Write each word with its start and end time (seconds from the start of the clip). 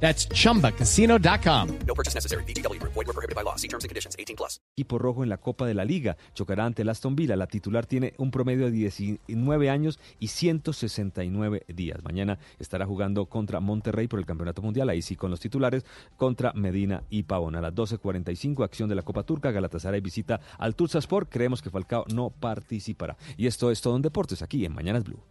That's 0.00 0.28
chumbacasino.com. 0.28 1.68
No 1.86 1.94
purchase 1.94 2.14
necessary. 2.14 2.44
BGW. 2.44 2.80
Void 2.80 2.94
were 2.94 3.12
prohibited 3.12 3.34
by 3.34 3.42
law. 3.42 3.56
See 3.56 3.68
terms 3.68 3.84
and 3.84 3.88
conditions. 3.88 4.16
18 4.18 4.36
plus. 4.36 4.60
Equipo 4.76 4.98
rojo 4.98 5.22
en 5.22 5.28
la 5.28 5.38
Copa 5.38 5.66
de 5.66 5.74
la 5.74 5.84
Liga. 5.84 6.16
Chocará 6.34 6.64
ante 6.64 6.82
el 6.82 6.88
Aston 6.88 7.16
Villa. 7.16 7.36
La 7.36 7.46
titular 7.46 7.86
tiene 7.86 8.14
un 8.18 8.30
promedio 8.30 8.66
de 8.66 8.72
19 8.72 9.70
años 9.70 9.98
y 10.18 10.28
169 10.28 11.64
días. 11.68 12.04
Mañana 12.04 12.38
estará 12.58 12.86
jugando 12.86 13.26
contra 13.26 13.60
Monterrey 13.60 14.06
por 14.06 14.18
el 14.18 14.26
Campeonato 14.26 14.62
Mundial. 14.62 14.88
Ahí 14.90 15.02
sí 15.02 15.16
con 15.16 15.30
los 15.30 15.40
titulares 15.40 15.84
contra 16.16 16.52
Medina 16.52 17.02
y 17.10 17.22
Pavón. 17.22 17.56
A 17.56 17.60
las 17.60 17.74
12.45, 17.74 18.64
acción 18.64 18.88
de 18.88 18.94
la 18.94 19.02
Copa 19.02 19.22
Turca. 19.22 19.50
Galatasaray 19.50 20.00
visita 20.00 20.40
al 20.58 20.74
Sport. 20.78 21.28
Creemos 21.30 21.62
que 21.62 21.70
Falcao 21.70 22.04
no 22.14 22.30
participará. 22.30 23.16
Y 23.36 23.46
esto 23.46 23.70
es 23.70 23.80
todo 23.80 23.96
en 23.96 24.02
deportes 24.02 24.42
aquí 24.42 24.64
en 24.64 24.74
Mañanas 24.74 25.04
Blue. 25.04 25.22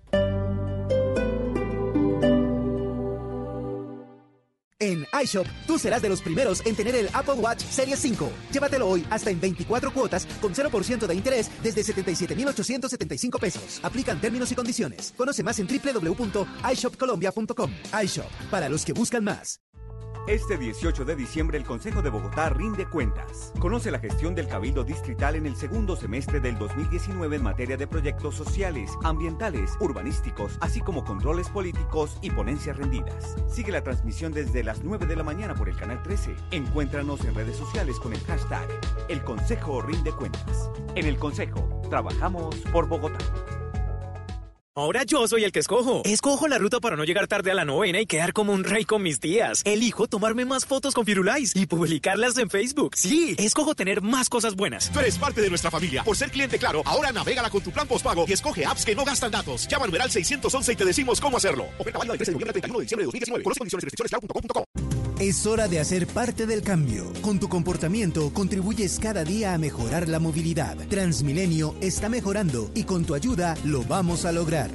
En 4.79 5.05
iShop, 5.23 5.47
tú 5.65 5.79
serás 5.79 6.02
de 6.02 6.09
los 6.09 6.21
primeros 6.21 6.61
en 6.65 6.75
tener 6.75 6.95
el 6.95 7.07
Apple 7.13 7.35
Watch 7.35 7.63
Series 7.63 7.97
5. 7.99 8.29
Llévatelo 8.52 8.89
hoy 8.89 9.05
hasta 9.09 9.29
en 9.29 9.39
24 9.39 9.93
cuotas 9.93 10.27
con 10.41 10.53
0% 10.53 11.07
de 11.07 11.15
interés 11.15 11.49
desde 11.63 11.81
77,875 11.81 13.40
pesos. 13.40 13.79
Aplican 13.84 14.20
términos 14.20 14.51
y 14.51 14.55
condiciones. 14.55 15.13
Conoce 15.15 15.43
más 15.43 15.59
en 15.59 15.67
www.ishopcolombia.com. 15.67 17.71
iShop, 18.04 18.29
para 18.51 18.67
los 18.67 18.84
que 18.84 18.91
buscan 18.91 19.23
más. 19.23 19.62
Este 20.27 20.57
18 20.57 21.05
de 21.05 21.15
diciembre 21.15 21.55
el 21.55 21.65
Consejo 21.65 22.01
de 22.01 22.09
Bogotá 22.09 22.49
rinde 22.49 22.87
cuentas. 22.87 23.54
Conoce 23.59 23.91
la 23.91 23.99
gestión 23.99 24.34
del 24.34 24.48
Cabildo 24.48 24.84
Distrital 24.84 25.35
en 25.35 25.45
el 25.45 25.55
segundo 25.55 25.95
semestre 25.95 26.40
del 26.40 26.57
2019 26.57 27.35
en 27.35 27.43
materia 27.43 27.77
de 27.77 27.85
proyectos 27.85 28.34
sociales, 28.34 28.90
ambientales, 29.04 29.73
urbanísticos, 29.79 30.57
así 30.62 30.82
como 30.82 31.05
controles 31.05 31.48
políticos 31.49 32.17
y 32.23 32.32
ponencias 32.32 32.76
rendidas. 32.76 33.35
Sigue 33.48 33.71
la 33.71 33.84
transmisión 33.84 34.34
desde 34.34 34.63
las 34.63 34.84
9 34.84 35.05
de 35.05 35.15
la 35.15 35.23
mañana 35.23 35.54
por 35.54 35.70
el 35.70 35.76
canal 35.76 36.01
13. 36.01 36.35
Encuéntranos 36.49 37.23
en 37.23 37.35
redes 37.35 37.57
sociales 37.57 37.99
con 37.99 38.12
el 38.12 38.20
hashtag 38.21 38.67
El 39.10 39.23
Consejo 39.23 39.84
rinde 39.84 40.12
cuentas. 40.12 40.71
En 40.95 41.05
el 41.05 41.20
Consejo, 41.20 41.82
trabajamos 41.91 42.55
por 42.71 42.87
Bogotá. 42.87 43.20
Ahora 44.77 45.04
yo 45.05 45.26
soy 45.26 45.45
el 45.45 45.54
que 45.54 45.59
escojo. 45.59 46.01
Escojo 46.04 46.49
la 46.49 46.57
ruta 46.57 46.81
para 46.81 46.98
no 46.98 47.05
llegar 47.05 47.27
tarde 47.27 47.49
a 47.49 47.54
la 47.54 47.63
novena 47.63 48.01
y 48.01 48.05
quedar 48.05 48.34
como 48.34 48.51
un 48.51 48.65
rey 48.65 48.84
con 48.84 49.01
mis 49.01 49.21
días. 49.21 49.62
Elijo 49.63 50.07
tomarme 50.07 50.43
más 50.43 50.65
fotos 50.65 50.93
con 50.93 51.05
Firulais 51.05 51.55
y 51.55 51.65
publicarlas 51.65 52.37
en 52.37 52.49
Facebook. 52.49 52.98
Sí, 52.98 53.37
escojo 53.40 53.73
tener 53.73 54.01
más 54.01 54.27
cosas 54.27 54.55
buenas. 54.55 54.91
Tú 54.91 54.99
eres 54.99 55.17
parte 55.17 55.40
de 55.40 55.48
nuestra 55.48 55.71
familia. 55.71 56.04
Por 56.04 56.17
ser 56.17 56.29
cliente 56.29 56.59
claro, 56.59 56.82
ahora 56.84 57.13
navegala 57.13 57.49
con 57.49 57.62
tu 57.62 57.71
plan 57.71 57.87
postpago 57.87 58.26
y 58.27 58.34
escoge 58.34 58.65
apps 58.65 58.84
que 58.84 58.95
no 58.95 59.05
gastan 59.05 59.32
datos. 59.32 59.65
Llama 59.65 59.85
al 59.85 59.91
numeral 59.91 60.12
611 60.12 60.73
y 60.73 60.76
te 60.76 60.84
decimos 60.84 61.21
cómo 61.21 61.37
hacerlo. 61.37 61.67
Oferta 61.79 61.99
válida 61.99 62.12
del 62.12 62.17
13 62.17 62.32
de 62.32 62.34
noviembre 62.34 62.49
al 62.49 62.54
31 62.55 62.79
de 62.79 62.84
diciembre 62.84 63.04
de 63.04 63.05
2019. 63.05 63.43
Conoce 63.45 63.60
condiciones 63.60 63.84
y 63.84 63.85
restricciones 63.85 64.12
claro.com.co. 64.12 65.04
Es 65.19 65.46
hora 65.46 65.69
de 65.69 65.80
hacer 65.80 66.08
parte 66.08 66.46
del 66.46 66.62
cambio. 66.62 67.06
Con 67.22 67.40
tu 67.40 67.47
comportamiento 67.47 68.34
contribuyes 68.34 69.00
cada 69.00 69.24
día 69.24 69.53
a 69.53 69.57
mejorar 69.57 70.09
la 70.09 70.19
movilidad. 70.19 70.75
Transmilenio 70.90 71.74
está 71.80 72.09
mejorando 72.09 72.69
y 72.75 72.84
con 72.84 73.06
tu 73.06 73.16
ayuda 73.16 73.56
lo 73.63 73.81
vamos 73.85 74.25
a 74.25 74.34
lograr. 74.34 74.72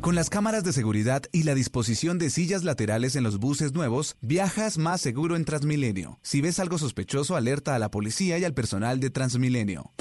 Con 0.00 0.16
las 0.16 0.28
cámaras 0.28 0.64
de 0.64 0.72
seguridad 0.72 1.22
y 1.30 1.44
la 1.44 1.54
disposición 1.54 2.18
de 2.18 2.30
sillas 2.30 2.64
laterales 2.64 3.14
en 3.14 3.22
los 3.22 3.38
buses 3.38 3.74
nuevos, 3.74 4.16
viajas 4.20 4.76
más 4.76 5.00
seguro 5.00 5.36
en 5.36 5.44
Transmilenio. 5.44 6.18
Si 6.22 6.40
ves 6.40 6.58
algo 6.58 6.76
sospechoso, 6.76 7.36
alerta 7.36 7.76
a 7.76 7.78
la 7.78 7.92
policía 7.92 8.38
y 8.38 8.44
al 8.44 8.54
personal 8.54 8.98
de 8.98 9.10
Transmilenio. 9.10 9.92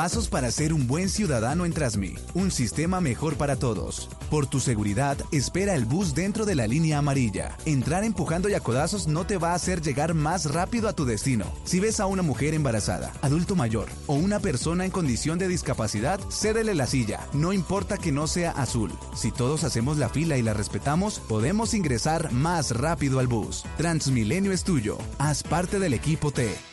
Pasos 0.00 0.30
para 0.30 0.50
ser 0.50 0.72
un 0.72 0.86
buen 0.86 1.10
ciudadano 1.10 1.66
en 1.66 1.74
Trasmi. 1.74 2.14
Un 2.32 2.50
sistema 2.50 3.02
mejor 3.02 3.36
para 3.36 3.56
todos. 3.56 4.08
Por 4.30 4.46
tu 4.46 4.58
seguridad, 4.58 5.18
espera 5.30 5.74
el 5.74 5.84
bus 5.84 6.14
dentro 6.14 6.46
de 6.46 6.54
la 6.54 6.66
línea 6.66 6.96
amarilla. 6.96 7.58
Entrar 7.66 8.02
empujando 8.04 8.48
y 8.48 8.54
a 8.54 8.60
codazos 8.60 9.08
no 9.08 9.26
te 9.26 9.36
va 9.36 9.50
a 9.50 9.56
hacer 9.56 9.82
llegar 9.82 10.14
más 10.14 10.54
rápido 10.54 10.88
a 10.88 10.94
tu 10.94 11.04
destino. 11.04 11.44
Si 11.64 11.80
ves 11.80 12.00
a 12.00 12.06
una 12.06 12.22
mujer 12.22 12.54
embarazada, 12.54 13.12
adulto 13.20 13.54
mayor 13.56 13.90
o 14.06 14.14
una 14.14 14.40
persona 14.40 14.86
en 14.86 14.90
condición 14.90 15.38
de 15.38 15.48
discapacidad, 15.48 16.18
cédele 16.30 16.74
la 16.74 16.86
silla. 16.86 17.20
No 17.34 17.52
importa 17.52 17.98
que 17.98 18.10
no 18.10 18.26
sea 18.26 18.52
azul. 18.52 18.90
Si 19.14 19.30
todos 19.30 19.64
hacemos 19.64 19.98
la 19.98 20.08
fila 20.08 20.38
y 20.38 20.42
la 20.42 20.54
respetamos, 20.54 21.18
podemos 21.28 21.74
ingresar 21.74 22.32
más 22.32 22.70
rápido 22.70 23.18
al 23.18 23.26
bus. 23.26 23.64
Transmilenio 23.76 24.52
es 24.52 24.64
tuyo. 24.64 24.96
Haz 25.18 25.42
parte 25.42 25.78
del 25.78 25.92
equipo 25.92 26.30
T. 26.30 26.69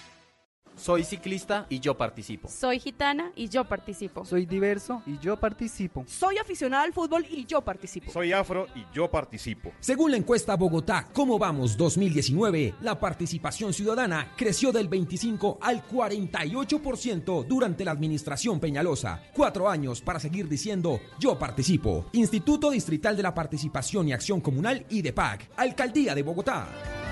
Soy 0.88 1.04
ciclista 1.04 1.66
y 1.68 1.82
yo 1.82 1.98
participo. 1.98 2.48
Soy 2.48 2.80
gitana 2.80 3.34
y 3.36 3.50
yo 3.50 3.66
participo. 3.66 4.24
Soy 4.24 4.46
diverso 4.46 5.02
y 5.06 5.20
yo 5.20 5.36
participo. 5.36 6.06
Soy 6.08 6.38
aficionada 6.38 6.84
al 6.84 6.94
fútbol 6.94 7.26
y 7.30 7.46
yo 7.46 7.60
participo. 7.60 8.10
Soy 8.10 8.32
afro 8.32 8.68
y 8.74 8.86
yo 8.94 9.12
participo. 9.12 9.74
Según 9.82 10.12
la 10.12 10.18
encuesta 10.18 10.56
Bogotá, 10.56 11.10
¿Cómo 11.12 11.38
vamos 11.38 11.76
2019? 11.76 12.76
La 12.80 12.98
participación 12.98 13.74
ciudadana 13.74 14.32
creció 14.38 14.72
del 14.72 14.88
25 14.88 15.58
al 15.62 15.86
48% 15.86 17.46
durante 17.46 17.84
la 17.84 17.92
administración 17.92 18.62
Peñalosa. 18.62 19.22
Cuatro 19.34 19.68
años 19.68 20.00
para 20.00 20.22
seguir 20.22 20.48
diciendo 20.48 21.02
yo 21.20 21.38
participo. 21.38 22.06
Instituto 22.14 22.72
Distrital 22.72 23.18
de 23.18 23.24
la 23.24 23.34
Participación 23.34 24.08
y 24.08 24.14
Acción 24.14 24.40
Comunal 24.40 24.86
y 24.90 25.02
de 25.02 25.12
PAC. 25.12 25.50
Alcaldía 25.58 26.16
de 26.16 26.24
Bogotá. 26.24 27.07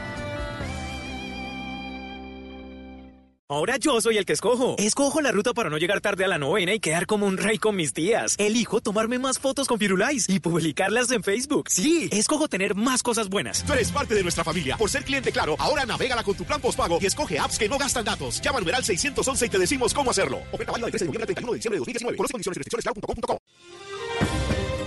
Ahora 3.48 3.78
yo 3.78 4.02
soy 4.02 4.18
el 4.18 4.26
que 4.26 4.34
escojo. 4.34 4.74
Escojo 4.80 5.22
la 5.22 5.32
ruta 5.32 5.54
para 5.54 5.70
no 5.70 5.78
llegar 5.78 6.02
tarde 6.02 6.26
a 6.26 6.28
la 6.28 6.40
novena 6.40 6.74
y 6.74 6.80
quedar 6.80 7.06
como 7.06 7.28
un 7.28 7.38
rey 7.38 7.60
con 7.60 7.76
mis 7.76 7.94
días. 7.94 8.34
Elijo 8.40 8.82
tomarme 8.82 9.20
más 9.20 9.38
fotos 9.38 9.68
con 9.68 9.78
Firulais 9.78 10.28
y 10.28 10.40
publicarlas 10.40 11.12
en 11.12 11.22
Facebook. 11.22 11.70
Sí, 11.70 12.10
escojo 12.12 12.48
tener 12.48 12.74
más 12.74 13.04
cosas 13.04 13.30
buenas. 13.30 13.64
Tú 13.64 13.74
eres 13.74 13.92
parte 13.92 14.16
de 14.16 14.24
nuestra 14.24 14.44
familia. 14.44 14.78
Por 14.78 14.90
ser 14.90 15.04
cliente 15.04 15.32
claro, 15.32 15.56
ahora 15.60 15.86
navegala 15.86 16.24
con 16.24 16.34
tu 16.34 16.44
plan 16.44 16.60
postpago 16.60 16.98
y 17.00 17.06
escoge 17.06 17.38
apps 17.38 17.60
que 17.60 17.70
no 17.70 17.78
gastan 17.78 18.04
datos. 18.04 18.42
Llama 18.42 18.58
al 18.58 18.64
numeral 18.64 18.84
611 18.84 19.46
y 19.46 19.50
te 19.50 19.60
decimos 19.60 19.94
cómo 19.94 20.10
hacerlo. 20.10 20.40
Oferta 20.52 20.72
válida 20.72 20.88
del 20.88 20.94
13 20.94 21.06
de 21.06 21.10
noviembre 21.10 21.24
al 21.24 21.28
31 21.28 21.52
de 21.52 21.58
diciembre 21.58 21.76
de 21.76 21.80
2019. 21.82 22.18
Conoce 22.18 22.32
condiciones 22.32 22.58
y 22.58 22.60
restricciones 22.62 22.84
claro.com.co. 22.84 23.40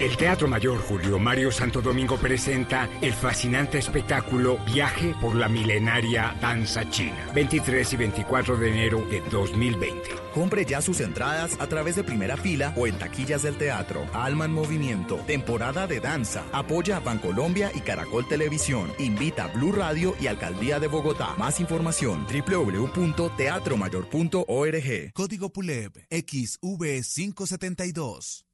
El 0.01 0.17
Teatro 0.17 0.47
Mayor 0.47 0.79
Julio 0.79 1.19
Mario 1.19 1.51
Santo 1.51 1.83
Domingo 1.83 2.17
presenta 2.19 2.89
el 3.03 3.13
fascinante 3.13 3.79
espectáculo 3.79 4.61
Viaje 4.65 5.13
por 5.21 5.35
la 5.35 5.49
milenaria 5.49 6.37
danza 6.41 6.89
china, 6.89 7.29
23 7.35 7.95
y 7.95 7.97
24 7.97 8.57
de 8.59 8.69
enero 8.69 9.05
de 9.11 9.21
2020. 9.23 10.09
Compre 10.33 10.65
ya 10.65 10.81
sus 10.81 11.01
entradas 11.01 11.57
a 11.59 11.67
través 11.67 11.97
de 11.97 12.05
primera 12.05 12.37
fila 12.37 12.73
o 12.77 12.87
en 12.87 12.97
taquillas 12.97 13.43
del 13.43 13.57
teatro. 13.57 14.07
Alma 14.13 14.45
en 14.45 14.53
Movimiento, 14.53 15.17
temporada 15.27 15.89
de 15.89 15.99
danza. 15.99 16.45
Apoya 16.53 16.99
a 16.99 17.01
Bancolombia 17.01 17.73
y 17.75 17.81
Caracol 17.81 18.29
Televisión. 18.29 18.93
Invita 19.01 19.47
a 19.47 19.49
Blue 19.49 19.73
Radio 19.73 20.15
y 20.21 20.29
Alcaldía 20.29 20.79
de 20.79 20.87
Bogotá. 20.87 21.35
Más 21.39 21.59
información 21.59 22.25
www.teatromayor.org. 22.25 25.13
Código 25.13 25.53
PULEB 25.53 26.07
XV572. 26.09 28.45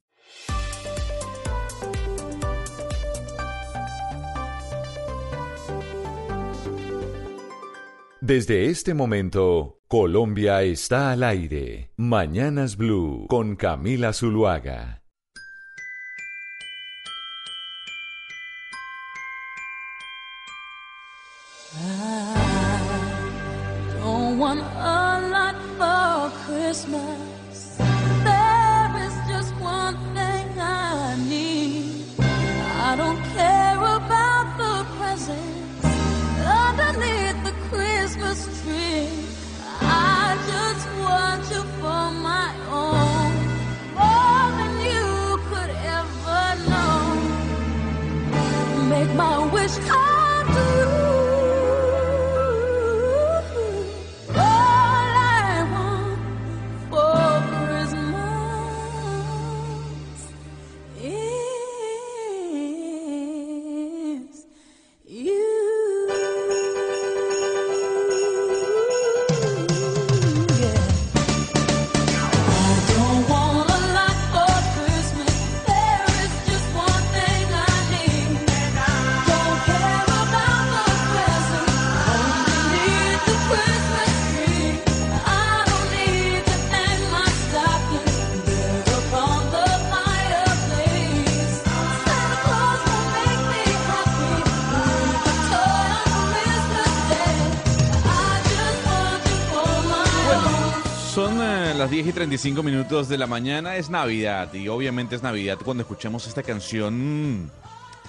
Desde 8.25 8.71
este 8.71 8.95
momento, 8.95 9.81
Colombia 9.87 10.63
está 10.63 11.11
al 11.11 11.21
aire. 11.21 11.91
Mañanas 11.95 12.75
Blue 12.75 13.27
con 13.29 13.55
Camila 13.55 14.13
Zuluaga. 14.13 15.03
35 102.25 102.63
minutos 102.63 103.07
de 103.07 103.19
la 103.19 103.27
mañana, 103.27 103.75
es 103.75 103.91
Navidad 103.91 104.51
y 104.55 104.67
obviamente 104.67 105.15
es 105.15 105.21
Navidad 105.21 105.59
cuando 105.63 105.83
escuchemos 105.83 106.25
esta 106.25 106.41
canción 106.41 107.51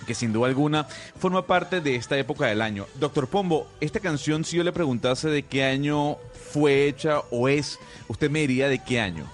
que 0.06 0.14
sin 0.14 0.32
duda 0.32 0.48
alguna 0.48 0.84
forma 1.18 1.46
parte 1.46 1.82
de 1.82 1.96
esta 1.96 2.16
época 2.16 2.46
del 2.46 2.62
año. 2.62 2.86
Doctor 2.94 3.28
Pombo, 3.28 3.68
esta 3.78 4.00
canción 4.00 4.42
si 4.42 4.56
yo 4.56 4.64
le 4.64 4.72
preguntase 4.72 5.28
de 5.28 5.42
qué 5.42 5.64
año 5.64 6.16
fue 6.50 6.86
hecha 6.88 7.20
o 7.30 7.46
es, 7.50 7.78
usted 8.08 8.30
me 8.30 8.40
diría 8.46 8.70
de 8.70 8.78
qué 8.82 9.00
año. 9.02 9.26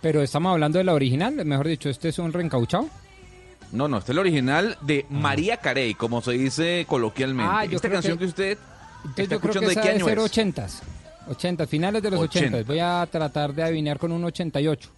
Pero 0.00 0.22
estamos 0.22 0.52
hablando 0.52 0.78
de 0.78 0.84
la 0.84 0.94
original, 0.94 1.44
mejor 1.44 1.68
dicho, 1.68 1.90
este 1.90 2.08
es 2.08 2.18
un 2.18 2.32
reencauchado. 2.32 2.88
No, 3.72 3.88
no, 3.88 3.98
este 3.98 4.12
es 4.12 4.14
el 4.14 4.20
original 4.20 4.78
de 4.80 5.04
María 5.10 5.58
Carey, 5.58 5.92
como 5.92 6.22
se 6.22 6.32
dice 6.32 6.86
coloquialmente. 6.88 7.52
Ah, 7.54 7.66
yo 7.66 7.76
esta 7.76 7.88
creo 7.88 7.98
canción 8.00 8.16
que- 8.16 8.24
que, 8.24 8.28
usted 8.30 8.58
está 9.18 9.22
yo 9.22 9.26
creo 9.26 9.36
escuchando 9.36 9.68
que 9.68 9.74
de 9.74 9.82
qué 9.82 9.90
año 9.90 10.04
ser 10.06 10.16
es. 10.16 10.24
80. 10.24 10.66
80, 11.28 11.66
finales 11.66 12.02
de 12.02 12.10
los 12.10 12.20
80. 12.20 12.46
80. 12.58 12.66
Voy 12.66 12.78
a 12.80 13.06
tratar 13.10 13.54
de 13.54 13.62
adivinar 13.62 13.98
con 13.98 14.12
un 14.12 14.24
88. 14.24 14.90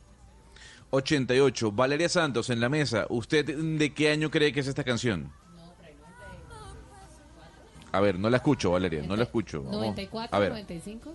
88. 0.91 1.73
Valeria 1.73 2.09
Santos 2.09 2.51
en 2.51 2.61
la 2.61 2.69
mesa. 2.69 3.07
¿Usted 3.09 3.45
de 3.47 3.93
qué 3.93 4.11
año 4.11 4.31
cree 4.31 4.53
que 4.53 4.61
es 4.61 4.67
esta 4.67 4.85
canción? 4.85 5.31
A 7.93 8.01
ver, 8.01 8.19
no 8.19 8.29
la 8.29 8.37
escucho, 8.39 8.73
Valeria, 8.73 9.03
no 9.07 9.17
la 9.17 9.23
escucho. 9.23 9.63
Vamos. 9.63 9.81
94, 9.81 10.37
A 10.37 10.39
ver, 10.41 10.51
95. 10.51 11.15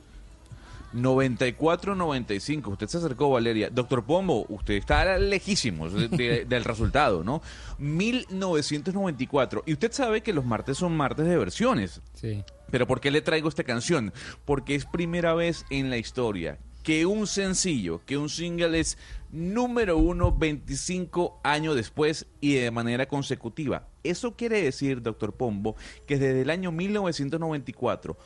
94-95. 0.93 2.67
Usted 2.71 2.87
se 2.87 2.97
acercó, 2.97 3.29
Valeria. 3.29 3.69
Doctor 3.69 4.03
Pombo, 4.03 4.45
usted 4.49 4.73
está 4.75 5.17
lejísimo 5.17 5.89
de- 5.89 6.07
de- 6.09 6.45
del 6.49 6.63
resultado, 6.65 7.23
¿no? 7.23 7.41
1994. 7.77 9.63
Y 9.65 9.73
usted 9.73 9.91
sabe 9.91 10.21
que 10.21 10.33
los 10.33 10.43
martes 10.45 10.77
son 10.77 10.95
martes 10.97 11.25
de 11.25 11.37
versiones. 11.37 12.01
Sí. 12.13 12.43
Pero 12.71 12.87
¿por 12.87 12.99
qué 12.99 13.11
le 13.11 13.21
traigo 13.21 13.49
esta 13.49 13.63
canción? 13.63 14.13
Porque 14.45 14.75
es 14.75 14.85
primera 14.85 15.33
vez 15.33 15.65
en 15.69 15.89
la 15.89 15.97
historia 15.97 16.57
que 16.83 17.05
un 17.05 17.27
sencillo, 17.27 18.01
que 18.05 18.17
un 18.17 18.29
single 18.29 18.79
es 18.79 18.97
número 19.31 19.97
uno 19.97 20.35
25 20.35 21.39
años 21.43 21.75
después 21.75 22.25
y 22.39 22.55
de 22.55 22.71
manera 22.71 23.07
consecutiva. 23.07 23.87
Eso 24.03 24.35
quiere 24.35 24.61
decir, 24.61 25.01
doctor 25.01 25.33
Pombo, 25.33 25.75
que 26.07 26.17
desde 26.17 26.41
el 26.41 26.49
año 26.49 26.71
1994, 26.71 28.17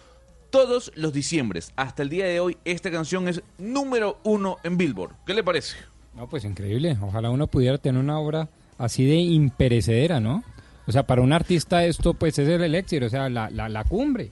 todos 0.49 0.91
los 0.95 1.11
diciembres 1.11 1.73
hasta 1.75 2.03
el 2.03 2.09
día 2.09 2.25
de 2.25 2.39
hoy, 2.39 2.57
esta 2.63 2.91
canción 2.91 3.27
es 3.27 3.43
número 3.57 4.19
uno 4.23 4.57
en 4.63 4.77
Billboard. 4.77 5.15
¿Qué 5.25 5.33
le 5.33 5.43
parece? 5.43 5.75
No, 6.15 6.29
pues 6.29 6.45
increíble. 6.45 6.97
Ojalá 7.01 7.29
uno 7.29 7.47
pudiera 7.47 7.77
tener 7.77 8.01
una 8.01 8.19
obra 8.19 8.47
así 8.77 9.05
de 9.05 9.15
imperecedera, 9.15 10.21
¿no? 10.21 10.43
O 10.87 10.91
sea, 10.91 11.03
para 11.03 11.21
un 11.21 11.33
artista 11.33 11.83
esto 11.85 12.13
pues 12.13 12.39
es 12.39 12.47
el 12.47 12.63
elixir, 12.63 13.03
o 13.03 13.09
sea, 13.09 13.27
la, 13.27 13.49
la, 13.49 13.67
la 13.67 13.83
cumbre. 13.83 14.31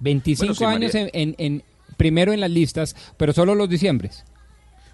25 0.00 0.46
Bueno, 0.46 0.54
sí, 0.54 0.64
años 0.64 0.94
María. 0.94 1.10
en, 1.12 1.34
en- 1.38 1.52
en- 1.54 1.62
primero 1.96 2.32
en 2.32 2.40
las 2.40 2.50
listas, 2.50 2.94
pero 3.16 3.32
solo 3.32 3.54
los 3.54 3.68
diciembres. 3.68 4.24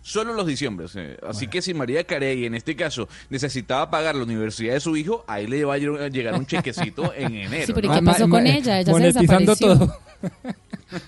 Solo 0.03 0.35
los 0.35 0.47
diciembres. 0.47 0.93
eh. 0.97 1.17
Así 1.27 1.49
que 1.49 1.62
si 1.62 1.73
María 1.73 2.05
Carey, 2.05 2.45
en 2.45 2.55
este 2.55 2.77
caso, 2.77 3.09
necesitaba 3.31 3.91
pagar 3.91 4.15
la 4.15 4.23
universidad 4.25 4.75
de 4.75 4.81
su 4.81 4.97
hijo, 4.99 5.25
ahí 5.27 5.47
le 5.47 5.65
va 5.65 5.75
a 5.75 5.79
llegar 5.79 6.35
un 6.35 6.45
chequecito 6.47 7.12
en 7.15 7.35
enero. 7.37 7.67
Sí, 7.67 7.73
pero 7.73 7.87
¿y 7.87 7.91
¿no? 7.91 7.95
qué 7.97 8.03
pasó 8.03 8.29
con 8.29 8.47
ella? 8.47 8.81
Ella 8.81 8.93
se 8.95 9.01
desapareció. 9.01 9.55
todo. 9.56 9.97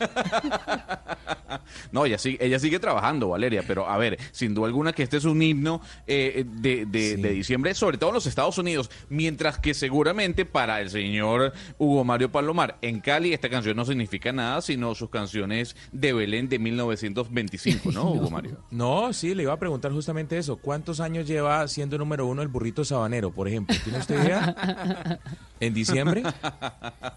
No, 1.93 2.05
ella 2.05 2.19
sigue, 2.19 2.45
ella 2.45 2.59
sigue 2.59 2.79
trabajando, 2.79 3.29
Valeria, 3.29 3.63
pero 3.67 3.89
a 3.89 3.97
ver, 3.97 4.19
sin 4.33 4.55
duda 4.55 4.67
alguna 4.67 4.93
que 4.93 5.03
este 5.03 5.17
es 5.17 5.25
un 5.25 5.41
himno 5.43 5.81
eh, 6.07 6.45
de, 6.47 6.85
de- 6.87 7.17
de 7.17 7.31
diciembre, 7.31 7.75
sobre 7.75 7.99
todo 7.99 8.11
en 8.11 8.15
los 8.15 8.27
Estados 8.27 8.59
Unidos, 8.59 8.91
mientras 9.09 9.59
que 9.59 9.73
seguramente 9.75 10.45
para 10.45 10.81
el 10.81 10.91
señor 10.91 11.53
Hugo 11.79 12.05
Mario 12.05 12.31
Palomar 12.31 12.77
en 12.83 13.01
Cali 13.01 13.33
esta 13.33 13.49
canción 13.49 13.77
no 13.77 13.85
significa 13.85 14.33
nada, 14.33 14.61
sino 14.63 14.95
sus 14.95 15.11
canciones 15.11 15.77
de 15.93 16.13
Belén 16.13 16.49
de 16.49 16.59
1925, 16.59 17.91
¿no, 17.93 18.11
Hugo 18.13 18.31
Mario? 18.31 18.59
No, 18.71 19.13
sí, 19.13 19.35
le 19.35 19.45
iba 19.45 19.53
a 19.53 19.59
preguntar 19.59 19.93
justamente 19.93 20.39
eso. 20.39 20.57
¿Cuántos 20.57 21.01
años 21.01 21.27
lleva 21.27 21.67
siendo 21.69 21.99
número 21.99 22.27
uno 22.27 22.43
el 22.43 22.49
burrito 22.49 22.85
sabanero, 22.85 23.31
por 23.33 23.49
ejemplo? 23.49 23.75
¿Tiene 23.83 23.99
usted 23.99 24.23
idea? 24.25 25.19
¿En 25.61 25.73
diciembre? 25.73 26.23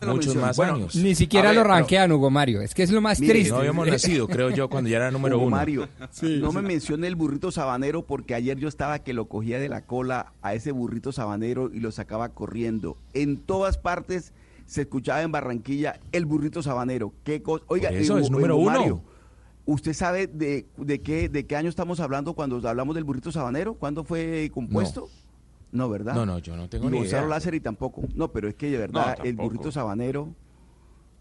Muchos 0.05 0.35
más 0.35 0.55
Bueno, 0.55 0.75
años. 0.75 0.95
Ni 0.95 1.13
siquiera 1.15 1.49
ver, 1.49 1.57
lo 1.57 1.63
pero- 1.63 1.73
ranquean, 1.75 2.11
Hugo 2.11 2.29
Mario. 2.29 2.58
Es 2.61 2.73
que 2.75 2.83
es 2.83 2.91
lo 2.91 3.01
más 3.01 3.19
Mire, 3.19 3.33
triste. 3.33 3.51
no 3.53 3.57
habíamos 3.59 3.87
nacido, 3.87 4.27
creo 4.27 4.49
yo, 4.49 4.69
cuando 4.69 4.89
ya 4.89 4.97
era 4.97 5.11
número 5.11 5.37
Hugo 5.37 5.47
uno. 5.47 5.55
Mario, 5.55 5.87
Sí, 6.11 6.39
no 6.41 6.49
sí. 6.51 6.55
me 6.57 6.61
mencione 6.61 7.07
el 7.07 7.15
burrito 7.15 7.51
sabanero 7.51 8.03
porque 8.05 8.35
ayer 8.35 8.57
yo 8.57 8.67
estaba 8.67 8.99
que 8.99 9.13
lo 9.13 9.25
cogía 9.27 9.59
de 9.59 9.69
la 9.69 9.81
cola 9.85 10.33
a 10.41 10.53
ese 10.53 10.71
burrito 10.71 11.11
sabanero 11.11 11.69
y 11.73 11.79
lo 11.79 11.91
sacaba 11.91 12.29
corriendo. 12.29 12.97
En 13.13 13.37
todas 13.37 13.77
partes 13.77 14.33
se 14.65 14.81
escuchaba 14.81 15.21
en 15.21 15.31
Barranquilla 15.31 15.99
el 16.11 16.25
burrito 16.25 16.61
sabanero. 16.61 17.13
¿Qué 17.23 17.41
cosa? 17.41 17.63
Oiga, 17.67 17.89
Por 17.89 17.97
eso, 17.97 18.17
eh, 18.17 18.21
es 18.21 18.29
número 18.31 18.55
Hugo 18.55 18.67
uno. 18.67 18.79
Mario, 18.79 19.01
¿Usted 19.65 19.93
sabe 19.93 20.25
de, 20.27 20.65
de 20.77 21.01
qué 21.01 21.29
de 21.29 21.45
qué 21.45 21.55
año 21.55 21.69
estamos 21.69 21.99
hablando 21.99 22.33
cuando 22.33 22.67
hablamos 22.67 22.95
del 22.95 23.03
burrito 23.03 23.31
sabanero? 23.31 23.75
¿Cuándo 23.75 24.03
fue 24.03 24.49
compuesto? 24.53 25.09
No, 25.71 25.87
¿verdad? 25.89 26.15
No, 26.15 26.25
no, 26.25 26.39
yo 26.39 26.55
no 26.57 26.67
tengo 26.67 26.87
Y 26.87 26.91
ni 26.91 26.97
Gonzalo 26.97 27.23
idea. 27.27 27.35
Lázaro 27.35 27.55
y 27.55 27.59
tampoco. 27.59 28.01
No, 28.15 28.31
pero 28.31 28.47
es 28.49 28.55
que 28.55 28.71
de 28.71 28.77
verdad 28.79 29.17
el 29.23 29.35
burrito 29.35 29.71
sabanero 29.71 30.33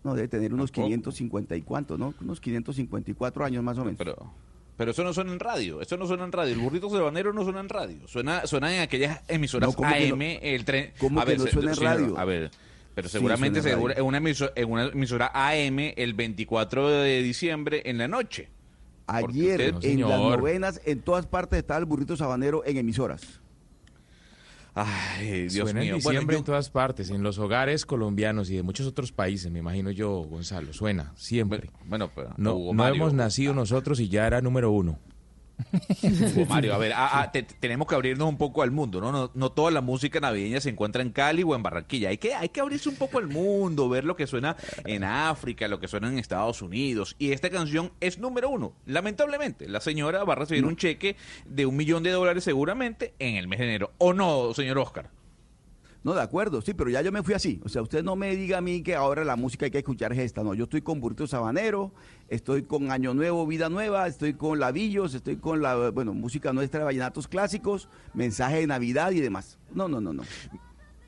no 0.08 0.14
debe 0.14 0.28
tener 0.28 0.52
unos 0.52 0.70
Tampoco. 0.72 0.86
550 0.88 1.56
y 1.56 1.62
cuánto, 1.62 1.96
¿no? 1.98 2.14
Unos 2.20 2.40
554 2.40 3.44
años 3.44 3.62
más 3.62 3.78
o 3.78 3.84
menos. 3.84 3.98
Pero, 3.98 4.32
pero 4.76 4.90
eso 4.92 5.04
no 5.04 5.12
suena 5.12 5.32
en 5.32 5.40
radio, 5.40 5.80
eso 5.80 5.96
no 5.96 6.06
suena 6.06 6.24
en 6.24 6.32
radio. 6.32 6.52
El 6.54 6.60
burrito 6.60 6.88
sabanero 6.90 7.32
no 7.32 7.44
suena 7.44 7.60
en 7.60 7.68
radio, 7.68 8.08
suena, 8.08 8.46
suena 8.46 8.74
en 8.74 8.82
aquellas 8.82 9.20
emisoras 9.28 9.76
No. 9.78 9.84
AM, 9.86 10.38
el 10.42 10.64
tren. 10.64 10.92
¿Cómo 10.98 11.20
a 11.20 11.24
que 11.24 11.30
ver, 11.30 11.38
no 11.38 11.44
se- 11.46 11.50
suena 11.52 11.70
en 11.70 11.76
señor, 11.76 11.92
radio? 11.94 12.18
A 12.18 12.24
ver, 12.24 12.50
pero 12.94 13.08
seguramente 13.08 13.62
segura- 13.62 13.94
en, 13.96 14.04
una 14.04 14.18
emisora, 14.18 14.52
en 14.56 14.70
una 14.70 14.84
emisora 14.86 15.30
AM 15.34 15.92
el 15.96 16.14
24 16.14 16.88
de 16.90 17.22
diciembre 17.22 17.82
en 17.86 17.98
la 17.98 18.08
noche. 18.08 18.48
Ayer 19.06 19.74
usted- 19.74 19.90
en 19.90 20.00
las 20.08 20.20
novenas, 20.20 20.80
en 20.84 21.00
todas 21.00 21.26
partes 21.26 21.58
estaba 21.60 21.80
el 21.80 21.86
burrito 21.86 22.16
sabanero 22.16 22.62
en 22.66 22.76
emisoras. 22.76 23.40
Ay, 24.86 25.48
Dios 25.48 25.54
Suena 25.70 25.80
mío. 25.80 25.96
en 25.96 26.02
Bueno, 26.02 26.10
diciembre 26.20 26.34
yo- 26.34 26.38
en 26.38 26.44
todas 26.44 26.70
partes, 26.70 27.10
en 27.10 27.22
los 27.22 27.38
hogares 27.38 27.84
colombianos 27.86 28.50
y 28.50 28.56
de 28.56 28.62
muchos 28.62 28.86
otros 28.86 29.12
países, 29.12 29.50
me 29.50 29.58
imagino 29.58 29.90
yo, 29.90 30.10
Gonzalo. 30.22 30.72
Suena, 30.72 31.12
siempre. 31.16 31.70
Bueno, 31.86 32.10
pero 32.14 32.34
no, 32.36 32.56
hemos 32.86 33.12
nacido 33.14 33.54
nosotros 33.54 33.98
y 34.00 34.08
ya 34.08 34.26
era 34.26 34.40
número 34.40 34.70
uno. 34.70 34.98
Hugo 36.02 36.46
Mario, 36.48 36.74
a 36.74 36.78
ver, 36.78 36.92
te- 37.32 37.42
tenemos 37.42 37.86
que 37.86 37.94
abrirnos 37.94 38.28
un 38.28 38.38
poco 38.38 38.62
al 38.62 38.70
mundo, 38.70 39.00
¿no? 39.00 39.10
¿no? 39.12 39.30
No 39.34 39.50
toda 39.52 39.70
la 39.70 39.80
música 39.80 40.20
navideña 40.20 40.60
se 40.60 40.70
encuentra 40.70 41.02
en 41.02 41.10
Cali 41.10 41.42
o 41.42 41.54
en 41.54 41.62
Barranquilla. 41.62 42.10
Hay 42.10 42.18
que, 42.18 42.34
hay 42.34 42.48
que 42.48 42.60
abrirse 42.60 42.88
un 42.88 42.96
poco 42.96 43.18
al 43.18 43.26
mundo, 43.28 43.88
ver 43.88 44.04
lo 44.04 44.16
que 44.16 44.26
suena 44.26 44.56
en 44.84 45.04
África, 45.04 45.68
lo 45.68 45.80
que 45.80 45.88
suena 45.88 46.08
en 46.08 46.18
Estados 46.18 46.62
Unidos. 46.62 47.16
Y 47.18 47.32
esta 47.32 47.50
canción 47.50 47.92
es 48.00 48.18
número 48.18 48.48
uno. 48.50 48.72
Lamentablemente, 48.86 49.68
la 49.68 49.80
señora 49.80 50.24
va 50.24 50.34
a 50.34 50.36
recibir 50.36 50.64
un 50.64 50.76
cheque 50.76 51.16
de 51.46 51.66
un 51.66 51.76
millón 51.76 52.02
de 52.02 52.10
dólares 52.10 52.44
seguramente 52.44 53.14
en 53.18 53.36
el 53.36 53.48
mes 53.48 53.58
de 53.58 53.64
enero. 53.66 53.92
¿O 53.98 54.12
no, 54.12 54.54
señor 54.54 54.78
Oscar? 54.78 55.10
No, 56.08 56.14
de 56.14 56.22
acuerdo, 56.22 56.62
sí, 56.62 56.72
pero 56.72 56.88
ya 56.88 57.02
yo 57.02 57.12
me 57.12 57.22
fui 57.22 57.34
así. 57.34 57.60
O 57.66 57.68
sea, 57.68 57.82
usted 57.82 58.02
no 58.02 58.16
me 58.16 58.34
diga 58.34 58.56
a 58.56 58.60
mí 58.62 58.82
que 58.82 58.94
ahora 58.94 59.26
la 59.26 59.36
música 59.36 59.66
hay 59.66 59.70
que 59.70 59.76
escuchar 59.76 60.10
es 60.14 60.20
esta. 60.20 60.42
No, 60.42 60.54
yo 60.54 60.64
estoy 60.64 60.80
con 60.80 61.00
Burrito 61.00 61.26
Sabanero, 61.26 61.92
estoy 62.30 62.62
con 62.62 62.90
Año 62.90 63.12
Nuevo, 63.12 63.46
Vida 63.46 63.68
Nueva, 63.68 64.06
estoy 64.06 64.32
con 64.32 64.58
Lavillos, 64.58 65.12
estoy 65.12 65.36
con 65.36 65.60
la, 65.60 65.90
bueno, 65.90 66.14
música 66.14 66.54
nuestra, 66.54 66.82
vallenatos 66.82 67.28
clásicos, 67.28 67.90
mensaje 68.14 68.60
de 68.60 68.66
Navidad 68.66 69.10
y 69.10 69.20
demás. 69.20 69.58
No, 69.74 69.86
no, 69.86 70.00
no, 70.00 70.14
no. 70.14 70.22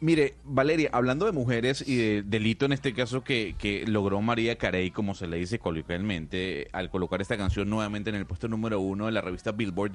Mire, 0.00 0.34
Valeria, 0.44 0.90
hablando 0.92 1.24
de 1.24 1.32
mujeres 1.32 1.82
y 1.88 1.96
de 1.96 2.22
delito 2.22 2.66
en 2.66 2.72
este 2.72 2.92
caso 2.92 3.24
que, 3.24 3.54
que 3.58 3.86
logró 3.86 4.20
María 4.20 4.58
Carey, 4.58 4.90
como 4.90 5.14
se 5.14 5.26
le 5.26 5.38
dice 5.38 5.58
coloquialmente, 5.58 6.68
al 6.72 6.90
colocar 6.90 7.22
esta 7.22 7.38
canción 7.38 7.70
nuevamente 7.70 8.10
en 8.10 8.16
el 8.16 8.26
puesto 8.26 8.48
número 8.48 8.80
uno 8.80 9.06
de 9.06 9.12
la 9.12 9.22
revista 9.22 9.52
Billboard, 9.52 9.92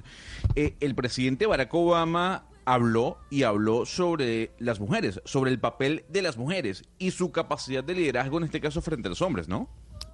eh, 0.55 0.73
el 0.79 0.95
presidente 0.95 1.45
Barack 1.45 1.71
Obama 1.75 2.45
habló 2.65 3.17
y 3.29 3.43
habló 3.43 3.85
sobre 3.85 4.51
las 4.59 4.79
mujeres, 4.79 5.21
sobre 5.25 5.51
el 5.51 5.59
papel 5.59 6.03
de 6.09 6.21
las 6.21 6.37
mujeres 6.37 6.83
y 6.97 7.11
su 7.11 7.31
capacidad 7.31 7.83
de 7.83 7.95
liderazgo 7.95 8.37
en 8.37 8.45
este 8.45 8.61
caso 8.61 8.81
frente 8.81 9.07
a 9.07 9.09
los 9.09 9.21
hombres, 9.21 9.47
¿no? 9.47 9.69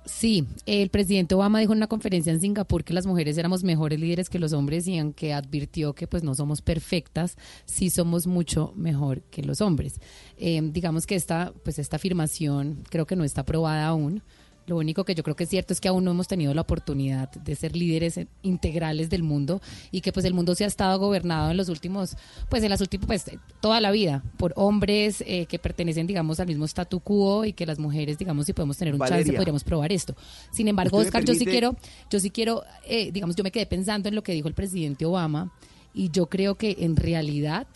Sí, 0.05 0.47
el 0.65 0.89
presidente 0.89 1.35
Obama 1.35 1.59
dijo 1.59 1.73
en 1.73 1.77
una 1.77 1.87
conferencia 1.87 2.33
en 2.33 2.41
Singapur 2.41 2.83
que 2.83 2.93
las 2.93 3.05
mujeres 3.05 3.37
éramos 3.37 3.63
mejores 3.63 3.99
líderes 3.99 4.29
que 4.29 4.39
los 4.39 4.51
hombres 4.51 4.87
y 4.87 4.97
aunque 4.97 5.31
advirtió 5.31 5.93
que 5.93 6.07
pues 6.07 6.23
no 6.23 6.33
somos 6.33 6.63
perfectas, 6.63 7.37
sí 7.65 7.91
somos 7.91 8.25
mucho 8.25 8.73
mejor 8.75 9.21
que 9.21 9.43
los 9.43 9.61
hombres. 9.61 9.99
Eh, 10.37 10.59
digamos 10.63 11.05
que 11.05 11.15
esta 11.15 11.53
pues 11.63 11.77
esta 11.77 11.97
afirmación 11.97 12.83
creo 12.89 13.05
que 13.05 13.15
no 13.15 13.23
está 13.23 13.41
aprobada 13.41 13.85
aún. 13.85 14.23
Lo 14.67 14.77
único 14.77 15.03
que 15.03 15.15
yo 15.15 15.23
creo 15.23 15.35
que 15.35 15.45
es 15.45 15.49
cierto 15.49 15.73
es 15.73 15.81
que 15.81 15.87
aún 15.87 16.03
no 16.03 16.11
hemos 16.11 16.27
tenido 16.27 16.53
la 16.53 16.61
oportunidad 16.61 17.31
de 17.31 17.55
ser 17.55 17.75
líderes 17.75 18.19
integrales 18.43 19.09
del 19.09 19.23
mundo 19.23 19.61
y 19.91 20.01
que 20.01 20.11
pues 20.11 20.25
el 20.25 20.33
mundo 20.33 20.55
se 20.55 20.63
ha 20.63 20.67
estado 20.67 20.99
gobernado 20.99 21.51
en 21.51 21.57
los 21.57 21.69
últimos, 21.69 22.15
pues 22.49 22.63
en 22.63 22.69
las 22.69 22.81
últimas, 22.81 23.07
pues 23.07 23.25
toda 23.59 23.81
la 23.81 23.91
vida 23.91 24.23
por 24.37 24.53
hombres 24.55 25.23
eh, 25.25 25.45
que 25.47 25.59
pertenecen 25.59 26.07
digamos 26.07 26.39
al 26.39 26.47
mismo 26.47 26.65
statu 26.65 26.99
quo 26.99 27.45
y 27.45 27.53
que 27.53 27.65
las 27.65 27.79
mujeres 27.79 28.17
digamos 28.17 28.45
si 28.45 28.53
podemos 28.53 28.77
tener 28.77 28.93
un 28.93 28.99
chance 28.99 29.13
Valeria. 29.13 29.33
podríamos 29.37 29.63
probar 29.63 29.91
esto. 29.91 30.15
Sin 30.51 30.67
embargo, 30.67 30.97
¿Usted 30.97 31.11
me 31.11 31.19
Oscar, 31.19 31.25
yo 31.25 31.33
sí 31.33 31.45
quiero, 31.45 31.75
yo 32.09 32.19
sí 32.19 32.29
quiero, 32.29 32.63
eh, 32.87 33.11
digamos, 33.11 33.35
yo 33.35 33.43
me 33.43 33.51
quedé 33.51 33.65
pensando 33.65 34.09
en 34.09 34.15
lo 34.15 34.23
que 34.23 34.33
dijo 34.33 34.47
el 34.47 34.53
presidente 34.53 35.05
Obama 35.05 35.51
y 35.93 36.09
yo 36.11 36.27
creo 36.27 36.55
que 36.55 36.77
en 36.79 36.95
realidad 36.95 37.67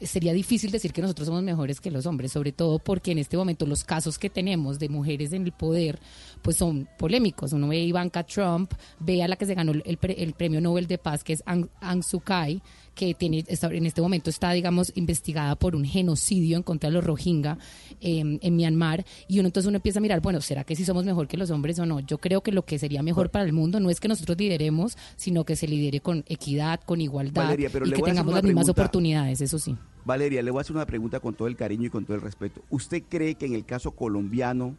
sería 0.00 0.32
difícil 0.32 0.70
decir 0.70 0.92
que 0.92 1.02
nosotros 1.02 1.26
somos 1.26 1.42
mejores 1.42 1.80
que 1.80 1.90
los 1.90 2.06
hombres, 2.06 2.32
sobre 2.32 2.52
todo 2.52 2.78
porque 2.78 3.12
en 3.12 3.18
este 3.18 3.36
momento 3.36 3.66
los 3.66 3.84
casos 3.84 4.18
que 4.18 4.30
tenemos 4.30 4.78
de 4.78 4.88
mujeres 4.88 5.32
en 5.32 5.44
el 5.44 5.52
poder 5.52 5.98
pues 6.42 6.56
son 6.56 6.88
polémicos. 6.98 7.52
Uno 7.52 7.68
ve 7.68 7.76
a 7.80 7.84
Ivanka 7.84 8.22
Trump, 8.24 8.72
ve 8.98 9.22
a 9.22 9.28
la 9.28 9.36
que 9.36 9.46
se 9.46 9.54
ganó 9.54 9.72
el, 9.72 9.96
pre- 9.98 10.22
el 10.22 10.32
premio 10.34 10.60
Nobel 10.60 10.86
de 10.86 10.98
Paz, 10.98 11.22
que 11.24 11.32
es 11.34 11.42
Aung, 11.46 11.66
Aung 11.80 12.02
Suu 12.02 12.20
Kyi, 12.20 12.62
que 12.94 13.14
tiene, 13.14 13.44
está- 13.46 13.72
en 13.72 13.86
este 13.86 14.00
momento 14.02 14.30
está, 14.30 14.50
digamos, 14.52 14.92
investigada 14.96 15.54
por 15.56 15.74
un 15.76 15.84
genocidio 15.84 16.56
en 16.56 16.62
contra 16.62 16.90
de 16.90 16.94
los 16.94 17.04
Rohingya 17.04 17.56
eh, 18.00 18.38
en 18.40 18.56
Myanmar. 18.56 19.04
Y 19.28 19.38
uno 19.38 19.48
entonces 19.48 19.68
uno 19.68 19.76
empieza 19.76 20.00
a 20.00 20.02
mirar, 20.02 20.20
bueno, 20.20 20.40
¿será 20.40 20.64
que 20.64 20.74
sí 20.76 20.84
somos 20.84 21.04
mejor 21.04 21.28
que 21.28 21.36
los 21.36 21.50
hombres 21.50 21.78
o 21.78 21.86
no? 21.86 22.00
Yo 22.00 22.18
creo 22.18 22.42
que 22.42 22.52
lo 22.52 22.62
que 22.64 22.78
sería 22.78 23.02
mejor 23.02 23.30
para 23.30 23.44
el 23.44 23.52
mundo 23.52 23.80
no 23.80 23.90
es 23.90 24.00
que 24.00 24.08
nosotros 24.08 24.36
lideremos, 24.38 24.96
sino 25.16 25.44
que 25.44 25.56
se 25.56 25.68
lidere 25.68 26.00
con 26.00 26.24
equidad, 26.26 26.80
con 26.84 27.00
igualdad 27.00 27.44
Valeria, 27.44 27.70
pero 27.72 27.86
y 27.86 27.92
que 27.92 28.02
tengamos 28.02 28.34
las 28.34 28.42
mismas 28.42 28.64
pregunta. 28.64 28.82
oportunidades, 28.82 29.40
eso 29.40 29.58
sí. 29.58 29.76
Valeria, 30.04 30.42
le 30.42 30.50
voy 30.50 30.58
a 30.58 30.62
hacer 30.62 30.74
una 30.76 30.86
pregunta 30.86 31.20
con 31.20 31.34
todo 31.34 31.46
el 31.48 31.56
cariño 31.56 31.86
y 31.86 31.90
con 31.90 32.04
todo 32.04 32.16
el 32.16 32.22
respeto. 32.22 32.62
¿Usted 32.70 33.02
cree 33.08 33.34
que 33.36 33.46
en 33.46 33.54
el 33.54 33.64
caso 33.64 33.92
colombiano, 33.92 34.74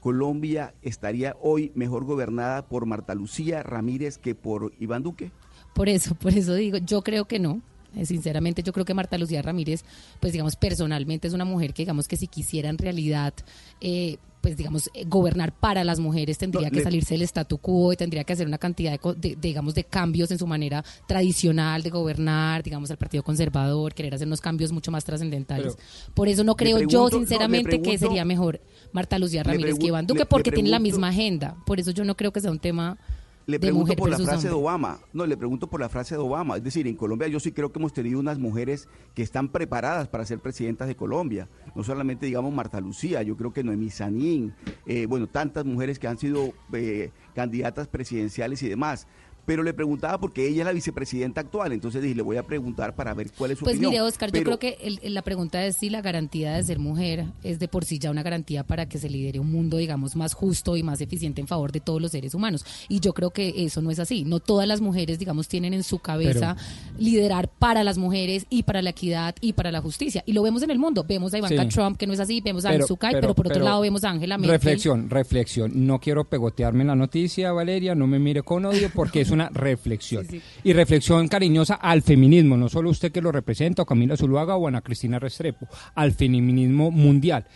Colombia 0.00 0.74
estaría 0.82 1.36
hoy 1.40 1.72
mejor 1.74 2.04
gobernada 2.04 2.66
por 2.66 2.86
Marta 2.86 3.14
Lucía 3.14 3.62
Ramírez 3.62 4.18
que 4.18 4.34
por 4.34 4.72
Iván 4.80 5.02
Duque? 5.02 5.30
Por 5.74 5.88
eso, 5.88 6.14
por 6.14 6.32
eso 6.32 6.54
digo, 6.54 6.78
yo 6.78 7.02
creo 7.02 7.26
que 7.26 7.38
no. 7.38 7.60
Eh, 7.96 8.06
Sinceramente, 8.06 8.62
yo 8.62 8.72
creo 8.72 8.84
que 8.84 8.94
Marta 8.94 9.18
Lucía 9.18 9.42
Ramírez, 9.42 9.84
pues 10.20 10.32
digamos, 10.32 10.56
personalmente 10.56 11.28
es 11.28 11.34
una 11.34 11.44
mujer 11.44 11.74
que, 11.74 11.82
digamos, 11.82 12.06
que 12.08 12.16
si 12.16 12.28
quisiera 12.28 12.68
en 12.68 12.78
realidad, 12.78 13.34
eh, 13.80 14.16
pues 14.40 14.56
digamos, 14.56 14.88
eh, 14.94 15.04
gobernar 15.06 15.52
para 15.52 15.84
las 15.84 15.98
mujeres, 16.00 16.38
tendría 16.38 16.68
No, 16.68 16.70
que 16.70 16.78
le- 16.78 16.82
salirse 16.84 17.12
del 17.14 17.22
statu 17.22 17.58
quo 17.58 17.92
y 17.92 17.96
tendría 17.96 18.24
que 18.24 18.32
hacer 18.32 18.46
una 18.46 18.56
cantidad 18.58 18.90
de, 18.92 18.98
co- 18.98 19.12
de- 19.14 19.36
digamos, 19.38 19.74
de 19.74 19.84
cambios 19.84 20.30
en 20.30 20.38
su 20.38 20.46
manera 20.46 20.82
tradicional 21.06 21.82
de 21.82 21.90
gobernar, 21.90 22.62
digamos, 22.62 22.90
al 22.90 22.96
Partido 22.96 23.22
Conservador, 23.22 23.92
querer 23.92 24.14
hacer 24.14 24.26
unos 24.26 24.40
cambios 24.40 24.72
mucho 24.72 24.90
más 24.90 25.04
trascendentales. 25.04 25.76
Por 26.14 26.28
eso 26.28 26.42
no 26.44 26.54
creo 26.56 26.76
pregunto- 26.78 26.92
yo, 27.10 27.10
no, 27.10 27.18
sinceramente, 27.18 27.82
que 27.82 27.98
sería 27.98 28.24
mejor 28.24 28.60
Marta 28.92 29.18
Lucía 29.18 29.42
Ramírez 29.42 29.78
que 29.78 29.86
Iván 29.86 30.06
Duque, 30.06 30.26
porque 30.26 30.50
tienen 30.52 30.70
la 30.70 30.78
misma 30.78 31.08
agenda. 31.08 31.56
Por 31.66 31.80
eso 31.80 31.90
yo 31.90 32.04
no 32.04 32.16
creo 32.16 32.32
que 32.32 32.40
sea 32.40 32.50
un 32.50 32.58
tema 32.58 32.98
Le 33.46 33.58
de 33.58 33.66
pregunto 33.66 33.94
por 33.94 34.10
la 34.10 34.18
frase 34.18 34.48
de. 34.48 34.54
Obama. 34.54 35.00
No, 35.12 35.26
le 35.26 35.36
pregunto 35.36 35.68
por 35.68 35.80
la 35.80 35.88
frase 35.88 36.14
de 36.14 36.20
Obama. 36.20 36.56
Es 36.56 36.62
decir, 36.62 36.86
en 36.86 36.96
Colombia 36.96 37.28
yo 37.28 37.40
sí 37.40 37.52
creo 37.52 37.72
que 37.72 37.78
hemos 37.78 37.92
tenido 37.92 38.18
unas 38.18 38.38
mujeres 38.38 38.88
que 39.14 39.22
están 39.22 39.48
preparadas 39.48 40.08
para 40.08 40.24
ser 40.24 40.38
presidentas 40.40 40.88
de 40.88 40.96
Colombia. 40.96 41.48
No 41.74 41.84
solamente, 41.84 42.26
digamos, 42.26 42.52
Marta 42.52 42.80
Lucía, 42.80 43.22
yo 43.22 43.36
creo 43.36 43.52
que 43.52 43.64
Noemí 43.64 43.90
Sanín, 43.90 44.54
eh, 44.86 45.06
bueno, 45.06 45.26
tantas 45.26 45.64
mujeres 45.64 45.98
que 45.98 46.08
han 46.08 46.18
sido 46.18 46.52
eh, 46.72 47.10
candidatas 47.34 47.88
presidenciales 47.88 48.62
y 48.62 48.68
demás. 48.68 49.06
Pero 49.46 49.62
le 49.62 49.72
preguntaba 49.74 50.18
porque 50.18 50.46
ella 50.48 50.60
es 50.62 50.66
la 50.66 50.72
vicepresidenta 50.72 51.40
actual, 51.40 51.72
entonces 51.72 52.02
dije, 52.02 52.14
le 52.14 52.22
voy 52.22 52.36
a 52.36 52.42
preguntar 52.44 52.94
para 52.94 53.14
ver 53.14 53.30
cuál 53.36 53.50
es 53.52 53.58
su 53.58 53.64
Pues 53.64 53.76
opinión. 53.76 53.90
mire, 53.92 54.02
Oscar, 54.02 54.30
Pero- 54.30 54.50
yo 54.50 54.58
creo 54.58 54.58
que 54.58 54.78
el- 55.02 55.14
la 55.14 55.22
pregunta 55.22 55.64
es 55.66 55.76
si 55.76 55.90
la 55.90 56.00
garantía 56.02 56.52
de 56.54 56.62
ser 56.62 56.78
mujer 56.78 57.24
es 57.42 57.58
de 57.58 57.68
por 57.68 57.84
sí 57.84 57.98
ya 57.98 58.10
una 58.10 58.22
garantía 58.22 58.64
para 58.64 58.88
que 58.88 58.98
se 58.98 59.08
lidere 59.10 59.40
un 59.40 59.50
mundo, 59.50 59.76
digamos, 59.78 60.16
más 60.16 60.34
justo 60.34 60.76
y 60.76 60.82
más 60.82 61.00
eficiente 61.00 61.40
en 61.40 61.46
favor 61.46 61.72
de 61.72 61.80
todos 61.80 62.00
los 62.00 62.10
seres 62.12 62.34
humanos. 62.34 62.64
Y 62.88 63.00
yo 63.00 63.12
creo 63.12 63.30
que 63.30 63.64
eso 63.64 63.82
no 63.82 63.90
es 63.90 63.98
así. 63.98 64.24
No 64.24 64.40
todas 64.40 64.66
las 64.68 64.80
mujeres, 64.80 65.18
digamos, 65.18 65.48
tienen 65.48 65.74
en 65.74 65.82
su 65.82 65.98
cabeza 65.98 66.56
liderar 66.98 67.48
para 67.48 67.84
las 67.84 67.98
mujeres 67.98 68.46
y 68.50 68.62
para 68.64 68.82
la 68.82 68.90
equidad 68.90 69.34
y 69.40 69.52
para 69.54 69.72
la 69.72 69.80
justicia. 69.80 70.22
Y 70.26 70.32
lo 70.32 70.42
vemos 70.42 70.62
en 70.62 70.70
el 70.70 70.78
mundo. 70.78 71.04
Vemos 71.08 71.32
a 71.34 71.38
Ivanka 71.38 71.62
Sí. 71.64 71.68
Trump, 71.68 71.96
que 71.96 72.06
no 72.06 72.12
es 72.12 72.20
así, 72.20 72.40
vemos 72.40 72.64
a 72.64 72.70
Pero- 72.70 72.86
pero, 72.86 73.10
pero- 73.20 73.34
por 73.34 73.46
otro 73.46 73.54
pero- 73.54 73.64
lado 73.64 73.80
vemos 73.80 74.04
a 74.04 74.10
Angela 74.10 74.36
Merkel. 74.38 74.52
Reflexión, 74.52 75.10
reflexión. 75.10 75.86
No 75.86 75.98
quiero 76.00 76.24
pegotearme 76.24 76.82
en 76.82 76.88
la 76.88 76.94
noticia, 76.96 77.52
Valeria, 77.52 77.94
no 77.94 78.06
me 78.06 78.18
mire 78.18 78.42
con 78.42 78.64
odio 78.64 78.90
porque 78.94 79.24
es 79.30 79.34
una 79.34 79.48
reflexión. 79.48 80.26
Y 80.64 80.72
reflexión 80.72 81.28
cariñosa 81.28 81.74
al 81.74 82.02
feminismo, 82.02 82.56
no 82.56 82.68
solo 82.68 82.90
usted 82.90 83.12
que 83.12 83.22
lo 83.22 83.32
representa, 83.32 83.82
o 83.82 83.86
Camila 83.86 84.16
Zuluaga 84.16 84.56
o 84.56 84.66
Ana 84.66 84.80
Cristina 84.80 85.18
Restrepo, 85.18 85.66
al 85.94 86.12
feminismo 86.12 86.90
mundial. 86.90 87.46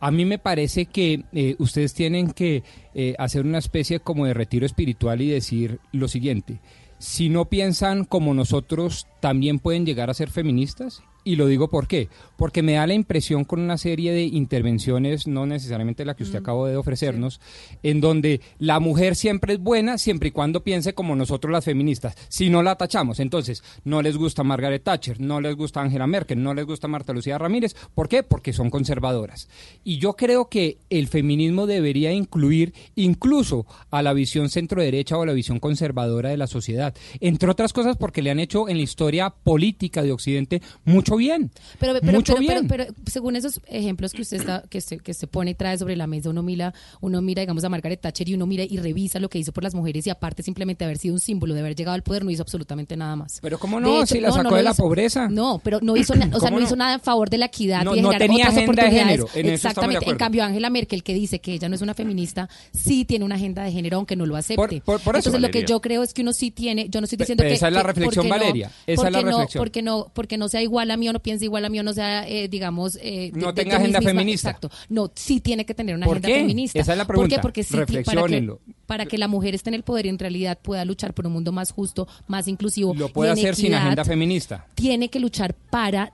A 0.00 0.10
mí 0.10 0.24
me 0.24 0.38
parece 0.38 0.86
que 0.86 1.24
eh, 1.32 1.56
ustedes 1.58 1.92
tienen 1.92 2.30
que 2.30 2.62
eh, 2.94 3.14
hacer 3.18 3.44
una 3.44 3.58
especie 3.58 4.00
como 4.00 4.26
de 4.26 4.34
retiro 4.34 4.64
espiritual 4.64 5.20
y 5.20 5.28
decir 5.28 5.80
lo 5.92 6.06
siguiente. 6.08 6.60
Si 6.98 7.28
no 7.28 7.46
piensan 7.46 8.04
como 8.04 8.34
nosotros, 8.34 9.06
también 9.20 9.58
pueden 9.58 9.86
llegar 9.86 10.10
a 10.10 10.14
ser 10.14 10.30
feministas. 10.30 11.02
Y 11.28 11.36
lo 11.36 11.46
digo 11.46 11.68
por 11.68 11.86
qué. 11.86 12.08
Porque 12.38 12.62
me 12.62 12.72
da 12.72 12.86
la 12.86 12.94
impresión 12.94 13.44
con 13.44 13.60
una 13.60 13.76
serie 13.76 14.12
de 14.12 14.22
intervenciones, 14.22 15.26
no 15.26 15.44
necesariamente 15.44 16.06
la 16.06 16.16
que 16.16 16.22
usted 16.22 16.38
acabó 16.38 16.66
de 16.66 16.78
ofrecernos, 16.78 17.38
en 17.82 18.00
donde 18.00 18.40
la 18.58 18.80
mujer 18.80 19.14
siempre 19.14 19.52
es 19.52 19.60
buena 19.60 19.98
siempre 19.98 20.30
y 20.30 20.32
cuando 20.32 20.64
piense 20.64 20.94
como 20.94 21.16
nosotros 21.16 21.52
las 21.52 21.66
feministas. 21.66 22.14
Si 22.30 22.48
no 22.48 22.62
la 22.62 22.76
tachamos, 22.76 23.20
entonces 23.20 23.62
no 23.84 24.00
les 24.00 24.16
gusta 24.16 24.42
Margaret 24.42 24.82
Thatcher, 24.82 25.20
no 25.20 25.42
les 25.42 25.54
gusta 25.54 25.82
Angela 25.82 26.06
Merkel, 26.06 26.42
no 26.42 26.54
les 26.54 26.64
gusta 26.64 26.88
Marta 26.88 27.12
Lucía 27.12 27.36
Ramírez. 27.36 27.76
¿Por 27.94 28.08
qué? 28.08 28.22
Porque 28.22 28.54
son 28.54 28.70
conservadoras. 28.70 29.50
Y 29.84 29.98
yo 29.98 30.14
creo 30.14 30.48
que 30.48 30.78
el 30.88 31.08
feminismo 31.08 31.66
debería 31.66 32.10
incluir 32.10 32.72
incluso 32.94 33.66
a 33.90 34.00
la 34.00 34.14
visión 34.14 34.48
centro 34.48 34.80
derecha 34.80 35.18
o 35.18 35.24
a 35.24 35.26
la 35.26 35.34
visión 35.34 35.60
conservadora 35.60 36.30
de 36.30 36.38
la 36.38 36.46
sociedad. 36.46 36.94
Entre 37.20 37.50
otras 37.50 37.74
cosas 37.74 37.98
porque 37.98 38.22
le 38.22 38.30
han 38.30 38.40
hecho 38.40 38.66
en 38.70 38.78
la 38.78 38.82
historia 38.82 39.28
política 39.28 40.02
de 40.02 40.12
Occidente 40.12 40.62
mucho 40.86 41.17
bien. 41.18 41.50
Pero, 41.78 41.94
pero, 42.00 42.12
mucho 42.12 42.34
pero, 42.34 42.46
pero- 42.46 42.60
bien. 42.60 42.68
pero 42.68 43.10
según 43.10 43.36
esos 43.36 43.60
ejemplos 43.68 44.12
que 44.12 44.22
usted 44.22 44.38
está, 44.38 44.62
que 44.70 44.80
se, 44.80 44.98
que 44.98 45.12
se 45.14 45.26
pone 45.26 45.50
y 45.50 45.54
trae 45.54 45.76
sobre 45.78 45.96
la 45.96 46.06
mesa, 46.06 46.30
uno 46.30 46.42
mira, 46.42 46.72
uno 47.00 47.20
mira, 47.20 47.40
digamos, 47.40 47.62
a 47.64 47.68
Margaret 47.68 48.00
Thatcher 48.00 48.28
y 48.28 48.34
uno 48.34 48.46
mira 48.46 48.64
y 48.64 48.78
revisa 48.78 49.18
lo 49.20 49.28
que 49.28 49.38
hizo 49.38 49.52
por 49.52 49.62
las 49.64 49.74
mujeres 49.74 50.06
y 50.06 50.10
aparte 50.10 50.42
simplemente 50.42 50.84
haber 50.84 50.98
sido 50.98 51.14
un 51.14 51.20
símbolo 51.20 51.54
de 51.54 51.60
haber 51.60 51.74
llegado 51.76 51.94
al 51.94 52.02
poder 52.02 52.24
no 52.24 52.30
hizo 52.30 52.42
absolutamente 52.42 52.96
nada 52.96 53.16
más. 53.16 53.38
Pero 53.42 53.58
cómo 53.58 53.80
no, 53.80 53.98
hecho, 54.02 54.14
si 54.14 54.20
la 54.20 54.32
sacó 54.32 54.54
de 54.54 54.62
la 54.62 54.70
hizo. 54.70 54.82
pobreza. 54.82 55.28
No, 55.28 55.60
pero 55.62 55.78
no 55.82 55.96
hizo, 55.96 56.14
o 56.14 56.16
sea, 56.16 56.30
¿Cómo 56.50 56.60
no, 56.60 56.66
hizo 56.66 56.76
nada 56.76 56.94
en 56.94 57.00
favor 57.00 57.28
de 57.30 57.38
la 57.38 57.46
equidad 57.46 57.82
No- 57.84 57.92
y 57.92 57.96
de 57.96 58.02
no 58.02 58.08
generar 58.10 58.28
tenía 58.28 58.44
otras 58.46 58.56
agenda 58.58 58.84
de 58.84 58.90
género, 58.90 59.28
en 59.34 59.46
Exactamente. 59.48 60.08
En 60.10 60.16
cambio, 60.16 60.44
Angela 60.44 60.70
Merkel 60.70 61.02
que 61.02 61.14
dice 61.14 61.40
que 61.40 61.52
ella 61.54 61.68
no 61.68 61.74
es 61.74 61.82
una 61.82 61.94
feminista, 61.94 62.48
sí 62.72 63.04
tiene 63.04 63.24
una 63.24 63.34
agenda 63.34 63.62
de 63.64 63.72
género 63.72 63.96
aunque 63.98 64.16
no 64.16 64.26
lo 64.26 64.36
acepte. 64.36 64.56
Por- 64.56 64.68
por- 64.82 65.00
por 65.00 65.16
eso, 65.16 65.28
Entonces 65.30 65.40
lo 65.40 65.50
que 65.50 65.64
yo 65.64 65.80
creo 65.80 66.02
es 66.02 66.14
que 66.14 66.22
uno 66.22 66.32
sí 66.32 66.50
tiene, 66.50 66.88
yo 66.88 67.00
no 67.00 67.04
estoy 67.04 67.16
diciendo 67.18 67.42
que 67.44 67.52
esa 67.54 67.68
es 67.68 67.74
la 67.74 67.82
reflexión, 67.82 68.28
Valeria, 68.28 68.70
esa 68.86 69.06
es 69.08 69.12
la 69.12 69.18
porque 69.18 69.24
no- 69.30 69.30
reflexión. 69.38 69.60
porque 69.60 69.82
no, 69.82 70.06
porque 70.14 70.38
no 70.38 70.48
sea 70.48 70.62
igual 70.62 70.90
a 70.90 70.96
mí 70.96 71.07
o 71.08 71.12
no 71.12 71.20
piense 71.20 71.44
igual 71.44 71.64
a 71.64 71.68
mí 71.68 71.78
o 71.78 71.82
no 71.82 71.92
sea, 71.92 72.28
eh, 72.28 72.48
digamos, 72.48 72.98
eh, 73.02 73.30
No 73.34 73.48
de- 73.48 73.52
tenga 73.62 73.76
de 73.78 73.82
agenda 73.84 74.00
feminista. 74.02 74.50
Exacto. 74.50 74.70
No, 74.88 75.10
sí 75.14 75.40
tiene 75.40 75.64
que 75.66 75.74
tener 75.74 75.94
una 75.96 76.06
¿Por 76.06 76.16
agenda 76.18 76.28
qué? 76.28 76.40
feminista. 76.40 76.78
Esa 76.78 76.92
es 76.92 76.98
la 76.98 77.06
¿Por 77.06 77.14
qué? 77.16 77.20
pregunta. 77.20 77.42
Porque 77.42 77.62
sí, 77.62 77.74
para 77.74 77.86
que, 77.86 77.92
Reflexiónenlo. 77.98 78.60
para 78.86 79.06
que 79.06 79.18
la 79.18 79.28
mujer 79.28 79.54
esté 79.54 79.70
en 79.70 79.74
el 79.74 79.82
poder 79.82 80.06
y 80.06 80.08
en 80.10 80.18
realidad 80.18 80.58
pueda 80.60 80.84
luchar 80.84 81.14
por 81.14 81.26
un 81.26 81.32
mundo 81.32 81.52
más 81.52 81.70
justo, 81.72 82.06
más 82.26 82.48
inclusivo. 82.48 82.94
Lo 82.94 83.08
puede 83.08 83.30
hacer 83.30 83.54
sin 83.56 83.74
agenda 83.74 84.04
feminista. 84.04 84.66
tiene 84.74 85.08
que 85.08 85.20
luchar 85.20 85.54
para 85.54 86.12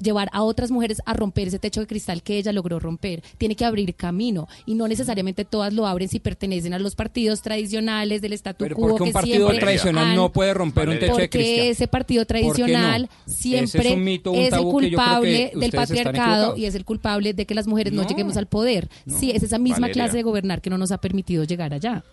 llevar 0.00 0.28
a 0.32 0.42
otras 0.42 0.70
mujeres 0.70 0.98
a 1.06 1.14
romper 1.14 1.48
ese 1.48 1.58
techo 1.58 1.80
de 1.80 1.86
cristal 1.86 2.22
que 2.22 2.36
ella 2.38 2.52
logró 2.52 2.78
romper. 2.78 3.22
Tiene 3.38 3.54
que 3.56 3.64
abrir 3.64 3.94
camino 3.94 4.48
y 4.66 4.74
no 4.74 4.86
necesariamente 4.88 5.44
todas 5.44 5.72
lo 5.72 5.86
abren 5.86 6.08
si 6.08 6.18
pertenecen 6.20 6.74
a 6.74 6.78
los 6.78 6.94
partidos 6.94 7.42
tradicionales 7.42 8.20
del 8.22 8.32
statu 8.34 8.66
quo 8.74 8.88
porque 8.88 9.02
un 9.04 9.12
partido 9.12 9.48
tradicional 9.58 10.08
han- 10.08 10.16
no 10.16 10.32
puede 10.32 10.54
romper 10.54 10.88
un 10.88 10.94
techo 10.98 11.06
de 11.06 11.10
porque 11.12 11.28
cristal. 11.28 11.66
ese 11.66 11.88
partido 11.88 12.24
tradicional 12.26 13.08
siempre 13.26 13.90
es 14.30 14.30
un 14.30 14.32
mito, 14.32 14.32
un 14.32 14.38
es 14.38 14.44
el 14.44 14.50
tabú 14.50 14.78
que 14.80 14.90
yo 14.90 14.98
creo 14.98 15.06
que 15.06 15.12
culpable 15.12 15.52
del 15.54 15.70
patriarcado 15.72 16.56
y 16.56 16.64
es 16.66 16.74
el 16.74 16.84
culpable 16.84 17.34
de 17.34 17.46
que 17.46 17.54
las 17.54 17.66
mujeres 17.66 17.92
no, 17.92 18.02
No, 18.02 18.08
lleguemos 18.08 18.36
al 18.36 18.46
poder. 18.46 18.88
no. 19.04 19.18
Sí, 19.18 19.30
es 19.30 19.42
esa 19.42 19.58
misma 19.58 19.80
Valeria. 19.82 19.94
clase 20.04 20.16
de 20.18 20.22
gobernar 20.22 20.60
que 20.60 20.70
no 20.70 20.78
nos 20.78 20.92
ha 20.92 20.98
permitido 20.98 21.44
llegar 21.44 21.72
allá. 21.74 22.04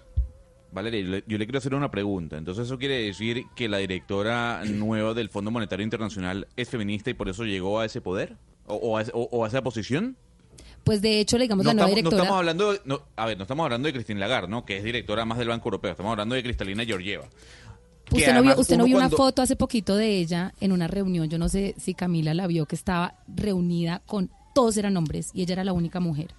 Valeria, 0.72 1.01
yo 1.01 1.08
le, 1.10 1.24
yo 1.28 1.38
le 1.39 1.46
quiero 1.46 1.58
hacer 1.58 1.74
una 1.74 1.89
pregunta. 1.89 2.38
Entonces, 2.38 2.66
¿eso 2.68 2.78
quiere 2.78 3.01
decir 3.04 3.46
que 3.56 3.68
la 3.68 3.80
directora 3.80 4.62
nueva 4.66 5.13
del 5.16 5.30
Fondo 5.30 5.50
Monetario 5.50 5.84
Internacional 5.84 6.48
es 6.56 6.70
feminista 6.70 7.10
y 7.10 7.16
por 7.16 7.28
eso 7.28 7.44
llegó 7.44 7.80
a 7.80 7.86
ese 7.86 8.01
poder? 8.01 8.36
¿O, 8.68 8.75
o 8.75 8.98
a, 8.98 9.01
ese- 9.01 9.12
o- 9.16 9.28
o 9.32 9.46
a 9.46 9.48
esa 9.48 9.63
posición? 9.63 10.16
Pues 10.84 11.01
de 11.01 11.20
hecho, 11.20 11.38
le 11.39 11.46
digamos 11.46 11.66
No 11.66 11.72
la 11.72 11.74
nueva 11.74 11.88
estamos, 11.89 12.04
no 12.04 12.10
directora. 12.10 12.24
estamos 12.24 12.39
hablando, 12.39 12.74
de- 12.74 12.82
no, 12.86 13.01
a 13.16 13.25
ver, 13.25 13.38
no 13.38 13.44
estamos 13.44 13.63
hablando 13.63 13.88
de 13.88 13.94
Christine 13.94 14.20
Lagarde, 14.20 14.48
¿no? 14.48 14.63
Que 14.66 14.78
es 14.78 14.84
directora 14.84 15.25
más 15.25 15.39
del 15.39 15.48
Banco 15.48 15.68
Europeo. 15.70 15.92
Estamos 15.92 16.12
hablando 16.12 16.36
de 16.36 16.44
Cristalina 16.44 16.86
Georgieva. 16.86 17.25
Usted 18.12 18.34
no 18.34 18.42
vio, 18.42 18.60
usted 18.60 18.78
no 18.78 18.86
vio 18.86 18.98
una 18.98 19.10
foto 19.10 19.42
hace 19.42 19.56
poquito 19.56 19.96
de 19.96 20.18
ella 20.18 20.54
en 20.60 20.72
una 20.72 20.88
reunión. 20.88 21.30
Yo 21.30 21.38
no 21.38 21.50
sé 21.50 21.75
si 21.78 21.94
Camila 21.94 22.34
la 22.34 22.48
vio, 22.48 22.66
que 22.66 22.75
estaba 22.75 23.16
reunida 23.28 24.01
con 24.06 24.30
todos 24.54 24.78
eran 24.78 24.98
hombres 24.98 25.32
y 25.34 25.42
ella 25.42 25.54
era 25.54 25.63
la 25.63 25.74
única 25.74 26.00
mujer. 26.00 26.34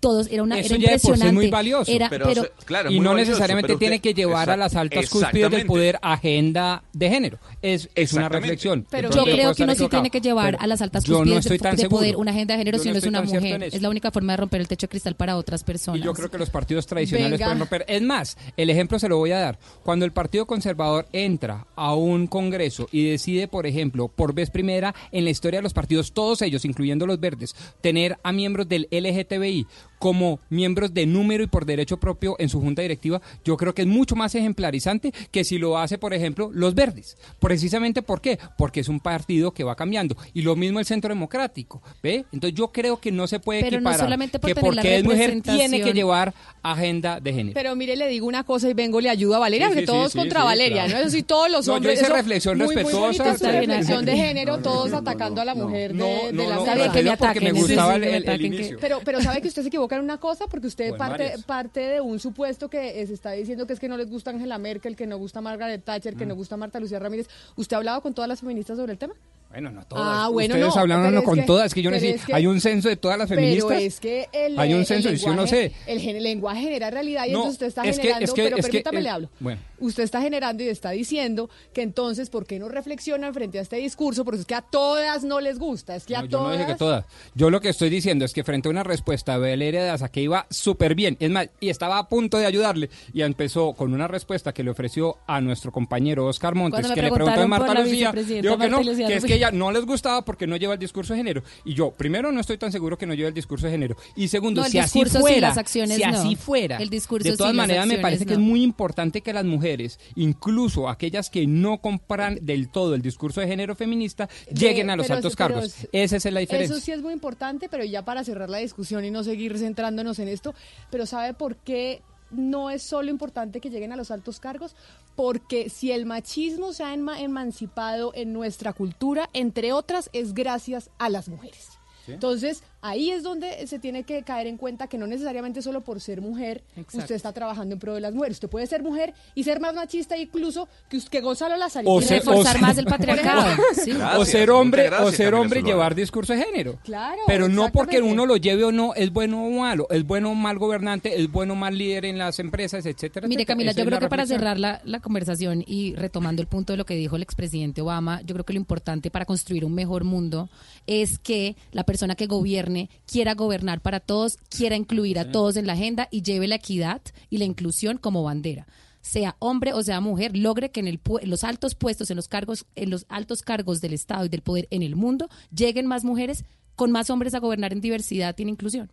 Todos 0.00 0.28
era 0.30 0.42
una 0.42 0.58
Eso 0.58 0.74
era 0.74 0.82
ya 0.84 0.90
de 0.92 0.98
por 0.98 1.00
sí 1.00 1.06
es 1.06 1.08
impresionante. 1.08 1.34
muy 1.34 1.50
valioso. 1.50 1.92
Era- 1.92 2.08
Pero, 2.08 2.24
claro, 2.64 2.90
y 2.90 2.94
muy 2.96 3.04
no 3.04 3.10
valioso, 3.10 3.30
necesariamente 3.32 3.72
usted- 3.74 3.78
tiene 3.78 4.00
que 4.00 4.14
llevar 4.14 4.48
a 4.50 4.56
las 4.56 4.74
altas 4.74 5.08
cúspides 5.10 5.50
del 5.50 5.66
poder 5.66 5.98
agenda 6.00 6.82
de 6.94 7.10
género. 7.10 7.38
Es, 7.62 7.88
es 7.94 8.12
una 8.14 8.28
reflexión. 8.30 8.86
pero 8.90 9.10
De 9.10 9.16
yo 9.16 9.24
creo 9.24 9.54
que 9.54 9.62
uno 9.64 9.74
sí 9.74 9.88
tiene 9.88 10.08
que 10.10 10.20
llevar 10.22 10.52
Pero 10.52 10.62
a 10.62 10.66
las 10.66 10.80
altas 10.80 11.04
yo 11.04 11.12
no 11.12 11.18
cúspides 11.20 11.38
estoy 11.46 11.58
de, 11.58 11.62
tan 11.62 11.76
de 11.76 11.88
poder 11.90 12.16
una 12.16 12.30
agenda 12.30 12.54
de 12.54 12.58
género 12.60 12.76
Yo 12.78 12.82
si 12.82 12.88
no 12.88 12.92
no 12.94 12.98
es 12.98 13.04
una 13.06 13.22
mujer. 13.22 13.62
Es 13.64 13.82
la 13.82 13.90
única 13.90 14.10
forma 14.10 14.32
de 14.32 14.36
romper 14.38 14.60
el 14.62 14.68
techo 14.68 14.86
de 14.86 14.88
cristal 14.88 15.14
para 15.16 15.36
otras 15.36 15.62
personas. 15.64 16.00
Y 16.00 16.04
yo 16.04 16.14
creo 16.14 16.30
que 16.30 16.38
los 16.38 16.48
partidos 16.50 16.86
tradicionales 16.86 17.32
Venga. 17.32 17.44
pueden 17.46 17.58
romper. 17.58 17.84
Es 17.86 18.00
más, 18.02 18.38
el 18.56 18.70
ejemplo 18.70 18.98
se 18.98 19.08
lo 19.08 19.18
voy 19.18 19.32
a 19.32 19.38
dar. 19.38 19.58
Cuando 19.82 20.06
el 20.06 20.12
Partido 20.12 20.46
Conservador 20.46 21.06
entra 21.12 21.66
a 21.76 21.94
un 21.94 22.26
congreso 22.26 22.88
y 22.90 23.04
decide, 23.10 23.48
por 23.48 23.66
ejemplo, 23.66 24.08
por 24.08 24.32
vez 24.34 24.48
primera 24.50 24.94
en 25.12 25.24
la 25.24 25.30
historia 25.30 25.58
de 25.58 25.62
los 25.62 25.74
partidos, 25.74 26.12
todos 26.12 26.40
ellos, 26.42 26.64
incluyendo 26.64 27.06
los 27.06 27.20
verdes, 27.20 27.54
tener 27.82 28.16
a 28.22 28.32
miembros 28.32 28.66
del 28.68 28.88
LGTBI 28.90 29.66
como 30.00 30.40
miembros 30.48 30.92
de 30.92 31.06
número 31.06 31.44
y 31.44 31.46
por 31.46 31.64
derecho 31.66 32.00
propio 32.00 32.34
en 32.40 32.48
su 32.48 32.60
junta 32.60 32.82
directiva, 32.82 33.20
yo 33.44 33.56
creo 33.56 33.72
que 33.74 33.82
es 33.82 33.88
mucho 33.88 34.16
más 34.16 34.34
ejemplarizante 34.34 35.12
que 35.30 35.44
si 35.44 35.58
lo 35.58 35.78
hace, 35.78 35.98
por 35.98 36.12
ejemplo, 36.14 36.50
los 36.52 36.74
verdes. 36.74 37.16
Precisamente 37.38 38.02
¿por 38.02 38.20
qué? 38.20 38.38
Porque 38.58 38.80
es 38.80 38.88
un 38.88 38.98
partido 38.98 39.52
que 39.52 39.62
va 39.62 39.76
cambiando. 39.76 40.16
Y 40.34 40.42
lo 40.42 40.56
mismo 40.56 40.80
el 40.80 40.86
Centro 40.86 41.10
Democrático, 41.10 41.82
¿ve? 42.02 42.24
Entonces 42.32 42.58
yo 42.58 42.68
creo 42.72 42.98
que 42.98 43.12
no 43.12 43.26
se 43.28 43.38
puede 43.40 43.60
Pero 43.60 43.72
no 43.72 43.76
equiparar 43.90 44.00
solamente 44.00 44.38
por 44.38 44.48
que 44.48 44.54
tener 44.54 44.74
la 44.74 44.82
porque 44.82 44.96
es 44.96 45.04
mujer 45.04 45.40
tiene 45.42 45.80
que 45.82 45.92
llevar 45.92 46.32
agenda 46.62 47.20
de 47.20 47.32
género. 47.32 47.54
Pero 47.54 47.76
mire, 47.76 47.94
le 47.96 48.08
digo 48.08 48.26
una 48.26 48.44
cosa 48.44 48.68
y 48.68 48.74
vengo, 48.74 49.00
le 49.00 49.10
ayudo 49.10 49.36
a 49.36 49.38
Valeria, 49.38 49.66
Sí, 49.68 49.74
porque 49.74 49.80
sí, 49.82 49.86
todos 49.86 50.12
sí, 50.12 50.18
contra 50.18 50.44
Valeria, 50.44 50.84
claro. 50.86 50.98
¿no? 50.98 51.00
Eso 51.06 51.10
sí, 51.10 51.22
todos 51.22 51.50
los 51.50 51.66
No, 51.66 51.72
yo 51.74 51.76
hombres. 51.76 51.94
hice 51.94 52.04
eso 52.06 52.14
reflexión 52.14 52.58
muy, 52.58 52.66
muy 52.68 52.74
respetuosa. 52.76 53.22
bonita 53.24 53.50
bien, 53.50 53.70
reflexión 53.70 54.04
de 54.04 54.16
género, 54.16 54.58
todos 54.58 54.92
atacando 54.92 55.40
a 55.40 55.44
la 55.44 55.54
mujer 55.54 55.92
de, 55.92 55.98
no, 56.32 56.42
de 56.42 56.48
la 56.48 57.16
porque 57.16 57.40
me 57.40 57.52
gustaba 57.52 57.96
el- 57.96 58.02
que 58.02 58.16
el- 58.16 58.28
el 58.28 58.44
inicio. 58.46 58.78
Pero, 58.80 59.00
pero 59.04 59.20
sabe 59.20 59.40
que 59.42 59.48
usted 59.48 59.62
se 59.62 59.68
equivoca 59.68 59.89
una 59.98 60.18
cosa, 60.18 60.46
porque 60.46 60.68
usted 60.68 60.94
parte, 60.96 61.24
varias. 61.24 61.42
parte 61.42 61.80
de 61.80 62.00
un 62.00 62.20
supuesto 62.20 62.70
que 62.70 63.04
se 63.06 63.12
está 63.14 63.32
diciendo 63.32 63.66
que 63.66 63.72
es 63.72 63.80
que 63.80 63.88
no 63.88 63.96
les 63.96 64.08
gusta 64.08 64.30
Angela 64.30 64.58
Merkel, 64.58 64.94
que 64.94 65.08
no 65.08 65.18
gusta 65.18 65.40
Margaret 65.40 65.82
Thatcher, 65.84 66.14
Mm. 66.14 66.18
que 66.18 66.26
no 66.26 66.36
gusta 66.36 66.56
Marta 66.56 66.78
Lucía 66.78 67.00
Ramírez. 67.00 67.26
¿Usted 67.56 67.74
ha 67.74 67.78
hablado 67.78 68.00
con 68.02 68.14
todas 68.14 68.28
las 68.28 68.38
feministas 68.40 68.76
sobre 68.76 68.92
el 68.92 68.98
tema? 68.98 69.14
Bueno, 69.50 69.72
no 69.72 69.84
todas. 69.84 70.04
Ah, 70.06 70.28
bueno, 70.28 70.54
Ustedes 70.54 70.74
no, 70.76 70.80
hablaron 70.80 71.12
no 71.12 71.24
con 71.24 71.34
que- 71.34 71.42
todas, 71.42 71.66
es 71.66 71.74
que 71.74 71.82
yo 71.82 71.90
no 71.90 71.98
sé, 71.98 72.10
es 72.10 72.24
que- 72.24 72.32
hay 72.34 72.46
un 72.46 72.60
censo 72.60 72.88
de 72.88 72.96
todas 72.96 73.18
las 73.18 73.28
feministas. 73.28 73.68
Pero 73.68 73.80
es 73.80 73.98
que 73.98 74.28
el, 74.32 74.56
hay 74.56 74.74
un 74.74 74.86
censo, 74.86 75.10
y 75.10 75.18
si 75.18 75.24
uno 75.24 75.42
lenguaje- 75.42 75.70
sé. 75.70 75.92
El, 75.92 76.16
el 76.16 76.22
lenguaje 76.22 76.60
genera 76.60 76.88
realidad 76.90 77.24
y 77.26 77.32
No, 77.32 77.38
entonces 77.38 77.54
usted 77.54 77.66
está 77.66 77.82
es 77.82 77.96
generando, 77.98 78.32
que- 78.32 78.42
pero 78.44 78.56
es 78.58 78.62
permítame 78.66 78.98
el- 78.98 79.02
le 79.04 79.10
hablo. 79.10 79.30
bueno. 79.40 79.60
Usted 79.80 80.02
está 80.02 80.20
generando 80.20 80.62
y 80.62 80.68
está 80.68 80.90
diciendo 80.90 81.50
que 81.72 81.82
entonces, 81.82 82.30
¿por 82.30 82.46
qué 82.46 82.58
no 82.58 82.68
reflexionan 82.68 83.34
frente 83.34 83.58
a 83.58 83.62
este 83.62 83.76
discurso? 83.76 84.24
Porque 84.24 84.40
es 84.40 84.46
que 84.46 84.54
a 84.54 84.62
todas 84.62 85.24
no 85.24 85.40
les 85.40 85.58
gusta, 85.58 85.96
es 85.96 86.04
que 86.04 86.16
a 86.16 86.22
yo 86.22 86.28
todas... 86.28 86.46
no 86.46 86.52
dije 86.52 86.66
que 86.66 86.74
todas. 86.76 87.04
Yo 87.34 87.50
lo 87.50 87.60
que 87.60 87.68
estoy 87.70 87.90
diciendo 87.90 88.24
es 88.24 88.32
que 88.32 88.44
frente 88.44 88.68
a 88.68 88.70
una 88.70 88.82
respuesta 88.82 89.38
de 89.38 89.50
Valeria 89.50 89.82
de 89.82 89.90
Asa 89.90 90.08
que 90.10 90.20
iba 90.22 90.46
súper 90.50 90.94
bien, 90.94 91.16
es 91.20 91.30
más, 91.30 91.48
y 91.60 91.68
estaba 91.70 91.98
a 91.98 92.08
punto 92.08 92.38
de 92.38 92.46
ayudarle, 92.46 92.90
y 93.12 93.22
empezó 93.22 93.72
con 93.72 93.92
una 93.92 94.08
respuesta 94.08 94.52
que 94.52 94.62
le 94.62 94.70
ofreció 94.70 95.18
a 95.26 95.40
nuestro 95.40 95.72
compañero 95.72 96.26
Oscar 96.26 96.54
Montes, 96.54 96.90
que 96.92 97.02
le 97.02 97.10
preguntó 97.10 97.40
por 97.40 97.48
Marta 97.48 97.74
Lucía, 97.80 98.12
dijo 98.12 98.58
que 98.58 98.68
no, 98.68 98.80
que 98.80 99.16
es 99.16 99.24
que 99.24 99.34
ella 99.34 99.50
no 99.50 99.70
les 99.72 99.84
gustaba 99.84 100.24
porque 100.24 100.46
no 100.46 100.56
lleva 100.56 100.74
el 100.74 100.78
discurso 100.78 101.12
de 101.12 101.18
género. 101.18 101.42
Y 101.64 101.74
yo, 101.74 101.90
primero, 101.92 102.32
no 102.32 102.40
estoy 102.40 102.58
tan 102.58 102.72
seguro 102.72 102.98
que 102.98 103.06
no 103.06 103.14
lleve 103.14 103.28
el 103.28 103.34
discurso 103.34 103.66
de 103.66 103.72
género. 103.72 103.96
Y 104.16 104.28
segundo, 104.28 104.62
No, 104.62 104.68
si 104.68 104.78
así 104.78 105.04
fuera, 105.04 105.48
las 105.48 105.58
acciones 105.58 105.96
si 105.96 106.02
no. 106.02 106.08
así 106.08 106.36
fuera, 106.36 106.76
El 106.78 106.90
discurso 106.90 107.28
de 107.28 107.36
todas 107.36 107.54
maneras 107.54 107.86
me 107.86 107.94
acciones 107.94 108.02
parece 108.02 108.26
que 108.26 108.34
es 108.34 108.38
muy 108.38 108.62
importante 108.62 109.20
que 109.20 109.32
las 109.32 109.44
mujeres, 109.44 109.69
incluso 110.16 110.88
aquellas 110.88 111.30
que 111.30 111.46
no 111.46 111.80
compran 111.80 112.38
del 112.42 112.70
todo 112.70 112.94
el 112.94 113.02
discurso 113.02 113.40
de 113.40 113.46
género 113.46 113.74
feminista, 113.74 114.28
De- 114.48 114.54
lleguen 114.60 114.90
a 114.90 114.96
los 114.96 115.06
pero- 115.06 115.16
altos 115.16 115.36
pero 115.36 115.54
cargos. 115.54 115.64
es- 115.66 115.88
Esa 115.92 116.16
es 116.16 116.32
la 116.34 116.40
diferencia. 116.40 116.74
Eso 116.76 116.84
sí 116.84 116.92
es 116.92 117.02
muy 117.02 117.12
importante, 117.12 117.68
pero 117.68 117.84
ya 117.84 118.04
para 118.04 118.24
cerrar 118.24 118.50
la 118.50 118.58
discusión 118.58 119.04
y 119.04 119.10
no 119.10 119.24
seguir 119.24 119.56
centrándonos 119.58 120.18
en 120.18 120.28
esto, 120.28 120.54
pero 120.90 121.06
¿sabe 121.06 121.34
por 121.34 121.56
qué 121.56 122.02
no 122.30 122.70
es 122.70 122.82
solo 122.82 123.10
importante 123.10 123.60
que 123.60 123.70
lleguen 123.70 123.92
a 123.92 123.96
los 123.96 124.10
altos 124.10 124.38
cargos? 124.38 124.76
Porque 125.16 125.68
si 125.68 125.90
el 125.90 126.06
machismo 126.06 126.72
se 126.72 126.84
ha 126.84 126.94
enma- 126.94 127.20
emancipado 127.20 128.12
en 128.14 128.32
nuestra 128.32 128.72
cultura, 128.72 129.28
entre 129.32 129.72
otras, 129.72 130.08
es 130.12 130.32
gracias 130.34 130.90
a 130.98 131.08
las 131.08 131.28
mujeres. 131.28 131.68
Sí. 132.06 132.12
Entonces, 132.12 132.62
ahí 132.82 133.10
es 133.10 133.22
donde 133.22 133.66
se 133.66 133.78
tiene 133.78 134.04
que 134.04 134.22
caer 134.22 134.46
en 134.46 134.56
cuenta 134.56 134.86
que 134.86 134.96
no 134.98 135.06
necesariamente 135.06 135.62
solo 135.62 135.82
por 135.82 136.00
ser 136.00 136.20
mujer 136.20 136.62
Exacto. 136.76 136.98
usted 136.98 137.14
está 137.14 137.32
trabajando 137.32 137.74
en 137.74 137.78
pro 137.78 137.94
de 137.94 138.00
las 138.00 138.14
mujeres. 138.14 138.36
Usted 138.36 138.48
puede 138.48 138.66
ser 138.66 138.82
mujer 138.82 139.12
y 139.34 139.44
ser 139.44 139.60
más 139.60 139.74
machista 139.74 140.16
incluso 140.16 140.68
que, 140.88 140.98
que 141.10 141.20
Gonzalo 141.20 141.56
Lazarillo. 141.56 141.92
O 141.92 142.00
Y 142.00 142.04
ser- 142.04 142.18
reforzar 142.20 142.56
o 142.56 142.58
ser- 142.58 142.60
más 142.62 142.78
el 142.78 142.84
patriarcado. 142.86 143.44
Sí. 143.84 143.92
o 143.92 144.24
ser 144.24 144.50
hombre, 144.50 144.84
gracias, 144.84 145.08
o 145.08 145.12
ser 145.12 145.34
hombre 145.34 145.60
y 145.60 145.62
llevar 145.62 145.94
discurso 145.94 146.32
de 146.32 146.42
género. 146.44 146.78
Claro, 146.84 147.20
Pero 147.26 147.48
no 147.48 147.70
porque 147.72 148.00
uno 148.00 148.26
lo 148.26 148.36
lleve 148.36 148.64
o 148.64 148.72
no, 148.72 148.94
es 148.94 149.12
bueno 149.12 149.44
o 149.44 149.50
malo, 149.50 149.86
es 149.90 150.04
bueno 150.06 150.30
o 150.30 150.34
mal 150.34 150.58
gobernante, 150.58 151.20
es 151.20 151.30
bueno 151.30 151.52
o 151.54 151.56
mal 151.56 151.76
líder 151.76 152.04
en 152.04 152.18
las 152.18 152.38
empresas, 152.38 152.84
etcétera. 152.86 153.26
Mire, 153.28 153.42
etcétera. 153.42 153.46
Camila, 153.54 153.70
Esa 153.72 153.80
yo 153.80 153.86
creo 153.86 153.98
que 154.00 154.08
para 154.08 154.26
cerrar 154.26 154.58
la, 154.58 154.80
la 154.84 155.00
conversación 155.00 155.64
y 155.66 155.94
retomando 155.94 156.42
el 156.42 156.48
punto 156.48 156.72
de 156.72 156.76
lo 156.76 156.84
que 156.86 156.94
dijo 156.94 157.16
el 157.16 157.22
expresidente 157.22 157.80
Obama, 157.80 158.20
yo 158.22 158.34
creo 158.34 158.44
que 158.44 158.52
lo 158.52 158.58
importante 158.58 159.10
para 159.10 159.24
construir 159.24 159.64
un 159.64 159.74
mejor 159.74 160.04
mundo 160.04 160.48
es 160.86 161.18
que 161.18 161.56
la 161.72 161.84
persona 161.84 162.14
que 162.14 162.26
gobierne 162.70 162.90
quiera 163.06 163.34
gobernar 163.34 163.80
para 163.80 164.00
todos, 164.00 164.36
quiera 164.48 164.76
incluir 164.76 165.18
a 165.18 165.30
todos 165.30 165.56
en 165.56 165.66
la 165.66 165.74
agenda 165.74 166.08
y 166.10 166.22
lleve 166.22 166.48
la 166.48 166.56
equidad 166.56 167.02
y 167.28 167.38
la 167.38 167.44
inclusión 167.44 167.98
como 167.98 168.22
bandera. 168.22 168.66
Sea 169.02 169.36
hombre 169.38 169.72
o 169.72 169.82
sea 169.82 170.00
mujer, 170.00 170.36
logre 170.36 170.70
que 170.70 170.80
en, 170.80 170.88
el, 170.88 171.00
en 171.20 171.30
los 171.30 171.44
altos 171.44 171.74
puestos, 171.74 172.10
en 172.10 172.16
los 172.16 172.28
cargos, 172.28 172.66
en 172.74 172.90
los 172.90 173.06
altos 173.08 173.42
cargos 173.42 173.80
del 173.80 173.94
Estado 173.94 174.26
y 174.26 174.28
del 174.28 174.42
poder 174.42 174.68
en 174.70 174.82
el 174.82 174.94
mundo, 174.94 175.28
lleguen 175.54 175.86
más 175.86 176.04
mujeres 176.04 176.44
con 176.76 176.92
más 176.92 177.10
hombres 177.10 177.34
a 177.34 177.40
gobernar 177.40 177.72
en 177.72 177.80
diversidad 177.80 178.34
y 178.38 178.42
en 178.42 178.50
inclusión. 178.50 178.90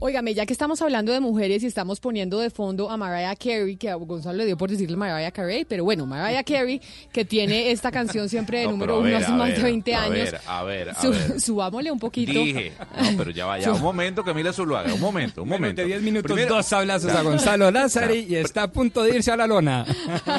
Óigame, 0.00 0.32
ya 0.32 0.46
que 0.46 0.52
estamos 0.52 0.80
hablando 0.80 1.10
de 1.12 1.18
mujeres 1.18 1.64
y 1.64 1.66
estamos 1.66 1.98
poniendo 1.98 2.38
de 2.38 2.50
fondo 2.50 2.88
a 2.88 2.96
Mariah 2.96 3.34
Carey, 3.34 3.76
que 3.76 3.90
a 3.90 3.96
Gonzalo 3.96 4.38
le 4.38 4.46
dio 4.46 4.56
por 4.56 4.70
decirle 4.70 4.96
Mariah 4.96 5.32
Carey, 5.32 5.64
pero 5.64 5.82
bueno, 5.82 6.06
Mariah 6.06 6.44
Carey, 6.44 6.80
que 7.12 7.24
tiene 7.24 7.72
esta 7.72 7.90
canción 7.90 8.28
siempre 8.28 8.60
de 8.60 8.64
No, 8.66 8.70
número 8.72 9.00
uno 9.00 9.16
hace 9.16 9.32
más 9.32 9.48
de 9.48 9.54
ver, 9.54 9.62
20 9.64 9.94
a 9.96 10.02
años. 10.04 10.12
ver, 10.30 10.40
a 10.46 10.62
ver, 10.62 10.90
a 10.90 10.94
Su- 11.02 11.10
ver. 11.10 11.40
subámosle 11.40 11.90
un 11.90 11.98
poquito. 11.98 12.30
Dije, 12.30 12.72
no, 12.96 13.18
pero 13.18 13.32
ya 13.32 13.46
vaya, 13.46 13.72
un 13.72 13.82
momento, 13.82 14.22
Camila 14.22 14.52
Zuluaga, 14.52 14.94
un 14.94 15.00
momento, 15.00 15.42
un 15.42 15.48
momento. 15.48 15.82
de 15.82 15.88
10 15.88 16.02
minutos, 16.02 16.30
Primero- 16.32 16.54
dos 16.54 16.66
sablazos 16.66 17.10
a. 17.12 17.22
Gonzalo 17.22 17.68
Lázari 17.72 18.26
y 18.28 18.36
está 18.36 18.62
a 18.62 18.68
punto 18.70 19.02
de 19.02 19.16
irse 19.16 19.32
a 19.32 19.36
la 19.36 19.48
lona. 19.48 19.84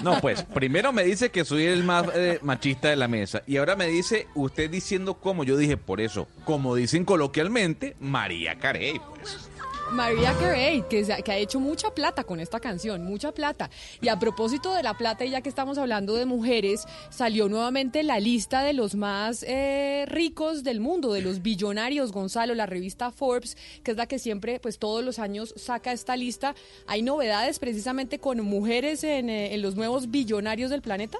No, 0.05 0.21
pues, 0.21 0.41
primero 0.43 0.93
me 0.93 1.03
dice 1.03 1.31
que 1.31 1.43
soy 1.43 1.65
el 1.65 1.83
más 1.83 2.05
eh, 2.15 2.39
machista 2.43 2.87
de 2.89 2.95
la 2.95 3.09
mesa. 3.09 3.43
Y 3.45 3.57
ahora 3.57 3.75
me 3.75 3.87
dice, 3.87 4.27
usted 4.35 4.69
diciendo 4.69 5.15
cómo. 5.15 5.43
Yo 5.43 5.57
dije, 5.57 5.75
por 5.75 5.99
eso, 5.99 6.29
como 6.45 6.75
dicen 6.75 7.03
coloquialmente, 7.03 7.97
María 7.99 8.55
Carey, 8.57 9.01
pues. 9.17 9.48
Mariah 9.91 10.33
Carey, 10.39 10.83
que, 10.89 11.03
se 11.03 11.13
ha- 11.13 11.17
ha 11.27 11.37
hecho 11.37 11.59
mucha 11.59 11.89
plata 11.93 12.23
con 12.23 12.39
esta 12.39 12.59
canción, 12.59 13.03
mucha 13.03 13.31
plata. 13.31 13.69
Y 14.01 14.07
a 14.09 14.19
propósito 14.19 14.73
de 14.73 14.83
la 14.83 14.93
plata, 14.95 15.25
y 15.25 15.31
ya 15.31 15.41
que 15.41 15.49
estamos 15.49 15.77
hablando 15.77 16.13
de 16.13 16.25
mujeres, 16.25 16.85
salió 17.09 17.49
nuevamente 17.49 18.03
la 18.03 18.19
lista 18.19 18.61
de 18.63 18.73
los 18.73 18.93
más 18.95 19.43
eh, 19.47 20.05
ricos 20.07 20.63
del 20.63 20.79
mundo, 20.79 21.11
de 21.11 21.21
los 21.21 21.41
billonarios, 21.41 22.11
Gonzalo, 22.11 22.53
la 22.55 22.65
revista 22.67 23.11
Forbes, 23.11 23.57
que 23.83 23.91
es 23.91 23.97
la 23.97 24.05
que 24.05 24.19
siempre, 24.19 24.59
pues 24.59 24.77
todos 24.77 25.03
los 25.03 25.17
años 25.17 25.53
saca 25.57 25.91
esta 25.91 26.15
lista. 26.15 26.53
¿Hay 26.85 27.01
novedades 27.01 27.57
precisamente 27.59 28.19
con 28.19 28.41
mujeres 28.41 29.03
en, 29.03 29.29
eh, 29.29 29.53
en 29.55 29.61
los 29.61 29.75
nuevos 29.75 30.11
billonarios 30.11 30.69
del 30.69 30.81
planeta? 30.81 31.17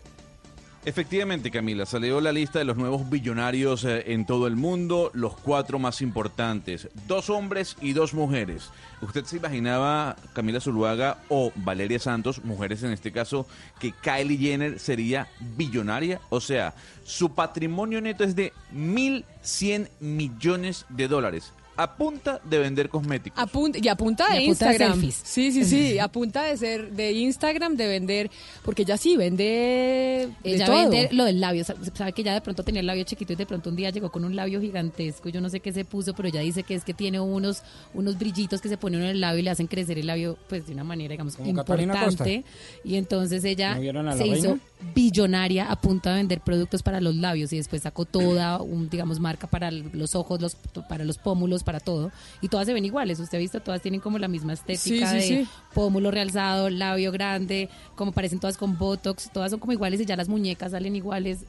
Efectivamente, 0.86 1.52
Camila, 1.52 1.86
salió 1.86 2.22
la 2.22 2.32
lista 2.32 2.60
de 2.60 2.66
los 2.66 2.78
nuevos 2.78 3.10
billonarios 3.10 3.84
eh, 3.84 4.14
en 4.14 4.26
todo 4.26 4.48
el 4.48 4.56
mundo, 4.56 5.12
los 5.14 5.36
cuatro 5.36 5.78
más 5.78 6.02
importantes, 6.02 6.88
dos 7.06 7.30
hombres 7.30 7.76
y 7.82 7.92
dos 7.92 8.14
mujeres. 8.14 8.70
¿Usted 9.02 9.26
se 9.26 9.38
imaginaba, 9.38 10.16
Camila 10.32 10.62
Zuluaga 10.62 11.18
o 11.28 11.52
Valeria 11.56 12.00
Santos, 12.00 12.46
mujeres 12.46 12.82
en 12.84 12.94
este 12.94 13.12
caso, 13.12 13.46
que 13.78 13.92
Kylie 13.92 14.38
Jenner 14.38 14.80
sería 14.80 15.28
billonaria? 15.58 16.22
O 16.30 16.40
sea, 16.40 16.74
su 17.04 17.36
patrimonio 17.36 18.00
neto 18.00 18.24
es 18.24 18.34
de 18.34 18.54
1.100 18.74 19.90
millones 20.00 20.86
de 20.88 21.10
dólares. 21.10 21.52
A 21.82 21.96
punta 21.96 22.42
de 22.44 22.60
vender 22.60 22.90
cosméticos. 22.90 23.38
A 23.42 23.48
punta- 23.48 23.80
y 23.82 23.88
a 23.88 23.96
punta 23.96 24.28
de 24.28 24.42
Y 24.42 24.44
a 24.46 24.48
punta 24.48 24.66
de 24.66 24.72
Instagram. 24.74 24.92
selfies. 25.00 25.22
sí, 25.24 25.52
sí, 25.52 25.64
sí. 25.66 26.00
A 26.00 26.08
punta 26.08 26.44
de 26.44 26.58
ser 26.58 26.92
de 26.92 27.12
Instagram, 27.14 27.76
de 27.76 27.88
vender. 27.88 28.32
Porque 28.64 28.82
ella 28.84 28.98
sí 28.98 29.16
vende. 29.18 29.44
de 29.44 30.30
Ella 30.56 30.66
todo. 30.66 30.76
vende 30.90 31.10
lo 31.12 31.26
del 31.26 31.40
labio. 31.40 31.64
Sa- 31.64 31.76
Sabe 31.94 32.14
que 32.14 32.24
ya 32.24 32.34
de 32.34 32.42
pronto 32.42 32.64
tenía 32.64 32.82
el 32.82 32.88
labio 32.88 33.04
chiquito 33.04 33.34
y 33.34 33.36
de 33.36 33.46
pronto 33.46 33.70
un 33.70 33.76
día 33.76 33.90
llegó 33.90 34.12
con 34.12 34.26
un 34.26 34.36
labio 34.36 34.60
gigantesco. 34.62 35.30
Yo 35.30 35.42
no 35.42 35.50
sé 35.50 35.60
qué 35.60 35.72
se 35.74 35.86
puso, 35.86 36.14
pero 36.14 36.28
ella 36.30 36.42
dice 36.42 36.64
que 36.64 36.76
es 36.76 36.84
que 36.84 36.94
tiene 36.94 37.20
unos, 37.20 37.64
unos 37.94 38.18
brillitos 38.18 38.62
que 38.62 38.70
se 38.70 38.78
ponen 38.78 39.02
en 39.02 39.08
el 39.10 39.22
labio 39.22 39.40
y 39.40 39.44
le 39.44 39.50
hacen 39.52 39.68
crecer 39.68 39.98
el 39.98 40.08
labio, 40.08 40.38
pues 40.50 40.68
de 40.68 40.74
una 40.74 40.84
manera, 40.84 41.12
digamos, 41.12 41.36
Como 41.36 41.50
importante. 41.50 42.44
Y 42.84 42.96
entonces 42.96 43.44
ella 43.44 43.76
¿No 43.76 43.82
vieron 43.82 44.08
a 44.08 44.12
la 44.12 44.18
se 44.18 44.28
hizo? 44.28 44.60
Billonaria 44.96 45.70
a 45.70 45.76
punta 45.80 46.12
de 46.12 46.18
vender 46.18 46.42
productos 46.42 46.84
para 46.84 47.02
los 47.02 47.16
labios 47.16 47.52
y 47.54 47.58
después 47.58 47.82
sacó 47.82 48.06
toda, 48.06 48.62
un, 48.62 48.90
digamos, 48.90 49.20
marca 49.20 49.48
para 49.48 49.72
los 49.72 50.16
ojos, 50.16 50.42
los, 50.42 50.56
para 50.88 51.04
los 51.04 51.18
pómulos, 51.18 51.64
para 51.64 51.80
todo. 51.80 52.12
Y 52.42 52.48
todas 52.48 52.66
se 52.66 52.74
ven 52.74 52.86
iguales. 52.86 53.20
Usted 53.20 53.38
ha 53.38 53.42
visto, 53.42 53.60
todas 53.60 53.82
tienen 53.82 54.00
como 54.00 54.18
la 54.20 54.28
misma 54.28 54.54
estética 54.54 55.12
Sí, 55.12 55.22
sí, 55.22 55.36
de 55.36 55.44
sí. 55.44 55.48
pómulo 55.74 56.12
realzado, 56.12 56.70
labio 56.70 57.12
grande, 57.12 57.70
como 57.96 58.12
parecen 58.12 58.40
todas 58.40 58.58
con 58.58 58.78
botox, 58.78 59.30
todas 59.32 59.52
son 59.52 59.60
como 59.60 59.74
iguales 59.74 60.00
y 60.02 60.06
ya 60.06 60.16
las 60.16 60.30
muñecas 60.30 60.72
salen 60.72 60.96
iguales. 60.96 61.40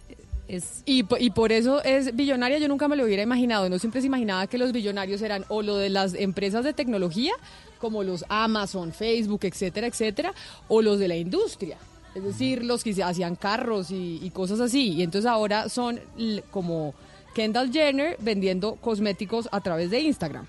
Es 0.49 0.83
Y, 0.85 1.05
y 1.21 1.31
por 1.31 1.53
eso 1.53 1.83
es 1.85 2.17
billonaria, 2.17 2.59
yo 2.59 2.67
nunca 2.67 2.89
me 2.89 2.97
lo 2.97 3.05
hubiera 3.05 3.23
imaginado. 3.23 3.69
No 3.69 3.79
siempre 3.79 4.01
se 4.01 4.09
imaginaba 4.09 4.49
que 4.49 4.59
los 4.59 4.73
billonarios 4.73 5.23
eran 5.23 5.45
o 5.49 5.63
lo 5.63 5.77
de 5.77 5.91
las 5.91 6.15
empresas 6.15 6.65
de 6.65 6.73
tecnología, 6.73 7.33
como 7.79 8.03
los 8.03 8.25
Amazon, 8.29 8.93
Facebook, 8.93 9.41
etcétera, 9.45 9.87
etcétera, 9.87 10.35
o 10.67 10.83
los 10.83 10.99
de 10.99 11.07
la 11.07 11.17
industria. 11.17 11.79
Es 12.15 12.25
decir, 12.25 12.65
los 12.65 12.83
que 12.83 13.03
hacían 13.03 13.37
carros 13.37 13.91
y, 13.91 14.31
cosas 14.35 14.61
así. 14.61 14.93
Y 14.95 15.03
entonces 15.03 15.31
ahora 15.31 15.69
son 15.69 16.01
como 16.51 16.95
Kendall 17.35 17.73
Jenner 17.73 18.17
vendiendo 18.21 18.77
cosméticos 18.77 19.49
a 19.53 19.61
través 19.61 19.91
de 19.91 20.01
Instagram. 20.01 20.47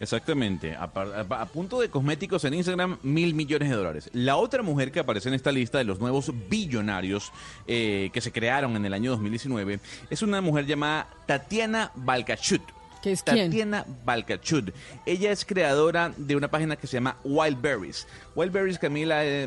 Exactamente, 0.00 0.76
a, 0.76 1.46
punto 1.46 1.80
de 1.80 1.88
cosméticos 1.88 2.44
en 2.44 2.54
Instagram, 2.54 2.98
mil 3.02 3.34
millones 3.34 3.70
de 3.70 3.76
dólares. 3.76 4.10
La 4.12 4.36
otra 4.36 4.62
mujer 4.62 4.92
que 4.92 5.00
aparece 5.00 5.28
en 5.28 5.34
esta 5.34 5.52
lista 5.52 5.78
de 5.78 5.84
los 5.84 6.00
nuevos 6.00 6.30
billonarios 6.50 7.32
eh, 7.66 8.10
que 8.12 8.20
se 8.20 8.32
crearon 8.32 8.76
en 8.76 8.84
el 8.84 8.92
año 8.92 9.12
2019 9.12 9.80
es 10.10 10.22
una 10.22 10.40
mujer 10.40 10.66
llamada 10.66 11.08
Tatiana 11.26 11.90
Balkachut. 11.94 12.62
¿Que 13.04 13.12
es 13.12 13.22
quién? 13.22 13.50
Tatiana 13.50 13.84
Balcachud. 14.02 14.70
Ella 15.04 15.30
es 15.30 15.44
creadora 15.44 16.14
de 16.16 16.36
una 16.36 16.48
página 16.48 16.74
que 16.74 16.86
se 16.86 16.94
llama 16.94 17.18
Wildberries. 17.22 18.06
Wildberries, 18.34 18.78
Camila, 18.78 19.26
eh, 19.26 19.46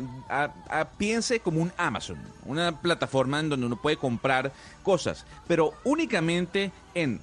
piense 0.96 1.40
como 1.40 1.60
un 1.60 1.72
Amazon, 1.76 2.18
una 2.46 2.80
plataforma 2.80 3.40
en 3.40 3.48
donde 3.48 3.66
uno 3.66 3.74
puede 3.82 3.96
comprar 3.96 4.52
cosas, 4.84 5.26
pero 5.48 5.74
únicamente 5.82 6.70
en 6.94 7.20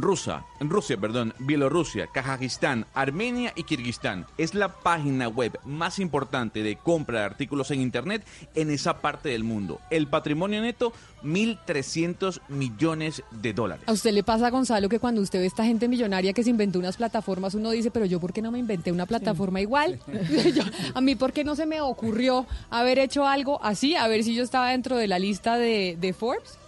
Rusia, 0.00 0.44
en 0.60 0.70
Rusia, 0.70 0.96
perdón, 0.96 1.34
Bielorrusia, 1.38 2.06
Kazajistán, 2.06 2.86
Armenia 2.94 3.52
y 3.56 3.64
Kirguistán. 3.64 4.26
Es 4.38 4.54
la 4.54 4.68
página 4.68 5.28
web 5.28 5.58
más 5.64 5.98
importante 5.98 6.62
de 6.62 6.76
compra 6.76 7.20
de 7.20 7.24
artículos 7.26 7.70
en 7.70 7.80
Internet 7.80 8.24
en 8.54 8.70
esa 8.70 9.00
parte 9.00 9.28
del 9.30 9.44
mundo. 9.44 9.80
El 9.90 10.06
patrimonio 10.06 10.62
neto, 10.62 10.92
1.300 11.24 12.40
millones 12.48 13.22
de 13.30 13.52
dólares. 13.52 13.84
A 13.88 13.92
usted 13.92 14.12
le 14.12 14.22
pasa, 14.22 14.50
Gonzalo, 14.50 14.88
que 14.88 15.00
cuando 15.00 15.20
usted 15.20 15.40
ve 15.40 15.46
esta 15.46 15.64
gente 15.64 15.88
millonaria 15.88 16.32
que 16.32 16.44
se 16.44 16.50
inventó 16.50 16.78
unas 16.78 16.96
plataformas, 16.96 17.54
uno 17.54 17.70
dice, 17.70 17.90
pero 17.90 18.06
yo, 18.06 18.20
¿por 18.20 18.32
qué 18.32 18.40
no 18.40 18.52
me 18.52 18.58
inventé 18.58 18.92
una 18.92 19.06
plataforma 19.06 19.60
igual? 19.60 19.98
Yo, 20.54 20.62
a 20.94 21.00
mí, 21.00 21.16
¿por 21.16 21.32
qué 21.32 21.44
no 21.44 21.56
se 21.56 21.66
me 21.66 21.80
ocurrió 21.80 22.46
haber 22.70 22.98
hecho 22.98 23.26
algo 23.26 23.62
así? 23.64 23.96
A 23.96 24.06
ver 24.08 24.24
si 24.24 24.34
yo 24.34 24.42
estaba 24.42 24.70
dentro 24.70 24.96
de 24.96 25.06
la 25.06 25.18
lista 25.18 25.56
de, 25.56 25.96
de 26.00 26.12
Forbes. 26.12 26.58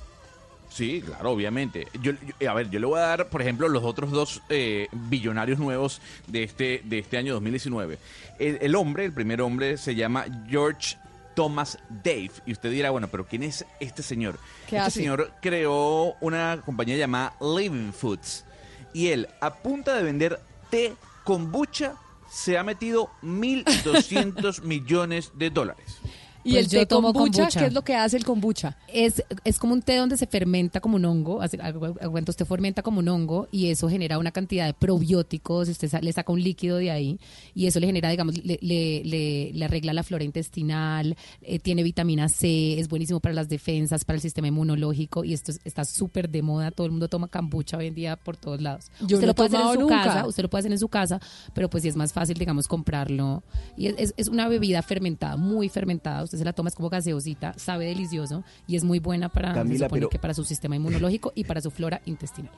Sí, 0.70 1.02
claro, 1.04 1.32
obviamente. 1.32 1.88
Yo, 2.00 2.12
yo- 2.38 2.50
a 2.50 2.54
ver, 2.54 2.70
yo 2.70 2.78
le 2.80 2.86
voy 2.86 2.98
a 2.98 3.02
dar, 3.02 3.28
por 3.28 3.42
ejemplo, 3.42 3.68
los 3.68 3.82
otros 3.84 4.10
dos 4.12 4.40
eh, 4.48 4.88
billonarios 4.92 5.58
nuevos 5.58 6.00
de 6.28 6.44
este, 6.44 6.80
de 6.84 7.00
este 7.00 7.18
año 7.18 7.34
2019. 7.34 7.98
El, 8.38 8.58
el 8.62 8.74
hombre, 8.76 9.04
el 9.04 9.12
primer 9.12 9.42
hombre, 9.42 9.76
se 9.76 9.94
llama 9.96 10.24
George 10.48 10.96
Thomas 11.34 11.78
Dave. 11.88 12.30
Y 12.46 12.52
usted 12.52 12.70
dirá, 12.70 12.90
bueno, 12.90 13.08
pero 13.08 13.26
¿quién 13.26 13.42
es 13.42 13.64
este 13.80 14.02
señor? 14.02 14.38
¿Qué 14.68 14.76
este 14.76 14.78
hace? 14.78 15.00
señor 15.00 15.32
creó 15.42 16.14
una 16.20 16.62
compañía 16.64 16.96
llamada 16.96 17.34
Living 17.40 17.92
Foods. 17.92 18.44
Y 18.92 19.08
él, 19.08 19.28
a 19.40 19.54
punta 19.54 19.94
de 19.96 20.02
vender 20.04 20.40
té 20.70 20.94
kombucha, 21.24 21.94
se 22.30 22.56
ha 22.58 22.62
metido 22.62 23.10
1.200 23.22 24.62
millones 24.62 25.32
de 25.34 25.50
dólares. 25.50 25.98
Y 26.42 26.52
Pues 26.52 26.64
el 26.66 26.70
yo 26.70 26.80
té 26.80 26.86
tomo 26.86 27.12
kombucha, 27.12 27.42
kombucha. 27.42 27.60
¿qué 27.60 27.66
es 27.66 27.72
lo 27.74 27.82
que 27.82 27.94
hace 27.94 28.16
el 28.16 28.24
kombucha? 28.24 28.76
Es, 28.88 29.22
es 29.44 29.58
como 29.58 29.74
un 29.74 29.82
té 29.82 29.96
donde 29.96 30.16
se 30.16 30.26
fermenta 30.26 30.80
como 30.80 30.96
un 30.96 31.04
hongo, 31.04 31.40
aguanta 31.42 32.30
usted 32.32 32.46
fermenta 32.46 32.82
como 32.82 33.00
un 33.00 33.08
hongo 33.08 33.46
y 33.52 33.66
eso 33.70 33.88
genera 33.90 34.18
una 34.18 34.30
cantidad 34.30 34.66
de 34.66 34.72
probióticos, 34.74 35.68
usted 35.68 35.88
sa- 35.88 36.00
le 36.00 36.12
saca 36.12 36.32
un 36.32 36.42
líquido 36.42 36.76
de 36.78 36.90
ahí 36.90 37.18
y 37.54 37.66
eso 37.66 37.78
le 37.80 37.86
genera, 37.86 38.08
digamos, 38.10 38.36
le, 38.42 38.58
le- 38.62 39.02
le- 39.04 39.50
le 39.52 39.64
arregla 39.64 39.92
la 39.92 40.02
flora 40.02 40.24
intestinal, 40.24 41.16
eh, 41.42 41.58
tiene 41.58 41.82
vitamina 41.82 42.28
C, 42.28 42.78
es 42.80 42.88
buenísimo 42.88 43.20
para 43.20 43.34
las 43.34 43.48
defensas, 43.48 44.04
para 44.04 44.16
el 44.16 44.22
sistema 44.22 44.48
inmunológico 44.48 45.24
y 45.24 45.34
esto 45.34 45.50
es- 45.52 45.60
está 45.64 45.84
súper 45.84 46.30
de 46.30 46.42
moda, 46.42 46.70
todo 46.70 46.86
el 46.86 46.90
mundo 46.92 47.08
toma 47.08 47.28
kombucha 47.28 47.76
hoy 47.76 47.86
en 47.88 47.94
día 47.94 48.16
por 48.16 48.36
todos 48.36 48.60
lados. 48.60 48.86
Yo 49.00 49.16
usted 49.16 49.20
no 49.22 49.26
lo 49.28 49.34
puede 49.34 49.56
hacer 49.56 49.60
en 49.68 49.74
su 49.74 49.80
nunca. 49.80 50.04
casa, 50.04 50.26
usted 50.26 50.42
lo 50.42 50.48
puede 50.50 50.60
hacer 50.60 50.72
en 50.72 50.78
su 50.78 50.88
casa, 50.88 51.20
pero 51.54 51.68
pues 51.68 51.82
sí 51.82 51.88
es 51.88 51.96
más 51.96 52.12
fácil, 52.12 52.36
digamos, 52.38 52.66
comprarlo. 52.66 53.42
Y 53.76 53.88
es, 53.88 53.94
es- 53.98 54.14
es 54.16 54.28
una 54.28 54.48
bebida 54.48 54.80
fermentada, 54.82 55.36
muy 55.36 55.68
fermentada. 55.68 56.29
Usted 56.30 56.38
se 56.38 56.44
la 56.44 56.52
toma, 56.52 56.68
es 56.68 56.76
como 56.76 56.88
gaseosita, 56.88 57.54
sabe 57.56 57.86
delicioso 57.86 58.44
y 58.68 58.76
es 58.76 58.84
muy 58.84 59.00
buena 59.00 59.30
para, 59.30 59.52
se 59.52 59.78
supone 59.78 59.88
pero- 59.90 60.08
que 60.10 60.20
para 60.20 60.32
su 60.32 60.44
sistema 60.44 60.76
inmunológico 60.76 61.32
y 61.34 61.42
para 61.42 61.60
su 61.60 61.72
flora 61.72 62.02
intestinal. 62.06 62.52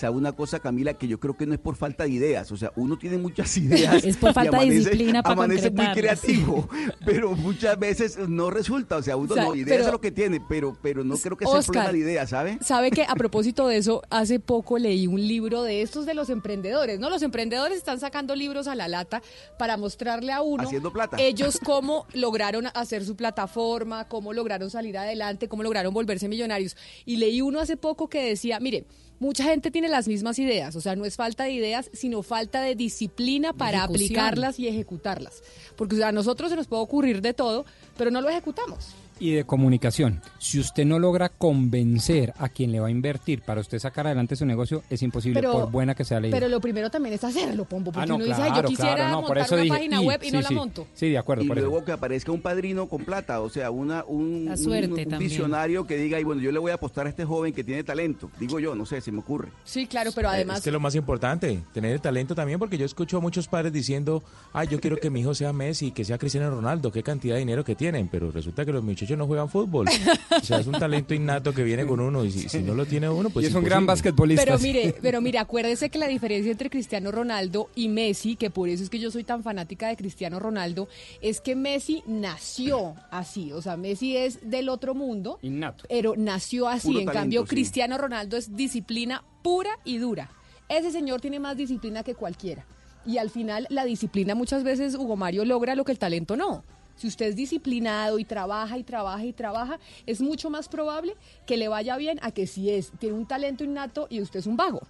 ¿Sabe 0.00 0.16
una 0.16 0.32
cosa, 0.32 0.60
Camila, 0.60 0.94
que 0.94 1.06
yo 1.06 1.20
creo 1.20 1.36
que 1.36 1.44
no 1.44 1.52
es 1.52 1.60
por 1.60 1.76
falta 1.76 2.04
de 2.04 2.10
ideas? 2.10 2.50
O 2.52 2.56
sea, 2.56 2.72
uno 2.74 2.96
tiene 2.96 3.18
muchas 3.18 3.54
ideas. 3.58 4.02
Es 4.02 4.16
por 4.16 4.32
falta 4.32 4.58
de 4.60 4.70
disciplina 4.70 5.22
para 5.22 5.34
Amanece 5.34 5.70
muy 5.70 5.86
creativo, 5.92 6.66
pero 7.04 7.32
muchas 7.32 7.78
veces 7.78 8.16
no 8.26 8.48
resulta. 8.48 8.96
O 8.96 9.02
sea, 9.02 9.18
uno 9.18 9.32
O 9.32 9.34
sea, 9.34 9.44
no, 9.44 9.54
ideas 9.54 9.68
pero- 9.68 9.84
es 9.84 9.92
lo 9.92 10.00
que 10.00 10.10
tiene, 10.10 10.40
pero, 10.48 10.74
pero 10.80 11.04
no 11.04 11.18
creo 11.18 11.36
que 11.36 11.44
sea 11.44 11.52
el 11.52 11.58
Oscar, 11.60 11.72
problema 11.84 11.92
de 11.92 11.98
ideas, 11.98 12.30
¿sabe? 12.30 12.58
Sabe 12.62 12.90
que 12.90 13.02
a 13.02 13.14
propósito 13.14 13.68
de 13.68 13.76
eso, 13.76 14.00
hace 14.08 14.40
poco 14.40 14.78
leí 14.78 15.06
un 15.06 15.20
libro 15.20 15.62
de 15.64 15.82
estos 15.82 16.06
de 16.06 16.14
los 16.14 16.30
emprendedores, 16.30 16.98
¿no? 16.98 17.10
Los 17.10 17.20
emprendedores 17.20 17.76
están 17.76 18.00
sacando 18.00 18.34
libros 18.34 18.68
a 18.68 18.74
la 18.74 18.88
lata 18.88 19.20
para 19.58 19.76
mostrarle 19.76 20.32
a 20.32 20.40
uno 20.40 20.62
Haciendo 20.62 20.90
plata. 20.94 21.18
ellos 21.20 21.60
cómo 21.62 22.06
lograron 22.14 22.68
hacer 22.72 23.04
su 23.04 23.16
plataforma, 23.16 24.08
cómo 24.08 24.32
lograron 24.32 24.70
salir 24.70 24.96
adelante, 24.96 25.46
cómo 25.46 25.62
lograron 25.62 25.92
volverse 25.92 26.26
millonarios. 26.26 26.74
Y 27.04 27.16
leí 27.16 27.42
uno 27.42 27.60
hace 27.60 27.76
poco 27.76 28.08
que 28.08 28.24
decía, 28.24 28.60
mire, 28.60 28.86
mucha 29.20 29.44
gente 29.44 29.70
tiene 29.70 29.88
las 29.88 30.08
mismas 30.08 30.38
ideas, 30.40 30.74
o 30.74 30.80
sea, 30.80 30.96
no 30.96 31.04
es 31.04 31.14
falta 31.14 31.44
de 31.44 31.52
ideas, 31.52 31.90
sino 31.92 32.22
falta 32.22 32.62
de 32.62 32.74
disciplina 32.74 33.52
para 33.52 33.78
Ejecución. 33.78 34.04
aplicarlas 34.06 34.58
y 34.58 34.66
ejecutarlas. 34.66 35.42
Porque 35.76 35.94
o 35.94 35.98
sea, 35.98 36.08
a 36.08 36.12
nosotros 36.12 36.50
se 36.50 36.56
nos 36.56 36.66
puede 36.66 36.82
ocurrir 36.82 37.20
de 37.20 37.34
todo, 37.34 37.64
pero 37.96 38.10
no 38.10 38.20
lo 38.20 38.28
ejecutamos. 38.30 38.94
Y 39.20 39.32
de 39.32 39.44
comunicación. 39.44 40.20
Si 40.38 40.58
usted 40.58 40.86
no 40.86 40.98
logra 40.98 41.28
convencer 41.28 42.32
a 42.38 42.48
quien 42.48 42.72
le 42.72 42.80
va 42.80 42.88
a 42.88 42.90
invertir 42.90 43.42
para 43.42 43.60
usted 43.60 43.78
sacar 43.78 44.06
adelante 44.06 44.34
su 44.34 44.46
negocio, 44.46 44.82
es 44.88 45.02
imposible, 45.02 45.40
Pero- 45.40 45.52
por 45.52 45.70
buena 45.70 45.94
que 45.94 46.04
sea 46.04 46.20
la 46.20 46.28
idea. 46.28 46.38
Pero 46.40 46.48
lo 46.50 46.58
primero 46.60 46.88
también 46.90 47.14
es 47.14 47.22
hacerlo, 47.22 47.66
Pombo, 47.66 47.92
porque 47.92 48.04
Ah, 48.04 48.06
no, 48.06 48.14
uno 48.16 48.24
dice, 48.24 48.36
claro, 48.36 48.54
ay, 48.54 48.62
yo 48.62 48.68
quisiera 48.68 48.94
claro, 48.94 49.10
no, 49.10 49.20
por 49.20 49.28
montar 49.36 49.44
eso 49.44 49.54
una 49.54 49.62
dije, 49.62 49.74
página 49.76 50.02
y, 50.02 50.06
web 50.06 50.20
y 50.22 50.26
sí, 50.26 50.32
no 50.32 50.38
sí. 50.42 50.54
la 50.54 50.60
monto. 50.60 50.86
Sí, 50.94 51.10
de 51.10 51.18
acuerdo, 51.18 51.44
y 51.44 51.48
por 51.48 51.58
eso. 51.58 51.66
luego 51.68 51.84
que 51.84 51.92
aparezca 51.92 52.32
un 52.32 52.40
padrino 52.40 52.88
con 52.88 53.04
plata, 53.04 53.40
o 53.42 53.50
sea, 53.50 53.70
una, 53.70 54.04
un, 54.06 54.48
un- 54.50 55.18
visionario 55.18 55.86
que 55.86 55.96
diga, 55.98 56.18
y 56.18 56.24
bueno, 56.24 56.40
yo 56.40 56.50
le 56.50 56.58
voy 56.58 56.70
a 56.70 56.74
apostar 56.74 57.06
a 57.06 57.10
este 57.10 57.24
joven 57.24 57.52
que 57.52 57.62
tiene 57.62 57.84
talento. 57.84 58.30
Digo 58.40 58.58
yo, 58.58 58.74
no 58.74 58.86
sé, 58.86 59.00
se 59.02 59.12
me 59.12 59.18
ocurre. 59.20 59.48
Sí, 59.64 59.86
claro, 59.86 60.12
pero 60.14 60.30
además... 60.30 60.58
Es 60.58 60.62
que 60.64 60.70
es 60.70 60.74
lo 60.74 60.80
más 60.80 60.94
importante, 60.94 61.62
tener 61.74 61.92
el 61.92 62.00
talento 62.00 62.34
también, 62.34 62.58
porque 62.58 62.78
yo 62.78 62.86
escucho 62.86 63.18
a 63.18 63.20
muchos 63.20 63.48
padres 63.48 63.72
diciendo, 63.72 64.22
ay, 64.54 64.68
yo 64.68 64.80
quiero 64.80 64.96
que 64.96 65.10
mi 65.10 65.20
hijo 65.20 65.34
sea 65.34 65.52
Messi, 65.52 65.90
que 65.90 66.04
sea 66.06 66.16
Cristiano 66.16 66.50
Ronaldo, 66.50 66.90
qué 66.90 67.02
cantidad 67.02 67.34
de 67.34 67.40
dinero 67.40 67.64
que 67.64 67.74
tienen, 67.74 68.08
pero 68.08 68.30
resulta 68.30 68.64
que 68.64 68.72
los 68.72 68.82
muchachos 68.82 69.09
no 69.16 69.26
juegan 69.26 69.48
fútbol. 69.48 69.86
O 70.30 70.44
sea, 70.44 70.58
es 70.58 70.66
un 70.66 70.72
talento 70.72 71.14
innato 71.14 71.52
que 71.52 71.62
viene 71.62 71.86
con 71.86 72.00
uno 72.00 72.24
y 72.24 72.30
si, 72.30 72.48
si 72.48 72.60
no 72.60 72.74
lo 72.74 72.86
tiene 72.86 73.08
uno, 73.08 73.30
pues 73.30 73.44
y 73.44 73.48
es 73.48 73.54
un 73.54 73.64
gran 73.64 73.86
basquetbolista. 73.86 74.44
Pero 74.44 74.58
mire, 74.58 74.94
pero 75.00 75.20
mire, 75.20 75.38
acuérdese 75.38 75.90
que 75.90 75.98
la 75.98 76.06
diferencia 76.08 76.50
entre 76.50 76.70
Cristiano 76.70 77.10
Ronaldo 77.10 77.70
y 77.74 77.88
Messi, 77.88 78.36
que 78.36 78.50
por 78.50 78.68
eso 78.68 78.82
es 78.82 78.90
que 78.90 78.98
yo 78.98 79.10
soy 79.10 79.24
tan 79.24 79.42
fanática 79.42 79.88
de 79.88 79.96
Cristiano 79.96 80.38
Ronaldo, 80.38 80.88
es 81.20 81.40
que 81.40 81.56
Messi 81.56 82.02
nació 82.06 82.94
así, 83.10 83.52
o 83.52 83.62
sea, 83.62 83.76
Messi 83.76 84.16
es 84.16 84.48
del 84.48 84.68
otro 84.68 84.94
mundo, 84.94 85.38
Innato. 85.42 85.84
pero 85.88 86.14
nació 86.16 86.68
así. 86.68 86.88
Puro 86.88 87.00
en 87.00 87.06
talento, 87.06 87.20
cambio, 87.20 87.42
sí. 87.42 87.48
Cristiano 87.48 87.98
Ronaldo 87.98 88.36
es 88.36 88.56
disciplina 88.56 89.24
pura 89.42 89.70
y 89.84 89.98
dura. 89.98 90.30
Ese 90.68 90.92
señor 90.92 91.20
tiene 91.20 91.40
más 91.40 91.56
disciplina 91.56 92.02
que 92.02 92.14
cualquiera. 92.14 92.64
Y 93.04 93.18
al 93.18 93.30
final, 93.30 93.66
la 93.70 93.84
disciplina 93.84 94.34
muchas 94.34 94.62
veces, 94.62 94.94
Hugo 94.94 95.16
Mario, 95.16 95.44
logra 95.44 95.74
lo 95.74 95.84
que 95.84 95.92
el 95.92 95.98
talento 95.98 96.36
no. 96.36 96.64
Si 97.00 97.06
usted 97.08 97.28
es 97.28 97.36
disciplinado 97.36 98.18
y 98.18 98.26
trabaja 98.26 98.76
y 98.76 98.82
trabaja 98.84 99.24
y 99.24 99.32
trabaja, 99.32 99.78
es 100.04 100.20
mucho 100.20 100.50
más 100.50 100.68
probable 100.68 101.14
que 101.46 101.56
le 101.56 101.66
vaya 101.68 101.96
bien 101.96 102.18
a 102.20 102.30
que 102.30 102.46
si 102.46 102.68
es, 102.68 102.92
tiene 102.98 103.16
un 103.16 103.24
talento 103.26 103.64
innato 103.64 104.06
y 104.10 104.20
usted 104.20 104.40
es 104.40 104.46
un 104.46 104.56
vago 104.58 104.82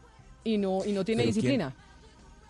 y 0.42 0.58
no, 0.58 0.84
y 0.84 0.90
no 0.90 1.04
tiene 1.04 1.22
Pero 1.22 1.32
disciplina. 1.34 1.72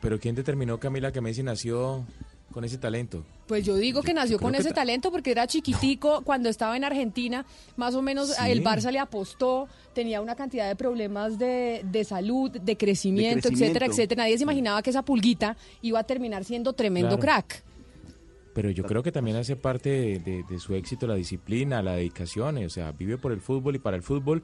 Pero 0.00 0.18
¿quién 0.18 0.34
determinó, 0.34 0.80
Camila, 0.80 1.12
que 1.12 1.20
Messi 1.20 1.42
nació 1.42 2.06
con 2.54 2.64
ese 2.64 2.78
talento? 2.78 3.22
Pues 3.46 3.66
yo 3.66 3.76
digo 3.76 4.00
que 4.00 4.14
nació 4.14 4.38
con 4.38 4.52
que 4.52 4.60
ese 4.60 4.70
ta- 4.70 4.76
talento 4.76 5.10
porque 5.12 5.30
era 5.30 5.46
chiquitico 5.46 6.22
cuando 6.22 6.48
estaba 6.48 6.74
en 6.74 6.84
Argentina, 6.84 7.44
más 7.76 7.94
o 7.94 8.00
menos 8.00 8.28
Sí. 8.34 8.50
el 8.50 8.64
Barça 8.64 8.90
le 8.90 8.98
apostó, 8.98 9.68
tenía 9.92 10.22
una 10.22 10.36
cantidad 10.36 10.66
de 10.68 10.74
problemas 10.74 11.38
de, 11.38 11.82
de 11.84 12.04
salud, 12.04 12.50
de 12.50 12.76
crecimiento, 12.78 13.48
etcétera, 13.48 13.56
crecimiento. 13.56 13.84
etcétera. 13.92 14.22
Nadie 14.22 14.38
se 14.38 14.44
imaginaba 14.44 14.80
que 14.82 14.88
esa 14.88 15.02
pulguita 15.02 15.54
iba 15.82 15.98
a 15.98 16.04
terminar 16.04 16.44
siendo 16.44 16.72
tremendo 16.72 17.18
Claro. 17.18 17.20
crack. 17.20 17.64
Pero 18.54 18.70
yo 18.70 18.82
creo 18.84 19.02
que 19.02 19.12
también 19.12 19.36
hace 19.36 19.54
parte 19.56 19.88
de, 19.90 20.18
de- 20.18 20.42
de 20.48 20.58
su 20.58 20.74
éxito 20.74 21.06
la 21.06 21.14
disciplina, 21.14 21.82
la 21.82 21.94
dedicación, 21.94 22.58
eh, 22.58 22.66
o 22.66 22.70
sea, 22.70 22.92
vive 22.92 23.16
por 23.18 23.32
el 23.32 23.40
fútbol 23.40 23.76
y 23.76 23.78
para 23.78 23.96
el 23.96 24.02
fútbol. 24.02 24.42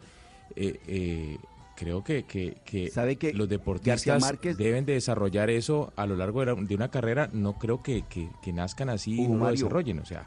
eh, 0.54 0.78
eh, 0.86 1.38
creo 1.74 2.02
que, 2.04 2.22
que, 2.24 2.56
que 2.64 2.88
¿Sabe 2.90 3.16
que 3.16 3.32
los 3.34 3.48
deportistas 3.48 4.22
Márquez- 4.22 4.56
deben 4.56 4.86
de 4.86 4.94
desarrollar 4.94 5.50
eso 5.50 5.92
a 5.96 6.06
lo 6.06 6.16
largo 6.16 6.40
de, 6.40 6.46
la- 6.46 6.54
de 6.54 6.74
una 6.74 6.88
carrera. 6.90 7.28
No 7.32 7.58
creo 7.58 7.82
que, 7.82 8.02
que- 8.08 8.30
que 8.42 8.52
nazcan 8.52 8.88
así 8.88 9.14
y 9.14 9.22
no 9.28 9.34
lo 9.34 9.44
desarrollen, 9.64 9.98
o 9.98 10.04
sea. 10.06 10.26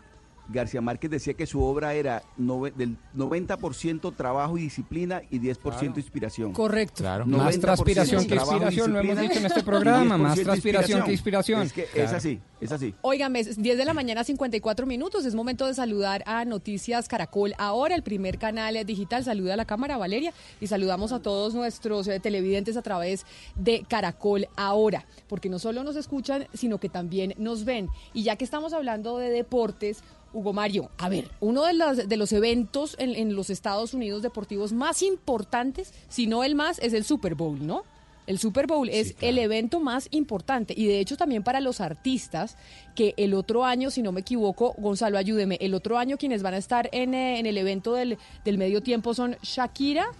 García 0.50 0.82
Márquez 0.82 1.12
decía 1.12 1.34
que 1.36 1.46
su 1.46 1.62
obra 1.64 1.94
era 1.94 2.24
nove- 2.38 2.74
del 2.74 2.98
90% 3.16 4.12
trabajo 4.16 4.58
y 4.58 4.62
disciplina 4.64 5.22
y 5.30 5.40
10% 5.40 5.98
inspiración. 5.98 6.54
Correcto. 6.54 6.96
Claro. 6.98 7.26
Más 7.26 7.56
90% 7.56 7.62
transpiración 7.62 8.28
que 8.28 8.36
inspiración, 8.36 8.94
lo 8.94 9.00
hemos 9.00 9.20
dicho 9.20 9.40
en 9.40 9.46
este 9.46 9.64
programa, 9.64 10.16
10% 10.16 10.18
más 10.18 10.40
transpiración 10.40 11.04
que 11.04 11.12
inspiración. 11.12 11.62
Es 11.62 11.74
que 11.74 11.84
es 11.84 11.90
Claro. 11.92 12.18
así, 12.18 12.40
es 12.62 12.72
así. 12.72 12.94
Óigame, 13.02 13.40
es 13.42 13.62
10 13.62 13.78
de 13.78 13.86
la 13.86 13.94
mañana, 13.94 14.24
54 14.24 14.86
minutos. 14.86 15.26
Es 15.26 15.36
momento 15.36 15.68
de 15.68 15.74
saludar 15.74 16.24
a 16.26 16.46
Noticias 16.46 17.08
Caracol. 17.08 17.54
Ahora, 17.58 17.96
el 17.96 18.04
primer 18.04 18.38
canal 18.38 18.84
digital. 18.86 19.24
Saluda 19.24 19.54
a 19.54 19.58
la 19.58 19.66
cámara, 19.66 19.98
Valeria. 19.98 20.34
Y 20.60 20.68
saludamos 20.68 21.12
a 21.12 21.22
todos 21.22 21.54
nuestros 21.54 22.08
eh, 22.08 22.20
televidentes 22.20 22.76
a 22.78 22.82
través 22.82 23.26
de 23.56 23.86
Caracol 23.88 24.48
Ahora. 24.56 25.06
Porque 25.28 25.50
no 25.50 25.60
solo 25.60 25.84
nos 25.84 25.96
escuchan, 25.96 26.48
sino 26.54 26.80
que 26.80 26.90
también 26.90 27.34
nos 27.38 27.66
ven. 27.66 27.90
Y 28.14 28.24
ya 28.24 28.36
que 28.36 28.44
estamos 28.44 28.74
hablando 28.74 29.18
de 29.18 29.30
deportes. 29.30 30.04
Hugo 30.34 30.54
Mario, 30.54 30.90
a 30.98 31.10
ver, 31.10 31.30
uno 31.40 31.64
de 31.64 31.74
los, 31.74 32.08
de 32.08 32.18
los 32.18 32.32
eventos 32.32 32.96
en, 33.00 33.16
en 33.16 33.36
los 33.36 33.50
Estados 33.50 33.94
Unidos 33.94 34.22
deportivos 34.22 34.74
más 34.74 35.02
importantes, 35.02 35.94
si 36.08 36.28
no 36.28 36.44
el 36.44 36.56
más, 36.56 36.80
es 36.80 36.94
el 36.94 37.04
Super 37.04 37.36
Bowl, 37.36 37.66
¿no? 37.66 37.84
El 38.30 38.38
Super 38.38 38.68
Bowl 38.68 38.90
es 38.90 39.16
el 39.22 39.40
evento 39.40 39.80
más 39.80 40.08
importante 40.12 40.76
y 40.78 40.86
de 40.86 41.00
hecho 41.00 41.18
también 41.18 41.42
para 41.42 41.62
los 41.62 41.82
artistas 41.82 42.58
que 42.94 43.16
el 43.18 43.34
otro 43.34 43.66
año, 43.66 43.90
si 43.90 44.04
no 44.04 44.12
me 44.12 44.22
equivoco, 44.22 44.76
Gonzalo, 44.78 45.18
ayúdeme, 45.18 45.58
el 45.62 45.74
otro 45.74 45.98
año 45.98 46.18
quienes 46.18 46.44
van 46.44 46.54
a 46.54 46.58
estar 46.58 46.90
en, 46.92 47.16
eh, 47.16 47.40
en 47.40 47.48
el 47.48 47.58
evento 47.58 47.96
del, 47.96 48.20
del 48.46 48.60
medio 48.60 48.84
tiempo 48.84 49.16
son 49.16 49.36
Shakira 49.42 50.12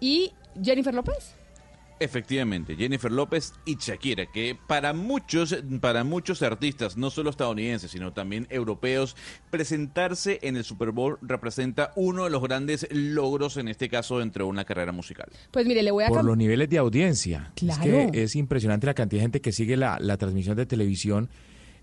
y 0.00 0.32
Jennifer 0.60 0.92
López. 0.92 1.36
Efectivamente, 2.04 2.76
Jennifer 2.76 3.10
López 3.10 3.54
y 3.64 3.76
Shakira, 3.76 4.26
que 4.26 4.54
para 4.66 4.92
muchos, 4.92 5.56
para 5.80 6.04
muchos 6.04 6.42
artistas, 6.42 6.98
no 6.98 7.08
solo 7.08 7.30
estadounidenses, 7.30 7.92
sino 7.92 8.12
también 8.12 8.46
europeos, 8.50 9.16
presentarse 9.48 10.38
en 10.42 10.58
el 10.58 10.64
Super 10.64 10.90
Bowl 10.90 11.16
representa 11.22 11.92
uno 11.96 12.24
de 12.24 12.30
los 12.30 12.42
grandes 12.42 12.86
logros, 12.90 13.56
en 13.56 13.68
este 13.68 13.88
caso, 13.88 14.18
dentro 14.18 14.44
de 14.44 14.50
una 14.50 14.66
carrera 14.66 14.92
musical. 14.92 15.30
Pues 15.50 15.66
mire, 15.66 15.82
le 15.82 15.92
voy 15.92 16.04
a 16.04 16.08
Por 16.08 16.24
los 16.26 16.36
niveles 16.36 16.68
de 16.68 16.76
audiencia. 16.76 17.52
Claro. 17.54 17.82
Es 17.82 18.10
que 18.10 18.22
es 18.22 18.36
impresionante 18.36 18.86
la 18.86 18.94
cantidad 18.94 19.20
de 19.20 19.24
gente 19.24 19.40
que 19.40 19.52
sigue 19.52 19.78
la, 19.78 19.98
la 19.98 20.18
transmisión 20.18 20.56
de 20.56 20.66
televisión 20.66 21.30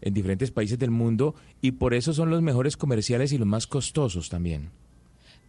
en 0.02 0.14
diferentes 0.14 0.52
países 0.52 0.78
del 0.78 0.92
mundo 0.92 1.34
y 1.62 1.72
por 1.72 1.96
eso 1.96 2.14
son 2.14 2.30
los 2.30 2.44
mejores 2.44 2.78
comerciales 2.78 3.32
y 3.32 3.40
los 3.40 3.48
más 3.48 3.66
costosos 3.66 4.30
también. 4.30 4.70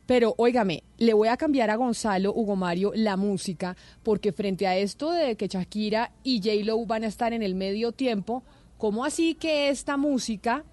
Pero 0.06 0.34
óigame, 0.36 0.82
le 0.98 1.14
voy 1.14 1.28
a 1.28 1.36
cambiar 1.36 1.70
a 1.70 1.76
Gonzalo, 1.76 2.32
Hugo 2.34 2.56
Mario, 2.56 2.92
la 2.94 3.16
música, 3.16 3.76
porque 4.02 4.32
frente 4.32 4.66
a 4.66 4.76
esto 4.76 5.10
de 5.10 5.36
que 5.36 5.48
Shakira 5.48 6.12
y 6.22 6.38
J-Lo 6.38 6.84
van 6.86 7.04
a 7.04 7.06
estar 7.06 7.32
en 7.32 7.42
el 7.42 7.54
medio 7.54 7.92
tiempo, 7.92 8.42
¿cómo 8.78 9.04
así 9.04 9.34
que 9.34 9.68
esta 9.68 9.96
música 9.96 10.64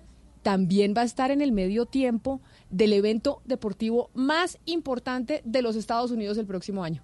también 0.42 0.94
va 0.98 1.02
a 1.02 1.06
estar 1.06 1.32
en 1.32 1.42
el 1.42 1.52
medio 1.52 1.86
tiempo 1.86 2.42
del 2.70 2.94
evento 2.94 3.42
deportivo 3.46 4.10
más 4.14 4.58
importante 4.66 5.42
de 5.46 5.62
los 5.62 5.76
Estados 5.76 6.12
Unidos 6.12 6.38
el 6.38 6.46
próximo 6.46 6.84
año? 6.84 7.04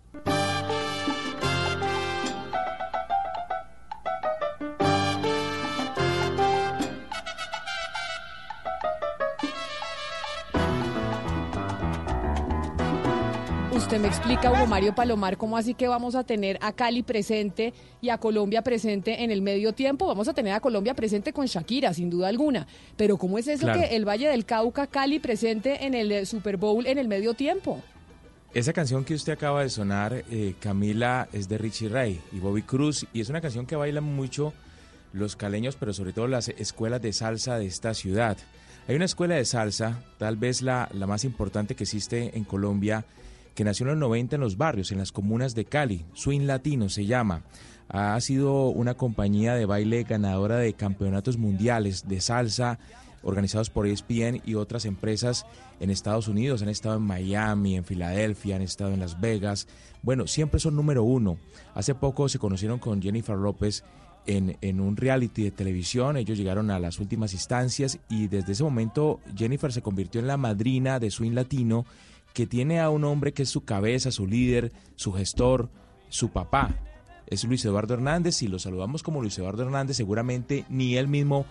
Usted 13.85 13.99
me 13.99 14.07
explica, 14.07 14.51
Hugo 14.51 14.65
Mario 14.65 14.95
Palomar, 14.95 15.37
cómo 15.37 15.57
así 15.57 15.75
que 15.75 15.87
vamos 15.87 16.15
a 16.15 16.23
tener 16.23 16.57
a 16.59 16.73
Cali 16.73 17.03
presente 17.03 17.71
y 18.01 18.09
a 18.09 18.17
Colombia 18.17 18.63
presente 18.63 19.23
en 19.23 19.29
el 19.29 19.43
medio 19.43 19.73
tiempo. 19.73 20.07
Vamos 20.07 20.27
a 20.27 20.33
tener 20.33 20.53
a 20.53 20.59
Colombia 20.59 20.95
presente 20.95 21.33
con 21.33 21.45
Shakira, 21.45 21.93
sin 21.93 22.09
duda 22.09 22.27
alguna. 22.29 22.65
Pero 22.97 23.17
¿cómo 23.17 23.37
es 23.37 23.47
eso 23.47 23.61
Claro. 23.61 23.79
que 23.79 23.95
el 23.95 24.03
Valle 24.03 24.27
del 24.27 24.43
Cauca, 24.43 24.87
Cali 24.87 25.19
presente 25.19 25.85
en 25.85 25.93
el 25.93 26.11
eh, 26.11 26.25
Super 26.25 26.57
Bowl 26.57 26.87
en 26.87 26.97
el 26.97 27.07
medio 27.07 27.35
tiempo? 27.35 27.79
Esa 28.55 28.73
canción 28.73 29.05
que 29.05 29.13
usted 29.13 29.33
acaba 29.33 29.61
de 29.61 29.69
sonar, 29.69 30.23
eh, 30.31 30.55
Camila, 30.59 31.29
es 31.31 31.47
de 31.47 31.59
Richie 31.59 31.87
Ray 31.87 32.19
y 32.31 32.39
Bobby 32.39 32.63
Cruz 32.63 33.05
y 33.13 33.21
es 33.21 33.29
una 33.29 33.39
canción 33.39 33.67
que 33.67 33.75
bailan 33.75 34.03
mucho 34.03 34.51
los 35.13 35.35
caleños, 35.35 35.75
pero 35.75 35.93
sobre 35.93 36.11
todo 36.11 36.27
las 36.27 36.49
escuelas 36.49 37.03
de 37.03 37.13
salsa 37.13 37.59
de 37.59 37.67
esta 37.67 37.93
ciudad. 37.93 38.35
Hay 38.87 38.95
una 38.95 39.05
escuela 39.05 39.35
de 39.35 39.45
salsa, 39.45 40.01
tal 40.17 40.37
vez 40.37 40.63
la, 40.63 40.89
la 40.91 41.05
más 41.05 41.23
importante 41.23 41.75
que 41.75 41.83
existe 41.83 42.35
en 42.35 42.45
Colombia, 42.45 43.05
que 43.55 43.63
nació 43.63 43.85
en 43.85 43.91
los 43.91 43.99
90 43.99 44.35
en 44.35 44.41
los 44.41 44.57
barrios, 44.57 44.91
en 44.91 44.99
las 44.99 45.11
comunas 45.11 45.55
de 45.55 45.65
Cali. 45.65 46.05
Swing 46.13 46.41
Latino 46.41 46.89
se 46.89 47.05
llama. 47.05 47.43
Ha 47.87 48.19
sido 48.19 48.67
una 48.67 48.95
compañía 48.95 49.55
de 49.55 49.65
baile 49.65 50.03
ganadora 50.03 50.57
de 50.57 50.73
campeonatos 50.73 51.37
mundiales 51.37 52.07
de 52.07 52.19
salsa 52.19 52.79
organizados 53.25 53.71
por 53.71 53.87
ESPN 53.87 54.41
y 54.45 54.53
otras 54.53 54.85
empresas 54.85 55.45
en 55.79 55.89
Estados 55.89 56.27
Unidos. 56.27 56.61
Han 56.61 56.69
estado 56.69 56.97
en 56.97 57.03
Miami, 57.03 57.75
en 57.75 57.83
Filadelfia, 57.83 58.55
han 58.55 58.61
estado 58.61 58.93
en 58.93 58.99
Las 58.99 59.19
Vegas. 59.19 59.67
Bueno, 60.03 60.27
siempre 60.27 60.59
son 60.59 60.75
número 60.75 61.03
uno. 61.03 61.37
Hace 61.73 61.95
poco 61.95 62.29
se 62.29 62.37
conocieron 62.37 62.77
con 62.77 63.01
Jennifer 63.01 63.35
López 63.35 63.83
en, 64.27 64.57
en 64.61 64.79
un 64.79 64.95
reality 64.95 65.43
de 65.43 65.51
televisión. 65.51 66.17
Ellos 66.17 66.37
llegaron 66.37 66.69
a 66.69 66.79
las 66.79 66.99
últimas 66.99 67.33
instancias 67.33 67.99
y 68.09 68.27
desde 68.27 68.51
ese 68.51 68.63
momento 68.63 69.19
Jennifer 69.35 69.73
se 69.73 69.81
convirtió 69.81 70.21
en 70.21 70.27
la 70.27 70.37
madrina 70.37 70.99
de 70.99 71.09
Swing 71.09 71.33
Latino 71.33 71.85
que 72.35 72.45
tiene 72.45 72.81
a 72.81 72.89
un 72.89 73.05
hombre 73.05 73.31
que 73.31 73.43
es 73.43 73.49
su 73.49 73.63
cabeza, 73.63 74.11
su 74.11 74.27
líder, 74.27 74.73
su 74.95 75.13
gestor, 75.13 75.69
su 76.09 76.29
papá. 76.29 76.75
Es 77.27 77.45
Luis 77.45 77.63
Eduardo 77.63 77.93
Hernández 77.93 78.43
y 78.43 78.49
lo 78.49 78.59
saludamos 78.59 79.03
como 79.03 79.21
Luis 79.21 79.39
Eduardo 79.39 79.63
Hernández. 79.63 79.95
Seguramente 79.95 80.65
ni 80.67 80.97
él 80.97 81.07
mismo 81.07 81.45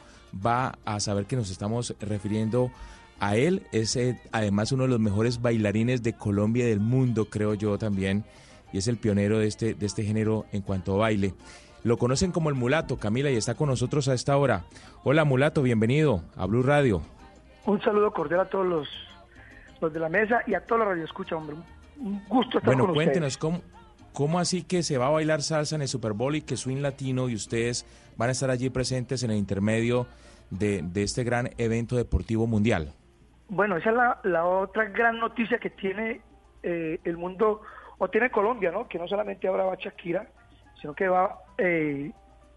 va 0.44 0.78
a 0.84 1.00
saber 1.00 1.24
que 1.24 1.36
nos 1.36 1.50
estamos 1.50 1.96
refiriendo 2.00 2.70
a 3.18 3.34
él. 3.34 3.62
Es 3.72 3.96
eh, 3.96 4.20
además 4.30 4.72
uno 4.72 4.82
de 4.82 4.90
los 4.90 5.00
mejores 5.00 5.40
bailarines 5.40 6.02
de 6.02 6.12
Colombia 6.12 6.66
y 6.66 6.68
del 6.68 6.80
mundo, 6.80 7.30
creo 7.30 7.54
yo 7.54 7.78
también. 7.78 8.22
Y 8.70 8.76
es 8.76 8.86
el 8.86 8.98
pionero 8.98 9.38
de 9.38 9.46
este, 9.46 9.72
de 9.72 9.86
este 9.86 10.04
género 10.04 10.44
en 10.52 10.60
cuanto 10.60 10.94
a 10.94 10.98
baile. 10.98 11.32
Lo 11.82 11.96
conocen 11.96 12.30
como 12.30 12.50
el 12.50 12.56
mulato, 12.56 12.98
Camila, 12.98 13.30
y 13.30 13.36
está 13.36 13.54
con 13.54 13.70
nosotros 13.70 14.06
a 14.08 14.14
esta 14.14 14.36
hora. 14.36 14.66
Hola 15.02 15.24
mulato, 15.24 15.62
bienvenido 15.62 16.22
a 16.36 16.44
Blue 16.44 16.62
Radio. 16.62 17.00
Un 17.64 17.80
saludo 17.80 18.12
cordial 18.12 18.40
a 18.40 18.48
todos 18.50 18.66
los, 18.66 18.88
los 19.84 19.92
de 19.92 20.00
la 20.00 20.08
mesa 20.08 20.42
y 20.46 20.54
a 20.54 20.60
todos 20.64 20.80
los 20.80 20.88
radioescuchas, 20.88 21.32
hombre. 21.38 21.56
Un 21.98 22.22
gusto 22.28 22.58
estar 22.58 22.64
Bueno, 22.64 22.86
con 22.86 22.94
cuéntenos, 22.94 23.34
ustedes. 23.34 23.38
¿cómo, 23.38 23.62
¿cómo 24.12 24.38
así 24.38 24.62
que 24.62 24.82
se 24.82 24.98
va 24.98 25.06
a 25.06 25.10
bailar 25.10 25.42
salsa 25.42 25.76
en 25.76 25.82
el 25.82 25.88
Super 25.88 26.12
Bowl 26.12 26.34
y 26.36 26.42
que 26.42 26.56
Swing 26.56 26.82
Latino 26.82 27.28
y 27.28 27.34
ustedes 27.34 27.86
van 28.16 28.28
a 28.28 28.32
estar 28.32 28.50
allí 28.50 28.70
presentes 28.70 29.22
en 29.22 29.30
el 29.30 29.36
intermedio 29.36 30.06
de, 30.50 30.82
de 30.82 31.02
este 31.02 31.24
gran 31.24 31.50
evento 31.58 31.96
deportivo 31.96 32.46
mundial? 32.46 32.92
Bueno, 33.48 33.76
esa 33.76 33.90
es 33.90 33.96
la, 33.96 34.20
la 34.24 34.44
otra 34.46 34.86
gran 34.86 35.18
noticia 35.20 35.58
que 35.58 35.70
tiene 35.70 36.20
eh, 36.62 36.98
el 37.04 37.16
mundo, 37.16 37.60
o 37.98 38.08
tiene 38.08 38.30
Colombia, 38.30 38.70
¿no? 38.70 38.88
Que 38.88 38.98
no 38.98 39.06
solamente 39.06 39.46
ahora 39.46 39.64
va 39.64 39.76
Shakira, 39.76 40.26
sino 40.80 40.94
que 40.94 41.08
va 41.08 41.38
eh, 41.58 42.10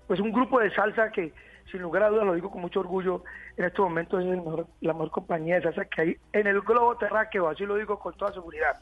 pues 0.08 0.20
un 0.20 0.32
grupo 0.32 0.60
de 0.60 0.74
salsa 0.74 1.12
que, 1.12 1.34
sin 1.72 1.82
lugar 1.82 2.04
a 2.04 2.10
dudas, 2.10 2.26
lo 2.26 2.34
digo 2.36 2.50
con 2.52 2.62
mucho 2.62 2.80
orgullo, 2.80 3.24
en 3.58 3.66
estos 3.66 3.84
momentos 3.84 4.24
es 4.24 4.30
el 4.30 4.38
mejor- 4.38 4.68
la 4.82 4.94
mejor 4.94 5.12
compañía 5.12 5.56
de 5.56 5.64
salsa 5.64 5.86
que 5.86 6.02
hay 6.02 6.18
en 6.34 6.48
el 6.48 6.62
globo 6.62 6.96
terráqueo, 6.98 7.48
así 7.50 7.66
lo 7.66 7.76
digo 7.76 8.00
con 8.00 8.14
toda 8.16 8.34
seguridad. 8.34 8.80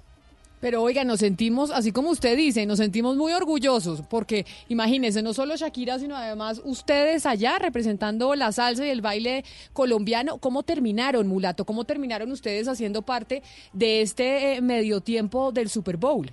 Pero 0.61 0.81
oiga, 0.81 1.03
nos 1.03 1.19
sentimos, 1.19 1.69
así 1.69 1.91
como 1.91 2.09
usted 2.09 2.35
dice, 2.35 2.65
nos 2.65 2.79
sentimos 2.79 3.17
muy 3.17 3.33
orgullosos, 3.33 4.01
porque 4.03 4.45
imagínense, 4.69 5.21
no 5.21 5.33
solo 5.33 5.55
Shakira, 5.57 5.99
sino 5.99 6.15
además 6.15 6.61
ustedes 6.63 7.25
allá 7.25 7.59
representando 7.59 8.33
la 8.35 8.51
salsa 8.51 8.85
y 8.85 8.89
el 8.89 9.01
baile 9.01 9.43
colombiano. 9.73 10.37
¿Cómo 10.37 10.63
terminaron, 10.63 11.27
Mulato? 11.27 11.65
¿Cómo 11.65 11.83
terminaron 11.83 12.31
ustedes 12.31 12.67
haciendo 12.67 13.01
parte 13.01 13.43
de 13.73 14.01
este 14.01 14.55
eh, 14.55 14.61
medio 14.61 15.01
tiempo 15.01 15.51
del 15.51 15.69
Super 15.69 15.97
Bowl? 15.97 16.31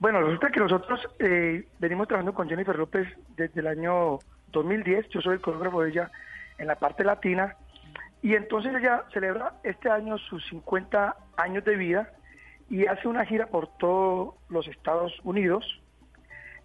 Bueno, 0.00 0.20
resulta 0.22 0.48
que 0.50 0.60
nosotros 0.60 1.00
eh, 1.20 1.66
venimos 1.78 2.08
trabajando 2.08 2.34
con 2.34 2.48
Jennifer 2.48 2.76
López 2.76 3.06
desde 3.36 3.60
el 3.60 3.66
año 3.68 4.18
2010. 4.54 5.08
Yo 5.10 5.20
soy 5.20 5.34
el 5.34 5.40
coreógrafo 5.40 5.82
de 5.82 5.90
ella 5.90 6.10
en 6.58 6.68
la 6.68 6.76
parte 6.76 7.04
latina. 7.04 7.56
Y 8.22 8.34
entonces 8.34 8.74
ella 8.74 9.04
celebra 9.12 9.54
este 9.62 9.90
año 9.90 10.16
sus 10.16 10.42
50 10.48 11.14
años 11.36 11.64
de 11.64 11.76
vida 11.76 12.10
y 12.70 12.86
hace 12.86 13.06
una 13.06 13.26
gira 13.26 13.46
por 13.46 13.68
todos 13.76 14.34
los 14.48 14.66
Estados 14.68 15.12
Unidos, 15.22 15.82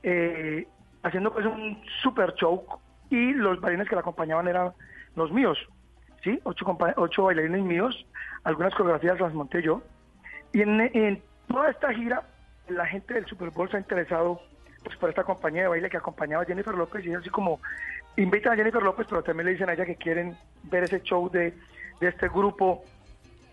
eh, 0.03 0.65
haciendo 1.03 1.33
pues 1.33 1.45
un 1.45 1.81
super 2.01 2.33
show. 2.35 2.65
Y 3.09 3.33
los 3.33 3.59
bailarines 3.59 3.89
que 3.89 3.95
la 3.95 4.01
acompañaban 4.01 4.47
eran 4.47 4.71
los 5.15 5.31
míos, 5.31 5.57
¿sí? 6.23 6.39
Ocho, 6.43 6.65
ocho 6.95 7.23
bailarines 7.23 7.63
míos, 7.63 8.05
algunas 8.43 8.73
coreografías 8.75 9.19
las 9.19 9.33
monté 9.33 9.61
yo. 9.61 9.81
Y 10.53 10.61
en, 10.61 10.79
en 10.79 11.21
toda 11.47 11.69
esta 11.71 11.93
gira, 11.93 12.23
la 12.69 12.85
gente 12.85 13.15
del 13.15 13.25
Super 13.25 13.49
Bowl 13.49 13.69
se 13.69 13.77
ha 13.77 13.79
interesado 13.79 14.39
pues, 14.83 14.95
por 14.97 15.09
esta 15.09 15.23
compañía 15.23 15.63
de 15.63 15.67
baile 15.67 15.89
que 15.89 15.97
acompañaba 15.97 16.43
a 16.43 16.45
Jennifer 16.45 16.73
López 16.73 17.05
y 17.05 17.11
es 17.11 17.17
así 17.17 17.29
como 17.29 17.59
invitan 18.17 18.53
a 18.53 18.55
Jennifer 18.55 18.81
López, 18.81 19.07
pero 19.09 19.23
también 19.23 19.45
le 19.45 19.51
dicen 19.53 19.69
a 19.69 19.73
ella 19.73 19.85
que 19.85 19.95
quieren 19.95 20.37
ver 20.63 20.83
ese 20.83 21.01
show 21.01 21.29
de, 21.29 21.53
de 21.99 22.07
este 22.07 22.27
grupo 22.29 22.83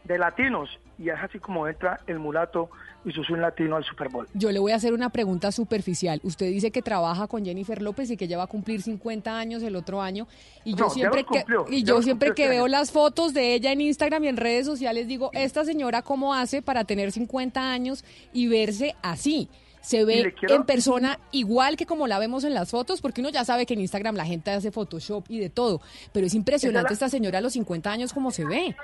de 0.04 0.18
latinos 0.18 0.68
y 0.98 1.10
es 1.10 1.16
así 1.20 1.38
como 1.38 1.68
entra 1.68 2.00
el 2.06 2.18
mulato 2.18 2.70
y 3.04 3.12
su 3.12 3.22
swing 3.22 3.38
latino 3.38 3.76
al 3.76 3.84
Super 3.84 4.08
Bowl. 4.08 4.26
Yo 4.34 4.50
le 4.50 4.58
voy 4.58 4.72
a 4.72 4.76
hacer 4.76 4.92
una 4.92 5.10
pregunta 5.10 5.52
superficial. 5.52 6.20
Usted 6.24 6.46
dice 6.46 6.70
que 6.70 6.82
trabaja 6.82 7.28
con 7.28 7.44
Jennifer 7.44 7.80
López 7.80 8.10
y 8.10 8.16
que 8.16 8.26
ya 8.26 8.36
va 8.36 8.44
a 8.44 8.48
cumplir 8.48 8.82
50 8.82 9.38
años 9.38 9.62
el 9.62 9.76
otro 9.76 10.02
año. 10.02 10.26
Y 10.64 10.74
yo 10.74 10.86
No, 10.86 10.90
siempre 10.90 11.24
que, 11.24 11.44
y 11.68 11.84
yo 11.84 12.02
siempre 12.02 12.34
que 12.34 12.44
este 12.44 12.56
veo 12.56 12.66
las 12.66 12.90
fotos 12.90 13.32
de 13.32 13.54
ella 13.54 13.72
en 13.72 13.80
Instagram 13.80 14.24
y 14.24 14.28
en 14.28 14.36
redes 14.36 14.66
sociales 14.66 15.06
digo, 15.06 15.30
esta 15.34 15.64
señora 15.64 16.02
cómo 16.02 16.34
hace 16.34 16.62
para 16.62 16.84
tener 16.84 17.12
50 17.12 17.70
años 17.70 18.04
y 18.32 18.48
verse 18.48 18.96
así. 19.02 19.48
Se 19.86 20.04
ve 20.04 20.34
quiero- 20.36 20.56
en 20.56 20.64
persona 20.64 21.18
igual 21.30 21.76
que 21.76 21.86
como 21.86 22.06
la 22.08 22.18
vemos 22.18 22.42
en 22.44 22.54
las 22.54 22.70
fotos, 22.70 23.00
porque 23.00 23.20
uno 23.20 23.30
ya 23.30 23.44
sabe 23.44 23.66
que 23.66 23.74
en 23.74 23.80
Instagram 23.80 24.16
la 24.16 24.24
gente 24.26 24.50
hace 24.50 24.72
Photoshop 24.72 25.24
y 25.28 25.38
de 25.38 25.48
todo, 25.50 25.80
pero 26.12 26.26
es 26.26 26.34
impresionante 26.34 26.92
esta 26.92 27.08
señora 27.08 27.38
a 27.38 27.40
los 27.40 27.52
50 27.52 27.90
años 27.92 28.12
como 28.12 28.30
se 28.32 28.44
ve. 28.44 28.74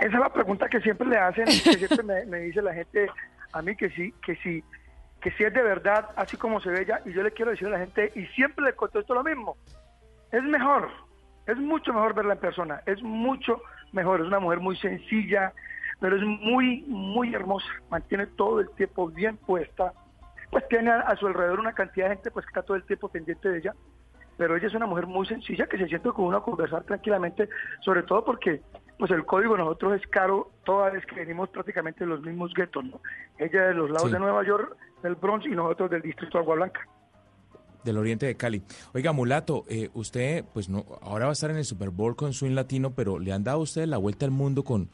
Esa 0.00 0.06
es 0.14 0.20
la 0.20 0.32
pregunta 0.32 0.68
que 0.68 0.80
siempre 0.80 1.08
le 1.08 1.16
hacen, 1.18 1.44
que 1.46 1.52
siempre 1.78 2.02
me, 2.02 2.26
me 2.26 2.38
dice 2.40 2.60
la 2.60 2.74
gente 2.74 3.06
a 3.52 3.62
mí 3.62 3.74
que 3.76 3.88
sí, 3.90 4.12
que 4.24 4.36
sí, 4.36 4.62
que 5.22 5.30
sí 5.32 5.44
es 5.44 5.52
de 5.54 5.62
verdad, 5.62 6.08
así 6.16 6.36
como 6.36 6.60
se 6.60 6.68
ve 6.70 6.82
ella, 6.82 7.00
y 7.06 7.12
yo 7.12 7.22
le 7.22 7.32
quiero 7.32 7.50
decir 7.50 7.66
a 7.68 7.70
la 7.70 7.78
gente, 7.78 8.12
y 8.14 8.26
siempre 8.34 8.64
le 8.64 8.74
contesto 8.74 9.14
lo 9.14 9.24
mismo, 9.24 9.56
es 10.32 10.42
mejor, 10.42 10.90
es 11.46 11.56
mucho 11.56 11.92
mejor 11.94 12.14
verla 12.14 12.34
en 12.34 12.40
persona, 12.40 12.82
es 12.86 13.02
mucho 13.02 13.60
mejor, 13.92 14.20
es 14.20 14.26
una 14.26 14.38
mujer 14.40 14.60
muy 14.60 14.76
sencilla, 14.76 15.52
pero 15.98 16.16
es 16.16 16.22
muy, 16.22 16.82
muy 16.88 17.34
hermosa, 17.34 17.66
mantiene 17.90 18.26
todo 18.26 18.60
el 18.60 18.70
tiempo 18.70 19.08
bien 19.08 19.36
puesta, 19.38 19.92
pues 20.50 20.66
tiene 20.68 20.90
a, 20.90 21.00
a 21.00 21.16
su 21.16 21.26
alrededor 21.26 21.60
una 21.60 21.72
cantidad 21.72 22.08
de 22.08 22.16
gente 22.16 22.30
pues 22.30 22.44
que 22.46 22.50
está 22.50 22.62
todo 22.62 22.76
el 22.76 22.84
tiempo 22.84 23.08
pendiente 23.08 23.48
de 23.48 23.58
ella, 23.58 23.74
pero 24.36 24.56
ella 24.56 24.66
es 24.68 24.74
una 24.74 24.86
mujer 24.86 25.06
muy 25.06 25.26
sencilla 25.26 25.66
que 25.66 25.78
se 25.78 25.86
siente 25.86 26.10
con 26.10 26.24
uno 26.26 26.38
a 26.38 26.42
conversar 26.44 26.82
tranquilamente, 26.84 27.48
sobre 27.84 28.02
todo 28.02 28.24
porque 28.24 28.60
pues 28.98 29.10
el 29.10 29.24
código 29.24 29.54
de 29.54 29.60
nosotros 29.62 30.00
es 30.00 30.06
caro 30.08 30.50
toda 30.64 30.90
vez 30.90 31.04
que 31.06 31.14
venimos 31.16 31.48
prácticamente 31.50 32.00
de 32.04 32.10
los 32.10 32.20
mismos 32.22 32.52
guetos, 32.54 32.84
¿no? 32.84 33.00
Ella 33.38 33.68
de 33.68 33.74
los 33.74 33.88
lados 33.90 34.08
Sí. 34.08 34.12
de 34.12 34.18
Nueva 34.18 34.44
York, 34.44 34.76
del 35.02 35.14
Bronx 35.14 35.46
y 35.46 35.50
nosotros 35.50 35.90
del 35.90 36.02
distrito 36.02 36.36
de 36.38 36.42
Agua 36.42 36.56
Blanca. 36.56 36.80
del 37.82 37.96
oriente 37.96 38.26
de 38.26 38.34
Cali. 38.36 38.62
Oiga, 38.92 39.12
Mulato, 39.12 39.64
eh, 39.66 39.88
usted 39.94 40.44
pues 40.52 40.68
no, 40.68 40.84
ahora 41.00 41.24
va 41.24 41.30
a 41.30 41.32
estar 41.32 41.50
en 41.50 41.56
el 41.56 41.64
Super 41.64 41.88
Bowl 41.88 42.14
con 42.14 42.34
Swing 42.34 42.54
Latino, 42.54 42.90
pero 42.90 43.18
le 43.18 43.32
han 43.32 43.42
dado 43.42 43.60
a 43.60 43.62
usted 43.62 43.86
la 43.86 43.96
vuelta 43.96 44.26
al 44.26 44.32
mundo 44.32 44.64
con, 44.64 44.90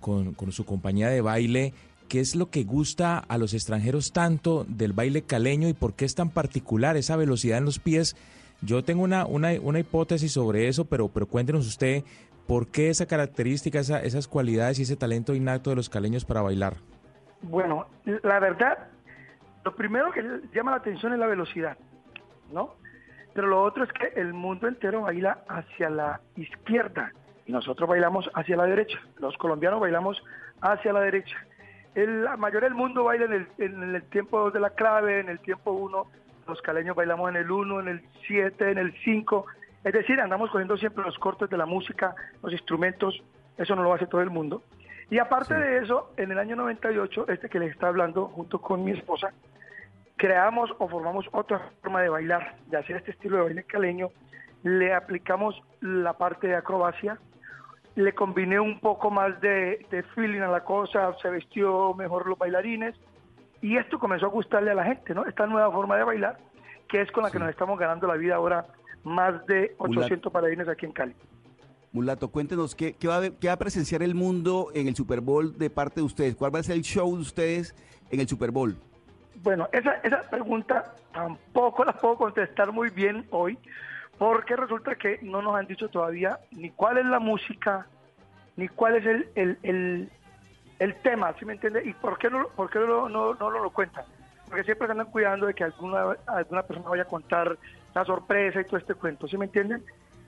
con, 0.00 0.32
con 0.32 0.50
su 0.50 0.64
compañía 0.64 1.08
de 1.10 1.20
baile. 1.20 1.74
¿Qué 2.10 2.18
es 2.18 2.34
lo 2.34 2.50
que 2.50 2.64
gusta 2.64 3.18
a 3.18 3.38
los 3.38 3.54
extranjeros 3.54 4.12
tanto 4.12 4.64
del 4.68 4.92
baile 4.92 5.22
caleño 5.22 5.68
y 5.68 5.74
por 5.74 5.94
qué 5.94 6.04
es 6.04 6.16
tan 6.16 6.28
particular 6.30 6.96
esa 6.96 7.14
velocidad 7.16 7.58
en 7.58 7.64
los 7.64 7.78
pies? 7.78 8.16
Yo 8.62 8.82
tengo 8.82 9.04
una, 9.04 9.26
una, 9.26 9.50
una 9.62 9.78
hipótesis 9.78 10.32
sobre 10.32 10.66
eso, 10.66 10.86
pero, 10.86 11.06
pero 11.06 11.26
cuéntenos 11.26 11.68
usted 11.68 12.02
por 12.48 12.66
qué 12.66 12.90
esa 12.90 13.06
característica, 13.06 13.78
esa- 13.78 14.02
esas 14.02 14.26
cualidades 14.26 14.80
y 14.80 14.82
ese 14.82 14.96
talento 14.96 15.34
innato 15.36 15.70
de 15.70 15.76
los 15.76 15.88
caleños 15.88 16.24
para 16.24 16.42
bailar. 16.42 16.74
Bueno, 17.42 17.86
la 18.24 18.40
verdad, 18.40 18.88
lo 19.64 19.76
primero 19.76 20.10
que 20.10 20.20
llama 20.52 20.72
la 20.72 20.78
atención 20.78 21.12
es 21.12 21.18
la 21.20 21.28
velocidad, 21.28 21.78
¿no? 22.52 22.74
Pero 23.34 23.46
lo 23.46 23.62
otro 23.62 23.84
es 23.84 23.90
que 23.92 24.20
el 24.20 24.34
mundo 24.34 24.66
entero 24.66 25.02
baila 25.02 25.44
hacia 25.48 25.88
la 25.88 26.20
izquierda 26.36 27.12
y 27.46 27.52
nosotros 27.52 27.88
bailamos 27.88 28.28
hacia 28.34 28.56
la 28.56 28.64
derecha. 28.64 28.98
Los 29.20 29.36
colombianos 29.38 29.80
bailamos 29.80 30.20
hacia 30.60 30.92
la 30.92 31.00
derecha. 31.02 31.36
El- 31.94 32.24
la 32.24 32.36
mayoría 32.36 32.68
del 32.68 32.76
mundo 32.76 33.04
baila 33.04 33.24
en 33.26 33.32
el, 33.32 33.48
en 33.58 33.94
el 33.94 34.02
tiempo 34.04 34.50
de 34.50 34.60
la 34.60 34.70
clave, 34.70 35.20
en 35.20 35.28
el 35.28 35.40
tiempo 35.40 35.72
1. 35.72 36.06
Los 36.46 36.62
caleños 36.62 36.96
bailamos 36.96 37.30
en 37.30 37.36
el 37.36 37.50
1, 37.50 37.80
en 37.80 37.88
el 37.88 38.02
7, 38.26 38.70
en 38.70 38.78
el 38.78 38.94
5. 39.04 39.46
Es 39.84 39.92
decir, 39.92 40.20
andamos 40.20 40.50
cogiendo 40.50 40.76
siempre 40.76 41.04
los 41.04 41.18
cortes 41.18 41.48
de 41.50 41.56
la 41.56 41.66
música, 41.66 42.14
los 42.42 42.52
instrumentos. 42.52 43.22
Eso 43.56 43.74
no 43.76 43.82
lo 43.82 43.92
hace 43.94 44.06
todo 44.06 44.20
el 44.20 44.30
mundo. 44.30 44.62
Y 45.10 45.18
aparte 45.18 45.54
de 45.54 45.78
eso, 45.78 46.12
en 46.16 46.30
el 46.30 46.38
año 46.38 46.54
98, 46.56 47.26
este 47.28 47.48
que 47.48 47.58
les 47.58 47.72
está 47.72 47.88
hablando, 47.88 48.26
junto 48.28 48.60
con 48.60 48.84
mi 48.84 48.92
esposa, 48.92 49.32
creamos 50.16 50.70
o 50.78 50.88
formamos 50.88 51.26
otra 51.32 51.60
forma 51.82 52.02
de 52.02 52.08
bailar, 52.08 52.54
de 52.66 52.76
hacer 52.76 52.96
este 52.96 53.12
estilo 53.12 53.36
de 53.38 53.42
baile 53.44 53.64
caleño. 53.64 54.10
Le 54.62 54.92
aplicamos 54.94 55.60
la 55.80 56.12
parte 56.12 56.46
de 56.46 56.54
acrobacia, 56.56 57.18
le 58.00 58.14
combiné 58.14 58.58
un 58.58 58.80
poco 58.80 59.10
más 59.10 59.40
de, 59.40 59.86
de 59.90 60.02
feeling 60.14 60.40
a 60.40 60.48
la 60.48 60.64
cosa, 60.64 61.14
se 61.20 61.30
vestió 61.30 61.94
mejor 61.94 62.26
los 62.26 62.38
bailarines 62.38 62.94
y 63.62 63.76
esto 63.76 63.98
comenzó 63.98 64.26
a 64.26 64.30
gustarle 64.30 64.70
a 64.70 64.74
la 64.74 64.84
gente, 64.84 65.14
¿no? 65.14 65.26
Esta 65.26 65.46
nueva 65.46 65.70
forma 65.70 65.96
de 65.96 66.04
bailar, 66.04 66.38
que 66.88 67.02
es 67.02 67.10
con 67.12 67.22
la 67.22 67.30
que 67.30 67.38
nos 67.38 67.50
estamos 67.50 67.78
ganando 67.78 68.06
la 68.06 68.14
vida 68.14 68.36
ahora, 68.36 68.66
más 69.04 69.46
de 69.46 69.74
800 69.78 70.32
bailarines 70.32 70.68
aquí 70.68 70.86
en 70.86 70.92
Cali. 70.92 71.14
Mulato, 71.92 72.28
cuéntenos, 72.28 72.74
¿qué, 72.74 72.94
qué 72.94 73.08
va 73.08 73.18
a, 73.18 73.30
qué 73.30 73.48
va 73.48 73.54
a 73.54 73.58
presenciar 73.58 74.02
el 74.02 74.14
mundo 74.14 74.68
en 74.74 74.86
el 74.86 74.94
Super 74.94 75.20
Bowl 75.20 75.58
de 75.58 75.70
parte 75.70 75.96
de 75.96 76.06
ustedes? 76.06 76.36
¿Cuál 76.36 76.54
va 76.54 76.60
a 76.60 76.62
ser 76.62 76.76
el 76.76 76.82
show 76.82 77.14
de 77.14 77.22
ustedes 77.22 77.74
en 78.10 78.20
el 78.20 78.28
Super 78.28 78.50
Bowl? 78.50 78.76
Bueno, 79.42 79.68
esa, 79.72 79.94
esa 80.02 80.20
pregunta 80.30 80.94
tampoco 81.12 81.84
la 81.84 81.92
puedo 81.92 82.16
contestar 82.16 82.72
muy 82.72 82.90
bien 82.90 83.26
hoy, 83.30 83.58
porque 84.20 84.54
resulta 84.54 84.96
que 84.96 85.18
no 85.22 85.40
nos 85.40 85.56
han 85.56 85.66
dicho 85.66 85.88
todavía 85.88 86.38
ni 86.50 86.68
cuál 86.68 86.98
es 86.98 87.06
la 87.06 87.18
música, 87.18 87.86
ni 88.54 88.68
cuál 88.68 88.96
es 88.96 89.06
el, 89.06 89.30
el, 89.34 90.10
el, 90.78 90.94
tema, 90.96 91.32
¿sí 91.38 91.46
me 91.46 91.54
entiende? 91.54 91.82
¿Y 91.86 91.94
por 91.94 92.18
qué 92.18 92.28
no, 92.28 92.40
lo- 92.40 92.48
por 92.50 92.68
qué 92.68 92.80
no, 92.80 93.08
no, 93.08 93.32
no 93.32 93.48
lo 93.48 93.70
cuentan? 93.70 94.04
Porque 94.46 94.62
siempre 94.64 94.88
se 94.88 94.92
andan 94.92 95.06
cuidando 95.10 95.46
de 95.46 95.54
que 95.54 95.64
alguna, 95.64 96.18
alguna 96.26 96.62
persona 96.64 96.90
vaya 96.90 97.04
a 97.04 97.06
contar 97.06 97.56
la 97.94 98.04
sorpresa 98.04 98.60
y 98.60 98.64
todo 98.66 98.76
este 98.76 98.92
cuento, 98.94 99.26
¿sí 99.26 99.38
me 99.38 99.46
entienden? 99.46 99.82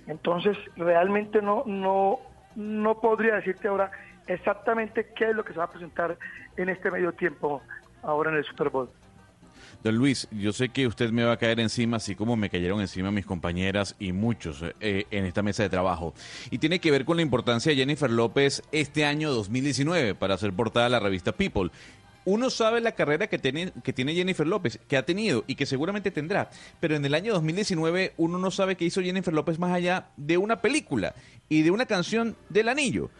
Entonces, 0.07 0.57
realmente 0.75 1.43
no, 1.43 1.63
no, 1.67 2.19
no 2.57 2.99
podría 2.99 3.35
decirte 3.35 3.69
ahora 3.69 3.91
exactamente 4.27 5.13
qué 5.15 5.29
es 5.29 5.37
lo 5.37 5.45
que 5.45 5.53
se 5.53 5.59
va 5.59 5.67
a 5.67 5.71
presentar 5.71 6.17
en 6.57 6.71
este 6.71 6.91
medio 6.91 7.13
tiempo 7.13 7.63
ahora 8.03 8.31
en 8.31 8.39
el 8.39 8.45
Super 8.45 8.71
Bowl. 8.71 8.89
Don 9.83 9.97
Luis, 9.97 10.29
yo 10.31 10.53
sé 10.53 10.69
que 10.69 10.87
usted 10.87 11.11
me 11.11 11.25
va 11.25 11.33
a 11.33 11.37
caer 11.39 11.59
encima, 11.59 11.97
así 11.97 12.15
como 12.15 12.37
me 12.37 12.51
cayeron 12.51 12.81
encima 12.81 13.11
mis 13.11 13.27
compañeras 13.27 13.97
y 13.99 14.13
muchos 14.13 14.63
eh, 14.81 15.07
en 15.11 15.25
esta 15.25 15.43
mesa 15.43 15.65
de 15.65 15.71
trabajo. 15.71 16.15
Y 16.53 16.59
tiene 16.59 16.79
que 16.79 16.93
ver 16.93 17.05
con 17.05 17.17
la 17.17 17.23
importancia 17.23 17.71
de 17.71 17.77
Jennifer 17.77 18.09
López 18.09 18.63
este 18.71 19.05
año 19.05 19.33
2019 19.33 20.15
para 20.15 20.39
ser 20.39 20.53
portada 20.53 20.85
de 20.85 20.91
la 20.91 21.01
revista 21.01 21.33
People. 21.33 21.71
Uno 22.25 22.51
sabe 22.51 22.81
la 22.81 22.93
carrera 22.93 23.27
que 23.27 23.41
tiene, 23.41 23.73
que 23.83 23.93
tiene 23.93 24.15
Jennifer 24.15 24.47
López, 24.47 24.79
que 24.87 24.97
ha 24.97 25.05
tenido 25.05 25.43
y 25.49 25.57
que 25.57 25.67
seguramente 25.67 26.13
tendrá, 26.13 26.51
pero 26.79 26.95
en 26.95 27.05
el 27.05 27.15
año 27.15 27.33
2019 27.33 28.13
uno 28.19 28.39
no 28.39 28.53
sabe 28.53 28.77
qué 28.77 28.85
hizo 28.85 29.03
Jennifer 29.03 29.35
López 29.35 29.59
más 29.59 29.73
allá 29.73 30.11
de 30.17 30.39
una 30.39 30.61
película 30.61 31.17
y 31.49 31.63
de 31.63 31.73
una 31.73 31.87
canción 31.87 32.37
del 32.51 32.69
anillo. 32.69 33.11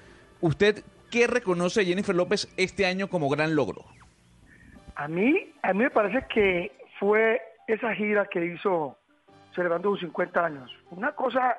¿Usted 0.41 0.85
qué 1.11 1.27
reconoce 1.27 1.81
a 1.81 1.85
Jennifer 1.85 2.15
López 2.15 2.47
este 2.57 2.87
año 2.87 3.11
como 3.11 3.29
gran 3.29 3.57
logro? 3.57 3.85
A 4.95 5.09
mí, 5.09 5.53
a 5.63 5.73
mí 5.73 5.85
me 5.85 5.91
parece 5.91 6.27
que 6.29 6.73
fue 6.99 7.41
esa 7.67 7.95
gira 7.95 8.27
que 8.27 8.45
hizo 8.45 8.97
celebrando 9.55 9.91
sus 9.91 10.01
50 10.01 10.45
años. 10.45 10.71
Una 10.91 11.13
cosa 11.13 11.57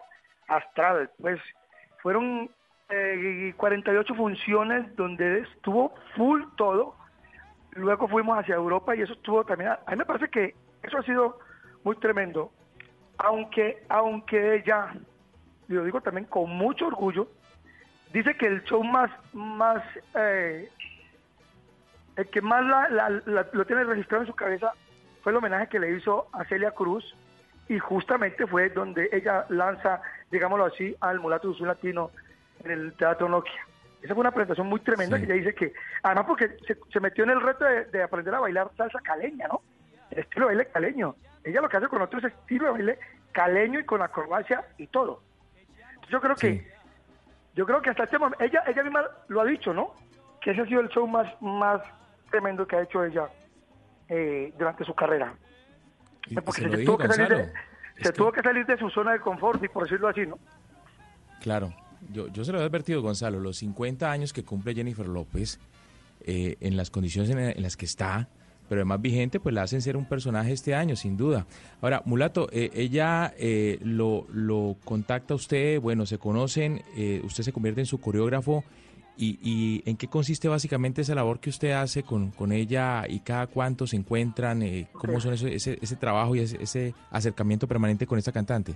astral, 0.47 1.09
pues 1.19 1.39
fueron 2.01 2.49
eh, 2.89 3.53
48 3.57 4.15
funciones 4.15 4.95
donde 4.95 5.39
estuvo 5.39 5.93
full 6.15 6.43
todo. 6.57 6.95
Luego 7.71 8.07
fuimos 8.07 8.37
hacia 8.37 8.55
Europa 8.55 8.95
y 8.95 9.01
eso 9.01 9.13
estuvo 9.13 9.43
también. 9.43 9.71
A 9.71 9.91
mí 9.91 9.97
me 9.97 10.05
parece 10.05 10.29
que 10.29 10.55
eso 10.83 10.97
ha 10.97 11.03
sido 11.03 11.39
muy 11.83 11.95
tremendo. 11.97 12.51
Aunque, 13.17 13.83
aunque 13.89 14.55
ella, 14.55 14.93
y 15.67 15.73
lo 15.73 15.83
digo 15.83 16.01
también 16.01 16.25
con 16.25 16.49
mucho 16.49 16.87
orgullo, 16.87 17.27
dice 18.11 18.35
que 18.35 18.47
el 18.47 18.63
show 18.63 18.83
más, 18.83 19.09
más 19.33 19.83
eh, 20.15 20.69
el 22.15 22.27
que 22.29 22.41
más 22.41 22.63
la- 22.65 22.89
la- 22.89 23.09
la- 23.25 23.47
lo 23.51 23.65
tiene 23.65 23.83
registrado 23.83 24.23
en 24.23 24.27
su 24.27 24.35
cabeza 24.35 24.71
fue 25.21 25.31
el 25.31 25.37
homenaje 25.37 25.67
que 25.67 25.79
le 25.79 25.95
hizo 25.95 26.27
a 26.33 26.43
Celia 26.45 26.71
Cruz 26.71 27.15
y 27.69 27.79
justamente 27.79 28.45
fue 28.45 28.69
donde 28.69 29.09
ella 29.11 29.45
lanza, 29.49 30.01
digámoslo 30.29 30.65
así, 30.65 30.95
al 30.99 31.19
mulato 31.19 31.51
azul 31.51 31.67
latino 31.67 32.11
en 32.63 32.71
el 32.71 32.93
Teatro 32.93 33.29
Nokia. 33.29 33.65
Esa 34.01 34.13
fue 34.13 34.21
una 34.21 34.31
presentación 34.31 34.67
muy 34.67 34.81
tremenda 34.81 35.17
que 35.17 35.23
ella 35.25 35.33
dice 35.35 35.55
que, 35.55 35.73
además 36.03 36.25
porque 36.27 36.57
se, 36.67 36.77
se 36.91 36.99
metió 36.99 37.23
en 37.23 37.29
el 37.29 37.41
reto 37.41 37.63
de, 37.63 37.85
de 37.85 38.03
aprender 38.03 38.35
a 38.35 38.41
bailar 38.41 38.69
salsa 38.75 38.99
caleña, 38.99 39.47
¿no? 39.47 39.61
El 40.11 40.19
estilo 40.19 40.47
de 40.49 40.55
baile 40.55 40.71
caleño. 40.71 41.15
Ella 41.45 41.61
lo 41.61 41.69
que 41.69 41.77
hace 41.77 41.87
con 41.87 42.01
otro 42.01 42.19
es 42.19 42.25
estilo 42.25 42.65
de 42.65 42.71
baile 42.71 42.99
caleño 43.31 43.79
y 43.79 43.85
con 43.85 44.01
acrobacia 44.01 44.65
y 44.77 44.87
todo. 44.87 45.21
Entonces, 45.55 46.09
yo 46.11 46.19
creo 46.19 46.35
que, 46.35 46.69
yo 47.55 47.65
creo 47.65 47.81
que 47.81 47.89
hasta 47.91 48.03
este 48.03 48.19
momento, 48.19 48.43
ella, 48.43 48.61
ella 48.67 48.83
misma 48.83 49.03
lo 49.29 49.39
ha 49.39 49.45
dicho, 49.45 49.73
¿no? 49.73 49.93
Que 50.41 50.51
ese 50.51 50.61
ha 50.61 50.65
sido 50.65 50.81
el 50.81 50.89
show 50.89 51.07
más, 51.07 51.27
más 51.41 51.81
tremendo 52.33 52.65
que 52.65 52.75
ha 52.75 52.81
hecho 52.81 53.03
ella 53.03 53.29
eh, 54.09 54.51
durante 54.57 54.83
su 54.83 54.95
carrera. 54.95 55.35
Y 56.27 56.35
Porque 56.35 56.63
se 56.63 56.83
tuvo 56.83 56.97
que 56.97 57.07
salir 57.07 57.29
de, 57.29 57.53
se 58.01 58.11
tuvo 58.11 58.31
que 58.31 58.41
salir 58.41 58.65
de 58.65 58.77
su 58.77 58.89
zona 58.89 59.13
de 59.13 59.19
confort, 59.19 59.63
y 59.63 59.67
por 59.67 59.83
decirlo 59.83 60.07
así, 60.07 60.25
¿no? 60.25 60.39
Claro, 61.41 61.71
yo, 62.09 62.27
yo 62.29 62.43
se 62.43 62.51
lo 62.51 62.59
he 62.59 62.63
advertido, 62.63 63.03
Gonzalo, 63.03 63.39
los 63.39 63.57
50 63.57 64.09
años 64.09 64.33
que 64.33 64.43
cumple 64.43 64.73
Jennifer 64.73 65.07
López, 65.07 65.59
eh, 66.21 66.57
en 66.59 66.75
las 66.75 66.89
condiciones 66.89 67.29
en, 67.29 67.37
en 67.37 67.61
las 67.61 67.77
que 67.77 67.85
está, 67.85 68.27
pero 68.67 68.81
además 68.81 69.01
vigente, 69.01 69.39
pues 69.39 69.53
la 69.53 69.61
hacen 69.61 69.83
ser 69.83 69.95
un 69.95 70.05
personaje 70.05 70.53
este 70.53 70.73
año, 70.73 70.95
sin 70.95 71.17
duda. 71.17 71.45
Ahora, 71.81 72.01
Mulato, 72.05 72.47
eh, 72.51 72.71
ella 72.73 73.31
eh, 73.37 73.77
lo, 73.83 74.25
lo 74.33 74.77
contacta 74.83 75.33
a 75.33 75.37
usted, 75.37 75.79
bueno, 75.79 76.07
se 76.07 76.17
conocen, 76.17 76.81
eh, 76.95 77.21
usted 77.23 77.43
se 77.43 77.53
convierte 77.53 77.81
en 77.81 77.85
su 77.85 77.99
coreógrafo, 77.99 78.63
y, 79.17 79.37
y 79.41 79.89
¿en 79.89 79.95
qué 79.97 80.07
consiste 80.07 80.47
básicamente 80.47 81.01
esa 81.01 81.13
labor 81.15 81.39
que 81.39 81.49
usted 81.49 81.71
hace 81.71 82.03
con, 82.03 82.31
con 82.31 82.51
ella 82.51 83.03
y 83.07 83.19
cada 83.19 83.47
cuánto 83.47 83.85
se 83.87 83.95
encuentran? 83.95 84.61
eh, 84.63 84.87
¿Cómo 84.93 85.19
son 85.19 85.33
eso- 85.33 85.47
ese, 85.47 85.77
ese 85.81 85.95
trabajo 85.95 86.35
y 86.35 86.39
ese, 86.39 86.61
ese 86.61 86.93
acercamiento 87.11 87.67
permanente 87.67 88.07
con 88.07 88.17
esta 88.17 88.31
cantante? 88.31 88.73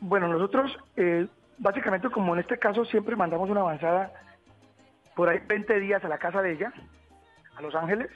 Bueno, 0.00 0.28
nosotros, 0.28 0.76
eh, 0.96 1.26
básicamente, 1.58 2.08
como 2.10 2.34
en 2.34 2.40
este 2.40 2.58
caso, 2.58 2.84
siempre 2.86 3.14
mandamos 3.16 3.48
una 3.50 3.60
avanzada 3.60 4.12
por 5.14 5.28
ahí 5.28 5.38
20 5.46 5.80
días 5.80 6.04
a 6.04 6.08
la 6.08 6.18
casa 6.18 6.42
de 6.42 6.52
ella, 6.52 6.72
a 7.56 7.62
Los 7.62 7.74
Ángeles, 7.74 8.10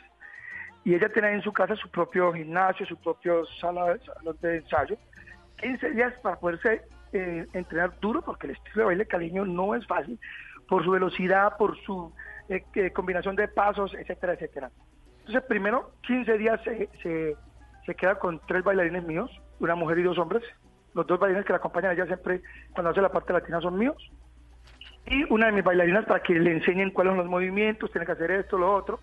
y 0.84 0.94
ella 0.94 1.08
tiene 1.12 1.32
en 1.32 1.42
su 1.42 1.52
casa 1.52 1.76
su 1.76 1.88
propio 1.90 2.32
gimnasio, 2.32 2.86
su 2.86 2.96
propio 2.96 3.44
sala 3.60 3.96
salón 4.16 4.36
de 4.40 4.56
ensayo, 4.56 4.96
15 5.60 5.90
días 5.90 6.14
para 6.22 6.36
poderse 6.38 6.82
eh, 7.12 7.46
entrenar 7.52 7.98
duro, 8.00 8.22
porque 8.22 8.46
el 8.48 8.54
estilo 8.54 8.76
de 8.80 8.84
baile 8.84 9.06
caleño 9.06 9.44
no 9.44 9.74
es 9.74 9.86
fácil, 9.86 10.18
por 10.68 10.84
su 10.84 10.90
velocidad, 10.90 11.56
por 11.56 11.76
su 11.82 12.12
eh, 12.48 12.64
eh, 12.74 12.92
combinación 12.92 13.34
de 13.36 13.48
pasos, 13.48 13.94
etcétera, 13.94 14.34
etcétera. 14.34 14.70
Entonces, 15.20 15.42
primero, 15.48 15.92
15 16.02 16.38
días 16.38 16.60
se, 16.62 16.88
se, 17.02 17.36
se 17.84 17.94
queda 17.94 18.18
con 18.18 18.40
tres 18.46 18.62
bailarines 18.62 19.04
míos, 19.04 19.30
una 19.60 19.74
mujer 19.74 19.98
y 19.98 20.02
dos 20.02 20.18
hombres. 20.18 20.42
Los 20.94 21.06
dos 21.06 21.18
bailarines 21.18 21.46
que 21.46 21.52
la 21.52 21.58
acompañan 21.58 21.92
ella 21.92 22.06
siempre, 22.06 22.42
cuando 22.72 22.90
hace 22.90 23.00
la 23.00 23.10
parte 23.10 23.32
latina, 23.32 23.60
son 23.60 23.78
míos. 23.78 23.96
Y 25.06 25.24
una 25.32 25.46
de 25.46 25.52
mis 25.52 25.64
bailarinas 25.64 26.04
para 26.04 26.20
que 26.20 26.34
le 26.34 26.52
enseñen 26.52 26.90
cuáles 26.90 27.12
son 27.12 27.18
los 27.18 27.26
movimientos, 27.26 27.90
tiene 27.90 28.06
que 28.06 28.12
hacer 28.12 28.30
esto, 28.30 28.58
lo 28.58 28.74
otro. 28.74 29.00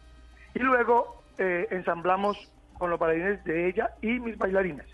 Y 0.54 0.60
luego 0.60 1.24
eh, 1.38 1.68
ensamblamos 1.72 2.52
con 2.78 2.90
los 2.90 3.00
bailarines 3.00 3.44
de 3.44 3.68
ella 3.68 3.92
y 4.02 4.20
mis 4.20 4.38
bailarines. 4.38 4.86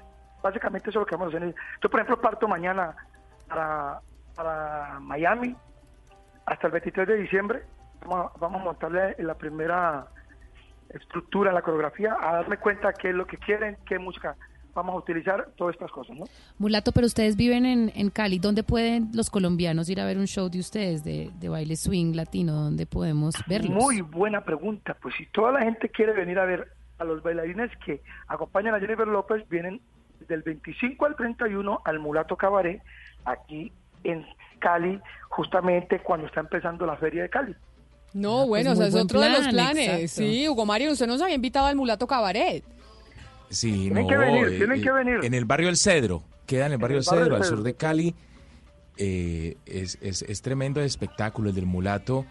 Básicamente 0.41 0.89
eso 0.89 0.99
es 0.99 1.03
lo 1.03 1.05
que 1.05 1.15
vamos 1.15 1.33
a 1.33 1.37
hacer. 1.37 1.55
Yo, 1.81 1.89
por 1.89 1.99
ejemplo, 1.99 2.21
parto 2.21 2.47
mañana 2.47 2.95
para, 3.47 3.99
para 4.35 4.99
Miami 4.99 5.55
hasta 6.51 6.67
el 6.67 6.73
23 6.73 7.07
de 7.07 7.15
diciembre. 7.15 7.63
Vamos 8.01 8.31
a, 8.35 8.39
vamos 8.39 8.61
a 8.61 8.63
montarle 8.65 9.15
la 9.19 9.35
primera 9.35 10.07
estructura, 10.89 11.53
la 11.53 11.61
coreografía, 11.61 12.17
a 12.19 12.33
darme 12.33 12.57
cuenta 12.57 12.91
qué 12.91 13.11
es 13.11 13.15
lo 13.15 13.25
que 13.25 13.37
quieren, 13.37 13.77
qué 13.85 13.97
música 13.97 14.35
vamos 14.73 14.95
a 14.95 14.97
utilizar 14.97 15.49
todas 15.55 15.75
estas 15.75 15.91
cosas, 15.91 16.17
¿no? 16.17 16.25
Mulato, 16.57 16.91
pero 16.91 17.07
ustedes 17.07 17.37
viven 17.37 17.65
en, 17.65 17.91
en 17.95 18.09
Cali. 18.09 18.37
¿Dónde 18.37 18.63
pueden 18.63 19.11
los 19.13 19.29
colombianos 19.29 19.89
ir 19.89 20.01
a 20.01 20.05
ver 20.05 20.17
un 20.17 20.27
show 20.27 20.49
de 20.49 20.59
ustedes 20.59 21.05
de, 21.05 21.31
de 21.39 21.49
baile 21.49 21.77
swing 21.77 22.15
latino? 22.15 22.53
¿Dónde 22.53 22.85
podemos 22.85 23.35
verlos? 23.47 23.71
Muy 23.71 24.01
buena 24.01 24.41
pregunta. 24.41 24.97
Pues 25.01 25.15
si 25.15 25.27
toda 25.27 25.53
la 25.53 25.61
gente 25.61 25.87
quiere 25.87 26.11
venir 26.11 26.37
a 26.37 26.45
ver 26.45 26.67
a 26.99 27.05
los 27.05 27.23
bailarines 27.23 27.71
que 27.85 28.01
acompañan 28.27 28.75
a 28.75 28.79
Jennifer 28.79 29.07
López, 29.07 29.47
vienen 29.49 29.79
del 30.27 30.41
25 30.41 31.05
al 31.05 31.15
31 31.15 31.81
al 31.85 31.99
Mulato 31.99 32.35
Cabaret, 32.35 32.81
aquí 33.23 33.71
en 34.03 34.25
Cali, 34.59 34.99
justamente 35.29 35.99
cuando 35.99 36.27
está 36.27 36.39
empezando 36.41 36.85
la 36.85 36.95
feria 36.97 37.23
de 37.23 37.29
Cali. 37.29 37.55
No, 38.13 38.45
bueno, 38.47 38.71
pues 38.71 38.79
o 38.79 38.81
sea, 38.81 38.83
muy 38.83 38.87
es 38.87 38.93
buen 38.93 39.03
otro 39.05 39.19
de 39.21 39.29
los 39.29 39.39
plan, 39.39 39.51
planes. 39.53 39.87
exacto. 40.01 40.31
Sí, 40.31 40.49
Hugo 40.49 40.65
Mario, 40.65 40.91
usted 40.91 41.07
nos 41.07 41.21
había 41.21 41.35
invitado 41.35 41.67
al 41.67 41.75
Mulato 41.75 42.05
Cabaret. 42.07 42.63
Sí, 43.49 43.71
Tienen 43.89 44.03
no, 44.03 44.09
que 44.09 44.17
venir, 44.17 44.47
eh, 44.47 44.57
tienen 44.57 44.79
eh, 44.79 44.83
que 44.83 44.91
venir. 44.91 45.19
En 45.23 45.33
el 45.33 45.45
barrio 45.45 45.69
El 45.69 45.77
Cedro, 45.77 46.23
queda 46.45 46.65
en 46.67 46.73
el 46.73 46.77
barrio 46.77 46.97
el 46.97 47.03
El 47.03 47.05
barrio 47.09 47.23
Cedro, 47.25 47.35
al 47.37 47.43
Cedro. 47.43 47.55
sur 47.57 47.63
de 47.65 47.73
Cali. 47.75 48.15
Eh, 48.97 49.57
es, 49.65 49.97
es, 50.01 50.21
es 50.23 50.41
tremendo 50.41 50.79
el 50.79 50.85
espectáculo, 50.85 51.49
el 51.49 51.55
del 51.55 51.65
mulato. 51.65 52.25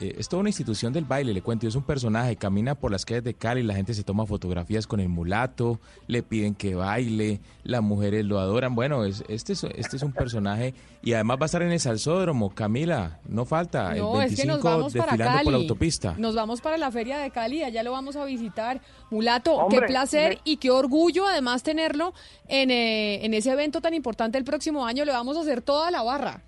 Eh, 0.00 0.14
es 0.18 0.28
toda 0.28 0.40
una 0.40 0.48
institución 0.48 0.92
del 0.92 1.04
baile, 1.04 1.32
le 1.34 1.42
cuento, 1.42 1.68
es 1.68 1.74
un 1.74 1.82
personaje, 1.82 2.36
camina 2.36 2.74
por 2.74 2.90
las 2.90 3.04
calles 3.04 3.22
de 3.24 3.34
Cali, 3.34 3.62
la 3.62 3.74
gente 3.74 3.92
se 3.94 4.02
toma 4.02 4.24
fotografías 4.26 4.86
con 4.86 4.98
el 5.00 5.08
mulato, 5.10 5.78
le 6.06 6.22
piden 6.22 6.54
que 6.54 6.74
baile, 6.74 7.40
las 7.64 7.82
mujeres 7.82 8.24
lo 8.24 8.38
adoran. 8.40 8.74
Bueno, 8.74 9.04
es, 9.04 9.22
este, 9.28 9.52
es, 9.52 9.64
este 9.64 9.96
es 9.96 10.02
un 10.02 10.12
personaje 10.12 10.74
y 11.02 11.12
además 11.12 11.38
va 11.38 11.44
a 11.44 11.46
estar 11.46 11.62
en 11.62 11.70
el 11.72 11.80
Salsódromo, 11.80 12.54
Camila, 12.54 13.20
no 13.28 13.44
falta, 13.44 13.94
No, 13.94 14.20
el 14.22 14.28
es 14.30 14.36
que 14.36 14.46
25 14.46 14.54
nos 14.54 14.62
vamos 14.62 14.92
para 14.94 15.04
desfilando 15.04 15.32
Cali. 15.34 15.44
por 15.44 15.52
la 15.52 15.58
autopista. 15.58 16.14
Nos 16.18 16.34
vamos 16.34 16.60
para 16.60 16.78
la 16.78 16.90
feria 16.90 17.18
de 17.18 17.30
Cali, 17.30 17.62
allá 17.62 17.82
lo 17.82 17.92
vamos 17.92 18.16
a 18.16 18.24
visitar. 18.24 18.80
Mulato, 19.10 19.54
Hombre, 19.54 19.80
qué 19.80 19.86
placer 19.86 20.30
me- 20.36 20.40
y 20.44 20.56
qué 20.56 20.70
orgullo 20.70 21.26
además 21.26 21.62
tenerlo 21.62 22.14
en, 22.48 22.70
eh, 22.70 23.24
en 23.24 23.34
ese 23.34 23.50
evento 23.50 23.80
tan 23.80 23.92
importante 23.94 24.38
el 24.38 24.44
próximo 24.44 24.86
año. 24.86 25.04
Le 25.04 25.12
vamos 25.12 25.36
a 25.36 25.40
hacer 25.40 25.60
toda 25.62 25.90
la 25.90 26.02
barra. 26.02 26.42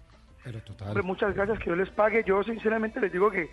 Hombre, 0.87 1.03
muchas 1.03 1.35
gracias, 1.35 1.59
que 1.61 1.71
yo 1.71 1.77
les 1.77 1.91
pague. 1.91 2.25
Yo 2.25 2.43
sinceramente 2.43 3.01
les 3.01 3.13
digo 3.13 3.31
que 3.31 3.49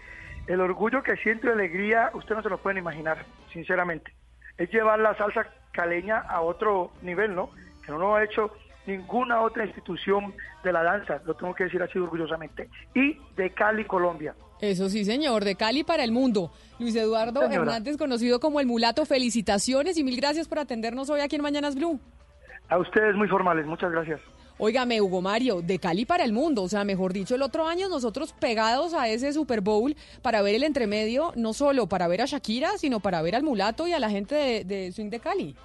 el 0.47 0.59
orgullo 0.61 1.03
que 1.03 1.15
siento 1.17 1.47
y 1.47 1.51
alegría, 1.51 2.09
ustedes 2.13 2.37
no 2.37 2.43
se 2.43 2.49
lo 2.49 2.57
pueden 2.57 2.79
imaginar, 2.79 3.25
sinceramente. 3.53 4.13
Es 4.57 4.71
llevar 4.71 4.99
la 4.99 5.15
salsa 5.15 5.47
caleña 5.71 6.19
a 6.19 6.41
otro 6.41 6.91
nivel, 7.01 7.35
¿no? 7.35 7.51
Que 7.85 7.91
no 7.91 7.99
lo 7.99 8.15
ha 8.15 8.23
hecho 8.23 8.51
ninguna 8.87 9.41
otra 9.41 9.65
institución 9.65 10.33
de 10.63 10.73
la 10.73 10.81
danza, 10.83 11.21
lo 11.25 11.35
tengo 11.35 11.53
que 11.53 11.65
decir 11.65 11.81
así 11.81 11.99
orgullosamente. 11.99 12.69
Y 12.95 13.17
de 13.35 13.51
Cali, 13.51 13.85
Colombia. 13.85 14.33
Eso 14.59 14.89
sí, 14.89 15.05
señor, 15.05 15.45
de 15.45 15.55
Cali 15.55 15.83
para 15.83 16.03
el 16.03 16.11
mundo. 16.11 16.51
Luis 16.79 16.95
Eduardo 16.95 17.41
Señora. 17.41 17.61
Hernández, 17.61 17.97
conocido 17.97 18.39
como 18.39 18.59
el 18.59 18.65
Mulato, 18.65 19.05
felicitaciones 19.05 19.97
y 19.97 20.03
mil 20.03 20.17
gracias 20.17 20.47
por 20.47 20.59
atendernos 20.59 21.09
hoy 21.09 21.21
aquí 21.21 21.35
en 21.35 21.43
Mañanas 21.43 21.75
Blue. 21.75 21.99
A 22.67 22.77
ustedes 22.77 23.15
muy 23.15 23.27
formales, 23.27 23.65
muchas 23.65 23.91
gracias. 23.91 24.19
Óigame, 24.61 24.99
Hugo 24.99 25.21
Mario, 25.21 25.61
de 25.61 25.79
Cali 25.79 26.03
para 26.03 26.25
el 26.25 26.33
mundo. 26.33 26.63
O 26.63 26.69
sea, 26.69 26.83
mejor 26.83 27.13
dicho, 27.13 27.33
el 27.33 27.41
otro 27.41 27.65
año 27.65 27.87
nosotros 27.87 28.35
pegados 28.37 28.93
a 28.93 29.07
ese 29.07 29.31
Super 29.31 29.61
Bowl 29.61 29.95
para 30.21 30.41
ver 30.41 30.53
el 30.53 30.63
entremedio, 30.63 31.31
no 31.37 31.53
solo 31.53 31.87
para 31.87 32.09
ver 32.09 32.21
a 32.21 32.25
Shakira, 32.25 32.77
sino 32.77 32.99
para 32.99 33.21
ver 33.21 33.37
al 33.37 33.43
mulato 33.43 33.87
y 33.87 33.93
a 33.93 33.99
la 33.99 34.09
gente 34.09 34.65
de, 34.65 34.91
Swing 34.91 35.09
de 35.09 35.21
Cali. 35.21 35.55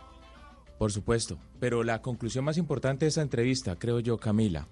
Por 0.79 0.93
supuesto, 0.93 1.39
pero 1.59 1.83
la 1.83 2.03
conclusión 2.03 2.45
más 2.45 2.57
importante 2.57 3.05
de 3.05 3.09
esta 3.09 3.23
entrevista, 3.23 3.77
creo 3.77 3.99
yo, 3.99 4.17
Camila, 4.19 4.69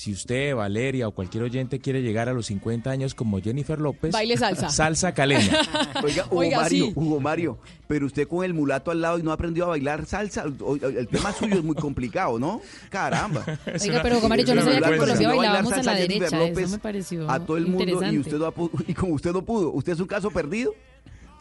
si 0.00 0.12
usted, 0.12 0.54
Valeria 0.54 1.06
o 1.08 1.10
cualquier 1.10 1.42
oyente 1.42 1.78
quiere 1.78 2.00
llegar 2.00 2.30
a 2.30 2.32
los 2.32 2.46
50 2.46 2.90
años 2.90 3.14
como 3.14 3.38
Jennifer 3.38 3.78
López, 3.78 4.12
Baile 4.12 4.38
salsa. 4.38 4.70
salsa 4.70 5.12
caleña. 5.12 5.58
Oiga, 6.02 6.24
Hugo 6.30 6.38
Oiga, 6.38 6.56
Mario, 6.62 6.86
sí. 6.86 6.92
Hugo 6.94 7.20
Mario, 7.20 7.58
pero 7.86 8.06
usted 8.06 8.26
con 8.26 8.42
el 8.42 8.54
mulato 8.54 8.90
al 8.90 9.02
lado 9.02 9.18
y 9.18 9.22
no 9.22 9.30
aprendió 9.30 9.66
a 9.66 9.68
bailar 9.68 10.06
salsa, 10.06 10.44
el 10.44 11.06
tema 11.08 11.34
suyo 11.34 11.56
es 11.56 11.62
muy 11.62 11.74
complicado, 11.74 12.38
¿no? 12.38 12.62
Caramba. 12.88 13.44
Oiga, 13.78 14.00
pero 14.02 14.16
Hugo 14.16 14.30
Mario, 14.30 14.46
yo 14.46 14.54
no 14.54 14.62
sabía 14.62 14.80
que 14.80 14.88
en. 14.88 14.98
Colombia 15.00 15.28
bailábamos 15.28 15.72
a 15.74 15.82
la 15.82 15.94
derecha. 15.94 16.38
López 16.38 16.64
Eso 16.64 16.72
me 16.72 16.78
pareció 16.78 17.30
a 17.30 17.38
todo 17.38 17.58
el 17.58 17.66
mundo 17.66 18.10
y 18.10 18.18
usted 18.18 18.38
no 18.38 18.54
y 18.86 18.94
como 18.94 19.12
usted 19.12 19.32
no 19.34 19.42
pudo, 19.42 19.70
¿usted 19.70 19.92
es 19.92 20.00
un 20.00 20.06
caso 20.06 20.30
perdido? 20.30 20.72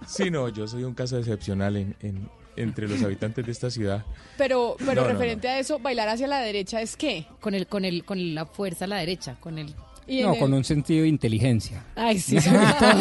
Sí, 0.05 0.29
no, 0.29 0.49
yo 0.49 0.67
soy 0.67 0.83
un 0.83 0.95
caso 0.95 1.17
excepcional 1.17 1.77
en, 1.77 1.95
en- 2.01 2.29
entre 2.59 2.87
los 2.87 3.01
habitantes 3.03 3.45
de 3.45 3.51
esta 3.51 3.69
ciudad. 3.71 4.05
Pero, 4.37 4.75
pero 4.77 4.93
No, 4.93 5.01
no, 5.01 5.07
referente 5.07 5.47
a 5.47 5.59
eso, 5.59 5.79
bailar 5.79 6.09
hacia 6.09 6.27
la 6.27 6.39
derecha 6.39 6.81
es 6.81 6.95
qué? 6.95 7.25
Con 7.39 7.55
el, 7.55 7.67
con 7.67 7.85
el, 7.85 8.03
con 8.05 8.35
la 8.35 8.45
fuerza 8.45 8.85
a 8.85 8.87
la 8.87 8.97
derecha, 8.97 9.35
con 9.39 9.57
el. 9.57 9.73
No, 10.07 10.33
el- 10.33 10.39
con 10.39 10.53
un 10.53 10.63
sentido 10.63 11.03
de 11.03 11.07
inteligencia. 11.09 11.85
Ay, 11.95 12.19
sí, 12.19 12.39
sobre 12.41 12.57
todo. 12.79 12.93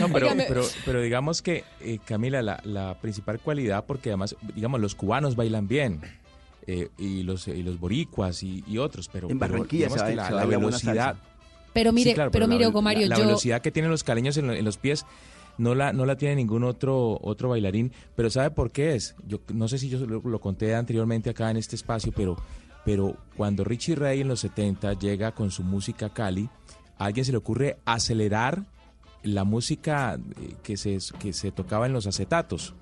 No, 0.00 0.08
pero, 0.12 0.28
pero, 0.36 0.62
pero 0.84 1.00
digamos 1.00 1.42
que, 1.42 1.64
eh, 1.80 1.98
Camila, 2.04 2.42
la, 2.42 2.60
la 2.64 2.94
principal 3.00 3.38
cualidad, 3.38 3.84
porque 3.86 4.10
además, 4.10 4.36
digamos, 4.54 4.80
los 4.80 4.94
cubanos 4.94 5.36
bailan 5.36 5.68
bien. 5.68 6.00
eh, 6.66 6.88
y 6.98 7.22
los 7.22 7.48
y 7.48 7.62
los 7.62 7.78
boricuas 7.80 8.42
y, 8.42 8.62
y 8.66 8.78
otros, 8.78 9.08
pero, 9.08 9.30
En 9.30 9.38
pero 9.38 9.52
Barranquilla 9.52 9.86
digamos 9.86 10.00
se 10.02 10.10
que 10.10 10.16
la, 10.16 10.26
se 10.28 10.34
la 10.34 10.44
velocidad. 10.44 11.16
Pero 11.72 11.92
mire, 11.92 12.10
Sí, 12.10 12.14
claro, 12.14 12.30
pero 12.30 12.46
la- 12.46 12.52
mire, 12.54 12.66
Hugo 12.66 12.82
Mario, 12.82 13.06
la, 13.06 13.16
velocidad 13.18 13.62
que 13.62 13.70
tienen 13.70 13.90
los 13.90 14.02
caleños 14.04 14.36
en, 14.38 14.48
lo- 14.48 14.54
en 14.54 14.64
los 14.64 14.76
pies 14.76 15.06
no 15.58 15.74
la, 15.74 15.92
no 15.92 16.06
la 16.06 16.16
tiene 16.16 16.36
ningún 16.36 16.64
otro, 16.64 17.18
otro 17.20 17.50
bailarín. 17.50 17.92
Pero 18.16 18.30
¿sabe 18.30 18.50
por 18.50 18.70
qué 18.70 18.94
es? 18.94 19.14
Yo 19.26 19.40
no 19.52 19.68
sé 19.68 19.78
si 19.78 19.88
yo 19.88 19.98
lo, 20.06 20.40
conté 20.40 20.74
anteriormente 20.74 21.30
acá 21.30 21.50
en 21.50 21.56
este 21.56 21.76
espacio, 21.76 22.12
pero, 22.16 22.36
pero 22.84 23.16
cuando 23.36 23.64
Richie 23.64 23.96
Ray 23.96 24.20
en 24.20 24.28
los 24.28 24.40
70 24.40 24.94
llega 24.94 25.32
con 25.32 25.50
su 25.50 25.62
música 25.62 26.08
Cali, 26.08 26.48
a 26.96 27.04
alguien 27.04 27.24
se 27.24 27.32
le 27.32 27.38
ocurre 27.38 27.78
acelerar 27.84 28.64
la 29.22 29.44
música 29.44 30.14
eh, 30.14 30.54
que 30.62 30.76
se, 30.76 30.98
que 31.18 31.32
se 31.32 31.52
tocaba 31.52 31.86
en 31.86 31.92
los 31.92 32.06
acetatos. 32.06 32.74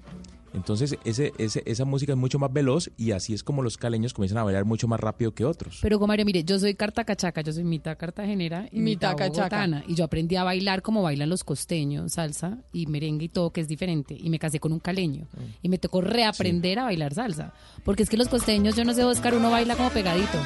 Entonces 0.56 0.96
ese, 1.04 1.32
ese, 1.38 1.62
esa 1.66 1.84
música 1.84 2.12
es 2.12 2.18
mucho 2.18 2.38
más 2.38 2.50
veloz 2.52 2.90
y 2.96 3.12
así 3.12 3.34
es 3.34 3.44
como 3.44 3.62
los 3.62 3.76
caleños 3.76 4.14
comienzan 4.14 4.38
a 4.38 4.42
bailar 4.42 4.64
mucho 4.64 4.88
más 4.88 4.98
rápido 4.98 5.34
que 5.34 5.44
otros. 5.44 5.78
Pero 5.82 5.96
Hugo 5.98 6.06
Mario, 6.06 6.24
mire, 6.24 6.42
yo 6.44 6.58
soy 6.58 6.74
cartacachaca, 6.74 7.42
yo 7.42 7.52
soy 7.52 7.62
mitad 7.62 7.96
cartagenera 7.98 8.66
y 8.72 8.80
Mitad 8.80 9.10
mitad, 9.12 9.16
cachaca. 9.18 9.38
bogotana. 9.42 9.84
Y 9.86 9.94
yo 9.94 10.04
aprendí 10.04 10.34
a 10.36 10.44
bailar 10.44 10.80
como 10.80 11.02
bailan 11.02 11.28
los 11.28 11.44
costeños, 11.44 12.12
salsa 12.14 12.58
y 12.72 12.86
merengue 12.86 13.26
y 13.26 13.28
todo, 13.28 13.50
que 13.52 13.60
es 13.60 13.68
diferente. 13.68 14.16
Y 14.18 14.30
me 14.30 14.38
casé 14.38 14.58
con 14.58 14.72
un 14.72 14.80
caleño. 14.80 15.28
Y 15.62 15.68
me 15.68 15.76
tocó 15.78 16.00
reaprender 16.00 16.78
a 16.78 16.84
bailar 16.84 17.12
salsa. 17.12 17.52
Porque 17.84 18.02
es 18.02 18.08
que 18.08 18.16
los 18.16 18.28
costeños, 18.28 18.74
yo 18.76 18.84
no 18.84 18.94
sé, 18.94 19.04
Oscar, 19.04 19.34
uno 19.34 19.50
baila 19.50 19.76
como 19.76 19.90
pegadito. 19.90 20.38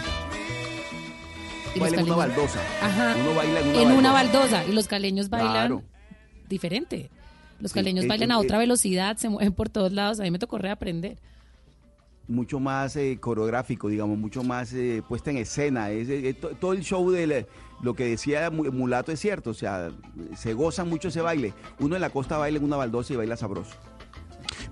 Y 1.74 1.78
Baila 1.78 1.98
en 2.00 2.06
una 2.06 2.16
baldosa. 2.16 2.60
Ajá. 2.82 3.14
Uno 3.20 3.34
baila 3.36 3.60
en 3.60 3.68
una 3.68 3.82
en 3.82 3.92
una 3.92 4.12
baldosa. 4.12 4.40
baldosa. 4.56 4.64
Y 4.72 4.74
los 4.74 4.88
caleños 4.88 5.28
bailan 5.30 5.52
Claro. 5.52 5.82
diferente. 6.48 7.10
Los 7.60 7.72
Sí, 7.72 7.78
caleños 7.78 8.04
eh, 8.04 8.08
bailan 8.08 8.30
eh, 8.30 8.34
a 8.34 8.38
otra 8.38 8.56
eh. 8.56 8.60
velocidad, 8.60 9.16
se 9.16 9.28
mueven 9.28 9.52
por 9.52 9.68
todos 9.68 9.92
lados. 9.92 10.18
A 10.20 10.22
mí 10.24 10.30
me 10.30 10.38
tocó 10.38 10.58
reaprender. 10.58 11.18
mucho 12.28 12.60
más 12.60 12.94
eh, 12.94 13.18
coreográfico, 13.20 13.88
digamos, 13.88 14.16
mucho 14.16 14.44
más 14.44 14.72
eh, 14.72 15.02
puesta 15.08 15.30
en 15.30 15.38
escena. 15.38 15.90
Es, 15.90 16.08
eh, 16.08 16.32
to- 16.34 16.50
todo 16.50 16.72
el 16.74 16.82
show 16.82 17.10
de 17.10 17.26
la- 17.26 17.44
lo 17.82 17.94
que 17.94 18.04
decía 18.04 18.50
Mu- 18.50 18.70
Mulato 18.70 19.10
es 19.10 19.18
cierto, 19.18 19.50
o 19.50 19.54
sea, 19.54 19.90
se 20.36 20.54
goza 20.54 20.84
mucho 20.84 21.08
ese 21.08 21.20
baile. 21.22 21.54
Uno 21.80 21.96
en 21.96 22.00
la 22.00 22.10
costa 22.10 22.38
baila 22.38 22.58
en 22.58 22.64
una 22.64 22.76
baldosa 22.76 23.12
y 23.12 23.16
baila 23.16 23.36
sabroso. 23.36 23.72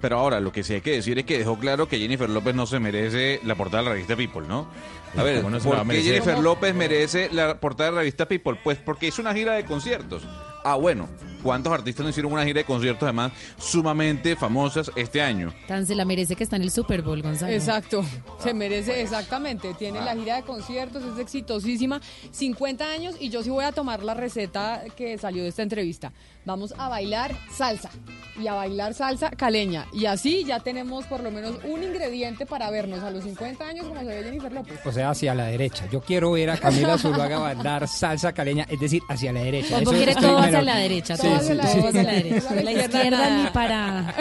Pero 0.00 0.18
ahora, 0.20 0.38
lo 0.38 0.52
que 0.52 0.62
sí 0.62 0.74
hay 0.74 0.80
que 0.82 0.92
decir 0.92 1.18
es 1.18 1.24
que 1.24 1.36
dejó 1.38 1.58
claro 1.58 1.88
que 1.88 1.98
Jennifer 1.98 2.30
López 2.30 2.54
no 2.54 2.66
se 2.66 2.78
merece 2.78 3.40
la 3.44 3.56
portada 3.56 3.82
de 3.82 3.88
la 3.88 3.92
revista 3.94 4.14
People, 4.14 4.46
¿no? 4.46 4.68
A 5.16 5.24
ver, 5.24 5.38
¿Cómo 5.38 5.50
no 5.50 5.58
se 5.58 5.68
la 5.68 5.74
va 5.76 5.80
a 5.80 5.84
¿por 5.84 5.94
qué? 5.94 6.02
Jennifer 6.02 6.38
López 6.38 6.74
merece 6.76 7.28
la 7.32 7.58
portada 7.58 7.90
de 7.90 7.94
la 7.96 8.00
revista 8.02 8.28
People? 8.28 8.56
Pues 8.62 8.78
porque 8.78 9.08
hizo 9.08 9.20
una 9.20 9.34
gira 9.34 9.54
de 9.54 9.64
conciertos. 9.64 10.22
Ah, 10.64 10.76
bueno, 10.76 11.08
¿cuántos 11.42 11.72
artistas 11.72 12.04
no 12.04 12.10
hicieron 12.10 12.32
una 12.32 12.44
gira 12.44 12.58
de 12.58 12.64
conciertos 12.64 13.02
además 13.04 13.32
sumamente 13.58 14.36
famosas 14.36 14.90
este 14.96 15.20
año? 15.22 15.52
Tan 15.66 15.86
se 15.86 15.94
la 15.94 16.04
merece 16.04 16.36
que 16.36 16.44
está 16.44 16.56
en 16.56 16.62
el 16.62 16.70
Super 16.70 17.02
Bowl, 17.02 17.22
Gonzalo. 17.22 17.52
Exacto, 17.52 18.04
se 18.42 18.54
merece 18.54 19.02
exactamente. 19.02 19.74
Tiene 19.74 19.98
Ah. 20.00 20.04
la 20.04 20.14
gira 20.16 20.36
de 20.36 20.42
conciertos, 20.42 21.02
es 21.04 21.18
exitosísima. 21.18 22.00
50 22.30 22.84
años 22.90 23.16
y 23.20 23.28
yo 23.30 23.42
sí 23.42 23.50
voy 23.50 23.64
a 23.64 23.72
tomar 23.72 24.02
la 24.02 24.14
receta 24.14 24.82
que 24.96 25.18
salió 25.18 25.42
de 25.42 25.48
esta 25.48 25.62
entrevista. 25.62 26.12
Vamos 26.44 26.72
a 26.78 26.88
bailar 26.88 27.36
salsa 27.52 27.90
y 28.40 28.46
a 28.46 28.54
bailar 28.54 28.94
salsa 28.94 29.30
caleña. 29.30 29.86
Y 29.92 30.06
así 30.06 30.44
ya 30.44 30.60
tenemos 30.60 31.04
por 31.06 31.22
lo 31.22 31.30
menos 31.30 31.56
un 31.64 31.82
ingrediente 31.82 32.46
para 32.46 32.70
vernos 32.70 33.02
a 33.02 33.10
los 33.10 33.24
50 33.24 33.66
años 33.66 33.86
como 33.86 34.00
se 34.00 34.06
ve 34.06 34.22
Jennifer 34.24 34.52
López. 34.52 34.78
O 34.86 34.92
sea, 34.92 35.10
hacia 35.10 35.34
la 35.34 35.44
derecha. 35.46 35.86
Yo 35.92 36.00
quiero 36.00 36.32
ver 36.32 36.50
a 36.50 36.56
Camila 36.56 36.96
Zuluaga 36.96 37.38
bailar 37.38 37.86
salsa 37.86 38.32
caleña, 38.32 38.64
es 38.68 38.80
decir, 38.80 39.02
hacia 39.08 39.32
la 39.32 39.40
derecha. 39.40 39.78
Eso 39.80 39.90
quiere 39.90 40.14
todo 40.14 40.38
hacia 40.38 40.62
la 40.62 40.76
derecha, 40.76 41.16
Sí, 41.16 41.27
sí, 41.40 41.54
la, 41.54 41.66
sí. 41.66 41.80
la 41.92 42.12
derecha. 42.12 42.48
Para 42.48 42.56
De 42.56 42.64
la 42.64 42.72
la 42.72 42.84
izquierda 42.84 43.10
nada. 43.10 43.42
ni 43.44 43.50
para... 43.50 44.14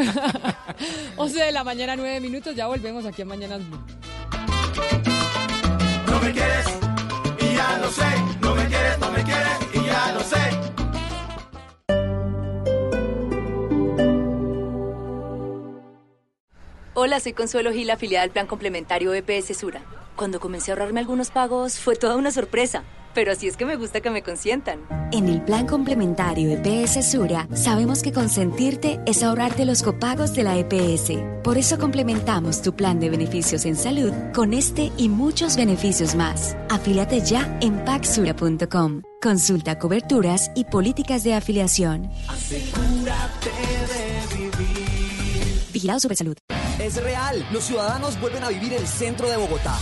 11 1.18 1.40
de 1.46 1.52
la 1.52 1.64
mañana, 1.64 1.96
9 1.96 2.20
minutos, 2.20 2.56
ya 2.56 2.68
volvemos 2.68 3.06
aquí 3.06 3.22
en 3.22 3.28
Mañanas 3.28 3.62
Blue. 3.68 3.80
No 6.08 6.20
me 6.22 6.32
quieres 6.32 6.66
y 7.40 7.56
ya 7.56 7.78
lo 7.80 7.90
sé. 7.92 8.06
No 8.42 8.56
me 8.56 8.66
quieres, 8.68 9.00
no 9.00 9.12
me 9.12 9.24
quieres 9.24 9.58
y 9.74 9.86
ya 9.86 10.12
lo 10.14 10.20
sé. 10.22 10.38
Hola, 16.94 17.20
soy 17.20 17.34
Consuelo 17.34 17.72
Gil, 17.72 17.90
afiliada 17.92 18.24
al 18.24 18.32
Plan 18.32 18.48
Complementario 18.48 19.14
EPS 19.14 19.56
Sura. 19.58 19.82
Cuando 20.16 20.40
comencé 20.40 20.72
a 20.72 20.74
ahorrarme 20.74 21.00
algunos 21.00 21.30
pagos 21.30 21.78
fue 21.78 21.96
toda 21.96 22.16
una 22.16 22.32
sorpresa. 22.32 22.84
Pero 23.18 23.32
así 23.32 23.48
es 23.48 23.58
que 23.58 23.66
me 23.66 23.78
gusta 23.78 24.00
que 24.00 24.12
me 24.12 24.22
consientan. 24.22 24.88
En 25.12 25.28
el 25.28 25.42
plan 25.42 25.66
complementario 25.66 26.52
EPS 26.52 27.14
Sura, 27.14 27.48
sabemos 27.52 28.04
que 28.04 28.14
consentirte 28.14 29.00
es 29.08 29.24
ahorrarte 29.24 29.66
los 29.66 29.82
copagos 29.82 30.36
de 30.36 30.44
la 30.44 30.56
EPS. 30.56 31.14
Por 31.44 31.58
eso 31.58 31.80
complementamos 31.80 32.62
tu 32.62 32.76
plan 32.76 33.00
de 33.00 33.10
beneficios 33.10 33.66
en 33.66 33.76
salud 33.76 34.14
con 34.36 34.54
este 34.54 34.92
y 34.98 35.10
muchos 35.10 35.58
beneficios 35.58 36.14
más. 36.14 36.56
Afíliate 36.70 37.22
ya 37.22 37.58
en 37.60 37.84
paxura.com. 37.86 39.02
Consulta 39.20 39.80
coberturas 39.80 40.52
y 40.54 40.66
políticas 40.66 41.24
de 41.24 41.34
afiliación. 41.34 42.12
Asegúrate 42.28 43.50
de 43.50 44.38
vivir. 44.38 45.64
Vigilado 45.74 46.00
Supersalud. 46.02 46.36
Es 46.80 47.02
real, 47.02 47.44
los 47.52 47.64
ciudadanos 47.64 48.22
vuelven 48.22 48.44
a 48.44 48.50
vivir 48.50 48.74
el 48.74 48.86
centro 48.86 49.28
de 49.28 49.38
Bogotá. 49.38 49.76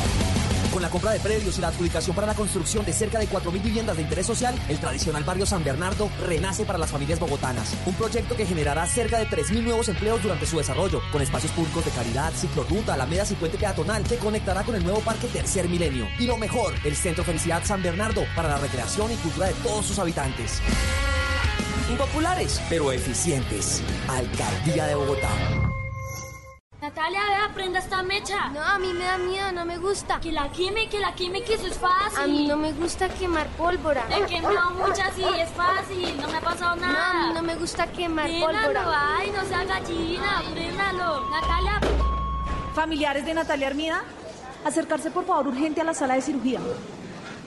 Con 0.76 0.82
la 0.82 0.90
compra 0.90 1.14
de 1.14 1.22
predios 1.22 1.58
y 1.58 1.62
la 1.62 1.70
adjudicación 1.70 2.14
para 2.14 2.28
la 2.28 2.34
construcción 2.34 2.84
de 2.84 2.92
cerca 2.92 3.18
de 3.18 3.30
4.000 3.30 3.62
viviendas 3.62 3.96
de 3.96 4.04
interés 4.04 4.26
social, 4.26 4.54
el 4.68 4.78
tradicional 4.78 5.24
barrio 5.24 5.46
San 5.46 5.64
Bernardo 5.64 6.10
renace 6.28 6.66
para 6.66 6.78
las 6.78 6.92
familias 6.92 7.18
bogotanas. 7.18 7.74
Un 7.86 7.94
proyecto 7.94 8.36
que 8.36 8.46
generará 8.46 8.86
cerca 8.86 9.18
de 9.20 9.26
3.000 9.26 9.64
nuevos 9.64 9.88
empleos 9.88 10.22
durante 10.22 10.46
su 10.46 10.58
desarrollo, 10.58 11.02
con 11.14 11.22
espacios 11.22 11.54
públicos 11.54 11.86
de 11.86 11.92
caridad, 11.92 12.34
ciclorruta, 12.34 12.96
alamedas 12.96 13.32
y 13.32 13.36
puente 13.36 13.58
peatonal 13.58 14.04
que 14.04 14.18
conectará 14.18 14.64
con 14.64 14.76
el 14.76 14.84
nuevo 14.84 15.00
parque 15.00 15.28
Tercer 15.28 15.70
Milenio. 15.70 16.10
Y 16.20 16.28
lo 16.28 16.36
mejor, 16.36 16.74
el 16.84 16.98
Centro 16.98 17.24
Felicidad 17.24 17.64
San 17.64 17.82
Bernardo 17.82 18.26
para 18.36 18.50
la 18.50 18.58
recreación 18.58 19.14
y 19.14 19.16
cultura 19.16 19.48
de 19.48 19.54
todos 19.64 19.86
sus 19.86 19.98
habitantes. 19.98 20.62
Impopulares, 21.90 22.62
pero 22.68 22.92
eficientes. 22.92 23.82
Alcaldía 24.10 24.88
de 24.88 24.96
Bogotá. 24.96 25.30
Natalia, 26.86 27.20
ve, 27.48 27.54
prenda 27.56 27.80
esta 27.80 28.04
mecha. 28.04 28.50
No, 28.50 28.62
a 28.62 28.78
mí 28.78 28.94
me 28.94 29.06
da 29.06 29.18
miedo, 29.18 29.52
no 29.54 29.66
me 29.66 29.80
gusta. 29.80 30.20
Que 30.20 30.32
la 30.32 30.52
queme, 30.52 30.88
que 30.88 31.00
la 31.00 31.16
queme, 31.16 31.42
que 31.44 31.56
eso 31.56 31.66
es 31.66 31.80
fácil. 31.80 32.20
A 32.20 32.28
mí 32.28 32.46
no 32.48 32.58
me 32.58 32.74
gusta 32.74 33.10
quemar 33.10 33.48
pólvora. 33.58 34.06
He 34.16 34.24
quemado 34.28 34.70
muchas 34.72 35.18
y 35.18 35.24
es 35.24 35.50
fácil, 35.50 36.16
no 36.22 36.28
me 36.28 36.38
ha 36.38 36.42
pasado 36.42 36.76
nada. 36.76 36.94
No, 37.14 37.20
a 37.24 37.28
mí 37.28 37.34
no 37.34 37.42
me 37.42 37.56
gusta 37.56 37.88
quemar 37.88 38.28
Préndalo, 38.28 38.54
pólvora. 38.68 39.18
ay, 39.18 39.32
no 39.32 39.44
sea 39.46 39.64
gallina, 39.64 40.44
préndalo. 40.54 41.28
Natalia. 41.32 41.82
Familiares 42.76 43.26
de 43.26 43.34
Natalia 43.34 43.66
Armida, 43.68 44.04
acercarse 44.64 45.10
por 45.10 45.26
favor 45.26 45.48
urgente 45.48 45.82
a 45.82 45.86
la 45.86 45.96
sala 45.96 46.14
de 46.14 46.22
cirugía. 46.22 46.60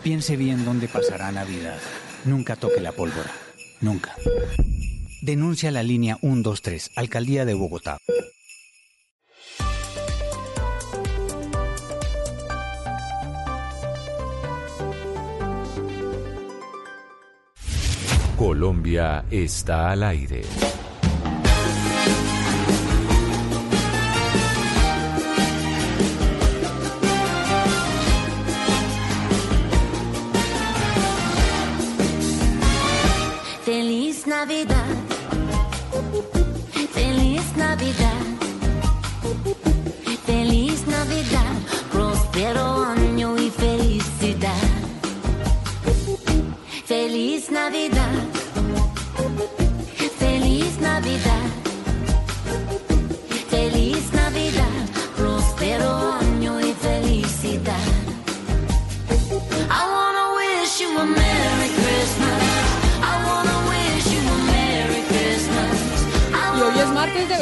Piense 0.02 0.36
bien 0.36 0.64
dónde 0.64 0.88
pasará 0.88 1.30
Navidad. 1.30 1.78
Nunca 2.24 2.56
toque 2.56 2.80
la 2.80 2.90
pólvora. 2.90 3.30
Nunca. 3.80 4.16
Denuncia 5.22 5.70
la 5.70 5.84
línea 5.84 6.16
123, 6.22 6.90
Alcaldía 6.96 7.44
de 7.44 7.54
Bogotá. 7.54 7.98
Colombia 18.38 19.24
está 19.32 19.90
al 19.90 20.04
aire. 20.04 20.42
Feliz 33.64 34.24
Navidad. 34.28 34.86
Feliz 36.94 37.56
Navidad. 37.56 38.37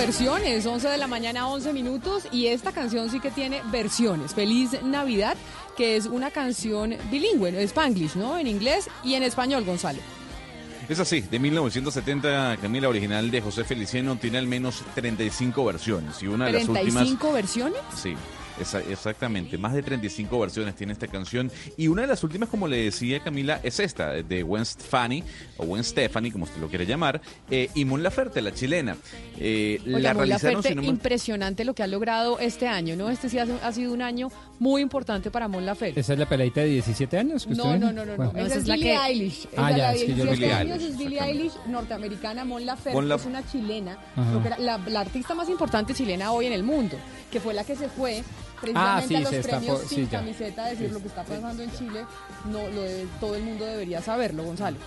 Versiones, 0.07 0.65
11 0.65 0.89
de 0.89 0.99
la 0.99 1.09
mañana, 1.09 1.49
11 1.49 1.73
minutos, 1.73 2.29
y 2.31 2.47
esta 2.47 2.71
canción 2.71 3.11
sí 3.11 3.19
que 3.19 3.33
tiene 3.33 3.61
versiones. 3.73 4.35
Feliz 4.35 4.81
Navidad, 4.85 5.37
que 5.77 5.97
es 5.97 6.07
una 6.07 6.31
canción 6.31 6.95
bilingüe, 7.11 7.51
¿no? 7.51 7.59
Spanglish, 7.59 8.15
¿no? 8.15 8.39
En 8.39 8.47
inglés 8.47 8.89
y 9.03 9.15
en 9.15 9.25
español, 9.25 9.65
Gonzalo. 9.65 9.99
Es 10.89 11.01
así, 11.01 11.23
de 11.23 11.41
1970, 11.41 12.59
Camila, 12.63 12.89
original 12.89 13.33
de 13.33 13.41
José 13.41 13.65
Feliciano, 13.65 14.15
tiene 14.15 14.39
al 14.39 14.47
menos 14.47 14.85
35 14.95 15.65
versiones. 15.65 16.23
Y 16.23 16.29
una 16.29 16.47
de 16.47 16.53
las 16.53 16.69
últimas. 16.69 17.09
¿35 17.09 17.33
versiones? 17.33 17.81
Sí, 18.01 18.15
esa- 18.61 18.81
exactamente. 18.81 19.59
Más 19.59 19.73
de 19.75 19.83
35 19.83 20.39
versiones 20.39 20.75
tiene 20.75 20.93
esta 20.93 21.07
canción. 21.07 21.51
Y 21.77 21.89
una 21.89 22.03
de 22.03 22.09
las 22.09 22.23
últimas, 22.25 22.49
como 22.49 22.69
le 22.69 22.77
decía 22.85 23.21
Camila, 23.21 23.61
es 23.63 23.81
esta, 23.81 24.11
de 24.13 24.43
Gwen 24.43 24.65
Stefani, 24.65 25.23
o 25.57 25.67
Gwen 25.67 25.85
Stefani, 25.85 26.31
como 26.31 26.45
usted 26.45 26.61
lo 26.61 26.69
quiere 26.69 26.87
llamar, 26.87 27.21
eh, 27.51 27.69
y 27.75 27.85
Mon 27.85 28.03
Laferte, 28.03 28.41
la 28.43 28.53
chilena. 28.53 28.97
Eh, 29.39 29.81
la 29.85 30.15
Mon 30.15 30.27
realizaron, 30.27 30.29
Laferte, 30.29 30.69
si 30.71 30.75
no 30.75 30.83
me- 30.83 30.89
impresionante 30.89 31.65
lo 31.65 31.75
que 31.75 31.83
ha 31.83 31.87
logrado 31.87 32.39
este 32.39 32.67
año, 32.69 32.97
¿no? 32.97 33.11
Este 33.11 33.29
sí 33.29 33.39
ha, 33.39 33.47
ha 33.63 33.73
sido 33.73 33.93
un 33.93 34.03
año 34.03 34.29
muy 34.59 34.83
importante 34.83 35.31
para 35.31 35.49
Mon 35.49 35.65
Laferte. 35.67 36.01
¿Esa 36.01 36.13
es 36.15 36.19
la 36.19 36.27
peladita 36.29 36.61
de 36.63 36.67
17 36.69 37.19
años? 37.19 37.45
que 37.47 37.53
usted 37.53 37.65
No, 37.65 37.71
ve? 37.73 37.79
no, 37.79 37.93
no, 37.93 38.05
no, 38.07 38.17
no. 38.17 38.31
Bueno. 38.31 38.47
Esa 38.47 38.59
es, 38.59 38.65
Billie 38.65 38.97
Eilish. 38.97 39.49
Ah, 39.57 39.71
Esa 39.71 39.71
ya, 39.71 39.77
la 39.77 39.95
es 39.95 40.01
de 40.01 40.07
que 40.07 40.15
yo 40.15 40.25
17 40.25 40.35
Billie 40.35 40.53
años 40.55 40.77
Eilish, 40.79 40.91
es 40.91 40.99
Billie 40.99 41.21
Eilish, 41.23 41.53
norteamericana, 41.67 42.45
Mon 42.45 42.65
Laferte, 42.67 42.93
Mon 43.01 43.09
que 43.09 43.15
es 43.15 43.27
una 43.27 43.47
chilena, 43.47 43.99
que 44.43 44.47
era 44.49 44.59
la, 44.59 44.79
la 44.79 45.01
artista 45.01 45.35
más 45.35 45.49
importante 45.49 45.95
chilena 45.95 46.33
hoy 46.33 46.47
en 46.47 46.53
el 46.53 46.63
mundo, 46.63 46.97
que 47.31 47.41
fue 47.41 47.55
la 47.55 47.65
que 47.65 47.77
se 47.77 47.89
fue 47.89 48.23
precisamente 48.61 49.05
Ah, 49.05 49.05
sí, 49.07 49.15
a 49.17 49.21
los 49.21 49.31
se 49.31 49.43
premios 49.43 49.81
sin 49.83 50.05
sí, 50.05 50.07
camiseta 50.07 50.65
a 50.65 50.69
decir 50.71 50.91
lo 50.91 51.01
que 51.01 51.09
está 51.09 51.23
pasando 51.25 51.63
en 51.63 51.71
Chile, 51.73 52.05
no, 52.47 52.67
lo 52.69 52.83
de- 52.83 53.07
todo 53.21 53.37
el 53.37 53.43
mundo 53.43 53.67
debería 53.67 54.01
saberlo, 54.01 54.45
Gonzalo. 54.45 54.79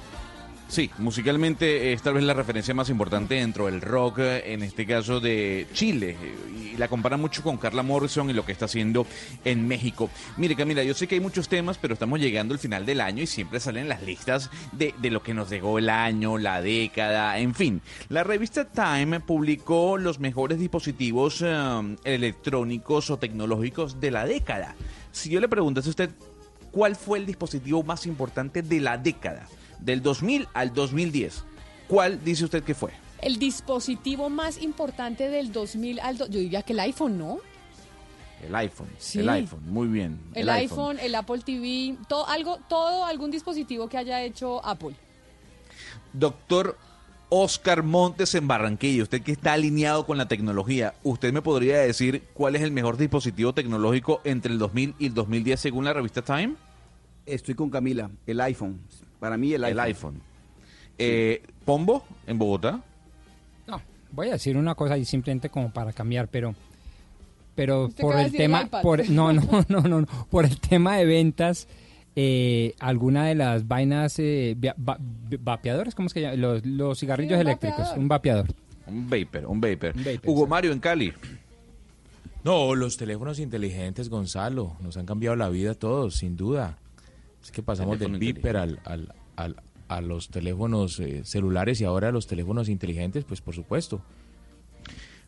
Sí, 0.70 0.92
musicalmente 1.00 1.94
es 1.94 2.04
tal 2.04 2.14
vez 2.14 2.24
la 2.24 2.36
referencia 2.36 2.76
más 2.76 2.92
importante 2.92 3.34
dentro 3.34 3.66
del 3.66 3.82
rock, 3.82 4.20
en 4.20 4.62
este 4.62 4.86
caso 4.86 5.20
de 5.20 5.66
Chile. 5.74 6.16
Y 6.56 6.78
la 6.78 6.88
compara 6.88 7.18
mucho 7.18 7.42
con 7.42 7.58
Carla 7.58 7.82
Morrison 7.82 8.30
y 8.30 8.34
lo 8.34 8.46
que 8.46 8.52
está 8.52 8.66
haciendo 8.66 9.08
en 9.44 9.68
México. 9.68 10.12
Mire, 10.38 10.56
Camila, 10.56 10.84
yo 10.84 10.94
sé 10.94 11.08
que 11.08 11.16
hay 11.16 11.22
muchos 11.22 11.50
temas, 11.50 11.80
pero 11.80 11.96
estamos 11.96 12.20
llegando 12.20 12.54
al 12.54 12.60
final 12.60 12.86
del 12.86 13.02
año 13.02 13.24
y 13.24 13.28
siempre 13.28 13.60
salen 13.60 13.90
las 13.90 14.04
listas 14.04 14.52
de, 14.72 14.94
lo 15.10 15.24
que 15.24 15.34
nos 15.34 15.50
dejó 15.50 15.80
el 15.80 15.90
año, 15.90 16.38
la 16.38 16.62
década, 16.62 17.40
en 17.40 17.56
fin. 17.56 17.82
La 18.10 18.24
revista 18.24 18.66
Time 18.66 19.22
publicó 19.22 19.98
los 19.98 20.20
mejores 20.20 20.60
dispositivos 20.60 21.42
eh, 21.44 21.96
electrónicos 22.04 23.10
o 23.10 23.18
tecnológicos 23.18 24.00
de 24.00 24.12
la 24.12 24.26
década. 24.28 24.76
Si 25.12 25.32
yo 25.32 25.40
le 25.40 25.50
preguntase 25.50 25.90
a 25.90 25.90
usted, 25.90 26.12
¿cuál 26.70 26.96
fue 26.96 27.18
el 27.18 27.26
dispositivo 27.26 27.82
más 27.82 28.06
importante 28.06 28.62
de 28.62 28.80
la 28.82 29.00
década? 29.00 29.48
Del 29.80 30.02
2000 30.02 30.48
al 30.54 30.74
2010. 30.74 31.44
¿Cuál 31.88 32.24
dice 32.24 32.46
usted 32.46 32.64
que 32.64 32.76
fue? 32.76 32.92
El 33.22 33.38
dispositivo 33.40 34.30
más 34.30 34.62
importante 34.62 35.30
del 35.30 35.52
2000 35.52 36.00
al... 36.00 36.18
do- 36.18 36.28
yo 36.28 36.40
diría 36.40 36.62
que 36.62 36.74
el 36.74 36.80
iPhone, 36.82 37.18
¿no? 37.18 37.40
El 38.46 38.56
iPhone. 38.56 38.88
Sí. 38.98 39.20
El 39.20 39.30
iPhone, 39.30 39.62
muy 39.70 39.88
bien. 39.88 40.20
El, 40.34 40.48
iPhone, 40.50 40.98
el 41.02 41.14
Apple 41.16 41.40
TV, 41.46 41.98
todo, 42.08 42.28
algo, 42.28 42.58
todo, 42.70 43.04
algún 43.06 43.32
dispositivo 43.32 43.90
que 43.90 43.98
haya 43.98 44.22
hecho 44.24 44.64
Apple. 44.66 44.96
Doctor 46.14 46.78
Oscar 47.30 47.84
Montes 47.84 48.34
en 48.36 48.48
Barranquilla, 48.48 49.04
usted 49.04 49.22
que 49.22 49.34
está 49.34 49.54
alineado 49.54 50.06
con 50.06 50.18
la 50.18 50.28
tecnología, 50.28 50.96
¿usted 51.04 51.32
me 51.34 51.42
podría 51.42 51.78
decir 51.80 52.24
cuál 52.34 52.56
es 52.56 52.62
el 52.64 52.72
mejor 52.72 52.98
dispositivo 52.98 53.54
tecnológico 53.54 54.22
entre 54.24 54.52
el 54.54 54.58
2000 54.60 54.96
y 54.98 55.06
el 55.08 55.14
2010 55.14 55.60
según 55.60 55.86
la 55.86 55.94
revista 55.94 56.22
Time? 56.24 56.56
Estoy 57.26 57.54
con 57.56 57.70
Camila, 57.70 58.10
el 58.26 58.42
iPhone. 58.42 58.80
Para 59.20 59.38
mí 59.38 59.54
el 59.54 59.64
iPhone. 59.64 59.80
El 59.80 59.86
iPhone. 59.86 60.22
Eh, 60.98 61.42
¿Pombo 61.66 62.04
en 62.28 62.38
Bogotá? 62.38 62.82
No, 63.68 63.82
voy 64.12 64.30
a 64.30 64.34
decir 64.34 64.58
una 64.58 64.76
cosa 64.76 64.98
y 64.98 65.06
simplemente 65.06 65.50
como 65.50 65.72
para 65.72 65.94
cambiar, 65.94 66.28
pero 66.28 66.56
pero 67.56 67.90
por 68.00 68.18
el 68.20 68.32
tema 68.32 68.68
por 68.82 69.10
no, 69.10 69.34
no, 69.34 69.42
no, 69.70 69.82
no, 69.82 70.02
no, 70.02 70.08
por 70.30 70.46
el 70.46 70.60
tema 70.60 70.98
de 70.98 71.06
ventas 71.06 71.68
eh, 72.16 72.74
alguna 72.80 73.26
de 73.28 73.36
las 73.36 73.68
vainas 73.68 74.18
eh, 74.20 74.58
va- 74.60 74.98
vapeadores, 75.00 75.96
¿cómo 75.96 76.08
es 76.08 76.14
que 76.14 76.22
llama? 76.22 76.36
Los, 76.36 76.66
los 76.66 77.00
cigarrillos 77.00 77.36
un 77.36 77.42
eléctricos, 77.42 77.78
vapeador. 77.80 78.00
un 78.00 78.08
vapeador. 78.08 78.46
Un 78.88 79.10
vapor, 79.10 79.46
un 79.46 79.62
vapor. 79.62 79.94
Un 79.96 80.04
vapor, 80.04 80.30
Hugo 80.30 80.44
sí. 80.46 80.50
Mario 80.50 80.72
en 80.72 80.80
Cali. 80.80 81.14
No, 82.44 82.74
los 82.76 82.98
teléfonos 82.98 83.38
inteligentes, 83.40 84.10
Gonzalo, 84.10 84.76
nos 84.82 84.98
han 84.98 85.06
cambiado 85.06 85.36
la 85.36 85.50
vida 85.50 85.72
a 85.72 85.76
todos, 85.76 86.16
sin 86.16 86.36
duda. 86.38 86.78
Es 87.44 87.52
que 87.52 87.64
pasamos 87.64 87.98
del 88.00 88.18
beeper 88.18 88.58
al, 88.58 88.80
al- 88.86 89.14
al- 89.36 89.56
a 89.88 90.02
los 90.02 90.30
teléfonos 90.30 91.00
eh, 91.00 91.24
celulares 91.26 91.82
y 91.82 91.86
ahora 91.86 92.10
a 92.10 92.12
los 92.12 92.28
teléfonos 92.28 92.70
inteligentes, 92.70 93.24
pues 93.24 93.42
por 93.42 93.56
supuesto. 93.56 94.02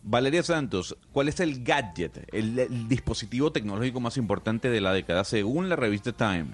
Valeria 0.03 0.43
Santos, 0.43 0.95
¿cuál 1.12 1.30
es 1.30 1.39
el 1.39 1.64
gadget, 1.64 2.28
el, 2.34 2.57
el 2.57 2.88
dispositivo 2.88 3.51
tecnológico 3.51 3.99
más 3.99 4.18
importante 4.18 4.70
de 4.70 4.82
la 4.82 4.93
década 4.93 5.24
según 5.24 5.70
la 5.70 5.76
revista 5.76 6.12
Time? 6.12 6.47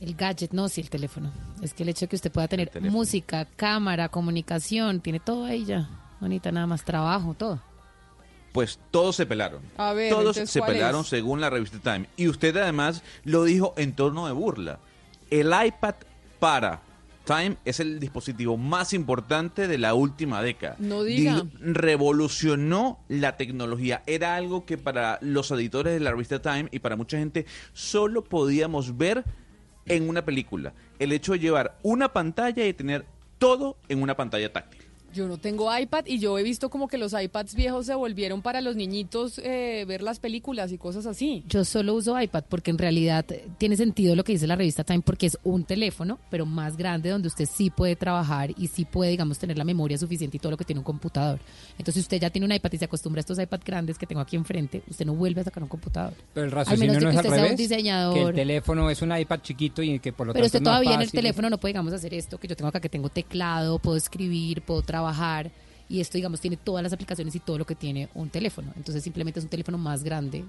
El 0.00 0.14
gadget, 0.14 0.52
no, 0.52 0.68
sí, 0.68 0.80
el 0.80 0.88
teléfono. 0.88 1.30
Es 1.62 1.74
que 1.74 1.82
el 1.82 1.90
hecho 1.90 2.06
de 2.06 2.08
que 2.08 2.16
usted 2.16 2.32
pueda 2.32 2.48
tener 2.48 2.70
música, 2.90 3.44
cámara, 3.44 4.08
comunicación, 4.08 5.00
tiene 5.00 5.20
todo 5.20 5.44
ahí 5.44 5.64
ya. 5.66 5.88
No 6.22 6.28
necesita 6.28 6.52
nada 6.52 6.66
más 6.66 6.84
trabajo, 6.84 7.34
todo. 7.34 7.62
Pues 8.52 8.80
todos 8.90 9.14
se 9.16 9.26
pelaron. 9.26 9.60
A 9.76 9.92
ver, 9.92 10.10
todos 10.10 10.36
entonces, 10.36 10.50
se 10.50 10.58
¿cuál 10.60 10.72
pelaron 10.72 11.02
es? 11.02 11.06
según 11.08 11.40
la 11.40 11.50
revista 11.50 11.78
Time. 11.78 12.08
Y 12.16 12.28
usted 12.28 12.56
además 12.56 13.02
lo 13.24 13.44
dijo 13.44 13.74
en 13.76 13.92
torno 13.94 14.26
de 14.26 14.32
burla. 14.32 14.80
El 15.30 15.52
iPad 15.66 15.94
para 16.40 16.80
Time 17.24 17.56
es 17.64 17.78
el 17.78 18.00
dispositivo 18.00 18.56
más 18.56 18.92
importante 18.92 19.68
de 19.68 19.78
la 19.78 19.94
última 19.94 20.42
década. 20.42 20.74
No 20.80 21.04
diga. 21.04 21.42
Di- 21.42 21.50
Revolucionó 21.60 22.98
la 23.08 23.36
tecnología. 23.36 24.02
Era 24.06 24.34
algo 24.34 24.64
que 24.66 24.76
para 24.78 25.18
los 25.20 25.50
editores 25.52 25.92
de 25.94 26.00
la 26.00 26.10
revista 26.10 26.42
Time 26.42 26.68
y 26.72 26.80
para 26.80 26.96
mucha 26.96 27.18
gente 27.18 27.46
solo 27.72 28.24
podíamos 28.24 28.96
ver 28.98 29.22
en 29.86 30.08
una 30.08 30.24
película. 30.24 30.72
El 30.98 31.12
hecho 31.12 31.32
de 31.32 31.38
llevar 31.38 31.78
una 31.82 32.12
pantalla 32.12 32.66
y 32.66 32.72
tener 32.72 33.04
todo 33.38 33.76
en 33.88 34.02
una 34.02 34.16
pantalla 34.16 34.52
táctil. 34.52 34.82
Yo 35.12 35.26
no 35.26 35.38
tengo 35.38 35.76
iPad 35.76 36.04
y 36.06 36.18
yo 36.18 36.38
he 36.38 36.42
visto 36.42 36.70
como 36.70 36.88
que 36.88 36.98
los 36.98 37.12
iPads 37.12 37.54
viejos 37.54 37.86
se 37.86 37.94
volvieron 37.94 38.42
para 38.42 38.60
los 38.60 38.76
niñitos 38.76 39.38
eh, 39.38 39.84
ver 39.86 40.02
las 40.02 40.20
películas 40.20 40.72
y 40.72 40.78
cosas 40.78 41.06
así. 41.06 41.44
Yo 41.48 41.64
solo 41.64 41.94
uso 41.94 42.20
iPad 42.20 42.44
porque 42.48 42.70
en 42.70 42.78
realidad 42.78 43.24
eh, 43.30 43.46
tiene 43.58 43.76
sentido 43.76 44.14
lo 44.14 44.24
que 44.24 44.32
dice 44.32 44.46
la 44.46 44.56
revista 44.56 44.84
Time 44.84 45.00
porque 45.00 45.26
es 45.26 45.38
un 45.42 45.64
teléfono, 45.64 46.18
pero 46.30 46.46
más 46.46 46.76
grande 46.76 47.10
donde 47.10 47.28
usted 47.28 47.46
sí 47.46 47.70
puede 47.70 47.96
trabajar 47.96 48.50
y 48.56 48.68
sí 48.68 48.84
puede, 48.84 49.10
digamos, 49.10 49.38
tener 49.38 49.58
la 49.58 49.64
memoria 49.64 49.98
suficiente 49.98 50.36
y 50.36 50.40
todo 50.40 50.52
lo 50.52 50.56
que 50.56 50.64
tiene 50.64 50.78
un 50.78 50.84
computador. 50.84 51.40
Entonces, 51.72 51.94
si 51.94 52.00
usted 52.00 52.20
ya 52.20 52.30
tiene 52.30 52.46
un 52.46 52.52
iPad 52.52 52.72
y 52.72 52.78
se 52.78 52.84
acostumbra 52.84 53.18
a 53.18 53.22
estos 53.22 53.38
iPad 53.38 53.60
grandes 53.64 53.98
que 53.98 54.06
tengo 54.06 54.20
aquí 54.20 54.36
enfrente, 54.36 54.82
usted 54.88 55.04
no 55.06 55.14
vuelve 55.14 55.40
a 55.40 55.44
sacar 55.44 55.62
un 55.62 55.68
computador. 55.68 56.12
Pero 56.32 56.46
el 56.46 56.52
Al 56.52 56.56
raciocinio 56.56 56.94
menos 56.94 57.00
de 57.00 57.06
no 57.06 57.10
que 57.10 57.16
es 57.16 57.18
al 57.18 57.26
usted 57.26 57.42
sea 57.42 57.50
un 57.50 57.56
diseñador. 57.56 58.14
Que 58.14 58.22
el 58.22 58.34
teléfono 58.34 58.90
es 58.90 59.02
un 59.02 59.16
iPad 59.16 59.40
chiquito 59.42 59.82
y 59.82 59.98
que 59.98 60.12
por 60.12 60.28
lo 60.28 60.32
Pero 60.32 60.44
tanto 60.44 60.46
usted 60.46 60.58
es 60.58 60.62
más 60.62 60.70
todavía 60.70 60.94
en 60.94 61.02
el 61.02 61.10
teléfono 61.10 61.50
no 61.50 61.58
puede, 61.58 61.72
digamos, 61.72 61.92
hacer 61.92 62.14
esto 62.14 62.38
que 62.38 62.46
yo 62.46 62.56
tengo 62.56 62.68
acá, 62.68 62.80
que 62.80 62.88
tengo 62.88 63.08
teclado, 63.08 63.78
puedo 63.78 63.96
escribir, 63.96 64.62
puedo 64.62 64.82
trabajar. 64.82 64.99
Y 65.88 66.00
esto, 66.00 66.18
digamos, 66.18 66.40
tiene 66.40 66.56
todas 66.56 66.82
las 66.82 66.92
aplicaciones 66.92 67.34
y 67.34 67.40
todo 67.40 67.58
lo 67.58 67.64
que 67.66 67.74
tiene 67.74 68.08
un 68.14 68.30
teléfono. 68.30 68.72
Entonces, 68.76 69.02
simplemente 69.02 69.40
es 69.40 69.44
un 69.44 69.50
teléfono 69.50 69.76
más 69.76 70.04
grande. 70.04 70.44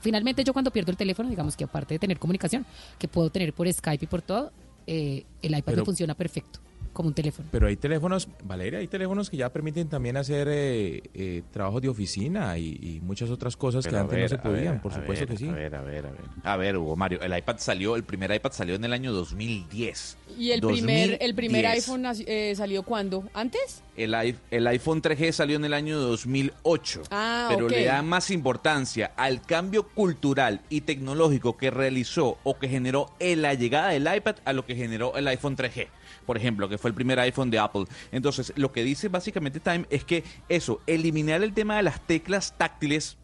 Finalmente, 0.00 0.44
yo 0.44 0.52
cuando 0.52 0.70
pierdo 0.70 0.90
el 0.90 0.98
teléfono, 0.98 1.30
digamos 1.30 1.56
que 1.56 1.64
aparte 1.64 1.94
de 1.94 1.98
tener 1.98 2.18
comunicación, 2.18 2.66
que 2.98 3.08
puedo 3.08 3.30
tener 3.30 3.54
por 3.54 3.72
Skype 3.72 4.04
y 4.04 4.08
por 4.08 4.20
todo, 4.20 4.52
eh, 4.86 5.24
el 5.40 5.52
iPad 5.52 5.64
Pero- 5.64 5.76
me 5.78 5.84
funciona 5.86 6.14
perfecto, 6.14 6.60
como 6.94 7.08
un 7.08 7.14
teléfono. 7.14 7.46
Pero 7.52 7.66
hay 7.66 7.76
teléfonos, 7.76 8.26
Valeria, 8.44 8.78
hay 8.78 8.88
teléfonos 8.88 9.28
que 9.28 9.36
ya 9.36 9.52
permiten 9.52 9.88
también 9.88 10.16
hacer 10.16 10.48
eh, 10.50 11.02
eh, 11.12 11.42
trabajos 11.52 11.82
de 11.82 11.88
oficina 11.90 12.56
y, 12.56 12.78
y 12.80 13.00
muchas 13.02 13.28
otras 13.28 13.56
cosas 13.56 13.84
que 13.84 13.90
Pero 13.90 14.00
antes 14.02 14.14
ver, 14.16 14.22
no 14.22 14.28
se 14.28 14.38
podían, 14.38 14.72
ver, 14.74 14.80
por 14.82 14.92
supuesto 14.94 15.26
ver, 15.26 15.34
que 15.34 15.36
sí. 15.36 15.48
A 15.48 15.52
ver, 15.52 15.74
a 15.74 15.82
ver, 15.82 16.06
a 16.06 16.10
ver. 16.10 16.20
A 16.42 16.56
ver, 16.56 16.76
Hugo 16.78 16.96
Mario, 16.96 17.20
el 17.20 17.36
iPad 17.36 17.56
salió, 17.58 17.96
el 17.96 18.04
primer 18.04 18.32
iPad 18.34 18.52
salió 18.52 18.74
en 18.76 18.84
el 18.84 18.92
año 18.94 19.12
2010. 19.12 20.16
¿Y 20.38 20.50
el 20.52 20.60
primer, 20.60 21.18
el 21.20 21.34
primer 21.34 21.64
2010. 21.66 21.88
iPhone 21.88 22.24
eh, 22.26 22.54
salió 22.56 22.82
cuándo? 22.82 23.24
¿Antes? 23.34 23.82
El, 23.96 24.14
i- 24.14 24.36
el 24.50 24.66
iPhone 24.66 25.02
3G 25.02 25.32
salió 25.32 25.56
en 25.56 25.64
el 25.64 25.72
año 25.74 25.98
2008. 25.98 27.02
Ah, 27.10 27.46
pero 27.50 27.68
le 27.68 27.84
da 27.84 28.02
más 28.02 28.30
importancia 28.30 29.12
al 29.16 29.42
cambio 29.42 29.88
cultural 29.88 30.60
y 30.68 30.80
tecnológico 30.82 31.56
que 31.56 31.70
realizó 31.70 32.38
o 32.44 32.58
que 32.58 32.68
generó 32.68 33.10
en 33.20 33.42
la 33.42 33.54
llegada 33.54 33.90
del 33.90 34.08
iPad 34.12 34.36
a 34.44 34.52
lo 34.52 34.64
que 34.64 34.74
generó 34.74 35.16
el 35.16 35.26
iPhone 35.28 35.56
3G. 35.56 35.88
Por 36.24 36.36
ejemplo, 36.36 36.68
que 36.68 36.78
fue 36.78 36.90
el 36.90 36.94
primer 36.94 37.18
iPhone 37.20 37.50
de 37.50 37.58
Apple. 37.58 37.84
Entonces, 38.12 38.52
lo 38.56 38.72
que 38.72 38.82
dice 38.82 39.08
básicamente 39.08 39.60
Time 39.60 39.86
es 39.90 40.04
que 40.04 40.24
eso, 40.48 40.80
eliminar 40.86 41.42
el 41.42 41.52
tema 41.52 41.76
de 41.76 41.82
las 41.82 42.06
teclas 42.06 42.56
táctiles 42.56 43.18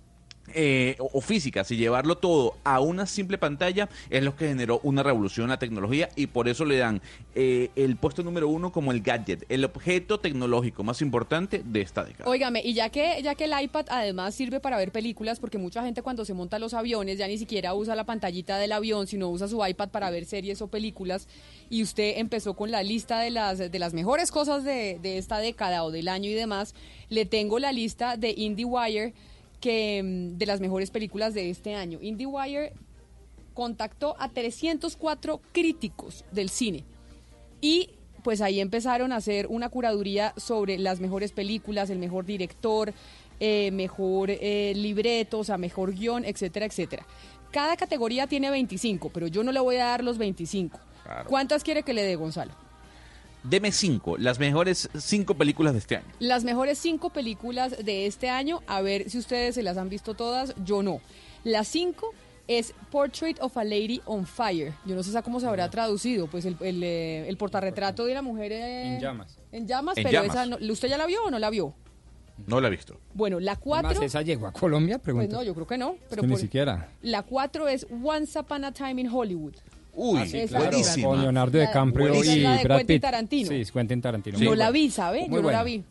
eh, 0.54 0.96
o, 0.98 1.20
físicas 1.20 1.70
y 1.70 1.76
llevarlo 1.76 2.18
todo 2.18 2.56
a 2.64 2.80
una 2.80 3.06
simple 3.06 3.38
pantalla 3.38 3.88
es 4.08 4.22
lo 4.22 4.36
que 4.36 4.48
generó 4.48 4.80
una 4.82 5.02
revolución 5.02 5.44
en 5.44 5.50
la 5.50 5.58
tecnología 5.58 6.08
y 6.16 6.26
por 6.26 6.48
eso 6.48 6.64
le 6.64 6.78
dan 6.78 7.00
eh, 7.34 7.70
el 7.76 7.96
puesto 7.96 8.22
número 8.22 8.48
uno 8.48 8.72
como 8.72 8.92
el 8.92 9.00
gadget, 9.00 9.44
el 9.48 9.64
objeto 9.64 10.20
tecnológico 10.20 10.82
más 10.82 11.02
importante 11.02 11.62
de 11.64 11.80
esta 11.80 12.04
década. 12.04 12.28
Óigame, 12.28 12.62
y 12.64 12.74
ya 12.74 12.90
que, 12.90 13.20
ya 13.22 13.34
que 13.34 13.44
el 13.44 13.52
iPad 13.60 13.86
además 13.90 14.34
sirve 14.34 14.60
para 14.60 14.76
ver 14.76 14.92
películas, 14.92 15.40
porque 15.40 15.58
mucha 15.58 15.82
gente 15.82 16.02
cuando 16.02 16.24
se 16.24 16.34
monta 16.34 16.58
los 16.58 16.74
aviones 16.74 17.18
ya 17.18 17.26
ni 17.26 17.38
siquiera 17.38 17.74
usa 17.74 17.94
la 17.94 18.04
pantallita 18.04 18.58
del 18.58 18.72
avión, 18.72 19.06
sino 19.06 19.28
usa 19.28 19.48
su 19.48 19.64
iPad 19.64 19.90
para 19.90 20.10
ver 20.10 20.24
series 20.24 20.62
o 20.62 20.68
películas, 20.68 21.28
y 21.68 21.82
usted 21.82 22.18
empezó 22.18 22.54
con 22.54 22.70
la 22.70 22.82
lista 22.82 23.20
de 23.20 23.30
las, 23.30 23.58
de 23.58 23.78
las 23.78 23.94
mejores 23.94 24.30
cosas 24.30 24.64
de, 24.64 24.98
de 25.00 25.18
esta 25.18 25.38
década 25.38 25.84
o 25.84 25.90
del 25.90 26.08
año 26.08 26.30
y 26.30 26.34
demás, 26.34 26.74
le 27.08 27.26
tengo 27.26 27.58
la 27.58 27.72
lista 27.72 28.16
de 28.16 28.34
IndieWire 28.36 29.14
que, 29.60 30.02
mm, 30.02 30.38
de 30.38 30.46
las 30.46 30.60
mejores 30.60 30.90
películas 30.90 31.34
de 31.34 31.50
este 31.50 31.74
año. 31.74 31.98
IndieWire 32.00 32.72
contactó 33.54 34.16
a 34.18 34.28
304 34.28 35.40
críticos 35.52 36.24
del 36.32 36.48
cine. 36.48 36.84
Y 37.60 37.90
pues 38.22 38.40
ahí 38.40 38.60
empezaron 38.60 39.12
a 39.12 39.16
hacer 39.16 39.46
una 39.46 39.68
curaduría 39.68 40.34
sobre 40.36 40.78
las 40.78 41.00
mejores 41.00 41.32
películas, 41.32 41.90
el 41.90 41.98
mejor 41.98 42.26
director, 42.26 42.92
eh, 43.38 43.70
mejor 43.70 44.30
eh, 44.30 44.72
libreto, 44.76 45.38
o 45.38 45.44
sea, 45.44 45.56
mejor 45.56 45.94
guion, 45.94 46.24
etcétera, 46.24 46.66
etcétera. 46.66 47.06
Cada 47.50 47.76
categoría 47.76 48.26
tiene 48.26 48.50
25, 48.50 49.10
pero 49.10 49.26
yo 49.26 49.42
no 49.42 49.52
le 49.52 49.60
voy 49.60 49.76
a 49.76 49.86
dar 49.86 50.04
los 50.04 50.18
25. 50.18 50.78
Claro. 51.02 51.28
¿Cuántas 51.28 51.64
quiere 51.64 51.82
que 51.82 51.94
le 51.94 52.02
dé, 52.02 52.16
Gonzalo? 52.16 52.52
Deme 53.42 53.72
cinco, 53.72 54.18
las 54.18 54.38
mejores 54.38 54.88
cinco 54.98 55.34
películas 55.34 55.72
de 55.72 55.78
este 55.78 55.96
año. 55.96 56.06
Las 56.18 56.44
mejores 56.44 56.78
cinco 56.78 57.08
películas 57.10 57.74
de 57.84 58.06
este 58.06 58.28
año, 58.28 58.60
a 58.66 58.82
ver 58.82 59.08
si 59.08 59.16
ustedes 59.18 59.54
se 59.54 59.62
las 59.62 59.78
han 59.78 59.88
visto 59.88 60.14
todas, 60.14 60.54
yo 60.64 60.82
no. 60.82 61.00
Las 61.42 61.66
cinco 61.68 62.12
es 62.48 62.74
Portrait 62.90 63.40
of 63.40 63.56
a 63.56 63.64
Lady 63.64 64.02
on 64.04 64.26
Fire. 64.26 64.74
Yo 64.84 64.94
no 64.94 65.02
sé 65.02 65.22
cómo 65.22 65.40
se 65.40 65.46
habrá 65.46 65.70
traducido, 65.70 66.26
pues 66.26 66.44
el, 66.44 66.56
el, 66.60 66.82
eh, 66.82 67.28
el 67.28 67.36
portarretrato 67.38 68.04
de 68.04 68.12
la 68.12 68.20
mujer 68.22 68.52
eh, 68.52 68.94
En 68.96 69.00
llamas. 69.00 69.38
En 69.52 69.66
llamas, 69.66 69.96
En 69.96 70.02
pero 70.04 70.22
llamas. 70.22 70.36
esa 70.36 70.46
no- 70.46 70.72
¿usted 70.72 70.88
ya 70.88 70.98
la 70.98 71.06
vio 71.06 71.24
o 71.24 71.30
no 71.30 71.38
la 71.38 71.48
vio? 71.48 71.74
No 72.46 72.60
la 72.60 72.68
he 72.68 72.70
visto. 72.70 72.98
Bueno, 73.14 73.38
la 73.40 73.56
cuatro, 73.56 74.02
¿Esa 74.02 74.20
llegó 74.22 74.46
a 74.46 74.52
Colombia? 74.52 74.98
pues 74.98 75.28
no, 75.30 75.42
yo 75.42 75.54
creo 75.54 75.66
que 75.66 75.78
no. 75.78 75.92
Es 75.92 75.98
Pero 76.10 76.22
que 76.22 76.26
ni 76.26 76.32
por- 76.34 76.40
siquiera. 76.40 76.88
la 77.02 77.22
cuatro 77.22 77.68
es 77.68 77.86
Once 78.04 78.38
Upon 78.38 78.64
a 78.66 78.72
Time 78.72 79.00
in 79.00 79.08
Hollywood. 79.10 79.54
Uy, 79.94 80.20
Ah, 80.20 80.26
sí, 80.26 80.42
claro, 80.48 80.70
Con 81.02 81.20
Leonardo 81.22 81.58
La- 81.58 81.66
DiCaprio 81.66 82.24
y 82.24 82.40
la 82.40 82.56
de 82.56 82.64
Brad 82.64 82.76
Quentin 82.78 82.94
Pitt. 82.96 83.02
Tarantino. 83.02 83.48
Sí, 83.50 83.64
Quentin 83.72 84.00
Tarantino. 84.02 84.38
no 84.38 84.44
Muy 84.44 84.56
la 84.56 84.70
vi, 84.70 84.90
¿sabe? 84.90 85.26
Muy 85.28 85.36
Yo 85.38 85.42
no 85.42 85.50
la 85.50 85.62
vi. 85.64 85.82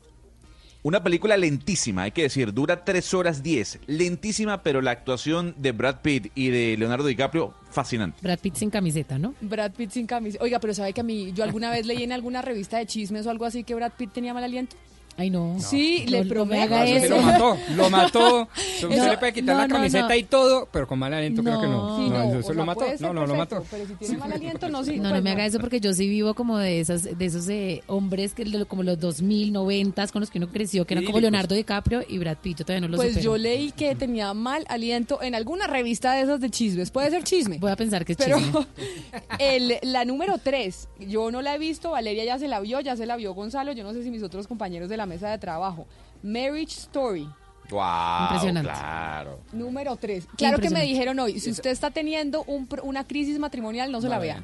Una 0.81 1.03
película 1.03 1.35
lentísima, 1.35 2.03
hay 2.03 2.11
que 2.11 2.21
decir, 2.21 2.53
dura 2.53 2.85
3 2.85 3.13
horas 3.13 3.43
10. 3.43 3.79
Lentísima, 3.87 4.63
pero 4.63 4.81
la 4.81 4.91
actuación 4.91 5.53
de 5.57 5.73
Brad 5.73 5.97
Pitt 6.01 6.31
y 6.35 6.47
de 6.47 6.77
Leonardo 6.77 7.05
DiCaprio, 7.05 7.53
fascinante. 7.69 8.17
Brad 8.21 8.39
Pitt 8.39 8.55
sin 8.55 8.69
camiseta, 8.69 9.19
¿no? 9.19 9.33
Brad 9.41 9.73
Pitt 9.73 9.91
sin 9.91 10.07
camisa. 10.07 10.37
Oiga, 10.41 10.59
pero 10.61 10.73
¿sabe 10.73 10.93
que 10.93 11.01
a 11.01 11.03
mí, 11.03 11.33
yo 11.33 11.43
alguna 11.43 11.69
vez 11.69 11.85
leí 11.85 12.03
en 12.03 12.13
alguna 12.13 12.41
revista 12.41 12.77
de 12.77 12.85
chismes 12.85 13.27
o 13.27 13.29
algo 13.29 13.43
así 13.43 13.65
que 13.65 13.75
Brad 13.75 13.91
Pitt 13.97 14.13
tenía 14.13 14.33
mal 14.33 14.43
aliento? 14.45 14.77
Ay, 15.19 15.29
no. 15.29 15.57
Sí, 15.59 16.05
No, 16.05 16.11
le 16.11 16.25
prometo. 16.25 16.69
No, 16.69 16.83
eso 16.83 17.15
lo 17.15 17.21
mató, 17.21 17.57
lo 17.75 17.89
mató. 17.89 18.47
Se 18.79 18.87
le 18.87 19.17
puede 19.17 19.33
quitar 19.33 19.55
no, 19.57 19.61
la 19.63 19.67
camiseta 19.67 20.07
no. 20.07 20.15
y 20.15 20.23
todo, 20.23 20.69
pero 20.71 20.87
con 20.87 20.97
mal 20.97 21.13
aliento 21.13 21.43
creo 21.43 21.59
que 21.59 21.67
no. 21.67 21.97
Sí, 21.97 22.09
No, 22.09 22.17
no, 22.17 22.23
eso 22.23 22.29
o 22.29 22.39
eso 22.39 22.47
sea, 22.47 22.55
lo 22.55 22.65
mató. 22.65 22.85
No, 23.01 23.13
no, 23.13 23.27
lo 23.27 23.35
mató. 23.35 23.63
Pero 23.69 23.85
si 23.85 23.93
tiene 23.95 24.17
mal 24.17 24.31
aliento, 24.31 24.69
no, 24.69 24.83
sí. 24.85 24.95
No, 24.95 25.09
pues 25.09 25.13
no 25.15 25.21
me 25.21 25.31
haga 25.31 25.45
eso 25.45 25.59
porque 25.59 25.81
yo 25.81 25.91
sí 25.91 26.07
vivo 26.07 26.33
como 26.35 26.57
de 26.57 26.79
esas, 26.79 27.03
de 27.17 27.25
esos 27.25 27.49
eh, 27.49 27.83
hombres 27.87 28.33
que 28.33 28.45
como 28.65 28.83
los 28.83 28.97
2000, 28.97 29.51
90 29.51 30.07
con 30.07 30.21
los 30.21 30.29
que 30.29 30.37
uno 30.37 30.47
creció, 30.47 30.85
que 30.85 30.93
eran 30.93 31.03
como. 31.03 31.19
Leonardo 31.19 31.53
DiCaprio 31.53 32.01
y 32.07 32.17
Brad 32.17 32.37
Pitt. 32.37 32.59
Yo 32.59 32.65
todavía 32.65 32.87
no 32.87 32.91
lo 32.91 32.95
Pues 32.95 33.09
supero. 33.09 33.31
yo 33.31 33.37
leí 33.37 33.71
que 33.73 33.93
tenía 33.95 34.33
mal 34.33 34.63
aliento 34.69 35.21
en 35.21 35.35
alguna 35.35 35.67
revista 35.67 36.13
de 36.13 36.21
esas 36.21 36.39
de 36.39 36.49
chismes. 36.49 36.91
Puede 36.91 37.09
ser 37.09 37.25
chisme. 37.25 37.57
Voy 37.57 37.71
a 37.71 37.75
pensar 37.75 38.05
que 38.05 38.13
es 38.13 38.17
Pero 38.17 38.37
chisme. 38.37 38.65
el, 39.39 39.75
la 39.81 40.05
número 40.05 40.37
3, 40.41 40.87
yo 41.09 41.29
no 41.29 41.41
la 41.41 41.55
he 41.55 41.57
visto, 41.57 41.91
Valeria 41.91 42.23
ya 42.23 42.39
se 42.39 42.47
la 42.47 42.61
vio, 42.61 42.79
ya 42.79 42.95
se 42.95 43.05
la 43.05 43.17
vio 43.17 43.33
Gonzalo, 43.33 43.73
yo 43.73 43.83
no 43.83 43.91
sé 43.91 44.01
si 44.03 44.11
mis 44.11 44.23
otros 44.23 44.47
compañeros 44.47 44.87
de 44.87 44.95
la 44.95 45.05
mesa 45.09 45.29
de 45.31 45.37
trabajo. 45.37 45.85
Marriage 46.23 46.75
Story, 46.77 47.27
Wow, 47.69 48.23
Impresionante. 48.23 48.71
claro. 48.71 49.39
número 49.51 49.95
3. 49.95 50.25
Claro 50.37 50.57
que 50.57 50.69
me 50.71 50.81
dijeron 50.81 51.19
hoy, 51.19 51.39
si 51.39 51.51
usted 51.51 51.69
está 51.69 51.91
teniendo 51.91 52.43
un 52.47 52.65
pro- 52.65 52.81
una 52.83 53.03
crisis 53.05 53.37
matrimonial, 53.37 53.91
no 53.91 54.01
se 54.01 54.09
la 54.09 54.17
vea. 54.17 54.43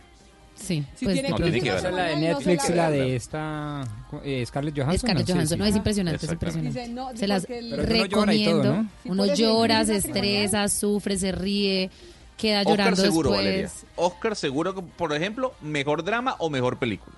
Sí, 0.53 0.85
Si 0.95 1.03
pues 1.05 1.15
tiene 1.15 1.29
No, 1.29 1.35
tiene 1.37 1.59
que 1.59 1.69
la 1.69 1.75
de 1.81 1.81
No 1.81 1.89
se 1.89 1.91
la 1.91 2.15
Netflix 2.15 2.69
la 2.69 2.89
de 2.91 3.15
esta 3.17 3.83
eh, 4.23 4.45
Scarlett 4.45 4.77
Johansson. 4.77 4.99
Scarlett 5.09 5.27
Johansson, 5.29 5.57
sí. 5.57 5.59
no, 5.59 5.65
es 5.65 5.75
impresionante, 5.75 6.17
es 6.17 6.23
Exactamente. 6.23 6.69
impresionante. 6.69 6.79
Dice, 6.79 6.93
no, 6.93 7.17
se 7.17 7.27
las 7.27 7.45
uno 7.49 7.59
llora 7.59 7.83
todo, 7.83 8.25
recomiendo. 8.25 8.85
Uno 9.05 9.25
llora, 9.25 9.83
se 9.85 9.95
estresa, 9.97 10.69
sufre, 10.69 11.17
se 11.17 11.31
ríe, 11.33 11.89
queda 12.37 12.59
Oscar 12.61 12.71
llorando 12.77 13.01
seguro, 13.01 13.31
después. 13.31 13.45
Valeria. 13.47 13.71
Oscar 13.97 14.35
seguro, 14.37 14.75
que, 14.75 14.81
por 14.81 15.11
ejemplo, 15.13 15.53
mejor 15.61 16.03
drama 16.05 16.35
o 16.39 16.49
mejor 16.49 16.77
película. 16.77 17.15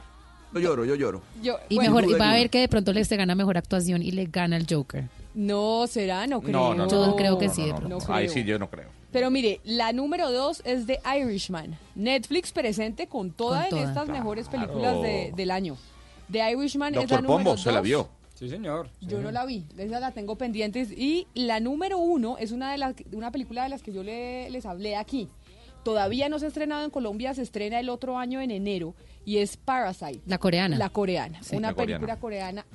Yo 0.59 0.69
lloro, 0.69 0.85
yo 0.85 0.95
lloro. 0.95 1.21
Yo- 1.41 1.57
Y 1.69 1.75
bueno, 1.75 1.91
mejor, 1.95 2.09
y 2.09 2.13
va 2.19 2.31
a 2.31 2.33
ver 2.33 2.49
que 2.49 2.59
de 2.59 2.67
pronto 2.67 2.93
le 2.93 3.03
se 3.05 3.15
gana 3.15 3.35
mejor 3.35 3.57
actuación 3.57 4.01
y 4.01 4.11
le 4.11 4.25
gana 4.25 4.57
el 4.57 4.65
Joker. 4.69 5.05
No, 5.33 5.85
será, 5.87 6.25
no 6.27 6.41
creo. 6.41 6.51
No, 6.53 6.73
no, 6.73 6.85
no. 6.87 7.05
Yo 7.07 7.15
creo 7.15 7.37
que 7.37 7.49
sí, 7.49 7.63
de 7.63 7.69
no, 7.69 7.75
pronto. 7.77 7.99
no, 7.99 8.07
No 8.07 8.13
Ahí 8.13 8.27
sí, 8.29 8.43
yo 8.43 8.57
no 8.57 8.69
creo. 8.69 8.87
Pero 9.11 9.29
mire, 9.31 9.61
la 9.63 9.93
número 9.93 10.31
2 10.31 10.61
es 10.65 10.87
de 10.87 10.99
Irishman. 11.19 11.77
Netflix 11.95 12.51
presente 12.51 13.07
con 13.07 13.31
toda 13.31 13.67
Con 13.69 13.77
en 13.79 13.83
toda. 13.85 13.89
estas 13.93 14.07
mejores 14.09 14.49
Claro. 14.49 14.67
películas 14.67 15.01
de- 15.01 15.33
del 15.35 15.51
año. 15.51 15.77
The 16.31 16.51
Irishman 16.51 16.89
es 16.93 16.95
la 16.95 17.01
Doctor 17.01 17.21
número 17.23 17.37
Pombo, 17.51 17.57
se 17.57 17.71
la 17.71 17.77
dos. 17.77 17.83
vio. 17.85 18.09
Sí, 18.33 18.49
señor. 18.49 18.89
Yo 19.01 19.19
no 19.19 19.31
la 19.31 19.45
vi, 19.45 19.63
esa 19.77 19.99
la 19.99 20.11
tengo 20.11 20.35
pendiente. 20.35 20.81
Y 20.95 21.25
la 21.33 21.59
número 21.59 21.97
uno 21.97 22.37
es 22.37 22.51
una 22.51 22.71
de 22.71 22.77
las 22.77 22.93
una 23.11 23.31
película 23.31 23.63
de 23.63 23.69
las 23.69 23.81
que 23.81 23.91
yo 23.93 24.03
le- 24.03 24.49
les 24.51 24.65
hablé 24.65 24.95
aquí. 24.95 25.27
Todavía 25.91 26.27
no 26.27 26.37
se 26.37 26.45
ha 26.45 26.47
estrenado 26.49 26.83
en 26.83 26.91
Colombia, 26.91 27.33
se 27.33 27.41
estrena 27.43 27.79
el 27.79 27.87
otro 27.89 28.17
año 28.17 28.41
en 28.41 28.51
enero 28.51 28.93
y 29.23 29.37
es 29.37 29.55
Parasite. 29.55 30.19
La 30.25 30.37
coreana. 30.37 30.77
La 30.77 30.89
coreana, 30.89 31.41
Sí. 31.41 31.55
una 31.55 31.69
La 31.71 31.75
película 31.77 32.19
coreana 32.19 32.65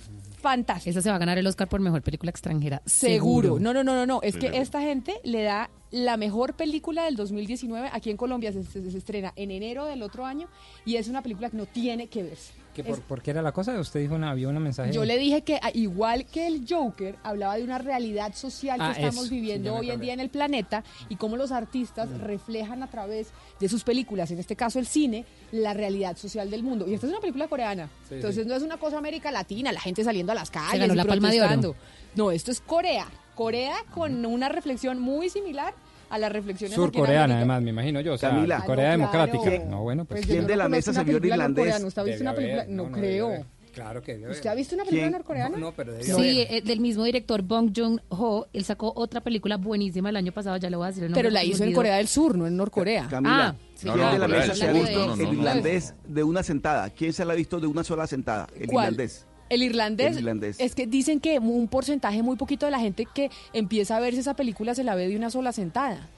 fantástica. 0.41 0.91
Esa 0.91 1.03
se 1.03 1.11
va 1.11 1.17
a 1.17 1.19
ganar 1.19 1.37
el 1.39 1.47
Oscar 1.47 1.69
por 1.69 1.81
mejor 1.81 2.01
película 2.03 2.31
extranjera. 2.31 2.81
Seguro. 2.87 3.59
No, 3.61 3.75
no, 3.75 3.85
no, 3.85 3.95
no, 3.95 4.07
no. 4.07 4.21
Es 4.23 4.35
Sí, 4.35 4.41
que 4.41 4.47
seguro. 4.47 4.63
esta 4.63 4.81
gente 4.81 5.15
le 5.25 5.43
da 5.43 5.69
la 5.91 6.17
mejor 6.17 6.55
película 6.55 7.05
del 7.05 7.17
2019. 7.17 7.91
Aquí 7.93 8.11
en 8.11 8.17
Colombia 8.17 8.51
se, 8.53 8.65
se- 8.65 8.91
se 8.91 8.97
estrena 8.99 9.33
en 9.37 9.51
enero 9.51 9.85
del 9.85 10.03
otro 10.03 10.25
año 10.25 10.49
y 10.87 10.97
es 10.97 11.09
una 11.09 11.21
película 11.23 11.51
que 11.51 11.57
no 11.59 11.67
tiene 11.67 12.07
que 12.09 12.23
verse. 12.23 12.53
¿Qué, 12.75 12.81
Es- 12.83 13.01
por, 13.01 13.21
qué 13.23 13.31
era 13.33 13.43
la 13.43 13.53
cosa? 13.53 13.79
Usted 13.79 14.01
dijo 14.01 14.15
una, 14.15 14.31
había 14.31 14.49
un 14.49 14.59
mensaje. 14.59 14.93
yo 14.93 15.05
le 15.05 15.19
dije 15.19 15.43
que 15.43 15.61
igual 15.75 16.25
que 16.25 16.47
el 16.47 16.65
Joker 16.69 17.17
hablaba 17.23 17.57
de 17.57 17.65
una 17.65 17.77
realidad 17.79 18.35
social 18.35 18.79
que 18.79 18.85
Ah, 18.85 18.93
estamos 18.93 19.25
eso, 19.27 19.35
viviendo 19.35 19.75
hoy 19.75 19.91
en 19.91 20.01
día 20.01 20.15
en 20.15 20.21
el 20.21 20.31
planeta 20.31 20.83
y 21.11 21.17
cómo 21.17 21.37
los 21.37 21.53
artistas 21.53 22.09
reflejan 22.21 22.83
a 22.83 22.87
través 22.89 23.29
de 23.61 23.69
sus 23.69 23.85
películas, 23.85 24.31
en 24.31 24.39
este 24.39 24.57
caso 24.57 24.79
el 24.79 24.87
cine, 24.87 25.25
la 25.51 25.75
realidad 25.75 26.17
social 26.17 26.51
del 26.51 26.63
mundo. 26.63 26.87
Y 26.89 26.95
esta 26.95 27.07
es 27.07 27.13
una 27.13 27.21
película 27.21 27.47
coreana. 27.49 27.91
Sí, 28.09 28.15
Entonces 28.15 28.45
sí. 28.45 28.49
no 28.49 28.55
es 28.57 28.63
una 28.63 28.79
cosa 28.79 28.97
América 28.99 29.31
Latina, 29.31 29.71
la 29.71 29.81
gente 29.81 30.03
saliendo 30.03 30.33
a 30.33 30.35
las 30.35 30.51
calles 30.51 30.81
ganó 30.81 30.95
y 30.95 30.97
la 30.97 31.05
Palma 31.05 31.31
de 31.31 31.43
Oro. 31.43 31.75
No, 32.15 32.31
esto 32.31 32.51
es 32.51 32.61
Corea. 32.61 33.07
Corea 33.35 33.77
con 33.95 34.25
una 34.27 34.49
reflexión 34.49 34.99
muy 34.99 35.29
similar 35.31 35.75
a 36.13 36.19
las 36.19 36.31
reflexiones 36.31 36.75
Surcoreana, 36.77 37.37
además, 37.37 37.63
me 37.63 37.71
imagino 37.71 38.01
yo. 38.01 38.13
O 38.15 38.19
sea, 38.19 38.31
Camila. 38.31 38.63
Corea 38.65 38.97
no, 38.97 39.11
claro. 39.11 39.33
Democrática. 39.33 39.65
No, 39.71 39.83
bueno, 39.83 40.05
pues. 40.05 40.21
Pues 40.21 40.27
¿Quién 40.31 40.43
no 40.43 40.49
de 40.49 40.57
la 40.57 40.69
mesa 40.69 40.93
se 40.93 41.05
vio 41.05 41.17
el 41.17 41.25
irlandés? 41.25 41.83
¿Usted 41.83 42.03
ha 42.03 42.05
visto 42.05 42.19
Debe 42.19 42.23
una 42.23 42.35
película? 42.35 42.63
haber, 42.63 42.75
No, 42.75 42.83
no, 42.85 42.89
no, 42.91 42.95
creo. 42.97 43.47
Claro 43.73 44.03
que 44.03 44.17
¿Usted 44.29 44.51
ha 44.51 44.55
visto 44.55 44.75
una 44.75 44.85
película 44.85 45.05
¿Quién? 45.09 45.13
norcoreana? 45.13 45.57
No, 45.57 45.73
pero 45.73 45.93
debe 45.93 46.05
Sí, 46.05 46.41
eh, 46.43 46.61
del 46.63 46.81
mismo 46.81 47.05
director 47.05 47.41
Bong 47.41 47.73
Joon-ho, 47.75 48.47
él 48.53 48.65
sacó 48.65 48.93
otra 48.95 49.23
película 49.23 49.57
buenísima 49.57 50.11
el 50.11 50.17
año 50.17 50.31
pasado, 50.31 50.59
ya 50.59 50.69
le 50.69 50.77
voy 50.77 50.85
a 50.85 50.89
decir. 50.91 51.11
Pero 51.15 51.31
la 51.31 51.43
hizo 51.43 51.65
en. 51.65 51.73
Corea 51.73 51.97
del 51.97 52.07
Sur, 52.07 52.37
no 52.37 52.47
en 52.47 52.55
Norcorea. 52.55 53.07
Camila, 53.09 53.49
Ah, 53.49 53.55
sí, 53.75 53.89
¿quién 53.89 54.11
de 54.13 54.19
la 54.19 54.29
mesa 54.29 54.55
se 54.55 54.69
ha 54.69 54.73
visto 54.73 55.15
el 55.15 55.21
irlandés 55.39 55.95
de 56.07 56.23
una 56.23 56.43
sentada? 56.43 56.91
¿Quién 56.91 57.15
se 57.15 57.25
la 57.25 57.33
ha 57.33 57.37
visto 57.37 57.59
de 57.61 57.67
una 57.67 57.83
sola 57.83 58.07
sentada? 58.07 58.47
El 58.61 58.67
¿Cuál? 58.67 58.85
irlandés. 58.93 59.27
El 59.53 59.63
irlandés, 59.63 60.13
El 60.13 60.19
irlandés. 60.21 60.57
es 60.59 60.75
que 60.75 60.87
dicen 60.87 61.21
que 61.21 61.39
un 61.39 61.69
porcentaje 61.69 62.23
muy 62.23 62.37
poquito 62.37 62.67
de 62.67 62.73
la 62.73 62.81
gente 62.81 63.07
que 63.13 63.31
empieza 63.53 63.97
a 63.97 64.01
verse 64.01 64.21
esa 64.21 64.35
película 64.35 64.75
se 64.75 64.85
la 64.85 64.95
ve 64.95 65.09
de 65.09 65.17
una 65.17 65.31
sola 65.31 65.53
sentada. 65.53 66.09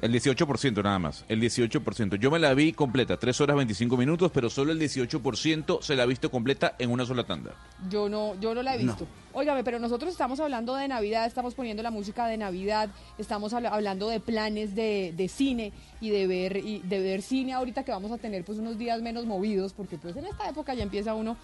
El 0.00 0.12
18% 0.12 0.82
nada 0.82 0.98
más, 0.98 1.24
el 1.28 1.40
18%. 1.40 2.16
Yo 2.16 2.28
me 2.32 2.40
la 2.40 2.52
vi 2.54 2.72
completa, 2.72 3.18
3 3.18 3.40
horas 3.40 3.56
25 3.56 3.96
minutos, 3.96 4.32
pero 4.34 4.50
solo 4.50 4.72
el 4.72 4.80
18% 4.80 5.80
se 5.80 5.94
la 5.94 6.02
ha 6.02 6.06
visto 6.06 6.28
completa 6.28 6.74
en 6.80 6.90
una 6.90 7.06
sola 7.06 7.22
tanda. 7.22 7.52
Yo 7.88 8.08
no, 8.08 8.34
yo 8.40 8.52
no 8.52 8.64
la 8.64 8.74
he 8.74 8.78
visto. 8.78 9.06
Óigame, 9.32 9.62
pero 9.62 9.78
nosotros 9.78 10.10
estamos 10.10 10.40
hablando 10.40 10.74
de 10.74 10.88
Navidad, 10.88 11.24
estamos 11.26 11.54
poniendo 11.54 11.84
la 11.84 11.92
música 11.92 12.26
de 12.26 12.36
Navidad, 12.36 12.88
estamos 13.16 13.52
habla- 13.52 13.68
hablando 13.68 14.08
de 14.08 14.18
planes 14.18 14.74
de, 14.74 15.14
de 15.16 15.28
cine 15.28 15.72
y 16.00 16.10
de 16.10 16.26
ver 16.26 16.56
y 16.56 16.80
de 16.80 17.00
ver 17.00 17.22
cine 17.22 17.52
ahorita 17.52 17.84
que 17.84 17.92
vamos 17.92 18.10
a 18.10 18.18
tener 18.18 18.42
pues 18.44 18.58
unos 18.58 18.78
días 18.78 19.00
menos 19.02 19.24
movidos, 19.24 19.72
porque 19.72 19.98
pues 19.98 20.16
en 20.16 20.24
esta 20.26 20.48
época 20.48 20.74
ya 20.74 20.82
empieza 20.82 21.14
uno 21.14 21.36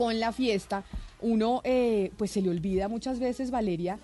con 0.00 0.18
la 0.18 0.32
fiesta, 0.32 0.82
uno 1.20 1.60
eh, 1.62 2.10
pues 2.16 2.30
se 2.30 2.40
le 2.40 2.48
olvida 2.48 2.88
muchas 2.88 3.18
veces, 3.18 3.50
Valeria, 3.50 3.98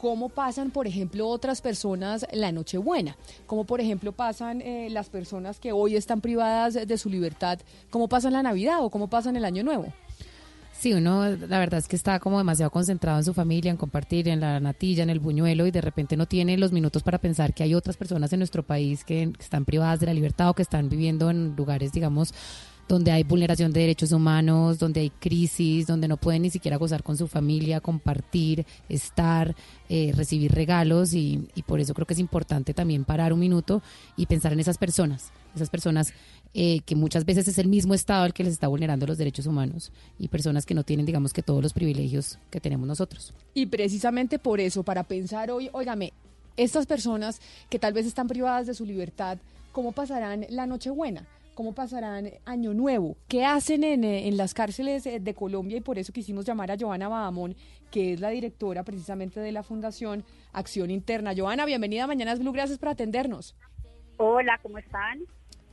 cómo 0.00 0.28
pasan, 0.28 0.70
por 0.70 0.86
ejemplo, 0.86 1.26
otras 1.26 1.60
personas 1.60 2.24
la 2.32 2.52
Nochebuena, 2.52 3.16
cómo 3.48 3.64
por 3.64 3.80
ejemplo 3.80 4.12
pasan 4.12 4.60
eh, 4.60 4.86
las 4.90 5.08
personas 5.08 5.58
que 5.58 5.72
hoy 5.72 5.96
están 5.96 6.20
privadas 6.20 6.74
de 6.74 6.98
su 6.98 7.10
libertad, 7.10 7.58
cómo 7.90 8.06
pasan 8.06 8.34
la 8.34 8.44
Navidad 8.44 8.84
o 8.84 8.90
cómo 8.90 9.10
pasan 9.10 9.36
el 9.36 9.44
Año 9.44 9.64
Nuevo. 9.64 9.92
Sí, 10.78 10.92
uno 10.94 11.28
la 11.28 11.58
verdad 11.58 11.78
es 11.78 11.88
que 11.88 11.96
está 11.96 12.20
como 12.20 12.38
demasiado 12.38 12.70
concentrado 12.70 13.18
en 13.18 13.24
su 13.24 13.34
familia, 13.34 13.72
en 13.72 13.76
compartir, 13.76 14.28
en 14.28 14.38
la 14.38 14.60
natilla, 14.60 15.02
en 15.02 15.10
el 15.10 15.18
buñuelo 15.18 15.66
y 15.66 15.72
de 15.72 15.80
repente 15.80 16.16
no 16.16 16.26
tiene 16.26 16.56
los 16.58 16.70
minutos 16.70 17.02
para 17.02 17.18
pensar 17.18 17.54
que 17.54 17.64
hay 17.64 17.74
otras 17.74 17.96
personas 17.96 18.32
en 18.32 18.38
nuestro 18.38 18.62
país 18.62 19.04
que 19.04 19.32
están 19.40 19.64
privadas 19.64 19.98
de 19.98 20.06
la 20.06 20.14
libertad 20.14 20.48
o 20.48 20.54
que 20.54 20.62
están 20.62 20.88
viviendo 20.88 21.28
en 21.28 21.56
lugares, 21.56 21.92
digamos, 21.92 22.32
donde 22.90 23.12
hay 23.12 23.22
vulneración 23.22 23.72
de 23.72 23.80
derechos 23.82 24.10
humanos, 24.10 24.80
donde 24.80 25.00
hay 25.00 25.10
crisis, 25.10 25.86
donde 25.86 26.08
no 26.08 26.16
pueden 26.16 26.42
ni 26.42 26.50
siquiera 26.50 26.76
gozar 26.76 27.04
con 27.04 27.16
su 27.16 27.28
familia, 27.28 27.80
compartir, 27.80 28.66
estar, 28.88 29.54
eh, 29.88 30.12
recibir 30.16 30.50
regalos 30.50 31.14
y, 31.14 31.48
por 31.68 31.78
eso 31.78 31.94
creo 31.94 32.04
que 32.04 32.14
es 32.14 32.18
importante 32.18 32.74
también 32.74 33.04
parar 33.04 33.32
un 33.32 33.38
minuto 33.38 33.80
y 34.16 34.26
pensar 34.26 34.52
en 34.52 34.58
esas 34.58 34.76
personas, 34.76 35.30
esas 35.54 35.70
personas 35.70 36.12
eh, 36.52 36.80
que 36.80 36.96
muchas 36.96 37.24
veces 37.24 37.46
es 37.46 37.58
el 37.58 37.68
mismo 37.68 37.94
Estado 37.94 38.26
el 38.26 38.32
que 38.32 38.42
les 38.42 38.54
está 38.54 38.66
vulnerando 38.66 39.06
los 39.06 39.18
derechos 39.18 39.46
humanos 39.46 39.92
y 40.18 40.26
personas 40.26 40.66
que 40.66 40.74
no 40.74 40.82
tienen, 40.82 41.06
digamos, 41.06 41.32
que 41.32 41.44
todos 41.44 41.62
los 41.62 41.72
privilegios 41.72 42.40
que 42.50 42.60
tenemos 42.60 42.88
nosotros. 42.88 43.32
Y 43.54 43.66
precisamente 43.66 44.40
por 44.40 44.58
eso, 44.58 44.82
para 44.82 45.04
pensar 45.04 45.52
hoy, 45.52 45.70
óigame, 45.72 46.12
estas 46.56 46.86
personas 46.86 47.40
que 47.68 47.78
tal 47.78 47.92
vez 47.92 48.04
están 48.04 48.26
privadas 48.26 48.66
de 48.66 48.74
su 48.74 48.84
libertad, 48.84 49.38
¿cómo 49.70 49.92
pasarán 49.92 50.44
la 50.48 50.66
Nochebuena? 50.66 51.28
¿Cómo 51.60 51.74
pasarán 51.74 52.30
Año 52.46 52.72
Nuevo? 52.72 53.18
¿Qué 53.28 53.44
hacen 53.44 53.84
en, 53.84 54.02
eh, 54.02 54.28
en 54.28 54.38
las 54.38 54.54
cárceles 54.54 55.04
eh, 55.04 55.20
de 55.20 55.34
Colombia? 55.34 55.76
Y 55.76 55.82
por 55.82 55.98
eso 55.98 56.10
quisimos 56.10 56.46
llamar 56.46 56.70
a 56.70 56.76
Joana 56.80 57.06
Bahamón, 57.06 57.54
que 57.90 58.14
es 58.14 58.20
la 58.20 58.30
directora 58.30 58.82
precisamente 58.82 59.40
de 59.40 59.52
la 59.52 59.62
Fundación 59.62 60.24
Acción 60.54 60.90
Interna. 60.90 61.34
Joana, 61.36 61.66
bienvenida 61.66 62.04
a 62.04 62.06
Mañanas 62.06 62.38
Blue, 62.38 62.52
gracias 62.52 62.78
por 62.78 62.88
atendernos. 62.88 63.56
Hola, 64.16 64.58
¿cómo 64.62 64.78
están? 64.78 65.18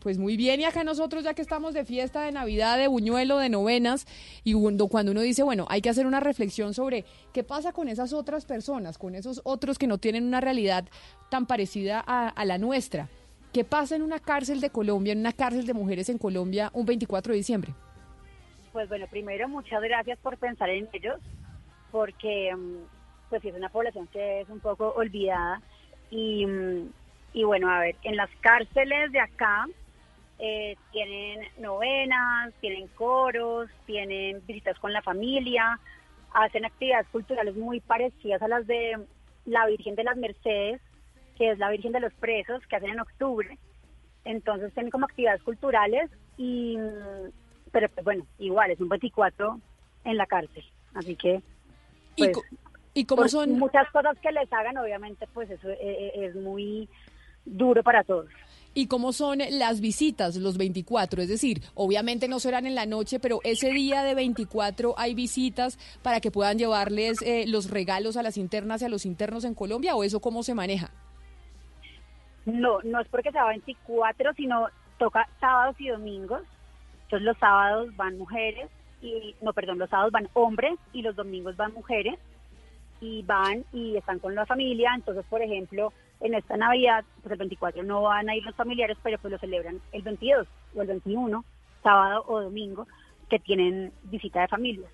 Pues 0.01 0.17
muy 0.17 0.35
bien, 0.35 0.59
y 0.59 0.65
acá 0.65 0.83
nosotros 0.83 1.23
ya 1.23 1.33
que 1.33 1.41
estamos 1.41 1.73
de 1.73 1.85
fiesta, 1.85 2.23
de 2.23 2.33
Navidad, 2.33 2.77
de 2.77 2.89
buñuelo, 2.89 3.37
de 3.37 3.47
novenas, 3.47 4.07
y 4.43 4.55
cuando 4.55 4.89
cuando 4.89 5.13
uno 5.13 5.21
dice, 5.21 5.43
bueno, 5.43 5.67
hay 5.69 5.79
que 5.79 5.87
hacer 5.87 6.05
una 6.05 6.19
reflexión 6.19 6.73
sobre 6.73 7.05
qué 7.31 7.45
pasa 7.45 7.71
con 7.71 7.87
esas 7.87 8.11
otras 8.11 8.43
personas, 8.43 8.97
con 8.97 9.15
esos 9.15 9.39
otros 9.45 9.77
que 9.77 9.87
no 9.87 9.99
tienen 9.99 10.25
una 10.25 10.41
realidad 10.41 10.83
tan 11.31 11.45
parecida 11.45 12.03
a, 12.05 12.27
a 12.27 12.43
la 12.43 12.57
nuestra. 12.57 13.07
¿Qué 13.53 13.63
pasa 13.63 13.95
en 13.95 14.01
una 14.01 14.19
cárcel 14.19 14.61
de 14.61 14.69
Colombia, 14.69 15.13
en 15.13 15.19
una 15.19 15.33
cárcel 15.33 15.65
de 15.65 15.73
mujeres 15.73 16.09
en 16.09 16.17
Colombia, 16.17 16.69
un 16.73 16.85
24 16.85 17.31
de 17.31 17.37
diciembre? 17.37 17.73
Pues 18.71 18.87
bueno, 18.89 19.07
primero 19.09 19.47
muchas 19.47 19.81
gracias 19.81 20.19
por 20.19 20.37
pensar 20.37 20.69
en 20.69 20.87
ellos, 20.93 21.19
porque 21.91 22.53
mm, 22.55 23.29
pues 23.29 23.43
es 23.43 23.55
una 23.55 23.69
población 23.69 24.07
que 24.07 24.41
es 24.41 24.49
un 24.49 24.59
poco 24.59 24.93
olvidada 24.95 25.61
y, 26.11 26.45
mm, 26.45 26.89
y 27.33 27.43
bueno, 27.43 27.69
a 27.69 27.79
ver, 27.79 27.95
en 28.03 28.15
las 28.15 28.29
cárceles 28.41 29.11
de 29.11 29.19
acá 29.19 29.65
eh, 30.39 30.75
tienen 30.91 31.47
novenas, 31.57 32.53
tienen 32.61 32.87
coros, 32.89 33.69
tienen 33.85 34.45
visitas 34.45 34.77
con 34.79 34.93
la 34.93 35.01
familia, 35.01 35.79
hacen 36.33 36.65
actividades 36.65 37.07
culturales 37.07 37.55
muy 37.55 37.79
parecidas 37.79 38.41
a 38.41 38.47
las 38.47 38.67
de 38.67 38.97
la 39.45 39.65
Virgen 39.65 39.95
de 39.95 40.03
las 40.03 40.17
Mercedes, 40.17 40.81
que 41.37 41.51
es 41.51 41.59
la 41.59 41.69
Virgen 41.69 41.91
de 41.91 41.99
los 41.99 42.13
Presos, 42.15 42.65
que 42.67 42.75
hacen 42.75 42.89
en 42.89 42.99
octubre. 42.99 43.57
Entonces 44.25 44.73
tienen 44.73 44.91
como 44.91 45.05
actividades 45.05 45.41
culturales 45.43 46.09
y 46.37 46.77
mm, 46.77 47.31
pero 47.71 47.89
pues 47.89 48.03
bueno, 48.03 48.25
igual 48.39 48.71
es 48.71 48.79
un 48.79 48.89
24 48.89 49.59
en 50.05 50.17
la 50.17 50.25
cárcel. 50.25 50.63
Así 50.93 51.15
que 51.15 51.41
¿Y, 52.15 52.29
pues, 52.29 52.45
y 52.93 53.05
cómo 53.05 53.27
son? 53.27 53.51
muchas 53.59 53.89
cosas 53.91 54.17
que 54.19 54.31
les 54.31 54.51
hagan, 54.51 54.77
obviamente 54.77 55.27
pues 55.33 55.49
eso 55.49 55.69
eh, 55.69 55.77
eh, 55.81 56.11
es 56.25 56.35
muy 56.35 56.89
duro 57.45 57.83
para 57.83 58.03
todos. 58.03 58.29
¿Y 58.73 58.87
cómo 58.87 59.11
son 59.11 59.39
las 59.51 59.79
visitas 59.81 60.35
los 60.35 60.57
24? 60.57 61.23
Es 61.23 61.29
decir, 61.29 61.61
obviamente 61.73 62.27
no 62.27 62.39
serán 62.39 62.67
en 62.67 62.75
la 62.75 62.85
noche, 62.85 63.19
pero 63.19 63.39
ese 63.43 63.71
día 63.71 64.03
de 64.03 64.13
24 64.13 64.93
hay 64.97 65.15
visitas 65.15 65.79
para 66.03 66.19
que 66.19 66.29
puedan 66.29 66.59
llevarles 66.59 67.21
eh, 67.23 67.45
los 67.47 67.71
regalos 67.71 68.17
a 68.17 68.23
las 68.23 68.37
internas 68.37 68.81
y 68.81 68.85
a 68.85 68.89
los 68.89 69.05
internos 69.05 69.45
en 69.45 69.55
Colombia, 69.55 69.95
¿o 69.95 70.03
eso 70.03 70.19
cómo 70.19 70.43
se 70.43 70.53
maneja? 70.53 70.91
No, 72.47 72.79
no 72.83 73.01
es 73.01 73.07
porque 73.09 73.31
sea 73.31 73.45
24, 73.45 74.33
sino 74.33 74.67
toca 74.97 75.27
sábados 75.39 75.75
y 75.79 75.89
domingos. 75.89 76.41
Entonces 77.03 77.25
los 77.25 77.37
sábados 77.37 77.93
van 77.97 78.17
mujeres 78.17 78.69
y 79.01 79.35
no, 79.41 79.51
perdón, 79.51 79.79
los 79.79 79.89
sábados 79.89 80.13
van 80.13 80.29
hombres 80.33 80.79
y 80.93 81.01
los 81.01 81.15
domingos 81.15 81.57
van 81.57 81.73
mujeres 81.73 82.17
y 83.01 83.21
van 83.23 83.65
y 83.73 83.97
están 83.97 84.19
con 84.19 84.33
la 84.33 84.45
familia. 84.45 84.93
Entonces, 84.95 85.25
por 85.29 85.41
ejemplo, 85.41 85.91
en 86.21 86.35
esta 86.35 86.55
Navidad, 86.55 87.03
pues 87.21 87.33
el 87.33 87.37
24 87.37 87.83
no 87.83 88.03
van 88.03 88.29
a 88.29 88.35
ir 88.35 88.43
los 88.43 88.55
familiares, 88.55 88.97
pero 89.03 89.17
pues 89.19 89.33
lo 89.33 89.39
celebran 89.39 89.81
el 89.91 90.01
22 90.01 90.47
o 90.73 90.81
el 90.81 90.87
21, 90.87 91.43
sábado 91.83 92.23
o 92.27 92.41
domingo, 92.41 92.87
que 93.29 93.39
tienen 93.39 93.91
visita 94.03 94.39
de 94.39 94.47
familias. 94.47 94.89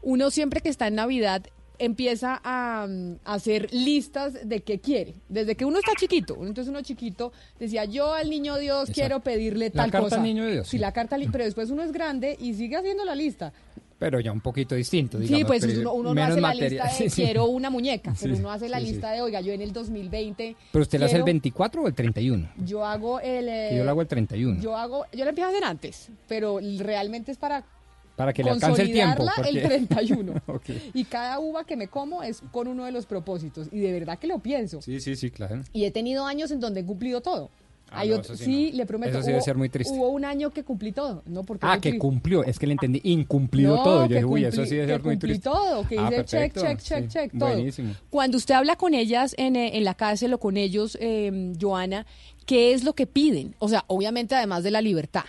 Uno 0.00 0.30
siempre 0.30 0.60
que 0.60 0.68
está 0.68 0.86
en 0.86 0.94
Navidad 0.94 1.42
empieza 1.78 2.40
a, 2.44 2.86
mm, 2.88 3.14
a 3.24 3.34
hacer 3.34 3.72
listas 3.72 4.48
de 4.48 4.60
qué 4.62 4.80
quiere. 4.80 5.14
Desde 5.28 5.54
que 5.56 5.64
uno 5.64 5.78
está 5.78 5.92
chiquito, 5.98 6.34
entonces 6.40 6.68
uno 6.68 6.82
chiquito 6.82 7.32
decía, 7.58 7.84
yo 7.84 8.14
al 8.14 8.30
niño 8.30 8.56
Dios 8.58 8.90
quiero 8.92 9.20
pedirle 9.20 9.66
La 9.74 9.82
tal 9.84 9.90
carta 9.90 10.04
cosa. 10.06 10.16
al 10.16 10.22
niño 10.22 10.46
Dios, 10.46 10.66
Sí, 10.68 10.72
sí. 10.76 10.78
la 10.78 10.92
carta, 10.92 11.16
al- 11.16 11.28
pero 11.32 11.44
después 11.44 11.70
uno 11.70 11.82
es 11.82 11.92
grande 11.92 12.36
y 12.40 12.54
sigue 12.54 12.76
haciendo 12.76 13.04
la 13.04 13.14
lista. 13.14 13.52
Pero 13.98 14.18
ya 14.18 14.32
un 14.32 14.40
poquito 14.40 14.74
distinto, 14.74 15.18
Sí, 15.18 15.26
digamos. 15.26 15.46
pues 15.46 15.64
pero 15.64 15.80
uno, 15.80 15.92
uno 16.10 16.14
no 16.14 16.24
hace 16.24 16.40
la 16.40 16.52
lista 16.54 16.84
de 16.84 16.90
Sí, 16.96 17.08
sí. 17.08 17.22
quiero 17.22 17.44
una 17.46 17.70
muñeca, 17.70 18.12
pero 18.20 18.34
Sí, 18.34 18.40
uno 18.40 18.50
hace 18.50 18.68
la 18.68 18.80
sí, 18.80 18.86
sí. 18.86 18.92
lista 18.92 19.12
de, 19.12 19.22
oiga, 19.22 19.40
yo 19.40 19.52
en 19.52 19.60
el 19.62 19.72
2020 19.72 20.56
Pero 20.72 20.82
usted 20.82 20.98
la 20.98 21.06
hace 21.06 21.14
el 21.14 21.18
quiero- 21.20 21.24
24 21.26 21.82
o 21.82 21.86
el 21.86 21.94
31. 21.94 22.48
Yo 22.64 22.84
hago 22.84 23.20
el... 23.20 23.48
eh, 23.48 23.74
yo 23.76 23.84
la 23.84 23.92
hago 23.92 24.00
el 24.02 24.08
31. 24.08 24.60
Yo 24.60 24.76
hago, 24.76 25.04
yo 25.12 25.24
la 25.24 25.28
empiezo 25.30 25.46
a 25.46 25.52
hacer 25.52 25.64
antes, 25.64 26.08
pero 26.26 26.58
realmente 26.78 27.30
es 27.30 27.38
para 27.38 27.64
Para 28.16 28.32
que 28.32 28.42
le 28.44 28.50
alcance 28.50 28.82
el 28.82 28.92
tiempo. 28.92 29.24
consolidarla 29.24 29.48
el 29.48 29.62
porque- 29.62 29.86
31. 29.96 30.34
Ok. 30.46 30.70
Y 30.94 31.04
cada 31.04 31.38
uva 31.40 31.64
que 31.64 31.76
me 31.76 31.88
como 31.88 32.22
es 32.22 32.42
con 32.52 32.68
uno 32.68 32.84
de 32.84 32.92
los 32.92 33.06
propósitos. 33.06 33.68
Y 33.72 33.80
de 33.80 33.92
verdad 33.92 34.18
que 34.18 34.26
lo 34.26 34.38
pienso. 34.40 34.82
Sí, 34.82 35.00
sí, 35.00 35.16
sí, 35.16 35.30
claro. 35.30 35.62
Y 35.72 35.84
he 35.84 35.90
tenido 35.90 36.24
años 36.26 36.50
en 36.50 36.60
donde 36.60 36.80
he 36.80 36.84
cumplido 36.84 37.20
todo. 37.20 37.50
Hay 37.94 38.08
no, 38.08 38.16
otro- 38.16 38.36
sí, 38.36 38.44
sí 38.44 38.70
no. 38.70 38.76
le 38.78 38.86
prometo. 38.86 39.10
Eso 39.12 39.20
sí 39.20 39.26
debe 39.26 39.38
hubo- 39.38 39.44
ser 39.44 39.56
muy 39.58 39.68
triste. 39.68 39.92
Hubo 39.94 40.08
un 40.08 40.24
año 40.24 40.50
que 40.50 40.62
cumplí 40.64 40.92
todo, 40.92 41.22
¿no? 41.26 41.42
Porque 41.42 41.66
Ah, 41.68 41.78
que 41.78 41.98
cumplió. 41.98 42.42
Es 42.42 42.58
que 42.58 42.66
le 42.66 42.72
entendí. 42.72 43.00
Incumplido 43.04 43.76
No, 43.76 43.82
todo. 43.82 44.02
Yo 44.06 44.14
dije, 44.14 44.24
uy, 44.24 44.44
eso 44.46 44.64
sí 44.64 44.76
debe 44.76 44.86
ser 44.92 45.02
muy 45.04 45.16
triste. 45.18 45.42
todo, 45.42 45.86
que 45.86 45.98
Ah, 45.98 46.08
dice 46.08 46.24
check, 46.24 46.52
perfecto, 46.54 46.60
check, 46.62 46.78
check, 46.80 47.02
sí. 47.02 47.08
check, 47.08 47.38
todo. 47.38 47.50
Buenísimo. 47.50 47.94
Cuando 48.08 48.38
usted 48.38 48.54
habla 48.54 48.76
con 48.76 48.94
ellas 48.94 49.34
en, 49.36 49.56
eh, 49.56 49.76
en 49.76 49.84
la 49.84 49.92
cárcel 49.94 50.32
o 50.32 50.38
con 50.40 50.56
ellos, 50.56 50.96
eh, 51.02 51.52
Joana, 51.60 52.06
¿qué 52.46 52.72
es 52.72 52.82
lo 52.84 52.94
que 52.94 53.06
piden? 53.06 53.54
O 53.58 53.68
sea, 53.68 53.84
obviamente 53.88 54.34
además 54.34 54.62
de 54.64 54.70
la 54.70 54.80
libertad, 54.80 55.24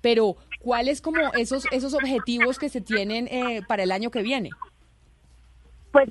pero 0.00 0.36
¿cuáles 0.66 1.00
como 1.00 1.20
esos, 1.34 1.64
esos 1.70 1.94
objetivos 1.94 2.58
que 2.58 2.68
se 2.68 2.80
tienen 2.80 3.28
eh, 3.28 3.62
para 3.68 3.84
el 3.84 3.92
año 3.92 4.10
que 4.10 4.22
viene? 4.22 4.50
Pues 5.92 6.10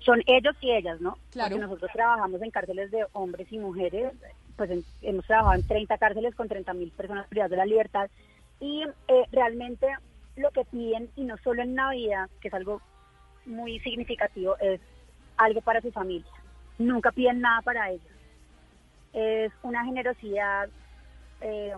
son 0.00 0.22
ellos 0.26 0.54
y 0.60 0.72
ellas, 0.72 1.00
¿no? 1.00 1.16
Claro. 1.30 1.52
Porque 1.56 1.62
nosotros 1.66 1.90
trabajamos 1.94 2.42
en 2.42 2.50
cárceles 2.50 2.90
de 2.90 3.06
hombres 3.14 3.50
y 3.50 3.58
mujeres, 3.58 4.12
pues 4.58 4.70
en- 4.70 4.84
hemos 5.00 5.24
trabajado 5.26 5.54
en 5.54 5.66
30 5.66 5.96
cárceles 5.96 6.34
con 6.34 6.48
30 6.48 6.74
mil 6.74 6.90
personas 6.90 7.26
privadas 7.28 7.50
de 7.50 7.56
la 7.56 7.64
libertad 7.64 8.10
y 8.60 8.82
eh, 9.08 9.22
realmente 9.32 9.86
lo 10.36 10.50
que 10.50 10.66
piden, 10.66 11.08
y 11.16 11.24
no 11.24 11.38
solo 11.38 11.62
en 11.62 11.74
Navidad, 11.74 12.28
que 12.42 12.48
es 12.48 12.54
algo 12.54 12.82
muy 13.46 13.80
significativo, 13.80 14.58
es 14.58 14.82
algo 15.38 15.62
para 15.62 15.80
su 15.80 15.90
familia. 15.92 16.30
Nunca 16.78 17.10
piden 17.10 17.40
nada 17.40 17.62
para 17.62 17.90
ellos. 17.90 18.04
Es 19.14 19.50
una 19.62 19.82
generosidad 19.86 20.68
eh, 21.40 21.72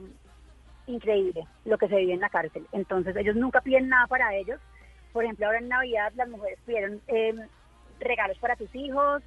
increíble 0.91 1.47
lo 1.64 1.78
que 1.78 1.88
se 1.88 1.97
vive 1.97 2.14
en 2.14 2.20
la 2.20 2.28
cárcel. 2.28 2.66
Entonces 2.72 3.16
ellos 3.16 3.36
nunca 3.36 3.61
piden 3.61 3.88
nada 3.88 4.07
para 4.07 4.34
ellos. 4.34 4.61
Por 5.12 5.24
ejemplo, 5.24 5.47
ahora 5.47 5.59
en 5.59 5.68
Navidad 5.68 6.12
las 6.16 6.28
mujeres 6.28 6.59
pidieron 6.66 7.01
eh, 7.09 7.34
regalos 7.99 8.38
para 8.38 8.57
sus 8.57 8.72
hijos, 8.74 9.22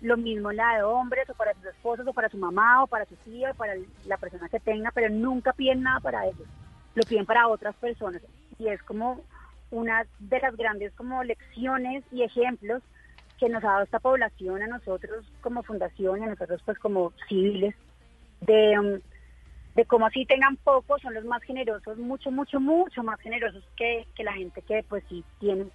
lo 0.00 0.16
mismo 0.16 0.52
la 0.52 0.76
de 0.76 0.82
hombres 0.82 1.28
o 1.30 1.34
para 1.34 1.54
sus 1.54 1.66
esposos 1.66 2.06
o 2.06 2.12
para 2.12 2.28
su 2.28 2.36
mamá 2.36 2.82
o 2.82 2.86
para 2.86 3.06
su 3.06 3.16
tía 3.16 3.50
o 3.50 3.54
para 3.54 3.74
la 4.06 4.16
persona 4.18 4.48
que 4.48 4.60
tenga, 4.60 4.90
pero 4.92 5.08
nunca 5.08 5.52
piden 5.52 5.82
nada 5.82 6.00
para 6.00 6.26
ellos. 6.26 6.46
Lo 6.94 7.02
piden 7.02 7.26
para 7.26 7.48
otras 7.48 7.74
personas. 7.76 8.22
Y 8.58 8.68
es 8.68 8.82
como 8.82 9.20
una 9.70 10.06
de 10.20 10.40
las 10.40 10.56
grandes 10.56 10.92
como 10.92 11.24
lecciones 11.24 12.04
y 12.12 12.22
ejemplos 12.22 12.82
que 13.38 13.48
nos 13.48 13.64
ha 13.64 13.68
dado 13.68 13.82
esta 13.82 13.98
población 13.98 14.62
a 14.62 14.68
nosotros 14.68 15.26
como 15.40 15.64
fundación 15.64 16.22
a 16.22 16.26
nosotros 16.26 16.62
pues 16.64 16.78
como 16.78 17.12
civiles 17.28 17.74
de, 18.42 18.78
um, 18.78 19.00
de 19.74 19.84
cómo 19.84 20.06
así 20.06 20.24
tengan 20.26 20.56
poco 20.56 20.98
son 20.98 21.14
los 21.14 21.24
más 21.24 21.42
generosos, 21.42 21.98
mucho, 21.98 22.30
mucho, 22.30 22.60
mucho 22.60 23.02
más 23.02 23.20
generosos 23.20 23.64
que, 23.76 24.06
que 24.14 24.24
la 24.24 24.32
gente 24.32 24.62
que 24.62 24.84
pues 24.88 25.04
sí 25.08 25.24
tiene 25.40 25.66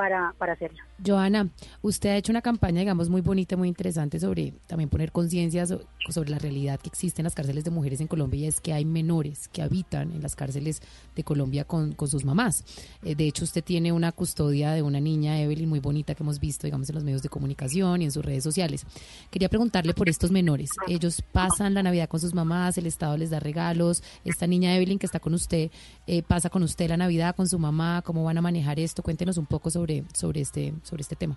para, 0.00 0.32
para 0.38 0.54
hacerlo. 0.54 0.78
Joana, 1.06 1.50
usted 1.82 2.08
ha 2.08 2.16
hecho 2.16 2.32
una 2.32 2.40
campaña, 2.40 2.80
digamos, 2.80 3.10
muy 3.10 3.20
bonita, 3.20 3.54
muy 3.58 3.68
interesante 3.68 4.18
sobre 4.18 4.54
también 4.66 4.88
poner 4.88 5.12
conciencia 5.12 5.66
so- 5.66 5.82
sobre 6.08 6.30
la 6.30 6.38
realidad 6.38 6.80
que 6.80 6.88
existe 6.88 7.20
en 7.20 7.24
las 7.24 7.34
cárceles 7.34 7.64
de 7.64 7.70
mujeres 7.70 8.00
en 8.00 8.06
Colombia 8.06 8.40
y 8.40 8.46
es 8.46 8.60
que 8.62 8.72
hay 8.72 8.86
menores 8.86 9.48
que 9.48 9.60
habitan 9.60 10.12
en 10.12 10.22
las 10.22 10.36
cárceles 10.36 10.80
de 11.14 11.22
Colombia 11.22 11.64
con, 11.64 11.92
con 11.92 12.08
sus 12.08 12.24
mamás. 12.24 12.64
Eh, 13.04 13.14
de 13.14 13.26
hecho, 13.26 13.44
usted 13.44 13.62
tiene 13.62 13.92
una 13.92 14.10
custodia 14.12 14.72
de 14.72 14.80
una 14.82 15.00
niña, 15.00 15.38
Evelyn, 15.38 15.68
muy 15.68 15.80
bonita 15.80 16.14
que 16.14 16.22
hemos 16.22 16.40
visto, 16.40 16.66
digamos, 16.66 16.88
en 16.88 16.94
los 16.94 17.04
medios 17.04 17.22
de 17.22 17.28
comunicación 17.28 18.00
y 18.00 18.06
en 18.06 18.12
sus 18.12 18.24
redes 18.24 18.42
sociales. 18.42 18.86
Quería 19.30 19.50
preguntarle 19.50 19.92
por 19.92 20.08
estos 20.08 20.30
menores. 20.30 20.70
Ellos 20.88 21.22
pasan 21.32 21.74
la 21.74 21.82
Navidad 21.82 22.08
con 22.08 22.20
sus 22.20 22.32
mamás, 22.32 22.78
el 22.78 22.86
Estado 22.86 23.18
les 23.18 23.28
da 23.28 23.38
regalos. 23.38 24.02
Esta 24.24 24.46
niña 24.46 24.74
Evelyn 24.74 24.98
que 24.98 25.04
está 25.06 25.20
con 25.20 25.34
usted, 25.34 25.70
eh, 26.06 26.22
pasa 26.22 26.48
con 26.48 26.62
usted 26.62 26.88
la 26.88 26.96
Navidad 26.96 27.36
con 27.36 27.46
su 27.46 27.58
mamá. 27.58 28.00
¿Cómo 28.06 28.24
van 28.24 28.38
a 28.38 28.40
manejar 28.42 28.80
esto? 28.80 29.02
Cuéntenos 29.02 29.36
un 29.36 29.46
poco 29.46 29.70
sobre, 29.70 29.89
sobre, 30.12 30.40
este, 30.40 30.72
sobre 30.82 31.02
este 31.02 31.16
tema. 31.16 31.36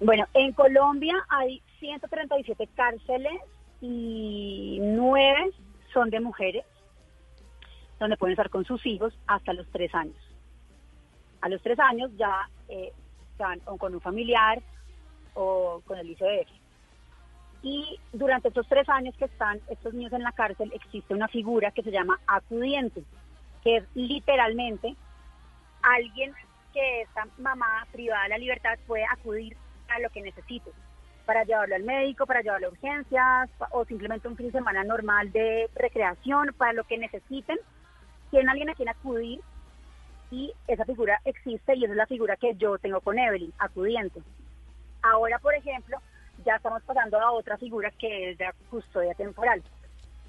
Bueno, 0.00 0.26
en 0.34 0.52
Colombia 0.52 1.14
hay 1.28 1.62
137 1.80 2.68
cárceles 2.74 3.40
y 3.80 4.78
9 4.80 5.50
son 5.92 6.10
de 6.10 6.20
mujeres, 6.20 6.64
donde 7.98 8.16
pueden 8.16 8.32
estar 8.32 8.50
con 8.50 8.64
sus 8.64 8.84
hijos 8.86 9.12
hasta 9.26 9.52
los 9.52 9.66
3 9.72 9.94
años. 9.94 10.16
A 11.40 11.48
los 11.48 11.62
3 11.62 11.78
años 11.80 12.10
ya 12.16 12.48
eh, 12.68 12.92
van 13.38 13.60
o 13.66 13.76
con 13.76 13.94
un 13.94 14.00
familiar 14.00 14.60
o 15.34 15.82
con 15.86 15.98
el 15.98 16.10
ICBF. 16.10 16.50
Y 17.62 17.98
durante 18.12 18.48
estos 18.48 18.68
tres 18.68 18.88
años 18.88 19.16
que 19.16 19.24
están 19.24 19.60
estos 19.68 19.92
niños 19.92 20.12
en 20.12 20.22
la 20.22 20.32
cárcel 20.32 20.70
existe 20.74 21.14
una 21.14 21.28
figura 21.28 21.72
que 21.72 21.82
se 21.82 21.90
llama 21.90 22.20
acudiente, 22.26 23.02
que 23.64 23.78
es 23.78 23.84
literalmente 23.94 24.94
alguien 25.82 26.32
que 26.72 27.02
esta 27.02 27.26
mamá 27.38 27.86
privada 27.92 28.24
de 28.24 28.28
la 28.30 28.38
libertad 28.38 28.78
puede 28.86 29.04
acudir 29.04 29.56
a 29.88 30.00
lo 30.00 30.10
que 30.10 30.22
necesite, 30.22 30.70
para 31.26 31.44
llevarlo 31.44 31.74
al 31.74 31.82
médico, 31.82 32.26
para 32.26 32.42
llevarlo 32.42 32.68
a 32.68 32.70
urgencias 32.70 33.50
o 33.70 33.84
simplemente 33.84 34.28
un 34.28 34.36
fin 34.36 34.46
de 34.46 34.52
semana 34.52 34.84
normal 34.84 35.30
de 35.32 35.68
recreación, 35.74 36.54
para 36.56 36.72
lo 36.72 36.84
que 36.84 36.98
necesiten. 36.98 37.58
Tienen 38.30 38.48
alguien 38.48 38.70
a 38.70 38.74
quien 38.74 38.88
acudir 38.88 39.40
y 40.30 40.52
esa 40.66 40.84
figura 40.84 41.20
existe 41.24 41.74
y 41.74 41.84
esa 41.84 41.92
es 41.92 41.96
la 41.96 42.06
figura 42.06 42.36
que 42.36 42.54
yo 42.56 42.78
tengo 42.78 43.00
con 43.00 43.18
Evelyn, 43.18 43.52
acudiente. 43.58 44.20
Ahora, 45.02 45.38
por 45.38 45.54
ejemplo, 45.54 45.98
ya 46.44 46.56
estamos 46.56 46.82
pasando 46.82 47.18
a 47.20 47.32
otra 47.32 47.56
figura 47.56 47.90
que 47.92 48.30
es 48.30 48.38
de 48.38 48.50
custodia 48.70 49.14
temporal. 49.14 49.62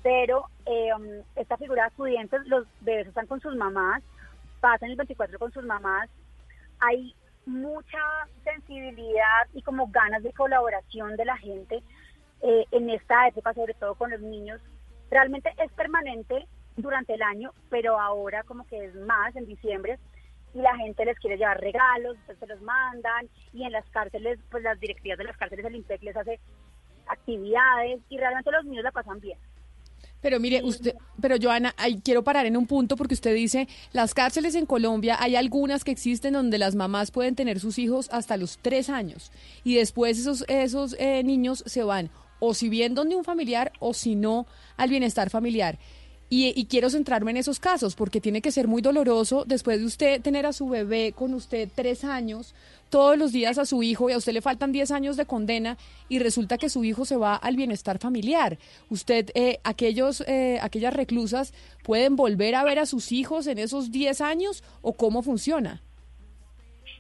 Pero 0.02 0.46
eh, 0.66 0.92
esta 1.36 1.58
figura 1.58 1.84
de 1.84 1.88
acudientes, 1.88 2.48
los 2.48 2.66
bebés 2.82 3.08
están 3.08 3.28
con 3.28 3.42
sus 3.42 3.56
mamás, 3.56 4.02
pasan 4.62 4.92
el 4.92 4.96
24 4.96 5.38
con 5.38 5.52
sus 5.52 5.64
mamás, 5.64 6.10
hay 6.80 7.16
mucha 7.46 8.00
sensibilidad 8.44 9.48
y 9.54 9.62
como 9.62 9.88
ganas 9.88 10.24
de 10.24 10.34
colaboración 10.34 11.16
de 11.16 11.26
la 11.26 11.38
gente 11.38 11.84
eh, 12.42 12.66
en 12.72 12.90
esta 12.90 13.28
época, 13.28 13.54
sobre 13.54 13.74
todo 13.74 13.96
con 13.96 14.12
los 14.12 14.22
niños. 14.22 14.62
Realmente 15.10 15.54
es 15.58 15.72
permanente 15.74 16.48
durante 16.78 17.16
el 17.16 17.22
año, 17.22 17.52
pero 17.70 18.00
ahora 18.00 18.44
como 18.44 18.66
que 18.68 18.86
es 18.86 18.96
más 18.96 19.36
en 19.36 19.46
diciembre 19.46 20.00
y 20.54 20.62
la 20.62 20.76
gente 20.78 21.06
les 21.06 21.20
quiere 21.20 21.38
llevar 21.38 21.60
regalos, 21.60 22.16
entonces 22.16 22.40
se 22.40 22.48
los 22.48 22.62
mandan 22.62 23.28
y 23.54 23.64
en 23.64 23.72
las 23.72 23.88
cárceles, 23.90 24.40
pues 24.50 24.64
las 24.64 24.80
directivas 24.80 25.18
de 25.18 25.26
las 25.26 25.38
cárceles 25.38 25.64
del 25.64 25.76
IMPEC 25.76 26.04
les 26.04 26.16
hace 26.16 26.40
actividades 27.08 28.02
y 28.10 28.18
realmente 28.18 28.52
los 28.52 28.66
niños 28.66 28.84
la 28.84 28.92
pasan 28.92 29.20
bien. 29.20 29.38
Pero 30.22 30.40
mire, 30.40 30.62
usted, 30.64 30.96
pero 31.22 31.38
Joana, 31.42 31.74
ahí 31.78 32.02
quiero 32.04 32.24
parar 32.24 32.46
en 32.46 32.58
un 32.58 32.68
punto 32.68 32.96
porque 32.96 33.14
usted 33.14 33.34
dice, 33.34 33.68
las 33.94 34.14
cárceles 34.14 34.56
en 34.56 34.66
Colombia 34.66 35.18
hay 35.20 35.36
algunas 35.36 35.84
que 35.84 35.92
existen 35.92 36.34
donde 36.34 36.58
las 36.58 36.76
mamás 36.76 37.12
pueden 37.12 37.36
tener 37.36 37.60
sus 37.60 37.80
hijos 37.80 38.10
hasta 38.12 38.38
los 38.38 38.58
tres 38.62 38.90
años 38.90 39.32
y 39.64 39.76
después 39.76 40.20
esos, 40.20 40.44
esos 40.48 40.96
eh, 41.00 41.24
niños 41.24 41.64
se 41.66 41.84
van 41.84 42.10
o 42.40 42.54
si 42.54 42.70
bien 42.70 42.96
donde 42.96 43.16
un 43.16 43.24
familiar 43.24 43.72
o 43.80 43.94
si 43.94 44.16
no 44.16 44.46
al 44.78 44.90
bienestar 44.90 45.30
familiar. 45.30 45.78
Y, 46.32 46.54
y 46.56 46.66
quiero 46.66 46.90
centrarme 46.92 47.32
en 47.32 47.38
esos 47.38 47.60
casos 47.60 47.96
porque 47.96 48.22
tiene 48.22 48.42
que 48.42 48.52
ser 48.52 48.68
muy 48.68 48.82
doloroso 48.84 49.46
después 49.48 49.80
de 49.80 49.86
usted 49.86 50.22
tener 50.22 50.46
a 50.46 50.54
su 50.54 50.70
bebé 50.70 51.12
con 51.14 51.34
usted 51.34 51.68
tres 51.74 52.04
años, 52.04 52.54
todos 52.92 53.18
los 53.18 53.32
días 53.32 53.58
a 53.58 53.66
su 53.66 53.82
hijo 53.82 54.10
y 54.10 54.14
a 54.14 54.18
usted 54.18 54.34
le 54.34 54.42
faltan 54.42 54.72
10 54.72 54.92
años 54.92 55.18
de 55.18 55.26
condena 55.26 55.78
y 56.08 56.20
resulta 56.20 56.58
que 56.60 56.70
su 56.70 56.84
hijo 56.84 57.06
se 57.06 57.18
va 57.18 57.36
al 57.36 57.56
bienestar 57.56 57.98
familiar. 58.00 58.58
Usted, 58.90 59.30
eh, 59.34 59.60
aquellos, 59.64 60.22
eh, 60.28 60.60
aquellas 60.62 60.94
reclusas, 60.94 61.54
¿pueden 61.84 62.16
volver 62.16 62.54
a 62.56 62.64
ver 62.64 62.78
a 62.80 62.86
sus 62.86 63.12
hijos 63.12 63.48
en 63.48 63.58
esos 63.58 63.92
10 63.92 64.22
años 64.22 64.64
o 64.82 64.94
cómo 64.94 65.24
funciona? 65.24 65.82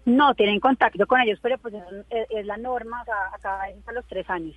No, 0.06 0.34
tienen 0.34 0.60
contacto 0.60 1.06
con 1.06 1.22
ellos, 1.22 1.38
pero 1.42 1.58
pues 1.60 1.74
es, 1.76 2.28
es- 2.32 2.46
la 2.46 2.58
norma, 2.58 3.02
acá 3.34 3.70
es 3.70 3.78
hasta 3.78 3.92
los 3.92 4.06
tres 4.08 4.28
años. 4.30 4.56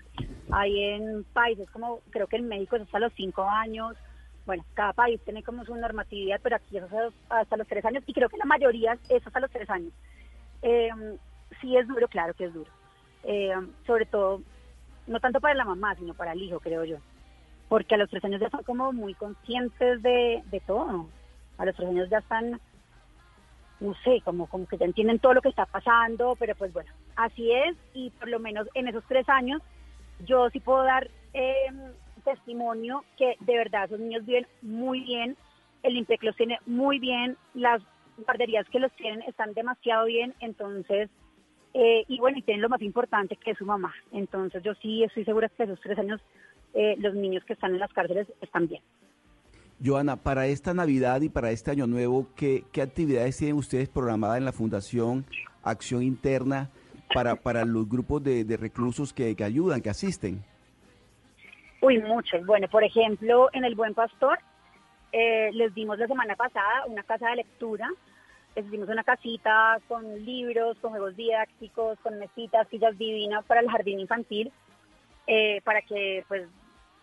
Hay 0.50 0.78
en 0.82 1.24
países 1.32 1.68
como, 1.70 2.00
creo 2.10 2.26
que 2.26 2.36
en 2.36 2.48
México 2.48 2.76
es 2.76 2.82
hasta 2.82 2.98
los 3.00 3.12
cinco 3.16 3.42
años, 3.42 3.94
bueno, 4.46 4.64
cada 4.74 4.92
país 4.92 5.20
tiene 5.24 5.42
como 5.42 5.64
su 5.64 5.74
normatividad, 5.74 6.40
pero 6.42 6.56
aquí 6.56 6.76
es 6.76 6.84
hasta 7.28 7.56
los, 7.56 7.66
tres 7.66 7.84
años 7.84 8.02
y 8.06 8.12
creo 8.12 8.28
que 8.28 8.36
la 8.36 8.44
mayoría 8.44 8.98
es 9.08 9.26
hasta 9.26 9.40
los 9.40 9.50
tres 9.50 9.68
años. 9.70 9.92
Eh, 10.62 10.90
sí 11.60 11.76
es 11.76 11.86
duro, 11.86 12.08
claro 12.08 12.34
que 12.34 12.46
es 12.46 12.54
duro. 12.54 12.70
Eh, 13.24 13.54
sobre 13.86 14.06
todo, 14.06 14.42
no 15.06 15.20
tanto 15.20 15.40
para 15.40 15.54
la 15.54 15.64
mamá, 15.64 15.94
sino 15.94 16.14
para 16.14 16.32
el 16.32 16.42
hijo, 16.42 16.60
creo 16.60 16.84
yo. 16.84 16.96
Porque 17.68 17.94
a 17.94 17.98
los 17.98 18.10
tres 18.10 18.24
años 18.24 18.40
ya 18.40 18.50
son 18.50 18.62
como 18.64 18.92
muy 18.92 19.14
conscientes 19.14 20.02
de, 20.02 20.42
de 20.50 20.60
todo. 20.60 21.08
A 21.58 21.64
los 21.64 21.76
tres 21.76 21.88
años 21.88 22.10
ya 22.10 22.18
están 22.18 22.60
no 23.82 23.94
sé, 24.04 24.20
como, 24.24 24.46
como 24.46 24.66
que 24.66 24.78
ya 24.78 24.86
entienden 24.86 25.18
todo 25.18 25.34
lo 25.34 25.42
que 25.42 25.48
está 25.48 25.66
pasando, 25.66 26.36
pero 26.38 26.54
pues 26.54 26.72
bueno, 26.72 26.90
así 27.16 27.50
es 27.52 27.76
y 27.94 28.10
por 28.10 28.28
lo 28.28 28.38
menos 28.38 28.68
en 28.74 28.88
esos 28.88 29.04
tres 29.08 29.28
años 29.28 29.60
yo 30.20 30.48
sí 30.50 30.60
puedo 30.60 30.84
dar 30.84 31.10
eh, 31.34 31.66
testimonio 32.24 33.04
que 33.16 33.36
de 33.40 33.56
verdad 33.56 33.84
esos 33.84 34.00
niños 34.00 34.24
viven 34.24 34.46
muy 34.62 35.00
bien, 35.00 35.36
el 35.82 35.96
IMPEC 35.96 36.22
los 36.22 36.36
tiene 36.36 36.58
muy 36.66 36.98
bien, 36.98 37.36
las 37.54 37.82
guarderías 38.16 38.68
que 38.68 38.78
los 38.78 38.92
tienen 38.92 39.22
están 39.22 39.52
demasiado 39.54 40.06
bien, 40.06 40.34
entonces, 40.40 41.10
eh, 41.74 42.04
y 42.08 42.18
bueno, 42.18 42.38
y 42.38 42.42
tienen 42.42 42.62
lo 42.62 42.68
más 42.68 42.82
importante 42.82 43.36
que 43.36 43.52
es 43.52 43.58
su 43.58 43.64
mamá, 43.64 43.92
entonces 44.12 44.62
yo 44.62 44.74
sí 44.76 45.02
estoy 45.02 45.24
segura 45.24 45.48
que 45.48 45.64
esos 45.64 45.80
tres 45.80 45.98
años 45.98 46.20
eh, 46.74 46.96
los 46.98 47.14
niños 47.14 47.44
que 47.44 47.52
están 47.52 47.72
en 47.72 47.80
las 47.80 47.92
cárceles 47.92 48.26
están 48.40 48.66
bien. 48.66 48.82
Joana, 49.84 50.16
para 50.16 50.46
esta 50.46 50.72
Navidad 50.72 51.20
y 51.22 51.28
para 51.28 51.50
este 51.50 51.72
Año 51.72 51.86
Nuevo, 51.86 52.28
¿qué, 52.36 52.64
qué 52.72 52.82
actividades 52.82 53.36
tienen 53.36 53.56
ustedes 53.56 53.88
programadas 53.88 54.38
en 54.38 54.44
la 54.44 54.52
Fundación 54.52 55.26
Acción 55.62 56.02
Interna 56.02 56.70
para, 57.12 57.36
para 57.36 57.64
los 57.64 57.88
grupos 57.88 58.22
de, 58.22 58.44
de 58.44 58.56
reclusos 58.56 59.12
que, 59.12 59.34
que 59.34 59.44
ayudan, 59.44 59.80
que 59.80 59.90
asisten? 59.90 60.44
Uy, 61.82 61.98
muchos. 61.98 62.46
Bueno, 62.46 62.68
por 62.68 62.84
ejemplo, 62.84 63.48
en 63.52 63.64
El 63.64 63.74
Buen 63.74 63.92
Pastor 63.92 64.38
eh, 65.10 65.50
les 65.52 65.74
dimos 65.74 65.98
la 65.98 66.06
semana 66.06 66.36
pasada 66.36 66.86
una 66.86 67.02
casa 67.02 67.30
de 67.30 67.36
lectura. 67.36 67.90
Les 68.54 68.70
dimos 68.70 68.88
una 68.88 69.02
casita 69.02 69.80
con 69.88 70.24
libros, 70.24 70.78
con 70.78 70.92
juegos 70.92 71.16
didácticos, 71.16 71.98
con 71.98 72.20
mesitas, 72.20 72.68
sillas 72.68 72.96
divinas 72.96 73.44
para 73.46 73.62
el 73.62 73.68
jardín 73.68 73.98
infantil, 73.98 74.52
eh, 75.26 75.60
para 75.64 75.82
que 75.82 76.24
pues 76.28 76.46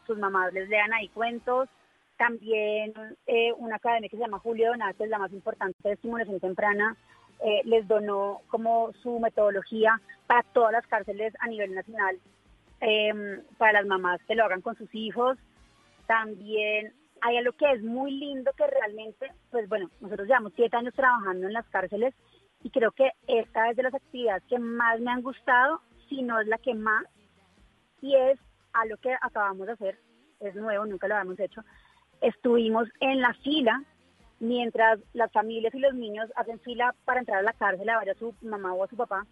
sus 0.08 0.18
mamás 0.18 0.54
les 0.54 0.70
lean 0.70 0.94
ahí 0.94 1.10
cuentos. 1.10 1.68
También 2.18 2.94
eh, 3.28 3.52
una 3.58 3.76
academia 3.76 4.08
que 4.08 4.16
se 4.16 4.24
llama 4.24 4.40
Julio 4.40 4.70
Donato, 4.70 5.06
la 5.08 5.20
más 5.20 5.34
importante 5.34 5.78
de 5.84 5.96
estimulación 5.96 6.40
temprana, 6.40 6.96
les 7.66 7.86
donó 7.86 8.42
como 8.48 8.92
su 9.02 9.20
metodología 9.20 10.00
para 10.28 10.44
todas 10.54 10.72
las 10.72 10.88
cárceles 10.88 11.34
a 11.40 11.48
nivel 11.48 11.74
nacional, 11.74 12.18
eh, 12.82 13.42
para 13.58 13.74
las 13.74 13.86
mamás 13.86 14.22
que 14.28 14.36
lo 14.36 14.46
hagan 14.46 14.62
con 14.62 14.76
sus 14.76 14.94
hijos. 14.94 15.38
También 16.08 16.94
hay 17.22 17.38
algo 17.38 17.52
que 17.54 17.72
es 17.72 17.82
muy 17.84 18.12
lindo 18.12 18.52
que 18.58 18.68
realmente, 18.68 19.32
pues 19.52 19.68
bueno, 19.70 19.90
nosotros 20.00 20.28
llevamos 20.28 20.54
siete 20.56 20.78
años 20.78 20.94
trabajando 20.94 21.48
en 21.48 21.54
las 21.54 21.68
cárceles 21.68 22.14
y 22.64 22.70
creo 22.70 22.92
que 22.92 23.12
esta 23.28 23.70
es 23.70 23.78
de 23.78 23.84
las 23.84 23.94
actividades 23.94 24.44
que 24.50 24.60
más 24.60 25.00
me 25.00 25.12
han 25.12 25.22
gustado, 25.22 25.82
si 26.08 26.22
no 26.22 26.40
es 26.40 26.48
la 26.48 26.58
que 26.58 26.74
más, 26.74 27.06
y 28.02 28.16
es 28.16 28.40
algo 28.74 28.98
que 28.98 29.14
acabamos 29.22 29.68
de 29.68 29.74
hacer, 29.74 30.00
es 30.40 30.56
nuevo, 30.56 30.86
nunca 30.86 31.08
lo 31.08 31.16
habíamos 31.16 31.40
hecho. 31.40 31.62
Estuvimos 32.22 32.88
en 33.00 33.22
la 33.22 33.34
fila 33.36 33.84
mientras 34.40 35.00
las 35.14 35.32
familias 35.32 35.74
y 35.74 35.80
los 35.80 35.94
niños 35.94 36.30
hacen 36.36 36.60
fila 36.62 36.96
para 37.06 37.20
entrar 37.20 37.40
a 37.40 37.44
la 37.44 37.54
cárcel 37.54 37.90
a 37.90 38.00
ver 38.00 38.12
a 38.12 38.16
su 38.16 38.34
mamá 38.42 38.74
o 38.74 38.84
a 38.84 38.88
su 38.88 38.96
papá. 38.96 39.26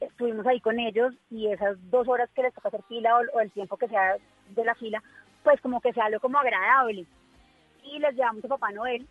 Estuvimos 0.00 0.46
ahí 0.46 0.60
con 0.60 0.78
ellos 0.80 1.14
y 1.30 1.48
esas 1.48 1.76
dos 1.90 2.08
horas 2.08 2.30
que 2.34 2.42
les 2.42 2.54
toca 2.54 2.68
hacer 2.68 2.82
fila 2.88 3.16
o, 3.18 3.36
o 3.36 3.40
el 3.40 3.50
tiempo 3.50 3.76
que 3.76 3.88
sea 3.88 4.16
de 4.48 4.64
la 4.64 4.74
fila, 4.74 5.02
pues 5.44 5.60
como 5.60 5.80
que 5.80 5.92
sea 5.92 6.06
algo 6.06 6.20
como 6.20 6.38
agradable. 6.38 7.04
Y 7.84 7.98
les 7.98 8.14
llevamos 8.16 8.44
a 8.44 8.48
Papá 8.48 8.70
Noel 8.72 9.06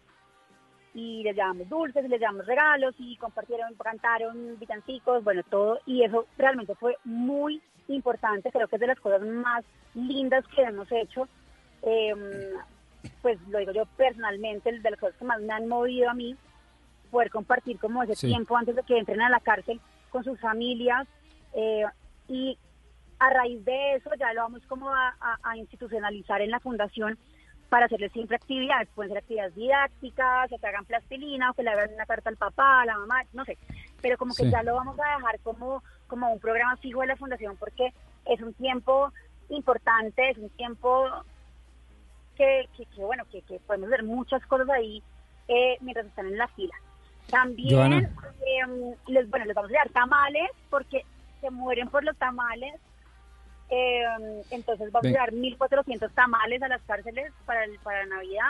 y 0.93 1.21
les 1.23 1.35
llevamos 1.35 1.69
dulces, 1.69 2.03
y 2.03 2.07
les 2.07 2.19
llevamos 2.19 2.45
regalos 2.47 2.95
y 2.97 3.15
compartieron, 3.17 3.73
cantaron 3.75 4.57
villancicos, 4.59 5.23
bueno, 5.23 5.43
todo. 5.43 5.79
Y 5.85 6.03
eso 6.03 6.25
realmente 6.37 6.73
fue 6.75 6.97
muy 7.03 7.61
importante, 7.87 8.51
creo 8.51 8.67
que 8.67 8.75
es 8.75 8.79
de 8.79 8.87
las 8.87 8.99
cosas 8.99 9.21
más 9.21 9.63
lindas 9.93 10.43
que 10.55 10.63
hemos 10.63 10.91
hecho. 10.91 11.27
Eh, 11.83 12.53
pues 13.21 13.39
lo 13.47 13.59
digo 13.59 13.71
yo 13.71 13.85
personalmente, 13.97 14.71
de 14.71 14.89
las 14.91 14.99
cosas 14.99 15.15
que 15.17 15.25
más 15.25 15.39
me 15.41 15.53
han 15.53 15.67
movido 15.67 16.09
a 16.09 16.13
mí, 16.13 16.35
poder 17.11 17.29
compartir 17.29 17.79
como 17.79 18.03
ese 18.03 18.15
Sí. 18.15 18.27
tiempo 18.27 18.57
antes 18.57 18.75
de 18.75 18.83
que 18.83 18.97
entren 18.97 19.21
a 19.21 19.29
la 19.29 19.39
cárcel 19.39 19.79
con 20.09 20.23
sus 20.23 20.39
familias 20.39 21.07
eh, 21.53 21.83
y 22.27 22.57
a 23.19 23.29
raíz 23.31 23.63
de 23.65 23.95
eso 23.95 24.09
ya 24.19 24.33
lo 24.33 24.41
vamos 24.41 24.61
como 24.67 24.89
a, 24.89 25.15
a- 25.19 25.37
a 25.43 25.57
institucionalizar 25.57 26.41
en 26.41 26.51
la 26.51 26.59
fundación 26.59 27.17
para 27.69 27.85
hacerles 27.85 28.11
siempre 28.13 28.35
actividades, 28.37 28.89
pueden 28.95 29.11
ser 29.11 29.19
actividades 29.19 29.53
didácticas, 29.55 30.49
que 30.49 30.67
hagan 30.67 30.85
plastilina, 30.85 31.51
o 31.51 31.53
que 31.53 31.61
le 31.61 31.69
hagan 31.69 31.93
una 31.93 32.05
carta 32.07 32.29
al 32.29 32.37
papá, 32.37 32.81
a 32.81 32.85
la 32.85 32.97
mamá, 32.97 33.21
no 33.33 33.45
sé, 33.45 33.57
pero 34.01 34.17
como 34.17 34.33
que 34.33 34.43
Sí. 34.45 34.49
ya 34.51 34.63
lo 34.63 34.73
vamos 34.75 34.97
a 34.99 35.17
dejar 35.17 35.39
como, 35.41 35.83
como 36.07 36.33
un 36.33 36.39
programa 36.39 36.77
fijo 36.77 37.01
de 37.01 37.07
la 37.07 37.15
fundación 37.17 37.57
porque 37.57 37.93
es 38.25 38.41
un 38.41 38.53
tiempo 38.55 39.11
importante, 39.49 40.29
es 40.31 40.37
un 40.39 40.49
tiempo 40.51 41.05
que, 42.35 42.67
que, 42.75 42.85
que, 42.87 43.01
bueno, 43.03 43.23
que, 43.31 43.41
que 43.43 43.59
podemos 43.59 43.89
ver 43.89 44.03
muchas 44.03 44.43
cosas 44.47 44.69
ahí 44.69 45.03
eh, 45.47 45.77
mientras 45.81 46.07
están 46.07 46.27
en 46.27 46.37
la 46.37 46.47
fila. 46.49 46.73
También 47.29 47.93
eh, 47.93 48.95
les, 49.07 49.29
bueno, 49.29 49.45
les 49.45 49.55
vamos 49.55 49.71
a 49.71 49.75
dar 49.75 49.89
tamales 49.89 50.49
porque 50.69 51.03
se 51.41 51.49
mueren 51.49 51.87
por 51.89 52.03
los 52.03 52.17
tamales. 52.17 52.73
Eh, 53.69 54.03
entonces 54.51 54.91
vamos 54.91 55.03
Ven. 55.03 55.15
a 55.15 55.19
dar 55.19 55.31
1.400 55.31 56.11
tamales 56.13 56.61
a 56.63 56.67
las 56.67 56.81
cárceles 56.83 57.31
para, 57.45 57.63
el, 57.65 57.77
para 57.79 58.05
Navidad. 58.05 58.49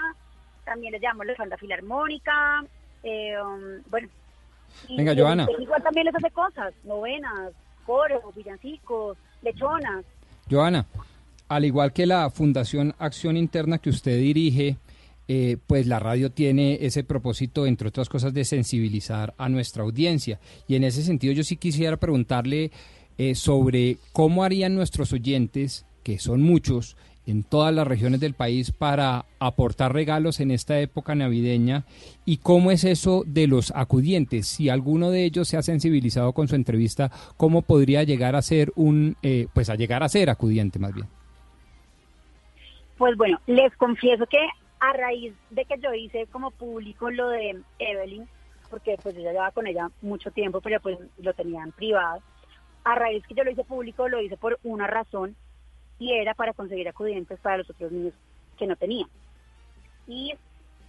También 0.65 0.93
les 0.93 1.01
llamamos 1.01 1.27
la 1.27 1.33
banda 1.37 1.57
filarmónica. 1.57 2.63
Eh, 3.03 3.33
um, 3.41 3.81
bueno. 3.89 4.07
y- 4.87 4.97
Venga, 4.97 5.13
Joana. 5.15 5.47
Igual 5.59 5.83
también 5.83 6.05
les 6.05 6.15
hace 6.15 6.31
cosas, 6.31 6.73
novenas, 6.83 7.51
coros, 7.85 8.21
villancicos, 8.35 9.17
lechonas. 9.41 10.05
Joana, 10.49 10.85
al 11.49 11.65
igual 11.65 11.91
que 11.91 12.05
la 12.05 12.29
Fundación 12.29 12.95
Acción 12.99 13.35
Interna 13.37 13.77
que 13.79 13.89
usted 13.89 14.17
dirige, 14.17 14.77
eh, 15.31 15.57
pues 15.67 15.85
la 15.85 15.99
radio 15.99 16.31
tiene 16.31 16.79
ese 16.81 17.03
propósito, 17.03 17.67
entre 17.67 17.89
otras 17.89 18.09
cosas, 18.09 18.33
de 18.33 18.43
sensibilizar 18.43 19.35
a 19.37 19.47
nuestra 19.47 19.83
audiencia. 19.83 20.39
Y 20.67 20.73
en 20.75 20.83
ese 20.83 21.03
sentido 21.03 21.33
yo 21.33 21.43
sí 21.43 21.55
quisiera 21.55 21.97
preguntarle 21.97 22.71
eh, 23.19 23.35
sobre 23.35 23.97
cómo 24.11 24.43
harían 24.43 24.73
nuestros 24.73 25.13
oyentes, 25.13 25.85
que 26.01 26.17
son 26.17 26.41
muchos, 26.41 26.97
en 27.27 27.43
todas 27.43 27.71
las 27.71 27.85
regiones 27.87 28.19
del 28.19 28.33
país 28.33 28.71
para 28.71 29.25
aportar 29.37 29.93
regalos 29.93 30.39
en 30.39 30.49
esta 30.49 30.79
época 30.79 31.13
navideña 31.13 31.85
y 32.25 32.37
cómo 32.37 32.71
es 32.71 32.83
eso 32.83 33.23
de 33.27 33.45
los 33.45 33.71
acudientes. 33.75 34.47
Si 34.47 34.69
alguno 34.69 35.11
de 35.11 35.25
ellos 35.25 35.47
se 35.47 35.57
ha 35.57 35.61
sensibilizado 35.61 36.33
con 36.33 36.47
su 36.47 36.55
entrevista, 36.55 37.11
¿cómo 37.37 37.61
podría 37.61 38.01
llegar 38.01 38.35
a 38.35 38.41
ser 38.41 38.71
un, 38.75 39.15
eh, 39.21 39.45
pues 39.53 39.69
a 39.69 39.75
llegar 39.75 40.01
a 40.01 40.09
ser 40.09 40.31
acudiente 40.31 40.79
más 40.79 40.95
bien? 40.95 41.05
Pues 42.97 43.15
bueno, 43.15 43.39
les 43.45 43.75
confieso 43.75 44.25
que 44.25 44.39
a 44.79 44.93
raíz 44.93 45.33
de 45.49 45.65
que 45.65 45.77
yo 45.79 45.93
hice 45.93 46.27
como 46.27 46.51
público 46.51 47.09
lo 47.09 47.29
de 47.29 47.61
Evelyn, 47.79 48.27
porque 48.69 48.97
pues 49.01 49.15
yo 49.15 49.21
ya 49.21 49.31
llevaba 49.31 49.51
con 49.51 49.67
ella 49.67 49.89
mucho 50.01 50.31
tiempo, 50.31 50.61
pero 50.61 50.79
pues 50.79 50.97
lo 51.17 51.33
tenía 51.33 51.63
en 51.63 51.71
privado, 51.71 52.21
a 52.83 52.95
raíz 52.95 53.25
que 53.27 53.35
yo 53.35 53.43
lo 53.43 53.51
hice 53.51 53.63
público, 53.63 54.07
lo 54.07 54.21
hice 54.21 54.37
por 54.37 54.59
una 54.63 54.87
razón 54.87 55.35
y 55.97 56.13
era 56.13 56.33
para 56.33 56.53
conseguir 56.53 56.87
acudientes 56.87 57.39
para 57.39 57.57
los 57.57 57.69
otros 57.69 57.91
niños 57.91 58.13
que 58.57 58.67
no 58.67 58.75
tenía. 58.75 59.05
Y 60.07 60.33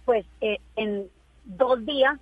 pues 0.05 0.25
eh, 0.39 0.59
en 0.75 1.09
dos 1.43 1.85
días 1.85 2.17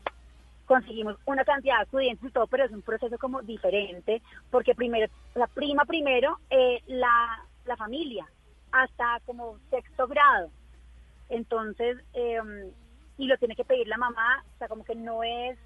conseguimos 0.65 1.17
una 1.25 1.43
cantidad 1.45 1.77
de 1.77 1.83
acudientes 1.83 2.29
y 2.29 2.31
todo, 2.31 2.47
pero 2.47 2.65
es 2.65 2.71
un 2.71 2.81
proceso 2.81 3.17
como 3.17 3.41
diferente, 3.41 4.21
porque 4.51 4.75
primero, 4.75 5.07
la 5.35 5.47
prima 5.47 5.85
primero, 5.85 6.39
eh, 6.49 6.81
la, 6.87 7.43
la 7.65 7.75
familia, 7.75 8.25
hasta 8.71 9.19
como 9.25 9.57
sexto 9.69 10.07
grado. 10.07 10.51
Entonces, 11.29 11.97
eh, 12.13 12.39
y 13.17 13.27
lo 13.27 13.37
tiene 13.37 13.55
que 13.55 13.65
pedir 13.65 13.87
la 13.87 13.97
mamá, 13.97 14.43
o 14.55 14.57
sea, 14.57 14.67
como 14.67 14.83
que 14.83 14.95
no 14.95 15.23
es, 15.23 15.57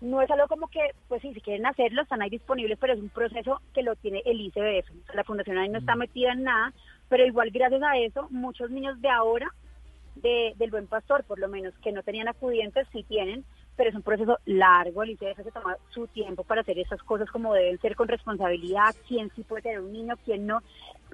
no 0.00 0.20
es 0.20 0.30
algo 0.30 0.46
como 0.48 0.68
que, 0.68 0.80
pues 1.08 1.22
sí, 1.22 1.32
si 1.34 1.40
quieren 1.40 1.66
hacerlo, 1.66 2.02
están 2.02 2.22
ahí 2.22 2.30
disponibles, 2.30 2.78
pero 2.78 2.92
es 2.92 3.00
un 3.00 3.08
proceso 3.08 3.60
que 3.74 3.82
lo 3.82 3.96
tiene 3.96 4.22
el 4.24 4.40
ICBF. 4.40 4.90
O 4.90 5.06
sea, 5.06 5.14
la 5.14 5.24
fundación 5.24 5.58
ahí 5.58 5.68
no 5.68 5.78
está 5.78 5.96
metida 5.96 6.32
en 6.32 6.44
nada, 6.44 6.72
pero 7.08 7.26
igual 7.26 7.50
gracias 7.50 7.82
a 7.82 7.96
eso, 7.98 8.28
muchos 8.30 8.70
niños 8.70 9.00
de 9.00 9.08
ahora, 9.08 9.50
de, 10.16 10.54
del 10.56 10.70
Buen 10.70 10.86
Pastor, 10.86 11.24
por 11.24 11.38
lo 11.38 11.48
menos, 11.48 11.74
que 11.78 11.92
no 11.92 12.02
tenían 12.02 12.28
acudientes, 12.28 12.86
sí 12.92 13.02
tienen, 13.04 13.44
pero 13.76 13.90
es 13.90 13.96
un 13.96 14.02
proceso 14.02 14.38
largo, 14.46 15.02
el 15.02 15.10
ICBF 15.10 15.42
se 15.42 15.52
toma 15.52 15.76
su 15.90 16.06
tiempo 16.08 16.44
para 16.44 16.62
hacer 16.62 16.78
esas 16.78 17.02
cosas 17.02 17.30
como 17.30 17.54
deben 17.54 17.78
ser 17.80 17.94
con 17.94 18.08
responsabilidad, 18.08 18.94
quién 19.06 19.30
sí 19.36 19.42
puede 19.42 19.62
tener 19.62 19.80
un 19.80 19.92
niño, 19.92 20.16
quién 20.24 20.46
no, 20.46 20.62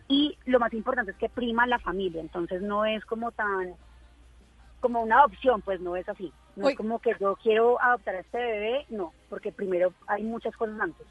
y 0.09 0.37
lo 0.47 0.59
más 0.59 0.73
importante 0.73 1.13
es 1.13 1.17
que 1.17 1.29
prima 1.29 1.67
la 1.67 1.79
familia, 1.79 2.21
entonces 2.21 2.63
no 2.63 2.85
es 2.85 3.05
como 3.05 3.31
tan, 3.33 3.75
como 4.81 5.03
una 5.03 5.21
adopción, 5.21 5.63
pues 5.63 5.81
no 5.81 5.97
es 5.97 6.09
así, 6.09 6.33
no 6.57 6.69
es 6.69 6.77
como 6.77 6.99
que 6.99 7.13
yo 7.21 7.37
quiero 7.43 7.81
adoptar 7.81 8.17
a 8.17 8.21
este 8.21 8.39
bebé, 8.39 8.87
no, 8.91 9.13
porque 9.31 9.53
primero 9.53 9.93
hay 10.07 10.23
muchas 10.23 10.55
cosas 10.57 10.79
antes. 10.81 11.07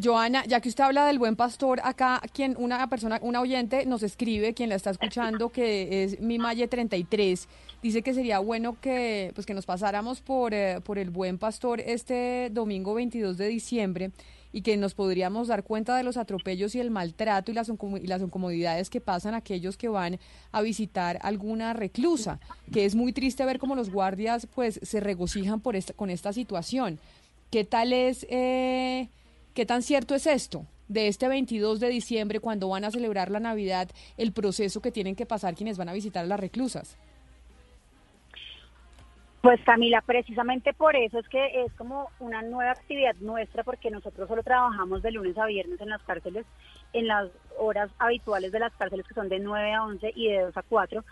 Joana, 0.00 0.44
ya 0.46 0.60
que 0.60 0.70
usted 0.70 0.84
habla 0.84 1.04
del 1.06 1.18
buen 1.18 1.36
pastor, 1.36 1.80
acá 1.84 2.22
quien 2.32 2.56
una 2.58 2.86
persona, 2.88 3.18
una 3.20 3.42
oyente 3.42 3.84
nos 3.84 4.02
escribe, 4.02 4.54
quien 4.54 4.70
la 4.70 4.76
está 4.76 4.90
escuchando, 4.90 5.50
que 5.50 6.04
es 6.04 6.18
mi 6.18 6.38
Maye 6.38 6.66
33, 6.66 7.46
dice 7.82 8.02
que 8.02 8.14
sería 8.14 8.38
bueno 8.38 8.78
que 8.80 9.32
pues 9.34 9.46
que 9.46 9.52
nos 9.52 9.66
pasáramos 9.66 10.22
por, 10.22 10.54
eh, 10.54 10.80
por 10.82 10.98
el 10.98 11.10
buen 11.10 11.36
pastor 11.36 11.80
este 11.80 12.48
domingo 12.50 12.94
22 12.94 13.36
de 13.36 13.48
diciembre 13.48 14.12
y 14.52 14.62
que 14.62 14.76
nos 14.76 14.94
podríamos 14.94 15.48
dar 15.48 15.64
cuenta 15.64 15.96
de 15.96 16.02
los 16.02 16.16
atropellos 16.16 16.74
y 16.74 16.80
el 16.80 16.90
maltrato 16.90 17.50
y 17.50 17.54
las, 17.54 17.70
las 18.02 18.22
incomodidades 18.22 18.90
que 18.90 19.00
pasan 19.00 19.34
aquellos 19.34 19.76
que 19.76 19.88
van 19.88 20.18
a 20.52 20.62
visitar 20.62 21.18
alguna 21.22 21.72
reclusa, 21.72 22.38
que 22.72 22.84
es 22.84 22.94
muy 22.94 23.12
triste 23.12 23.44
ver 23.44 23.58
cómo 23.58 23.74
los 23.74 23.90
guardias 23.90 24.46
pues 24.54 24.78
se 24.82 25.00
regocijan 25.00 25.60
por 25.60 25.76
esta, 25.76 25.94
con 25.94 26.10
esta 26.10 26.32
situación. 26.32 26.98
¿Qué 27.50 27.64
tal 27.64 27.92
es, 27.92 28.26
eh, 28.30 29.08
qué 29.54 29.66
tan 29.66 29.82
cierto 29.82 30.14
es 30.14 30.26
esto? 30.26 30.66
De 30.88 31.08
este 31.08 31.28
22 31.28 31.80
de 31.80 31.88
diciembre, 31.88 32.40
cuando 32.40 32.68
van 32.68 32.84
a 32.84 32.90
celebrar 32.90 33.30
la 33.30 33.40
Navidad, 33.40 33.90
el 34.18 34.32
proceso 34.32 34.80
que 34.82 34.92
tienen 34.92 35.16
que 35.16 35.26
pasar 35.26 35.54
quienes 35.54 35.78
van 35.78 35.88
a 35.88 35.94
visitar 35.94 36.24
a 36.24 36.28
las 36.28 36.40
reclusas. 36.40 36.96
Pues 39.42 39.60
Camila, 39.64 40.00
precisamente 40.02 40.72
por 40.72 40.94
eso 40.94 41.18
es 41.18 41.28
que 41.28 41.64
es 41.64 41.72
como 41.72 42.10
una 42.20 42.42
nueva 42.42 42.70
actividad 42.70 43.16
nuestra, 43.16 43.64
porque 43.64 43.90
nosotros 43.90 44.28
solo 44.28 44.44
trabajamos 44.44 45.02
de 45.02 45.10
lunes 45.10 45.36
a 45.36 45.46
viernes 45.46 45.80
en 45.80 45.88
las 45.88 46.00
cárceles, 46.04 46.46
en 46.92 47.08
las 47.08 47.28
horas 47.58 47.90
habituales 47.98 48.52
de 48.52 48.60
las 48.60 48.72
cárceles 48.74 49.04
que 49.04 49.14
son 49.14 49.28
de 49.28 49.40
9 49.40 49.74
a 49.74 49.82
11 49.82 50.12
y 50.14 50.28
de 50.28 50.42
2 50.42 50.56
a 50.56 50.62
4. 50.62 51.04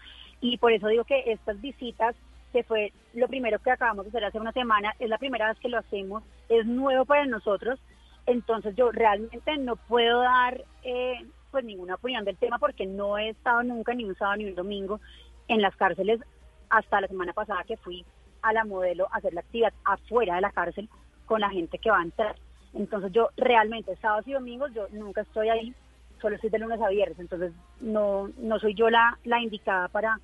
Y 0.43 0.59
por 0.59 0.71
eso 0.71 0.87
digo 0.87 1.03
que 1.03 1.25
estas 1.27 1.61
visitas, 1.61 2.15
que 2.53 2.63
fue 2.63 2.93
lo 3.15 3.27
primero 3.27 3.59
que 3.59 3.73
acabamos 3.73 4.05
de 4.05 4.11
hacer 4.11 4.25
hace 4.25 4.39
una 4.39 4.53
semana, 4.53 4.95
es 5.01 5.09
la 5.09 5.19
primera 5.19 5.49
vez 5.49 5.59
que 5.59 5.69
lo 5.69 5.79
hacemos, 5.79 6.23
es 6.49 6.65
nuevo 6.67 7.05
para 7.07 7.27
nosotros. 7.27 7.81
Entonces 8.27 8.77
yo 8.77 8.93
realmente 8.93 9.57
no 9.57 9.75
puedo 9.75 10.21
dar 10.21 10.63
eh, 10.85 11.27
pues 11.51 11.65
ninguna 11.65 11.97
opinión 11.97 12.25
del 12.25 12.37
tema 12.37 12.61
porque 12.61 12.87
no 12.87 13.19
he 13.19 13.31
estado 13.31 13.65
nunca 13.65 13.93
ni 13.93 14.05
un 14.05 14.15
sábado 14.15 14.37
ni 14.37 14.45
un 14.45 14.55
domingo 14.55 15.01
en 15.49 15.61
las 15.61 15.75
cárceles 15.75 16.21
hasta 16.69 17.01
la 17.01 17.09
semana 17.09 17.33
pasada 17.33 17.65
que 17.65 17.77
fui 17.77 18.07
a 18.43 18.53
la 18.53 18.65
modelo 18.65 19.09
hacer 19.13 19.35
la 19.35 19.41
actividad 19.41 19.73
afuera 19.85 20.35
de 20.37 20.41
la 20.41 20.53
cárcel 20.53 20.89
con 21.27 21.41
la 21.41 21.51
gente 21.51 21.79
que 21.79 21.91
va 21.91 22.01
a 22.01 22.05
entrar. 22.05 22.37
Entonces 22.75 23.13
yo 23.13 23.31
realmente 23.37 23.97
sábados 23.97 24.27
y 24.29 24.33
domingos 24.33 24.73
yo 24.75 24.87
nunca 24.93 25.23
estoy 25.23 25.49
ahí, 25.49 25.75
solo 26.21 26.37
estoy 26.37 26.51
de 26.51 26.59
lunes 26.59 26.81
a 26.81 26.89
viernes, 26.89 27.19
entonces 27.19 27.53
no 27.81 28.31
no 28.39 28.59
soy 28.59 28.75
yo 28.75 28.91
la, 28.91 29.19
la 29.25 29.41
indicada 29.41 29.89
para 29.89 30.21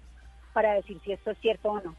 para 0.53 0.75
decir 0.75 0.99
si 1.05 1.13
esto 1.13 1.31
es 1.31 1.39
cierto 1.39 1.71
o 1.71 1.81
no. 1.81 1.95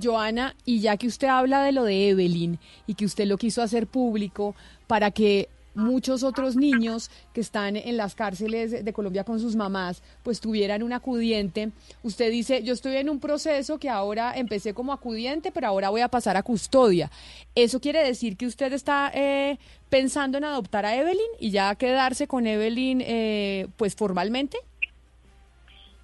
Joana, 0.00 0.54
y 0.64 0.80
ya 0.80 0.96
que 0.96 1.08
usted 1.08 1.28
habla 1.28 1.62
de 1.62 1.72
lo 1.72 1.84
de 1.84 2.10
Evelyn 2.10 2.58
y 2.86 2.94
que 2.94 3.04
usted 3.04 3.26
lo 3.26 3.36
quiso 3.36 3.60
hacer 3.60 3.86
público 3.86 4.54
para 4.86 5.10
que 5.10 5.48
muchos 5.80 6.22
otros 6.22 6.56
niños 6.56 7.10
que 7.32 7.40
están 7.40 7.76
en 7.76 7.96
las 7.96 8.14
cárceles 8.14 8.84
de 8.84 8.92
Colombia 8.92 9.24
con 9.24 9.40
sus 9.40 9.56
mamás, 9.56 10.02
pues 10.22 10.40
tuvieran 10.40 10.82
un 10.82 10.92
acudiente. 10.92 11.70
Usted 12.02 12.30
dice, 12.30 12.62
yo 12.62 12.72
estoy 12.72 12.96
en 12.96 13.10
un 13.10 13.20
proceso 13.20 13.78
que 13.78 13.88
ahora 13.88 14.36
empecé 14.36 14.74
como 14.74 14.92
acudiente, 14.92 15.50
pero 15.52 15.66
ahora 15.66 15.90
voy 15.90 16.00
a 16.00 16.08
pasar 16.08 16.36
a 16.36 16.42
custodia. 16.42 17.10
¿Eso 17.54 17.80
quiere 17.80 18.04
decir 18.04 18.36
que 18.36 18.46
usted 18.46 18.72
está 18.72 19.10
eh, 19.14 19.58
pensando 19.88 20.38
en 20.38 20.44
adoptar 20.44 20.86
a 20.86 20.94
Evelyn 20.94 21.30
y 21.38 21.50
ya 21.50 21.74
quedarse 21.74 22.28
con 22.28 22.46
Evelyn 22.46 23.00
eh, 23.00 23.68
pues 23.76 23.96
formalmente? 23.96 24.58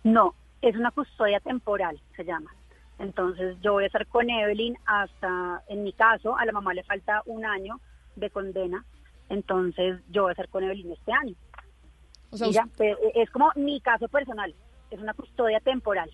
No, 0.03 0.35
es 0.63 0.77
una 0.77 0.91
custodia 0.91 1.41
temporal, 1.41 2.01
se 2.17 2.25
llama. 2.25 2.55
Entonces 2.99 3.57
yo 3.61 3.75
voy 3.75 3.85
a 3.85 3.87
estar 3.87 4.07
con 4.07 4.29
Evelyn 4.31 4.77
hasta, 4.87 5.63
en 5.69 5.85
mi 5.85 5.93
caso, 5.93 6.37
a 6.37 6.45
la 6.45 6.53
mamá 6.53 6.73
le 6.75 6.83
falta 6.83 7.23
un 7.27 7.45
año 7.45 7.81
de 8.17 8.31
condena, 8.31 8.85
entonces 9.29 10.01
yo 10.11 10.23
voy 10.23 10.31
a 10.31 10.33
estar 10.33 10.49
con 10.49 10.65
Evelyn 10.65 10.93
este 10.93 11.13
año. 11.13 11.35
O 12.31 12.37
sea, 12.37 12.51
ya, 12.51 12.69
pero 12.77 12.97
es 13.15 13.31
como 13.31 13.51
mi 13.57 13.81
caso 13.81 14.09
personal, 14.09 14.55
es 14.91 14.99
una 15.01 15.15
custodia 15.15 15.61
temporal. 15.61 16.11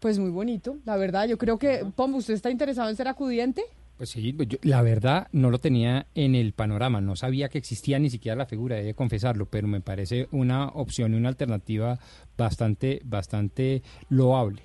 Pues 0.00 0.18
muy 0.18 0.30
bonito, 0.30 0.76
la 0.84 0.96
verdad. 0.96 1.26
Yo 1.26 1.38
creo 1.38 1.58
que, 1.58 1.84
Pombo, 1.94 2.18
¿usted 2.18 2.34
está 2.34 2.50
interesado 2.50 2.88
en 2.90 2.96
ser 2.96 3.08
acudiente? 3.08 3.62
Pues 3.96 4.10
sí, 4.10 4.32
pues 4.34 4.48
yo- 4.48 4.58
la 4.62 4.82
verdad 4.82 5.26
no 5.32 5.48
lo 5.50 5.58
tenía 5.58 6.06
en 6.14 6.34
el 6.34 6.52
panorama, 6.52 7.00
no 7.00 7.16
sabía 7.16 7.48
que 7.48 7.56
existía 7.56 7.98
ni 7.98 8.10
siquiera 8.10 8.36
la 8.36 8.44
figura, 8.44 8.78
he 8.78 8.84
de 8.84 8.92
confesarlo, 8.94 9.46
pero 9.46 9.66
me 9.68 9.80
parece 9.80 10.28
una 10.32 10.68
opción 10.68 11.14
y 11.14 11.16
una 11.16 11.30
alternativa 11.30 11.98
bastante, 12.36 13.00
bastante 13.04 13.82
loable. 14.10 14.60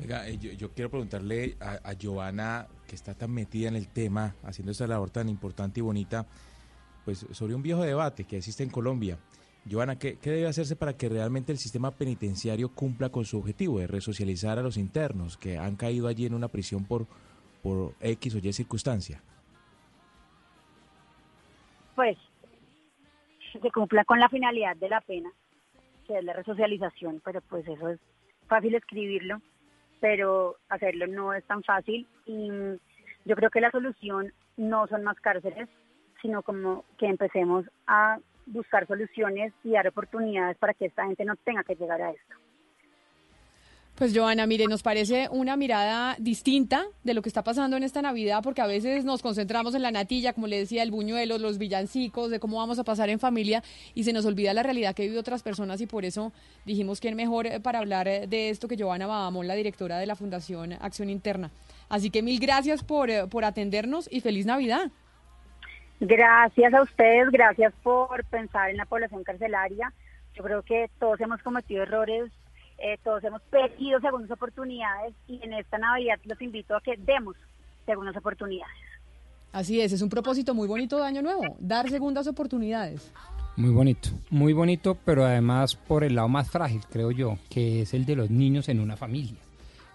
Oiga, 0.00 0.28
eh, 0.28 0.38
yo, 0.38 0.52
yo 0.52 0.70
quiero 0.70 0.90
preguntarle 0.90 1.56
a, 1.60 1.72
a 1.82 1.92
Giovanna, 1.94 2.68
que 2.88 2.96
está 2.96 3.14
tan 3.14 3.30
metida 3.30 3.68
en 3.68 3.76
el 3.76 3.86
tema, 3.86 4.34
haciendo 4.42 4.72
esta 4.72 4.88
labor 4.88 5.10
tan 5.10 5.28
importante 5.28 5.78
y 5.78 5.82
bonita, 5.82 6.26
pues 7.04 7.26
sobre 7.30 7.54
un 7.54 7.62
viejo 7.62 7.82
debate 7.82 8.24
que 8.24 8.38
existe 8.38 8.64
en 8.64 8.70
Colombia. 8.70 9.18
Giovanna, 9.64 9.98
¿qué, 9.98 10.18
qué 10.18 10.30
debe 10.30 10.48
hacerse 10.48 10.74
para 10.74 10.96
que 10.96 11.08
realmente 11.08 11.52
el 11.52 11.58
sistema 11.58 11.90
penitenciario 11.90 12.70
cumpla 12.70 13.10
con 13.10 13.24
su 13.24 13.38
objetivo 13.38 13.78
de 13.78 13.86
resocializar 13.86 14.58
a 14.58 14.62
los 14.62 14.78
internos 14.78 15.36
que 15.36 15.58
han 15.58 15.76
caído 15.76 16.08
allí 16.08 16.26
en 16.26 16.34
una 16.34 16.48
prisión 16.48 16.84
por, 16.84 17.06
por 17.62 17.94
X 18.00 18.34
o 18.34 18.38
Y 18.38 18.52
circunstancia? 18.52 19.22
Pues 21.94 22.16
se 23.52 23.70
cumpla 23.70 24.04
con 24.04 24.18
la 24.20 24.28
finalidad 24.28 24.76
de 24.76 24.88
la 24.88 25.00
pena, 25.02 25.30
que 26.06 26.18
es 26.18 26.24
la 26.24 26.32
resocialización, 26.32 27.20
pero 27.24 27.42
pues 27.42 27.68
eso 27.68 27.88
es 27.90 28.00
fácil 28.46 28.74
escribirlo, 28.74 29.42
pero 30.00 30.56
hacerlo 30.68 31.06
no 31.06 31.34
es 31.34 31.44
tan 31.44 31.62
fácil 31.62 32.06
y 32.26 32.50
yo 33.24 33.36
creo 33.36 33.50
que 33.50 33.60
la 33.60 33.70
solución 33.70 34.32
no 34.56 34.86
son 34.86 35.04
más 35.04 35.18
cárceles, 35.20 35.68
sino 36.22 36.42
como 36.42 36.84
que 36.98 37.06
empecemos 37.06 37.64
a 37.86 38.18
buscar 38.46 38.86
soluciones 38.86 39.52
y 39.62 39.72
dar 39.72 39.88
oportunidades 39.88 40.56
para 40.58 40.74
que 40.74 40.86
esta 40.86 41.04
gente 41.04 41.24
no 41.24 41.36
tenga 41.36 41.64
que 41.64 41.74
llegar 41.74 42.00
a 42.00 42.10
esto. 42.10 42.34
Pues 43.98 44.16
Joana, 44.16 44.46
mire, 44.46 44.68
nos 44.68 44.84
parece 44.84 45.28
una 45.28 45.56
mirada 45.56 46.14
distinta 46.20 46.84
de 47.02 47.14
lo 47.14 47.20
que 47.20 47.28
está 47.28 47.42
pasando 47.42 47.76
en 47.76 47.82
esta 47.82 48.00
Navidad, 48.00 48.42
porque 48.44 48.62
a 48.62 48.66
veces 48.68 49.04
nos 49.04 49.22
concentramos 49.22 49.74
en 49.74 49.82
la 49.82 49.90
natilla, 49.90 50.32
como 50.34 50.46
le 50.46 50.56
decía, 50.56 50.84
el 50.84 50.92
buñuelo, 50.92 51.36
los 51.36 51.58
villancicos, 51.58 52.30
de 52.30 52.38
cómo 52.38 52.58
vamos 52.58 52.78
a 52.78 52.84
pasar 52.84 53.08
en 53.08 53.18
familia, 53.18 53.60
y 53.96 54.04
se 54.04 54.12
nos 54.12 54.24
olvida 54.24 54.54
la 54.54 54.62
realidad 54.62 54.94
que 54.94 55.02
viven 55.02 55.18
otras 55.18 55.42
personas, 55.42 55.80
y 55.80 55.88
por 55.88 56.04
eso 56.04 56.32
dijimos 56.64 57.00
que 57.00 57.08
es 57.08 57.16
mejor 57.16 57.48
eh, 57.48 57.58
para 57.58 57.80
hablar 57.80 58.06
eh, 58.06 58.28
de 58.28 58.50
esto 58.50 58.68
que 58.68 58.76
Joana 58.78 59.08
Babamón, 59.08 59.48
la 59.48 59.54
directora 59.54 59.98
de 59.98 60.06
la 60.06 60.14
Fundación 60.14 60.74
Acción 60.74 61.10
Interna. 61.10 61.50
Así 61.88 62.10
que 62.10 62.22
mil 62.22 62.38
gracias 62.38 62.84
por, 62.84 63.10
eh, 63.10 63.26
por 63.26 63.44
atendernos 63.44 64.08
y 64.12 64.20
feliz 64.20 64.46
Navidad. 64.46 64.92
Gracias 65.98 66.72
a 66.72 66.82
ustedes, 66.82 67.30
gracias 67.32 67.74
por 67.82 68.24
pensar 68.26 68.70
en 68.70 68.76
la 68.76 68.86
población 68.86 69.24
carcelaria. 69.24 69.92
Yo 70.36 70.44
creo 70.44 70.62
que 70.62 70.88
todos 71.00 71.20
hemos 71.20 71.42
cometido 71.42 71.82
errores, 71.82 72.30
eh, 72.78 72.98
todos 73.02 73.22
hemos 73.24 73.42
pedido 73.42 74.00
segundas 74.00 74.30
oportunidades 74.30 75.14
y 75.26 75.42
en 75.42 75.52
esta 75.52 75.78
Navidad 75.78 76.18
los 76.24 76.40
invito 76.40 76.76
a 76.76 76.80
que 76.80 76.96
demos 76.96 77.36
segundas 77.86 78.16
oportunidades. 78.16 78.76
Así 79.52 79.80
es, 79.80 79.92
es 79.92 80.02
un 80.02 80.10
propósito 80.10 80.54
muy 80.54 80.68
bonito 80.68 80.98
de 80.98 81.04
Año 81.04 81.22
Nuevo, 81.22 81.56
dar 81.58 81.88
segundas 81.88 82.26
oportunidades. 82.26 83.12
Muy 83.56 83.70
bonito, 83.70 84.10
muy 84.30 84.52
bonito, 84.52 84.96
pero 85.04 85.24
además 85.24 85.74
por 85.74 86.04
el 86.04 86.14
lado 86.14 86.28
más 86.28 86.50
frágil, 86.50 86.82
creo 86.90 87.10
yo, 87.10 87.38
que 87.50 87.82
es 87.82 87.94
el 87.94 88.04
de 88.04 88.14
los 88.14 88.30
niños 88.30 88.68
en 88.68 88.78
una 88.78 88.96
familia. 88.96 89.40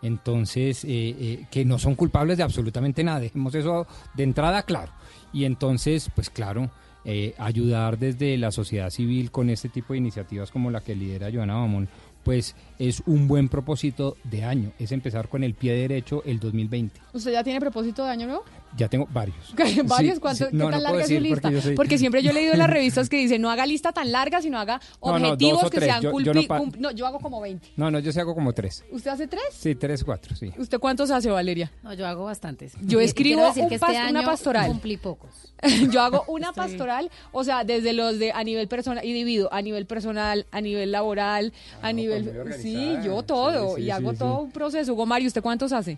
Entonces, 0.01 0.83
eh, 0.83 0.89
eh, 0.89 1.45
que 1.49 1.63
no 1.63 1.79
son 1.79 1.95
culpables 1.95 2.37
de 2.37 2.43
absolutamente 2.43 3.05
nada, 3.05 3.21
dejemos 3.21 3.55
eso 3.55 3.87
de 4.15 4.23
entrada 4.23 4.63
claro. 4.63 4.91
Y 5.31 5.45
entonces, 5.45 6.11
pues 6.13 6.29
claro, 6.29 6.69
eh, 7.05 7.33
ayudar 7.37 7.97
desde 7.97 8.37
la 8.37 8.51
sociedad 8.51 8.89
civil 8.89 9.31
con 9.31 9.49
este 9.49 9.69
tipo 9.69 9.93
de 9.93 9.99
iniciativas 9.99 10.51
como 10.51 10.71
la 10.71 10.81
que 10.81 10.95
lidera 10.95 11.31
Joana 11.33 11.55
Bamón, 11.55 11.87
pues 12.23 12.55
es 12.79 13.03
un 13.05 13.27
buen 13.27 13.49
propósito 13.49 14.17
de 14.23 14.43
año, 14.43 14.71
es 14.79 14.91
empezar 14.91 15.29
con 15.29 15.43
el 15.43 15.53
pie 15.53 15.73
derecho 15.73 16.23
el 16.25 16.39
2020. 16.39 16.99
¿Usted 17.13 17.31
ya 17.31 17.43
tiene 17.43 17.59
propósito 17.59 18.03
de 18.03 18.11
Año 18.11 18.27
Nuevo? 18.27 18.43
Ya 18.75 18.87
tengo 18.87 19.07
varios. 19.11 19.53
¿Varios? 19.85 20.15
Sí, 20.15 20.19
¿Cuánto, 20.19 20.45
sí. 20.45 20.51
¿Qué 20.51 20.57
No, 20.57 20.65
tan 20.69 20.73
no 20.73 20.79
larga 20.81 21.01
es 21.03 21.07
su 21.07 21.19
lista? 21.19 21.41
porque 21.41 21.55
yo 21.55 21.61
soy- 21.61 21.75
Porque 21.75 21.97
siempre 21.99 22.23
yo 22.23 22.31
he 22.31 22.33
leído 22.33 22.53
en 22.53 22.59
las 22.63 22.69
revistas 22.69 23.07
que 23.09 23.17
dicen 23.17 23.41
no 23.41 23.51
haga 23.51 23.65
lista 23.65 23.91
tan 23.91 24.11
larga, 24.11 24.41
sino 24.41 24.59
haga 24.59 24.79
No, 25.03 25.19
no, 25.19 25.25
objetivos 25.29 25.69
que 25.69 25.79
sean 25.79 26.01
Yo- 26.01 26.11
yo 26.19 26.31
culpi- 26.33 26.41
no 26.41 26.47
pa- 26.47 26.57
cum- 26.57 26.71
no, 26.79 26.91
yo 26.91 27.05
hago 27.05 27.19
como 27.19 27.39
20. 27.39 27.71
No, 27.77 27.91
no, 27.91 27.99
yo 27.99 28.11
sí 28.11 28.19
hago 28.19 28.33
como 28.33 28.51
tres. 28.53 28.83
¿Usted 28.91 29.11
hace 29.11 29.27
tres? 29.27 29.43
Sí, 29.51 29.75
tres, 29.75 30.03
cuatro, 30.03 30.35
sí. 30.35 30.51
¿Usted 30.57 30.79
cuántos 30.79 31.11
hace, 31.11 31.29
Valeria? 31.29 31.71
No, 31.83 31.93
yo 31.93 32.07
hago 32.07 32.25
bastantes. 32.25 32.73
Yo 32.81 32.99
escribo 32.99 33.35
quiero 33.37 33.47
decir 33.47 33.63
un 33.63 33.69
que 33.69 33.79
pas- 33.79 33.93
este 33.93 34.09
una 34.09 34.23
pastoral. 34.25 34.67
Cumplí 34.67 34.97
pocos. 34.97 35.53
yo 35.91 36.01
hago 36.01 36.23
una 36.27 36.51
pastoral, 36.51 37.09
o 37.31 37.43
sea, 37.43 37.63
desde 37.63 37.93
los 37.93 38.17
de 38.19 38.31
a 38.31 38.43
nivel 38.43 38.67
personal, 38.67 39.05
y 39.05 39.13
divido 39.13 39.53
a 39.53 39.61
nivel 39.61 39.85
personal, 39.85 40.45
a 40.51 40.61
nivel 40.61 40.91
laboral, 40.91 41.53
a 41.81 41.93
nivel... 41.93 42.23
muy 42.23 42.37
organizada. 42.37 42.63
Sí, 42.63 42.97
yo 43.07 43.23
todo, 43.23 43.75
Sí, 43.75 43.81
sí, 43.81 43.87
y 43.87 43.91
hago 43.91 44.11
sí, 44.13 44.17
todo 44.17 44.37
sí. 44.37 44.43
un 44.45 44.51
proceso. 44.51 44.93
Hugo 44.93 45.05
Mario, 45.05 45.27
¿usted 45.27 45.41
cuántos 45.41 45.71
hace? 45.71 45.97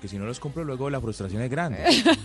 Que 0.00 0.08
si 0.08 0.18
no 0.18 0.26
los 0.26 0.38
compro, 0.40 0.64
luego 0.64 0.90
la 0.90 1.00
frustración 1.00 1.42
es 1.42 1.50
grande. 1.50 1.78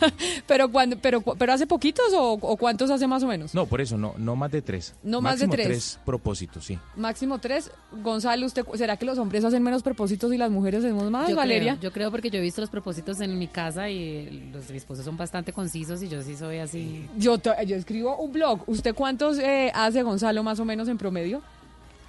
pero, 0.47 0.69
cuando, 0.71 0.97
pero, 0.97 1.21
pero 1.21 1.53
hace 1.53 1.65
poquitos 1.65 2.13
o, 2.13 2.33
o 2.33 2.57
cuántos 2.57 2.89
hace 2.89 3.07
más 3.07 3.23
o 3.23 3.27
menos? 3.27 3.53
No, 3.53 3.65
por 3.65 3.79
eso, 3.79 3.97
no, 3.97 4.13
no 4.17 4.35
más 4.35 4.51
de 4.51 4.61
tres. 4.61 4.93
No 5.03 5.21
más 5.21 5.39
de 5.39 5.47
tres. 5.47 5.67
tres 5.67 5.99
propósitos, 6.05 6.65
sí. 6.65 6.77
Máximo 6.95 7.39
tres. 7.39 7.71
Gonzalo, 8.03 8.45
¿usted, 8.45 8.65
¿será 8.75 8.97
que 8.97 9.05
los 9.05 9.17
hombres 9.17 9.43
hacen 9.43 9.63
menos 9.63 9.83
propósitos 9.83 10.33
y 10.33 10.37
las 10.37 10.51
mujeres 10.51 10.83
hacemos 10.83 11.09
más, 11.09 11.29
Yo 11.29 11.35
Valeria? 11.35 11.77
Creo, 11.77 11.89
yo 11.89 11.93
creo 11.93 12.11
porque 12.11 12.29
yo 12.29 12.39
he 12.39 12.41
visto 12.41 12.61
los 12.61 12.69
propósitos 12.69 13.21
en 13.21 13.37
mi 13.39 13.47
casa 13.47 13.89
y 13.89 14.49
los 14.51 14.67
de 14.67 14.73
mi 14.73 14.77
esposo 14.77 15.03
son 15.03 15.15
bastante 15.15 15.53
concisos 15.53 16.01
y 16.03 16.09
yo 16.09 16.21
sí 16.21 16.35
soy 16.35 16.57
así. 16.57 17.07
Yo, 17.17 17.37
yo 17.65 17.75
escribo 17.75 18.17
un 18.17 18.33
blog. 18.33 18.63
¿Usted 18.67 18.93
cuántos 18.93 19.39
eh, 19.39 19.71
hace, 19.73 20.03
Gonzalo, 20.03 20.43
más 20.43 20.59
o 20.59 20.65
menos 20.65 20.87
en 20.87 20.97
promedio? 20.97 21.41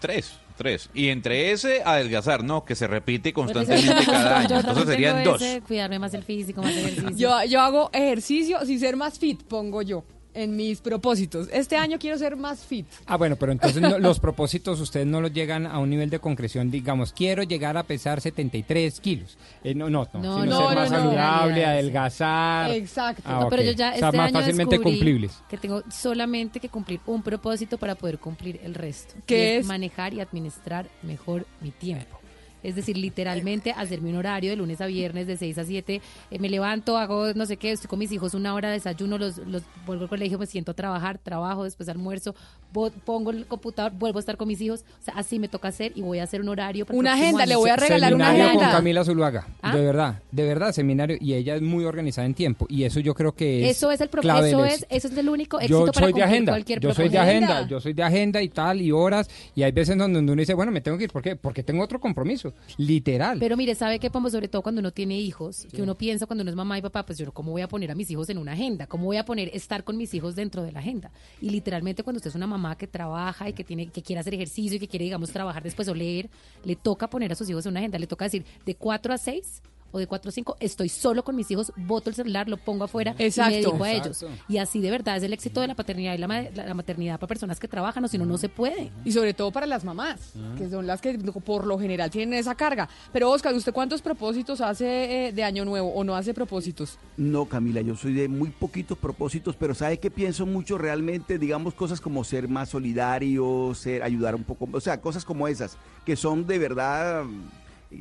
Tres, 0.00 0.32
tres. 0.56 0.90
Y 0.94 1.08
entre 1.08 1.52
ese, 1.52 1.82
adelgazar, 1.84 2.44
¿no? 2.44 2.64
Que 2.64 2.74
se 2.74 2.86
repite 2.86 3.32
Pues 3.32 3.46
constantemente 3.46 4.04
cada 4.06 4.40
año. 4.40 4.58
Entonces 4.60 4.86
serían 4.86 5.24
dos. 5.24 5.40
ese, 5.42 5.60
cuidarme 5.62 5.98
más 5.98 6.14
el 6.14 6.22
físico, 6.22 6.62
más 6.62 6.76
ejercicio. 6.76 7.10
Yo, 7.16 7.44
yo 7.44 7.60
hago 7.60 7.90
ejercicio, 7.92 8.64
si 8.64 8.78
ser 8.78 8.96
más 8.96 9.18
fit, 9.18 9.42
pongo 9.42 9.82
yo 9.82 10.04
en 10.34 10.56
mis 10.56 10.80
propósitos. 10.80 11.48
Este 11.52 11.76
año 11.76 11.98
quiero 11.98 12.16
ser 12.18 12.36
más 12.36 12.64
fit. 12.64 12.86
Ah, 13.06 13.16
bueno, 13.16 13.36
pero 13.36 13.52
entonces 13.52 13.80
no- 13.82 13.98
los 13.98 14.18
propósitos 14.20 14.80
ustedes 14.80 15.06
no 15.06 15.20
los 15.20 15.32
llegan 15.32 15.66
a 15.66 15.78
un 15.78 15.90
nivel 15.90 16.10
de 16.10 16.18
concreción, 16.18 16.70
digamos, 16.70 17.12
quiero 17.12 17.42
llegar 17.42 17.76
a 17.76 17.82
pesar 17.82 18.20
73 18.20 19.00
kilos. 19.00 19.36
Eh, 19.64 19.74
no, 19.74 19.90
no, 19.90 20.08
no, 20.14 20.20
No, 20.20 20.40
sino 20.42 20.46
no, 20.46 20.58
ser 20.68 20.68
no, 20.68 20.74
más 20.74 20.90
no. 20.90 20.96
saludable, 20.98 21.64
adelgazar. 21.66 22.70
Exacto. 22.70 23.22
Ah, 23.26 23.40
No, 23.42 23.48
pero 23.48 23.62
yo 23.62 23.72
ya 23.72 23.88
O 23.88 23.90
este 23.90 24.00
sea, 24.00 24.12
más 24.12 24.28
año 24.28 24.38
fácilmente 24.40 24.80
cumplibles. 24.80 25.32
que 25.48 25.56
tengo 25.58 25.82
solamente 25.90 26.60
que 26.60 26.68
cumplir 26.68 27.00
un 27.06 27.22
propósito 27.22 27.78
para 27.78 27.94
poder 27.94 28.18
cumplir 28.18 28.60
el 28.62 28.74
resto. 28.74 29.14
¿Qué 29.26 29.56
y 29.56 29.58
es? 29.58 29.66
Manejar 29.66 30.14
y 30.14 30.20
administrar 30.20 30.86
mejor 31.02 31.46
mi 31.60 31.70
tiempo. 31.70 32.18
Es 32.62 32.74
decir, 32.76 32.96
literalmente 32.96 33.72
hacerme 33.72 34.10
un 34.10 34.16
horario 34.16 34.50
de 34.50 34.56
lunes 34.56 34.80
a 34.80 34.86
viernes 34.86 35.26
de 35.26 35.36
6 35.36 35.58
a 35.58 35.64
7. 35.64 36.00
eh, 36.30 36.38
me 36.38 36.48
levanto, 36.48 36.96
hago 36.98 37.32
no 37.34 37.46
sé 37.46 37.56
qué, 37.56 37.72
estoy 37.72 37.88
con 37.88 37.98
mis 37.98 38.12
hijos 38.12 38.34
una 38.34 38.54
hora 38.54 38.68
de 38.68 38.74
desayuno, 38.74 39.18
los, 39.18 39.38
los 39.38 39.62
vuelvo 39.86 40.04
al 40.04 40.08
colegio, 40.08 40.38
me 40.38 40.46
siento 40.46 40.72
a 40.72 40.74
trabajar, 40.74 41.18
trabajo, 41.18 41.64
después 41.64 41.88
almuerzo, 41.88 42.34
vo- 42.72 42.92
pongo 43.04 43.30
el 43.30 43.46
computador, 43.46 43.92
vuelvo 43.92 44.18
a 44.18 44.20
estar 44.20 44.36
con 44.36 44.48
mis 44.48 44.60
hijos. 44.60 44.84
O 45.00 45.04
sea, 45.04 45.14
así 45.14 45.38
me 45.38 45.48
toca 45.48 45.68
hacer 45.68 45.92
y 45.94 46.02
voy 46.02 46.18
a 46.20 46.24
hacer 46.24 46.40
un 46.40 46.48
horario. 46.48 46.86
para 46.86 46.94
el 46.94 47.00
Una 47.00 47.14
agenda, 47.14 47.42
año. 47.42 47.48
le 47.48 47.56
voy 47.56 47.70
a 47.70 47.76
regalar 47.76 48.14
una 48.14 48.26
Seminario 48.26 48.52
con 48.54 48.62
agenda. 48.62 48.76
Camila 48.78 49.04
Zuluaga, 49.04 49.46
¿Ah? 49.62 49.76
de 49.76 49.84
verdad, 49.84 50.22
de 50.30 50.44
verdad, 50.44 50.72
seminario, 50.72 51.16
y 51.20 51.34
ella 51.34 51.56
es 51.56 51.62
muy 51.62 51.84
organizada 51.84 52.26
en 52.26 52.34
tiempo, 52.34 52.66
y 52.68 52.84
eso 52.84 53.00
yo 53.00 53.14
creo 53.14 53.32
que 53.32 53.68
es 53.68 53.76
Eso 53.76 53.90
es 53.90 54.00
el 54.00 54.08
clave 54.08 54.48
eso 54.48 54.64
es, 54.64 54.86
eso 54.88 55.08
es 55.08 55.16
el 55.16 55.28
único 55.28 55.58
yo 55.60 55.64
éxito 55.84 55.92
para 55.92 56.06
soy 56.06 56.12
de 56.12 56.22
agenda, 56.22 56.52
cualquier 56.52 56.80
yo 56.80 56.94
soy 56.94 57.08
de 57.08 57.18
agenda, 57.18 57.66
yo 57.66 57.80
soy 57.80 57.92
de 57.92 58.02
agenda 58.02 58.40
y 58.42 58.48
tal, 58.48 58.80
y 58.80 58.92
horas, 58.92 59.28
y 59.54 59.62
hay 59.62 59.72
veces 59.72 59.96
donde 59.98 60.18
uno 60.20 60.34
dice, 60.36 60.54
bueno, 60.54 60.70
me 60.72 60.80
tengo 60.80 60.96
que 60.98 61.04
ir, 61.04 61.10
¿por 61.10 61.22
qué? 61.22 61.36
Porque 61.36 61.62
tengo 61.62 61.82
otro 61.82 62.00
compromiso, 62.00 62.51
literal. 62.76 63.38
Pero 63.38 63.56
mire, 63.56 63.74
¿sabe 63.74 63.98
qué, 63.98 64.10
Pombo? 64.10 64.30
Sobre 64.30 64.48
todo 64.48 64.62
cuando 64.62 64.80
uno 64.80 64.90
tiene 64.90 65.18
hijos, 65.18 65.66
que 65.74 65.82
uno 65.82 65.96
piensa 65.96 66.26
cuando 66.26 66.42
uno 66.42 66.50
es 66.50 66.56
mamá 66.56 66.78
y 66.78 66.82
papá, 66.82 67.04
pues 67.04 67.18
yo, 67.18 67.32
¿cómo 67.32 67.52
voy 67.52 67.62
a 67.62 67.68
poner 67.68 67.90
a 67.90 67.94
mis 67.94 68.10
hijos 68.10 68.28
en 68.30 68.38
una 68.38 68.52
agenda? 68.52 68.86
¿Cómo 68.86 69.04
voy 69.04 69.16
a 69.16 69.24
poner 69.24 69.50
estar 69.54 69.84
con 69.84 69.96
mis 69.96 70.14
hijos 70.14 70.34
dentro 70.34 70.62
de 70.62 70.72
la 70.72 70.80
agenda? 70.80 71.10
Y 71.40 71.50
literalmente 71.50 72.02
cuando 72.02 72.18
usted 72.18 72.30
es 72.30 72.36
una 72.36 72.46
mamá 72.46 72.76
que 72.76 72.86
trabaja 72.86 73.48
y 73.48 73.52
que 73.52 73.64
tiene 73.64 73.88
que 73.88 74.02
quiere 74.02 74.20
hacer 74.20 74.34
ejercicio 74.34 74.76
y 74.76 74.80
que 74.80 74.88
quiere, 74.88 75.04
digamos, 75.04 75.30
trabajar 75.30 75.62
después 75.62 75.88
o 75.88 75.94
leer, 75.94 76.30
le 76.64 76.76
toca 76.76 77.08
poner 77.08 77.32
a 77.32 77.34
sus 77.34 77.48
hijos 77.50 77.66
en 77.66 77.70
una 77.70 77.80
agenda, 77.80 77.98
le 77.98 78.06
toca 78.06 78.24
decir 78.24 78.44
de 78.64 78.74
4 78.74 79.14
a 79.14 79.18
6 79.18 79.62
o 79.92 79.98
de 79.98 80.06
4 80.06 80.28
a 80.30 80.32
5, 80.32 80.56
estoy 80.60 80.88
solo 80.88 81.22
con 81.22 81.36
mis 81.36 81.50
hijos, 81.50 81.72
boto 81.76 82.10
el 82.10 82.16
celular, 82.16 82.48
lo 82.48 82.56
pongo 82.56 82.84
afuera 82.84 83.14
y 83.18 83.22
me 83.22 83.24
dedico 83.50 83.84
a 83.84 83.92
Exacto. 83.92 84.26
ellos. 84.26 84.26
Y 84.48 84.56
así 84.58 84.80
de 84.80 84.90
verdad 84.90 85.16
es 85.18 85.22
el 85.22 85.32
éxito 85.32 85.60
de 85.60 85.68
la 85.68 85.74
paternidad 85.74 86.14
y 86.14 86.18
la, 86.18 86.26
ma- 86.28 86.42
la- 86.54 86.66
la 86.66 86.74
maternidad 86.74 87.20
para 87.20 87.28
personas 87.28 87.60
que 87.60 87.68
trabajan, 87.68 88.04
o 88.04 88.08
si 88.08 88.18
no, 88.18 88.24
no 88.26 88.38
se 88.38 88.48
puede. 88.48 88.90
Y 89.04 89.12
sobre 89.12 89.34
todo 89.34 89.50
para 89.52 89.66
las 89.66 89.84
mamás, 89.84 90.32
que 90.56 90.68
son 90.68 90.86
las 90.86 91.00
que 91.00 91.16
por 91.18 91.66
lo 91.66 91.78
general 91.78 92.10
tienen 92.10 92.38
esa 92.38 92.54
carga. 92.54 92.88
Pero 93.12 93.30
Oscar, 93.30 93.54
¿usted 93.54 93.72
cuántos 93.72 94.02
propósitos 94.02 94.60
hace 94.60 95.28
eh, 95.28 95.32
de 95.32 95.44
año 95.44 95.64
nuevo 95.64 95.88
o 95.92 96.02
no 96.04 96.16
hace 96.16 96.32
propósitos? 96.34 96.98
No, 97.16 97.44
Camila, 97.44 97.80
yo 97.82 97.94
soy 97.94 98.14
de 98.14 98.28
muy 98.28 98.48
poquitos 98.50 98.96
propósitos, 98.96 99.56
pero 99.56 99.74
¿sabe 99.74 99.98
qué 99.98 100.10
pienso 100.10 100.46
mucho 100.46 100.78
realmente? 100.78 101.38
Digamos 101.38 101.74
cosas 101.74 102.00
como 102.00 102.24
ser 102.24 102.48
más 102.48 102.70
solidario, 102.70 103.72
ser, 103.74 104.02
ayudar 104.02 104.34
un 104.34 104.44
poco, 104.44 104.68
o 104.72 104.80
sea, 104.80 105.00
cosas 105.00 105.24
como 105.24 105.48
esas, 105.48 105.76
que 106.06 106.16
son 106.16 106.46
de 106.46 106.58
verdad, 106.58 107.24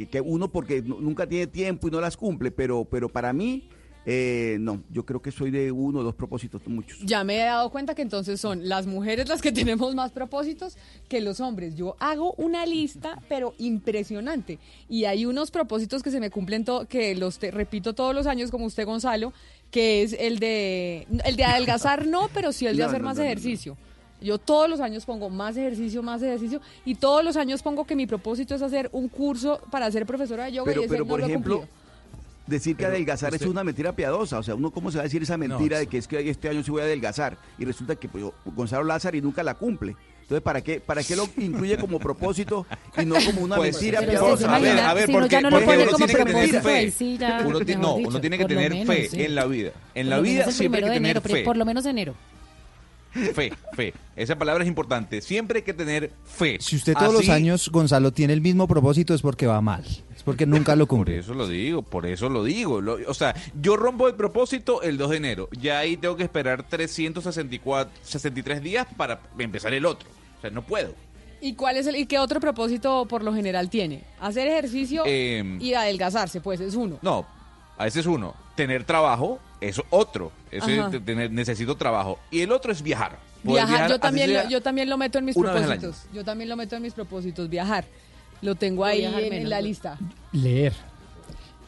que 0.09 0.21
uno 0.21 0.51
porque 0.51 0.81
nu- 0.81 0.99
nunca 1.01 1.27
tiene 1.27 1.47
tiempo 1.47 1.87
y 1.87 1.91
no 1.91 2.01
las 2.01 2.17
cumple, 2.17 2.51
pero, 2.51 2.85
pero 2.85 3.09
para 3.09 3.33
mí, 3.33 3.67
eh, 4.05 4.57
no, 4.59 4.81
yo 4.89 5.05
creo 5.05 5.21
que 5.21 5.31
soy 5.31 5.51
de 5.51 5.71
uno 5.71 5.99
o 5.99 6.03
dos 6.03 6.15
propósitos, 6.15 6.61
muchos. 6.67 6.99
Ya 7.05 7.23
me 7.23 7.35
he 7.35 7.43
dado 7.43 7.69
cuenta 7.69 7.93
que 7.93 8.01
entonces 8.01 8.41
son 8.41 8.67
las 8.67 8.87
mujeres 8.87 9.29
las 9.29 9.41
que 9.43 9.51
tenemos 9.51 9.93
más 9.93 10.11
propósitos 10.11 10.75
que 11.07 11.21
los 11.21 11.39
hombres. 11.39 11.75
Yo 11.75 11.95
hago 11.99 12.33
una 12.37 12.65
lista, 12.65 13.21
pero 13.29 13.53
impresionante. 13.59 14.57
Y 14.89 15.05
hay 15.05 15.25
unos 15.25 15.51
propósitos 15.51 16.01
que 16.01 16.09
se 16.11 16.19
me 16.19 16.29
cumplen, 16.31 16.65
que 16.89 17.15
los 17.15 17.37
te- 17.37 17.51
repito 17.51 17.93
todos 17.93 18.15
los 18.15 18.25
años, 18.27 18.49
como 18.49 18.65
usted, 18.65 18.85
Gonzalo, 18.85 19.33
que 19.69 20.01
es 20.03 20.13
el 20.19 20.39
de, 20.39 21.05
el 21.23 21.35
de 21.35 21.43
adelgazar, 21.43 22.07
no, 22.07 22.27
pero 22.33 22.51
sí 22.51 22.65
el 22.65 22.77
de 22.77 22.83
No, 22.83 22.89
hacer 22.89 23.01
no, 23.01 23.07
más 23.07 23.17
no. 23.17 23.23
ejercicio. 23.23 23.77
Yo 24.21 24.37
todos 24.37 24.69
los 24.69 24.79
años 24.79 25.05
pongo 25.05 25.29
más 25.29 25.57
ejercicio, 25.57 26.03
más 26.03 26.21
ejercicio, 26.21 26.61
y 26.85 26.95
todos 26.95 27.23
los 27.23 27.35
años 27.37 27.61
pongo 27.63 27.85
que 27.85 27.95
mi 27.95 28.05
propósito 28.07 28.53
es 28.55 28.61
hacer 28.61 28.89
un 28.93 29.07
curso 29.09 29.59
para 29.71 29.89
ser 29.91 30.05
profesora 30.05 30.45
de 30.45 30.51
yoga 30.53 30.65
Pero, 30.65 30.81
y 30.81 30.83
ese 30.85 30.91
pero 30.93 31.03
no 31.05 31.09
por 31.09 31.19
lo 31.21 31.25
ejemplo, 31.25 31.55
cumplido. 31.57 31.81
decir 32.47 32.75
que 32.75 32.83
Pero 32.83 32.93
adelgazar 32.93 33.33
usted- 33.33 33.45
es 33.45 33.51
una 33.51 33.63
mentira 33.63 33.93
piadosa. 33.93 34.37
O 34.39 34.43
sea, 34.43 34.53
uno 34.55 34.69
cómo 34.71 34.91
se 34.91 34.97
va 34.97 35.01
a 35.01 35.05
decir 35.05 35.23
esa 35.23 35.37
mentira 35.37 35.77
No, 35.77 35.79
de 35.79 35.87
que 35.87 35.97
es 35.97 36.07
que 36.07 36.29
este 36.29 36.49
año 36.49 36.63
sí 36.63 36.69
voy 36.71 36.81
a 36.81 36.85
adelgazar 36.85 37.37
y 37.57 37.65
resulta 37.65 37.95
que 37.95 38.07
pues, 38.07 38.23
Gonzalo 38.45 38.83
Lázaro 38.83 39.17
y 39.17 39.21
nunca 39.21 39.41
la 39.43 39.55
cumple. 39.55 39.95
Entonces, 40.21 40.43
¿para 40.43 40.61
qué, 40.61 40.79
¿para 40.79 41.03
qué 41.03 41.15
lo 41.15 41.27
incluye 41.37 41.77
como 41.77 41.99
propósito 41.99 42.65
y 43.01 43.05
no 43.05 43.15
como 43.25 43.41
una 43.41 43.55
Pues, 43.57 43.73
mentira 43.73 44.01
piadosa? 44.01 44.55
a 44.55 44.59
ver, 44.59 45.05
si 45.07 45.11
uno 45.11 45.19
porque, 45.21 45.41
no 45.41 45.47
uno 45.49 45.57
tiene 45.97 46.13
que 46.13 46.25
tener 46.25 46.61
fe. 46.61 46.69
ahí 46.77 46.91
sí 46.91 47.17
ya, 47.17 47.43
uno, 47.45 47.59
ti- 47.59 47.65
mejor 47.75 47.81
no, 47.83 47.97
dicho, 47.97 48.09
uno 48.09 48.21
tiene 48.21 48.37
que 48.37 48.45
tener 48.45 48.71
menos, 48.71 48.87
fe 48.95 49.09
sí. 49.09 49.23
en 49.23 49.35
la 49.35 49.45
vida. 49.45 49.71
En 49.95 50.07
Por 50.07 50.15
la 50.17 50.21
vida 50.21 50.51
siempre 50.51 50.79
hay 50.79 50.89
que 50.89 50.93
tener 50.93 51.17
enero, 51.17 51.21
fe. 51.21 51.43
por 51.43 51.57
lo 51.57 51.65
menos 51.65 51.85
enero. 51.85 52.13
Fe, 53.11 53.51
fe. 53.73 53.93
Esa 54.15 54.37
palabra 54.37 54.63
es 54.63 54.67
importante. 54.69 55.21
Siempre 55.21 55.57
hay 55.59 55.63
que 55.63 55.73
tener 55.73 56.11
fe. 56.23 56.57
Si 56.61 56.75
usted 56.77 56.93
todos 56.93 57.13
los 57.13 57.29
años, 57.29 57.69
Gonzalo, 57.69 58.11
tiene 58.11 58.33
el 58.33 58.41
mismo 58.41 58.67
propósito 58.67 59.13
es 59.13 59.21
porque 59.21 59.47
va 59.47 59.59
mal. 59.61 59.83
Es 60.15 60.23
porque 60.23 60.45
nunca 60.45 60.75
lo 60.75 60.85
Por 60.87 60.97
cumple. 60.99 61.17
eso 61.19 61.33
lo 61.33 61.47
digo, 61.47 61.81
por 61.81 62.05
eso 62.05 62.29
lo 62.29 62.43
digo. 62.43 62.79
Lo- 62.79 62.97
o 63.07 63.13
sea, 63.13 63.35
yo 63.59 63.75
rompo 63.75 64.07
el 64.07 64.15
propósito 64.15 64.81
el 64.81 64.97
2 64.97 65.09
de 65.11 65.17
enero. 65.17 65.49
Ya 65.59 65.79
ahí 65.79 65.97
tengo 65.97 66.15
que 66.15 66.23
esperar 66.23 66.63
364, 66.67 67.91
63 68.03 68.61
días 68.61 68.87
para 68.95 69.19
empezar 69.37 69.73
el 69.73 69.85
otro. 69.85 70.07
O 70.37 70.41
sea, 70.41 70.49
no 70.49 70.61
puedo. 70.61 70.93
¿Y 71.41 71.55
cuál 71.55 71.77
es 71.77 71.87
el 71.87 71.95
y 71.95 72.05
qué 72.05 72.19
otro 72.19 72.39
propósito 72.39 73.07
por 73.07 73.23
lo 73.23 73.33
general 73.33 73.69
tiene? 73.69 74.03
Hacer 74.19 74.47
ejercicio 74.47 75.03
Em, 75.05 75.59
y 75.59 75.73
adelgazarse, 75.73 76.39
pues 76.39 76.59
es 76.61 76.75
uno. 76.75 76.99
No, 77.01 77.25
a 77.77 77.87
ese 77.87 77.99
es 78.01 78.05
uno. 78.05 78.35
Tener 78.55 78.83
trabajo 78.83 79.39
es 79.61 79.81
otro. 79.89 80.31
De 80.51 80.99
tener, 80.99 81.31
necesito 81.31 81.75
trabajo. 81.75 82.19
Y 82.31 82.41
el 82.41 82.51
otro 82.51 82.71
es 82.71 82.81
viajar. 82.81 83.17
Viajar, 83.43 83.89
yo 83.89 83.99
también, 83.99 84.33
lo, 84.33 84.49
yo 84.49 84.61
también 84.61 84.89
lo 84.89 84.97
meto 84.97 85.17
en 85.19 85.25
mis 85.25 85.35
propósitos. 85.35 86.03
Yo 86.13 86.23
también 86.23 86.49
lo 86.49 86.55
meto 86.55 86.75
en 86.75 86.81
mis 86.81 86.93
propósitos, 86.93 87.49
viajar. 87.49 87.85
Lo 88.41 88.55
tengo 88.55 88.83
ahí 88.85 89.05
en, 89.05 89.49
la 89.49 89.57
¿no? 89.57 89.67
lista. 89.67 89.97
leer. 90.31 90.73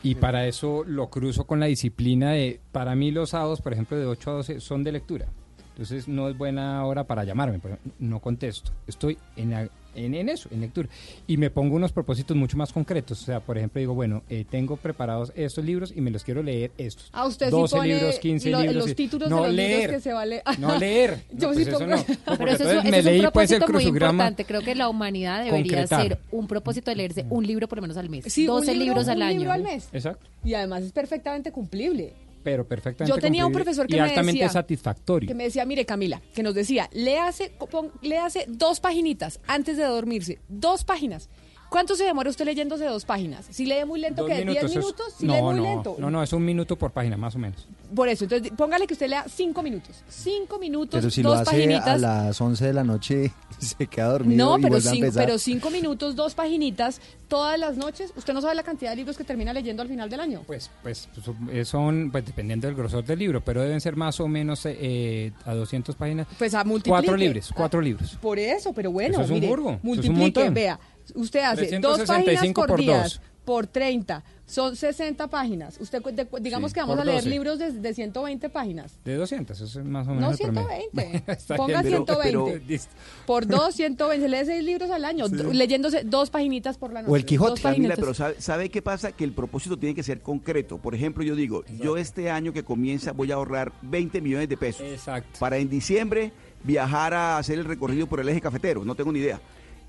Y 0.02 0.16
para 0.16 0.48
eso 0.48 0.84
lo 0.86 1.10
cruzo 1.10 1.46
con 1.46 1.60
la 1.62 1.68
disciplina 1.68 2.32
de, 2.32 2.60
para 2.74 2.94
mí 2.94 3.12
los 3.12 3.30
sábados, 3.30 3.62
por 3.62 3.72
ejemplo, 3.72 3.98
de 3.98 4.06
8 4.06 4.30
a 4.30 4.34
12 4.34 4.60
son 4.60 4.84
de 4.84 4.92
lectura. 4.92 5.28
Entonces 5.70 6.08
no 6.08 6.28
es 6.30 6.38
buena 6.38 6.86
hora 6.86 7.06
para 7.06 7.24
llamarme, 7.24 7.60
por 7.60 7.72
ejemplo, 7.72 7.94
no 8.00 8.20
contesto. 8.20 8.72
Estoy 8.86 9.18
en, 9.38 9.52
la- 9.52 9.70
en, 9.96 10.14
en 10.16 10.30
eso, 10.30 10.50
en 10.52 10.62
lectura. 10.62 10.88
Y 11.28 11.38
me 11.38 11.50
pongo 11.50 11.76
unos 11.76 11.92
propósitos 11.92 12.36
mucho 12.38 12.58
más 12.58 12.72
concretos. 12.74 13.22
O 13.22 13.26
sea, 13.26 13.40
por 13.40 13.58
ejemplo, 13.58 13.80
digo, 13.80 13.94
bueno, 13.94 14.24
eh, 14.30 14.46
tengo 14.50 14.78
preparados 14.78 15.32
estos 15.36 15.64
libros 15.64 15.94
y 15.96 16.02
me 16.02 16.12
los 16.12 16.24
quiero 16.24 16.44
leer 16.44 16.72
estos. 16.78 17.10
Ah, 17.14 17.26
usted 17.26 17.50
12 17.50 17.68
sí 17.72 17.76
pone 17.78 17.94
libros, 17.96 18.20
15 18.20 18.50
lo- 18.50 18.62
libros. 18.62 18.76
los 18.88 18.96
títulos 18.96 19.30
no 19.30 19.38
de 19.42 19.48
los 19.48 19.56
leer, 19.56 19.78
libros 19.80 19.96
que 19.96 20.02
se 20.02 20.14
va 20.14 20.22
a 20.22 20.26
leer. 20.26 20.44
No 20.60 20.78
leer. 20.78 21.24
Yo 21.32 21.48
No, 21.50 21.54
sí 21.54 21.64
pues 21.64 21.68
eso 21.68 21.80
pongo- 21.80 21.88
no. 21.96 21.98
No, 22.08 22.38
porque 22.38 22.38
Pero 22.38 22.52
eso, 22.52 22.64
eso 22.72 22.84
me 22.84 22.98
es 23.00 23.06
un 23.06 23.12
leí 23.12 23.22
pues 23.32 23.52
el 23.52 23.58
propósito 23.60 23.60
muy 23.60 23.68
crucigrama. 23.84 24.12
importante. 24.14 24.46
Creo 24.46 24.62
que 24.62 24.76
la 24.76 24.90
humanidad 24.90 25.44
debería 25.46 25.64
Concretar. 25.78 26.00
hacer 26.00 26.20
un 26.32 26.48
propósito 26.48 26.92
de 26.92 26.96
leerse 26.96 27.26
un 27.30 27.46
libro 27.46 27.68
por 27.68 27.78
lo 27.78 27.82
menos 27.84 27.98
al 27.98 28.10
mes. 28.10 28.26
Sí, 28.28 28.42
un 28.42 28.48
12 28.56 28.72
libro- 28.74 28.86
libros 28.86 29.08
al 29.08 29.18
un 29.18 29.24
año. 29.24 29.38
libro 29.40 29.54
al 29.54 29.64
mes. 29.64 29.88
Exacto. 29.94 30.28
Y 30.44 30.54
además 30.54 30.84
es 30.84 30.92
perfectamente 30.92 31.52
cumplible. 31.52 32.14
Pero 32.44 32.68
perfectamente 32.68 33.16
Yo 33.16 33.22
tenía 33.22 33.46
un 33.46 33.54
profesor 33.54 33.88
que 33.88 33.96
y 33.96 34.00
me 34.00 34.04
altamente 34.06 34.32
decía- 34.34 34.50
satisfactorio. 34.50 35.28
Que 35.28 35.34
me 35.34 35.46
decía, 35.46 35.66
mire 35.66 35.86
Camila, 35.86 36.22
que 36.36 36.44
nos 36.44 36.54
decía, 36.54 36.90
léase, 36.92 37.52
pon- 37.72 37.92
léase 38.02 38.46
dos 38.50 38.80
paginitas 38.80 39.40
antes 39.48 39.78
de 39.78 39.84
dormirse. 39.84 40.40
Dos 40.50 40.84
páginas. 40.84 41.30
¿Cuánto 41.74 41.96
se 41.96 42.04
demora 42.04 42.30
usted 42.30 42.46
leyéndose 42.46 42.86
dos 42.86 43.04
páginas? 43.04 43.48
Si 43.50 43.66
lee 43.66 43.84
muy 43.84 44.00
lento, 44.00 44.22
Dos 44.22 44.30
¿qué? 44.32 44.46
¿Diez 44.46 44.64
es- 44.66 44.76
minutos? 44.76 45.08
Si 45.18 45.26
no, 45.26 45.34
lee 45.34 45.42
muy 45.42 45.56
no, 45.56 45.64
lento. 45.64 45.96
no, 45.98 46.12
no, 46.12 46.22
es 46.22 46.32
un 46.32 46.46
minuto 46.46 46.76
por 46.78 46.92
página, 46.92 47.18
más 47.18 47.34
o 47.36 47.40
menos. 47.40 47.68
Por 47.96 48.08
eso, 48.10 48.26
entonces 48.26 48.52
póngale 48.56 48.86
que 48.86 48.94
usted 48.94 49.08
lea 49.10 49.26
cinco 49.28 49.64
minutos. 49.64 50.04
Cinco 50.08 50.60
minutos, 50.60 51.00
Pero 51.00 51.10
si 51.10 51.24
dos 51.24 51.34
lo 51.34 51.40
hace 51.42 51.50
paginitas. 51.52 51.88
a 51.88 51.98
las 51.98 52.40
11 52.40 52.64
de 52.68 52.74
la 52.74 52.84
noche, 52.84 53.32
se 53.58 53.88
queda 53.88 54.10
dormido 54.10 54.46
No, 54.46 54.60
y 54.60 54.62
pero 54.62 54.76
a 54.76 54.82
cinco, 54.82 54.96
empezar. 54.98 55.26
pero 55.26 55.40
cinco 55.40 55.72
minutos, 55.72 56.16
dos 56.16 56.36
paginitas, 56.36 57.02
todas 57.28 57.60
las 57.60 57.76
noches. 57.76 58.14
Usted 58.16 58.34
no 58.36 58.42
sabe 58.42 58.54
la 58.54 58.62
cantidad 58.62 58.92
de 58.92 58.98
libros 58.98 59.18
que 59.18 59.24
termina 59.24 59.52
leyendo 59.52 59.82
al 59.82 59.88
final 59.90 60.12
del 60.12 60.20
año. 60.20 60.44
Pues, 60.46 60.70
pues 60.84 61.10
eh, 61.52 61.66
son, 61.66 62.10
pues 62.12 62.24
dependiendo 62.24 62.68
del 62.68 62.76
grosor 62.76 63.04
del 63.04 63.18
libro, 63.18 63.42
pero 63.42 63.64
deben 63.64 63.82
ser 63.82 63.96
más 63.96 64.20
o 64.20 64.28
menos 64.28 64.62
eh, 64.66 65.32
a 65.46 65.56
200 65.56 65.96
páginas. 65.96 66.28
Pues 66.38 66.54
a 66.54 66.64
multiplique. 66.64 66.92
Cuatro 66.92 67.18
libros, 67.18 67.52
cuatro 67.56 67.82
libros. 67.82 68.18
Por 68.22 68.38
eso, 68.38 68.74
pero 68.74 68.92
bueno, 68.92 69.14
Eso 69.16 69.22
es 69.24 69.30
un 69.30 69.36
mire, 69.36 69.48
burgo, 69.48 69.70
eso 69.70 69.78
es 69.78 69.84
un 69.84 69.88
multiplique, 69.90 70.20
montón. 70.40 70.54
vea, 70.54 70.80
usted 71.16 71.42
hace 71.42 71.80
dos 71.80 71.98
365 71.98 72.06
páginas 72.06 72.54
por, 72.54 72.68
por 72.68 72.80
día, 72.80 73.04
dos. 73.04 73.22
por 73.46 73.68
30, 73.68 74.24
son 74.46 74.76
60 74.76 75.28
páginas. 75.28 75.78
Usted 75.80 76.02
cu- 76.02 76.12
de- 76.12 76.26
cu- 76.26 76.40
digamos 76.40 76.72
Sí, 76.72 76.76
que 76.76 76.80
vamos 76.82 77.00
a 77.00 77.04
leer 77.06 77.18
12. 77.18 77.30
libros 77.30 77.60
de, 77.60 77.72
de 77.72 77.94
120 77.94 78.50
páginas. 78.50 78.94
De 79.04 79.16
200, 79.16 79.60
eso 79.60 79.80
es 79.80 79.86
más 79.86 80.08
o 80.08 80.12
menos 80.14 80.22
No 80.40 80.48
el 80.48 80.54
promedio. 80.54 80.68
120. 80.94 81.32
Está 81.32 81.56
Ponga 81.56 81.82
bien, 81.82 82.04
pero- 82.06 82.20
120. 82.20 82.52
pero- 82.60 82.68
listo. 82.68 82.94
Por 83.26 83.48
dos, 83.48 83.76
120. 83.76 84.22
Se 84.26 84.30
lee 84.30 84.46
seis 84.46 84.64
libros 84.64 84.92
al 84.92 85.04
año, 85.06 85.28
Sí. 85.28 85.36
leyéndose 85.54 86.04
dos 86.04 86.30
paginitas 86.30 86.78
por 86.78 86.94
la 86.94 87.02
noche. 87.02 87.12
O 87.12 87.16
el 87.16 87.26
Quijote. 87.26 87.62
Camila, 87.62 87.96
pero 87.96 88.14
¿sabe, 88.14 88.36
sabe 88.40 88.70
qué 88.70 88.82
pasa? 88.82 89.12
Que 89.12 89.24
el 89.24 89.34
propósito 89.34 89.78
tiene 89.78 89.96
que 89.96 90.04
ser 90.04 90.22
concreto. 90.22 90.78
Por 90.78 90.94
ejemplo, 90.96 91.24
yo 91.24 91.36
digo, 91.36 91.64
yo 91.82 91.98
este 91.98 92.30
año 92.30 92.54
que 92.54 92.64
comienza 92.64 93.12
voy 93.12 93.32
a 93.32 93.36
ahorrar 93.36 93.72
20 93.82 94.22
millones 94.22 94.48
de 94.50 94.58
pesos. 94.58 94.82
Exacto. 94.86 95.40
Para 95.40 95.58
en 95.58 95.70
diciembre 95.70 96.32
viajar 96.64 97.14
a 97.14 97.38
hacer 97.38 97.60
el 97.60 97.66
recorrido 97.66 98.08
por 98.08 98.20
el 98.22 98.30
eje 98.30 98.40
cafetero. 98.40 98.86
No 98.86 98.96
tengo 98.96 99.12
ni 99.12 99.20
idea. 99.20 99.42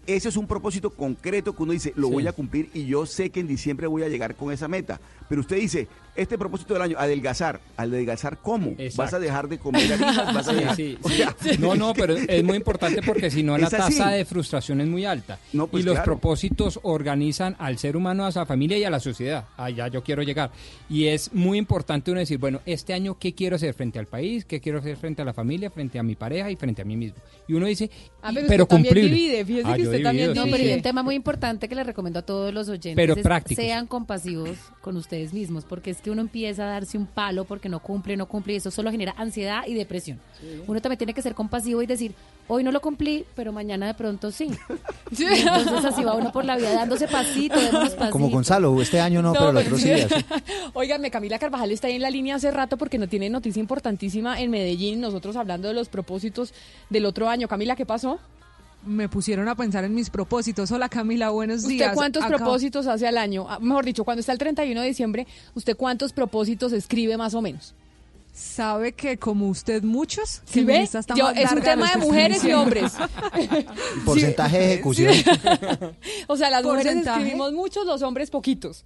Ese 0.06 0.28
es 0.28 0.36
un 0.36 0.47
propósito 0.47 0.90
concreto 0.90 1.55
que 1.55 1.62
uno 1.62 1.72
dice, 1.72 1.93
lo 1.97 2.09
Sí. 2.09 2.12
voy 2.14 2.26
a 2.26 2.32
cumplir 2.32 2.68
y 2.74 2.85
yo 2.86 3.06
sé 3.06 3.31
que 3.31 3.40
en 3.40 3.47
diciembre 3.47 3.86
voy 3.86 4.02
a 4.02 4.09
llegar 4.09 4.35
con 4.36 4.52
esa 4.52 4.68
meta. 4.68 5.01
Pero 5.28 5.40
usted 5.40 5.56
dice, 5.56 5.89
este 6.16 6.39
propósito 6.39 6.74
del 6.74 6.82
año, 6.82 6.97
adelgazar. 6.99 7.61
¿Adelgazar 7.77 8.39
cómo? 8.41 8.70
Exacto. 8.78 8.97
¿Vas 9.03 9.15
a 9.15 9.19
dejar 9.19 9.49
de 9.49 9.59
comer 9.59 9.93
harinas? 9.93 10.35
¿Vas 10.35 10.49
a 10.49 10.51
Sí, 10.53 10.57
dejar- 10.59 10.77
sí, 10.77 10.99
o 11.03 11.09
sí. 11.09 11.15
sea, 11.16 11.35
No, 11.59 11.74
no, 11.74 11.93
pero 11.95 12.15
es 12.16 12.45
muy 12.45 12.57
importante 12.57 13.01
porque 13.03 13.31
si 13.31 13.43
no 13.43 13.57
la 13.59 13.69
tasa 13.69 14.11
de 14.11 14.24
frustración 14.24 14.81
es 14.81 14.86
muy 14.89 15.05
alta. 15.05 15.39
No, 15.53 15.66
pues 15.66 15.82
y 15.82 15.86
los 15.86 15.95
claro. 15.95 16.05
propósitos 16.12 16.78
organizan 16.82 17.57
al 17.59 17.78
ser 17.78 17.97
humano, 17.97 18.24
a 18.27 18.31
la 18.31 18.47
familia 18.47 18.78
y 18.78 18.85
a 18.85 18.91
la 18.91 19.01
sociedad. 19.01 19.45
Allá 19.57 19.89
yo 19.89 20.03
quiero 20.03 20.23
llegar. 20.23 20.51
Y 20.89 21.07
es 21.07 21.32
muy 21.32 21.59
importante 21.59 22.11
uno 22.11 22.20
decir, 22.20 22.39
bueno, 22.39 22.61
este 22.66 22.95
año, 22.95 23.19
¿qué 23.19 23.35
quiero 23.35 23.57
hacer 23.57 23.74
frente 23.74 23.99
al 23.99 24.07
país? 24.07 24.45
¿Qué 24.45 24.61
quiero 24.61 24.78
hacer 24.78 24.97
frente 24.97 25.23
a 25.23 25.24
la 25.24 25.32
familia, 25.32 25.70
frente 25.70 25.99
a 25.99 26.03
mi 26.03 26.15
pareja 26.15 26.51
y 26.51 26.57
frente 26.57 26.82
a 26.82 26.85
mí 26.85 26.97
mismo? 26.97 27.19
Y 27.49 27.55
uno 27.55 27.66
dice, 27.66 27.91
Ah, 28.23 28.31
pero 28.32 28.47
pero 28.49 28.62
usted 28.65 28.77
también 28.77 28.95
cumplible. 28.95 29.15
divide, 29.16 29.45
fíjese 29.45 29.69
Ah, 29.69 29.74
que 29.77 29.82
yo 29.82 29.91
usted 29.91 30.03
también 30.03 30.28
No, 30.28 30.45
divide. 30.45 30.51
pero 30.59 30.70
hay 30.70 30.77
un 30.77 30.82
tema 30.82 31.03
muy 31.03 31.15
importante 31.15 31.69
que 31.69 31.74
le 31.74 31.85
recomiendo 31.85 32.20
a 32.20 32.23
todos 32.23 32.55
los 32.55 32.69
oyentes. 32.69 32.95
Pero 32.97 33.15
es 33.15 33.23
prácticos. 33.23 33.62
Sean 33.65 33.86
compasivos 33.86 34.57
con 34.81 34.97
ustedes 34.97 35.32
mismos, 35.35 35.65
porque 35.65 35.91
es 35.91 36.01
que 36.05 36.10
uno 36.10 36.20
empieza 36.20 36.64
a 36.64 36.66
darse 36.66 36.98
un 36.98 37.06
palo 37.06 37.47
porque 37.47 37.70
no 37.70 37.81
cumple, 37.81 38.14
no 38.14 38.26
cumple, 38.26 38.52
y 38.52 38.56
eso 38.56 38.70
solo 38.70 38.90
genera 38.90 39.14
ansiedad 39.16 39.62
y 39.66 39.72
depresión. 39.72 40.20
Uno 40.66 40.78
también 40.82 40.98
tiene 40.98 41.14
que 41.14 41.22
ser 41.22 41.35
compasivo 41.35 41.81
y 41.81 41.86
decir, 41.86 42.14
hoy 42.47 42.62
no 42.62 42.70
lo 42.70 42.82
cumplí, 42.82 43.24
pero 43.35 43.52
mañana 43.52 43.86
de 43.86 43.94
pronto 43.94 44.31
sí. 44.31 44.51
Entonces 45.10 45.85
así 45.86 46.05
va 46.05 46.12
uno 46.12 46.31
por 46.31 46.44
la 46.44 46.56
vida 46.56 46.74
dándose 46.74 47.09
pasito, 47.09 47.56
pasito. 47.72 48.10
Como 48.10 48.28
Gonzalo, 48.28 48.78
este 48.82 49.01
año 49.01 49.22
no, 49.22 49.32
pero 49.32 49.48
el 49.48 49.56
otro 49.56 49.78
sí. 49.78 49.93
Óigame, 50.74 51.10
Camila 51.10 51.39
Carvajal 51.39 51.72
está 51.72 51.86
ahí 51.86 51.94
en 51.94 52.02
la 52.02 52.10
línea 52.10 52.35
hace 52.35 52.51
rato 52.51 52.76
porque 52.76 52.98
no 52.98 53.09
tiene 53.09 53.31
noticia 53.31 53.60
importantísima 53.60 54.39
en 54.39 54.51
Medellín. 54.51 55.01
Nosotros 55.01 55.36
hablando 55.36 55.68
de 55.68 55.74
los 55.74 55.89
propósitos 55.89 56.52
del 56.90 57.06
otro 57.06 57.31
año. 57.31 57.48
Camila, 57.48 57.76
¿qué 57.76 57.86
pasó? 57.86 58.20
Me 58.86 59.09
pusieron 59.09 59.48
a 59.48 59.55
pensar 59.55 59.85
en 59.85 59.94
mis 59.94 60.11
propósitos. 60.11 60.70
Hola 60.70 60.89
Camila, 60.89 61.31
buenos 61.31 61.66
días. 61.66 61.89
¿Usted 61.89 61.94
cuántos 61.97 62.24
propósitos 62.27 62.86
hace 62.86 63.06
al 63.06 63.16
año? 63.16 63.47
Ah, 63.48 63.59
Mejor 63.61 63.85
dicho, 63.85 64.05
cuando 64.05 64.20
está 64.20 64.32
el 64.32 64.39
31 64.39 64.81
de 64.81 64.86
diciembre, 64.86 65.27
¿usted 65.55 65.77
cuántos 65.77 66.12
propósitos 66.12 66.73
escribe 66.73 67.16
más 67.16 67.35
o 67.35 67.40
menos? 67.40 67.74
Sabe 68.35 68.93
que 68.93 69.16
como 69.16 69.48
usted 69.48 69.82
muchos, 69.85 70.43
¿Sí 70.44 70.65
ve? 70.65 70.89
Yo- 71.15 71.31
es 71.31 71.52
un 71.52 71.62
tema 71.62 71.90
de 71.93 71.98
mujeres 71.98 72.44
y 72.44 72.52
hombres. 72.52 72.93
Porcentaje 74.05 74.59
de 74.59 74.74
ejecución. 74.74 75.15
O 76.27 76.36
sea, 76.36 76.51
las 76.51 76.65
mujeres 76.65 76.97
escribimos 76.97 77.52
muchos, 77.52 77.86
los 77.86 78.02
hombres 78.02 78.31
poquitos. 78.31 78.85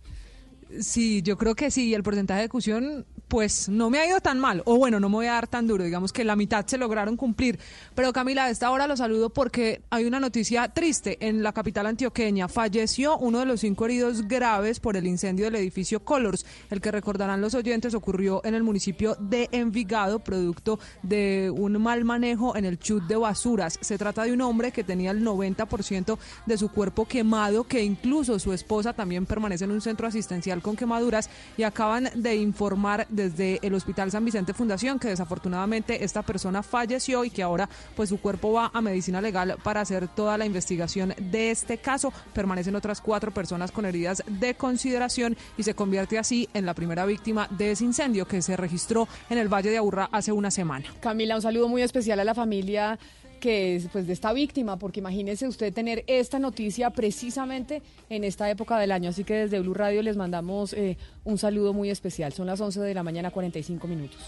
Sí, 0.80 1.22
yo 1.22 1.38
creo 1.38 1.54
que 1.54 1.70
sí, 1.70 1.94
el 1.94 2.02
porcentaje 2.02 2.40
de 2.40 2.44
ejecución 2.44 3.06
pues 3.28 3.68
no 3.68 3.90
me 3.90 3.98
ha 3.98 4.06
ido 4.06 4.20
tan 4.20 4.38
mal, 4.38 4.62
o 4.64 4.76
bueno, 4.76 5.00
no 5.00 5.08
me 5.08 5.16
voy 5.16 5.26
a 5.26 5.32
dar 5.32 5.46
tan 5.46 5.66
duro, 5.66 5.84
digamos 5.84 6.12
que 6.12 6.24
la 6.24 6.34
mitad 6.34 6.66
se 6.66 6.78
lograron 6.78 7.16
cumplir. 7.16 7.58
Pero 7.94 8.12
Camila, 8.12 8.44
a 8.44 8.50
esta 8.50 8.70
hora 8.70 8.86
lo 8.86 8.96
saludo 8.96 9.30
porque 9.30 9.82
hay 9.90 10.06
una 10.06 10.18
noticia 10.18 10.68
triste 10.68 11.18
en 11.20 11.42
la 11.42 11.52
capital 11.52 11.86
antioqueña. 11.86 12.48
Falleció 12.48 13.18
uno 13.18 13.40
de 13.40 13.46
los 13.46 13.60
cinco 13.60 13.84
heridos 13.84 14.26
graves 14.26 14.80
por 14.80 14.96
el 14.96 15.06
incendio 15.06 15.44
del 15.44 15.56
edificio 15.56 16.04
Colors, 16.04 16.46
el 16.70 16.80
que 16.80 16.90
recordarán 16.90 17.40
los 17.40 17.54
oyentes 17.54 17.94
ocurrió 17.94 18.40
en 18.44 18.54
el 18.54 18.62
municipio 18.62 19.14
de 19.20 19.48
Envigado, 19.52 20.20
producto 20.20 20.78
de 21.02 21.52
un 21.54 21.80
mal 21.82 22.04
manejo 22.04 22.56
en 22.56 22.64
el 22.64 22.78
chut 22.78 23.04
de 23.04 23.16
basuras. 23.16 23.78
Se 23.82 23.98
trata 23.98 24.24
de 24.24 24.32
un 24.32 24.40
hombre 24.40 24.72
que 24.72 24.84
tenía 24.84 25.10
el 25.10 25.22
90% 25.22 26.18
de 26.46 26.58
su 26.58 26.70
cuerpo 26.70 27.06
quemado, 27.06 27.64
que 27.64 27.82
incluso 27.82 28.38
su 28.38 28.52
esposa 28.54 28.94
también 28.94 29.26
permanece 29.26 29.64
en 29.64 29.72
un 29.72 29.80
centro 29.82 30.06
asistencial 30.06 30.57
con 30.62 30.76
quemaduras 30.76 31.30
y 31.56 31.62
acaban 31.62 32.10
de 32.14 32.36
informar 32.36 33.06
desde 33.08 33.58
el 33.62 33.74
Hospital 33.74 34.10
San 34.10 34.24
Vicente 34.24 34.54
Fundación 34.54 34.98
que 34.98 35.08
desafortunadamente 35.08 36.04
esta 36.04 36.22
persona 36.22 36.62
falleció 36.62 37.24
y 37.24 37.30
que 37.30 37.42
ahora 37.42 37.68
pues 37.96 38.08
su 38.08 38.20
cuerpo 38.20 38.52
va 38.52 38.70
a 38.72 38.80
medicina 38.80 39.20
legal 39.20 39.56
para 39.62 39.80
hacer 39.80 40.08
toda 40.08 40.38
la 40.38 40.46
investigación 40.46 41.14
de 41.18 41.50
este 41.50 41.78
caso. 41.78 42.12
Permanecen 42.32 42.76
otras 42.76 43.00
cuatro 43.00 43.32
personas 43.32 43.72
con 43.72 43.86
heridas 43.86 44.22
de 44.26 44.54
consideración 44.54 45.36
y 45.56 45.62
se 45.62 45.74
convierte 45.74 46.18
así 46.18 46.48
en 46.54 46.66
la 46.66 46.74
primera 46.74 47.06
víctima 47.06 47.48
de 47.50 47.72
ese 47.72 47.84
incendio 47.84 48.26
que 48.26 48.42
se 48.42 48.56
registró 48.56 49.08
en 49.30 49.38
el 49.38 49.48
Valle 49.48 49.70
de 49.70 49.78
Aburrá 49.78 50.08
hace 50.12 50.32
una 50.32 50.50
semana. 50.50 50.86
Camila, 51.00 51.36
un 51.36 51.42
saludo 51.42 51.68
muy 51.68 51.82
especial 51.82 52.20
a 52.20 52.24
la 52.24 52.34
familia 52.34 52.98
que 53.38 53.76
es 53.76 53.88
pues 53.88 54.06
de 54.06 54.12
esta 54.12 54.32
víctima, 54.32 54.78
porque 54.78 55.00
imagínese 55.00 55.48
usted 55.48 55.72
tener 55.72 56.04
esta 56.06 56.38
noticia 56.38 56.90
precisamente 56.90 57.82
en 58.10 58.24
esta 58.24 58.50
época 58.50 58.78
del 58.78 58.92
año. 58.92 59.10
Así 59.10 59.24
que 59.24 59.34
desde 59.34 59.60
Blue 59.60 59.74
Radio 59.74 60.02
les 60.02 60.16
mandamos 60.16 60.72
eh, 60.72 60.96
un 61.24 61.38
saludo 61.38 61.72
muy 61.72 61.90
especial. 61.90 62.32
Son 62.32 62.46
las 62.46 62.60
11 62.60 62.80
de 62.80 62.94
la 62.94 63.02
mañana, 63.02 63.30
45 63.30 63.86
minutos. 63.86 64.20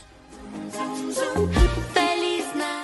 Feliz 1.92 2.44
Navidad. 2.56 2.80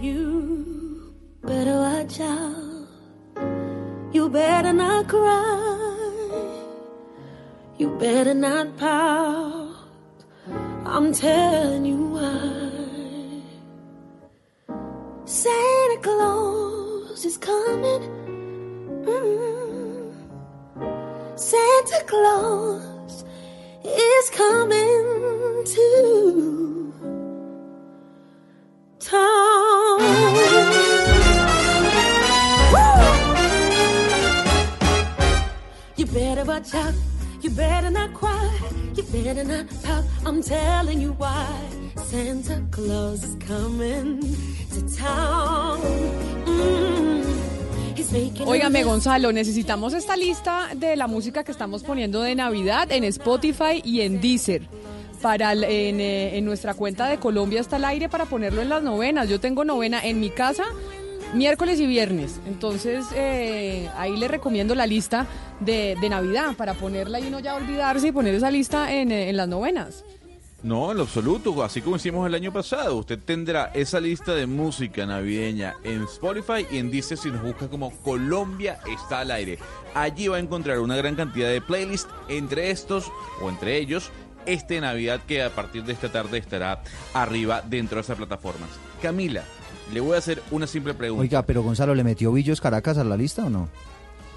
You 0.00 1.12
better 1.42 1.76
watch 1.76 2.20
out. 2.20 2.68
You 4.12 4.28
better 4.30 4.72
not 4.72 5.06
cry. 5.08 6.07
You 7.78 7.90
better 7.90 8.34
not 8.34 8.76
pout. 8.76 9.76
I'm 10.84 11.12
telling 11.12 11.84
you 11.84 12.08
why. 12.08 12.72
Santa 15.24 15.98
Claus 16.02 17.24
is 17.24 17.36
coming. 17.36 18.02
Mm. 19.06 20.12
Santa 21.38 22.04
Claus 22.06 23.24
is 23.84 24.30
coming 24.30 25.64
to 25.74 26.92
town. 28.98 30.00
You 35.96 36.06
better 36.06 36.44
watch 36.44 36.74
out. 36.74 36.94
You 37.40 37.50
better 37.50 37.90
not 37.90 38.12
cry. 38.14 38.50
You 38.96 39.04
better 39.04 39.44
not 39.44 39.66
pout. 39.84 40.04
I'm 40.26 40.42
telling 40.42 41.00
you 41.00 41.12
why. 41.18 41.46
Santa 42.04 42.60
Claus 42.70 43.22
is 43.22 43.36
coming 43.46 44.20
to 44.72 44.96
town. 44.96 45.78
Mm. 46.46 47.24
He's 47.96 48.10
making 48.12 48.42
a 48.42 48.50
Óigame, 48.50 48.78
list. 48.80 48.86
Gonzalo, 48.86 49.32
necesitamos 49.32 49.92
esta 49.94 50.16
lista 50.16 50.68
de 50.74 50.96
la 50.96 51.06
música 51.06 51.44
que 51.44 51.52
estamos 51.52 51.82
poniendo 51.82 52.22
de 52.22 52.34
Navidad 52.34 52.90
en 52.90 53.04
Spotify 53.04 53.80
y 53.84 54.00
en 54.00 54.20
Deezer. 54.20 54.62
Para 55.22 55.52
el- 55.52 55.64
en, 55.64 56.00
eh, 56.00 56.38
en 56.38 56.44
nuestra 56.44 56.74
cuenta 56.74 57.08
de 57.08 57.18
Colombia 57.18 57.60
está 57.60 57.76
el 57.76 57.84
aire 57.84 58.08
para 58.08 58.26
ponerlo 58.26 58.62
en 58.62 58.68
las 58.68 58.82
novenas. 58.84 59.28
Yo 59.28 59.40
tengo 59.40 59.64
novena 59.64 60.00
en 60.04 60.20
mi 60.20 60.30
casa 60.30 60.64
miércoles 61.34 61.80
y 61.80 61.86
viernes. 61.86 62.40
Entonces 62.46 63.06
eh, 63.14 63.88
ahí 63.96 64.16
le 64.16 64.28
recomiendo 64.28 64.74
la 64.74 64.86
lista 64.86 65.26
de, 65.60 65.96
Navidad 66.08 66.56
para 66.56 66.74
ponerla 66.74 67.20
y 67.20 67.30
no 67.30 67.38
ya 67.40 67.54
olvidarse 67.54 68.08
y 68.08 68.12
poner 68.12 68.34
esa 68.34 68.50
lista 68.50 68.92
en, 68.92 69.12
en 69.12 69.36
las 69.36 69.48
novenas. 69.48 70.04
No, 70.62 70.90
en 70.90 70.96
lo 70.96 71.04
absoluto, 71.04 71.62
así 71.62 71.82
como 71.82 71.96
hicimos 71.96 72.26
el 72.26 72.34
año 72.34 72.52
pasado. 72.52 72.96
Usted 72.96 73.18
tendrá 73.18 73.66
esa 73.74 74.00
lista 74.00 74.34
de 74.34 74.46
música 74.46 75.06
navideña 75.06 75.76
en 75.84 76.02
Spotify 76.04 76.66
y 76.68 76.78
en 76.78 76.90
Deezer 76.90 77.16
si 77.16 77.30
nos 77.30 77.42
busca 77.42 77.68
como 77.68 77.92
Colombia 77.98 78.80
está 78.90 79.20
al 79.20 79.30
aire. 79.30 79.58
Allí 79.94 80.26
va 80.26 80.38
a 80.38 80.40
encontrar 80.40 80.80
una 80.80 80.96
gran 80.96 81.14
cantidad 81.14 81.48
de 81.48 81.60
playlists, 81.60 82.10
entre 82.28 82.70
estos 82.70 83.12
o 83.40 83.48
entre 83.50 83.76
ellos 83.76 84.10
este 84.46 84.80
Navidad 84.80 85.20
que 85.26 85.42
a 85.42 85.50
partir 85.50 85.84
de 85.84 85.92
esta 85.92 86.10
tarde 86.10 86.38
estará 86.38 86.82
arriba 87.12 87.62
dentro 87.62 87.96
de 87.96 88.02
esas 88.02 88.16
plataformas. 88.16 88.70
Camila, 89.02 89.44
le 89.92 90.00
voy 90.00 90.14
a 90.14 90.18
hacer 90.18 90.42
una 90.50 90.66
simple 90.66 90.94
pregunta. 90.94 91.22
Oiga, 91.22 91.42
pero 91.42 91.62
Gonzalo, 91.62 91.94
¿le 91.94 92.04
metió 92.04 92.32
Villos 92.32 92.60
Caracas 92.60 92.98
a 92.98 93.04
la 93.04 93.16
lista 93.16 93.46
o 93.46 93.50
no? 93.50 93.68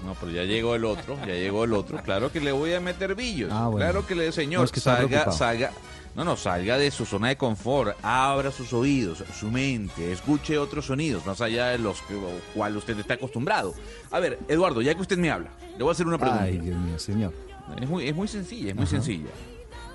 No, 0.04 0.16
pero 0.18 0.32
ya 0.32 0.42
llegó 0.42 0.74
el 0.74 0.84
otro, 0.84 1.16
ya 1.20 1.34
llegó 1.34 1.64
el 1.64 1.72
otro. 1.74 2.02
Claro 2.02 2.32
que 2.32 2.40
le 2.40 2.50
voy 2.52 2.74
a 2.74 2.80
meter 2.80 3.14
billos. 3.14 3.50
Ah, 3.52 3.68
bueno. 3.68 3.86
Claro 3.86 4.06
que 4.06 4.14
le, 4.14 4.32
señor, 4.32 4.60
No, 4.60 4.64
es 4.64 4.72
que 4.72 4.80
salga, 4.80 5.30
salga. 5.30 5.70
No, 6.14 6.24
no, 6.24 6.36
salga 6.36 6.76
de 6.76 6.90
su 6.90 7.06
zona 7.06 7.28
de 7.28 7.36
confort, 7.36 7.96
abra 8.02 8.50
sus 8.50 8.72
oídos, 8.74 9.24
su 9.38 9.50
mente, 9.50 10.12
escuche 10.12 10.58
otros 10.58 10.86
sonidos, 10.86 11.24
más 11.24 11.40
allá 11.40 11.68
de 11.68 11.78
los 11.78 12.02
que, 12.02 12.14
cual 12.54 12.76
usted 12.76 12.98
está 12.98 13.14
acostumbrado. 13.14 13.74
A 14.10 14.18
ver, 14.18 14.38
Eduardo, 14.48 14.82
ya 14.82 14.94
que 14.94 15.00
usted 15.00 15.16
me 15.16 15.30
habla, 15.30 15.50
le 15.70 15.82
voy 15.82 15.88
a 15.88 15.92
hacer 15.92 16.06
una 16.06 16.18
pregunta. 16.18 16.42
Ay, 16.44 16.58
Dios 16.58 16.76
mío, 16.76 16.98
señor. 16.98 17.32
Es 17.80 17.88
muy, 17.88 18.06
es 18.06 18.14
muy 18.14 18.28
sencilla, 18.28 18.70
es 18.70 18.74
muy 18.74 18.84
Ajá. 18.84 18.90
sencilla. 18.90 19.30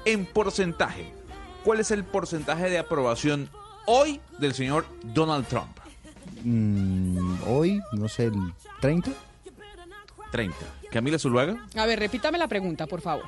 En 0.05 0.25
porcentaje, 0.25 1.11
¿cuál 1.63 1.81
es 1.81 1.91
el 1.91 2.03
porcentaje 2.03 2.67
de 2.69 2.79
aprobación 2.79 3.49
hoy 3.87 4.21
del 4.37 4.53
señor 4.53 4.85
Donald 5.03 5.47
Trump? 5.47 5.75
Mm, 6.43 7.37
hoy, 7.47 7.81
no 7.93 8.07
sé, 8.07 8.25
el 8.25 8.35
30. 8.81 9.11
30. 10.31 10.55
Camila 10.91 11.17
Zuluaga, 11.17 11.57
A 11.75 11.85
ver, 11.85 11.99
repítame 11.99 12.37
la 12.37 12.47
pregunta, 12.47 12.85
por 12.87 13.01
favor. 13.01 13.25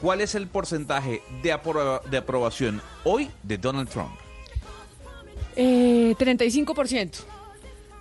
¿cuál 0.00 0.20
es 0.20 0.34
el 0.34 0.48
porcentaje 0.48 1.22
de, 1.42 1.54
apro- 1.54 2.02
de 2.04 2.16
aprobación 2.18 2.82
hoy 3.04 3.30
de 3.44 3.56
Donald 3.56 3.88
Trump? 3.88 4.10
Eh, 5.54 6.14
35%. 6.18 7.22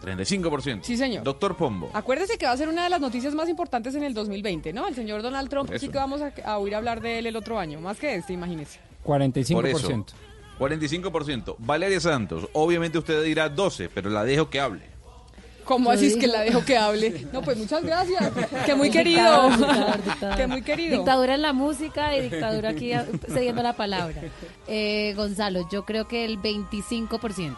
35%. 0.03 0.79
Sí, 0.83 0.97
señor. 0.97 1.23
Doctor 1.23 1.55
Pombo. 1.55 1.91
Acuérdese 1.93 2.37
que 2.39 2.47
va 2.47 2.53
a 2.53 2.57
ser 2.57 2.69
una 2.69 2.83
de 2.85 2.89
las 2.89 2.99
noticias 3.01 3.35
más 3.35 3.47
importantes 3.49 3.93
en 3.93 4.01
el 4.03 4.15
2020, 4.15 4.73
¿no? 4.73 4.87
El 4.87 4.95
señor 4.95 5.21
Donald 5.21 5.47
Trump 5.49 5.71
sí 5.79 5.89
que 5.89 5.97
vamos 5.99 6.21
a, 6.21 6.33
a 6.43 6.57
oír 6.57 6.73
hablar 6.73 7.01
de 7.01 7.19
él 7.19 7.27
el 7.27 7.35
otro 7.35 7.59
año, 7.59 7.79
más 7.79 7.99
que 7.99 8.15
este, 8.15 8.33
imagínese. 8.33 8.79
45%. 9.05 9.53
Por 9.53 9.67
eso, 9.67 10.03
45%. 10.61 11.55
Valeria 11.57 11.99
Santos, 11.99 12.47
obviamente 12.53 12.97
usted 12.99 13.23
dirá 13.23 13.49
12, 13.49 13.89
pero 13.89 14.09
la 14.11 14.23
dejo 14.23 14.49
que 14.49 14.59
hable. 14.59 14.91
¿Cómo 15.65 15.89
así 15.91 16.07
es 16.07 16.17
que 16.17 16.27
la 16.27 16.41
dejo 16.41 16.65
que 16.65 16.75
hable? 16.77 17.25
No, 17.31 17.41
pues 17.41 17.57
muchas 17.57 17.83
gracias. 17.83 18.31
Que 18.65 18.75
muy 18.75 18.89
querido. 18.91 19.49
Dictador, 19.49 19.57
dictador, 19.57 20.03
dictador. 20.03 20.37
Que 20.37 20.47
muy 20.47 20.61
querido. 20.63 20.97
Dictadura 20.97 21.35
en 21.35 21.41
la 21.41 21.53
música 21.53 22.15
y 22.17 22.21
dictadura 22.29 22.69
aquí 22.69 22.93
a- 22.93 23.05
cediendo 23.27 23.63
la 23.63 23.73
palabra. 23.73 24.21
Eh, 24.67 25.13
Gonzalo, 25.15 25.67
yo 25.71 25.85
creo 25.85 26.07
que 26.07 26.25
el 26.25 26.39
25%. 26.39 27.55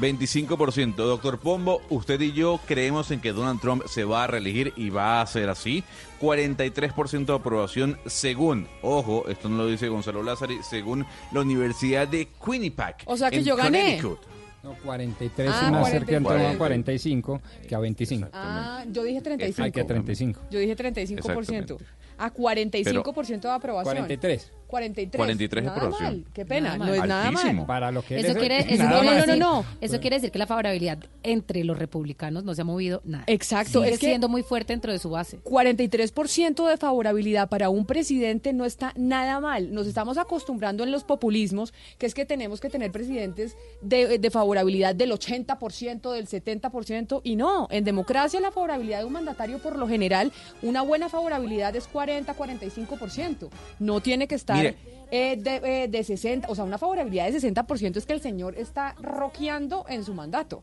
25%. 0.00 0.94
Doctor 0.96 1.38
Pombo, 1.38 1.80
usted 1.90 2.20
y 2.20 2.32
yo 2.32 2.60
creemos 2.66 3.10
en 3.10 3.20
que 3.20 3.32
Donald 3.32 3.60
Trump 3.60 3.84
se 3.86 4.04
va 4.04 4.24
a 4.24 4.26
reelegir 4.26 4.72
y 4.76 4.90
va 4.90 5.20
a 5.20 5.26
ser 5.26 5.48
así. 5.48 5.84
43% 6.20 7.26
de 7.26 7.34
aprobación 7.34 7.98
según, 8.06 8.66
ojo, 8.82 9.28
esto 9.28 9.48
no 9.48 9.58
lo 9.58 9.66
dice 9.66 9.88
Gonzalo 9.88 10.22
Lázari, 10.22 10.58
según 10.62 11.04
la 11.32 11.40
Universidad 11.40 12.08
de 12.08 12.28
Quinnipiac. 12.44 13.02
O 13.06 13.16
sea 13.16 13.30
que 13.30 13.38
en 13.38 13.44
yo 13.44 13.56
gané. 13.56 14.00
No, 14.62 14.74
43 14.82 15.50
Ah, 15.52 15.60
es 15.66 15.70
más 15.72 15.80
43. 15.82 16.22
cercano 16.22 16.48
a 16.48 16.56
45 16.56 17.42
que 17.68 17.74
a 17.74 17.78
25. 17.78 18.28
Ah, 18.32 18.84
yo 18.90 19.02
dije 19.02 19.20
35. 19.20 19.62
Hay 19.62 19.72
que 19.72 19.84
35. 19.84 20.40
Yo 20.50 20.58
dije 20.58 20.74
35%. 20.74 21.76
A 22.16 22.32
45% 22.32 23.40
de 23.40 23.50
aprobación. 23.50 23.94
43. 23.96 24.52
43. 24.74 25.16
43 25.18 25.64
de 25.64 25.70
aprobación. 25.70 26.02
mal, 26.20 26.24
Qué 26.34 26.44
pena, 26.44 26.76
Nada 26.76 26.86
no 26.86 26.94
es 26.94 27.06
nada 27.08 27.28
Altísimo. 27.28 27.52
mal. 27.62 27.66
Para 27.66 27.90
lo 27.92 28.02
que 28.02 28.18
Eso 28.18 28.32
es 28.32 28.36
quiere, 28.38 28.58
eso, 28.58 28.66
quiere 28.66 28.84
más. 28.86 29.26
decir, 29.26 29.38
no, 29.38 29.62
no. 29.62 29.64
eso 29.80 30.00
quiere 30.00 30.16
decir 30.16 30.32
que 30.32 30.38
la 30.40 30.46
favorabilidad 30.48 30.98
entre 31.22 31.62
los 31.62 31.78
republicanos 31.78 32.42
no 32.42 32.54
se 32.54 32.62
ha 32.62 32.64
movido 32.64 33.00
nada. 33.04 33.22
Exacto, 33.28 33.80
Sigue 33.82 33.94
es 33.94 34.00
que- 34.00 34.06
siendo 34.06 34.28
muy 34.28 34.42
fuerte 34.42 34.72
dentro 34.72 34.90
de 34.90 34.98
su 34.98 35.10
base. 35.10 35.38
43% 35.44 36.66
de 36.68 36.76
favorabilidad 36.76 37.48
para 37.48 37.68
un 37.70 37.86
presidente 37.86 38.52
no 38.52 38.64
está 38.64 38.92
nada 38.96 39.38
mal. 39.40 39.72
Nos 39.72 39.86
estamos 39.86 40.18
acostumbrando 40.18 40.82
en 40.82 40.90
los 40.90 41.04
populismos, 41.04 41.72
que 41.98 42.06
es 42.06 42.14
que 42.14 42.24
tenemos 42.24 42.60
que 42.60 42.68
tener 42.68 42.90
presidentes 42.90 43.56
de, 43.80 44.18
de 44.18 44.30
favorabilidad 44.30 44.94
del 44.94 45.12
80%, 45.12 46.12
del 46.12 46.26
70%, 46.26 47.20
y 47.22 47.36
no, 47.36 47.68
en 47.70 47.84
democracia 47.84 48.40
la 48.40 48.50
favorabilidad 48.50 48.98
de 49.00 49.04
un 49.04 49.12
mandatario 49.12 49.58
por 49.58 49.78
lo 49.78 49.86
general, 49.86 50.32
una 50.62 50.82
buena 50.82 51.08
favorabilidad 51.08 51.76
es 51.76 51.86
40, 51.86 52.34
45%. 52.36 53.48
No 53.78 54.00
tiene 54.00 54.26
que 54.26 54.34
estar... 54.34 54.63
Mire. 54.72 55.06
eh, 55.10 55.36
de, 55.36 55.84
eh, 55.84 55.88
de 55.88 56.04
60, 56.04 56.48
o 56.48 56.54
sea, 56.54 56.64
una 56.64 56.78
favorabilidad 56.78 57.30
de 57.30 57.40
60% 57.40 57.96
es 57.96 58.06
que 58.06 58.12
el 58.12 58.20
señor 58.20 58.56
está 58.58 58.94
roqueando 59.00 59.84
en 59.88 60.04
su 60.04 60.14
mandato. 60.14 60.62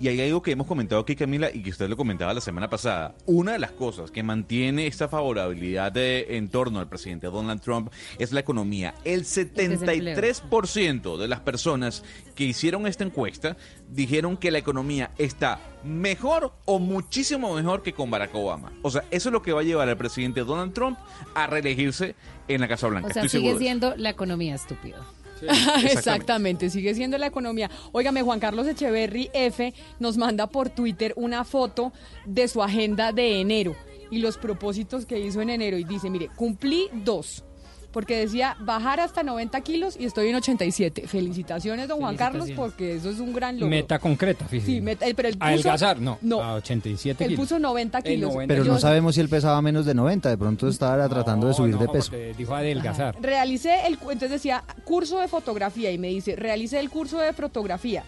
Y 0.00 0.06
hay 0.06 0.20
algo 0.20 0.42
que 0.42 0.52
hemos 0.52 0.68
comentado 0.68 1.00
aquí, 1.00 1.16
Camila, 1.16 1.50
y 1.52 1.60
que 1.60 1.70
usted 1.70 1.88
lo 1.88 1.96
comentaba 1.96 2.32
la 2.32 2.40
semana 2.40 2.70
pasada. 2.70 3.16
Una 3.26 3.52
de 3.52 3.58
las 3.58 3.72
cosas 3.72 4.12
que 4.12 4.22
mantiene 4.22 4.86
esta 4.86 5.08
favorabilidad 5.08 5.90
de, 5.90 6.36
en 6.36 6.48
torno 6.50 6.78
al 6.78 6.88
presidente 6.88 7.26
Donald 7.26 7.60
Trump 7.60 7.90
es 8.16 8.30
la 8.30 8.38
economía. 8.38 8.94
El 9.02 9.24
73% 9.24 11.16
de 11.16 11.26
las 11.26 11.40
personas 11.40 12.04
que 12.36 12.44
hicieron 12.44 12.86
esta 12.86 13.02
encuesta 13.02 13.56
dijeron 13.88 14.36
que 14.36 14.52
la 14.52 14.58
economía 14.58 15.10
está 15.18 15.58
mejor 15.82 16.52
o 16.64 16.78
muchísimo 16.78 17.56
mejor 17.56 17.82
que 17.82 17.92
con 17.92 18.08
Barack 18.08 18.36
Obama. 18.36 18.72
O 18.82 18.92
sea, 18.92 19.02
eso 19.10 19.30
es 19.30 19.32
lo 19.32 19.42
que 19.42 19.52
va 19.52 19.62
a 19.62 19.64
llevar 19.64 19.88
al 19.88 19.96
presidente 19.96 20.44
Donald 20.44 20.74
Trump 20.74 20.96
a 21.34 21.48
reelegirse 21.48 22.14
en 22.48 22.60
la 22.60 22.68
Casa 22.68 22.88
Blanca. 22.88 23.08
O 23.08 23.12
sea, 23.12 23.22
Estoy 23.22 23.40
sigue 23.40 23.50
seguro 23.50 23.60
siendo 23.60 23.96
la 23.96 24.10
economía 24.10 24.54
estúpida. 24.54 24.96
Exactamente. 25.84 26.70
sigue 26.70 26.94
siendo 26.94 27.18
la 27.18 27.26
economía. 27.26 27.70
Óigame, 27.92 28.22
Juan 28.22 28.40
Carlos 28.40 28.66
Echeverry 28.66 29.30
F 29.32 29.72
nos 29.98 30.16
manda 30.16 30.48
por 30.48 30.70
Twitter 30.70 31.12
una 31.16 31.44
foto 31.44 31.92
de 32.26 32.48
su 32.48 32.62
agenda 32.62 33.12
de 33.12 33.40
enero 33.40 33.76
y 34.10 34.18
los 34.18 34.38
propósitos 34.38 35.06
que 35.06 35.20
hizo 35.20 35.40
en 35.40 35.50
enero 35.50 35.78
y 35.78 35.84
dice, 35.84 36.10
mire, 36.10 36.28
cumplí 36.34 36.88
dos. 36.92 37.44
Porque 37.92 38.18
decía 38.18 38.54
bajar 38.60 39.00
hasta 39.00 39.22
90 39.22 39.60
kilos 39.62 39.96
y 39.98 40.04
estoy 40.04 40.28
en 40.28 40.36
87. 40.36 41.06
Felicitaciones, 41.08 41.88
don 41.88 41.98
Juan 42.00 42.16
Carlos, 42.16 42.50
porque 42.54 42.96
eso 42.96 43.08
es 43.08 43.18
un 43.18 43.32
gran 43.32 43.56
logro. 43.56 43.70
Meta 43.70 43.98
concreta, 43.98 44.44
fíjese. 44.46 44.72
Sí, 44.72 44.80
meta- 44.82 45.06
eh, 45.06 45.14
pero 45.14 45.28
él 45.28 45.38
puso- 45.38 45.46
Adelgazar, 45.48 45.98
no, 46.00 46.18
No. 46.20 46.42
a 46.42 46.54
87 46.54 47.24
Él 47.24 47.30
kilos. 47.30 47.44
puso 47.46 47.58
90 47.58 48.02
kilos. 48.02 48.34
Pero 48.46 48.62
Yo- 48.64 48.72
no 48.72 48.78
sabemos 48.78 49.14
si 49.14 49.22
él 49.22 49.28
pesaba 49.30 49.60
menos 49.62 49.86
de 49.86 49.94
90, 49.94 50.28
de 50.28 50.36
pronto 50.36 50.68
estaba 50.68 51.08
tratando 51.08 51.48
de 51.48 51.54
subir 51.54 51.74
no, 51.76 51.80
de 51.80 51.88
peso. 51.88 52.12
dijo 52.36 52.54
adelgazar. 52.54 53.16
Realicé 53.20 53.86
el, 53.86 53.96
cu- 53.98 54.10
entonces 54.10 54.30
decía, 54.32 54.62
curso 54.84 55.18
de 55.20 55.28
fotografía 55.28 55.90
y 55.90 55.96
me 55.98 56.08
dice, 56.08 56.36
realicé 56.36 56.80
el 56.80 56.90
curso 56.90 57.18
de 57.18 57.32
fotografía. 57.32 58.04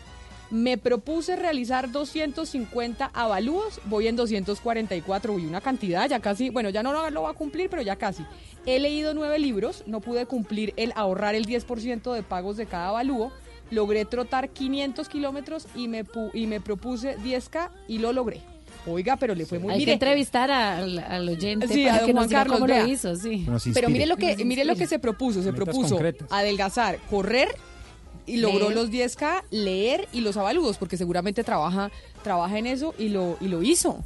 Me 0.50 0.78
propuse 0.78 1.36
realizar 1.36 1.92
250 1.92 3.06
avalúos, 3.14 3.80
voy 3.84 4.08
en 4.08 4.16
244, 4.16 5.32
uy, 5.32 5.46
una 5.46 5.60
cantidad, 5.60 6.08
ya 6.08 6.18
casi, 6.20 6.50
bueno, 6.50 6.70
ya 6.70 6.82
no 6.82 6.92
lo, 6.92 7.08
lo 7.10 7.22
va 7.22 7.30
a 7.30 7.34
cumplir, 7.34 7.70
pero 7.70 7.82
ya 7.82 7.96
casi. 7.96 8.24
He 8.66 8.78
leído 8.80 9.14
nueve 9.14 9.38
libros, 9.38 9.84
no 9.86 10.00
pude 10.00 10.26
cumplir 10.26 10.74
el 10.76 10.92
ahorrar 10.96 11.34
el 11.34 11.46
10% 11.46 12.12
de 12.12 12.22
pagos 12.22 12.56
de 12.56 12.66
cada 12.66 12.88
avalúo, 12.88 13.32
logré 13.70 14.04
trotar 14.04 14.48
500 14.50 15.08
kilómetros 15.08 15.66
y 15.76 15.86
me, 15.86 16.04
pu- 16.04 16.30
y 16.34 16.46
me 16.48 16.60
propuse 16.60 17.16
10K 17.18 17.70
y 17.86 17.98
lo 17.98 18.12
logré. 18.12 18.40
Oiga, 18.86 19.16
pero 19.16 19.34
le 19.34 19.44
fue 19.46 19.58
muy 19.58 19.72
Hay 19.72 19.78
Mire, 19.78 19.90
que 19.90 19.92
entrevistar 19.92 20.50
al, 20.50 20.98
al 20.98 21.28
oyente 21.28 21.68
Sí, 21.68 21.84
para 21.84 21.96
a 21.96 21.98
don 22.00 22.06
que 22.06 22.12
nos 22.14 22.20
Juan 22.22 22.28
diga 22.28 22.38
Carlos, 22.40 22.56
cómo 22.58 22.66
vea. 22.66 22.82
lo 22.82 22.88
hizo, 22.88 23.14
sí. 23.14 23.46
Pero 23.74 23.88
mire 23.90 24.06
lo 24.06 24.16
que 24.16 24.42
mire 24.44 24.64
lo 24.64 24.74
que 24.74 24.86
se 24.86 24.98
propuso, 24.98 25.42
se 25.42 25.52
Metas 25.52 25.64
propuso 25.66 25.94
concretas. 25.96 26.28
adelgazar, 26.32 26.98
correr 27.10 27.48
y 28.30 28.36
logró 28.38 28.70
Leer. 28.70 28.74
los 28.74 28.90
10K, 28.90 29.42
leer 29.50 30.08
y 30.12 30.20
los 30.20 30.36
avaludos, 30.36 30.78
porque 30.78 30.96
seguramente 30.96 31.44
trabaja 31.44 31.90
trabaja 32.22 32.58
en 32.58 32.66
eso 32.66 32.94
y 32.98 33.08
lo 33.08 33.36
y 33.40 33.48
lo 33.48 33.62
hizo. 33.62 34.04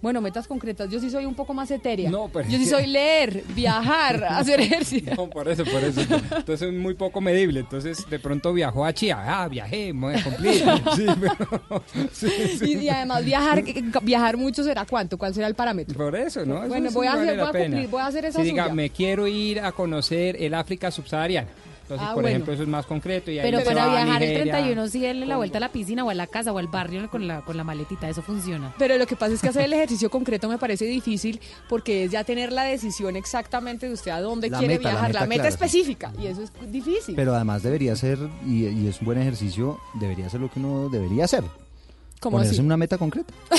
Bueno, 0.00 0.20
metas 0.20 0.46
concretas. 0.46 0.88
Yo 0.90 1.00
sí 1.00 1.10
soy 1.10 1.24
un 1.24 1.34
poco 1.34 1.52
más 1.54 1.72
etérea. 1.72 2.08
No, 2.08 2.30
pero 2.32 2.48
Yo 2.48 2.56
sí 2.56 2.66
soy 2.66 2.86
leer, 2.86 3.42
viajar, 3.48 4.22
hacer 4.30 4.60
ejercicio. 4.60 5.12
No, 5.16 5.28
por 5.28 5.48
eso, 5.48 5.64
por 5.64 5.82
eso. 5.82 6.00
Entonces 6.02 6.62
es 6.68 6.72
muy 6.72 6.94
poco 6.94 7.20
medible. 7.20 7.58
Entonces 7.58 8.08
de 8.08 8.20
pronto 8.20 8.52
viajó 8.52 8.84
a 8.84 8.92
Chía. 8.92 9.18
Ah, 9.26 9.48
viajé, 9.48 9.92
me 9.92 10.12
voy 10.12 10.14
a 10.14 10.22
cumplir. 10.22 10.62
Sí, 10.94 11.06
pero... 11.20 11.82
sí, 12.12 12.30
sí. 12.60 12.74
Y, 12.74 12.84
y 12.84 12.88
además 12.90 13.24
viajar 13.24 13.64
viajar 14.04 14.36
mucho 14.36 14.62
será 14.62 14.86
cuánto, 14.86 15.18
¿cuál 15.18 15.34
será 15.34 15.48
el 15.48 15.56
parámetro? 15.56 15.96
Por 15.98 16.14
eso, 16.14 16.46
¿no? 16.46 16.58
Eso 16.60 16.68
Bueno, 16.68 16.90
sí 16.90 16.94
voy 16.94 17.06
a 17.08 17.10
vale 17.16 17.22
hacer- 17.24 17.36
la 17.36 17.42
voy 17.42 17.48
a 17.48 17.52
pena. 17.52 17.64
cumplir, 17.64 17.88
voy 17.88 18.00
a 18.02 18.06
hacer 18.06 18.24
esa 18.24 18.38
Si 18.40 18.44
diga, 18.50 18.68
me 18.68 18.90
quiero 18.90 19.26
ir 19.26 19.58
a 19.60 19.72
conocer 19.72 20.36
el 20.40 20.54
África 20.54 20.92
subsahariana. 20.92 21.48
Entonces, 21.88 22.06
Ah, 22.06 22.12
por 22.12 22.22
bueno. 22.22 22.28
ejemplo, 22.28 22.52
eso 22.52 22.62
es 22.64 22.68
más 22.68 22.84
concreto. 22.84 23.30
Y 23.30 23.38
ahí 23.38 23.50
Pero 23.50 23.64
para 23.64 23.88
viajar 23.88 24.22
el 24.22 24.28
Nigeria. 24.28 24.52
31 24.56 24.88
sí 24.88 25.00
darle 25.06 25.24
la 25.24 25.36
vuelta 25.38 25.56
a 25.56 25.60
la 25.62 25.72
piscina 25.72 26.04
o 26.04 26.10
a 26.10 26.14
la 26.14 26.26
casa 26.26 26.52
o 26.52 26.58
al 26.58 26.66
barrio 26.68 27.08
con 27.08 27.26
la, 27.26 27.40
con 27.40 27.56
la 27.56 27.64
maletita, 27.64 28.08
eso 28.10 28.20
funciona. 28.20 28.74
Pero 28.78 28.98
lo 28.98 29.06
que 29.06 29.16
pasa 29.16 29.32
es 29.32 29.40
que 29.40 29.48
hacer 29.48 29.64
el 29.64 29.72
ejercicio 29.72 30.10
concreto 30.10 30.48
me 30.50 30.58
parece 30.58 30.84
difícil 30.84 31.40
porque 31.68 32.04
es 32.04 32.10
ya 32.10 32.24
tener 32.24 32.52
la 32.52 32.64
decisión 32.64 33.16
exactamente 33.16 33.86
de 33.88 33.94
usted 33.94 34.10
a 34.10 34.20
dónde 34.20 34.50
La 34.50 34.58
quiere 34.58 34.74
meta, 34.74 34.88
la 34.88 34.90
viajar, 34.90 35.14
la 35.14 35.20
meta 35.20 35.28
meta, 35.28 35.42
clara, 35.42 35.50
sí. 35.50 35.64
específica. 35.64 36.12
Y 36.20 36.26
eso 36.26 36.42
es 36.42 36.52
difícil. 36.70 37.14
Pero 37.14 37.34
además 37.34 37.62
debería 37.62 37.96
ser, 37.96 38.18
y, 38.46 38.66
y 38.66 38.86
es 38.86 39.00
un 39.00 39.06
buen 39.06 39.18
ejercicio, 39.18 39.78
debería 39.94 40.28
ser 40.28 40.40
lo 40.40 40.50
que 40.50 40.60
uno 40.60 40.90
debería 40.90 41.24
hacer. 41.24 41.44
¿Cómo 42.20 42.38
así? 42.38 42.60
una 42.60 42.76
meta 42.76 42.98
concreta. 42.98 43.32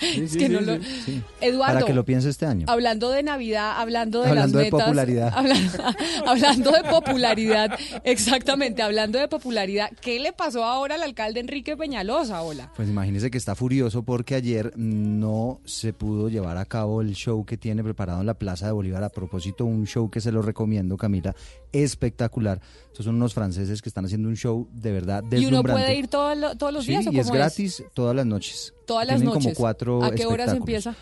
es 0.00 0.30
Sí, 0.32 0.38
que 0.38 0.46
sí, 0.46 0.48
no 0.48 0.60
sí, 0.60 0.64
lo... 0.64 0.74
sí. 0.82 1.22
Eduardo, 1.40 1.74
Para 1.74 1.86
que 1.86 1.92
lo 1.94 2.04
piense 2.04 2.28
este 2.30 2.46
año. 2.46 2.66
hablando 2.68 3.10
de 3.10 3.22
Navidad, 3.22 3.80
hablando 3.80 4.22
de 4.22 4.28
Hablando 4.30 4.58
las 4.58 4.64
de 4.64 4.70
metas... 4.72 4.86
popularidad. 4.86 5.32
habla- 5.34 5.56
hablando 6.26 6.70
de 6.72 6.82
popularidad, 6.84 7.78
exactamente, 8.04 8.82
hablando 8.82 9.18
de 9.18 9.28
popularidad, 9.28 9.90
¿qué 10.00 10.18
le 10.20 10.32
pasó 10.32 10.64
ahora 10.64 10.94
al 10.96 11.02
alcalde 11.02 11.40
Enrique 11.40 11.76
Peñalosa, 11.76 12.42
hola? 12.42 12.72
Pues 12.76 12.88
imagínese 12.88 13.30
que 13.30 13.38
está 13.38 13.54
furioso 13.54 14.02
porque 14.02 14.34
ayer 14.34 14.72
no 14.76 15.60
se 15.64 15.92
pudo 15.92 16.28
llevar 16.28 16.56
a 16.56 16.64
cabo 16.64 17.00
el 17.00 17.14
show 17.14 17.44
que 17.44 17.56
tiene 17.56 17.82
preparado 17.84 18.20
en 18.20 18.26
la 18.26 18.34
Plaza 18.34 18.66
de 18.66 18.72
Bolívar. 18.72 19.02
A 19.04 19.08
propósito, 19.10 19.64
un 19.64 19.86
show 19.86 20.10
que 20.10 20.20
se 20.20 20.32
lo 20.32 20.42
recomiendo, 20.42 20.96
Camila, 20.96 21.34
espectacular. 21.72 22.60
Estos 22.90 23.04
son 23.06 23.16
unos 23.16 23.34
franceses 23.34 23.82
que 23.82 23.88
están 23.90 24.04
haciendo 24.06 24.28
un 24.28 24.36
show 24.36 24.68
de 24.72 24.90
verdad 24.92 25.22
¿Y 25.24 25.26
uno 25.26 25.36
deslumbrante. 25.58 25.82
puede 25.82 25.98
ir 25.98 26.08
todo 26.08 26.34
lo- 26.34 26.56
todos 26.56 26.72
los 26.72 26.84
Sí, 26.84 26.92
días 26.92 27.06
o 27.06 27.12
y 27.12 27.18
es 27.18 27.26
cómo 27.26 27.34
todas 27.94 28.14
las 28.16 28.26
noches. 28.26 28.74
Todas 28.86 29.06
las 29.06 29.16
Tienen 29.16 29.34
noches. 29.34 29.44
como 29.44 29.54
cuatro 29.56 30.02
¿A 30.04 30.10
qué 30.12 30.26
horas 30.26 30.52
empieza? 30.54 30.94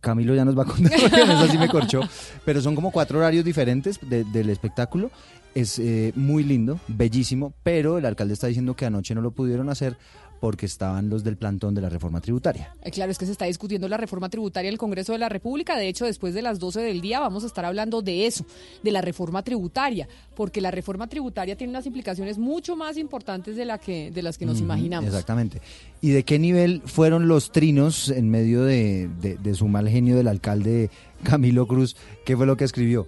Camilo 0.00 0.34
ya 0.34 0.44
nos 0.44 0.56
va 0.58 0.62
a 0.62 0.66
contar 0.66 0.92
porque 1.00 1.20
en 1.20 1.30
eso 1.30 1.46
sí 1.48 1.58
me 1.58 1.68
corchó. 1.68 2.00
Pero 2.44 2.60
son 2.62 2.74
como 2.74 2.90
cuatro 2.90 3.18
horarios 3.18 3.44
diferentes 3.44 3.98
de- 4.08 4.24
del 4.24 4.48
espectáculo. 4.50 5.10
Es 5.54 5.78
eh, 5.78 6.12
muy 6.14 6.44
lindo, 6.44 6.78
bellísimo, 6.88 7.52
pero 7.62 7.98
el 7.98 8.06
alcalde 8.06 8.34
está 8.34 8.46
diciendo 8.46 8.74
que 8.76 8.86
anoche 8.86 9.14
no 9.14 9.20
lo 9.20 9.32
pudieron 9.32 9.68
hacer 9.68 9.96
porque 10.40 10.64
estaban 10.66 11.10
los 11.10 11.22
del 11.22 11.36
plantón 11.36 11.74
de 11.74 11.82
la 11.82 11.88
reforma 11.90 12.20
tributaria. 12.20 12.74
Eh, 12.82 12.90
Claro, 12.90 13.12
es 13.12 13.18
que 13.18 13.26
se 13.26 13.32
está 13.32 13.44
discutiendo 13.44 13.88
la 13.88 13.98
reforma 13.98 14.28
tributaria 14.30 14.68
en 14.68 14.72
el 14.74 14.78
Congreso 14.78 15.12
de 15.12 15.18
la 15.18 15.28
República. 15.28 15.76
De 15.76 15.86
hecho, 15.86 16.06
después 16.06 16.32
de 16.34 16.40
las 16.42 16.58
12 16.58 16.80
del 16.80 17.00
día 17.02 17.20
vamos 17.20 17.44
a 17.44 17.46
estar 17.46 17.64
hablando 17.66 18.00
de 18.02 18.26
eso, 18.26 18.44
de 18.82 18.90
la 18.90 19.02
reforma 19.02 19.42
tributaria, 19.42 20.08
porque 20.34 20.60
la 20.62 20.70
reforma 20.70 21.06
tributaria 21.08 21.56
tiene 21.56 21.70
unas 21.72 21.84
implicaciones 21.86 22.38
mucho 22.38 22.74
más 22.74 22.96
importantes 22.96 23.54
de, 23.56 23.66
la 23.66 23.78
que, 23.78 24.10
de 24.10 24.22
las 24.22 24.38
que 24.38 24.46
nos 24.46 24.60
imaginamos. 24.60 25.08
Exactamente. 25.08 25.60
¿Y 26.00 26.10
de 26.10 26.24
qué 26.24 26.38
nivel 26.38 26.80
fueron 26.86 27.28
los 27.28 27.52
trinos 27.52 28.08
en 28.08 28.30
medio 28.30 28.64
de, 28.64 29.08
de- 29.20 29.36
de 29.36 29.54
su 29.54 29.68
mal 29.68 29.88
genio 29.88 30.16
del 30.16 30.28
alcalde 30.28 30.88
Camilo 31.22 31.66
Cruz? 31.66 31.96
¿Qué 32.24 32.34
fue 32.36 32.46
lo 32.46 32.56
que 32.56 32.64
escribió? 32.64 33.06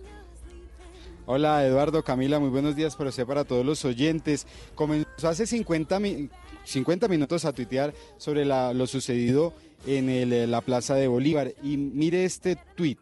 Hola 1.25 1.65
Eduardo, 1.65 2.03
Camila, 2.03 2.41
muy 2.41 2.51
buenos 2.51 2.75
días 2.75 2.97
para 2.97 3.11
usted, 3.11 3.25
para 3.25 3.45
todos 3.45 3.65
los 3.65 3.85
oyentes. 3.85 4.47
Comenzó 4.75 5.29
hace 5.29 5.47
50, 5.47 6.01
mi- 6.01 6.29
50 6.65 7.09
minutos 7.09 7.45
a 7.45 7.53
tuitear 7.53 7.95
sobre 8.17 8.45
lo 8.45 8.87
sucedido 8.87 9.55
en 9.87 10.09
eh, 10.09 10.47
la 10.47 10.61
Plaza 10.61 10.95
de 10.95 11.09
Bolívar 11.09 11.53
y 11.63 11.77
mire 11.77 12.25
este 12.25 12.57
tuit. 12.77 12.99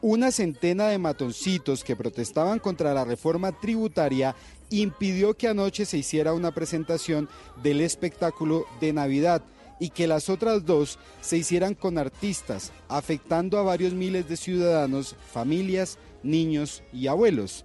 Una 0.00 0.30
centena 0.30 0.88
de 0.88 0.98
matoncitos 0.98 1.82
que 1.82 1.96
protestaban 1.96 2.60
contra 2.60 2.94
la 2.94 3.04
reforma 3.04 3.50
tributaria 3.52 4.36
impidió 4.70 5.34
que 5.34 5.48
anoche 5.48 5.84
se 5.84 5.98
hiciera 5.98 6.34
una 6.34 6.52
presentación 6.52 7.28
del 7.62 7.80
espectáculo 7.80 8.66
de 8.80 8.92
Navidad 8.92 9.42
y 9.80 9.90
que 9.90 10.06
las 10.06 10.28
otras 10.28 10.64
dos 10.64 10.98
se 11.20 11.38
hicieran 11.38 11.74
con 11.74 11.98
artistas, 11.98 12.72
afectando 12.88 13.58
a 13.58 13.62
varios 13.62 13.92
miles 13.92 14.28
de 14.28 14.36
ciudadanos, 14.36 15.16
familias, 15.32 15.98
niños 16.22 16.82
y 16.92 17.06
abuelos. 17.06 17.64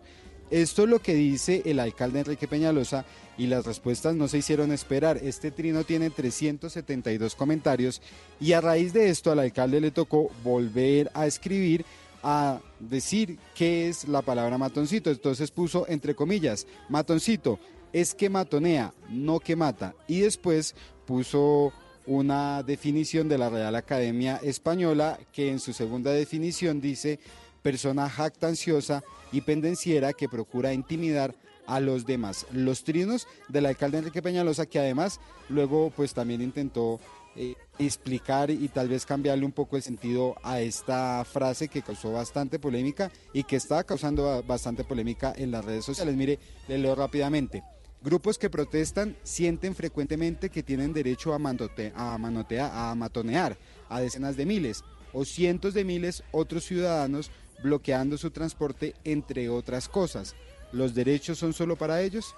Esto 0.49 0.84
es 0.84 0.89
lo 0.89 0.99
que 0.99 1.15
dice 1.15 1.64
el 1.65 1.80
alcalde 1.80 2.19
Enrique 2.19 2.47
Peñalosa 2.47 3.05
y 3.38 3.47
las 3.47 3.65
respuestas 3.65 4.15
no 4.15 4.27
se 4.27 4.38
hicieron 4.39 4.72
esperar. 4.72 5.18
Este 5.18 5.51
trino 5.51 5.84
tiene 5.84 6.10
372 6.10 7.35
comentarios 7.35 8.01
y 8.39 8.53
a 8.53 8.61
raíz 8.61 8.93
de 8.93 9.10
esto 9.10 9.31
al 9.31 9.39
alcalde 9.39 9.81
le 9.81 9.91
tocó 9.91 10.30
volver 10.43 11.11
a 11.14 11.26
escribir 11.26 11.85
a 12.23 12.61
decir 12.80 13.38
qué 13.53 13.89
es 13.89 14.07
la 14.07 14.22
palabra 14.22 14.57
matoncito. 14.57 15.10
Entonces 15.10 15.51
puso 15.51 15.85
entre 15.89 16.15
comillas, 16.15 16.68
matoncito 16.89 17.60
es 17.91 18.15
que 18.15 18.30
matonea, 18.30 18.93
no 19.10 19.39
que 19.39 19.55
mata. 19.55 19.93
Y 20.07 20.22
después 20.22 20.76
puso 21.05 21.73
una 22.05 22.64
definición 22.64 23.30
de 23.30 23.38
la 23.38 23.49
Real 23.49 23.76
Academia 23.76 24.39
Española 24.43 25.19
que 25.31 25.49
en 25.49 25.60
su 25.60 25.73
segunda 25.73 26.11
definición 26.11 26.81
dice 26.81 27.19
persona 27.61 28.10
jactanciosa 28.10 29.03
y 29.31 29.41
pendenciera 29.41 30.11
que 30.14 30.27
procura 30.27 30.73
intimidar 30.73 31.35
a 31.68 31.80
los 31.80 32.06
demás. 32.06 32.45
Los 32.52 32.84
trinos 32.84 33.27
del 33.49 33.65
alcalde 33.65 33.99
Enrique 33.99 34.22
Peñalosa 34.22 34.65
que 34.65 34.80
además 34.80 35.19
luego 35.49 35.91
pues 35.95 36.14
también 36.14 36.41
intentó 36.41 36.99
eh, 37.35 37.56
explicar 37.80 38.52
y 38.52 38.68
tal 38.68 38.90
vez 38.90 39.06
cambiarle 39.06 39.45
un 39.45 39.52
poco 39.52 39.76
el 39.76 39.81
sentido 39.81 40.35
a 40.44 40.61
esta 40.61 41.26
frase 41.26 41.68
que 41.68 41.81
causó 41.81 42.11
bastante 42.11 42.60
polémica 42.60 43.11
y 43.34 43.44
que 43.44 43.56
está 43.56 43.84
causando 43.84 44.23
ba- 44.26 44.41
bastante 44.41 44.84
polémica 44.84 45.34
en 45.35 45.49
las 45.52 45.65
redes 45.65 45.84
sociales. 45.84 46.15
Mire, 46.15 46.38
le 46.68 46.77
leo 46.77 46.94
rápidamente. 46.94 47.64
Grupos 48.03 48.38
que 48.38 48.49
protestan 48.49 49.15
sienten 49.23 49.73
frecuentemente 49.76 50.49
que 50.49 50.61
tienen 50.61 50.94
derecho 50.94 51.31
a, 51.34 51.38
a, 51.38 51.40
manotea- 51.40 52.69
a 52.72 52.94
matonear 52.95 53.57
a 53.90 53.99
decenas 54.02 54.35
de 54.35 54.45
miles 54.45 54.84
o 55.14 55.26
cientos 55.26 55.73
de 55.73 55.85
miles 55.85 56.23
otros 56.31 56.65
ciudadanos 56.65 57.31
bloqueando 57.64 58.18
su 58.18 58.30
transporte, 58.30 58.94
entre 59.06 59.48
otras 59.49 59.88
cosas. 59.88 60.35
¿Los 60.73 60.93
derechos 60.93 61.37
son 61.37 61.53
solo 61.53 61.75
para 61.75 62.01
ellos? 62.01 62.35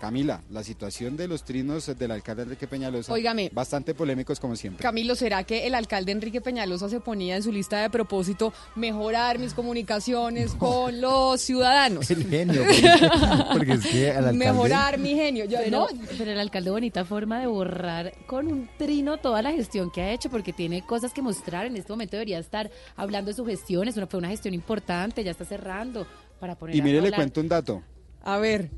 Camila, 0.00 0.42
la 0.50 0.62
situación 0.62 1.16
de 1.16 1.26
los 1.26 1.42
trinos 1.42 1.86
del 1.98 2.10
alcalde 2.10 2.42
Enrique 2.42 2.66
Peñalosa, 2.66 3.10
Óigame. 3.12 3.50
bastante 3.52 3.94
polémicos 3.94 4.38
como 4.38 4.54
siempre. 4.54 4.82
Camilo, 4.82 5.14
¿será 5.14 5.42
que 5.44 5.66
el 5.66 5.74
alcalde 5.74 6.12
Enrique 6.12 6.42
Peñalosa 6.42 6.90
se 6.90 7.00
ponía 7.00 7.34
en 7.36 7.42
su 7.42 7.50
lista 7.50 7.80
de 7.80 7.88
propósito 7.88 8.52
mejorar 8.74 9.38
mis 9.38 9.54
comunicaciones 9.54 10.52
con 10.58 11.00
los 11.00 11.40
ciudadanos? 11.40 12.10
El 12.10 12.26
genio, 12.26 12.62
porque, 12.62 13.08
porque 13.54 13.72
es 13.72 13.86
que 13.86 14.10
al 14.10 14.16
alcalde... 14.16 14.38
Mejorar 14.38 14.98
mi 14.98 15.14
genio. 15.14 15.46
Yo, 15.46 15.58
Pero, 15.64 15.78
¿no? 15.78 15.86
pero 16.18 16.30
el 16.30 16.40
alcalde 16.40 16.70
bonita 16.70 17.04
forma 17.06 17.40
de 17.40 17.46
borrar 17.46 18.12
con 18.26 18.48
un 18.48 18.68
trino 18.76 19.16
toda 19.16 19.40
la 19.40 19.52
gestión 19.52 19.90
que 19.90 20.02
ha 20.02 20.12
hecho 20.12 20.28
porque 20.28 20.52
tiene 20.52 20.84
cosas 20.84 21.14
que 21.14 21.22
mostrar. 21.22 21.64
En 21.64 21.74
este 21.74 21.90
momento 21.90 22.16
debería 22.16 22.38
estar 22.38 22.70
hablando 22.96 23.30
de 23.30 23.34
su 23.34 23.46
gestión. 23.46 23.88
Es 23.88 23.96
una, 23.96 24.06
fue 24.06 24.18
una 24.18 24.28
gestión 24.28 24.52
importante, 24.52 25.24
ya 25.24 25.30
está 25.30 25.46
cerrando 25.46 26.06
para 26.38 26.56
poner 26.56 26.76
Y 26.76 26.80
a 26.80 26.84
mire, 26.84 27.00
le 27.00 27.12
cuento 27.12 27.40
un 27.40 27.48
dato. 27.48 27.82
A 28.22 28.38
ver. 28.38 28.70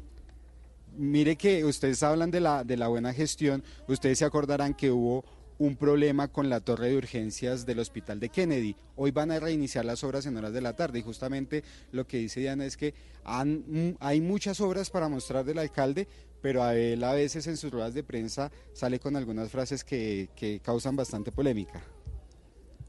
Mire 0.96 1.36
que 1.36 1.64
ustedes 1.64 2.02
hablan 2.02 2.30
de 2.30 2.40
la, 2.40 2.64
de 2.64 2.76
la 2.76 2.88
buena 2.88 3.12
gestión, 3.12 3.62
ustedes 3.86 4.18
se 4.18 4.24
acordarán 4.24 4.74
que 4.74 4.90
hubo 4.90 5.24
un 5.58 5.76
problema 5.76 6.28
con 6.28 6.48
la 6.48 6.60
torre 6.60 6.88
de 6.90 6.96
urgencias 6.96 7.66
del 7.66 7.78
hospital 7.80 8.20
de 8.20 8.28
Kennedy. 8.28 8.76
Hoy 8.96 9.10
van 9.10 9.30
a 9.32 9.40
reiniciar 9.40 9.84
las 9.84 10.02
obras 10.04 10.26
en 10.26 10.36
horas 10.36 10.52
de 10.52 10.60
la 10.60 10.74
tarde 10.74 11.00
y 11.00 11.02
justamente 11.02 11.62
lo 11.92 12.06
que 12.06 12.18
dice 12.18 12.40
Diana 12.40 12.64
es 12.64 12.76
que 12.76 12.94
han- 13.24 13.64
mm, 13.66 13.96
hay 14.00 14.20
muchas 14.20 14.60
obras 14.60 14.90
para 14.90 15.08
mostrar 15.08 15.44
del 15.44 15.58
alcalde, 15.58 16.06
pero 16.40 16.62
a 16.62 16.76
él 16.76 17.02
a 17.02 17.12
veces 17.12 17.46
en 17.48 17.56
sus 17.56 17.72
ruedas 17.72 17.94
de 17.94 18.04
prensa 18.04 18.50
sale 18.72 19.00
con 19.00 19.16
algunas 19.16 19.50
frases 19.50 19.82
que, 19.82 20.28
que 20.36 20.60
causan 20.60 20.94
bastante 20.94 21.32
polémica. 21.32 21.82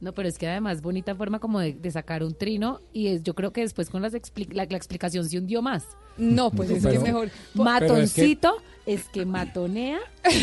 No, 0.01 0.13
pero 0.13 0.29
es 0.29 0.37
que 0.37 0.47
además 0.47 0.81
bonita 0.81 1.13
forma 1.15 1.39
como 1.39 1.59
de, 1.59 1.73
de 1.73 1.91
sacar 1.91 2.23
un 2.23 2.33
trino 2.33 2.79
y 2.93 3.07
es- 3.07 3.23
yo 3.23 3.33
creo 3.35 3.51
que 3.51 3.61
después 3.61 3.89
con 3.89 4.01
las 4.01 4.13
expli- 4.13 4.51
la, 4.53 4.65
la 4.69 4.77
explicación 4.77 5.27
se 5.27 5.37
hundió 5.37 5.61
más. 5.61 5.85
No, 6.17 6.51
pues 6.51 6.69
es 6.69 6.85
que 6.85 6.95
es 6.95 7.01
mejor. 7.01 7.29
Matoncito 7.53 8.57
es 8.85 9.03
que... 9.09 9.25
matonea, 9.25 9.99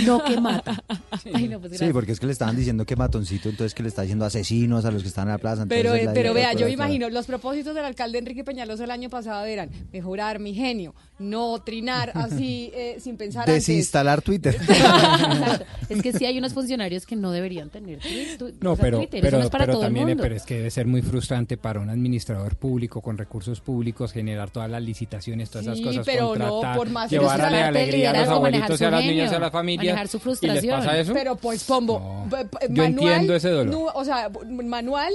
no 0.07 0.23
que 0.25 0.41
mata. 0.41 0.83
Ay, 1.35 1.49
no, 1.49 1.61
pues 1.61 1.77
Sí, 1.79 1.89
porque 1.93 2.13
es 2.13 2.21
que 2.21 2.27
le 2.27 2.33
estaban 2.33 2.57
diciendo 2.57 2.87
que 2.87 2.97
matoncito, 2.97 3.49
entonces 3.49 3.75
que 3.75 3.83
le 3.83 3.89
está 3.89 4.03
diciendo 4.03 4.25
asesinos 4.25 4.85
a 4.85 4.91
los 4.91 5.03
que 5.03 5.09
están 5.09 5.25
en 5.29 5.33
la 5.33 5.39
plaza. 5.39 5.67
Pero, 5.69 5.95
es 5.95 6.05
la 6.05 6.13
pero 6.13 6.33
idea, 6.33 6.35
vea, 6.35 6.49
pero 6.51 6.61
yo 6.61 6.67
me 6.67 6.73
imagino, 6.73 7.11
los 7.11 7.27
propósitos 7.27 7.75
del 7.75 7.85
alcalde 7.85 8.19
Enrique 8.19 8.45
Peñalosa 8.45 8.85
el 8.85 8.91
año 8.91 9.11
pasado 9.11 9.45
eran 9.47 9.71
mejorar 9.93 10.39
mi 10.39 10.55
genio, 10.55 10.95
no 11.19 11.59
trinar 11.63 12.13
así 12.15 12.71
eh, 12.75 12.97
sin 13.01 13.17
pensar 13.17 13.43
antes. 13.49 13.55
Desinstalar 13.67 14.21
Twitter. 14.23 14.57
Es 15.89 16.03
que 16.03 16.13
sí 16.13 16.25
hay 16.27 16.37
unos 16.37 16.53
funcionarios 16.53 17.07
que 17.07 17.15
no 17.17 17.31
deberían 17.31 17.71
tener 17.71 18.01
tu- 18.39 18.53
No, 18.61 18.73
o 18.73 18.77
sea, 18.77 18.85
pero, 18.85 18.99
Twitter, 18.99 19.19
eso 19.21 19.27
pero, 19.27 19.39
no 19.39 19.45
es 19.45 19.51
para 19.51 19.65
pero 19.65 19.73
todo 19.75 19.83
el 19.83 19.87
también 19.87 20.09
mundo. 20.09 20.23
pero 20.23 20.35
es 20.35 20.43
que 20.43 20.57
debe 20.57 20.71
ser 20.71 20.87
muy 20.87 21.01
frustrante 21.01 21.57
para 21.57 21.79
un 21.81 21.89
administrador 21.91 22.57
público 22.57 23.01
con 23.01 23.17
recursos 23.19 23.61
públicos 23.61 24.13
generar 24.13 24.51
todas 24.51 24.69
las 24.71 24.83
licitaciones, 24.83 25.49
todas 25.49 25.67
esas 25.69 25.81
cosas, 25.81 26.05
pero 26.05 26.35
no, 26.35 26.61
por 26.75 26.91
más 26.91 27.09
llevarle 27.11 27.45
frustrante 27.45 27.59
el 27.61 27.77
alegría 27.77 28.11
a 28.11 28.21
los 28.21 28.29
abuelitos 28.29 28.81
y 28.81 28.85
a 28.85 28.91
las 28.91 29.01
niñas 29.01 29.17
y 29.17 29.21
a 29.21 29.25
genio, 29.27 29.41
las 29.41 29.53
familias. 29.53 29.85
manejar 29.95 30.09
su 30.09 30.17
¿Y 30.17 30.19
les 30.19 30.23
frustración. 30.23 30.79
pasa 30.81 30.99
eso? 30.99 31.13
Pero 31.15 31.37
pues, 31.37 31.65
Pombo, 31.65 32.27
Yo 32.71 32.83
entiendo 32.85 33.35
ese 33.37 33.51
dolor. 33.51 33.93
o 33.95 34.05
sea, 34.05 34.29
manual, 34.65 35.13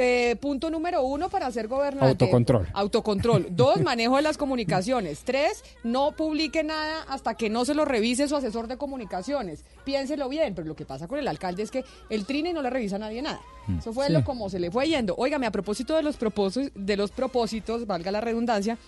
eh, 0.00 0.36
punto 0.36 0.70
número 0.70 1.02
uno 1.02 1.28
para 1.28 1.50
ser 1.50 1.68
gobernante. 1.68 2.24
Autocontrol. 2.24 2.68
Autocontrol. 2.72 3.46
Dos, 3.50 3.80
manejo 3.82 4.16
de 4.16 4.22
las 4.22 4.36
comunicaciones. 4.38 5.20
Tres, 5.24 5.62
no 5.84 6.12
publique 6.12 6.64
nada 6.64 7.04
hasta 7.08 7.34
que 7.34 7.50
no 7.50 7.64
se 7.64 7.74
lo 7.74 7.84
revise 7.84 8.26
su 8.28 8.34
asesor 8.36 8.66
de 8.66 8.76
comunicaciones. 8.76 9.64
Piénselo 9.84 10.28
bien, 10.28 10.54
pero 10.54 10.66
lo 10.66 10.74
que 10.74 10.84
pasa 10.86 11.06
con 11.06 11.18
el 11.18 11.28
alcalde 11.28 11.62
es 11.62 11.70
que 11.70 11.84
el 12.08 12.24
trine 12.26 12.52
no 12.52 12.62
le 12.62 12.70
revisa 12.70 12.96
a 12.96 13.00
nadie 13.00 13.22
nada. 13.22 13.40
Eso 13.78 13.92
fue 13.92 14.06
Sí. 14.06 14.12
lo 14.12 14.24
como 14.24 14.50
se 14.50 14.58
le 14.58 14.70
fue 14.70 14.88
yendo. 14.88 15.14
Óigame, 15.16 15.46
a 15.46 15.50
propósito 15.52 15.94
de 15.94 16.02
los 16.02 16.16
propósitos, 16.16 16.72
de 16.74 16.96
los 16.96 17.10
propósitos, 17.12 17.86
valga 17.86 18.10
la 18.10 18.20
redundancia, 18.20 18.78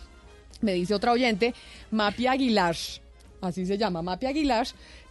me 0.60 0.72
dice 0.72 0.94
otra 0.94 1.12
oyente, 1.12 1.55
Mapi 1.90 2.26
Aguilar, 2.26 2.76
así 3.40 3.66
se 3.66 3.78
llama, 3.78 4.02
Mapi 4.02 4.26
Aguilar, 4.26 4.66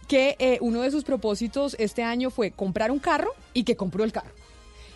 que 0.08 0.36
eh, 0.38 0.58
uno 0.60 0.82
de 0.82 0.90
sus 0.90 1.04
propósitos 1.04 1.76
este 1.78 2.02
año 2.02 2.30
fue 2.30 2.50
comprar 2.50 2.90
un 2.90 2.98
carro 2.98 3.30
y 3.54 3.64
que 3.64 3.76
compró 3.76 4.04
el 4.04 4.12
carro. 4.12 4.32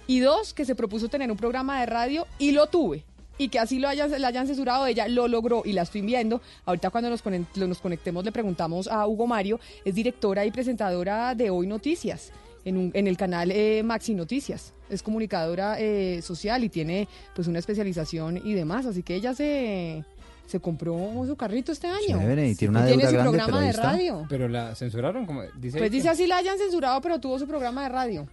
Y 0.06 0.20
dos, 0.20 0.54
que 0.54 0.64
se 0.64 0.74
propuso 0.74 1.08
tener 1.08 1.30
un 1.30 1.36
programa 1.36 1.80
de 1.80 1.86
radio 1.86 2.26
y 2.38 2.52
lo 2.52 2.66
tuve. 2.68 3.04
Y 3.38 3.48
que 3.48 3.58
así 3.58 3.78
lo 3.78 3.88
hayan, 3.88 4.10
la 4.20 4.28
hayan 4.28 4.46
censurado, 4.46 4.86
ella 4.86 5.08
lo 5.08 5.28
logró 5.28 5.62
y 5.64 5.72
la 5.72 5.82
estoy 5.82 6.00
viendo. 6.00 6.40
Ahorita 6.64 6.88
cuando 6.90 7.10
nos, 7.10 7.22
nos 7.56 7.78
conectemos 7.80 8.24
le 8.24 8.32
preguntamos 8.32 8.88
a 8.88 9.06
Hugo 9.06 9.26
Mario, 9.26 9.60
es 9.84 9.94
directora 9.94 10.46
y 10.46 10.50
presentadora 10.50 11.34
de 11.34 11.50
Hoy 11.50 11.66
Noticias, 11.66 12.32
en, 12.64 12.78
un- 12.78 12.90
en 12.94 13.06
el 13.06 13.16
canal 13.18 13.50
eh, 13.50 13.82
Maxi 13.84 14.14
Noticias. 14.14 14.72
Es 14.88 15.02
comunicadora 15.02 15.76
eh, 15.78 16.22
social 16.22 16.64
y 16.64 16.68
tiene 16.70 17.08
pues 17.34 17.46
una 17.48 17.58
especialización 17.58 18.40
y 18.42 18.54
demás. 18.54 18.86
Así 18.86 19.02
que 19.02 19.16
ella 19.16 19.34
se, 19.34 20.02
se 20.46 20.58
compró 20.60 20.96
su 21.26 21.36
carrito 21.36 21.72
este 21.72 21.88
año. 21.88 22.18
Chévere, 22.18 22.48
y 22.48 22.54
tiene 22.54 22.70
una 22.78 22.84
Y 22.86 22.94
tiene 22.94 23.04
su 23.06 23.12
grande, 23.12 23.30
programa 23.38 23.60
de 23.60 23.72
radio. 23.72 24.26
Pero 24.30 24.48
la 24.48 24.74
censuraron, 24.76 25.26
como 25.26 25.42
dice. 25.58 25.76
Pues 25.76 25.90
dice 25.90 26.08
así 26.08 26.26
la 26.26 26.38
hayan 26.38 26.56
censurado, 26.56 27.00
pero 27.02 27.20
tuvo 27.20 27.38
su 27.38 27.46
programa 27.46 27.82
de 27.82 27.88
radio. 27.90 28.28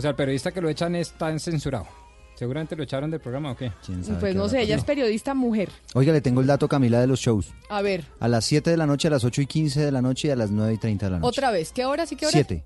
O 0.00 0.02
sea, 0.02 0.10
el 0.10 0.16
periodista 0.16 0.50
que 0.50 0.62
lo 0.62 0.70
echan 0.70 0.94
está 0.96 1.38
censurado. 1.38 1.86
Seguramente 2.34 2.74
lo 2.74 2.82
echaron 2.84 3.10
del 3.10 3.20
programa 3.20 3.50
o 3.52 3.54
qué? 3.56 3.70
Pues 4.18 4.34
no 4.34 4.48
sé, 4.48 4.62
ella 4.62 4.76
es 4.76 4.82
periodista 4.84 5.34
mujer. 5.34 5.68
Oiga, 5.92 6.10
le 6.10 6.22
tengo 6.22 6.40
el 6.40 6.46
dato, 6.46 6.66
Camila, 6.68 6.98
de 6.98 7.06
los 7.06 7.20
shows. 7.20 7.52
A 7.68 7.82
ver, 7.82 8.06
A 8.18 8.28
las 8.28 8.46
7 8.46 8.70
de 8.70 8.78
la 8.78 8.86
noche, 8.86 9.08
a 9.08 9.10
las 9.10 9.24
8 9.24 9.42
y 9.42 9.46
15 9.46 9.84
de 9.84 9.92
la 9.92 10.00
noche 10.00 10.28
y 10.28 10.30
a 10.30 10.36
las 10.36 10.50
9 10.50 10.72
y 10.72 10.78
30 10.78 11.04
de 11.04 11.10
la 11.12 11.18
noche. 11.18 11.28
otra 11.28 11.50
vez. 11.50 11.70
¿Qué 11.70 11.84
horas 11.84 12.10
y 12.12 12.16
qué 12.16 12.24
horas? 12.24 12.32
7, 12.32 12.64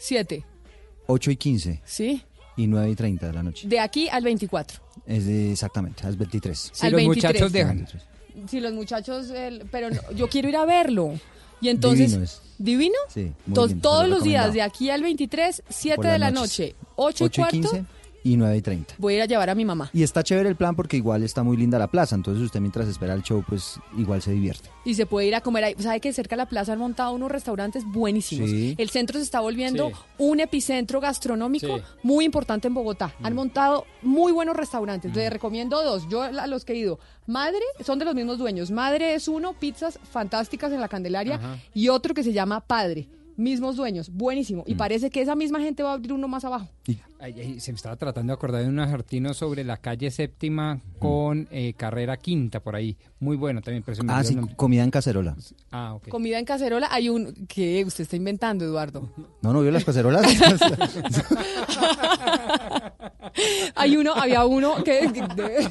Siete. 0.00 0.44
8 1.06 1.30
y 1.30 1.36
15 1.36 1.80
Sí. 1.84 2.24
y 2.56 2.66
9 2.66 2.90
y 2.90 2.96
30 2.96 3.28
de 3.28 3.32
la 3.32 3.44
noche. 3.44 3.68
De 3.68 3.78
aquí 3.78 4.08
al 4.08 4.24
24. 4.24 4.80
Es 5.06 5.24
de- 5.24 5.52
exactamente, 5.52 6.02
a 6.02 6.06
las 6.06 6.16
23. 6.18 6.70
Si 6.72 6.84
Al 6.86 6.90
los 6.90 6.98
23. 6.98 7.32
muchachos 7.32 7.52
dejan. 7.52 7.86
Si 8.48 8.58
los 8.58 8.72
muchachos, 8.72 9.30
el- 9.30 9.66
pero 9.70 9.88
no, 9.90 10.00
yo 10.16 10.28
quiero 10.28 10.48
ir 10.48 10.56
a 10.56 10.64
verlo. 10.64 11.14
Y 11.62 11.68
entonces, 11.70 12.10
Divino 12.10 12.24
es. 12.24 12.42
¿divino? 12.58 12.98
Sí, 13.08 13.32
Entonces, 13.46 13.76
se 13.76 13.82
todos 13.82 14.08
lo 14.08 14.16
los 14.16 14.24
días, 14.24 14.52
de 14.52 14.60
aquí 14.60 14.90
al 14.90 15.02
23, 15.02 15.62
7 15.68 15.96
Por 15.96 16.06
de 16.06 16.18
la 16.18 16.30
noche, 16.30 16.74
8 16.96 17.24
y 17.24 17.26
8 17.26 17.40
y 17.40 17.42
cuarto, 17.42 17.70
15 17.70 17.84
y 18.24 18.36
9 18.36 18.56
y 18.56 18.62
30. 18.62 18.94
voy 18.98 19.14
a 19.14 19.16
ir 19.16 19.22
a 19.22 19.26
llevar 19.26 19.50
a 19.50 19.54
mi 19.54 19.64
mamá. 19.64 19.90
Y 19.92 20.02
está 20.02 20.22
chévere 20.22 20.48
el 20.48 20.56
plan 20.56 20.74
porque 20.76 20.96
igual 20.96 21.22
está 21.22 21.42
muy 21.42 21.56
linda 21.56 21.78
la 21.78 21.88
plaza, 21.88 22.14
entonces 22.14 22.42
usted 22.42 22.60
mientras 22.60 22.88
espera 22.88 23.14
el 23.14 23.22
show, 23.22 23.44
pues 23.46 23.78
igual 23.96 24.22
se 24.22 24.32
divierte. 24.32 24.68
Y 24.84 24.94
se 24.94 25.06
puede 25.06 25.26
ir 25.28 25.34
a 25.34 25.40
comer 25.40 25.64
ahí. 25.64 25.74
¿Sabe 25.78 26.00
que 26.00 26.12
cerca 26.12 26.34
de 26.36 26.38
la 26.38 26.46
plaza 26.46 26.72
han 26.72 26.78
montado 26.78 27.12
unos 27.12 27.30
restaurantes 27.30 27.84
buenísimos? 27.86 28.48
Sí. 28.50 28.74
El 28.78 28.90
centro 28.90 29.18
se 29.18 29.24
está 29.24 29.40
volviendo 29.40 29.88
Sí. 29.88 29.94
un 30.18 30.40
epicentro 30.40 31.00
gastronómico 31.00 31.78
Sí. 31.78 31.82
muy 32.02 32.24
importante 32.24 32.68
en 32.68 32.74
Bogotá. 32.74 33.14
Han 33.22 33.34
montado 33.34 33.86
muy 34.02 34.32
buenos 34.32 34.56
restaurantes. 34.56 35.12
Mm. 35.12 35.14
Les 35.16 35.32
recomiendo 35.32 35.82
dos. 35.82 36.08
Yo 36.08 36.22
a 36.22 36.46
los 36.46 36.64
que 36.64 36.72
he 36.72 36.76
ido. 36.76 36.98
Madre, 37.26 37.60
son 37.84 37.98
de 37.98 38.04
los 38.04 38.14
mismos 38.14 38.38
dueños. 38.38 38.70
Madre 38.70 39.14
es 39.14 39.28
uno, 39.28 39.52
pizzas 39.52 39.98
fantásticas 40.10 40.72
en 40.72 40.80
la 40.80 40.88
Candelaria. 40.88 41.36
Ajá. 41.36 41.58
Y 41.74 41.88
otro 41.88 42.14
que 42.14 42.22
se 42.22 42.32
llama 42.32 42.60
Padre. 42.60 43.08
Mismos 43.36 43.76
dueños, 43.76 44.10
buenísimo. 44.10 44.62
Mm. 44.66 44.70
Y 44.70 44.74
parece 44.74 45.10
que 45.10 45.20
esa 45.20 45.34
misma 45.34 45.60
gente 45.60 45.82
va 45.82 45.90
a 45.90 45.94
abrir 45.94 46.12
uno 46.12 46.28
más 46.28 46.44
abajo. 46.44 46.68
Ay, 47.18 47.34
ay, 47.38 47.60
se 47.60 47.72
me 47.72 47.76
estaba 47.76 47.96
tratando 47.96 48.32
de 48.32 48.34
acordar 48.34 48.62
de 48.62 48.68
un 48.68 48.78
artino 48.78 49.32
sobre 49.34 49.64
la 49.64 49.76
calle 49.76 50.10
séptima 50.10 50.80
con 50.98 51.48
eh, 51.50 51.74
carrera 51.74 52.16
quinta 52.16 52.60
por 52.60 52.74
ahí. 52.74 52.96
Muy 53.20 53.36
bueno 53.36 53.62
también, 53.62 53.82
pero 53.84 53.96
se 53.96 54.02
me 54.02 54.12
Ah, 54.12 54.24
sí, 54.24 54.36
comida 54.56 54.82
en 54.82 54.90
cacerola. 54.90 55.36
Ah, 55.70 55.94
ok. 55.94 56.08
Comida 56.08 56.38
en 56.38 56.44
cacerola, 56.44 56.88
hay 56.90 57.08
un 57.08 57.46
que 57.46 57.84
usted 57.84 58.02
está 58.02 58.16
inventando, 58.16 58.64
Eduardo. 58.64 59.12
¿No, 59.40 59.52
no 59.52 59.62
vio 59.62 59.70
las 59.70 59.84
cacerolas? 59.84 60.26
Hay 63.74 63.96
uno, 63.96 64.12
había 64.14 64.44
uno 64.44 64.82
que 64.84 65.08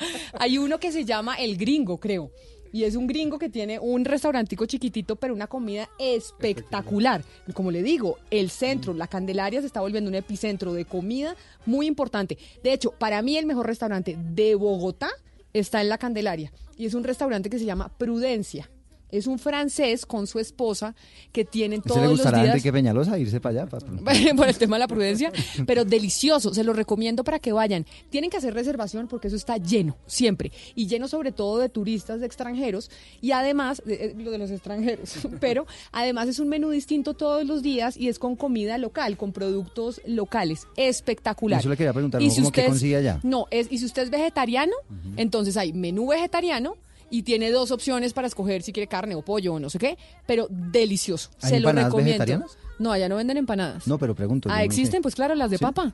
hay 0.38 0.58
uno 0.58 0.78
que 0.78 0.92
se 0.92 1.04
llama 1.04 1.34
El 1.34 1.56
Gringo, 1.56 1.98
creo. 1.98 2.30
Y 2.72 2.84
es 2.84 2.96
un 2.96 3.06
gringo 3.06 3.38
que 3.38 3.48
tiene 3.48 3.78
un 3.78 4.04
restaurantico 4.04 4.66
chiquitito, 4.66 5.16
pero 5.16 5.34
una 5.34 5.46
comida 5.46 5.88
espectacular. 5.98 7.24
Como 7.52 7.70
le 7.70 7.82
digo, 7.82 8.18
el 8.30 8.50
centro, 8.50 8.94
la 8.94 9.08
Candelaria 9.08 9.60
se 9.60 9.66
está 9.66 9.80
volviendo 9.80 10.08
un 10.08 10.14
epicentro 10.14 10.72
de 10.72 10.84
comida 10.84 11.36
muy 11.66 11.86
importante. 11.86 12.38
De 12.62 12.72
hecho, 12.72 12.92
para 12.92 13.22
mí 13.22 13.36
el 13.36 13.46
mejor 13.46 13.66
restaurante 13.66 14.16
de 14.18 14.54
Bogotá 14.54 15.10
está 15.52 15.80
en 15.80 15.88
la 15.88 15.98
Candelaria. 15.98 16.52
Y 16.76 16.86
es 16.86 16.94
un 16.94 17.04
restaurante 17.04 17.50
que 17.50 17.58
se 17.58 17.64
llama 17.64 17.88
Prudencia. 17.98 18.70
Es 19.12 19.26
un 19.26 19.38
francés 19.38 20.06
con 20.06 20.26
su 20.26 20.38
esposa 20.38 20.94
que 21.32 21.44
tienen 21.44 21.82
¿Se 21.82 21.88
todos 21.88 22.00
le 22.00 22.06
los 22.08 22.12
gustará 22.18 22.38
a 22.38 22.42
días 22.42 22.54
Enrique 22.54 22.72
Peñalosa 22.72 23.18
irse 23.18 23.40
para 23.40 23.62
allá? 23.62 23.70
por 24.36 24.48
el 24.48 24.56
tema 24.58 24.76
de 24.76 24.80
la 24.80 24.88
prudencia, 24.88 25.32
pero 25.66 25.84
delicioso, 25.84 26.52
se 26.54 26.64
lo 26.64 26.72
recomiendo 26.72 27.24
para 27.24 27.38
que 27.38 27.52
vayan. 27.52 27.86
Tienen 28.10 28.30
que 28.30 28.36
hacer 28.36 28.54
reservación 28.54 29.08
porque 29.08 29.28
eso 29.28 29.36
está 29.36 29.56
lleno, 29.56 29.96
siempre, 30.06 30.52
y 30.74 30.86
lleno 30.86 31.08
sobre 31.08 31.32
todo 31.32 31.58
de 31.58 31.68
turistas 31.68 32.20
de 32.20 32.26
extranjeros, 32.26 32.90
y 33.20 33.32
además, 33.32 33.82
de- 33.84 33.94
eh, 34.06 34.14
lo 34.16 34.30
de 34.30 34.38
los 34.38 34.50
extranjeros, 34.50 35.10
pero 35.40 35.66
además 35.92 36.28
es 36.28 36.38
un 36.38 36.48
menú 36.48 36.70
distinto 36.70 37.14
todos 37.14 37.44
los 37.46 37.62
días 37.62 37.96
y 37.96 38.08
es 38.08 38.18
con 38.18 38.36
comida 38.36 38.78
local, 38.78 39.16
con 39.16 39.32
productos 39.32 40.00
locales, 40.06 40.66
espectacular. 40.76 41.60
Eso 41.60 41.68
le 41.68 41.76
quería 41.76 41.92
preguntar, 41.92 42.20
Y 42.22 42.30
si 42.30 42.36
¿Cómo 42.36 42.52
que 42.52 42.60
usted 42.60 42.62
es- 42.64 42.68
consigue 42.68 42.96
allá? 42.96 43.20
No, 43.22 43.46
es, 43.50 43.66
y 43.70 43.78
si 43.78 43.84
usted 43.84 44.02
es 44.02 44.10
vegetariano, 44.10 44.72
entonces 45.16 45.56
hay 45.56 45.72
menú 45.72 46.08
vegetariano, 46.08 46.76
y 47.10 47.22
tiene 47.24 47.50
dos 47.50 47.70
opciones 47.72 48.12
para 48.12 48.26
escoger 48.28 48.62
si 48.62 48.72
quiere 48.72 48.86
carne 48.86 49.14
o 49.14 49.22
pollo 49.22 49.54
o 49.54 49.60
no 49.60 49.68
sé 49.68 49.78
qué, 49.78 49.98
pero 50.26 50.46
delicioso. 50.50 51.30
¿Hay 51.42 51.50
Se 51.50 51.60
lo 51.60 51.70
recomiendo. 51.72 52.04
vegetarianas? 52.04 52.56
No, 52.78 52.92
allá 52.92 53.08
no 53.08 53.16
venden 53.16 53.36
empanadas. 53.36 53.86
No, 53.86 53.98
pero 53.98 54.14
pregunto. 54.14 54.48
Ah, 54.50 54.58
no 54.58 54.62
existen, 54.62 54.98
sé. 54.98 55.02
pues 55.02 55.14
claro, 55.14 55.34
las 55.34 55.50
de 55.50 55.58
¿Sí? 55.58 55.64
papa. 55.64 55.92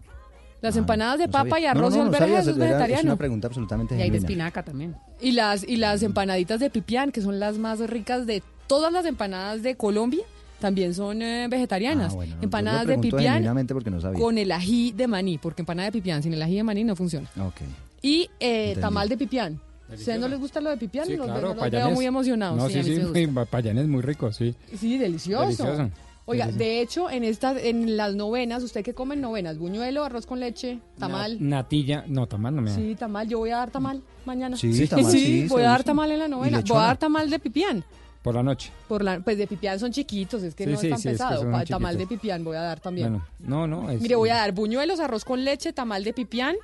Las 0.62 0.76
Ah, 0.76 0.78
empanadas 0.78 1.18
de 1.18 1.26
no 1.26 1.32
papa 1.32 1.48
sabía. 1.50 1.64
y 1.64 1.66
arroz 1.66 1.94
no, 1.94 2.04
y 2.04 2.06
alberjas 2.06 2.28
es 2.28 2.28
era- 2.30 2.50
Es 2.50 2.58
vegetariano. 2.58 3.02
una 3.04 3.16
pregunta 3.16 3.46
absolutamente 3.48 3.96
Y 3.98 4.02
hay 4.02 4.10
de 4.10 4.18
espinaca 4.18 4.62
también. 4.62 4.96
Y 5.20 5.32
las, 5.32 5.64
y 5.66 5.76
las 5.76 6.02
empanaditas 6.02 6.60
de 6.60 6.70
pipián, 6.70 7.12
que 7.12 7.20
son 7.20 7.38
las 7.40 7.58
más 7.58 7.78
ricas 7.80 8.26
de 8.26 8.42
todas 8.66 8.92
las 8.92 9.04
empanadas 9.06 9.62
de 9.62 9.76
Colombia, 9.76 10.22
también 10.60 10.94
son 10.94 11.20
eh, 11.22 11.46
vegetarianas. 11.50 12.12
Ah, 12.12 12.16
bueno, 12.16 12.36
empanadas 12.40 12.86
de 12.86 12.98
pipián 12.98 13.44
no 13.44 14.00
sabía. 14.00 14.18
con 14.18 14.38
el 14.38 14.50
ají 14.50 14.92
de 14.92 15.06
maní, 15.06 15.36
porque 15.38 15.60
empanada 15.62 15.86
de 15.88 15.92
pipián 15.92 16.22
sin 16.22 16.32
el 16.32 16.42
ají 16.42 16.56
de 16.56 16.62
maní 16.62 16.84
no 16.84 16.96
funciona. 16.96 17.28
Ok. 17.38 17.60
Y 18.02 18.30
eh, 18.40 18.76
tamal 18.80 19.08
de 19.10 19.16
pipián. 19.18 19.60
¿Ustedes 19.92 20.18
no 20.20 20.28
les 20.28 20.38
gusta 20.38 20.60
lo 20.60 20.70
de 20.70 20.76
pipián? 20.76 21.06
Sí, 21.06 21.16
Los, 21.16 21.26
claro, 21.26 21.54
los 21.54 21.70
veo 21.70 21.90
muy 21.90 22.06
emocionados. 22.06 22.56
No, 22.58 22.68
Sí, 22.68 22.82
sí, 22.82 22.96
sí, 22.96 23.02
sí 23.14 23.26
payanes 23.50 23.86
muy 23.86 24.02
ricos, 24.02 24.36
sí. 24.36 24.54
Sí, 24.76 24.98
delicioso. 24.98 25.44
Delicioso. 25.44 25.90
Oiga, 26.28 26.46
Delicioso. 26.46 26.58
de 26.70 26.80
hecho, 26.80 27.10
en 27.10 27.22
estas, 27.22 27.56
en 27.62 27.96
las 27.96 28.16
novenas, 28.16 28.64
¿usted 28.64 28.82
qué 28.82 28.94
come 28.94 29.14
en 29.14 29.20
novenas? 29.20 29.58
¿Buñuelo, 29.58 30.02
arroz 30.04 30.26
con 30.26 30.40
leche, 30.40 30.80
tamal? 30.98 31.36
Natilla, 31.40 32.04
no, 32.08 32.26
tamal 32.26 32.56
no 32.56 32.62
me 32.62 32.70
da. 32.70 32.76
Sí, 32.76 32.96
tamal. 32.96 33.28
Yo 33.28 33.38
voy 33.38 33.50
a 33.50 33.58
dar 33.58 33.70
tamal 33.70 34.02
mañana. 34.24 34.56
Sí, 34.56 34.86
tamal, 34.88 35.12
sí, 35.12 35.46
voy 35.48 35.60
se 35.60 35.66
a 35.66 35.70
dar 35.70 35.84
tamal 35.84 36.10
en 36.10 36.18
la 36.18 36.26
¿Y 36.26 36.30
novena. 36.30 36.62
Voy 36.66 36.78
a 36.78 36.80
dar 36.80 36.96
tamal 36.96 37.30
de 37.30 37.38
pipián. 37.38 37.84
Por 38.22 38.34
la 38.34 38.42
noche. 38.42 38.72
Por 38.88 39.04
la, 39.04 39.20
pues 39.20 39.38
de 39.38 39.46
pipián 39.46 39.78
son 39.78 39.92
chiquitos, 39.92 40.42
es 40.42 40.56
que 40.56 40.64
Sí, 40.64 40.70
no 40.72 40.78
sí, 40.80 40.86
es 40.88 40.90
tan 40.94 41.00
sí, 41.00 41.08
es 41.10 41.12
que 41.12 41.22
pesado. 41.22 41.64
tamal 41.68 41.96
de 41.96 42.08
pipián 42.08 42.42
voy 42.42 42.56
a 42.56 42.62
dar 42.62 42.80
también. 42.80 43.10
Bueno, 43.10 43.24
no, 43.38 43.68
no. 43.68 43.88
es- 43.88 44.00
Mire, 44.00 44.16
voy 44.16 44.30
a 44.30 44.34
dar 44.34 44.50
buñuelos, 44.50 44.98
arroz 44.98 45.24
con 45.24 45.44
leche, 45.44 45.72
tamal 45.72 46.02
de 46.02 46.12
pipián. 46.12 46.56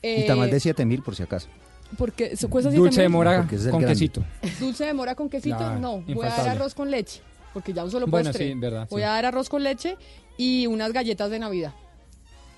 Y 0.00 0.06
eh, 0.06 0.24
tamal 0.28 0.48
de 0.48 0.60
7000 0.60 1.02
por 1.02 1.16
si 1.16 1.24
acaso. 1.24 1.48
Porque 1.98 2.36
cuesta 2.48 2.70
Dulce 2.70 3.02
de 3.02 3.08
mora 3.08 3.38
Porque 3.38 3.56
ese 3.56 3.62
es 3.62 3.66
el 3.66 3.70
con 3.72 3.80
grande. 3.82 3.94
quesito. 3.98 4.24
Dulce 4.60 4.84
de 4.86 4.94
mora 4.94 5.14
con 5.14 5.28
quesito, 5.28 5.56
Claro, 5.56 5.78
no. 5.78 5.90
Voy 6.00 6.02
a 6.02 6.06
dar 6.06 6.14
infaltable. 6.14 6.50
arroz 6.50 6.74
con 6.74 6.90
leche, 6.90 7.20
porque 7.52 7.72
ya 7.72 7.84
un 7.84 7.90
solo 7.90 8.06
Bueno, 8.06 8.30
postre. 8.30 8.48
sí, 8.52 8.58
verdad, 8.58 8.88
Voy 8.90 9.00
sí. 9.02 9.04
a 9.04 9.08
dar 9.10 9.26
arroz 9.26 9.48
con 9.48 9.62
leche 9.62 9.96
y 10.36 10.66
unas 10.66 10.92
galletas 10.92 11.30
de 11.30 11.38
Navidad. 11.38 11.72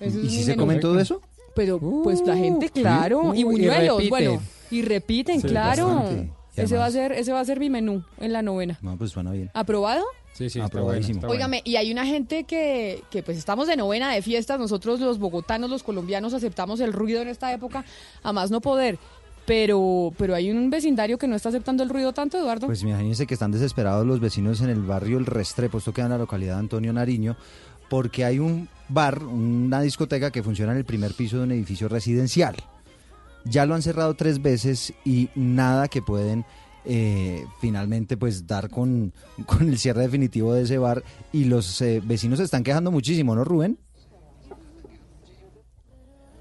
¿Y 0.01 0.05
es 0.05 0.13
si 0.13 0.43
se 0.43 0.51
menú. 0.51 0.63
comen 0.63 0.79
todo 0.79 0.99
eso? 0.99 1.21
Pero 1.55 1.79
pues 2.03 2.21
la 2.25 2.35
gente, 2.35 2.67
sí. 2.73 2.81
claro, 2.81 3.23
y 3.23 3.27
Uh, 3.27 3.33
y 3.35 3.43
buñuelos, 3.45 3.97
repiten. 3.97 4.09
bueno, 4.09 4.41
y 4.71 4.81
repiten, 4.81 5.41
Sí, 5.41 5.47
claro. 5.47 5.87
bastante. 5.87 6.31
Y 6.57 6.61
Ese 6.61 6.75
va 6.77 6.83
a 6.83 6.87
además- 6.87 6.93
ser, 6.93 7.11
ese 7.19 7.31
va 7.33 7.39
a 7.41 7.45
ser 7.45 7.59
mi 7.59 7.69
menú 7.69 8.03
en 8.17 8.31
la 8.33 8.41
novena. 8.41 8.77
No, 8.81 8.97
pues 8.97 9.11
suena 9.11 9.31
bien. 9.31 9.51
¿Aprobado? 9.53 10.03
Sí, 10.33 10.49
sí, 10.49 10.59
está 10.59 10.65
Aprobadísimo. 10.67 11.19
bueno, 11.21 11.31
Óigame, 11.33 11.61
y 11.63 11.77
hay 11.77 11.91
una 11.93 12.05
gente 12.05 12.43
que, 12.43 13.01
que 13.09 13.23
pues 13.23 13.37
estamos 13.37 13.67
de 13.67 13.77
novena 13.77 14.11
de 14.13 14.21
fiestas, 14.21 14.59
nosotros 14.59 14.99
los 14.99 15.17
bogotanos, 15.17 15.69
los 15.69 15.81
colombianos 15.83 16.33
aceptamos 16.33 16.81
el 16.81 16.91
ruido 16.91 17.21
en 17.21 17.29
esta 17.29 17.53
época, 17.53 17.85
a 18.21 18.33
más 18.33 18.51
no 18.51 18.59
poder. 18.59 18.99
Pero, 19.45 20.11
pero 20.17 20.33
hay 20.33 20.51
un 20.51 20.69
vecindario 20.69 21.17
que 21.17 21.27
no 21.27 21.35
está 21.35 21.49
aceptando 21.49 21.83
el 21.83 21.89
ruido 21.89 22.13
tanto, 22.13 22.37
Eduardo. 22.37 22.65
Pues 22.65 22.81
imagínense 22.81 23.27
que 23.27 23.35
están 23.35 23.51
desesperados 23.51 24.05
los 24.05 24.19
vecinos 24.19 24.61
en 24.61 24.69
el 24.69 24.81
barrio 24.81 25.17
El 25.17 25.25
Restrepo, 25.25 25.77
esto 25.77 25.93
queda 25.93 26.05
en 26.05 26.11
la 26.13 26.17
localidad 26.17 26.55
de 26.55 26.59
Antonio 26.61 26.93
Nariño, 26.93 27.37
porque 27.89 28.25
hay 28.25 28.39
un 28.39 28.67
bar, 28.89 29.23
una 29.23 29.81
discoteca 29.81 30.31
que 30.31 30.43
funciona 30.43 30.71
en 30.71 30.79
el 30.79 30.85
primer 30.85 31.13
piso 31.13 31.37
de 31.37 31.43
un 31.43 31.51
edificio 31.51 31.87
residencial. 31.87 32.55
Ya 33.43 33.65
lo 33.67 33.75
han 33.75 33.83
cerrado 33.83 34.15
tres 34.15 34.41
veces 34.41 34.93
y 35.03 35.29
nada 35.35 35.87
que 35.87 36.01
pueden 36.01 36.45
eh, 36.87 37.45
finalmente 37.59 38.15
pues 38.15 38.45
dar 38.45 38.69
con, 38.69 39.13
con 39.45 39.69
el 39.69 39.77
cierre 39.77 40.01
definitivo 40.01 40.53
de 40.53 40.63
ese 40.63 40.77
bar 40.77 41.03
y 41.31 41.45
los 41.45 41.81
eh, 41.81 42.01
vecinos 42.03 42.37
se 42.39 42.45
están 42.45 42.63
quejando 42.63 42.91
muchísimo, 42.91 43.35
¿no, 43.35 43.43
Rubén? 43.43 43.79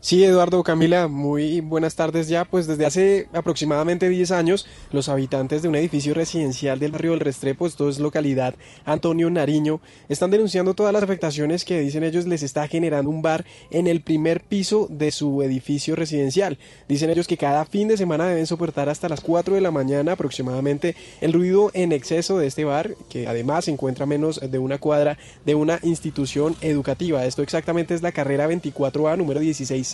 Sí, 0.05 0.22
Eduardo, 0.22 0.62
Camila, 0.62 1.09
muy 1.09 1.62
buenas 1.62 1.94
tardes 1.94 2.28
ya. 2.28 2.44
Pues 2.44 2.66
desde 2.66 2.85
hace 2.85 3.26
aproximadamente 3.32 4.06
10 4.10 4.32
años, 4.32 4.66
los 4.93 5.09
habitantes 5.09 5.62
de 5.62 5.68
un 5.70 5.76
edificio 5.76 6.12
residencial 6.12 6.78
del 6.78 6.93
barrio 6.93 7.12
del 7.12 7.20
Restrepo, 7.20 7.66
esto 7.66 7.89
es 7.89 7.98
localidad 7.98 8.55
Antonio 8.85 9.31
Nariño, 9.31 9.81
están 10.10 10.31
denunciando 10.31 10.74
todas 10.74 10.93
las 10.93 11.02
afectaciones 11.02 11.64
que 11.64 11.81
dicen 11.81 12.05
ellos 12.05 12.26
les 12.26 12.43
está 12.43 12.68
generando 12.68 13.09
un 13.09 13.22
bar 13.22 13.47
en 13.70 13.86
el 13.86 14.02
primer 14.02 14.43
piso 14.43 14.89
de 14.90 15.10
su 15.10 15.40
edificio 15.43 15.97
residencial. 15.97 16.59
Dicen 16.86 17.09
ellos 17.09 17.26
que 17.26 17.39
cada 17.39 17.64
fin 17.64 17.89
de 17.89 17.97
semana 17.97 18.26
deben 18.26 18.47
soportar 18.47 18.90
hasta 18.90 19.09
las 19.09 19.22
4 19.22 19.55
de 19.55 19.62
la 19.62 19.70
mañana 19.70 20.12
aproximadamente 20.12 20.97
el 21.22 21.32
ruido 21.32 21.70
en 21.72 21.93
exceso 21.93 22.36
de 22.36 22.47
este 22.47 22.66
bar, 22.66 22.90
que 23.09 23.26
además 23.26 23.64
se 23.64 23.70
encuentra 23.70 24.05
menos 24.05 24.39
de 24.39 24.59
una 24.59 24.76
cuadra 24.76 25.16
de 25.47 25.55
una 25.55 25.78
institución 25.82 26.56
educativa. 26.60 27.24
Esto 27.24 27.40
exactamente 27.40 27.94
es 27.94 28.02
la 28.02 28.12
carrera 28.12 28.51
24A 28.51 29.16
número 29.16 29.40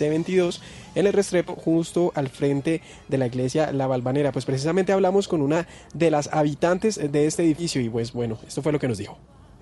16C22 0.01 0.59
en 0.95 1.07
el 1.07 1.13
Restrepo, 1.13 1.55
justo 1.55 2.11
al 2.15 2.29
frente 2.29 2.81
de 3.07 3.17
la 3.17 3.27
iglesia 3.27 3.71
La 3.71 3.87
Balvanera. 3.87 4.31
Pues 4.31 4.45
precisamente 4.45 4.93
hablamos 4.93 5.27
con 5.27 5.41
una 5.41 5.67
de 5.93 6.11
las 6.11 6.29
habitantes 6.33 6.99
de 7.11 7.25
este 7.25 7.43
edificio 7.43 7.81
y 7.81 7.89
pues 7.89 8.13
bueno, 8.13 8.37
esto 8.47 8.61
fue 8.61 8.71
lo 8.71 8.79
que 8.79 8.87
nos 8.87 8.97
dijo. 8.97 9.17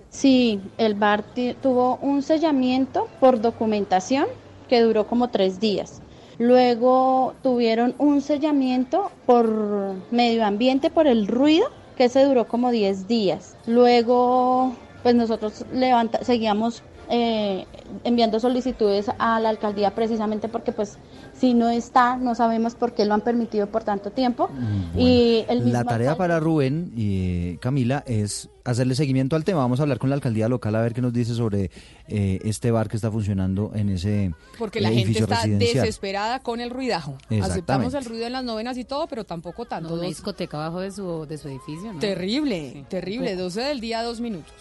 Sí, 0.10 0.60
el 0.78 0.96
bar 0.96 1.24
tuvo 1.62 1.98
un 2.02 2.24
sellamiento 2.24 3.08
por 3.20 3.42
documentación 3.42 4.26
que 4.68 4.82
duró 4.82 5.08
como 5.08 5.30
tres 5.30 5.60
días. 5.60 6.02
Luego 6.40 7.36
tuvieron 7.44 7.96
un 7.98 8.22
sellamiento 8.22 9.12
por 9.26 9.96
medio 10.10 10.46
ambiente, 10.46 10.90
por 10.90 11.06
el 11.06 11.28
ruido, 11.28 11.68
que 11.98 12.06
ese 12.06 12.24
duró 12.24 12.48
como 12.48 12.72
10 12.72 13.10
días. 13.10 13.58
Luego, 13.68 14.74
pues 15.04 15.16
nosotros 15.16 15.66
levanta, 15.74 16.24
seguíamos 16.24 16.82
eh, 17.10 17.66
enviando 18.04 18.40
solicitudes 18.40 19.10
a 19.18 19.40
la 19.40 19.50
alcaldía 19.50 19.96
precisamente 19.96 20.48
porque 20.48 20.72
pues 20.72 20.98
si 21.34 21.54
no 21.54 21.70
está, 21.70 22.18
no 22.18 22.36
sabemos 22.36 22.76
por 22.76 22.94
qué 22.94 23.06
lo 23.06 23.14
han 23.14 23.22
permitido 23.22 23.68
por 23.68 23.84
tanto 23.84 24.12
tiempo. 24.12 24.50
y 24.96 25.44
el 25.48 25.60
mismo 25.60 25.74
La 25.74 25.84
tarea 25.86 26.12
alcalde- 26.12 26.18
para 26.18 26.40
Rubén 26.40 26.92
y 26.96 27.58
Camila 27.58 28.04
es 28.06 28.50
hacerle 28.66 28.94
seguimiento 28.94 29.36
al 29.36 29.44
tema. 29.46 29.60
Vamos 29.62 29.80
a 29.80 29.84
hablar 29.84 29.98
con 30.00 30.10
la 30.10 30.16
alcaldía 30.16 30.48
local 30.50 30.76
a 30.76 30.82
ver 30.82 30.94
qué 30.94 31.02
nos 31.02 31.14
dice 31.14 31.34
sobre 31.34 31.72
eh, 32.08 32.40
este 32.44 32.72
bar 32.72 32.90
que 32.90 32.98
está 32.98 33.10
funcionando 33.12 33.72
en 33.74 33.90
ese 33.90 34.34
Porque 34.60 34.80
la 34.82 34.92
eh, 34.92 34.96
gente 34.98 35.20
está 35.20 35.36
residencial. 35.38 35.86
desesperada 35.86 36.40
con 36.42 36.60
el 36.60 36.70
ruidajo. 36.70 37.18
Aceptamos 37.42 37.94
el 37.96 38.06
ruido 38.06 38.28
en 38.28 38.34
las 38.34 38.44
novenas 38.44 38.78
y 38.78 38.84
todo, 38.84 39.08
pero 39.08 39.24
tampoco 39.24 39.66
tanto. 39.66 39.90
No, 39.90 39.96
una 39.96 40.08
discoteca 40.08 40.58
abajo 40.58 40.82
de 40.82 40.92
su, 40.92 41.26
de 41.26 41.38
su 41.38 41.48
edificio, 41.48 41.94
¿no? 41.94 42.00
Terrible, 42.00 42.86
terrible. 42.90 43.32
poco. 43.32 43.44
12 43.44 43.62
del 43.62 43.80
día, 43.80 44.04
dos 44.04 44.20
minutos. 44.22 44.54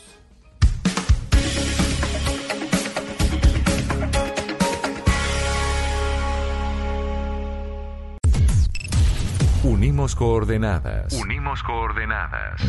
Unimos 9.65 10.15
coordenadas. 10.15 11.13
Unimos 11.15 11.65
coordenadas. 11.65 12.63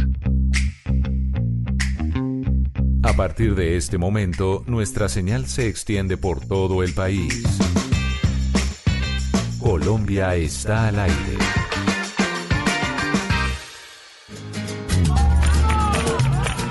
A 3.03 3.14
partir 3.14 3.53
de 3.53 3.78
este 3.78 3.99
momento, 3.99 4.64
nuestra 4.66 5.07
señal 5.07 5.45
se 5.45 5.68
extiende 5.68 6.18
por 6.18 6.40
todo 6.40 6.82
el 6.82 6.94
país. 6.95 7.44
Colombia 9.60 10.36
está 10.36 10.88
al 10.88 10.99
aire. 10.99 11.38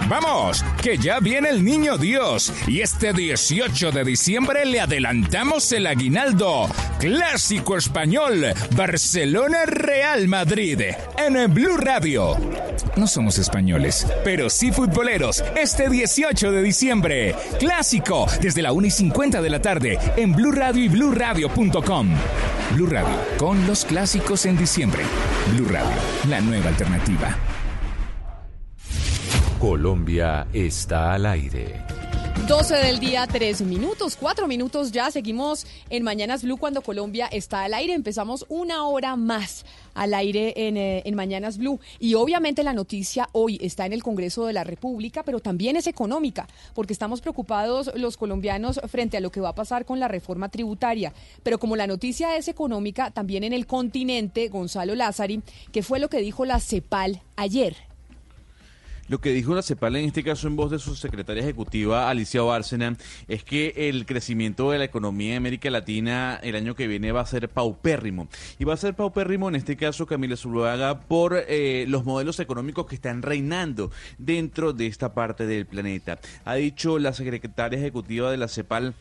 Vamos, 0.09 0.65
que 0.83 0.97
ya 0.97 1.21
viene 1.21 1.51
el 1.51 1.63
niño 1.63 1.99
Dios 1.99 2.51
y 2.67 2.81
este 2.81 3.13
18 3.13 3.93
de 3.93 4.05
diciembre 4.05 4.65
le 4.65 4.81
adelantamos 4.81 5.71
el 5.73 5.87
aguinaldo. 5.87 6.67
Clásico 6.99 7.77
español, 7.77 8.47
Barcelona 8.75 9.67
Real 9.67 10.27
Madrid, 10.27 10.81
en 11.19 11.53
Blue 11.53 11.77
Radio. 11.77 12.37
No 12.97 13.07
somos 13.07 13.39
españoles, 13.39 14.07
pero 14.25 14.49
sí 14.49 14.73
futboleros, 14.73 15.45
este 15.55 15.91
18 15.91 16.53
de 16.53 16.63
diciembre. 16.63 17.35
Clásico, 17.59 18.27
desde 18.41 18.63
la 18.63 18.73
1 18.73 18.87
y 18.87 18.91
50 18.91 19.43
de 19.43 19.51
la 19.51 19.61
tarde, 19.61 19.99
en 20.17 20.33
Blue 20.33 20.53
Radio 20.53 20.85
y 20.85 20.89
BlueRadio.com. 20.89 22.09
Blue 22.75 22.87
Radio, 22.87 23.15
con 23.37 23.67
los 23.67 23.85
clásicos 23.85 24.47
en 24.47 24.57
diciembre. 24.57 25.03
Blue 25.55 25.69
Radio, 25.69 25.97
la 26.29 26.41
nueva 26.41 26.71
alternativa. 26.71 27.37
Colombia 29.59 30.47
está 30.53 31.15
al 31.15 31.27
aire. 31.27 31.83
12 32.47 32.77
del 32.77 33.01
día, 33.01 33.27
3 33.27 33.63
minutos, 33.63 34.17
4 34.17 34.47
minutos 34.47 34.93
ya. 34.93 35.11
Seguimos 35.11 35.67
en 35.91 36.05
Mañanas 36.05 36.45
Blue 36.45 36.59
cuando 36.59 36.81
Colombia 36.81 37.27
está 37.27 37.65
al 37.65 37.75
aire. 37.75 37.93
Empezamos 37.93 38.47
una 38.49 38.87
hora 38.87 39.17
más 39.17 39.67
al 39.95 40.15
aire 40.15 40.55
en, 40.55 40.77
eh, 40.77 41.03
en, 41.05 41.15
Mañanas 41.17 41.59
Blue. 41.59 41.81
Y 41.99 42.15
obviamente 42.15 42.63
la 42.63 42.73
noticia 42.73 43.29
hoy 43.33 43.59
está 43.61 43.85
en 43.85 43.93
el 43.93 44.05
Congreso 44.05 44.47
de 44.47 44.53
la 44.53 44.63
República, 44.63 45.25
pero 45.25 45.41
también 45.41 45.75
es 45.75 45.89
económica, 45.89 46.47
porque 46.73 46.93
estamos 46.93 47.21
preocupados 47.21 47.91
los 47.97 48.17
colombianos 48.17 48.81
frente 48.87 49.17
a 49.17 49.21
lo 49.21 49.33
que 49.33 49.41
va 49.41 49.49
a 49.49 49.55
pasar 49.57 49.85
con 49.85 49.99
la 49.99 50.07
reforma 50.07 50.51
tributaria. 50.51 51.13
Pero 51.43 51.59
como 51.59 51.75
la 51.75 51.89
noticia 51.89 52.37
es 52.37 52.47
económica, 52.47 53.11
también 53.11 53.43
en 53.43 53.53
el 53.53 53.67
continente, 53.67 54.49
Gonzalo 54.51 54.95
Lázari, 54.95 55.43
que 55.73 55.83
fue 55.83 55.99
lo 55.99 56.09
que 56.09 56.21
dijo 56.21 56.45
la 56.45 56.61
CEPAL 56.61 57.23
ayer. 57.35 57.88
Lo 59.09 59.23
que 59.23 59.33
dijo 59.33 59.55
la 59.55 59.63
CEPAL 59.63 59.97
en 59.97 60.05
este 60.05 60.23
caso 60.23 60.49
en 60.49 60.57
voz 60.57 60.71
de 60.71 60.79
su 60.79 60.95
secretaria 60.95 61.43
ejecutiva 61.43 62.11
Alicia 62.11 62.43
Bárcena 62.43 62.95
es 63.27 63.43
que 63.43 63.73
el 63.89 64.05
crecimiento 64.05 64.71
de 64.71 64.79
la 64.79 64.85
economía 64.85 65.31
en 65.31 65.39
América 65.39 65.71
Latina 65.71 66.39
el 66.43 66.55
año 66.55 66.75
que 66.75 66.87
viene 66.87 67.11
va 67.11 67.23
a 67.23 67.27
ser 67.27 67.49
paupérrimo. 67.49 68.29
Y 68.59 68.65
va 68.65 68.75
a 68.75 68.77
ser 68.77 68.95
paupérrimo 68.95 69.49
en 69.49 69.55
este 69.55 69.79
caso 69.79 70.05
Camila 70.05 70.37
Zuluaga 70.37 71.01
por 71.01 71.43
eh, 71.49 71.87
los 71.89 72.05
modelos 72.05 72.39
económicos 72.39 72.87
que 72.87 72.97
están 72.97 73.23
reinando 73.23 73.91
dentro 74.19 74.75
de 74.75 74.87
esta 74.87 75.15
parte 75.15 75.47
del 75.47 75.65
planeta. 75.65 76.19
Ha 76.45 76.57
dicho 76.57 76.99
la 76.99 77.15
secretaria 77.15 77.79
ejecutiva 77.79 78.31
de 78.31 78.37
la 78.37 78.49
CEPAL 78.49 78.95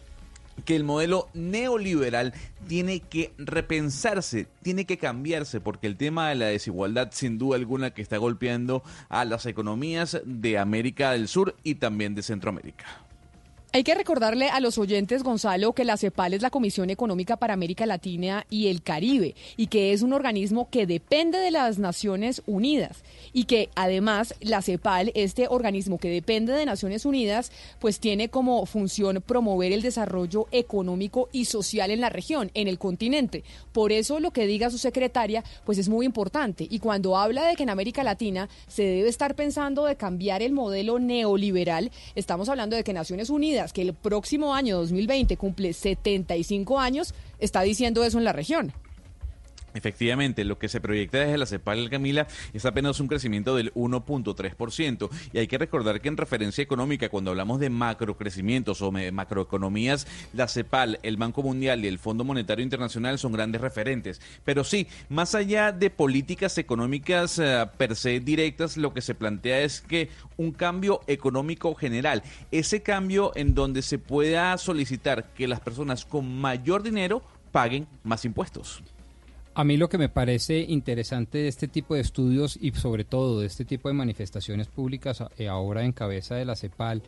que 0.66 0.76
el 0.76 0.84
modelo 0.84 1.30
neoliberal 1.34 2.34
tiene 2.68 3.00
que 3.00 3.32
repensarse, 3.38 4.48
tiene 4.62 4.86
que 4.86 4.98
cambiarse, 4.98 5.62
porque 5.62 5.88
el 5.88 5.98
tema 5.98 6.30
de 6.30 6.36
la 6.36 6.48
desigualdad, 6.48 7.10
sin 7.12 7.38
duda 7.38 7.58
alguna, 7.58 7.92
que 7.92 8.02
está 8.02 8.18
golpeando 8.18 8.84
a 9.10 9.26
las 9.26 9.46
economías 9.46 10.22
de 10.26 10.58
América 10.58 11.12
del 11.12 11.28
Sur 11.28 11.56
y 11.64 11.76
también 11.76 12.16
de 12.16 12.24
Centroamérica. 12.24 13.07
Hay 13.74 13.84
que 13.84 13.96
recordarle 13.96 14.48
a 14.48 14.62
los 14.62 14.78
oyentes, 14.78 15.24
Gonzalo, 15.24 15.74
que 15.74 15.84
la 15.84 15.98
CEPAL 15.98 16.34
es 16.34 16.42
la 16.42 16.50
Comisión 16.50 16.90
Económica 16.90 17.36
para 17.36 17.54
América 17.54 17.86
Latina 17.86 18.46
y 18.50 18.68
el 18.68 18.82
Caribe 18.82 19.36
y 19.58 19.68
que 19.68 19.92
es 19.92 20.04
un 20.04 20.14
organismo 20.14 20.70
que 20.70 20.88
depende 20.88 21.38
de 21.38 21.52
las 21.52 21.78
Naciones 21.78 22.42
Unidas 22.46 23.04
y 23.34 23.44
que 23.44 23.70
además 23.76 24.36
la 24.40 24.62
CEPAL, 24.62 25.12
este 25.16 25.48
organismo 25.50 25.98
que 25.98 26.10
depende 26.10 26.54
de 26.54 26.66
Naciones 26.66 27.06
Unidas, 27.06 27.52
pues 27.80 28.00
tiene 28.00 28.30
como 28.30 28.66
función 28.66 29.22
promover 29.22 29.74
el 29.74 29.82
desarrollo 29.82 30.48
económico 30.52 31.28
y 31.34 31.44
social 31.44 31.92
en 31.92 32.00
la 32.00 32.10
región, 32.10 32.52
en 32.54 32.70
el 32.70 32.80
continente. 32.80 33.44
Por 33.74 33.92
eso 33.92 34.22
lo 34.22 34.32
que 34.32 34.48
diga 34.48 34.70
su 34.70 34.78
secretaria, 34.78 35.44
pues 35.66 35.78
es 35.78 35.90
muy 35.90 36.06
importante. 36.06 36.66
Y 36.70 36.80
cuando 36.80 37.18
habla 37.18 37.46
de 37.46 37.58
que 37.58 37.64
en 37.64 37.70
América 37.70 38.04
Latina 38.06 38.48
se 38.68 38.84
debe 38.84 39.10
estar 39.10 39.36
pensando 39.36 39.84
de 39.84 39.98
cambiar 39.98 40.42
el 40.42 40.54
modelo 40.54 41.00
neoliberal, 41.00 41.92
estamos 42.16 42.48
hablando 42.48 42.78
de 42.78 42.86
que 42.86 42.94
Naciones 42.94 43.30
Unidas 43.30 43.57
que 43.74 43.82
el 43.82 43.94
próximo 43.94 44.54
año 44.54 44.78
2020 44.78 45.36
cumple 45.38 45.74
75 45.74 46.80
años, 46.80 47.14
está 47.40 47.62
diciendo 47.62 48.04
eso 48.04 48.18
en 48.18 48.24
la 48.24 48.34
región. 48.34 48.74
Efectivamente, 49.74 50.44
lo 50.44 50.58
que 50.58 50.70
se 50.70 50.82
proyecta 50.82 51.20
desde 51.20 51.38
la 51.38 51.46
CEPAL, 51.46 51.90
Camila, 51.90 52.28
es 52.54 52.66
apenas 52.66 53.00
un 53.00 53.08
crecimiento 53.08 53.56
del 53.56 53.74
1.3%. 53.74 55.10
Y 55.34 55.38
hay 55.38 55.48
que 55.48 55.58
recordar 55.58 56.02
que 56.02 56.08
en 56.08 56.18
referencia 56.18 56.64
económica, 56.64 57.10
cuando 57.10 57.32
hablamos 57.32 57.60
de 57.60 57.70
macrocrecimientos 57.70 58.82
o 58.82 58.92
macroeconomías, 58.92 60.08
la 60.34 60.48
CEPAL, 60.48 61.00
el 61.04 61.18
Banco 61.18 61.44
Mundial 61.44 61.84
y 61.84 61.88
el 61.88 62.00
Fondo 62.00 62.24
Monetario 62.24 62.64
Internacional 62.64 63.20
son 63.20 63.34
grandes 63.34 63.62
referentes. 63.62 64.22
Pero 64.44 64.64
sí, 64.64 64.88
más 65.10 65.36
allá 65.36 65.72
de 65.72 65.90
políticas 65.90 66.58
económicas 66.58 67.38
eh, 67.38 67.66
per 67.78 67.96
se 67.96 68.20
directas, 68.20 68.78
lo 68.78 68.94
que 68.94 69.02
se 69.02 69.16
plantea 69.16 69.62
es 69.62 69.82
que 69.82 70.10
un 70.38 70.52
cambio 70.52 71.02
económico 71.08 71.76
general, 71.76 72.24
ese 72.52 72.82
cambio 72.82 73.32
en 73.36 73.54
donde 73.54 73.82
se 73.82 74.00
pueda 74.00 74.58
solicitar 74.58 75.34
que 75.34 75.48
las 75.48 75.60
personas 75.60 76.06
con 76.06 76.40
mayor 76.40 76.84
dinero 76.84 77.22
paguen 77.52 77.88
más 78.04 78.26
impuestos. 78.26 78.82
A 79.58 79.64
mí 79.64 79.76
lo 79.76 79.90
que 79.90 79.98
me 79.98 80.08
parece 80.08 80.60
interesante 80.60 81.40
de 81.40 81.48
este 81.48 81.68
tipo 81.68 81.96
de 81.96 82.02
estudios 82.02 82.60
y 82.62 82.70
sobre 82.74 83.06
todo 83.06 83.40
de 83.40 83.48
este 83.48 83.66
tipo 83.66 83.88
de 83.88 83.96
manifestaciones 83.96 84.68
públicas 84.68 85.24
eh, 85.36 85.48
ahora 85.48 85.84
en 85.84 85.94
cabeza 85.94 86.36
de 86.36 86.46
la 86.46 86.56
CEPAL 86.56 87.02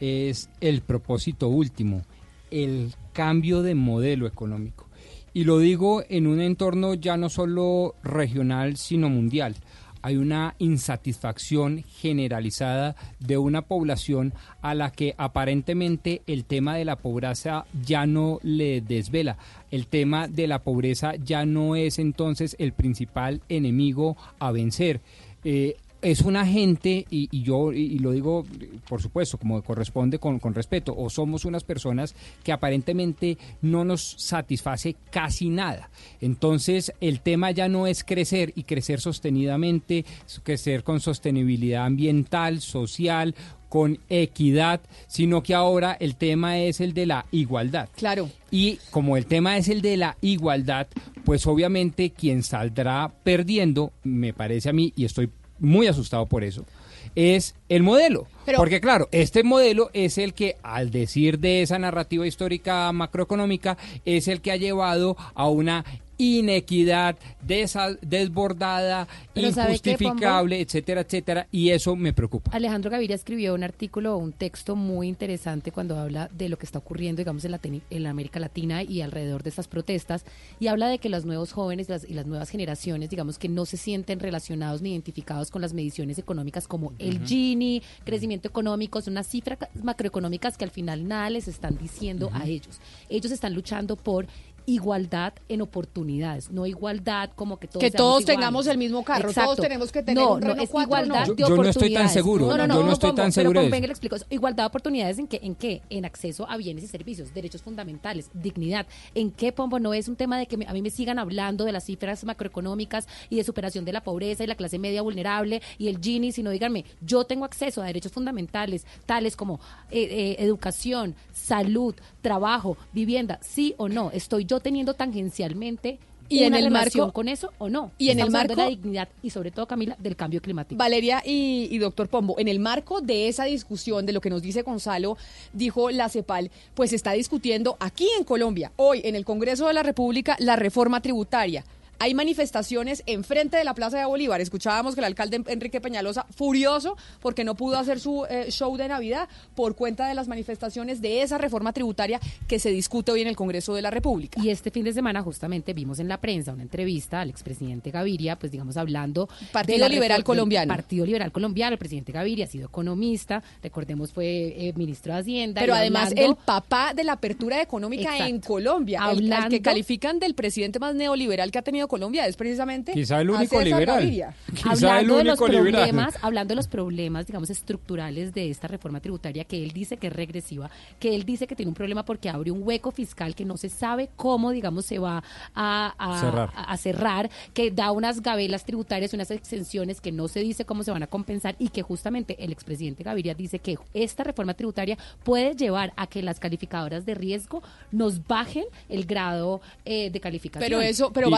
es 0.00 0.50
el 0.60 0.80
propósito 0.80 1.46
último, 1.46 2.02
el 2.50 2.92
cambio 3.12 3.62
de 3.62 3.76
modelo 3.76 4.26
económico. 4.26 4.88
Y 5.32 5.44
lo 5.44 5.60
digo 5.60 6.02
en 6.08 6.26
un 6.26 6.40
entorno 6.40 6.94
ya 6.94 7.16
no 7.16 7.30
solo 7.30 7.94
regional, 8.02 8.76
sino 8.78 9.08
mundial 9.08 9.54
hay 10.02 10.16
una 10.16 10.54
insatisfacción 10.58 11.84
generalizada 11.88 12.96
de 13.20 13.38
una 13.38 13.62
población 13.62 14.34
a 14.60 14.74
la 14.74 14.90
que 14.90 15.14
aparentemente 15.16 16.22
el 16.26 16.44
tema 16.44 16.76
de 16.76 16.84
la 16.84 16.96
pobreza 16.96 17.66
ya 17.84 18.06
no 18.06 18.38
le 18.42 18.80
desvela. 18.80 19.38
El 19.70 19.86
tema 19.86 20.28
de 20.28 20.46
la 20.46 20.62
pobreza 20.62 21.14
ya 21.16 21.46
no 21.46 21.76
es 21.76 21.98
entonces 21.98 22.56
el 22.58 22.72
principal 22.72 23.40
enemigo 23.48 24.16
a 24.38 24.50
vencer. 24.50 25.00
Eh, 25.44 25.76
es 26.02 26.20
una 26.22 26.44
gente, 26.44 27.06
y, 27.10 27.28
yo 27.42 27.72
y 27.72 27.98
lo 27.98 28.10
digo 28.10 28.44
por 28.88 29.00
supuesto 29.00 29.38
como 29.38 29.62
corresponde 29.62 30.18
con, 30.18 30.38
con, 30.38 30.54
respeto, 30.54 30.94
o 30.96 31.08
somos 31.08 31.44
unas 31.44 31.64
personas 31.64 32.14
que 32.42 32.52
aparentemente 32.52 33.38
no 33.62 33.84
nos 33.84 34.16
satisface 34.18 34.96
casi 35.10 35.48
nada. 35.48 35.90
Entonces 36.20 36.92
el 37.00 37.20
tema 37.20 37.52
ya 37.52 37.68
no 37.68 37.86
es 37.86 38.04
crecer 38.04 38.52
y 38.56 38.64
crecer 38.64 39.00
sostenidamente, 39.00 40.04
crecer 40.42 40.82
con 40.82 41.00
sostenibilidad 41.00 41.86
ambiental, 41.86 42.60
social, 42.60 43.34
con 43.72 43.98
equidad, 44.10 44.82
sino 45.06 45.42
que 45.42 45.54
ahora 45.54 45.96
el 45.98 46.16
tema 46.16 46.58
es 46.58 46.82
el 46.82 46.92
de 46.92 47.06
la 47.06 47.24
igualdad. 47.30 47.88
Claro. 47.96 48.28
Y 48.50 48.78
como 48.90 49.16
el 49.16 49.24
tema 49.24 49.56
es 49.56 49.68
el 49.68 49.80
de 49.80 49.96
la 49.96 50.18
igualdad, 50.20 50.88
pues 51.24 51.46
obviamente 51.46 52.10
quien 52.10 52.42
saldrá 52.42 53.10
perdiendo, 53.22 53.92
me 54.02 54.34
parece 54.34 54.68
a 54.68 54.74
mí, 54.74 54.92
y 54.94 55.06
estoy 55.06 55.30
muy 55.62 55.86
asustado 55.86 56.26
por 56.26 56.44
eso, 56.44 56.66
es 57.14 57.54
el 57.76 57.82
modelo. 57.82 58.26
Porque 58.56 58.80
claro, 58.80 59.08
este 59.12 59.44
modelo 59.44 59.90
es 59.94 60.18
el 60.18 60.34
que, 60.34 60.56
al 60.62 60.90
decir 60.90 61.38
de 61.38 61.62
esa 61.62 61.78
narrativa 61.78 62.26
histórica 62.26 62.92
macroeconómica, 62.92 63.78
es 64.04 64.28
el 64.28 64.42
que 64.42 64.52
ha 64.52 64.56
llevado 64.56 65.16
a 65.34 65.48
una 65.48 65.84
inequidad 66.18 67.16
desbordada, 67.42 69.08
injustificable, 69.34 70.60
etcétera, 70.60 71.00
etcétera, 71.00 71.48
y 71.50 71.70
eso 71.70 71.96
me 71.96 72.12
preocupa. 72.12 72.50
Alejandro 72.54 72.90
Gaviria 72.90 73.16
escribió 73.16 73.54
un 73.54 73.64
artículo, 73.64 74.16
un 74.16 74.32
texto 74.32 74.76
muy 74.76 75.08
interesante 75.08 75.72
cuando 75.72 75.98
habla 75.98 76.28
de 76.32 76.48
lo 76.48 76.58
que 76.58 76.66
está 76.66 76.78
ocurriendo, 76.78 77.20
digamos, 77.20 77.44
en, 77.44 77.50
la, 77.52 77.60
en 77.90 78.06
América 78.06 78.38
Latina 78.38 78.82
y 78.82 79.00
alrededor 79.00 79.42
de 79.42 79.50
estas 79.50 79.66
protestas, 79.68 80.24
y 80.60 80.68
habla 80.68 80.88
de 80.88 80.98
que 80.98 81.08
los 81.08 81.24
nuevos 81.24 81.52
jóvenes 81.52 81.88
y 82.06 82.14
las 82.14 82.26
nuevas 82.26 82.50
generaciones, 82.50 83.10
digamos, 83.10 83.38
que 83.38 83.48
no 83.48 83.66
se 83.66 83.76
sienten 83.76 84.20
relacionados 84.20 84.80
ni 84.82 84.92
identificados 84.92 85.50
con 85.50 85.62
las 85.62 85.74
mediciones 85.74 86.18
económicas 86.18 86.68
como 86.68 86.92
el 86.98 87.26
Gini, 87.26 87.61
crecimiento 88.04 88.48
económico, 88.48 89.00
son 89.00 89.14
unas 89.14 89.26
cifras 89.26 89.58
macroeconómicas 89.82 90.56
que 90.56 90.64
al 90.64 90.70
final 90.70 91.06
nada 91.06 91.30
les 91.30 91.48
están 91.48 91.76
diciendo 91.78 92.30
a 92.32 92.46
ellos. 92.46 92.80
Ellos 93.08 93.32
están 93.32 93.54
luchando 93.54 93.96
por 93.96 94.26
igualdad 94.66 95.32
en 95.48 95.62
oportunidades, 95.62 96.50
no 96.50 96.66
igualdad 96.66 97.30
como 97.34 97.58
que 97.58 97.66
todos 97.68 97.80
que 97.80 97.90
todos 97.90 98.24
tengamos 98.24 98.66
el 98.66 98.78
mismo 98.78 99.04
carro, 99.04 99.32
todos 99.32 99.56
tenemos 99.58 99.90
que 99.92 100.02
tener 100.02 100.22
no, 100.22 100.34
un 100.34 100.40
no, 100.40 100.52
es 100.54 100.70
igualdad 100.70 101.26
no. 101.26 101.34
de 101.34 101.44
oportunidades. 101.44 101.48
Yo 101.48 101.56
no 101.56 101.68
estoy 101.68 101.92
tan 101.94 102.08
seguro, 102.08 102.46
no, 102.56 102.66
no, 102.66 102.74
yo 102.74 102.82
no 102.84 102.92
estoy 102.92 103.10
pongo, 103.10 103.22
tan 103.22 103.32
seguro 103.32 103.60
pero 103.62 103.74
eso. 103.76 103.86
le 103.86 103.90
explico, 103.92 104.16
igualdad 104.30 104.64
de 104.64 104.66
oportunidades 104.68 105.18
en 105.18 105.26
qué, 105.26 105.40
en 105.42 105.54
qué, 105.54 105.82
en 105.90 106.04
acceso 106.04 106.48
a 106.48 106.56
bienes 106.56 106.84
y 106.84 106.88
servicios, 106.88 107.32
derechos 107.34 107.62
fundamentales, 107.62 108.30
dignidad, 108.34 108.86
en 109.14 109.30
qué 109.30 109.52
pombo 109.52 109.78
no 109.80 109.94
es 109.94 110.08
un 110.08 110.16
tema 110.16 110.38
de 110.38 110.46
que 110.46 110.56
me- 110.56 110.66
a 110.66 110.72
mí 110.72 110.82
me 110.82 110.90
sigan 110.90 111.18
hablando 111.18 111.64
de 111.64 111.72
las 111.72 111.84
cifras 111.84 112.24
macroeconómicas 112.24 113.08
y 113.30 113.36
de 113.36 113.44
superación 113.44 113.84
de 113.84 113.92
la 113.92 114.02
pobreza 114.02 114.44
y 114.44 114.46
la 114.46 114.54
clase 114.54 114.78
media 114.78 115.02
vulnerable 115.02 115.60
y 115.78 115.88
el 115.88 115.98
Gini, 116.00 116.32
sino 116.32 116.50
díganme, 116.50 116.84
yo 117.00 117.24
tengo 117.24 117.44
acceso 117.44 117.82
a 117.82 117.86
derechos 117.86 118.12
fundamentales 118.12 118.86
tales 119.06 119.36
como 119.36 119.60
eh, 119.90 120.02
eh, 120.10 120.36
educación, 120.38 121.14
salud, 121.32 121.94
trabajo, 122.20 122.76
vivienda, 122.92 123.38
sí 123.42 123.74
o 123.78 123.88
no, 123.88 124.10
estoy 124.12 124.44
yo 124.52 124.60
teniendo 124.60 124.92
tangencialmente 124.94 125.98
Y 126.28 126.40
en 126.44 126.48
una 126.48 126.58
el 126.58 126.64
relación 126.66 127.06
marco- 127.06 127.12
con 127.14 127.28
eso 127.28 127.52
o 127.58 127.68
no. 127.68 127.90
y 127.98 128.10
en 128.10 128.18
el 128.18 128.26
hablando 128.26 128.54
de 128.54 128.56
marco- 128.56 128.62
la 128.62 128.76
dignidad 128.76 129.08
y 129.22 129.30
sobre 129.30 129.50
todo, 129.50 129.66
Camila, 129.66 129.96
del 129.98 130.14
cambio 130.16 130.40
climático. 130.40 130.78
Valeria 130.78 131.22
y, 131.24 131.68
y 131.70 131.78
doctor 131.78 132.08
Pombo, 132.08 132.38
en 132.38 132.48
el 132.48 132.58
marco 132.58 133.00
de 133.00 133.28
esa 133.28 133.44
discusión, 133.44 134.04
de 134.06 134.12
lo 134.12 134.20
que 134.20 134.30
nos 134.30 134.40
dice 134.42 134.62
Gonzalo, 134.62 135.16
dijo 135.52 135.90
la 135.90 136.08
CEPAL, 136.08 136.50
pues 136.74 136.92
está 136.92 137.12
discutiendo 137.12 137.76
aquí 137.80 138.06
en 138.18 138.24
Colombia, 138.24 138.72
hoy 138.76 139.00
en 139.04 139.14
el 139.16 139.24
Congreso 139.24 139.66
de 139.68 139.74
la 139.74 139.82
República, 139.82 140.36
la 140.38 140.56
reforma 140.56 141.00
tributaria. 141.00 141.64
Hay 142.02 142.14
manifestaciones 142.14 143.04
enfrente 143.06 143.56
de 143.56 143.62
la 143.62 143.74
Plaza 143.74 143.96
de 143.96 144.04
Bolívar. 144.06 144.40
Escuchábamos 144.40 144.94
que 144.96 145.00
el 145.00 145.04
alcalde 145.04 145.40
Enrique 145.46 145.80
Peñalosa, 145.80 146.26
furioso 146.34 146.96
porque 147.20 147.44
no 147.44 147.54
pudo 147.54 147.78
hacer 147.78 148.00
su 148.00 148.24
eh, 148.28 148.46
show 148.50 148.76
de 148.76 148.88
Navidad 148.88 149.28
por 149.54 149.76
cuenta 149.76 150.08
de 150.08 150.14
las 150.14 150.26
manifestaciones 150.26 151.00
de 151.00 151.22
esa 151.22 151.38
reforma 151.38 151.72
tributaria 151.72 152.18
que 152.48 152.58
se 152.58 152.70
discute 152.70 153.12
hoy 153.12 153.20
en 153.22 153.28
el 153.28 153.36
Congreso 153.36 153.72
de 153.76 153.82
la 153.82 153.92
República. 153.92 154.40
Y 154.42 154.50
este 154.50 154.72
fin 154.72 154.82
de 154.82 154.92
semana 154.92 155.22
justamente 155.22 155.74
vimos 155.74 156.00
en 156.00 156.08
la 156.08 156.16
prensa 156.20 156.52
una 156.52 156.64
entrevista 156.64 157.20
al 157.20 157.30
expresidente 157.30 157.92
Gaviria, 157.92 158.36
pues 158.36 158.50
digamos 158.50 158.76
hablando 158.76 159.28
Partido 159.52 159.84
de 159.84 159.90
Liberal 159.94 160.24
Colombiano. 160.24 160.74
Partido 160.74 161.06
Liberal 161.06 161.30
Colombiano, 161.30 161.74
el 161.74 161.78
presidente 161.78 162.10
Gaviria 162.10 162.46
ha 162.46 162.48
sido 162.48 162.66
economista, 162.66 163.44
recordemos 163.62 164.12
fue 164.12 164.54
eh, 164.56 164.72
ministro 164.74 165.14
de 165.14 165.20
Hacienda. 165.20 165.60
Pero 165.60 165.74
además 165.74 166.08
hablando- 166.08 166.32
el 166.32 166.36
papá 166.44 166.94
de 166.94 167.04
la 167.04 167.12
apertura 167.12 167.62
económica 167.62 168.10
Exacto. 168.10 168.24
en 168.24 168.40
Colombia, 168.40 168.98
el- 168.98 169.04
al 169.04 169.16
que 169.18 169.24
Hablando- 169.34 169.62
califican 169.62 170.18
del 170.18 170.34
presidente 170.34 170.80
más 170.80 170.96
neoliberal 170.96 171.52
que 171.52 171.58
ha 171.60 171.62
tenido 171.62 171.91
Colombia, 171.92 172.26
es 172.26 172.36
precisamente 172.36 172.92
Quizá 172.92 173.20
el 173.20 173.28
a 173.28 173.32
único 173.32 173.50
César 173.50 173.64
liberal. 173.66 173.96
Gaviria. 174.00 174.34
Quizá 174.54 174.72
el 174.72 174.84
hablando 174.84 175.16
de 175.18 175.24
los 175.24 175.40
liberal. 175.40 175.72
problemas, 175.72 176.18
hablando 176.22 176.52
de 176.52 176.56
los 176.56 176.68
problemas, 176.68 177.26
digamos, 177.26 177.50
estructurales 177.50 178.32
de 178.32 178.48
esta 178.50 178.66
reforma 178.66 179.00
tributaria 179.00 179.44
que 179.44 179.62
él 179.62 179.72
dice 179.72 179.98
que 179.98 180.06
es 180.06 180.12
regresiva, 180.12 180.70
que 180.98 181.14
él 181.14 181.24
dice 181.24 181.46
que 181.46 181.54
tiene 181.54 181.68
un 181.68 181.74
problema 181.74 182.04
porque 182.04 182.30
abre 182.30 182.50
un 182.50 182.62
hueco 182.62 182.90
fiscal 182.92 183.34
que 183.34 183.44
no 183.44 183.56
se 183.58 183.68
sabe 183.68 184.08
cómo, 184.16 184.50
digamos, 184.52 184.86
se 184.86 184.98
va 184.98 185.22
a, 185.54 185.94
a- 185.98 186.20
Cerrar. 186.20 186.50
a- 186.56 186.72
a 186.72 186.76
cerrar, 186.78 187.30
que 187.52 187.70
da 187.70 187.92
unas 187.92 188.22
gabelas 188.22 188.64
tributarias, 188.64 189.12
unas 189.12 189.30
exenciones 189.30 190.00
que 190.00 190.12
no 190.12 190.28
se 190.28 190.40
dice 190.40 190.64
cómo 190.64 190.82
se 190.84 190.90
van 190.92 191.02
a 191.02 191.06
compensar 191.06 191.56
y 191.58 191.68
que 191.68 191.82
justamente 191.82 192.42
el 192.42 192.52
expresidente 192.52 193.02
Gaviria 193.04 193.34
dice 193.34 193.58
que 193.58 193.76
esta 193.92 194.24
reforma 194.24 194.54
tributaria 194.54 194.96
puede 195.24 195.54
llevar 195.54 195.92
a 195.96 196.06
que 196.06 196.22
las 196.22 196.40
calificadoras 196.40 197.04
de 197.04 197.14
riesgo 197.14 197.62
nos 197.90 198.26
bajen 198.26 198.64
el 198.88 199.04
grado 199.04 199.60
eh, 199.84 200.10
de 200.10 200.20
calificación. 200.20 200.68
Pero 200.68 200.80
eso, 200.80 201.12
pero 201.12 201.28
Y- 201.28 201.30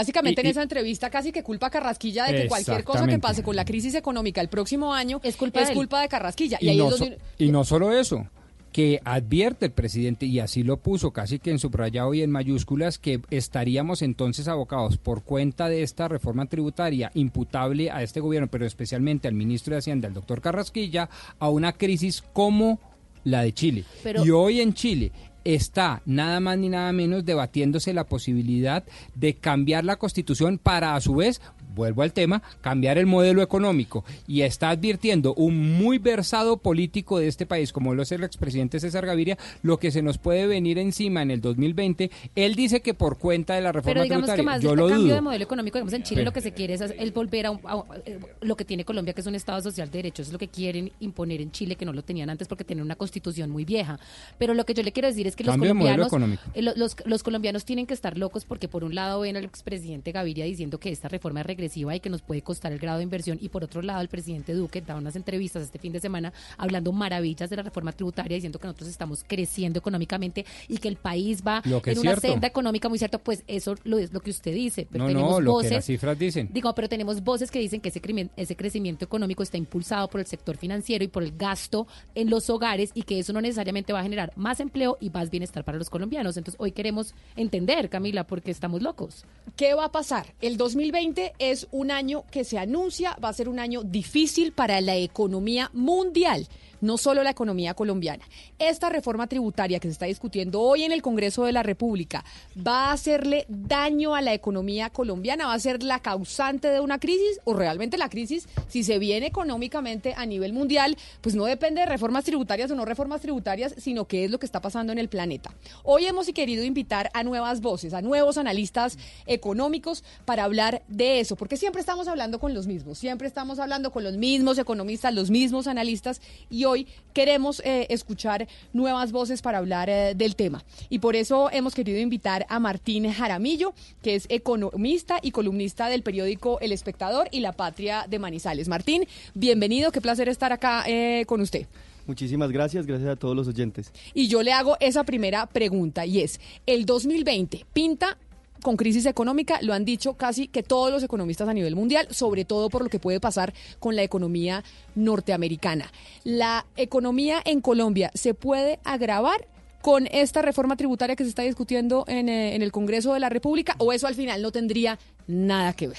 y- 0.43 0.47
en 0.47 0.51
esa 0.51 0.63
entrevista 0.63 1.11
casi 1.11 1.33
que 1.33 1.43
culpa 1.43 1.67
a 1.67 1.71
Carrasquilla 1.71 2.25
de 2.27 2.43
que 2.43 2.49
cualquier 2.49 2.85
cosa 2.85 3.07
que 3.07 3.19
pase 3.19 3.43
con 3.43 3.57
la 3.57 3.65
crisis 3.65 3.95
económica 3.95 4.41
el 4.41 4.49
próximo 4.49 4.93
año 4.95 5.21
es 5.23 5.37
culpa 5.37 5.61
de 5.61 5.69
él. 5.71 5.75
culpa 5.75 6.01
de 6.01 6.09
Carrasquilla. 6.09 6.59
Y, 6.61 6.67
Y 6.67 6.69
ahí 6.71 6.77
no, 6.79 6.89
es 6.91 6.99
donde 6.99 7.19
y 7.39 7.51
no 7.51 7.65
solo 7.65 7.93
eso, 7.93 8.27
que 8.73 9.01
advierte 9.05 9.67
el 9.67 9.71
presidente, 9.73 10.27
y 10.27 10.41
así 10.41 10.65
lo 10.65 10.79
puso 10.79 11.13
casi 11.13 11.39
que 11.39 11.53
en 11.53 11.61
subrayado 11.61 12.13
y 12.13 12.23
en 12.23 12.31
mayúsculas, 12.33 12.99
que 12.99 13.21
estaríamos 13.31 14.03
entonces 14.03 14.49
abocados 14.49 14.97
por 14.99 15.23
cuenta 15.23 15.69
de 15.69 15.85
esta 15.85 16.09
reforma 16.09 16.47
tributaria 16.47 17.13
imputable 17.15 17.93
a 17.93 18.03
este 18.03 18.19
gobierno, 18.19 18.49
pero 18.51 18.67
especialmente 18.67 19.29
al 19.29 19.35
ministro 19.35 19.75
de 19.75 19.79
Hacienda, 19.79 20.09
el 20.09 20.15
doctor 20.15 20.41
Carrasquilla, 20.41 21.09
a 21.39 21.51
una 21.51 21.73
crisis 21.73 22.25
como 22.33 22.81
la 23.23 23.43
de 23.43 23.53
Chile. 23.55 23.85
Pero- 24.03 24.25
y 24.25 24.31
hoy 24.31 24.61
en 24.61 24.75
Chile 24.75 25.13
está 25.45 26.03
nada 26.07 26.41
más 26.41 26.59
ni 26.59 26.69
nada 26.69 26.93
menos 26.93 27.25
debatiéndose 27.25 27.93
la 27.93 28.05
posibilidad 28.05 28.85
de 29.15 29.35
cambiar 29.35 29.85
la 29.85 29.97
constitución 29.97 30.59
para 30.59 30.95
a 30.95 31.01
su 31.01 31.15
vez, 31.15 31.41
vuelvo 31.75 32.03
al 32.03 32.13
tema, 32.13 32.43
cambiar 32.61 32.99
el 32.99 33.07
modelo 33.07 33.43
económico. 33.43 34.05
Y 34.27 34.43
está 34.43 34.71
advirtiendo 34.71 35.35
un 35.35 35.77
muy 35.77 35.99
versado 35.99 36.57
político 36.57 37.19
de 37.19 37.29
este 37.29 37.47
país, 37.47 37.73
como 37.73 37.95
lo 37.95 38.03
es 38.03 38.13
el 38.13 38.25
expresidente 38.25 38.81
César 38.81 39.07
Gaviria, 39.07 39.39
lo 39.63 39.79
que 39.79 39.91
se 39.91 40.03
nos 40.03 40.19
puede 40.19 40.47
venir 40.47 40.79
encima 40.79 41.23
en 41.23 41.31
el 41.31 41.41
2020. 41.41 42.11
Él 42.35 42.55
dice 42.55 42.81
que 42.81 42.95
por 42.95 43.19
cuenta 43.19 43.55
de 43.55 43.61
la 43.61 43.73
reforma 43.73 43.93
Pero 43.95 44.03
digamos 44.05 44.27
que 44.31 44.35
tributaria. 44.35 44.45
más 44.57 44.63
Yo 44.63 44.71
de 44.71 44.77
lo 44.77 44.89
cambio 44.89 45.05
dudo. 45.07 45.15
de 45.15 45.21
modelo 45.21 45.45
económico, 45.45 45.79
digamos 45.79 45.93
en 45.95 46.03
Chile 46.03 46.23
lo 46.25 46.33
que 46.33 46.41
se 46.41 46.53
quiere 46.53 46.75
es, 46.75 46.81
es 46.81 47.13
volver 47.15 47.47
a, 47.47 47.51
un- 47.51 47.61
a- 47.65 47.83
eh, 48.07 48.19
lo 48.43 48.57
que 48.57 48.65
tiene 48.65 48.85
Colombia, 48.85 49.13
que 49.15 49.21
es 49.21 49.27
un 49.27 49.35
Estado 49.35 49.61
social 49.63 49.91
de 49.91 49.99
derechos, 49.99 50.27
es 50.29 50.33
lo 50.33 50.39
que 50.39 50.49
quieren 50.49 50.93
imponer 51.01 51.41
en 51.41 51.51
Chile, 51.51 51.77
que 51.77 51.85
no 51.85 51.93
lo 51.93 52.03
tenían 52.03 52.31
antes 52.31 52.47
porque 52.49 52.65
tienen 52.65 52.85
una 52.85 52.97
constitución 52.97 53.51
muy 53.51 53.65
vieja. 53.65 53.99
Pero 54.39 54.55
lo 54.55 54.65
que 54.65 54.75
yo 54.75 54.83
le 54.83 54.93
quiero 54.93 55.09
decir 55.09 55.27
es 55.27 55.35
que 55.37 55.45
los 55.45 55.57
colombianos, 55.57 56.13
eh, 56.55 56.63
lo- 56.63 56.75
los, 56.77 56.97
los 57.05 57.23
colombianos 57.23 57.65
tienen 57.65 57.87
que 57.87 57.95
estar 57.95 58.17
locos 58.19 58.45
porque 58.45 58.69
por 58.69 58.85
un 58.85 58.95
lado 58.95 59.21
ven 59.21 59.37
al 59.37 59.45
expresidente 59.45 60.13
Gaviria 60.13 60.45
diciendo 60.45 60.79
que 60.79 60.91
esta 60.91 61.09
reforma 61.09 61.41
es 61.41 61.47
regresiva 61.47 61.64
y 61.97 62.01
que 62.01 62.11
nos 62.11 62.23
puede 62.23 62.43
costar 62.43 62.73
el 62.73 62.79
grado 62.79 62.99
de 62.99 63.05
inversión 63.05 63.39
y 63.41 63.49
por 63.49 63.65
otro 63.65 63.83
lado 63.83 64.01
el 64.01 64.09
presidente 64.09 64.55
Duque 64.55 64.81
da 64.81 64.97
unas 64.97 65.17
entrevistas 65.17 65.63
este 65.63 65.79
fin 65.79 65.93
de 65.93 66.01
semana 66.01 66.33
hablando 66.59 66.93
maravillas 66.93 67.51
de 67.51 67.57
la 67.57 67.63
reforma 67.63 67.93
tributaria 67.93 68.35
diciendo 68.37 68.59
que 68.59 68.67
nosotros 68.67 68.89
estamos 68.91 69.25
creciendo 69.27 69.79
económicamente 69.79 70.45
y 70.69 70.79
que 70.79 70.89
el 70.89 70.97
país 70.97 71.43
va 71.47 71.63
Lo 71.65 71.81
que 71.83 71.93
en 71.93 71.99
una 71.99 72.11
cierto. 72.13 72.29
senda 72.29 72.49
económica 72.49 72.89
muy 72.89 72.99
cierta, 72.99 73.19
pues 73.19 73.45
eso 73.47 73.75
lo 73.85 73.99
es 73.99 74.13
lo 74.13 74.21
que 74.21 74.31
usted 74.31 74.53
dice. 74.55 74.87
Pero 74.91 75.05
No, 75.05 75.09
tenemos 75.09 75.31
no, 75.33 75.41
lo 75.41 75.53
voces, 75.53 75.69
que 75.71 75.75
las 75.77 75.85
cifras 75.85 76.19
dicen. 76.19 76.49
Digo, 76.53 76.75
pero 76.75 76.89
tenemos 76.89 77.23
voces 77.23 77.51
que 77.51 77.59
dicen 77.59 77.81
que 77.81 77.89
ese, 77.91 78.01
crimen- 78.03 78.31
ese 78.37 78.57
crecimiento 78.57 79.05
económico 79.05 79.43
está 79.43 79.57
impulsado 79.57 80.09
por 80.09 80.21
el 80.21 80.27
sector 80.27 80.57
financiero 80.57 81.05
y 81.05 81.09
por 81.09 81.23
el 81.23 81.37
gasto 81.37 81.87
en 82.15 82.31
los 82.31 82.51
hogares 82.51 82.91
y 82.95 83.03
que 83.03 83.19
eso 83.19 83.33
no 83.33 83.41
necesariamente 83.41 83.93
va 83.93 84.01
a 84.01 84.03
generar 84.03 84.33
más 84.37 84.61
empleo 84.61 84.97
y 85.01 85.11
más 85.11 85.31
bienestar 85.31 85.65
para 85.65 85.79
los 85.79 85.91
colombianos. 85.91 86.37
Entonces 86.37 86.61
hoy 86.61 86.73
queremos 86.73 87.15
entender, 87.37 87.89
Camila, 87.89 88.27
porque 88.27 88.51
estamos 88.51 88.83
locos. 88.83 89.25
¿Qué 89.57 89.75
va 89.75 89.87
a 89.87 89.93
pasar? 89.93 90.35
El 90.41 90.57
2020 90.57 91.33
es 91.39 91.54
un 91.71 91.91
año 91.91 92.25
que 92.31 92.45
se 92.45 92.59
anuncia, 92.59 93.17
va 93.23 93.29
a 93.29 93.33
ser 93.33 93.49
un 93.49 93.59
año 93.59 93.83
difícil 93.83 94.53
para 94.53 94.81
la 94.81 94.97
economía 94.97 95.71
mundial, 95.73 96.49
no 96.81 96.99
solo 96.99 97.23
la 97.23 97.31
economía 97.31 97.75
colombiana. 97.75 98.25
Esta 98.59 98.89
reforma 98.89 99.27
tributaria 99.27 99.81
que 99.81 99.89
se 99.89 99.93
está 99.93 100.07
discutiendo 100.07 100.61
hoy 100.61 100.85
en 100.85 100.93
el 100.93 101.03
Congreso 101.03 101.45
de 101.45 101.53
la 101.53 101.63
República 101.63 102.25
va 102.57 102.87
a 102.87 102.93
hacerle 102.93 103.47
daño 103.49 104.15
a 104.15 104.23
la 104.23 104.35
economía 104.35 104.91
colombiana, 104.91 105.47
va 105.47 105.55
a 105.55 105.59
ser 105.59 105.83
la 105.83 106.01
causante 106.01 106.69
de 106.69 106.81
una 106.81 106.99
crisis 106.99 107.41
o 107.45 107.55
realmente 107.55 107.99
la 107.99 108.09
crisis, 108.09 108.49
si 108.69 108.83
se 108.83 108.99
viene 108.99 109.27
económicamente 109.27 110.15
a 110.17 110.27
nivel 110.27 110.53
mundial, 110.53 110.97
pues 111.21 111.35
no 111.35 111.45
depende 111.45 111.81
de 111.81 111.87
reformas 111.87 112.25
tributarias 112.25 112.71
o 112.71 112.75
no 112.75 112.85
reformas 112.85 113.21
tributarias, 113.21 113.75
sino 113.79 114.07
que 114.07 114.25
es 114.25 114.31
lo 114.31 114.39
que 114.39 114.47
está 114.47 114.61
pasando 114.61 114.93
en 114.93 114.99
el 114.99 115.09
planeta. 115.09 115.55
Hoy 115.83 116.07
hemos 116.07 116.27
querido 116.29 116.65
invitar 116.65 117.11
a 117.15 117.23
nuevas 117.23 117.61
voces, 117.61 117.95
a 117.95 118.03
nuevos 118.03 118.39
analistas 118.39 118.99
económicos 119.27 120.05
para 120.25 120.45
hablar 120.45 120.83
de 120.89 121.21
eso, 121.21 121.37
porque 121.37 121.57
siempre 121.57 121.81
estamos 121.81 122.09
hablando 122.09 122.39
con 122.39 122.55
los 122.55 122.67
mismos, 122.67 122.99
siempre 122.99 123.29
estamos 123.29 123.59
hablando 123.59 123.93
con 123.93 124.05
los 124.05 124.17
mismos 124.17 124.59
economistas, 124.59 125.15
los 125.15 125.31
mismos 125.31 125.67
analistas, 125.67 126.21
y 126.51 126.64
hoy 126.65 126.87
queremos 127.13 127.61
eh, 127.65 127.87
escuchar 127.91 128.49
nuevas 128.73 129.13
voces 129.13 129.43
para 129.43 129.59
hablar 129.59 129.89
eh, 129.89 130.15
del 130.15 130.37
tema. 130.37 130.65
Y 130.89 130.99
por 130.99 131.17
eso 131.17 131.51
hemos 131.51 131.75
querido 131.75 131.99
invitar 131.99 132.47
a 132.49 132.59
Martín 132.59 133.11
Jaramillo, 133.11 133.75
que 134.03 134.15
es 134.15 134.27
economista 134.29 135.19
y 135.23 135.31
columnista 135.31 135.89
del 135.89 136.03
periódico 136.03 136.59
El 136.61 136.73
Espectador 136.73 137.29
y 137.31 137.41
La 137.41 137.53
Patria 137.53 138.07
de 138.09 138.19
Manizales. 138.19 138.69
Martín, 138.69 139.07
bienvenido, 139.35 139.93
qué 139.93 140.01
placer 140.01 140.29
estar 140.29 140.53
acá 140.53 140.85
eh, 140.87 141.25
con 141.27 141.41
usted. 141.41 141.67
Muchísimas 142.07 142.51
gracias, 142.51 142.87
gracias 142.87 143.11
a 143.11 143.17
todos 143.17 143.35
los 143.35 143.49
oyentes. 143.49 143.93
Y 144.13 144.29
yo 144.29 144.43
le 144.43 144.53
hago 144.53 144.77
esa 144.81 145.05
primera 145.05 145.47
pregunta 145.47 146.05
y 146.05 146.21
es, 146.21 146.39
el 146.67 146.85
2020 146.85 147.65
pinta 147.73 148.19
con 148.65 148.77
crisis 148.79 149.05
económica, 149.05 149.61
lo 149.61 149.75
han 149.75 149.85
dicho 149.85 150.15
casi 150.15 150.49
que 150.49 150.63
todos 150.63 150.91
los 150.91 151.03
economistas 151.03 151.47
a 151.49 151.53
nivel 151.53 151.77
mundial, 151.77 152.09
sobre 152.11 152.47
todo 152.47 152.71
por 152.71 152.83
lo 152.83 152.89
que 152.89 152.99
puede 152.99 153.21
pasar 153.21 153.53
con 153.79 153.95
la 153.95 154.03
economía 154.03 154.65
norteamericana. 154.95 155.93
¿La 156.25 156.65
economía 156.77 157.43
en 157.45 157.61
Colombia 157.61 158.11
se 158.15 158.33
puede 158.33 158.81
agravar 158.83 159.47
con 159.83 160.09
esta 160.11 160.41
reforma 160.41 160.77
tributaria 160.77 161.15
que 161.15 161.25
se 161.25 161.29
está 161.29 161.43
discutiendo 161.43 162.07
en, 162.09 162.31
eh, 162.31 162.55
en 162.57 162.63
el 162.63 162.73
Congreso 162.73 163.13
de 163.13 163.21
la 163.21 163.29
República 163.29 163.77
o 163.77 163.93
eso 163.93 164.07
al 164.07 164.15
final 164.15 164.41
no 164.41 164.51
tendría 164.51 164.99
nada 165.27 165.75
que 165.75 165.89
ver? 165.89 165.99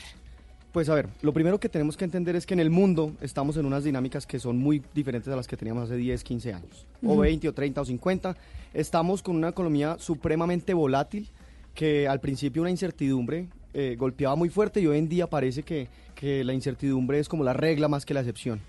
Pues 0.71 0.89
a 0.89 0.95
ver, 0.95 1.07
lo 1.21 1.33
primero 1.33 1.59
que 1.59 1.69
tenemos 1.69 1.95
que 1.95 2.03
entender 2.03 2.35
es 2.35 2.47
que 2.47 2.55
en 2.55 2.59
el 2.59 2.71
mundo 2.71 3.13
estamos 3.21 3.57
en 3.57 3.65
unas 3.67 3.83
dinámicas 3.83 4.25
que 4.25 4.39
son 4.39 4.57
muy 4.57 4.81
diferentes 4.95 5.31
a 5.31 5.35
las 5.35 5.47
que 5.47 5.55
teníamos 5.55 5.83
hace 5.83 5.97
10, 5.97 6.23
15 6.23 6.51
años, 6.53 6.87
o 7.03 7.11
Ujú. 7.11 7.21
20, 7.21 7.47
o 7.47 7.53
30, 7.53 7.81
o 7.81 7.85
50. 7.85 8.35
Estamos 8.73 9.21
con 9.21 9.35
una 9.35 9.49
economía 9.49 9.97
supremamente 9.99 10.73
volátil, 10.73 11.29
que 11.75 12.07
al 12.07 12.19
principio 12.19 12.61
una 12.61 12.71
incertidumbre 12.71 13.47
eh, 13.73 13.95
golpeaba 13.99 14.35
muy 14.35 14.49
fuerte 14.49 14.79
y 14.79 14.87
hoy 14.87 14.97
en 14.97 15.09
día 15.09 15.27
parece 15.27 15.61
que, 15.63 15.87
que 16.15 16.43
la 16.43 16.53
incertidumbre 16.53 17.19
es 17.19 17.27
como 17.29 17.43
la 17.43 17.53
regla 17.53 17.87
más 17.87 18.05
que 18.05 18.13
la 18.13 18.21
excepción. 18.21 18.59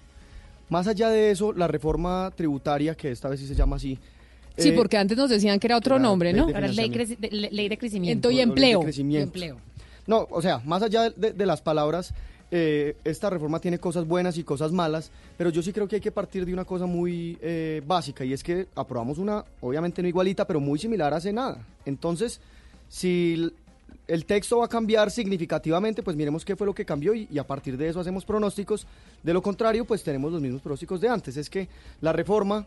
Más 0.69 0.89
allá 0.89 1.09
de 1.09 1.31
eso, 1.31 1.53
la 1.53 1.69
reforma 1.69 2.33
tributaria, 2.35 2.97
que 2.97 3.13
esta 3.13 3.29
vez 3.29 3.39
sí 3.41 3.47
se 3.47 3.55
llama 3.55 3.77
así, 3.77 3.99
Sí, 4.59 4.71
eh, 4.71 4.73
porque 4.73 4.97
antes 4.97 5.19
nos 5.19 5.29
decían 5.29 5.59
que 5.61 5.67
era 5.67 5.77
otro 5.77 5.97
era 5.97 6.03
nombre, 6.03 6.33
¿no? 6.33 6.45
ley 6.47 6.53
de 6.53 6.55
Ahora 6.55 6.67
es 6.67 6.77
ley, 6.77 6.89
de- 6.89 7.51
ley 7.53 7.69
de 7.69 7.77
crecimiento. 7.79 8.31
Y 8.31 8.35
o 8.35 8.37
ley 8.37 8.45
de 8.47 8.51
empleo. 8.51 8.81
crecimiento. 8.81 9.25
empleo. 9.27 9.57
No, 10.07 10.27
o 10.31 10.41
sea, 10.41 10.63
más 10.65 10.83
allá 10.83 11.11
de, 11.11 11.33
de 11.35 11.47
las 11.47 11.61
palabras, 11.61 12.15
eh, 12.51 12.97
esta 13.05 13.29
reforma 13.29 13.61
tiene 13.61 13.79
cosas 13.79 14.07
buenas 14.07 14.39
y 14.39 14.45
cosas 14.45 14.73
malas, 14.73 15.11
pero 15.37 15.51
yo 15.51 15.61
sí 15.63 15.73
creo 15.75 15.87
que 15.87 15.97
hay 15.97 16.01
que 16.01 16.11
partir 16.11 16.47
de 16.47 16.55
una 16.55 16.65
cosa 16.65 16.87
muy 16.87 17.37
eh, 17.43 17.83
básica 17.87 18.25
y 18.25 18.33
es 18.33 18.43
que 18.43 18.67
aprobamos 18.77 19.19
una, 19.19 19.45
obviamente 19.61 20.01
no 20.01 20.09
igualita, 20.09 20.47
pero 20.47 20.59
muy 20.59 20.79
similar 20.79 21.13
hace 21.13 21.35
nada. 21.35 21.59
Entonces, 21.85 22.41
si 22.89 23.51
el 24.09 24.25
texto 24.25 24.59
va 24.59 24.67
a 24.67 24.69
cambiar 24.69 25.11
significativamente, 25.11 26.03
pues 26.03 26.17
miremos 26.17 26.45
qué 26.45 26.55
fue 26.57 26.67
lo 26.67 26.75
que 26.75 26.85
cambió 26.85 27.15
y, 27.15 27.27
y 27.31 27.39
a 27.39 27.45
partir 27.47 27.77
de 27.77 27.89
eso 27.89 27.99
hacemos 28.01 28.25
pronósticos. 28.25 28.87
De 29.23 29.33
lo 29.33 29.43
contrario, 29.43 29.85
pues 29.85 30.03
tenemos 30.05 30.33
los 30.33 30.41
mismos 30.41 30.63
pronósticos 30.63 31.01
de 31.01 31.09
antes. 31.09 31.37
Es 31.37 31.51
que 31.51 31.69
la 32.01 32.13
reforma, 32.13 32.67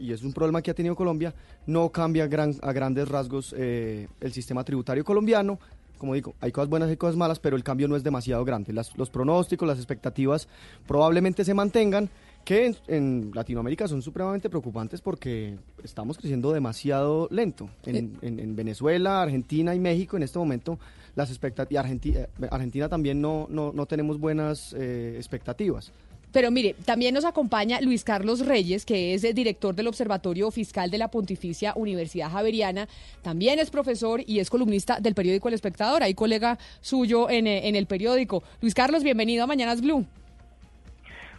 y 0.00 0.12
es 0.12 0.22
un 0.22 0.32
problema 0.32 0.62
que 0.62 0.70
ha 0.70 0.74
tenido 0.74 0.96
Colombia, 0.96 1.34
no 1.66 1.90
cambia 1.90 2.26
gran- 2.26 2.56
a 2.62 2.72
grandes 2.72 3.06
rasgos 3.08 3.54
eh, 3.56 4.08
el 4.20 4.32
sistema 4.32 4.64
tributario 4.64 5.04
colombiano. 5.04 5.58
como 5.98 6.14
digo, 6.14 6.32
hay 6.40 6.52
cosas 6.52 6.68
buenas 6.70 6.92
y 6.92 6.96
cosas 6.96 7.16
malas, 7.16 7.40
pero 7.40 7.56
el 7.56 7.64
cambio 7.64 7.88
no 7.88 7.96
es 7.96 8.04
demasiado 8.04 8.44
grande. 8.44 8.72
Las- 8.72 8.96
los 8.96 9.10
pronósticos, 9.10 9.66
las 9.66 9.78
expectativas 9.78 10.46
probablemente 10.86 11.44
se 11.44 11.54
mantengan, 11.54 12.08
que 12.44 12.66
en, 12.66 12.76
en 12.86 13.30
Latinoamérica 13.34 13.86
son 13.88 14.00
supremamente 14.00 14.48
preocupantes 14.48 15.00
porque 15.02 15.56
estamos 15.84 16.16
creciendo 16.16 16.52
demasiado 16.52 17.28
lento. 17.30 17.68
En, 17.84 18.16
en- 18.22 18.40
en 18.40 18.56
Venezuela, 18.56 19.20
Argentina 19.22 19.74
y 19.74 19.80
México 19.80 20.16
en 20.16 20.22
este 20.22 20.38
momento 20.38 20.78
las 21.14 21.28
expectativas, 21.30 21.84
Argentina, 21.84 22.20
Argentina 22.50 22.88
también 22.88 23.20
no, 23.20 23.46
no, 23.50 23.72
no 23.72 23.86
tenemos 23.86 24.18
buenas 24.18 24.74
eh, 24.78 25.14
expectativas. 25.16 25.92
Pero 26.30 26.50
mire, 26.50 26.74
también 26.84 27.14
nos 27.14 27.24
acompaña 27.24 27.80
Luis 27.80 28.04
Carlos 28.04 28.44
Reyes, 28.44 28.84
que 28.84 29.14
es 29.14 29.24
el 29.24 29.32
director 29.34 29.74
del 29.74 29.88
Observatorio 29.88 30.50
Fiscal 30.50 30.90
de 30.90 30.98
la 30.98 31.10
Pontificia 31.10 31.72
Universidad 31.74 32.30
Javeriana. 32.30 32.86
También 33.22 33.58
es 33.58 33.70
profesor 33.70 34.22
y 34.26 34.38
es 34.38 34.50
columnista 34.50 35.00
del 35.00 35.14
periódico 35.14 35.48
El 35.48 35.54
Espectador. 35.54 36.02
Hay 36.02 36.12
colega 36.12 36.58
suyo 36.82 37.30
en, 37.30 37.46
eh, 37.46 37.66
en 37.68 37.76
el 37.76 37.86
periódico. 37.86 38.42
Luis 38.60 38.74
Carlos, 38.74 39.02
bienvenido 39.02 39.44
a 39.44 39.46
Mañanas 39.46 39.80
Blue. 39.80 40.04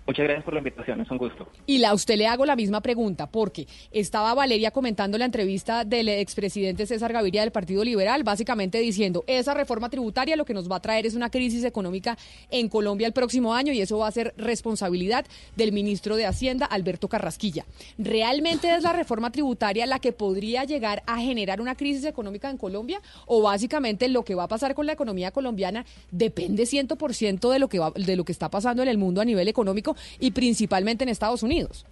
Muchas 0.10 0.24
gracias 0.24 0.44
por 0.44 0.56
la 0.56 0.60
invitación, 0.62 1.02
es 1.02 1.12
un 1.12 1.20
gusto. 1.20 1.48
Y 1.68 1.84
a 1.84 1.94
usted 1.94 2.18
le 2.18 2.26
hago 2.26 2.44
la 2.44 2.56
misma 2.56 2.82
pregunta, 2.82 3.28
porque 3.28 3.68
estaba 3.92 4.34
Valeria 4.34 4.72
comentando 4.72 5.20
la 5.20 5.26
entrevista 5.26 5.86
del 5.86 6.10
expresidente 6.10 6.88
César 6.88 7.14
Gaviria 7.14 7.42
del 7.42 7.52
Partido 7.52 7.84
Liberal, 7.84 8.24
básicamente 8.24 8.80
diciendo, 8.80 9.24
esa 9.28 9.54
reforma 9.54 9.88
tributaria 9.88 10.36
lo 10.36 10.46
que 10.46 10.56
nos 10.56 10.68
va 10.68 10.78
a 10.78 10.80
traer 10.80 11.06
es 11.06 11.14
una 11.14 11.30
crisis 11.30 11.64
económica 11.64 12.18
en 12.50 12.70
Colombia 12.70 13.06
el 13.06 13.14
próximo 13.14 13.54
año 13.54 13.72
y 13.72 13.82
eso 13.82 14.00
va 14.00 14.08
a 14.08 14.12
ser 14.12 14.34
responsabilidad 14.36 15.28
del 15.56 15.72
ministro 15.74 16.16
de 16.16 16.26
Hacienda, 16.26 16.66
Alberto 16.66 17.08
Carrasquilla. 17.08 17.68
¿Realmente 18.00 18.74
es 18.74 18.82
la 18.82 18.94
reforma 18.94 19.32
tributaria 19.32 19.86
la 19.86 20.00
que 20.00 20.12
podría 20.12 20.64
llegar 20.64 21.04
a 21.06 21.20
generar 21.20 21.62
una 21.62 21.76
crisis 21.76 22.06
económica 22.06 22.50
en 22.50 22.58
Colombia? 22.58 23.00
¿O 23.28 23.44
básicamente 23.44 24.08
lo 24.08 24.26
que 24.26 24.34
va 24.34 24.46
a 24.46 24.48
pasar 24.48 24.74
con 24.74 24.88
la 24.88 24.94
economía 24.94 25.30
colombiana 25.30 25.86
depende 26.10 26.64
100% 26.64 27.52
de 27.52 27.60
lo, 27.60 27.70
que 27.70 27.78
va, 27.78 27.92
de 27.92 28.16
lo 28.16 28.26
que 28.26 28.32
está 28.32 28.50
pasando 28.50 28.82
en 28.82 28.90
el 28.90 28.98
mundo 28.98 29.22
a 29.22 29.26
nivel 29.26 29.48
económico 29.48 29.96
y 30.20 30.32
principalmente 30.32 31.04
en 31.04 31.10
Estados 31.10 31.44
Unidos? 31.44 31.86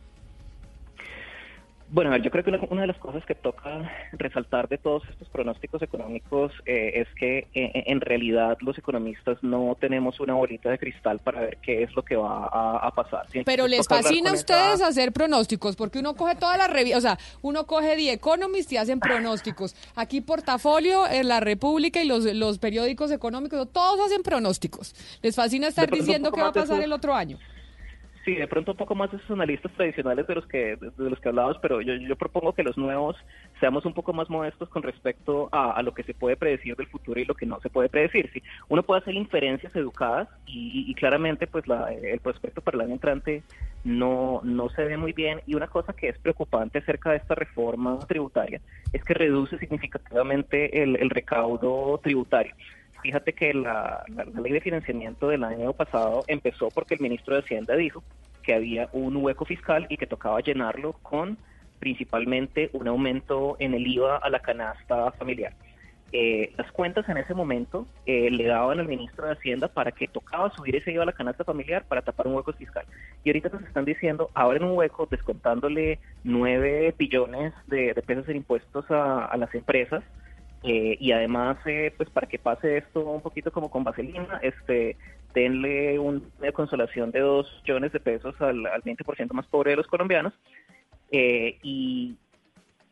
Bueno, 1.90 2.10
a 2.10 2.14
ver, 2.14 2.22
yo 2.22 2.32
creo 2.32 2.44
que 2.44 2.50
una, 2.50 2.60
una 2.70 2.82
de 2.82 2.88
las 2.88 2.98
cosas 2.98 3.26
que 3.26 3.34
toca 3.34 3.90
resaltar 4.12 4.68
de 4.68 4.78
todos 4.78 5.04
estos 5.10 5.30
pronósticos 5.30 5.82
económicos 5.82 6.52
eh, 6.66 6.92
es 6.96 7.08
que 7.18 7.48
eh, 7.54 7.84
en 7.86 8.02
realidad 8.02 8.58
los 8.60 8.78
economistas 8.78 9.42
no 9.42 9.78
tenemos 9.80 10.20
una 10.20 10.34
bolita 10.34 10.70
de 10.70 10.78
cristal 10.78 11.20
para 11.20 11.40
ver 11.40 11.58
qué 11.62 11.84
es 11.84 11.96
lo 11.96 12.04
que 12.04 12.18
va 12.18 12.50
a, 12.52 12.88
a 12.88 12.92
pasar. 12.92 13.26
Pero 13.46 13.68
les 13.68 13.88
fascina 13.88 14.32
a 14.32 14.34
ustedes 14.34 14.82
hacer 14.82 15.14
pronósticos, 15.14 15.78
porque 15.78 16.00
uno 16.00 16.16
coge 16.16 16.36
todas 16.36 16.58
las 16.58 16.70
revistas, 16.70 16.98
o 16.98 17.02
sea, 17.08 17.18
uno 17.42 17.66
coge 17.66 17.96
The 17.96 18.12
Economist 18.12 18.70
y 18.74 18.78
hacen 18.78 19.00
pronósticos. 19.00 19.74
Aquí 19.96 20.20
Portafolio, 20.20 21.08
en 21.08 21.30
La 21.30 21.40
República 21.40 22.04
y 22.04 22.06
los, 22.06 22.26
los 22.26 22.60
periódicos 22.60 23.12
económicos, 23.12 23.66
todos 23.72 24.06
hacen 24.06 24.24
pronósticos. 24.24 24.94
Les 25.22 25.36
fascina 25.36 25.68
estar 25.68 25.90
diciendo 25.90 26.34
qué 26.34 26.42
va 26.42 26.50
a 26.50 26.54
pasar 26.54 26.84
el 26.84 26.92
otro 26.92 27.16
año. 27.16 27.40
Sí, 28.28 28.36
de 28.36 28.46
pronto 28.50 28.72
un 28.72 28.78
poco 28.78 28.94
más 28.94 29.10
de 29.10 29.16
esos 29.16 29.32
analistas 29.32 29.72
tradicionales 29.72 30.28
de 30.28 30.36
los 30.36 30.46
que 30.48 30.76
de 30.76 31.10
los 31.10 31.18
que 31.22 31.30
hablabas, 31.30 31.56
pero 31.62 31.80
yo, 31.82 31.94
yo 31.96 32.14
propongo 32.18 32.52
que 32.52 32.62
los 32.62 32.76
nuevos 32.78 33.16
seamos 33.62 33.86
un 33.86 33.94
poco 33.94 34.12
más 34.12 34.30
modestos 34.30 34.68
con 34.68 34.84
respecto 34.84 35.48
a, 35.54 35.82
lo 35.82 35.94
que 35.94 36.04
se 36.04 36.14
puede 36.14 36.36
predecir 36.36 36.76
del 36.76 36.88
futuro 36.88 37.22
y 37.22 37.24
lo 37.24 37.36
que 37.36 37.46
no 37.46 37.58
se 37.62 37.70
puede 37.70 37.88
predecir. 37.88 38.30
Sí, 38.34 38.44
uno 38.68 38.84
puede 38.84 39.00
hacer 39.00 39.16
inferencias 39.16 39.74
educadas 39.78 40.28
y, 40.46 40.94
claramente 40.96 41.48
pues 41.48 41.66
la- 41.70 41.94
el 41.94 42.20
prospecto 42.20 42.60
para 42.60 42.76
el 42.76 42.82
año 42.82 42.94
entrante 42.96 43.46
no, 43.86 44.42
no 44.44 44.68
se 44.72 44.84
ve 44.84 44.98
muy 44.98 45.14
bien 45.14 45.42
y 45.46 45.56
una 45.56 45.68
cosa 45.70 45.94
que 45.94 46.10
es 46.10 46.20
preocupante 46.20 46.80
acerca 46.80 47.12
de 47.12 47.18
esta 47.18 47.34
reforma 47.34 48.06
tributaria 48.10 48.62
es 48.92 49.02
que 49.06 49.14
reduce 49.14 49.58
significativamente 49.58 50.84
el 50.84 51.10
recaudo 51.12 51.98
tributario. 52.04 52.54
Fíjate 53.02 53.34
que 53.34 53.54
la, 53.54 54.04
ley 54.42 54.54
de 54.54 54.62
financiamiento 54.62 55.28
del 55.30 55.44
año 55.44 55.74
pasado 55.74 56.24
empezó 56.28 56.70
porque 56.70 56.96
el 56.96 57.02
ministro 57.02 57.36
de 57.36 57.42
Hacienda 57.42 57.76
dijo 57.76 58.04
que 58.44 58.54
había 58.54 58.90
un 58.94 59.18
hueco 59.18 59.46
fiscal 59.46 59.86
y 59.90 59.98
que 59.98 60.08
tocaba 60.08 60.40
llenarlo 60.40 60.94
con 60.94 61.38
principalmente 61.80 62.70
un 62.74 62.88
aumento 62.88 63.56
en 63.60 63.74
el 63.74 63.86
IVA 63.86 64.18
a 64.18 64.30
la 64.30 64.40
canasta 64.40 65.12
familiar. 65.12 65.54
Eh, 66.14 66.54
las 66.58 66.72
cuentas 66.72 67.08
en 67.10 67.18
ese 67.18 67.34
momento 67.34 67.86
eh, 68.06 68.32
le 68.32 68.46
daban 68.46 68.80
al 68.80 68.88
ministro 68.88 69.28
de 69.28 69.34
Hacienda 69.34 69.68
para 69.68 69.92
que 69.92 70.08
tocaba 70.08 70.50
subir 70.56 70.78
ese 70.78 70.94
IVA 70.94 71.04
a 71.04 71.08
la 71.08 71.12
canasta 71.12 71.44
familiar 71.44 71.84
para 71.86 72.02
tapar 72.02 72.28
un 72.28 72.36
hueco 72.36 72.54
fiscal. 72.54 72.86
Y 73.24 73.30
ahorita 73.30 73.50
nos 73.50 73.64
están 73.64 73.84
diciendo, 73.86 74.32
abren 74.34 74.64
un 74.64 74.78
hueco 74.78 75.06
descontándole 75.12 76.00
9 76.24 76.96
billones 76.98 77.54
de, 77.68 77.94
pesos 78.06 78.28
en 78.30 78.38
impuestos 78.38 78.86
a 78.90 79.36
las 79.38 79.54
empresas 79.54 80.04
eh, 80.68 80.98
y 81.00 81.12
además, 81.14 81.58
eh, 81.66 81.94
pues 81.98 82.10
para 82.10 82.28
que 82.28 82.40
pase 82.40 82.78
esto 82.78 83.00
un 83.02 83.22
poquito 83.22 83.52
como 83.52 83.70
con 83.72 83.84
vaselina, 83.84 84.40
este, 84.44 84.98
denle 85.34 85.98
un- 86.00 86.30
una 86.40 86.52
consolación 86.52 87.12
de 87.12 87.20
2 87.22 87.62
millones 87.64 87.92
de 87.94 88.00
pesos 88.00 88.36
al, 88.42 88.66
al 88.66 88.82
20% 88.84 89.34
más 89.34 89.48
pobre 89.48 89.72
de 89.72 89.78
los 89.78 89.88
colombianos. 89.88 90.34
eh, 91.12 91.58
y, 91.64 92.16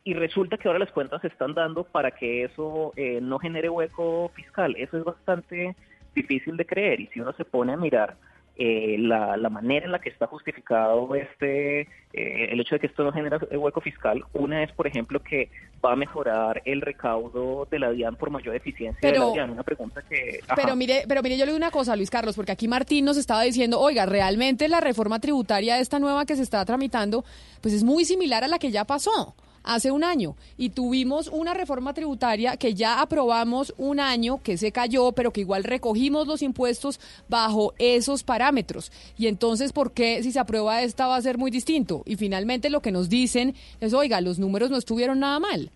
y 0.04 0.14
resulta 0.14 0.56
que 0.56 0.68
ahora 0.68 0.78
las 0.78 0.92
cuentas 0.92 1.20
se 1.20 1.26
están 1.28 1.52
dando 1.52 1.84
para 1.84 2.12
que 2.12 2.44
eso 2.44 2.92
eh, 2.96 3.18
no 3.20 3.38
genere 3.38 3.68
hueco 3.68 4.30
fiscal. 4.34 4.74
Eso 4.78 4.96
es 4.98 5.04
bastante 5.04 5.74
difícil 6.14 6.56
de 6.56 6.64
creer. 6.64 7.00
Y 7.00 7.08
si 7.08 7.20
uno 7.20 7.32
se 7.34 7.44
pone 7.44 7.72
a 7.72 7.76
mirar 7.76 8.16
eh, 8.58 8.96
la, 8.98 9.36
la 9.36 9.50
manera 9.50 9.86
en 9.86 9.92
la 9.92 10.00
que 10.00 10.08
está 10.08 10.26
justificado 10.26 11.14
este 11.14 11.80
eh, 12.12 12.48
el 12.50 12.60
hecho 12.60 12.76
de 12.76 12.80
que 12.80 12.86
esto 12.86 13.04
no 13.04 13.12
genera 13.12 13.38
hueco 13.50 13.80
fiscal, 13.82 14.24
una 14.32 14.62
es, 14.62 14.72
por 14.72 14.86
ejemplo, 14.86 15.20
que 15.22 15.50
va 15.84 15.92
a 15.92 15.96
mejorar 15.96 16.62
el 16.64 16.80
recaudo 16.80 17.68
de 17.70 17.78
la 17.78 17.90
DIAN 17.90 18.16
por 18.16 18.30
mayor 18.30 18.56
eficiencia 18.56 19.12
de 19.12 19.18
la 19.18 19.30
DIAN. 19.30 19.50
Una 19.50 19.62
pregunta 19.62 20.02
que... 20.08 20.40
ajá. 20.48 20.54
Pero 20.56 20.74
mire, 20.74 21.04
pero 21.06 21.22
mire, 21.22 21.36
yo 21.36 21.44
le 21.44 21.52
digo 21.52 21.58
una 21.58 21.70
cosa, 21.70 21.94
Luis 21.94 22.10
Carlos, 22.10 22.34
porque 22.34 22.52
aquí 22.52 22.68
Martín 22.68 23.04
nos 23.04 23.18
estaba 23.18 23.42
diciendo, 23.42 23.78
oiga, 23.80 24.06
realmente 24.06 24.68
la 24.68 24.80
reforma 24.80 25.20
tributaria 25.20 25.78
esta 25.78 25.98
nueva 25.98 26.24
que 26.24 26.36
se 26.36 26.42
está 26.42 26.64
tramitando, 26.64 27.24
pues 27.60 27.74
es 27.74 27.84
muy 27.84 28.06
similar 28.06 28.44
a 28.44 28.48
la 28.48 28.58
que 28.58 28.70
ya 28.70 28.84
pasó 28.84 29.34
hace 29.66 29.90
un 29.90 30.04
año 30.04 30.36
y 30.56 30.70
tuvimos 30.70 31.28
una 31.28 31.52
reforma 31.52 31.92
tributaria 31.92 32.56
que 32.56 32.74
ya 32.74 33.02
aprobamos 33.02 33.74
un 33.76 34.00
año 34.00 34.42
que 34.42 34.56
se 34.56 34.72
cayó, 34.72 35.12
pero 35.12 35.32
que 35.32 35.42
igual 35.42 35.64
recogimos 35.64 36.26
los 36.26 36.40
impuestos 36.40 37.00
bajo 37.28 37.74
esos 37.78 38.22
parámetros. 38.22 38.90
Y 39.18 39.26
entonces, 39.26 39.72
¿por 39.72 39.92
qué 39.92 40.22
si 40.22 40.32
se 40.32 40.38
aprueba 40.38 40.82
esta 40.82 41.06
va 41.06 41.16
a 41.16 41.22
ser 41.22 41.36
muy 41.36 41.50
distinto? 41.50 42.02
Y 42.06 42.16
finalmente 42.16 42.70
lo 42.70 42.80
que 42.80 42.92
nos 42.92 43.08
dicen 43.08 43.54
es, 43.80 43.92
oiga, 43.92 44.20
los 44.20 44.38
números 44.38 44.70
no 44.70 44.78
estuvieron 44.78 45.20
nada 45.20 45.38
mal. 45.40 45.70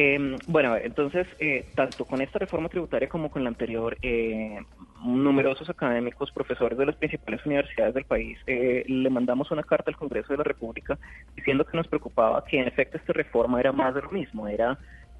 Eh, 0.00 0.36
bueno, 0.46 0.76
entonces, 0.76 1.26
eh, 1.40 1.72
tanto 1.74 2.04
con 2.04 2.22
esta 2.22 2.38
reforma 2.38 2.68
tributaria 2.68 3.08
como 3.08 3.32
con 3.32 3.42
la 3.42 3.48
anterior, 3.48 3.98
eh, 4.00 4.60
numerosos 5.04 5.68
académicos, 5.68 6.30
profesores 6.30 6.78
de 6.78 6.86
las 6.86 6.94
principales 6.94 7.44
universidades 7.44 7.94
del 7.94 8.04
país, 8.04 8.38
eh, 8.46 8.84
le 8.86 9.10
mandamos 9.10 9.50
una 9.50 9.64
carta 9.64 9.90
al 9.90 9.96
Congreso 9.96 10.32
de 10.32 10.36
la 10.36 10.44
República 10.44 10.96
diciendo 11.34 11.64
que 11.64 11.76
nos 11.76 11.88
preocupaba 11.88 12.44
que 12.44 12.60
en 12.60 12.68
efecto 12.68 12.96
esta 12.96 13.12
reforma 13.12 13.58
era 13.58 13.72
más 13.72 13.92
de 13.92 14.02
lo 14.02 14.10
mismo, 14.10 14.46
era 14.46 14.78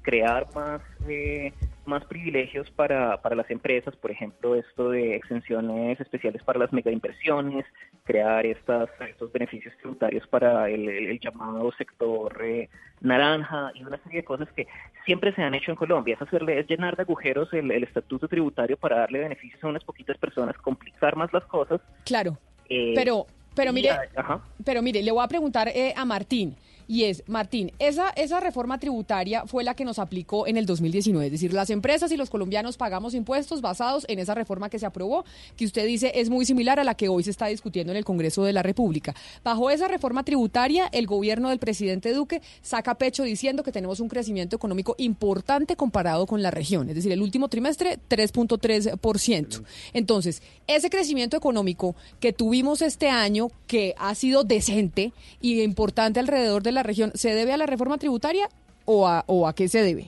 crear 0.09 0.47
más 0.55 0.81
eh, 1.07 1.53
más 1.85 2.03
privilegios 2.05 2.67
para, 2.71 3.21
para 3.21 3.35
las 3.35 3.49
empresas, 3.51 3.95
por 3.95 4.09
ejemplo, 4.09 4.55
esto 4.55 4.89
de 4.89 5.15
exenciones 5.15 5.99
especiales 5.99 6.41
para 6.43 6.57
las 6.57 6.73
megainversiones, 6.73 7.65
crear 8.05 8.43
estas, 8.45 8.89
estos 9.07 9.31
beneficios 9.31 9.71
tributarios 9.77 10.25
para 10.27 10.67
el, 10.67 11.19
llamado 11.19 11.71
sector 11.73 12.35
eh, 12.43 12.69
naranja 13.01 13.71
y 13.75 13.83
una 13.83 14.01
serie 14.03 14.21
de 14.21 14.25
cosas 14.25 14.47
que 14.55 14.67
siempre 15.05 15.33
se 15.35 15.43
han 15.43 15.53
hecho 15.53 15.71
en 15.71 15.77
Colombia. 15.77 16.15
Es, 16.15 16.21
hacerle, 16.21 16.59
es 16.59 16.67
llenar 16.67 16.95
de 16.95 17.03
agujeros 17.03 17.51
el, 17.53 17.69
el 17.69 17.83
estatuto 17.83 18.27
tributario 18.27 18.77
para 18.77 18.99
darle 18.99 19.19
beneficios 19.19 19.63
a 19.63 19.67
unas 19.67 19.83
poquitas 19.83 20.17
personas, 20.17 20.57
complicar 20.57 21.15
más 21.15 21.31
las 21.33 21.43
cosas. 21.45 21.81
Claro. 22.05 22.35
eh, 22.67 22.93
Pero, 22.95 23.27
pero 23.55 23.71
mire, 23.73 23.91
ajá. 24.15 24.41
pero 24.65 24.81
mire, 24.81 25.03
le 25.03 25.11
voy 25.11 25.23
a 25.23 25.27
preguntar 25.27 25.67
eh, 25.67 25.93
a 25.95 26.03
Martín. 26.03 26.55
Y 26.89 27.03
es, 27.03 27.21
Martín, 27.27 27.71
esa, 27.77 28.09
esa 28.09 28.39
reforma 28.39 28.79
tributaria 28.79 29.45
fue 29.45 29.63
la 29.63 29.75
que 29.75 29.85
nos 29.85 29.99
aplicó 29.99 30.47
en 30.47 30.57
el 30.57 30.65
2019. 30.65 31.27
Es 31.27 31.31
decir, 31.31 31.53
las 31.53 31.69
empresas 31.69 32.11
y 32.11 32.17
los 32.17 32.31
colombianos 32.31 32.77
pagamos 32.77 33.13
impuestos 33.13 33.61
basados 33.61 34.07
en 34.09 34.17
esa 34.17 34.33
reforma 34.33 34.71
que 34.71 34.79
se 34.79 34.87
aprobó, 34.87 35.23
que 35.55 35.65
usted 35.65 35.85
dice 35.85 36.11
es 36.15 36.31
muy 36.31 36.47
similar 36.47 36.79
a 36.79 36.83
la 36.83 36.95
que 36.95 37.07
hoy 37.07 37.21
se 37.21 37.29
está 37.29 37.45
discutiendo 37.45 37.93
en 37.93 37.97
el 37.97 38.05
Congreso 38.05 38.43
de 38.43 38.53
la 38.53 38.63
República. 38.63 39.13
Bajo 39.43 39.69
esa 39.69 39.87
reforma 39.87 40.23
tributaria, 40.23 40.89
el 40.91 41.05
gobierno 41.05 41.49
del 41.49 41.59
presidente 41.59 42.11
Duque 42.11 42.41
saca 42.63 42.95
pecho 42.95 43.21
diciendo 43.21 43.61
que 43.61 43.71
tenemos 43.71 43.99
un 43.99 44.09
crecimiento 44.09 44.55
económico 44.55 44.95
importante 44.97 45.75
comparado 45.75 46.25
con 46.25 46.41
la 46.41 46.49
región. 46.49 46.89
Es 46.89 46.95
decir, 46.95 47.11
el 47.11 47.21
último 47.21 47.49
trimestre, 47.49 47.99
3.3%. 48.09 49.63
Entonces, 49.93 50.41
ese 50.65 50.89
crecimiento 50.89 51.37
económico 51.37 51.95
que 52.19 52.33
tuvimos 52.33 52.81
este 52.81 53.09
año, 53.09 53.49
que 53.67 53.93
ha 53.99 54.15
sido 54.15 54.43
decente 54.43 55.13
y 55.39 55.61
importante 55.61 56.19
alrededor 56.19 56.63
de 56.63 56.71
la 56.71 56.78
región, 56.83 57.11
¿se 57.15 57.33
debe 57.33 57.53
a 57.53 57.57
la 57.57 57.65
reforma 57.65 57.97
tributaria 57.97 58.49
o 58.85 59.07
a, 59.07 59.23
o 59.27 59.47
a 59.47 59.53
qué 59.53 59.67
se 59.67 59.81
debe? 59.83 60.07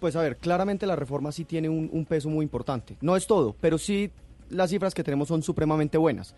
Pues 0.00 0.14
a 0.16 0.22
ver, 0.22 0.36
claramente 0.36 0.86
la 0.86 0.96
reforma 0.96 1.32
sí 1.32 1.44
tiene 1.44 1.68
un, 1.68 1.88
un 1.92 2.04
peso 2.04 2.28
muy 2.28 2.42
importante. 2.44 2.96
No 3.00 3.16
es 3.16 3.26
todo, 3.26 3.54
pero 3.60 3.78
sí 3.78 4.10
las 4.50 4.70
cifras 4.70 4.94
que 4.94 5.02
tenemos 5.04 5.28
son 5.28 5.42
supremamente 5.42 5.96
buenas. 5.98 6.34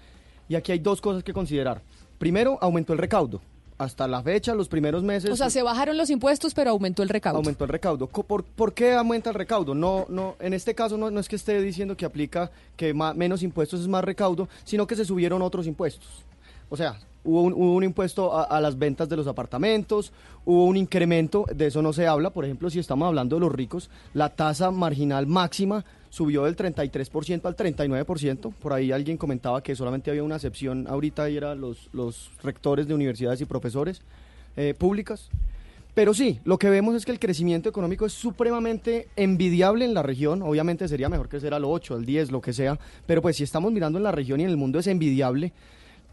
Y 0.49 0.55
aquí 0.55 0.73
hay 0.73 0.79
dos 0.79 1.01
cosas 1.01 1.23
que 1.23 1.33
considerar. 1.33 1.83
Primero, 2.19 2.59
aumentó 2.61 2.93
el 2.93 2.99
recaudo. 2.99 3.41
hasta 3.81 4.07
la 4.07 4.23
fecha, 4.23 4.55
los 4.55 4.69
primeros 4.69 5.03
meses... 5.03 5.31
O 5.31 5.37
sea, 5.37 5.49
se 5.49 5.63
bajaron 5.63 5.97
los 5.97 6.11
impuestos, 6.11 6.53
pero 6.53 6.71
aumentó 6.71 7.03
el 7.03 7.09
recaudo. 7.09 7.39
Aumentó 7.39 7.65
el 7.65 7.71
recaudo. 7.71 8.07
¿Por, 8.09 8.45
por 8.45 8.75
qué 8.75 8.93
aumenta 8.93 9.31
el 9.31 9.35
recaudo? 9.35 9.75
No, 9.75 10.05
no, 10.11 10.37
en 10.39 10.53
este 10.53 10.75
caso 10.75 10.99
no, 10.99 11.11
no 11.11 11.19
es 11.19 11.29
que 11.31 11.37
esté 11.37 11.63
diciendo 11.63 11.97
que 11.97 12.05
aplica 12.05 12.51
que 12.77 12.93
ma- 12.93 13.15
menos 13.15 13.43
impuestos 13.43 13.81
es 13.81 13.89
más 13.89 14.05
recaudo, 14.05 14.51
sino 14.65 14.87
que 14.87 14.97
se 14.97 15.07
subieron 15.07 15.41
otros 15.41 15.67
impuestos. 15.67 16.07
O 16.69 16.77
sea, 16.77 16.99
hubo 17.25 17.43
un, 17.43 17.53
hubo 17.53 17.75
un 17.75 17.85
impuesto 17.85 18.37
a, 18.37 18.61
las 18.61 18.79
ventas 18.79 19.09
de 19.09 19.17
los 19.17 19.27
apartamentos, 19.27 20.13
hubo 20.45 20.65
un 20.65 20.77
incremento, 20.77 21.47
de 21.55 21.67
eso 21.67 21.83
no 21.83 21.93
se 21.93 22.07
habla. 22.07 22.31
Por 22.31 22.45
ejemplo, 22.45 22.71
si 22.71 22.79
estamos 22.79 23.07
hablando 23.07 23.37
de 23.37 23.41
los 23.41 23.53
ricos, 23.53 23.91
la 24.15 24.31
tasa 24.31 24.71
marginal 24.71 25.27
máxima 25.27 25.85
subió 26.09 26.45
del 26.45 26.57
33% 26.57 27.45
al 27.45 27.57
39%. 27.57 28.53
Por 28.55 28.73
ahí 28.73 28.93
alguien 28.93 29.17
comentaba 29.17 29.63
que 29.63 29.77
solamente 29.77 30.11
había 30.11 30.23
una 30.23 30.37
excepción 30.37 30.87
ahorita 30.89 31.31
y 31.31 31.37
eran 31.37 31.61
los, 31.61 32.31
rectores 32.43 32.87
de 32.87 32.95
universidades 32.95 33.41
y 33.41 33.45
profesores 33.45 34.03
eh, 34.57 34.75
públicas. 34.77 35.31
Pero 35.95 36.15
sí, 36.15 36.41
lo 36.45 36.57
que 36.57 36.71
vemos 36.71 36.95
es 36.95 37.05
que 37.05 37.11
el 37.11 37.19
crecimiento 37.19 37.69
económico 37.69 38.07
es 38.07 38.13
supremamente 38.13 39.09
envidiable 39.17 39.85
en 39.85 39.93
la 39.93 40.03
región. 40.03 40.41
Obviamente 40.43 40.87
sería 40.87 41.09
mejor 41.09 41.29
crecer 41.29 41.53
al 41.53 41.65
8, 41.65 41.95
al 41.95 42.05
10, 42.05 42.31
lo 42.31 42.41
que 42.41 42.53
sea. 42.53 42.79
Pero 43.07 43.23
pues 43.23 43.37
si 43.37 43.43
estamos 43.43 43.73
mirando 43.73 43.99
en 43.99 44.05
la 44.05 44.13
región 44.13 44.41
y 44.41 44.45
en 44.45 44.51
el 44.51 44.57
mundo 44.57 44.79
es 44.79 44.87
envidiable. 44.87 45.53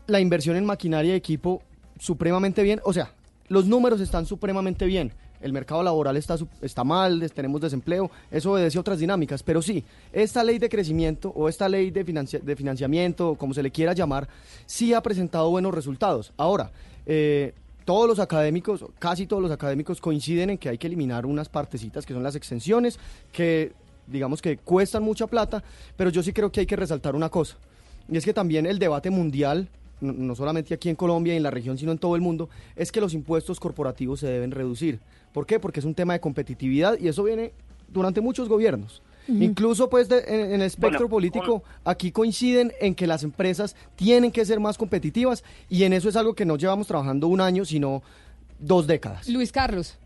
La 0.08 0.20
inversión 0.20 0.56
en 0.56 0.66
maquinaria 0.66 1.14
y 1.14 1.18
equipo 1.18 1.62
supremamente 2.00 2.64
bien. 2.64 2.80
O 2.86 2.94
sea, 2.94 3.12
los 3.50 3.66
números 3.66 4.02
están 4.02 4.26
supremamente 4.26 4.86
bien. 4.86 5.12
El 5.40 5.54
mercado 5.54 5.84
laboral 5.84 6.18
está, 6.18 6.36
está 6.62 6.84
mal, 6.84 7.32
tenemos 7.32 7.62
desempleo, 7.62 8.10
eso 8.32 8.54
obedece 8.54 8.78
a 8.78 8.82
otras 8.82 8.98
dinámicas. 8.98 9.44
Pero 9.44 9.62
sí, 9.62 9.84
esta 10.12 10.44
ley 10.44 10.58
de 10.58 10.68
crecimiento 10.68 11.30
o 11.36 11.48
esta 11.48 11.70
ley 11.70 11.92
de, 11.92 12.04
financia- 12.04 12.40
de 12.40 12.56
financiamiento, 12.56 13.36
como 13.36 13.54
se 13.54 13.62
le 13.62 13.70
quiera 13.70 13.94
llamar, 13.94 14.28
sí 14.66 14.94
ha 14.94 15.02
presentado 15.02 15.50
buenos 15.52 15.74
resultados. 15.76 16.34
Ahora, 16.38 16.72
eh, 17.06 17.54
todos 17.86 18.08
los 18.08 18.20
académicos, 18.20 18.84
casi 18.98 19.28
todos 19.28 19.44
los 19.44 19.52
académicos 19.52 20.02
coinciden 20.02 20.50
en 20.50 20.58
que 20.58 20.70
hay 20.70 20.78
que 20.78 20.88
eliminar 20.88 21.26
unas 21.26 21.50
partecitas 21.50 22.06
que 22.06 22.14
son 22.14 22.24
las 22.24 22.36
extensiones, 22.36 23.00
que 23.32 23.74
digamos 24.08 24.42
que 24.42 24.58
cuestan 24.58 25.04
mucha 25.04 25.28
plata, 25.28 25.64
pero 25.96 26.10
yo 26.10 26.24
sí 26.24 26.34
creo 26.34 26.52
que 26.52 26.62
hay 26.62 26.66
que 26.66 26.76
resaltar 26.76 27.16
una 27.16 27.30
cosa, 27.30 27.58
y 28.10 28.18
es 28.18 28.26
que 28.26 28.34
también 28.34 28.66
el 28.66 28.80
debate 28.80 29.10
mundial, 29.10 29.70
no, 30.02 30.36
solamente 30.36 30.74
aquí 30.74 30.90
en 30.90 30.95
Colombia 30.95 31.34
y 31.34 31.38
en 31.38 31.44
la 31.44 31.52
región, 31.52 31.78
sino 31.78 31.91
en 31.91 31.98
todo 31.98 32.15
el 32.15 32.22
mundo, 32.22 32.49
es 32.76 32.91
que 32.91 33.02
los 33.02 33.14
impuestos 33.14 33.60
corporativos 33.60 34.19
se 34.19 34.28
deben 34.28 34.52
reducir. 34.52 34.99
¿Por 35.34 35.45
qué? 35.45 35.60
Porque 35.60 35.80
es 35.80 35.86
un 35.86 35.95
tema 35.95 36.14
de 36.14 36.19
competitividad 36.19 36.98
y 36.99 37.07
eso 37.07 37.24
viene 37.24 37.52
durante 37.90 38.22
muchos 38.22 38.48
gobiernos. 38.49 39.02
Incluso 39.30 39.90
pues 39.90 40.07
de- 40.07 40.24
en, 40.26 40.40
en 40.40 40.53
el 40.53 40.61
espectro 40.61 40.99
Bueno, 40.99 41.10
político 41.10 41.64
aquí 41.84 42.11
coinciden 42.14 42.72
en 42.80 42.95
que 42.95 43.07
las 43.07 43.24
empresas 43.24 43.76
tienen 43.98 44.32
que 44.32 44.45
ser 44.45 44.61
más 44.61 44.78
competitivas 44.78 45.44
y 45.69 45.84
en 45.84 45.91
eso 45.91 46.07
es 46.07 46.15
algo 46.15 46.34
que 46.34 46.45
no 46.45 46.56
llevamos 46.56 46.88
trabajando 46.88 47.28
un 47.28 47.41
año, 47.41 47.65
sino 47.65 48.02
dos 48.57 48.88
décadas. 48.88 49.28
Luis 49.28 49.52
Carlos. 49.52 49.99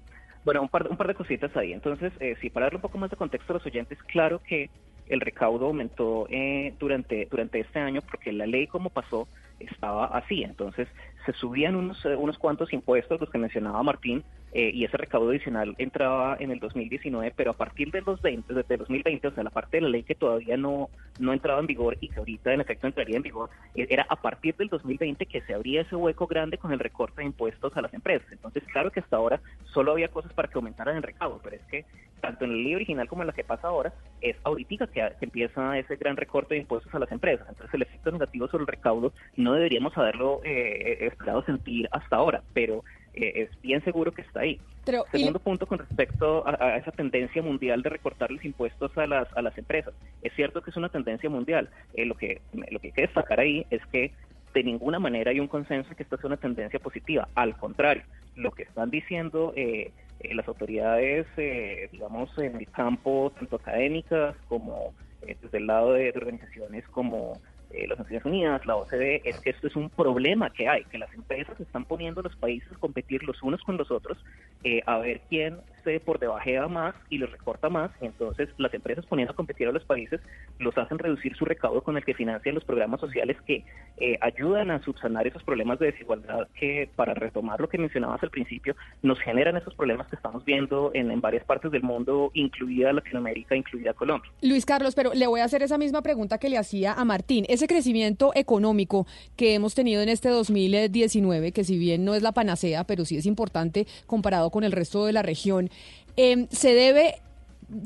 Bueno, 0.43 0.63
un 0.63 0.69
par, 0.69 0.88
un 0.89 0.97
par 0.97 1.07
de 1.07 1.13
cositas 1.13 1.55
ahí. 1.55 1.72
Entonces, 1.72 2.11
eh, 2.19 2.35
sí, 2.41 2.49
para 2.49 2.65
darle 2.65 2.77
un 2.77 2.81
poco 2.81 2.97
más 2.97 3.11
de 3.11 3.15
contexto 3.15 3.53
a 3.53 3.57
los 3.57 3.65
oyentes, 3.68 3.99
claro 4.11 4.41
que 4.47 4.72
el 5.07 5.22
recaudo 5.22 5.68
aumentó 5.68 6.28
eh, 6.30 6.73
durante, 6.80 7.28
durante 7.30 7.60
este 7.60 7.80
año 7.80 8.02
porque 8.02 8.32
la 8.32 8.45
ley 8.45 8.68
como 8.68 8.90
pasó 8.90 9.28
estaba 9.60 10.06
así. 10.06 10.44
Entonces, 10.44 10.88
se 11.26 11.34
subían 11.34 11.76
unos, 11.76 12.03
eh, 12.06 12.15
unos 12.15 12.38
cuantos 12.38 12.73
impuestos, 12.73 13.19
los 13.19 13.30
que 13.30 13.38
mencionaba 13.38 13.84
Martín, 13.84 14.23
eh, 14.53 14.72
y 14.73 14.84
ese 14.84 14.98
recaudo 14.98 15.30
adicional 15.30 15.76
entraba 15.78 16.36
en 16.40 16.52
el 16.52 16.60
2019, 16.60 17.34
pero 17.36 17.52
a 17.52 17.57
partir 17.57 17.91
de 17.91 18.02
los 18.02 18.22
20, 18.22 18.53
desde 18.53 18.78
2020, 18.78 19.28
o 19.28 19.32
sea, 19.32 19.44
la 19.44 19.49
parte 19.49 19.78
de 19.78 19.82
la 19.82 19.90
ley 19.90 20.03
que 20.03 20.15
todavía 20.15 20.57
no, 20.57 20.90
no 21.19 21.34
entraba 21.34 21.60
en 21.60 21.68
vigor 21.68 21.98
y 22.02 22.10
que 22.10 22.19
ahorita 22.19 22.53
en 22.53 22.61
efecto 22.61 22.88
entraría 22.88 23.18
en 23.18 23.23
vigor, 23.23 23.49
eh, 23.76 23.88
era 23.90 24.06
a 24.10 24.15
partir 24.18 24.56
del 24.57 24.68
2020 24.68 25.26
que 25.26 25.41
se 25.41 25.53
abría 25.53 25.82
ese 25.82 25.95
hueco 25.95 26.28
grande 26.28 26.57
con 26.57 26.72
el 26.72 26.80
recorte 26.80 27.22
de 27.22 27.28
impuestos 27.28 27.76
a 27.78 27.82
las 27.82 27.94
empresas. 27.94 28.28
Entonces, 28.32 28.64
claro 28.72 28.91
que 28.91 28.99
hasta 28.99 29.15
ahora 29.15 29.40
solo 29.73 29.94
había 29.94 30.10
cosas 30.10 30.34
para 30.34 30.48
que 30.48 30.57
aumentaran 30.57 30.98
el 30.98 31.03
recaudo, 31.03 31.40
pero 31.44 31.56
es 31.56 31.64
que 31.64 31.86
tanto 32.19 32.45
en 32.45 32.52
la 32.52 32.57
ley 32.57 32.76
original 32.76 33.07
como 33.07 33.23
en 33.23 33.28
la 33.28 33.34
que 33.34 33.44
pasa 33.44 33.68
ahora, 33.68 33.94
es 34.22 34.36
ahorita 34.44 34.88
que, 34.88 35.02
que 35.19 35.26
empieza 35.26 35.78
ese 35.78 35.95
gran 35.95 36.18
recorte 36.18 36.53
de 36.53 36.61
impuestos 36.61 36.94
a 36.94 36.99
las 36.99 37.11
empresas. 37.11 37.48
Entonces, 37.49 37.73
el 37.73 37.82
efecto 37.82 38.11
negativo 38.11 38.48
sobre 38.48 38.64
el 38.64 38.68
recaudo 38.68 39.14
no 39.36 39.53
deberíamos 39.53 39.98
haberlo 39.98 40.41
eh, 40.44 40.98
esperado 41.02 41.44
sentir 41.44 41.90
hasta 41.91 42.18
ahora, 42.18 42.44
pero 42.53 42.84
eh, 43.13 43.33
es 43.49 43.61
bien 43.61 43.83
seguro 43.83 44.11
que 44.13 44.21
está 44.21 44.41
ahí. 44.41 44.59
Pero, 44.85 45.05
y- 45.13 45.17
Segundo 45.19 45.39
punto 45.39 45.65
con 45.67 45.79
respecto 45.79 46.45
a, 46.47 46.57
a 46.59 46.77
esa 46.77 46.91
tendencia 46.91 47.41
mundial 47.41 47.81
de 47.81 47.89
recortar 47.89 48.31
los 48.31 48.43
impuestos 48.43 48.97
a 48.97 49.05
las, 49.07 49.27
a 49.35 49.41
las 49.41 49.57
empresas. 49.57 49.93
Es 50.21 50.33
cierto 50.33 50.61
que 50.61 50.71
es 50.71 50.77
una 50.77 50.89
tendencia 50.89 51.29
mundial. 51.29 51.69
Eh, 51.93 52.05
lo, 52.05 52.15
que, 52.15 52.41
lo 52.53 52.79
que 52.79 52.88
hay 52.88 52.93
que 52.93 53.01
destacar 53.01 53.39
ahí 53.39 53.65
es 53.69 53.81
que 53.91 54.11
de 54.53 54.63
ninguna 54.63 54.99
manera 54.99 55.31
hay 55.31 55.39
un 55.39 55.47
consenso 55.47 55.89
en 55.89 55.95
que 55.95 56.03
esta 56.03 56.17
sea 56.17 56.27
una 56.27 56.38
tendencia 56.38 56.79
positiva. 56.79 57.27
Al 57.35 57.55
contrario, 57.57 58.03
lo 58.35 58.51
que 58.51 58.63
están 58.63 58.89
diciendo 58.89 59.53
eh, 59.55 59.91
eh, 60.19 60.35
las 60.35 60.47
autoridades, 60.47 61.27
eh, 61.38 61.89
digamos, 61.91 62.35
en 62.38 62.55
el 62.57 62.67
campo, 62.69 63.31
tanto 63.38 63.57
académicas 63.57 64.35
como 64.47 64.93
eh, 65.21 65.38
desde 65.41 65.57
el 65.59 65.67
lado 65.67 65.93
de, 65.93 66.11
de 66.11 66.17
organizaciones 66.17 66.85
como 66.89 67.39
eh, 67.73 67.88
las 67.88 67.99
Naciones 67.99 68.26
Unidas, 68.26 68.65
la 68.65 68.76
OCDE, 68.76 69.22
es 69.26 69.39
que 69.39 69.52
esto 69.52 69.68
es 69.68 69.76
un 69.76 69.89
problema 69.89 70.52
que 70.52 70.68
hay, 70.68 70.84
que 70.85 70.98
las 70.98 71.14
empresas 71.14 71.60
están 71.60 71.85
poniendo 71.85 72.22
a 72.22 72.23
los 72.23 72.35
países 72.35 72.72
a 72.72 72.80
competir 72.80 73.23
los 73.23 73.41
unos 73.43 73.61
con 73.64 73.77
los 73.77 73.91
otros, 73.91 74.18
eh, 74.64 74.81
a 74.85 74.98
ver 74.99 75.22
quién 75.30 75.57
por 76.05 76.19
debajea 76.19 76.67
más 76.67 76.95
y 77.09 77.17
los 77.17 77.31
recorta 77.31 77.69
más, 77.69 77.91
entonces 78.01 78.49
las 78.57 78.73
empresas 78.73 79.05
poniendo 79.05 79.33
a 79.33 79.35
competir 79.35 79.67
a 79.67 79.71
los 79.71 79.83
países 79.83 80.21
los 80.59 80.77
hacen 80.77 80.99
reducir 80.99 81.35
su 81.35 81.45
recaudo 81.45 81.81
con 81.81 81.97
el 81.97 82.05
que 82.05 82.13
financian 82.13 82.55
los 82.55 82.63
programas 82.63 82.99
sociales 82.99 83.37
que 83.45 83.65
eh, 83.97 84.17
ayudan 84.21 84.71
a 84.71 84.81
subsanar 84.83 85.27
esos 85.27 85.43
problemas 85.43 85.79
de 85.79 85.87
desigualdad 85.87 86.47
que, 86.55 86.89
para 86.95 87.13
retomar 87.13 87.59
lo 87.59 87.69
que 87.69 87.77
mencionabas 87.77 88.21
al 88.23 88.29
principio, 88.29 88.75
nos 89.01 89.19
generan 89.19 89.57
esos 89.57 89.75
problemas 89.75 90.07
que 90.07 90.15
estamos 90.15 90.45
viendo 90.45 90.91
en, 90.93 91.11
en 91.11 91.21
varias 91.21 91.43
partes 91.45 91.71
del 91.71 91.83
mundo, 91.83 92.31
incluida 92.33 92.93
Latinoamérica, 92.93 93.55
incluida 93.55 93.93
Colombia. 93.93 94.31
Luis 94.41 94.65
Carlos, 94.65 94.95
pero 94.95 95.13
le 95.13 95.27
voy 95.27 95.41
a 95.41 95.45
hacer 95.45 95.63
esa 95.63 95.77
misma 95.77 96.01
pregunta 96.01 96.37
que 96.37 96.49
le 96.49 96.57
hacía 96.57 96.93
a 96.93 97.05
Martín. 97.05 97.45
Ese 97.49 97.67
crecimiento 97.67 98.31
económico 98.35 99.07
que 99.35 99.55
hemos 99.55 99.75
tenido 99.75 100.01
en 100.01 100.09
este 100.09 100.29
2019, 100.29 101.51
que 101.51 101.63
si 101.63 101.77
bien 101.77 102.05
no 102.05 102.15
es 102.15 102.21
la 102.21 102.31
panacea, 102.31 102.83
pero 102.83 103.05
sí 103.05 103.17
es 103.17 103.25
importante 103.25 103.87
comparado 104.05 104.49
con 104.49 104.63
el 104.63 104.71
resto 104.71 105.05
de 105.05 105.13
la 105.13 105.21
región, 105.21 105.69
eh, 106.18 106.48
se 106.49 106.73
debe 106.73 107.15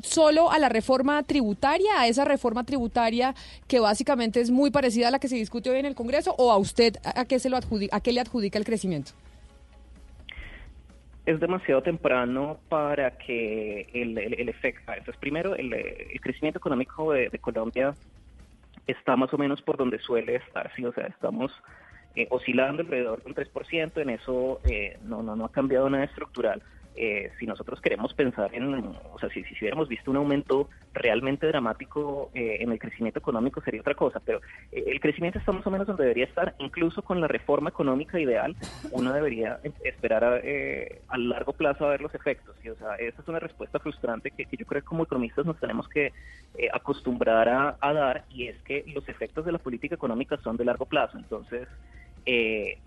solo 0.02 0.50
a 0.50 0.58
la 0.58 0.68
reforma 0.68 1.22
tributaria, 1.22 2.00
a 2.00 2.08
esa 2.08 2.24
reforma 2.24 2.64
tributaria 2.64 3.34
que 3.68 3.78
básicamente 3.78 4.40
es 4.40 4.50
muy 4.50 4.70
parecida 4.70 5.08
a 5.08 5.10
la 5.10 5.18
que 5.18 5.28
se 5.28 5.36
discute 5.36 5.70
hoy 5.70 5.78
en 5.78 5.86
el 5.86 5.94
Congreso, 5.94 6.34
o 6.38 6.50
a 6.50 6.56
usted 6.56 6.96
a 7.04 7.24
qué 7.24 7.38
se 7.38 7.50
lo 7.50 7.56
adjudica, 7.56 7.96
a 7.96 8.00
qué 8.00 8.12
le 8.12 8.20
adjudica 8.20 8.58
el 8.58 8.64
crecimiento? 8.64 9.12
es 11.26 11.40
demasiado 11.40 11.82
temprano 11.82 12.58
para 12.68 13.18
que 13.18 13.88
el, 13.92 14.16
el, 14.16 14.40
el 14.40 14.48
efecto, 14.48 14.92
entonces 14.92 15.16
primero 15.16 15.56
el, 15.56 15.72
el 15.74 16.20
crecimiento 16.20 16.58
económico 16.58 17.12
de, 17.12 17.28
de, 17.28 17.38
Colombia 17.40 17.94
está 18.86 19.16
más 19.16 19.34
o 19.34 19.36
menos 19.36 19.60
por 19.60 19.76
donde 19.76 19.98
suele 19.98 20.36
estar, 20.36 20.72
sí, 20.76 20.84
o 20.84 20.92
sea, 20.92 21.06
estamos 21.08 21.52
eh, 22.14 22.28
oscilando 22.30 22.82
alrededor 22.82 23.24
del 23.24 23.34
3%, 23.34 24.00
en 24.00 24.10
eso 24.10 24.60
eh, 24.70 24.98
no, 25.02 25.24
no, 25.24 25.34
no 25.34 25.46
ha 25.46 25.52
cambiado 25.52 25.90
nada 25.90 26.04
estructural. 26.04 26.62
Eh, 26.96 27.30
si 27.38 27.46
nosotros 27.46 27.80
queremos 27.80 28.14
pensar 28.14 28.54
en, 28.54 28.74
o 28.74 29.18
sea, 29.18 29.28
si, 29.28 29.44
si 29.44 29.54
hubiéramos 29.60 29.88
visto 29.88 30.10
un 30.10 30.16
aumento 30.16 30.68
realmente 30.94 31.46
dramático 31.46 32.30
eh, 32.34 32.58
en 32.60 32.72
el 32.72 32.78
crecimiento 32.78 33.18
económico 33.18 33.60
sería 33.60 33.82
otra 33.82 33.94
cosa, 33.94 34.20
pero 34.20 34.40
eh, 34.72 34.84
el 34.86 35.00
crecimiento 35.00 35.38
está 35.38 35.52
más 35.52 35.66
o 35.66 35.70
menos 35.70 35.86
donde 35.86 36.04
debería 36.04 36.24
estar, 36.24 36.54
incluso 36.58 37.02
con 37.02 37.20
la 37.20 37.28
reforma 37.28 37.68
económica 37.68 38.18
ideal, 38.18 38.56
uno 38.92 39.12
debería 39.12 39.60
esperar 39.84 40.24
a, 40.24 40.38
eh, 40.42 41.02
a 41.08 41.18
largo 41.18 41.52
plazo 41.52 41.84
a 41.84 41.90
ver 41.90 42.00
los 42.00 42.14
efectos, 42.14 42.56
¿sí? 42.62 42.70
o 42.70 42.76
sea, 42.76 42.94
esa 42.94 43.20
es 43.20 43.28
una 43.28 43.40
respuesta 43.40 43.78
frustrante 43.78 44.30
que, 44.30 44.46
que 44.46 44.56
yo 44.56 44.64
creo 44.64 44.80
que 44.80 44.86
como 44.86 45.04
economistas 45.04 45.44
nos 45.44 45.60
tenemos 45.60 45.88
que 45.88 46.06
eh, 46.56 46.68
acostumbrar 46.72 47.48
a, 47.48 47.76
a, 47.78 47.92
dar, 47.92 48.24
y 48.30 48.46
es 48.46 48.56
que 48.62 48.84
los 48.94 49.06
efectos 49.08 49.44
de 49.44 49.52
la 49.52 49.58
política 49.58 49.94
económica 49.94 50.38
son 50.38 50.56
de 50.56 50.64
largo 50.64 50.86
plazo, 50.86 51.18
entonces... 51.18 51.68
Eh, 52.24 52.78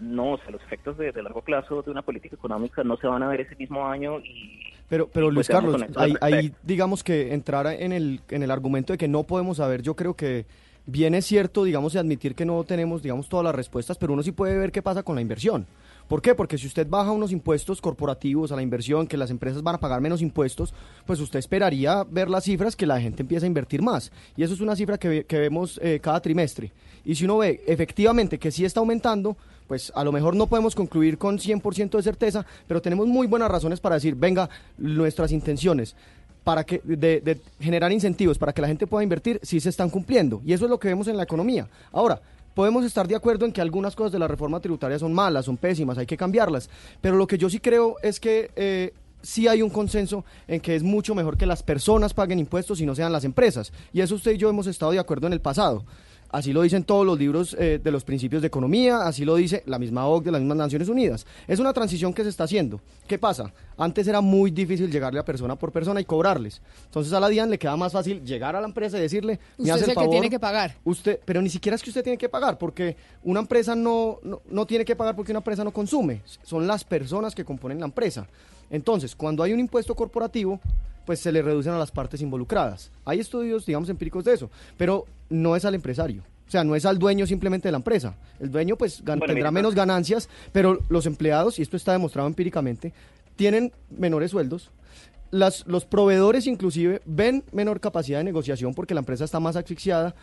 no, 0.00 0.32
o 0.32 0.38
sea, 0.38 0.50
los 0.50 0.62
efectos 0.62 0.96
de, 0.98 1.12
de, 1.12 1.22
largo 1.22 1.42
plazo 1.42 1.82
de 1.82 1.90
una 1.90 2.02
política 2.02 2.36
económica 2.36 2.84
no 2.84 2.96
se 2.96 3.06
van 3.06 3.22
a 3.22 3.28
ver 3.28 3.42
ese 3.42 3.56
mismo 3.56 3.86
año 3.86 4.20
y... 4.20 4.72
Pero, 4.88 5.08
pero 5.08 5.28
y 5.28 5.34
Luis 5.34 5.46
pues 5.46 5.56
Carlos, 5.56 5.84
ahí, 5.96 6.14
ahí, 6.20 6.52
digamos 6.62 7.04
que 7.04 7.32
entrar 7.32 7.66
en 7.68 7.92
el, 7.92 8.20
en 8.28 8.42
el 8.42 8.50
argumento 8.50 8.92
de 8.92 8.98
que 8.98 9.06
no 9.06 9.22
podemos 9.22 9.58
saber, 9.58 9.82
yo 9.82 9.94
creo 9.94 10.14
que 10.14 10.46
bien 10.90 11.14
es 11.14 11.26
cierto, 11.26 11.64
digamos, 11.64 11.96
admitir 11.96 12.34
que 12.34 12.44
no 12.44 12.62
tenemos, 12.64 13.02
digamos, 13.02 13.28
todas 13.28 13.44
las 13.44 13.54
respuestas, 13.54 13.96
pero 13.98 14.12
uno 14.12 14.22
sí 14.22 14.32
puede 14.32 14.56
ver 14.56 14.72
qué 14.72 14.82
pasa 14.82 15.02
con 15.02 15.14
la 15.14 15.20
inversión. 15.20 15.66
¿Por 16.08 16.20
qué? 16.20 16.34
Porque 16.34 16.58
si 16.58 16.66
usted 16.66 16.88
baja 16.88 17.12
unos 17.12 17.30
impuestos 17.30 17.80
corporativos 17.80 18.50
a 18.50 18.56
la 18.56 18.62
inversión, 18.62 19.06
que 19.06 19.16
las 19.16 19.30
empresas 19.30 19.62
van 19.62 19.76
a 19.76 19.80
pagar 19.80 20.00
menos 20.00 20.22
impuestos, 20.22 20.74
pues 21.06 21.20
usted 21.20 21.38
esperaría 21.38 22.02
ver 22.02 22.28
las 22.28 22.44
cifras 22.44 22.74
que 22.74 22.86
la 22.86 23.00
gente 23.00 23.22
empieza 23.22 23.46
a 23.46 23.48
invertir 23.48 23.80
más. 23.80 24.10
Y 24.36 24.42
eso 24.42 24.54
es 24.54 24.60
una 24.60 24.74
cifra 24.74 24.98
que, 24.98 25.24
que 25.24 25.38
vemos 25.38 25.78
eh, 25.82 26.00
cada 26.02 26.20
trimestre. 26.20 26.72
Y 27.04 27.14
si 27.14 27.24
uno 27.24 27.38
ve 27.38 27.62
efectivamente 27.66 28.38
que 28.38 28.50
sí 28.50 28.64
está 28.64 28.80
aumentando, 28.80 29.36
pues 29.68 29.92
a 29.94 30.02
lo 30.02 30.10
mejor 30.10 30.34
no 30.34 30.48
podemos 30.48 30.74
concluir 30.74 31.16
con 31.16 31.38
100% 31.38 31.96
de 31.96 32.02
certeza, 32.02 32.44
pero 32.66 32.82
tenemos 32.82 33.06
muy 33.06 33.28
buenas 33.28 33.48
razones 33.48 33.78
para 33.78 33.94
decir, 33.94 34.16
venga, 34.16 34.50
nuestras 34.78 35.30
intenciones 35.30 35.94
para 36.50 36.64
que 36.64 36.80
de, 36.82 37.40
generar 37.60 37.92
incentivos 37.92 38.36
para 38.36 38.52
que 38.52 38.60
la 38.60 38.66
gente 38.66 38.88
pueda 38.88 39.04
invertir 39.04 39.38
sí 39.40 39.60
se 39.60 39.68
están 39.68 39.88
cumpliendo 39.88 40.42
y 40.44 40.52
eso 40.52 40.64
es 40.64 40.70
lo 40.70 40.80
que 40.80 40.88
vemos 40.88 41.06
en 41.06 41.16
la 41.16 41.22
economía 41.22 41.68
ahora 41.92 42.20
podemos 42.54 42.84
estar 42.84 43.06
de 43.06 43.14
acuerdo 43.14 43.46
en 43.46 43.52
que 43.52 43.60
algunas 43.60 43.94
cosas 43.94 44.10
de 44.10 44.18
la 44.18 44.26
reforma 44.26 44.58
tributaria 44.58 44.98
son 44.98 45.14
malas, 45.14 45.44
son 45.44 45.56
pésimas, 45.56 45.96
hay 45.96 46.06
que 46.06 46.16
cambiarlas. 46.16 46.68
Pero 47.00 47.14
lo 47.14 47.28
que 47.28 47.38
yo 47.38 47.48
sí 47.48 47.60
creo 47.60 47.94
es 48.02 48.18
que 48.18 48.50
eh, 48.56 48.92
sí 49.22 49.46
hay 49.46 49.62
un 49.62 49.70
consenso 49.70 50.24
en 50.48 50.60
que 50.60 50.74
es 50.74 50.82
mucho 50.82 51.14
mejor 51.14 51.38
que 51.38 51.46
las 51.46 51.62
personas 51.62 52.12
paguen 52.12 52.40
impuestos 52.40 52.80
y 52.80 52.86
no 52.86 52.96
sean 52.96 53.12
las 53.12 53.22
empresas. 53.22 53.72
Y 53.92 54.00
eso 54.00 54.16
usted 54.16 54.32
y 54.32 54.36
yo 54.36 54.50
hemos 54.50 54.66
estado 54.66 54.90
de 54.90 54.98
acuerdo 54.98 55.28
en 55.28 55.32
el 55.32 55.40
pasado. 55.40 55.84
Así 56.32 56.52
lo 56.52 56.62
dicen 56.62 56.84
todos 56.84 57.04
los 57.04 57.18
libros 57.18 57.56
eh, 57.58 57.80
de 57.82 57.90
los 57.90 58.04
principios 58.04 58.42
de 58.42 58.48
economía, 58.48 59.02
así 59.02 59.24
lo 59.24 59.34
dice 59.34 59.62
la 59.66 59.78
misma 59.78 60.06
OCDE 60.06 60.26
de 60.26 60.32
las 60.32 60.40
mismas 60.40 60.58
Naciones 60.58 60.88
Unidas. 60.88 61.26
Es 61.48 61.58
una 61.58 61.72
transición 61.72 62.14
que 62.14 62.22
se 62.22 62.28
está 62.28 62.44
haciendo. 62.44 62.80
¿Qué 63.06 63.18
pasa? 63.18 63.52
Antes 63.76 64.06
era 64.06 64.20
muy 64.20 64.50
difícil 64.50 64.90
llegarle 64.90 65.18
a 65.18 65.24
persona 65.24 65.56
por 65.56 65.72
persona 65.72 66.00
y 66.00 66.04
cobrarles. 66.04 66.62
Entonces 66.84 67.12
a 67.12 67.20
la 67.20 67.28
DIAN 67.28 67.50
le 67.50 67.58
queda 67.58 67.76
más 67.76 67.92
fácil 67.92 68.24
llegar 68.24 68.54
a 68.54 68.60
la 68.60 68.66
empresa 68.66 68.96
y 68.98 69.00
decirle, 69.00 69.40
me 69.58 69.64
Usted 69.64 69.72
hace 69.72 69.82
es 69.82 69.88
el 69.90 69.98
el 69.98 70.04
que 70.04 70.10
tiene 70.10 70.30
que 70.30 70.38
pagar. 70.38 70.76
Usted, 70.84 71.20
pero 71.24 71.42
ni 71.42 71.48
siquiera 71.48 71.74
es 71.74 71.82
que 71.82 71.90
usted 71.90 72.04
tiene 72.04 72.18
que 72.18 72.28
pagar, 72.28 72.58
porque 72.58 72.96
una 73.24 73.40
empresa 73.40 73.74
no, 73.74 74.20
no, 74.22 74.40
no 74.48 74.66
tiene 74.66 74.84
que 74.84 74.94
pagar 74.94 75.16
porque 75.16 75.32
una 75.32 75.40
empresa 75.40 75.64
no 75.64 75.72
consume. 75.72 76.22
Son 76.44 76.66
las 76.66 76.84
personas 76.84 77.34
que 77.34 77.44
componen 77.44 77.80
la 77.80 77.86
empresa. 77.86 78.26
Entonces, 78.70 79.14
cuando 79.14 79.42
hay 79.42 79.52
un 79.52 79.60
impuesto 79.60 79.94
corporativo, 79.94 80.60
pues 81.04 81.20
se 81.20 81.32
le 81.32 81.42
reducen 81.42 81.72
a 81.72 81.78
las 81.78 81.90
partes 81.90 82.22
involucradas. 82.22 82.90
Hay 83.04 83.20
estudios, 83.20 83.66
digamos, 83.66 83.88
empíricos 83.88 84.24
de 84.24 84.34
eso, 84.34 84.50
pero 84.76 85.06
no 85.28 85.56
es 85.56 85.64
al 85.64 85.74
empresario. 85.74 86.22
O 86.46 86.50
sea, 86.50 86.64
no 86.64 86.74
es 86.74 86.84
al 86.84 86.98
dueño 86.98 87.26
simplemente 87.26 87.68
de 87.68 87.72
la 87.72 87.78
empresa. 87.78 88.16
El 88.40 88.50
dueño 88.50 88.76
pues 88.76 89.04
Bueno, 89.04 89.24
tendrá 89.24 89.50
menos 89.50 89.74
ganancias, 89.74 90.28
pero 90.52 90.80
los 90.88 91.06
empleados, 91.06 91.58
y 91.58 91.62
esto 91.62 91.76
está 91.76 91.92
demostrado 91.92 92.26
empíricamente, 92.26 92.92
tienen 93.36 93.72
menores 93.88 94.32
sueldos. 94.32 94.70
Las, 95.30 95.64
los 95.68 95.84
proveedores 95.84 96.48
inclusive 96.48 97.02
ven 97.06 97.44
menor 97.52 97.78
capacidad 97.78 98.18
de 98.18 98.24
negociación 98.24 98.74
porque 98.74 98.94
la 98.94 99.00
empresa 99.00 99.24
está 99.24 99.38
más 99.38 99.54
asfixiada. 99.54 100.14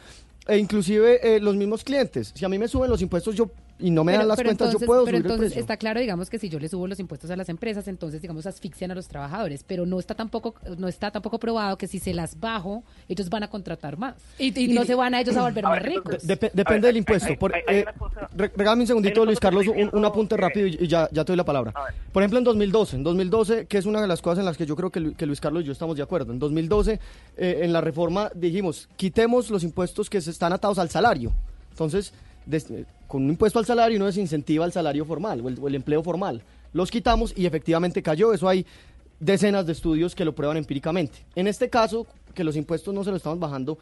E 0.48 0.58
inclusive 0.58 1.36
eh, 1.36 1.40
los 1.40 1.56
mismos 1.56 1.84
clientes. 1.84 2.34
Si 2.36 2.44
a 2.44 2.50
mí 2.50 2.58
me 2.58 2.68
suben 2.68 2.90
los 2.90 3.02
impuestos 3.02 3.36
yo 3.36 3.50
y 3.80 3.92
no 3.92 4.04
me 4.04 4.12
Pero- 4.14 4.20
dan 4.20 4.28
las 4.30 4.36
cuentas, 4.38 4.52
entonces- 4.54 4.82
yo 4.82 4.86
puedo 4.88 5.06
pero 5.06 5.18
subir 5.18 5.26
el 5.26 5.32
entonces 5.32 5.52
precio. 5.54 5.62
está 5.62 5.78
claro, 5.78 6.00
digamos 6.00 6.30
que 6.30 6.40
si 6.40 6.50
yo 6.50 6.60
le 6.60 6.68
subo 6.70 6.88
los 6.88 7.00
impuestos 7.00 7.30
a 7.32 7.36
las 7.36 7.50
empresas, 7.50 7.88
entonces 7.88 8.22
digamos 8.22 8.46
asfixian 8.46 8.92
a 8.92 8.96
los 8.96 9.08
trabajadores, 9.08 9.64
pero 9.64 9.86
no 9.86 10.00
está 10.00 10.16
tampoco 10.16 10.56
no 10.78 10.88
está 10.88 11.12
tampoco 11.12 11.40
probado 11.40 11.78
que 11.78 11.88
si 11.88 12.00
se 12.00 12.14
las 12.14 12.40
bajo, 12.40 12.84
ellos 13.08 13.30
van 13.30 13.44
a 13.44 13.50
contratar 13.50 13.98
más 13.98 14.16
y, 14.40 14.58
y- 14.60 14.68
no 14.74 14.84
se 14.86 14.96
van 14.96 15.14
a 15.14 15.22
ellos 15.22 15.36
a 15.38 15.44
volver 15.44 15.64
más 15.64 15.82
ricos. 15.82 16.28
Dep- 16.28 16.52
depende 16.54 16.88
del 16.88 16.98
impuesto. 16.98 17.36
Por- 17.38 17.56
eh, 17.56 17.86
re- 18.36 18.52
regálame 18.56 18.82
un 18.84 18.88
segundito, 18.88 19.26
Luis 19.26 19.40
Carlos, 19.40 19.66
un, 19.68 19.90
un 19.94 20.06
apunte 20.06 20.36
rápido 20.38 20.68
y, 20.68 20.78
y 20.82 20.88
ya, 20.88 21.08
ya 21.12 21.24
te 21.24 21.32
doy 21.34 21.38
la 21.38 21.46
palabra. 21.46 21.74
Por 22.12 22.24
ejemplo, 22.24 22.40
en 22.40 22.46
2012, 22.46 22.96
en 22.98 23.04
2012, 23.04 23.66
que 23.68 23.78
es 23.78 23.86
una 23.86 24.02
de 24.02 24.08
las 24.08 24.22
cosas 24.22 24.40
en 24.40 24.46
las 24.46 24.58
que 24.58 24.66
yo 24.66 24.76
creo 24.76 24.90
que, 24.90 25.14
que 25.14 25.26
Luis 25.26 25.40
Carlos 25.42 25.64
y 25.64 25.66
yo 25.68 25.72
estamos 25.72 25.96
de 25.98 26.04
acuerdo. 26.04 26.34
En 26.34 26.40
2012, 26.40 27.00
eh, 27.38 27.60
en 27.62 27.74
la 27.74 27.82
reforma 27.82 28.32
dijimos, 28.34 28.90
quitemos 28.96 29.50
los 29.50 29.64
impuestos 29.64 30.10
que 30.10 30.20
se 30.22 30.32
están 30.32 30.54
atados 30.54 30.80
al 30.80 30.90
salario. 30.90 31.32
Entonces, 31.72 32.14
con 33.08 33.24
un 33.24 33.30
impuesto 33.30 33.60
al 33.60 33.66
salario 33.66 33.98
uno 33.98 34.06
desincentiva 34.06 34.66
el 34.66 34.72
salario 34.72 35.06
formal 35.06 35.42
o 35.42 35.68
el, 35.68 35.76
empleo 35.76 36.04
formal. 36.04 36.42
Los 36.74 36.92
quitamos 36.92 37.34
y 37.36 37.46
efectivamente 37.46 38.02
cayó. 38.02 38.34
Eso 38.34 38.48
hay 38.48 38.66
decenas 39.20 39.66
de 39.66 39.72
estudios 39.74 40.16
que 40.16 40.26
lo 40.26 40.36
prueban 40.36 40.58
empíricamente. 40.58 41.26
En 41.36 41.48
este 41.48 41.70
caso, 41.70 42.06
que 42.34 42.44
los 42.44 42.56
impuestos 42.56 42.94
no 42.94 43.04
se 43.04 43.12
los 43.12 43.18
estamos 43.18 43.40
bajando 43.40 43.78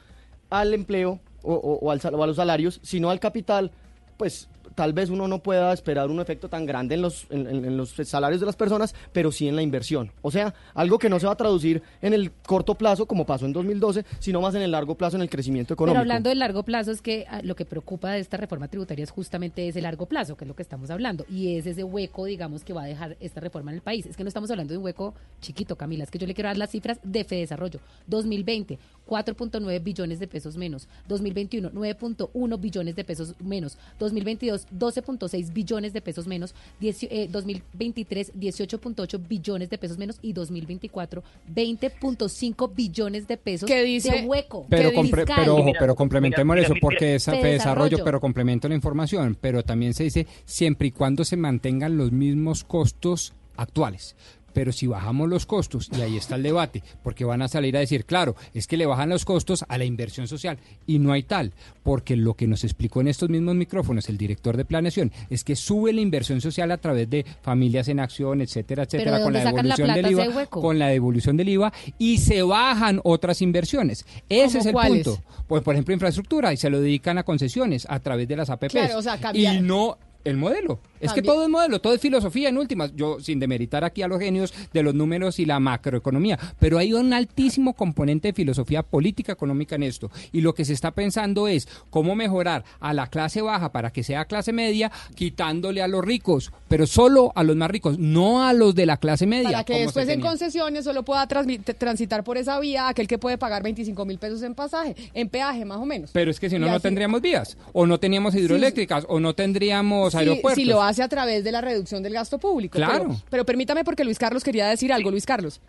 al 0.50 0.74
empleo 0.74 1.20
o, 1.42 1.92
al 1.92 2.00
o 2.14 2.24
a 2.24 2.28
los 2.28 2.36
salarios, 2.36 2.80
sino 2.84 3.10
al 3.10 3.20
capital, 3.20 3.72
pues 4.18 4.48
tal 4.76 4.94
vez 4.94 5.10
uno 5.10 5.28
no 5.28 5.40
pueda 5.40 5.74
esperar 5.74 6.10
un 6.10 6.20
efecto 6.20 6.50
tan 6.50 6.66
grande 6.66 6.96
en 6.96 7.02
los, 7.02 7.26
en, 7.30 7.78
los 7.78 7.92
salarios 8.04 8.40
de 8.42 8.46
las 8.46 8.56
personas, 8.56 8.94
pero 9.12 9.32
sí 9.32 9.48
en 9.48 9.56
la 9.56 9.62
inversión. 9.62 10.12
O 10.22 10.32
sea, 10.32 10.54
algo 10.74 11.00
que 11.00 11.10
no 11.10 11.20
se 11.20 11.26
va 11.26 11.34
a 11.34 11.38
traducir 11.38 11.82
en 12.02 12.14
el 12.14 12.32
corto 12.32 12.76
plazo, 12.76 13.06
como 13.06 13.26
pasó 13.26 13.46
en 13.46 13.54
2012, 13.54 14.06
sino 14.20 14.42
más 14.42 14.54
en 14.56 14.62
el 14.62 14.72
largo 14.72 14.96
plazo 14.96 15.16
en 15.16 15.24
el 15.24 15.30
crecimiento 15.30 15.76
Pero 15.76 15.86
económico. 15.86 16.02
hablando 16.02 16.30
del 16.30 16.40
largo 16.40 16.64
plazo, 16.64 16.92
es 16.92 17.02
que 17.02 17.26
ah, 17.30 17.42
lo 17.42 17.56
que 17.56 17.66
preocupa 17.66 18.12
de 18.12 18.20
esta 18.20 18.38
reforma 18.38 18.68
tributaria 18.68 19.04
es 19.04 19.12
justamente 19.12 19.68
ese 19.68 19.82
largo 19.82 20.06
plazo, 20.06 20.36
que 20.36 20.44
es 20.44 20.48
lo 20.48 20.56
que 20.56 20.62
estamos 20.62 20.90
hablando, 20.90 21.26
y 21.30 21.56
es 21.56 21.66
ese 21.66 21.84
hueco, 21.84 22.26
digamos, 22.26 22.64
que 22.64 22.74
va 22.74 22.84
a 22.84 22.88
dejar 22.88 23.18
esta 23.20 23.40
reforma 23.40 23.72
en 23.72 23.76
el 23.76 23.82
país. 23.82 24.06
Es 24.06 24.18
que 24.18 24.24
no 24.24 24.28
estamos 24.28 24.52
hablando 24.52 24.74
de 24.74 24.78
un 24.78 24.84
hueco 24.84 25.14
chiquito, 25.42 25.76
Camila, 25.78 26.04
es 26.04 26.12
que 26.12 26.20
yo 26.20 26.28
le 26.28 26.34
quiero 26.34 26.50
dar 26.50 26.58
las 26.58 26.72
cifras 26.72 27.00
de 27.04 27.24
Fedesarrollo. 27.24 27.80
2020, 28.08 28.78
4.9 29.08 29.84
billones 29.84 30.20
de 30.20 30.28
pesos 30.28 30.58
menos. 30.58 30.88
2021, 31.08 31.72
9.1 31.72 32.60
billones 32.60 32.96
de 32.96 33.04
pesos 33.04 33.36
menos. 33.40 33.78
2022, 34.00 34.65
12.6 34.72 35.54
billones 35.54 35.94
de 35.94 36.02
pesos 36.02 36.28
menos. 36.28 36.54
Dieci- 36.82 37.08
eh, 37.12 37.28
2023, 37.32 38.34
18.8 38.34 39.20
billones 39.28 39.70
de 39.70 39.78
pesos 39.78 39.98
menos. 39.98 40.18
Y 40.22 40.34
2024, 40.34 41.24
20.5 41.54 42.74
billones 42.74 43.28
de 43.28 43.38
pesos 43.38 43.68
¿Qué 43.68 43.84
dice? 43.84 44.12
de 44.12 44.26
hueco. 44.26 44.66
Pero, 44.70 44.90
¿Qué 44.92 44.96
compre- 44.98 45.18
fiscal? 45.26 45.36
pero 45.40 45.56
ojo, 45.58 45.72
pero 45.80 45.96
complementemos 45.96 46.56
mira, 46.56 46.66
eso 46.68 46.76
porque 46.82 47.16
es 47.16 47.26
De 47.26 47.38
desarrollo. 47.42 48.04
pero 48.04 48.20
complemento 48.20 48.68
la 48.68 48.76
información. 48.76 49.38
Pero 49.40 49.64
también 49.64 49.94
se 49.94 50.04
dice 50.06 50.28
siempre 50.46 50.88
y 50.88 50.92
cuando 50.92 51.24
se 51.24 51.38
mantengan 51.38 51.98
los 51.98 52.12
mismos 52.12 52.64
costos 52.64 53.34
actuales. 53.58 54.16
Pero 54.56 54.72
si 54.72 54.88
bajamos 54.88 55.28
los 55.28 55.46
costos, 55.46 55.90
y 55.96 56.02
ahí 56.02 56.16
está 56.16 56.36
el 56.36 56.44
debate, 56.44 56.82
porque 57.04 57.26
van 57.26 57.42
a 57.42 57.50
salir 57.50 57.76
a 57.76 57.82
decir, 57.82 58.06
claro, 58.06 58.38
es 58.54 58.68
que 58.68 58.78
le 58.78 58.86
bajan 58.86 59.10
los 59.10 59.26
costos 59.26 59.66
a 59.68 59.78
la 59.78 59.84
inversión 59.84 60.30
social, 60.30 60.58
y 60.88 60.98
no 60.98 61.12
hay 61.12 61.24
tal, 61.24 61.52
porque 61.84 62.16
lo 62.16 62.36
que 62.36 62.48
nos 62.48 62.64
explicó 62.64 63.02
en 63.02 63.10
estos 63.10 63.30
mismos 63.30 63.54
micrófonos 63.56 64.08
el 64.08 64.18
director 64.18 64.56
de 64.56 64.64
planeación 64.64 65.12
es 65.30 65.44
que 65.44 65.58
sube 65.58 65.92
la 65.92 66.00
inversión 66.00 66.40
social 66.40 66.72
a 66.72 66.78
través 66.78 67.10
de 67.10 67.26
familias 67.42 67.90
en 67.90 68.00
acción, 68.00 68.40
etcétera, 68.40 68.84
etcétera, 68.84 69.18
¿de 69.18 69.24
con 69.24 69.34
la 69.34 69.44
devolución 69.44 69.94
del 69.94 70.12
IVA, 70.12 70.46
con 70.46 70.80
la 70.80 70.88
devolución 70.88 71.36
del 71.36 71.50
IVA, 71.50 71.74
y 71.98 72.20
se 72.20 72.42
bajan 72.42 73.02
otras 73.04 73.42
inversiones. 73.42 74.06
Ese 74.30 74.48
¿Cómo 74.48 74.60
es 74.60 74.66
el 74.68 74.72
cuáles? 74.72 75.08
punto. 75.08 75.24
Pues, 75.48 75.64
por 75.64 75.76
ejemplo, 75.76 75.94
infraestructura, 75.94 76.54
y 76.54 76.58
se 76.58 76.70
lo 76.70 76.80
dedican 76.80 77.18
a 77.18 77.24
concesiones 77.24 77.86
a 77.90 78.00
través 78.00 78.26
de 78.30 78.38
las 78.38 78.50
APPs. 78.50 78.72
Claro, 78.72 79.00
o 79.00 79.02
sea, 79.02 79.20
Y 79.34 79.60
no 79.60 79.98
el 80.26 80.38
modelo. 80.38 80.80
Es 81.00 81.14
que 81.14 81.22
todo 81.22 81.44
es 81.44 81.50
modelo, 81.50 81.80
todo 81.80 81.94
es 81.94 82.02
filosofía 82.02 82.50
en 82.50 82.58
últimas. 82.58 82.92
Yo, 82.96 83.20
sin 83.20 83.40
demeritar 83.40 83.84
aquí 83.84 84.02
a 84.02 84.08
los 84.08 84.20
genios 84.20 84.54
de 84.74 84.82
los 84.82 84.96
números 84.96 85.40
y 85.40 85.46
la 85.46 85.60
macroeconomía, 85.60 86.40
pero 86.60 86.80
hay 86.80 86.94
un 86.94 87.14
altísimo 87.14 87.74
componente 87.74 88.30
de 88.30 88.34
filosofía 88.34 88.82
política 88.82 89.34
económica 89.34 89.76
en 89.76 89.84
esto. 89.84 90.10
Y 90.32 90.42
lo 90.42 90.56
que 90.56 90.66
se 90.66 90.74
está 90.74 90.92
pensando 90.92 91.48
es 91.48 91.68
cómo 91.92 92.16
mejorar 92.16 92.64
a 92.80 92.94
la 92.94 93.08
clase 93.08 93.42
baja 93.42 93.72
para 93.72 93.92
que 93.92 94.04
sea 94.04 94.26
clase 94.26 94.52
media, 94.52 94.92
quitándole 95.14 95.84
a 95.84 95.88
los 95.88 96.04
ricos, 96.04 96.52
pero 96.68 96.88
solo 96.88 97.32
a 97.36 97.44
los 97.44 97.56
más 97.56 97.70
ricos, 97.70 98.00
no 98.00 98.44
a 98.44 98.54
los 98.54 98.74
de 98.74 98.88
la 98.88 98.98
clase 98.98 99.28
media. 99.28 99.52
Para 99.52 99.64
que 99.64 99.82
después 99.82 100.10
en 100.10 100.22
concesiones 100.22 100.86
solo 100.86 101.04
pueda 101.04 101.28
transitar 101.28 102.24
por 102.24 102.38
esa 102.38 102.60
vía 102.60 102.88
aquel 102.88 103.08
que 103.08 103.20
puede 103.20 103.38
pagar 103.38 103.62
25 103.62 104.06
mil 104.06 104.18
pesos 104.18 104.42
en 104.42 104.56
pasaje, 104.56 104.96
en 105.14 105.30
peaje 105.30 105.66
más 105.66 105.78
o 105.78 105.86
menos. 105.86 106.10
Pero 106.14 106.32
es 106.32 106.40
que 106.40 106.50
si 106.50 106.58
no, 106.58 106.68
no 106.68 106.80
tendríamos 106.80 107.22
vías, 107.22 107.58
o 107.74 107.86
no 107.86 108.00
teníamos 108.00 108.34
hidroeléctricas, 108.34 109.06
o 109.08 109.20
no 109.20 109.36
tendríamos 109.36 110.15
Si- 110.20 110.30
aeropuertos. 110.30 110.64
Si 110.64 110.66
lo 110.70 110.82
hace 110.82 111.04
a 111.04 111.08
través 111.10 111.44
de 111.44 111.52
la 111.52 111.62
reducción 111.62 112.02
del 112.04 112.14
gasto 112.14 112.38
público. 112.40 112.78
Claro. 112.78 113.06
Pero, 113.08 113.16
pero 113.30 113.46
permítame 113.46 113.84
porque 113.84 114.04
Luis 114.04 114.20
Carlos 114.20 114.44
quería 114.44 114.68
decir 114.68 114.92
algo. 114.94 115.12
Luis 115.12 115.26
Carlos. 115.26 115.62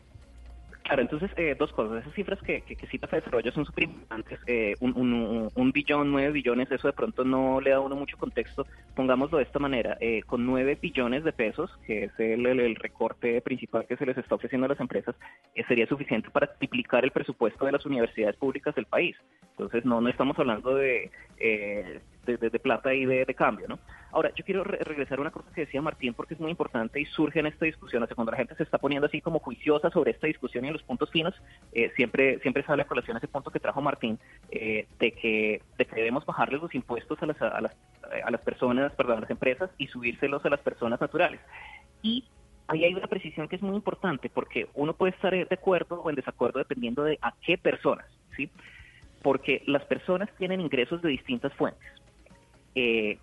Claro, 0.85 1.03
entonces, 1.03 1.29
eh, 1.37 1.57
dos 1.59 1.73
cosas. 1.73 2.01
Esas 2.03 2.15
cifras 2.15 2.39
que, 2.43 2.61
que, 2.61 2.77
que 2.77 2.87
cita 2.87 3.09
Desarrollo 3.11 3.51
son 3.51 3.65
súper 3.67 3.85
importantes. 3.85 4.39
Eh, 4.47 4.75
un, 4.79 4.97
un, 4.97 5.13
un- 5.15 5.51
un 5.53 5.73
billón, 5.73 6.13
nueve 6.13 6.31
billones, 6.31 6.71
eso 6.71 6.87
de 6.87 6.93
pronto 6.93 7.25
no 7.25 7.61
le 7.61 7.71
da 7.71 7.77
a 7.79 7.81
uno 7.81 7.97
mucho 7.97 8.17
contexto. 8.17 8.65
Pongámoslo 8.95 9.39
de 9.39 9.43
esta 9.43 9.59
manera. 9.59 9.97
eh, 10.01 10.23
con 10.25 10.47
nueve 10.47 10.79
billones 10.81 11.25
de 11.25 11.33
pesos, 11.33 11.73
que 11.89 12.05
es 12.05 12.13
el, 12.21 12.47
el- 12.47 12.61
el 12.61 12.77
recorte 12.77 13.41
principal 13.41 13.85
que 13.89 13.97
se 13.97 14.07
les 14.07 14.17
está 14.17 14.37
ofreciendo 14.37 14.67
a 14.67 14.69
las 14.69 14.79
empresas, 14.79 15.17
eh, 15.57 15.65
sería 15.67 15.89
suficiente 15.89 16.31
para 16.31 16.47
triplicar 16.55 17.03
el 17.03 17.11
presupuesto 17.11 17.67
de 17.67 17.73
las 17.73 17.85
universidades 17.85 18.37
públicas 18.37 18.73
del 18.77 18.87
país. 18.87 19.17
Entonces, 19.59 19.85
no, 19.85 20.01
no 20.01 20.09
estamos 20.09 20.39
hablando 20.39 20.77
de, 20.77 21.11
eh, 21.41 22.01
de, 22.27 22.59
plata 22.61 22.93
y 22.93 23.07
de, 23.07 23.25
de 23.25 23.35
cambio, 23.35 23.67
¿no? 23.69 23.79
Ahora, 24.11 24.33
yo 24.35 24.45
quiero 24.45 24.65
re- 24.65 24.79
regresar 24.79 25.19
a 25.19 25.21
una 25.21 25.31
cosa 25.31 25.51
que 25.55 25.63
decía 25.63 25.81
Martín 25.81 26.15
porque 26.15 26.35
es 26.35 26.41
muy 26.41 26.51
importante 26.51 27.01
y 27.01 27.05
surge 27.07 27.41
en 27.41 27.47
esta 27.47 27.65
discusión. 27.65 28.03
O 28.03 28.07
sea, 28.07 28.15
cuando 28.15 28.33
la 28.33 28.39
gente 28.39 28.55
se 28.57 28.63
está 28.63 28.79
poniendo 28.79 29.07
así 29.07 29.21
como 29.21 29.39
juiciosa 29.39 29.91
sobre 29.91 30.11
esta 30.11 30.27
discusión 30.27 30.65
y 30.65 30.69
en 30.69 30.75
los 30.75 30.83
puntos 30.83 31.11
finos, 31.11 31.35
eh, 31.73 31.91
siempre 31.97 32.39
siempre 32.41 32.63
sale 32.65 32.83
a 32.83 32.87
colación 32.87 33.17
ese 33.17 33.29
punto 33.29 33.51
que 33.51 33.61
trajo 33.61 33.81
Martín 33.81 34.19
eh, 34.51 34.87
de 34.99 35.13
que 35.13 35.63
de 35.79 35.85
que 35.85 35.97
debemos 35.97 36.27
bajarles 36.27 36.61
los 36.61 36.75
impuestos 36.75 37.23
a 37.23 37.27
las, 37.27 37.41
a 37.41 37.61
las 37.61 37.77
a 38.25 38.31
las 38.31 38.41
personas, 38.41 38.93
perdón, 38.93 39.19
a 39.19 39.21
las 39.23 39.31
empresas 39.31 39.71
y 39.79 39.87
subírselos 39.89 40.45
a 40.45 40.51
las 40.51 40.61
personas 40.61 41.01
naturales. 41.01 41.41
Y 42.03 42.25
ahí 42.69 42.85
hay 42.85 42.95
una 42.95 43.07
precisión 43.09 43.49
que 43.49 43.57
es 43.57 43.63
muy 43.63 43.77
importante 43.77 44.29
porque 44.31 44.69
uno 44.75 44.95
puede 44.95 45.13
estar 45.13 45.33
de 45.33 45.47
acuerdo 45.51 46.01
o 46.03 46.11
en 46.11 46.17
desacuerdo 46.17 46.59
dependiendo 46.59 47.03
de 47.05 47.19
a 47.23 47.33
qué 47.45 47.59
personas, 47.59 48.07
¿sí? 48.37 48.51
Porque 49.23 49.63
las 49.67 49.85
personas 49.85 50.29
tienen 50.39 50.61
ingresos 50.61 51.03
de 51.03 51.09
distintas 51.09 51.53
fuentes. 51.55 51.89
Eh, 52.77 53.19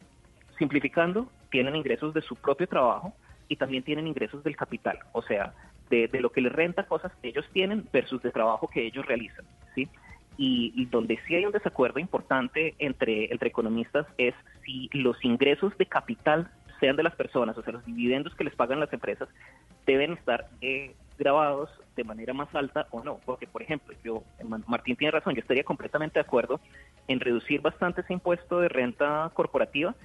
simplificando, 0.57 1.29
tienen 1.51 1.75
ingresos 1.75 2.11
de 2.13 2.21
su 2.21 2.35
propio 2.35 2.67
trabajo 2.67 3.13
y 3.47 3.55
también 3.55 3.83
tienen 3.83 4.07
ingresos 4.07 4.43
del 4.43 4.55
capital, 4.55 4.97
o 5.11 5.21
sea, 5.21 5.53
de, 5.91 6.07
de 6.07 6.21
lo 6.21 6.31
que 6.31 6.41
les 6.41 6.51
renta 6.51 6.87
cosas 6.87 7.11
que 7.21 7.27
ellos 7.29 7.45
tienen 7.53 7.87
versus 7.93 8.21
de 8.23 8.31
trabajo 8.31 8.67
que 8.67 8.83
ellos 8.83 9.05
realizan, 9.05 9.45
¿sí? 9.75 9.87
Y, 10.37 10.73
y 10.75 10.85
donde 10.85 11.19
sí 11.27 11.35
hay 11.35 11.45
un 11.45 11.51
desacuerdo 11.51 11.99
importante 11.99 12.73
entre, 12.79 13.31
entre 13.31 13.49
economistas 13.49 14.07
es 14.17 14.33
si 14.65 14.89
los 14.93 15.23
ingresos 15.23 15.77
de 15.77 15.85
capital 15.85 16.49
sean 16.79 16.95
de 16.95 17.03
las 17.03 17.15
personas, 17.15 17.55
o 17.55 17.61
sea, 17.61 17.73
los 17.73 17.85
dividendos 17.85 18.33
que 18.33 18.43
les 18.43 18.55
pagan 18.55 18.79
las 18.79 18.91
empresas, 18.91 19.29
deben 19.85 20.13
estar 20.13 20.47
eh, 20.61 20.95
grabados 21.17 21.69
de 21.95 22.03
manera 22.03 22.33
más 22.33 22.53
alta 22.55 22.87
o 22.91 23.03
no. 23.03 23.19
Porque, 23.25 23.47
por 23.47 23.61
ejemplo, 23.61 23.95
yo, 24.03 24.23
Martín 24.67 24.95
tiene 24.95 25.11
razón, 25.11 25.35
yo 25.35 25.41
estaría 25.41 25.63
completamente 25.63 26.15
de 26.15 26.21
acuerdo 26.25 26.59
en 27.07 27.19
reducir 27.19 27.61
bastante 27.61 28.01
ese 28.01 28.13
impuesto 28.13 28.59
de 28.59 28.69
renta 28.69 29.29
corporativa, 29.33 29.95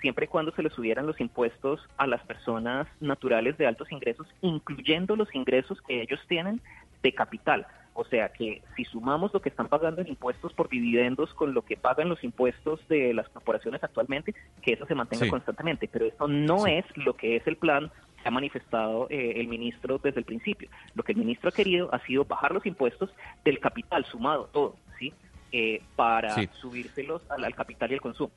siempre 0.00 0.26
y 0.26 0.28
cuando 0.28 0.52
se 0.52 0.62
le 0.62 0.70
subieran 0.70 1.06
los 1.06 1.20
impuestos 1.20 1.80
a 1.96 2.06
las 2.06 2.22
personas 2.26 2.86
naturales 3.00 3.56
de 3.58 3.66
altos 3.66 3.90
ingresos, 3.90 4.26
incluyendo 4.42 5.16
los 5.16 5.34
ingresos 5.34 5.80
que 5.82 6.02
ellos 6.02 6.20
tienen 6.28 6.60
de 7.02 7.12
capital. 7.12 7.66
O 7.98 8.04
sea 8.04 8.28
que 8.28 8.62
si 8.76 8.84
sumamos 8.84 9.32
lo 9.32 9.40
que 9.40 9.48
están 9.48 9.68
pagando 9.68 10.02
en 10.02 10.08
impuestos 10.08 10.52
por 10.52 10.68
dividendos 10.68 11.32
con 11.32 11.54
lo 11.54 11.62
que 11.62 11.78
pagan 11.78 12.10
los 12.10 12.22
impuestos 12.24 12.86
de 12.88 13.14
las 13.14 13.26
corporaciones 13.30 13.82
actualmente, 13.82 14.34
que 14.60 14.74
eso 14.74 14.84
se 14.84 14.94
mantenga 14.94 15.24
Sí. 15.24 15.30
constantemente. 15.30 15.88
Pero 15.90 16.04
esto 16.04 16.28
no 16.28 16.66
es 16.66 16.84
lo 16.96 17.14
que 17.16 17.36
es 17.36 17.46
el 17.46 17.56
plan 17.56 17.90
que 18.26 18.28
ha 18.28 18.32
manifestado 18.32 19.06
eh, 19.08 19.34
el 19.36 19.46
ministro 19.46 20.00
desde 20.02 20.18
el 20.18 20.24
principio. 20.24 20.68
Lo 20.96 21.04
que 21.04 21.12
el 21.12 21.18
ministro 21.18 21.48
ha 21.48 21.52
querido 21.52 21.88
ha 21.94 22.00
sido 22.06 22.24
bajar 22.24 22.50
los 22.50 22.66
impuestos 22.66 23.08
del 23.44 23.60
capital, 23.60 24.04
sumado 24.06 24.46
todo, 24.52 24.74
¿sí? 24.98 25.12
Eh, 25.52 25.80
para 25.94 26.34
Sí. 26.34 26.48
subírselos 26.60 27.22
al, 27.30 27.44
al 27.44 27.54
capital 27.54 27.88
y 27.92 27.94
al 27.94 28.00
consumo. 28.00 28.32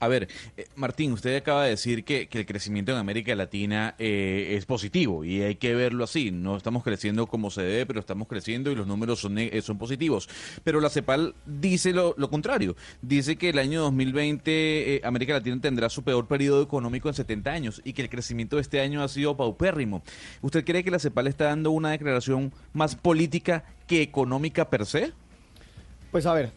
A 0.00 0.08
ver, 0.08 0.28
eh, 0.56 0.66
Martín, 0.76 1.12
usted 1.12 1.36
acaba 1.36 1.64
de 1.64 1.70
decir 1.70 2.04
que, 2.04 2.28
el 2.30 2.46
crecimiento 2.46 2.92
en 2.92 2.98
América 2.98 3.34
Latina 3.34 3.94
eh, 3.98 4.54
es 4.56 4.66
positivo 4.66 5.24
y 5.24 5.42
hay 5.42 5.54
que 5.54 5.74
verlo 5.74 6.04
así. 6.04 6.30
No 6.30 6.56
estamos 6.56 6.82
creciendo 6.82 7.26
como 7.26 7.50
se 7.50 7.62
debe, 7.62 7.86
pero 7.86 8.00
estamos 8.00 8.28
creciendo 8.28 8.70
y 8.70 8.74
los 8.74 8.86
números 8.86 9.20
son, 9.20 9.38
eh, 9.38 9.62
positivos. 9.78 10.28
Pero 10.62 10.80
la 10.80 10.90
CEPAL 10.90 11.34
dice 11.46 11.92
lo, 11.92 12.14
lo 12.18 12.28
contrario. 12.28 12.76
Dice 13.02 13.36
que 13.36 13.50
el 13.50 13.58
año 13.58 13.82
2020 13.82 14.96
eh, 14.96 15.00
América 15.04 15.34
Latina 15.34 15.60
tendrá 15.60 15.88
su 15.88 16.02
peor 16.02 16.26
periodo 16.26 16.62
económico 16.62 17.08
en 17.08 17.14
70 17.14 17.50
años 17.50 17.82
y 17.84 17.92
que 17.92 18.02
el 18.02 18.10
crecimiento 18.10 18.56
de 18.56 18.62
este 18.62 18.80
año 18.80 19.02
ha 19.02 19.08
sido 19.08 19.36
paupérrimo. 19.36 20.02
¿Usted 20.42 20.64
cree 20.64 20.84
que 20.84 20.90
la 20.90 20.98
CEPAL 20.98 21.28
está 21.28 21.46
dando 21.46 21.70
una 21.70 21.90
declaración 21.90 22.52
más 22.72 22.96
política 22.96 23.64
que 23.86 24.02
económica 24.02 24.68
per 24.68 24.86
se? 24.86 25.12
Pues 26.10 26.26
a 26.26 26.34
ver, 26.34 26.52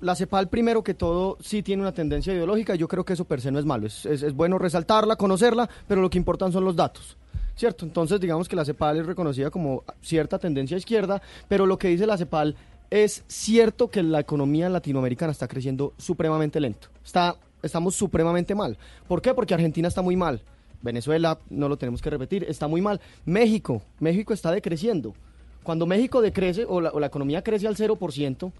la 0.00 0.14
CEPAL 0.14 0.48
primero 0.48 0.82
que 0.82 0.94
todo 0.94 1.36
sí 1.40 1.62
tiene 1.62 1.82
una 1.82 1.92
tendencia 1.92 2.32
ideológica, 2.32 2.74
yo 2.74 2.88
creo 2.88 3.04
que 3.04 3.12
eso 3.14 3.24
per 3.24 3.40
se 3.40 3.50
no 3.50 3.58
es 3.58 3.64
malo, 3.64 3.86
es, 3.86 4.04
es- 4.06 4.34
bueno 4.34 4.58
resaltarla, 4.58 5.16
conocerla, 5.16 5.68
pero 5.88 6.00
lo 6.00 6.10
que 6.10 6.18
importan 6.18 6.52
son 6.52 6.64
los 6.64 6.76
datos. 6.76 7.16
¿Cierto? 7.54 7.84
Entonces 7.84 8.18
digamos 8.18 8.48
que 8.48 8.56
la 8.56 8.64
CEPAL 8.64 9.00
es 9.00 9.06
reconocida 9.06 9.50
como 9.50 9.84
cierta 10.00 10.38
tendencia 10.38 10.76
izquierda, 10.76 11.20
pero 11.48 11.66
lo 11.66 11.78
que 11.78 11.88
dice 11.88 12.06
la 12.06 12.16
CEPAL 12.16 12.56
es 12.90 13.24
cierto 13.26 13.88
que 13.88 14.02
la 14.02 14.20
economía 14.20 14.68
latinoamericana 14.68 15.32
está 15.32 15.46
creciendo 15.48 15.92
supremamente 15.98 16.60
lento. 16.60 16.88
Está, 17.04 17.36
estamos 17.62 17.94
supremamente 17.94 18.54
mal. 18.54 18.76
¿Por 19.06 19.20
qué? 19.22 19.34
Porque 19.34 19.54
Argentina 19.54 19.88
está 19.88 20.00
muy 20.02 20.16
mal. 20.16 20.40
Venezuela, 20.80 21.38
no 21.50 21.68
lo 21.68 21.76
tenemos 21.76 22.02
que 22.02 22.10
repetir, 22.10 22.44
está 22.48 22.68
muy 22.68 22.80
mal. 22.80 23.00
México, 23.24 23.82
México 24.00 24.32
está 24.32 24.50
decreciendo. 24.50 25.14
Cuando 25.62 25.86
México 25.86 26.20
decrece 26.22 26.64
o 26.68 26.80
la, 26.80 26.90
o 26.90 26.98
la 27.00 27.06
economía 27.06 27.42
crece 27.42 27.68
al 27.68 27.76
0%, 27.76 28.50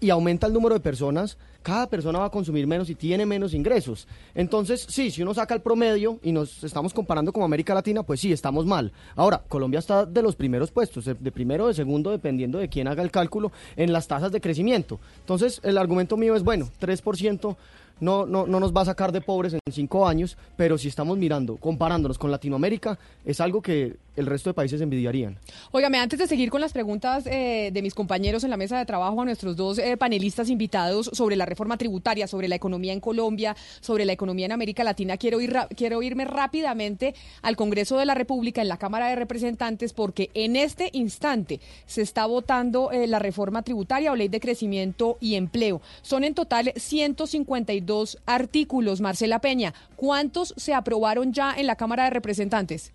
y 0.00 0.10
aumenta 0.10 0.46
el 0.46 0.52
número 0.52 0.74
de 0.74 0.80
personas, 0.80 1.38
cada 1.62 1.88
persona 1.88 2.20
va 2.20 2.26
a 2.26 2.30
consumir 2.30 2.66
menos 2.66 2.88
y 2.88 2.94
tiene 2.94 3.26
menos 3.26 3.52
ingresos. 3.52 4.06
Entonces, 4.34 4.86
sí, 4.88 5.10
si 5.10 5.22
uno 5.22 5.34
saca 5.34 5.54
el 5.54 5.60
promedio 5.60 6.18
y 6.22 6.32
nos 6.32 6.62
estamos 6.64 6.94
comparando 6.94 7.32
con 7.32 7.42
América 7.42 7.74
Latina, 7.74 8.02
pues 8.02 8.20
sí, 8.20 8.32
estamos 8.32 8.64
mal. 8.64 8.92
Ahora, 9.16 9.42
Colombia 9.48 9.80
está 9.80 10.06
de 10.06 10.22
los 10.22 10.36
primeros 10.36 10.70
puestos, 10.70 11.04
de 11.04 11.32
primero 11.32 11.64
o 11.64 11.68
de 11.68 11.74
segundo, 11.74 12.10
dependiendo 12.10 12.58
de 12.58 12.68
quién 12.68 12.88
haga 12.88 13.02
el 13.02 13.10
cálculo, 13.10 13.52
en 13.76 13.92
las 13.92 14.06
tasas 14.06 14.32
de 14.32 14.40
crecimiento. 14.40 15.00
Entonces, 15.20 15.60
el 15.64 15.78
argumento 15.78 16.16
mío 16.16 16.36
es, 16.36 16.42
bueno, 16.42 16.70
3% 16.80 17.56
no, 18.00 18.26
no, 18.26 18.46
no 18.46 18.60
nos 18.60 18.74
va 18.74 18.82
a 18.82 18.86
sacar 18.86 19.12
de 19.12 19.20
pobres 19.20 19.54
en 19.54 19.60
cinco 19.70 20.06
años, 20.06 20.36
pero 20.56 20.78
si 20.78 20.88
estamos 20.88 21.18
mirando, 21.18 21.56
comparándonos 21.56 22.18
con 22.18 22.30
Latinoamérica, 22.30 22.98
es 23.24 23.40
algo 23.40 23.62
que 23.62 23.96
el 24.18 24.26
resto 24.26 24.50
de 24.50 24.54
países 24.54 24.80
envidiarían. 24.80 25.38
Óigame, 25.70 25.98
antes 25.98 26.18
de 26.18 26.26
seguir 26.26 26.50
con 26.50 26.60
las 26.60 26.72
preguntas 26.72 27.24
eh, 27.26 27.70
de 27.72 27.82
mis 27.82 27.94
compañeros 27.94 28.42
en 28.42 28.50
la 28.50 28.56
mesa 28.56 28.76
de 28.76 28.84
trabajo 28.84 29.22
a 29.22 29.24
nuestros 29.24 29.54
dos 29.56 29.78
eh, 29.78 29.96
panelistas 29.96 30.50
invitados 30.50 31.10
sobre 31.12 31.36
la 31.36 31.46
reforma 31.46 31.76
tributaria, 31.76 32.26
sobre 32.26 32.48
la 32.48 32.56
economía 32.56 32.92
en 32.92 33.00
Colombia, 33.00 33.56
sobre 33.80 34.04
la 34.04 34.12
economía 34.12 34.46
en 34.46 34.52
América 34.52 34.82
Latina, 34.82 35.16
quiero, 35.16 35.40
ir, 35.40 35.56
quiero 35.76 36.02
irme 36.02 36.24
rápidamente 36.24 37.14
al 37.42 37.56
Congreso 37.56 37.96
de 37.96 38.06
la 38.06 38.14
República, 38.14 38.60
en 38.60 38.68
la 38.68 38.76
Cámara 38.76 39.08
de 39.08 39.14
Representantes, 39.14 39.92
porque 39.92 40.30
en 40.34 40.56
este 40.56 40.90
instante 40.92 41.60
se 41.86 42.02
está 42.02 42.26
votando 42.26 42.90
eh, 42.90 43.06
la 43.06 43.20
reforma 43.20 43.62
tributaria 43.62 44.10
o 44.10 44.16
ley 44.16 44.28
de 44.28 44.40
crecimiento 44.40 45.16
y 45.20 45.36
empleo. 45.36 45.80
Son 46.02 46.24
en 46.24 46.34
total 46.34 46.72
152 46.74 47.87
artículos. 48.26 49.00
Marcela 49.00 49.40
Peña, 49.40 49.72
¿cuántos 49.96 50.54
se 50.56 50.74
aprobaron 50.74 51.32
ya 51.32 51.54
en 51.56 51.66
la 51.66 51.76
Cámara 51.76 52.04
de 52.04 52.10
Representantes? 52.10 52.92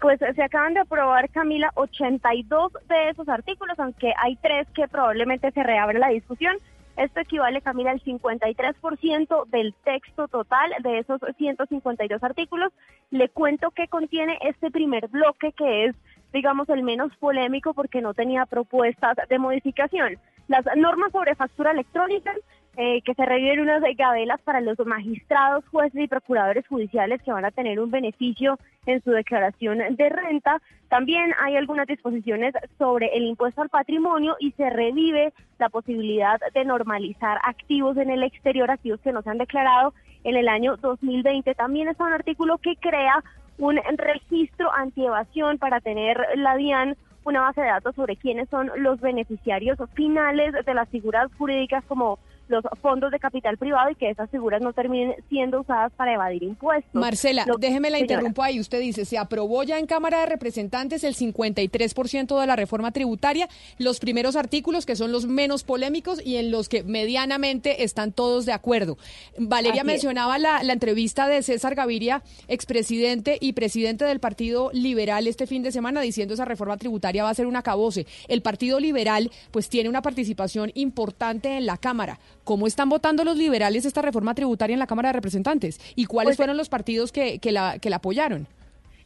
Pues 0.00 0.18
se 0.18 0.42
acaban 0.42 0.74
de 0.74 0.80
aprobar, 0.80 1.30
Camila, 1.30 1.70
82 1.76 2.72
de 2.88 3.10
esos 3.10 3.28
artículos, 3.28 3.78
aunque 3.78 4.12
hay 4.22 4.36
tres 4.36 4.66
que 4.74 4.86
probablemente 4.86 5.50
se 5.52 5.62
reabre 5.62 5.98
la 5.98 6.08
discusión. 6.08 6.56
Esto 6.96 7.20
equivale, 7.20 7.60
Camila, 7.60 7.90
al 7.90 8.02
53% 8.02 9.46
del 9.48 9.74
texto 9.84 10.28
total 10.28 10.70
de 10.82 10.98
esos 10.98 11.20
152 11.38 12.22
artículos. 12.22 12.72
Le 13.10 13.28
cuento 13.28 13.70
que 13.70 13.88
contiene 13.88 14.38
este 14.42 14.70
primer 14.70 15.08
bloque 15.08 15.52
que 15.52 15.86
es, 15.86 15.96
digamos, 16.32 16.68
el 16.68 16.82
menos 16.82 17.16
polémico 17.16 17.74
porque 17.74 18.00
no 18.00 18.14
tenía 18.14 18.46
propuestas 18.46 19.16
de 19.28 19.38
modificación. 19.38 20.18
Las 20.46 20.64
normas 20.76 21.10
sobre 21.10 21.34
factura 21.34 21.72
electrónica, 21.72 22.32
eh, 22.76 23.02
que 23.02 23.14
se 23.14 23.24
reviven 23.24 23.60
unas 23.60 23.82
gabelas 23.96 24.40
para 24.42 24.60
los 24.60 24.78
magistrados, 24.84 25.64
jueces 25.70 26.02
y 26.02 26.08
procuradores 26.08 26.66
judiciales 26.66 27.22
que 27.22 27.32
van 27.32 27.44
a 27.44 27.50
tener 27.50 27.78
un 27.78 27.90
beneficio 27.90 28.58
en 28.86 29.02
su 29.02 29.10
declaración 29.10 29.78
de 29.96 30.08
renta. 30.08 30.60
También 30.88 31.32
hay 31.40 31.56
algunas 31.56 31.86
disposiciones 31.86 32.54
sobre 32.78 33.16
el 33.16 33.24
impuesto 33.24 33.62
al 33.62 33.68
patrimonio 33.68 34.36
y 34.40 34.52
se 34.52 34.70
revive 34.70 35.32
la 35.58 35.68
posibilidad 35.68 36.40
de 36.52 36.64
normalizar 36.64 37.38
activos 37.44 37.96
en 37.96 38.10
el 38.10 38.22
exterior, 38.22 38.70
activos 38.70 39.00
que 39.00 39.12
no 39.12 39.22
se 39.22 39.30
han 39.30 39.38
declarado 39.38 39.94
en 40.24 40.36
el 40.36 40.48
año 40.48 40.76
2020. 40.76 41.54
También 41.54 41.88
está 41.88 42.04
un 42.04 42.12
artículo 42.12 42.58
que 42.58 42.76
crea 42.76 43.22
un 43.58 43.78
registro 43.96 44.72
antievasión 44.72 45.58
para 45.58 45.80
tener 45.80 46.18
la 46.36 46.56
DIAN 46.56 46.96
una 47.24 47.40
base 47.40 47.62
de 47.62 47.68
datos 47.68 47.94
sobre 47.94 48.16
quiénes 48.16 48.48
son 48.50 48.70
los 48.76 49.00
beneficiarios 49.00 49.78
finales 49.94 50.52
de 50.64 50.74
las 50.74 50.88
figuras 50.88 51.30
jurídicas 51.38 51.82
como 51.84 52.18
los 52.48 52.62
fondos 52.82 53.10
de 53.10 53.18
capital 53.18 53.56
privado 53.58 53.90
y 53.90 53.94
que 53.94 54.10
esas 54.10 54.30
figuras 54.30 54.60
no 54.62 54.72
terminen 54.72 55.14
siendo 55.28 55.60
usadas 55.60 55.92
para 55.96 56.12
evadir 56.14 56.42
impuestos. 56.42 56.94
Marcela, 56.94 57.44
Lo- 57.46 57.56
déjeme 57.56 57.90
la 57.90 57.98
Señora. 57.98 58.14
interrumpo 58.14 58.42
ahí. 58.42 58.60
Usted 58.60 58.80
dice, 58.80 59.04
se 59.04 59.18
aprobó 59.18 59.62
ya 59.62 59.78
en 59.78 59.86
Cámara 59.86 60.20
de 60.20 60.26
Representantes 60.26 61.04
el 61.04 61.14
53% 61.14 62.40
de 62.40 62.46
la 62.46 62.56
reforma 62.56 62.92
tributaria, 62.92 63.48
los 63.78 64.00
primeros 64.00 64.36
artículos 64.36 64.86
que 64.86 64.96
son 64.96 65.12
los 65.12 65.26
menos 65.26 65.64
polémicos 65.64 66.20
y 66.24 66.36
en 66.36 66.50
los 66.50 66.68
que 66.68 66.82
medianamente 66.82 67.84
están 67.84 68.12
todos 68.12 68.46
de 68.46 68.52
acuerdo. 68.52 68.98
Valeria 69.38 69.82
Así 69.82 69.86
mencionaba 69.86 70.38
la, 70.38 70.62
la 70.62 70.72
entrevista 70.72 71.26
de 71.26 71.42
César 71.42 71.74
Gaviria, 71.74 72.22
expresidente 72.48 73.38
y 73.40 73.52
presidente 73.52 74.04
del 74.04 74.20
Partido 74.20 74.70
Liberal 74.72 75.26
este 75.26 75.46
fin 75.46 75.62
de 75.62 75.72
semana, 75.72 76.00
diciendo 76.00 76.34
esa 76.34 76.44
reforma 76.44 76.76
tributaria 76.76 77.24
va 77.24 77.30
a 77.30 77.34
ser 77.34 77.46
un 77.46 77.56
acabose. 77.56 78.06
El 78.28 78.42
Partido 78.42 78.80
Liberal 78.80 79.30
pues 79.50 79.68
tiene 79.68 79.88
una 79.88 80.02
participación 80.02 80.70
importante 80.74 81.56
en 81.56 81.66
la 81.66 81.76
Cámara. 81.76 82.18
¿Cómo 82.44 82.66
están 82.66 82.88
votando 82.90 83.24
los 83.24 83.36
liberales 83.36 83.84
esta 83.86 84.02
reforma 84.02 84.34
tributaria 84.34 84.74
en 84.74 84.80
la 84.80 84.86
Cámara 84.86 85.08
de 85.08 85.14
Representantes? 85.14 85.80
¿Y 85.96 86.04
cuáles 86.04 86.30
Pues- 86.32 86.36
fueron 86.36 86.56
los 86.56 86.68
partidos 86.68 87.10
que, 87.10 87.38
que, 87.38 87.52
la, 87.52 87.78
que 87.78 87.90
la 87.90 87.96
apoyaron? 87.96 88.46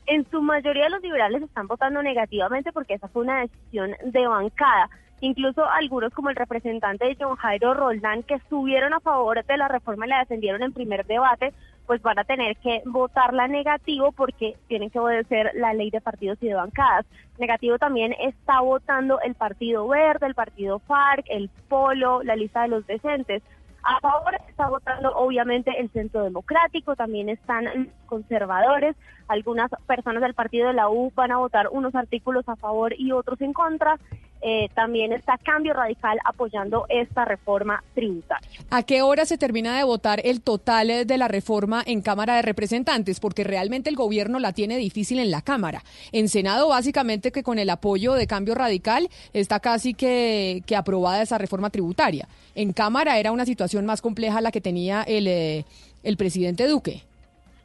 En 0.07 0.29
su 0.31 0.43
mayoría 0.43 0.89
los 0.89 1.03
liberales 1.03 1.43
están 1.43 1.67
votando 1.69 2.03
negativamente 2.03 2.73
porque 2.73 2.95
esa 2.95 3.09
fue 3.09 3.23
una 3.23 3.41
decisión 3.43 3.93
de 4.05 4.27
bancada. 4.27 4.89
Incluso 5.21 5.65
algunos 5.69 6.13
como 6.15 6.31
el 6.31 6.37
representante 6.37 7.05
de 7.05 7.17
John 7.21 7.37
Jairo 7.37 7.75
Roldán 7.75 8.23
que 8.23 8.35
estuvieron 8.35 8.95
a 8.95 9.01
favor 9.01 9.45
de 9.45 9.57
la 9.57 9.69
reforma 9.69 10.07
y 10.07 10.09
la 10.09 10.21
defendieron 10.21 10.63
en 10.63 10.73
primer 10.73 11.05
debate, 11.07 11.53
pues 11.89 12.03
van 12.03 12.19
a 12.19 12.25
tener 12.25 12.55
que 12.59 12.83
votarla 12.85 13.49
negativo 13.49 14.13
porque 14.13 14.57
tienen 14.69 14.91
que 14.91 14.99
obedecer 14.99 15.53
la 15.55 15.73
ley 15.73 15.91
de 15.91 16.03
partidos 16.03 16.37
y 16.43 16.49
de 16.49 16.55
bancadas. 16.55 17.07
Negativo 17.39 17.79
también 17.79 18.15
está 18.21 18.61
votando 18.61 19.19
el 19.23 19.35
Partido 19.35 19.89
Verde, 19.89 20.27
el 20.27 20.35
Partido 20.35 20.81
FARC, 20.81 21.25
el 21.31 21.49
Polo, 21.67 22.23
la 22.23 22.37
lista 22.37 22.61
de 22.61 22.69
los 22.69 22.87
decentes. 22.87 23.43
A 23.83 24.01
favor 24.01 24.35
está 24.51 24.69
votando 24.69 25.17
obviamente 25.17 25.81
el 25.81 25.89
Centro 25.89 26.25
Democrático, 26.25 26.95
también 26.95 27.31
están 27.31 27.65
los 27.65 27.87
conservadores, 28.05 28.95
algunas 29.27 29.71
personas 29.87 30.23
del 30.23 30.35
partido 30.35 30.69
de 30.69 30.75
la 30.75 30.91
U 30.91 31.11
van 31.15 31.33
a 31.33 31.39
votar 31.39 31.69
unos 31.71 31.95
artículos 31.95 32.47
a 32.51 32.57
favor 32.57 32.93
y 32.99 33.13
otros 33.13 33.41
en 33.41 33.55
contra. 33.55 33.99
Eh, 34.41 34.69
también 34.75 35.13
está 35.13 35.37
Cambio 35.39 35.75
Radical 35.75 36.19
apoyando 36.25 36.87
esta 36.89 37.25
reforma 37.25 37.83
tributaria. 37.95 38.49
¿A 38.71 38.83
qué 38.83 39.03
hora 39.03 39.25
se 39.25 39.39
termina 39.39 39.77
de 39.77 39.85
votar 39.85 40.21
el 40.25 40.43
total 40.43 40.91
eh, 40.91 41.05
de 41.05 41.19
la 41.19 41.29
reforma 41.29 41.83
en 41.85 42.03
Cámara 42.03 42.37
de 42.37 42.43
Representantes? 42.43 43.19
Porque 43.19 43.43
realmente 43.43 43.91
el 43.91 43.97
gobierno 43.97 44.39
la 44.39 44.53
tiene 44.53 44.77
difícil 44.77 45.19
en 45.19 45.31
la 45.31 45.43
Cámara. 45.43 45.83
En 46.13 46.29
Senado, 46.29 46.69
básicamente 46.69 47.33
que 47.33 47.43
con 47.43 47.59
el 47.59 47.71
apoyo 47.71 48.15
de 48.15 48.27
Cambio 48.27 48.55
Radical 48.55 49.09
está 49.33 49.61
casi 49.61 49.95
que, 49.95 50.63
que 50.67 50.77
aprobada 50.77 51.23
esa 51.23 51.39
reforma 51.39 51.71
tributaria. 51.71 52.29
En 52.55 52.73
Cámara 52.73 53.19
era 53.19 53.33
una 53.33 53.45
situación 53.45 53.87
más 53.87 54.03
compleja 54.03 54.41
la 54.41 54.53
que 54.53 54.61
tenía 54.61 55.03
el, 55.03 55.27
eh, 55.27 55.65
el 56.03 56.17
presidente 56.17 56.67
Duque. 56.67 57.03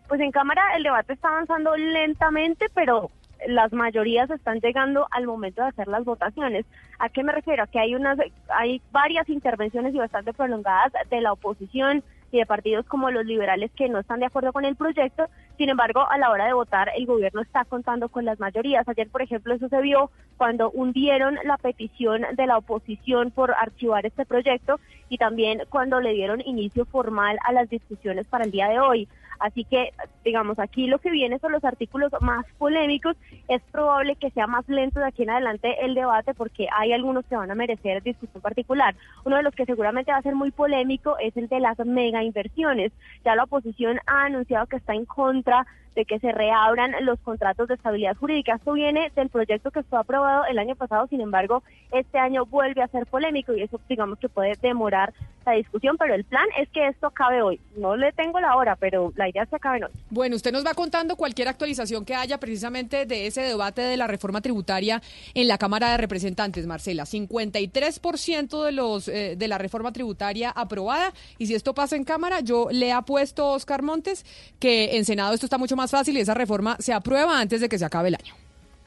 Pues 0.08 0.20
en 0.22 0.32
Cámara 0.32 0.76
el 0.76 0.84
debate 0.84 1.14
está 1.14 1.30
avanzando 1.30 1.76
lentamente, 1.76 2.68
pero 2.74 3.10
las 3.48 3.74
mayorías 3.74 4.30
están 4.30 4.60
llegando 4.60 5.08
al 5.12 5.26
momento 5.26 5.62
de 5.62 5.70
hacer 5.70 5.88
las 5.88 6.04
votaciones. 6.04 6.66
¿A 7.00 7.10
qué 7.10 7.24
me 7.24 7.32
refiero? 7.32 7.66
Que 7.68 7.80
hay 7.80 7.96
unas, 7.96 8.18
hay 8.50 8.82
varias 8.92 9.30
intervenciones 9.30 9.94
y 9.94 9.98
bastante 9.98 10.34
prolongadas 10.34 10.92
de 11.10 11.22
la 11.22 11.34
oposición 11.34 12.04
y 12.32 12.40
de 12.40 12.46
partidos 12.46 12.86
como 12.88 13.12
los 13.12 13.26
liberales 13.26 13.72
que 13.76 13.90
no 13.90 14.00
están 14.00 14.20
de 14.20 14.26
acuerdo 14.26 14.52
con 14.54 14.66
el 14.66 14.76
proyecto. 14.76 15.28
Sin 15.58 15.70
embargo, 15.70 16.10
a 16.10 16.18
la 16.18 16.32
hora 16.32 16.48
de 16.48 16.54
votar, 16.54 16.90
el 16.96 17.06
gobierno 17.06 17.42
está 17.42 17.64
contando 17.66 18.10
con 18.10 18.26
las 18.26 18.40
mayorías. 18.40 18.88
Ayer, 18.88 19.10
por 19.10 19.22
ejemplo, 19.22 19.54
eso 19.54 19.70
se 19.70 19.82
vio 19.82 20.10
cuando 20.38 20.72
hundieron 20.72 21.38
la 21.44 21.58
petición 21.58 22.24
de 22.36 22.48
la 22.48 22.58
oposición 22.58 23.30
por 23.30 23.52
archivar 23.52 24.06
este 24.06 24.26
proyecto 24.26 24.80
y 25.10 25.18
también 25.18 25.62
cuando 25.70 26.02
le 26.02 26.14
dieron 26.14 26.42
inicio 26.42 26.86
formal 26.86 27.38
a 27.46 27.54
las 27.54 27.70
discusiones 27.70 28.26
para 28.28 28.46
el 28.46 28.52
día 28.52 28.68
de 28.68 28.80
hoy. 28.80 29.08
Así 29.44 29.66
que, 29.66 29.92
digamos, 30.24 30.58
aquí 30.58 30.88
lo 30.88 31.00
que 31.00 31.12
viene 31.12 31.38
son 31.40 31.52
los 31.52 31.66
artículos 31.66 32.14
más 32.22 32.46
polémicos. 32.58 33.18
Es 33.50 33.62
probable 33.74 34.16
que 34.16 34.32
sea 34.32 34.48
más 34.48 34.66
lento 34.70 35.02
de 35.02 35.08
aquí 35.08 35.24
en 35.24 35.32
adelante 35.32 35.84
el 35.84 35.96
debate 35.96 36.34
porque 36.34 36.68
hay 36.72 36.94
algunos 36.94 37.26
que 37.26 37.36
van 37.36 37.52
a 37.52 37.56
merecer 37.56 38.02
discusión 38.04 38.42
particular. 38.42 38.96
Uno 39.26 39.36
de 39.36 39.44
los 39.44 39.54
que 39.54 39.66
seguramente 39.66 40.14
va 40.14 40.20
a 40.20 40.22
ser 40.22 40.34
muy 40.34 40.52
polémico 40.52 41.18
es 41.20 41.36
el 41.36 41.50
de 41.50 41.60
las 41.60 41.78
mega 41.80 42.24
inversiones. 42.24 42.94
Ya 43.26 43.36
la 43.36 43.44
oposición 43.44 44.00
ha 44.08 44.24
anunciado 44.24 44.68
que 44.68 44.78
está 44.78 44.94
en 44.94 45.04
contra 45.04 45.43
contra 45.44 45.66
de 45.96 46.06
que 46.06 46.20
se 46.20 46.32
reabran 46.32 46.94
los 47.02 47.20
contratos 47.20 47.68
de 47.68 47.76
estabilidad 47.76 48.16
jurídica. 48.16 48.56
Esto 48.56 48.74
viene 48.74 49.12
del 49.16 49.30
proyecto 49.30 49.72
que 49.72 49.84
fue 49.84 50.00
aprobado 50.00 50.46
el 50.46 50.60
año 50.60 50.76
pasado, 50.76 51.08
sin 51.08 51.22
embargo, 51.22 51.64
este 51.92 52.18
año 52.18 52.46
vuelve 52.46 52.82
a 52.82 52.88
ser 52.88 53.06
polémico 53.06 53.54
y 53.54 53.62
eso 53.62 53.80
digamos 53.88 54.20
que 54.20 54.30
puede 54.30 54.54
demorar 54.62 55.14
la 55.46 55.54
discusión, 55.54 55.98
pero 55.98 56.16
el 56.16 56.24
plan 56.24 56.46
es 56.58 56.70
que 56.70 56.88
esto 56.88 57.08
acabe 57.08 57.42
hoy. 57.42 57.60
No 57.76 57.96
le 57.96 58.12
tengo 58.14 58.40
la 58.40 58.56
hora, 58.56 58.76
pero 58.76 59.12
la 59.16 59.28
idea 59.28 59.44
es 59.44 59.50
que 59.50 59.58
acabe 59.58 59.84
hoy. 59.84 59.92
Bueno, 60.10 60.36
usted 60.36 60.52
nos 60.52 60.66
va 60.66 60.74
contando 60.74 61.16
cualquier 61.16 61.48
actualización 61.50 62.06
que 62.06 62.16
haya 62.16 62.40
precisamente 62.40 63.06
de 63.06 63.28
ese 63.28 63.42
debate 63.42 63.82
de 63.82 63.98
la 63.98 64.08
reforma 64.08 64.42
tributaria 64.42 65.02
en 65.34 65.48
la 65.48 65.58
Cámara 65.58 65.92
de 65.92 65.98
Representantes, 65.98 66.66
Marcela. 66.66 67.04
53% 67.04 68.64
de 68.64 68.72
los 68.72 69.08
eh, 69.08 69.36
de 69.38 69.48
la 69.48 69.58
reforma 69.58 69.92
tributaria 69.92 70.50
aprobada 70.50 71.14
y 71.38 71.48
si 71.48 71.56
esto 71.56 71.74
pasa 71.74 71.96
en 71.96 72.04
Cámara, 72.04 72.40
yo 72.40 72.68
le 72.72 72.92
apuesto 72.92 73.50
Oscar 73.50 73.82
Montes 73.82 74.26
que 74.60 74.98
en 74.98 75.06
Senado 75.06 75.34
esto 75.34 75.46
está 75.46 75.58
mucho 75.58 75.76
más 75.76 75.83
fácil 75.92 76.18
y 76.18 76.22
esa 76.22 76.34
reforma 76.34 76.78
se 76.80 76.94
aprueba 76.94 77.40
antes 77.40 77.62
de 77.62 77.70
que 77.70 77.78
se 77.80 77.86
acabe 77.86 78.10
el 78.10 78.16
año. 78.16 78.34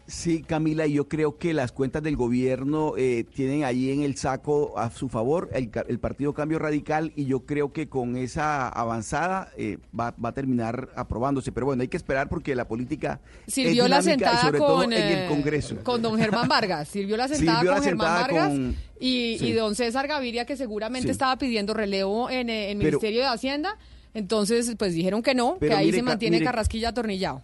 Sí, 0.09 0.43
Camila, 0.47 0.87
y 0.87 0.93
yo 0.93 1.09
creo 1.09 1.37
que 1.37 1.53
las 1.53 1.73
cuentas 1.73 2.01
del 2.01 2.15
gobierno 2.15 2.93
eh, 2.97 3.25
tienen 3.35 3.65
ahí 3.65 3.91
en 3.91 4.03
el 4.03 4.17
saco 4.17 4.79
a 4.79 4.89
su 4.93 5.09
favor 5.09 5.51
el, 5.53 5.69
el 5.89 5.99
Partido 5.99 6.33
Cambio 6.33 6.61
Radical 6.61 7.11
y 7.17 7.25
yo 7.25 7.41
creo 7.41 7.73
que 7.73 7.89
con 7.89 8.17
esa 8.17 8.69
avanzada 8.69 9.51
eh, 9.57 9.79
va, 9.99 10.15
va 10.25 10.29
a 10.29 10.33
terminar 10.33 10.91
aprobándose. 10.95 11.51
Pero 11.51 11.67
bueno, 11.67 11.83
hay 11.83 11.89
que 11.89 11.97
esperar 11.97 12.29
porque 12.29 12.55
la 12.55 12.69
política 12.69 13.19
Sirvió 13.49 13.83
es 13.87 13.91
la 13.91 13.99
y 13.99 14.03
sentada 14.05 14.41
sobre 14.43 14.59
todo 14.59 14.77
con, 14.77 14.93
en 14.93 15.03
el 15.03 15.19
eh, 15.25 15.27
Congreso. 15.29 15.77
con 15.83 16.01
don 16.01 16.17
Germán 16.17 16.47
Vargas. 16.47 16.87
Sirvió 16.87 17.17
la 17.17 17.27
sentada 17.27 17.59
Sirvió 17.59 17.71
la 17.73 17.77
con 17.79 17.85
Germán 17.85 18.15
Vargas 18.23 18.49
con- 18.51 18.77
y, 19.01 19.37
sí. 19.41 19.47
y 19.49 19.53
don 19.55 19.75
César 19.75 20.07
Gaviria, 20.07 20.47
que 20.47 20.57
seguramente 20.57 21.09
Sí. 21.09 21.11
estaba 21.13 21.37
pidiendo 21.37 21.75
relevo 21.75 22.31
en 22.31 22.49
eh, 22.49 22.71
el 22.71 22.79
Pero- 22.79 22.91
Ministerio 22.91 23.23
de 23.23 23.27
Hacienda. 23.27 23.77
Entonces, 24.17 24.75
pues 24.79 24.95
dijeron 24.95 25.23
que 25.23 25.35
no, 25.35 25.59
que 25.59 25.73
ahí 25.75 25.87
mire, 25.87 25.99
se 25.99 26.03
mantiene 26.03 26.37
mire- 26.39 26.47
Carrasquilla 26.47 26.89
atornillado. 26.89 27.43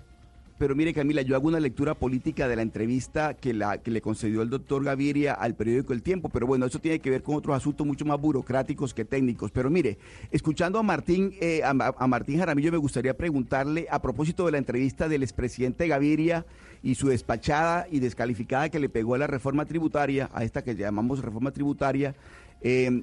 Pero 0.59 0.75
mire, 0.77 0.95
Camila, 0.95 1.23
yo 1.23 1.35
hago 1.35 1.49
una 1.49 1.59
lectura 1.59 1.95
política 1.95 2.47
de 2.47 2.55
la 2.57 2.63
entrevista 2.63 3.35
que, 3.35 3.53
la, 3.53 3.79
que 3.79 3.91
le 3.91 4.01
concedió 4.01 4.43
el 4.43 4.49
doctor 4.49 4.85
Gaviria 4.85 5.35
al 5.35 5.55
periódico 5.57 5.93
El 5.93 6.03
Tiempo, 6.03 6.29
pero 6.29 6.47
bueno, 6.47 6.67
eso 6.67 6.79
tiene 6.79 7.01
que 7.01 7.11
ver 7.11 7.23
con 7.25 7.35
otros 7.35 7.57
asuntos 7.57 7.85
mucho 7.87 8.05
más 8.05 8.21
burocráticos 8.21 8.95
que 8.95 9.05
técnicos. 9.05 9.51
Pero 9.51 9.71
mire, 9.71 9.99
escuchando 10.31 10.79
a 10.79 10.83
Martín, 10.85 11.35
eh, 11.41 11.63
a, 11.65 11.71
a 11.71 12.07
Martín 12.07 12.39
Jaramillo, 12.39 12.71
me 12.71 12.79
gustaría 12.79 13.15
preguntarle 13.17 13.87
a 13.91 14.01
propósito 14.01 14.47
de 14.47 14.53
la 14.53 14.59
entrevista 14.59 15.09
del 15.09 15.25
expresidente 15.25 15.89
Gaviria 15.89 16.47
y 16.83 16.95
su 16.95 17.09
despachada 17.09 17.87
y 17.91 17.99
descalificada 17.99 18.69
que 18.69 18.79
le 18.79 18.89
pegó 18.89 19.17
a 19.17 19.19
la 19.19 19.27
reforma 19.27 19.65
tributaria, 19.67 20.31
a 20.33 20.45
esta 20.45 20.63
que 20.63 20.77
llamamos 20.77 21.23
reforma 21.25 21.51
tributaria, 21.51 22.15
eh, 22.61 23.03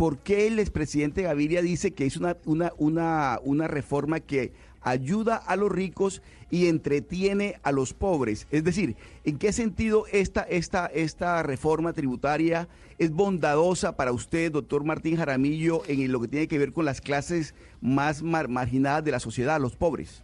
¿por 0.00 0.16
qué 0.16 0.46
el 0.46 0.58
expresidente 0.58 1.20
Gaviria 1.20 1.60
dice 1.60 1.90
que 1.90 2.06
es 2.06 2.16
una, 2.16 2.34
una, 2.46 2.72
una, 2.78 3.38
una 3.44 3.68
reforma 3.68 4.18
que 4.20 4.54
ayuda 4.80 5.36
a 5.36 5.56
los 5.56 5.70
ricos 5.70 6.22
y 6.50 6.68
entretiene 6.68 7.56
a 7.62 7.70
los 7.70 7.92
pobres? 7.92 8.46
Es 8.50 8.64
decir, 8.64 8.96
¿en 9.24 9.36
qué 9.36 9.52
sentido 9.52 10.06
esta, 10.10 10.40
esta, 10.40 10.86
esta 10.86 11.42
reforma 11.42 11.92
tributaria 11.92 12.66
es 12.96 13.10
bondadosa 13.10 13.94
para 13.94 14.12
usted, 14.12 14.50
doctor 14.50 14.84
Martín 14.84 15.18
Jaramillo, 15.18 15.82
en 15.86 16.10
lo 16.10 16.18
que 16.22 16.28
tiene 16.28 16.48
que 16.48 16.58
ver 16.58 16.72
con 16.72 16.86
las 16.86 17.02
clases 17.02 17.54
más 17.82 18.22
mar- 18.22 18.48
marginadas 18.48 19.04
de 19.04 19.10
la 19.10 19.20
sociedad, 19.20 19.60
los 19.60 19.76
pobres? 19.76 20.22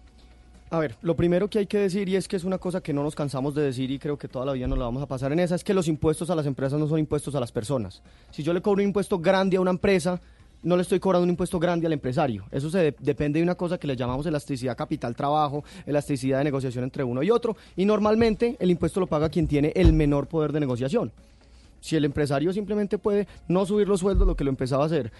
A 0.70 0.80
ver, 0.80 0.96
lo 1.02 1.14
primero 1.14 1.48
que 1.48 1.60
hay 1.60 1.66
que 1.66 1.78
decir, 1.78 2.08
y 2.08 2.16
es 2.16 2.26
que 2.26 2.34
es 2.36 2.42
una 2.42 2.58
cosa 2.58 2.80
que 2.80 2.92
no 2.92 3.04
nos 3.04 3.14
cansamos 3.14 3.54
de 3.54 3.62
decir 3.62 3.88
y 3.92 4.00
creo 4.00 4.18
que 4.18 4.26
toda 4.26 4.44
la 4.44 4.52
vida 4.52 4.66
nos 4.66 4.78
la 4.78 4.84
vamos 4.86 5.00
a 5.02 5.06
pasar 5.06 5.32
en 5.32 5.38
esa, 5.38 5.54
es 5.54 5.62
que 5.62 5.72
los 5.72 5.86
impuestos 5.86 6.28
a 6.28 6.34
las 6.34 6.44
empresas 6.44 6.78
no 6.80 6.88
son 6.88 6.98
impuestos 6.98 7.34
a 7.36 7.40
las 7.40 7.52
personas. 7.52 8.02
Si 8.32 8.42
yo 8.42 8.52
le 8.52 8.60
cobro 8.60 8.82
un 8.82 8.88
impuesto 8.88 9.20
grande 9.20 9.56
a 9.56 9.60
una 9.60 9.70
empresa, 9.70 10.20
no 10.64 10.74
le 10.74 10.82
estoy 10.82 10.98
cobrando 10.98 11.22
un 11.22 11.30
impuesto 11.30 11.60
grande 11.60 11.86
al 11.86 11.92
empresario. 11.92 12.46
Eso 12.50 12.68
se 12.68 12.78
de- 12.78 12.96
depende 12.98 13.38
de 13.38 13.44
una 13.44 13.54
cosa 13.54 13.78
que 13.78 13.86
le 13.86 13.94
llamamos 13.94 14.26
elasticidad 14.26 14.76
capital-trabajo, 14.76 15.62
elasticidad 15.86 16.38
de 16.38 16.44
negociación 16.44 16.82
entre 16.82 17.04
uno 17.04 17.22
y 17.22 17.30
otro, 17.30 17.56
y 17.76 17.84
normalmente 17.84 18.56
el 18.58 18.68
impuesto 18.72 18.98
lo 18.98 19.06
paga 19.06 19.28
quien 19.28 19.46
tiene 19.46 19.72
el 19.76 19.92
menor 19.92 20.26
poder 20.26 20.50
de 20.50 20.58
negociación. 20.58 21.12
Si 21.80 21.94
el 21.94 22.04
empresario 22.04 22.52
simplemente 22.52 22.98
puede 22.98 23.28
no 23.46 23.66
subir 23.66 23.86
los 23.86 24.00
sueldos, 24.00 24.26
lo 24.26 24.34
que 24.34 24.42
lo 24.42 24.50
empezaba 24.50 24.82
a 24.82 24.86
hacer, 24.86 25.12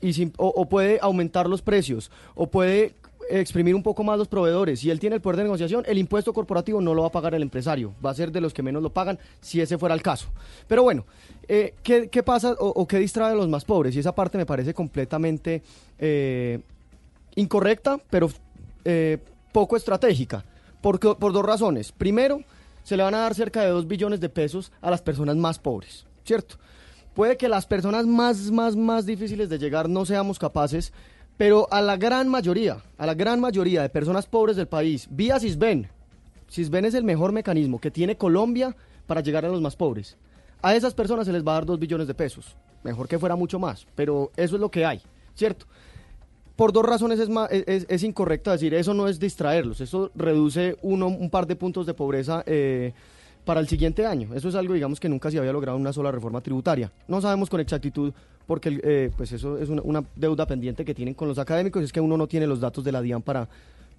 y 0.00 0.32
o 0.38 0.68
puede 0.68 0.98
aumentar 1.00 1.48
los 1.48 1.62
precios, 1.62 2.10
o 2.34 2.48
puede 2.48 2.96
exprimir 3.30 3.74
un 3.74 3.82
poco 3.82 4.04
más 4.04 4.18
los 4.18 4.28
proveedores. 4.28 4.80
Si 4.80 4.90
él 4.90 5.00
tiene 5.00 5.16
el 5.16 5.22
poder 5.22 5.38
de 5.38 5.42
negociación, 5.44 5.84
el 5.86 5.98
impuesto 5.98 6.32
corporativo 6.32 6.80
no 6.80 6.94
lo 6.94 7.02
va 7.02 7.08
a 7.08 7.12
pagar 7.12 7.34
el 7.34 7.42
empresario, 7.42 7.94
va 8.04 8.10
a 8.10 8.14
ser 8.14 8.32
de 8.32 8.40
los 8.40 8.52
que 8.52 8.62
menos 8.62 8.82
lo 8.82 8.90
pagan, 8.90 9.18
si 9.40 9.60
ese 9.60 9.78
fuera 9.78 9.94
el 9.94 10.02
caso. 10.02 10.28
Pero 10.66 10.82
bueno, 10.82 11.04
eh, 11.48 11.74
¿qué, 11.82 12.22
pasa 12.22 12.54
o, 12.58 12.86
qué 12.86 12.98
distrae 12.98 13.32
a 13.32 13.34
los 13.34 13.48
más 13.48 13.64
pobres? 13.64 13.94
Y 13.96 13.98
esa 13.98 14.14
parte 14.14 14.38
me 14.38 14.46
parece 14.46 14.74
completamente 14.74 15.62
eh, 15.98 16.60
incorrecta, 17.34 17.98
pero 18.10 18.30
eh, 18.84 19.18
poco 19.52 19.76
estratégica, 19.76 20.44
porque, 20.80 21.14
por 21.14 21.32
dos 21.32 21.44
razones. 21.44 21.92
Primero, 21.92 22.40
se 22.82 22.96
le 22.96 23.02
van 23.02 23.14
a 23.14 23.18
dar 23.18 23.34
cerca 23.34 23.62
de 23.62 23.68
2 23.68 23.86
billones 23.86 24.20
de 24.20 24.28
pesos 24.28 24.72
a 24.80 24.90
las 24.90 25.02
personas 25.02 25.36
más 25.36 25.58
pobres, 25.58 26.06
¿cierto? 26.24 26.56
Puede 27.14 27.36
que 27.36 27.48
las 27.48 27.66
personas 27.66 28.06
más, 28.06 28.50
más, 28.50 28.74
más 28.74 29.04
difíciles 29.06 29.48
de 29.48 29.58
llegar 29.58 29.88
no 29.88 30.06
seamos 30.06 30.38
capaces, 30.38 30.92
pero 31.36 31.66
a 31.70 31.80
la 31.80 31.96
gran 31.96 32.28
mayoría, 32.28 32.78
a 32.98 33.06
la 33.06 33.14
gran 33.14 33.40
mayoría 33.40 33.82
de 33.82 33.88
personas 33.88 34.26
pobres 34.26 34.56
del 34.56 34.68
país, 34.68 35.08
vía 35.10 35.38
Sisben, 35.38 35.88
Sisben 36.52 36.84
es 36.84 36.92
el 36.92 37.04
mejor 37.04 37.32
mecanismo 37.32 37.80
que 37.80 37.90
tiene 37.90 38.16
Colombia 38.16 38.76
para 39.06 39.22
llegar 39.22 39.46
a 39.46 39.48
los 39.48 39.62
más 39.62 39.74
pobres. 39.74 40.18
A 40.60 40.74
esas 40.76 40.92
personas 40.92 41.26
se 41.26 41.32
les 41.32 41.42
va 41.42 41.52
a 41.52 41.54
dar 41.54 41.66
2 41.66 41.78
billones 41.78 42.06
de 42.06 42.14
pesos. 42.14 42.56
Mejor 42.84 43.08
que 43.08 43.18
fuera 43.18 43.36
mucho 43.36 43.58
más, 43.58 43.86
pero 43.94 44.30
eso 44.36 44.56
es 44.56 44.60
lo 44.60 44.70
que 44.70 44.84
hay, 44.84 45.00
¿cierto? 45.34 45.66
Por 46.56 46.72
dos 46.72 46.84
razones 46.84 47.18
es, 47.18 47.30
es, 47.88 48.02
incorrecto 48.02 48.50
decir, 48.50 48.74
eso 48.74 48.92
no 48.92 49.08
es 49.08 49.18
distraerlos, 49.18 49.80
eso 49.80 50.10
reduce 50.14 50.76
uno, 50.82 51.06
un 51.08 51.30
par 51.30 51.46
de 51.46 51.56
puntos 51.56 51.86
de 51.86 51.94
pobreza 51.94 52.42
eh, 52.44 52.92
para 53.44 53.60
el 53.60 53.68
siguiente 53.68 54.04
año. 54.04 54.34
Eso 54.34 54.50
es 54.50 54.54
algo, 54.54 54.74
digamos, 54.74 55.00
que 55.00 55.08
nunca 55.08 55.30
se 55.30 55.38
había 55.38 55.52
logrado 55.52 55.78
una 55.78 55.92
sola 55.92 56.12
reforma 56.12 56.42
tributaria. 56.42 56.92
No 57.08 57.20
sabemos 57.22 57.48
con 57.48 57.60
exactitud 57.60 58.12
porque 58.46 58.80
eh, 58.82 59.10
pues 59.16 59.32
eso 59.32 59.58
es 59.58 59.68
una, 59.68 59.82
una 59.82 60.04
deuda 60.16 60.46
pendiente 60.46 60.84
que 60.84 60.94
tienen 60.94 61.14
con 61.14 61.28
los 61.28 61.38
académicos, 61.38 61.82
es 61.82 61.92
que 61.92 62.00
uno 62.00 62.16
no 62.16 62.26
tiene 62.26 62.46
los 62.46 62.60
datos 62.60 62.84
de 62.84 62.92
la 62.92 63.00
DIAN 63.00 63.22
para, 63.22 63.48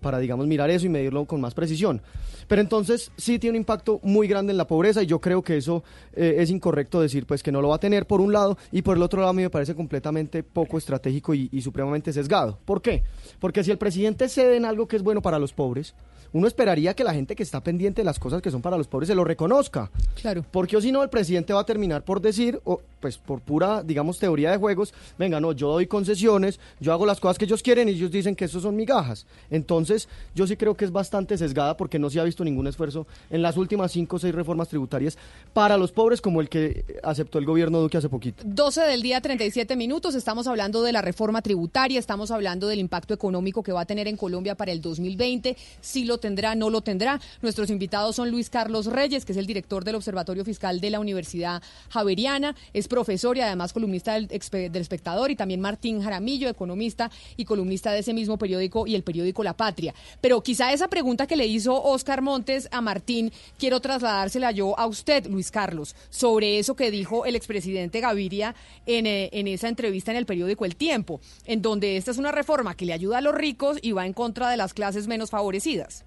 para, 0.04 0.20
digamos, 0.20 0.46
mirar 0.46 0.70
eso 0.70 0.86
y 0.86 0.90
medirlo 0.90 1.26
con 1.26 1.42
más 1.42 1.56
precisión. 1.56 2.02
Pero 2.48 2.62
entonces 2.62 3.12
sí 3.18 3.40
tiene 3.40 3.58
un 3.58 3.62
impacto 3.62 4.00
muy 4.04 4.28
grande 4.28 4.52
en 4.52 4.58
la 4.58 4.68
pobreza 4.68 5.02
y 5.02 5.08
yo 5.08 5.20
creo 5.20 5.42
que 5.42 5.58
eso 5.58 5.84
eh, 6.14 6.36
es 6.38 6.52
incorrecto 6.52 7.02
decir 7.02 7.26
pues 7.26 7.42
que 7.42 7.52
no 7.52 7.62
lo 7.62 7.70
va 7.70 7.78
a 7.78 7.80
tener 7.80 8.06
por 8.06 8.22
un 8.22 8.32
lado 8.32 8.58
y 8.72 8.84
por 8.84 8.98
el 8.98 9.02
otro 9.02 9.22
lado 9.22 9.32
a 9.32 9.34
mí 9.34 9.42
me 9.42 9.50
parece 9.50 9.74
completamente 9.74 10.44
poco 10.44 10.78
estratégico 10.78 11.34
y, 11.34 11.50
y 11.52 11.62
supremamente 11.62 12.14
sesgado. 12.14 12.60
¿Por 12.66 12.82
qué? 12.82 13.04
Porque 13.40 13.64
si 13.64 13.72
el 13.72 13.78
presidente 13.78 14.30
cede 14.30 14.58
en 14.58 14.66
algo 14.66 14.88
que 14.88 14.98
es 14.98 15.04
bueno 15.04 15.22
para 15.22 15.40
los 15.40 15.54
pobres, 15.54 15.96
uno 16.34 16.48
esperaría 16.48 16.96
que 16.96 17.04
la 17.04 17.14
gente 17.14 17.36
que 17.36 17.44
está 17.44 17.62
pendiente 17.62 18.02
de 18.02 18.06
las 18.06 18.20
cosas 18.20 18.42
que 18.42 18.52
son 18.52 18.62
para 18.62 18.78
los 18.78 18.88
pobres 18.88 19.08
se 19.08 19.16
lo 19.16 19.24
reconozca. 19.24 19.90
Claro. 20.20 20.44
Porque 20.52 20.76
o 20.76 20.82
si 20.82 20.92
no, 20.92 21.02
el 21.04 21.10
presidente 21.10 21.54
va 21.54 21.62
a 21.62 21.66
terminar 21.66 22.04
por 22.04 22.22
decir, 22.22 22.60
o, 22.66 22.82
pues 23.04 23.18
por 23.18 23.42
pura, 23.42 23.84
digamos, 23.84 24.18
teoría 24.18 24.50
de 24.50 24.56
juegos, 24.56 24.94
venga, 25.20 25.42
no, 25.42 25.52
yo 25.52 25.74
doy 25.74 25.88
concesiones, 25.88 26.58
yo 26.80 26.94
hago 26.94 27.06
las 27.06 27.20
cosas 27.20 27.38
que 27.38 27.44
ellos 27.44 27.62
quieren 27.62 27.90
y 27.90 27.92
ellos 27.92 28.12
dicen 28.12 28.34
que 28.34 28.46
eso 28.46 28.62
son 28.62 28.78
migajas. 28.78 29.26
Entonces, 29.52 30.08
yo 30.34 30.48
sí 30.48 30.56
creo 30.56 30.76
que 30.76 30.86
es 30.86 30.92
bastante 30.94 31.38
sesgada 31.38 31.76
porque 31.76 32.00
no 32.00 32.10
se 32.10 32.22
ha 32.22 32.24
visto 32.24 32.46
ningún 32.46 32.66
esfuerzo 32.66 33.06
en 33.30 33.42
las 33.42 33.58
últimas 33.58 33.92
cinco 33.92 34.16
o 34.16 34.20
seis 34.20 34.34
reformas 34.34 34.70
tributarias 34.70 35.18
para 35.52 35.78
los 35.78 35.92
pobres 35.92 36.22
como 36.22 36.40
el 36.40 36.48
que 36.48 36.86
aceptó 37.04 37.40
el 37.40 37.46
gobierno 37.46 37.82
Duque 37.82 37.98
hace 37.98 38.08
poquito. 38.08 38.42
12 38.46 38.84
del 38.84 39.02
día, 39.02 39.20
37 39.20 39.76
minutos. 39.76 40.16
Estamos 40.16 40.48
hablando 40.48 40.82
de 40.82 40.94
la 40.94 41.02
reforma 41.02 41.42
tributaria, 41.42 42.00
estamos 42.00 42.32
hablando 42.32 42.70
del 42.70 42.80
impacto 42.80 43.14
económico 43.14 43.64
que 43.64 43.74
va 43.74 43.82
a 43.82 43.86
tener 43.86 44.08
en 44.08 44.16
Colombia 44.16 44.56
para 44.56 44.72
el 44.72 44.80
2020. 44.80 45.58
Si 45.82 46.06
lo 46.06 46.20
tendrá, 46.20 46.56
no 46.56 46.70
lo 46.70 46.80
tendrá. 46.80 47.20
Nuestros 47.42 47.70
invitados 47.70 48.16
son 48.16 48.32
Luis 48.32 48.50
Carlos 48.50 48.86
Reyes, 48.86 49.26
que 49.26 49.34
es 49.34 49.38
el 49.38 49.46
director 49.46 49.84
del 49.84 49.96
Observatorio 49.96 50.46
Fiscal 50.46 50.80
de 50.80 50.90
la 50.90 51.02
Universidad 51.02 51.62
Javeriana, 51.90 52.56
es 52.74 52.88
profesor 52.94 53.36
y 53.36 53.42
además 53.42 53.74
columnista 53.74 54.14
del, 54.14 54.28
del 54.28 54.82
espectador, 54.82 55.32
y 55.32 55.36
también 55.36 55.60
Martín 55.60 56.00
Jaramillo, 56.04 56.48
economista 56.48 57.10
y 57.36 57.44
columnista 57.44 57.92
de 57.92 58.00
ese 58.00 58.14
mismo 58.14 58.38
periódico 58.38 58.86
y 58.86 58.94
el 58.94 59.02
periódico 59.02 59.44
La 59.44 59.58
Patria. 59.58 59.96
Pero 60.22 60.44
quizá 60.44 60.72
esa 60.72 60.90
pregunta 60.90 61.26
que 61.26 61.36
le 61.36 61.48
hizo 61.48 61.82
Oscar 61.82 62.22
Montes 62.22 62.70
a 62.72 62.82
Martín, 62.82 63.32
quiero 63.58 63.80
trasladársela 63.80 64.52
yo 64.52 64.78
a 64.78 64.86
usted, 64.86 65.26
Luis 65.26 65.50
Carlos, 65.50 65.96
sobre 66.12 66.60
eso 66.60 66.76
que 66.76 66.92
dijo 66.92 67.26
el 67.26 67.36
expresidente 67.36 68.00
Gaviria 68.00 68.54
en, 68.86 69.08
eh, 69.08 69.30
en 69.34 69.48
esa 69.48 69.70
entrevista 69.70 70.12
en 70.12 70.18
el 70.18 70.28
periódico 70.28 70.66
El 70.66 70.76
Tiempo, 70.76 71.20
en 71.46 71.64
donde 71.64 71.98
esta 71.98 72.12
es 72.12 72.20
una 72.20 72.32
reforma 72.32 72.76
que 72.76 72.86
le 72.86 72.94
ayuda 72.94 73.18
a 73.18 73.22
los 73.22 73.34
ricos 73.34 73.80
y 73.82 73.92
va 73.92 74.06
en 74.06 74.14
contra 74.14 74.52
de 74.52 74.58
las 74.58 74.76
clases 74.76 75.08
menos 75.08 75.32
favorecidas. 75.32 76.06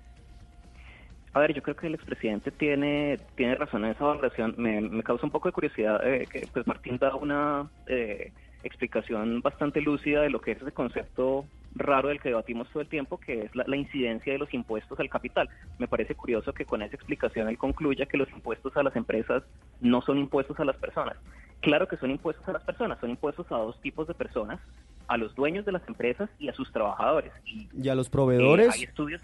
A 1.36 1.40
ver, 1.40 1.52
yo 1.52 1.62
creo 1.62 1.76
que 1.76 1.86
el 1.86 1.94
expresidente 1.94 2.50
tiene, 2.50 3.20
tiene 3.34 3.56
razón 3.56 3.84
en 3.84 3.90
esa 3.90 4.06
valoración. 4.06 4.54
Me, 4.56 4.80
me 4.80 5.02
causa 5.02 5.26
un 5.26 5.30
poco 5.30 5.50
de 5.50 5.52
curiosidad 5.52 6.00
eh, 6.02 6.26
que 6.32 6.48
pues 6.50 6.66
Martín 6.66 6.96
da 6.96 7.14
una 7.14 7.68
eh, 7.86 8.32
explicación 8.62 9.42
bastante 9.42 9.82
lúcida 9.82 10.22
de 10.22 10.30
lo 10.30 10.40
que 10.40 10.52
es 10.52 10.62
ese 10.62 10.72
concepto 10.72 11.44
raro 11.74 12.08
del 12.08 12.22
que 12.22 12.30
debatimos 12.30 12.70
todo 12.70 12.80
el 12.80 12.88
tiempo, 12.88 13.18
que 13.20 13.42
es 13.42 13.54
la, 13.54 13.64
la 13.66 13.76
incidencia 13.76 14.32
de 14.32 14.38
los 14.38 14.54
impuestos 14.54 14.98
al 14.98 15.10
capital. 15.10 15.50
Me 15.78 15.86
parece 15.86 16.14
curioso 16.14 16.54
que 16.54 16.64
con 16.64 16.80
esa 16.80 16.96
explicación 16.96 17.50
él 17.50 17.58
concluya 17.58 18.06
que 18.06 18.16
los 18.16 18.30
impuestos 18.30 18.74
a 18.78 18.82
las 18.82 18.96
empresas 18.96 19.42
no 19.82 20.00
son 20.00 20.16
impuestos 20.16 20.58
a 20.58 20.64
las 20.64 20.76
personas. 20.78 21.18
Claro 21.60 21.86
que 21.86 21.98
son 21.98 22.10
impuestos 22.10 22.48
a 22.48 22.52
las 22.52 22.64
personas, 22.64 22.98
son 22.98 23.10
impuestos 23.10 23.52
a 23.52 23.56
dos 23.56 23.78
tipos 23.82 24.08
de 24.08 24.14
personas, 24.14 24.58
a 25.06 25.18
los 25.18 25.34
dueños 25.34 25.66
de 25.66 25.72
las 25.72 25.86
empresas 25.86 26.30
y 26.38 26.48
a 26.48 26.54
sus 26.54 26.72
trabajadores. 26.72 27.32
Y 27.44 27.68
Y 27.78 27.90
a 27.90 27.94
los 27.94 28.06
eh, 28.06 28.10
proveedores. 28.10 28.74
hay 28.74 28.84
estudios 28.84 29.20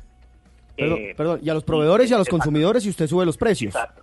perdón, 0.77 0.99
eh, 0.99 1.15
perdón, 1.17 1.41
y 1.43 1.51
a 1.51 1.55
los 1.55 1.65
proveedores 1.65 2.11
y 2.11 2.15
a 2.15 2.19
los 2.19 2.27
exacto. 2.27 2.39
consumidores 2.39 2.87
y 2.87 2.91
usted 2.91 3.07
sube 3.07 3.27
los 3.27 3.37
precios. 3.37 3.75
Exacto. 3.75 4.03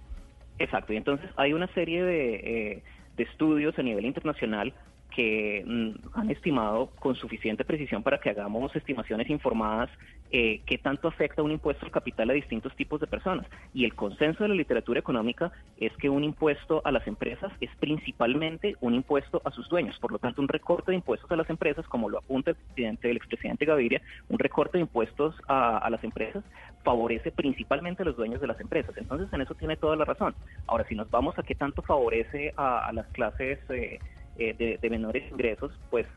Exacto. 0.59 0.93
Y 0.93 0.97
entonces 0.97 1.29
hay 1.37 1.53
una 1.53 1.67
serie 1.73 2.03
de, 2.03 2.35
eh, 2.35 2.83
de 3.15 3.23
estudios 3.23 3.77
a 3.79 3.81
nivel 3.81 4.05
internacional 4.05 4.73
que 5.15 5.63
mm, 5.65 6.17
han 6.17 6.29
estimado 6.29 6.87
con 6.99 7.15
suficiente 7.15 7.65
precisión 7.65 8.03
para 8.03 8.19
que 8.19 8.29
hagamos 8.29 8.75
estimaciones 8.75 9.29
informadas 9.29 9.89
eh, 10.31 10.61
qué 10.67 10.77
tanto 10.77 11.07
afecta 11.07 11.41
un 11.41 11.51
impuesto 11.51 11.85
al 11.85 11.91
capital 11.91 12.29
a 12.29 12.33
distintos 12.33 12.75
tipos 12.75 12.99
de 13.01 13.07
personas. 13.07 13.47
Y 13.73 13.85
el 13.85 13.95
consenso 13.95 14.43
de 14.43 14.49
la 14.49 14.55
literatura 14.55 14.99
económica 14.99 15.51
es 15.79 15.91
que 15.97 16.09
un 16.09 16.23
impuesto 16.23 16.81
a 16.85 16.91
las 16.91 17.07
empresas 17.07 17.51
es 17.61 17.71
principalmente 17.79 18.75
un 18.79 18.93
impuesto 18.93 19.41
a 19.43 19.51
sus 19.51 19.67
dueños. 19.69 19.97
Por 19.99 20.11
lo 20.11 20.19
tanto, 20.19 20.41
un 20.41 20.47
recorte 20.47 20.91
de 20.91 20.97
impuestos 20.97 21.31
a 21.31 21.35
las 21.35 21.49
empresas, 21.49 21.87
como 21.87 22.09
lo 22.09 22.19
apunta 22.19 22.51
el 22.51 22.57
presidente, 22.57 23.09
el 23.09 23.17
expresidente 23.17 23.65
Gaviria, 23.65 24.01
un 24.29 24.37
recorte 24.37 24.77
de 24.77 24.83
impuestos 24.83 25.35
a, 25.47 25.79
a 25.79 25.89
las 25.89 26.03
empresas 26.03 26.43
favorece 26.83 27.31
principalmente 27.31 28.03
a 28.03 28.05
los 28.05 28.15
dueños 28.15 28.39
de 28.39 28.47
las 28.47 28.59
empresas. 28.59 28.95
Entonces, 28.97 29.27
en 29.33 29.41
eso 29.41 29.55
tiene 29.55 29.77
toda 29.77 29.95
la 29.95 30.05
razón. 30.05 30.35
Ahora, 30.67 30.85
si 30.87 30.95
nos 30.95 31.09
vamos 31.09 31.37
a 31.39 31.43
qué 31.43 31.55
tanto 31.55 31.81
favorece 31.81 32.53
a, 32.55 32.87
a 32.87 32.93
las 32.93 33.07
clases 33.07 33.59
eh, 33.69 33.99
eh, 34.39 34.55
de, 34.57 34.79
de 34.81 34.89
menores 34.89 35.23
ingresos, 35.31 35.71
pues 35.91 36.07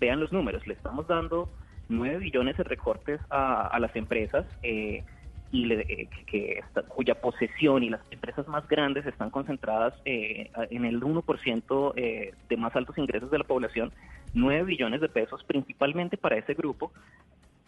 vean 0.00 0.20
los 0.20 0.30
números. 0.32 0.66
Le 0.66 0.74
estamos 0.74 1.06
dando 1.08 1.48
9 1.88 2.18
billones 2.18 2.56
de 2.56 2.64
recortes 2.64 3.20
a, 3.30 3.66
a 3.66 3.78
las 3.80 3.94
empresas 3.96 4.46
eh, 4.62 5.04
y 5.50 5.66
le- 5.66 5.86
eh, 5.88 6.08
que 6.26 6.62
cuya 6.88 7.14
posesión 7.20 7.82
y 7.82 7.90
las 7.90 8.00
empresas 8.10 8.46
más 8.48 8.66
grandes 8.68 9.04
están 9.06 9.30
concentradas 9.30 9.94
eh, 10.04 10.50
en 10.70 10.84
el 10.84 11.00
1% 11.02 11.92
eh, 11.96 12.32
de 12.48 12.56
más 12.56 12.74
altos 12.76 12.96
ingresos 12.98 13.30
de 13.30 13.38
la 13.38 13.44
población, 13.44 13.92
9 14.34 14.64
billones 14.64 15.00
de 15.00 15.08
pesos 15.08 15.42
principalmente 15.44 16.16
para 16.16 16.36
ese 16.36 16.54
grupo. 16.54 16.92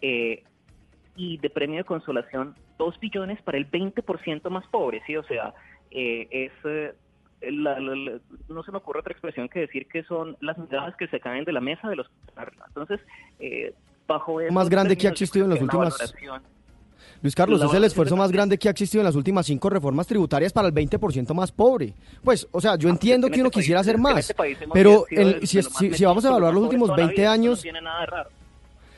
eh, 0.01 0.43
y 1.17 1.39
de 1.39 1.49
premio 1.51 1.77
de 1.79 1.85
consolación 1.85 2.57
2 2.77 2.99
billones 2.99 3.41
para 3.43 3.57
el 3.57 3.71
20% 3.71 4.51
más 4.51 4.67
pobre, 4.69 5.01
¿sí? 5.07 5.17
O 5.17 5.23
sea, 5.25 5.55
es... 5.91 6.51
la- 7.51 7.79
no 8.49 8.63
se 8.63 8.71
me 8.73 8.79
ocurre 8.79 9.01
otra 9.01 9.13
expresión 9.13 9.49
que 9.49 9.61
decir 9.61 9.87
que 9.87 10.03
son 10.05 10.37
las 10.41 10.57
miradas 10.59 10.95
que 10.97 11.07
se 11.09 11.21
caen 11.21 11.45
de 11.45 11.53
la 11.53 11.61
mesa 11.61 11.89
de 11.89 11.97
los... 11.97 12.07
Entonces, 12.69 13.01
eh, 13.41 13.73
bajo... 14.07 14.39
Más 14.51 14.69
grande 14.69 14.97
que 14.97 15.07
ha 15.07 15.11
existido 15.11 15.45
en 15.47 15.51
las 15.53 15.61
últimas- 15.63 16.15
Luis 17.23 17.35
Carlos, 17.35 17.63
es 17.63 17.73
el 17.73 17.85
esfuerzo 17.85 18.17
más 18.17 18.31
grande 18.31 18.59
que 18.59 18.69
ha 18.69 18.71
existido 18.71 19.01
en 19.01 19.07
las 19.07 19.15
últimas 19.15 19.47
cinco 19.47 19.71
reformas 19.71 20.07
tributarias 20.07 20.53
para 20.53 20.69
el 20.69 20.75
20% 20.75 21.33
más 21.33 21.51
pobre. 21.53 21.95
Pues, 22.23 22.47
o 22.51 22.61
sea, 22.61 22.77
yo 22.77 22.89
entiendo 22.91 23.29
que 23.31 23.41
uno 23.41 23.49
este 23.49 23.61
quisiera 23.61 23.81
hacer 23.81 23.97
más, 23.97 24.19
este 24.31 24.35
hemos 24.63 24.75
pero 24.75 25.05
si, 25.47 25.57
más 25.59 25.67
si- 25.97 26.05
vamos 26.05 26.25
a 26.25 26.29
evaluar 26.29 26.53
los 26.53 26.55
lo 26.55 26.61
más 26.61 26.69
últimos 26.69 26.89
pobre 26.91 26.97
toda 26.97 26.97
la 26.99 27.07
20 27.07 27.23
vida, 27.23 27.33
eso 27.33 27.33
años, 27.33 27.59
No 27.59 27.63
tiene 27.63 27.81
nada 27.81 28.01
de 28.01 28.07
raro. 28.07 28.31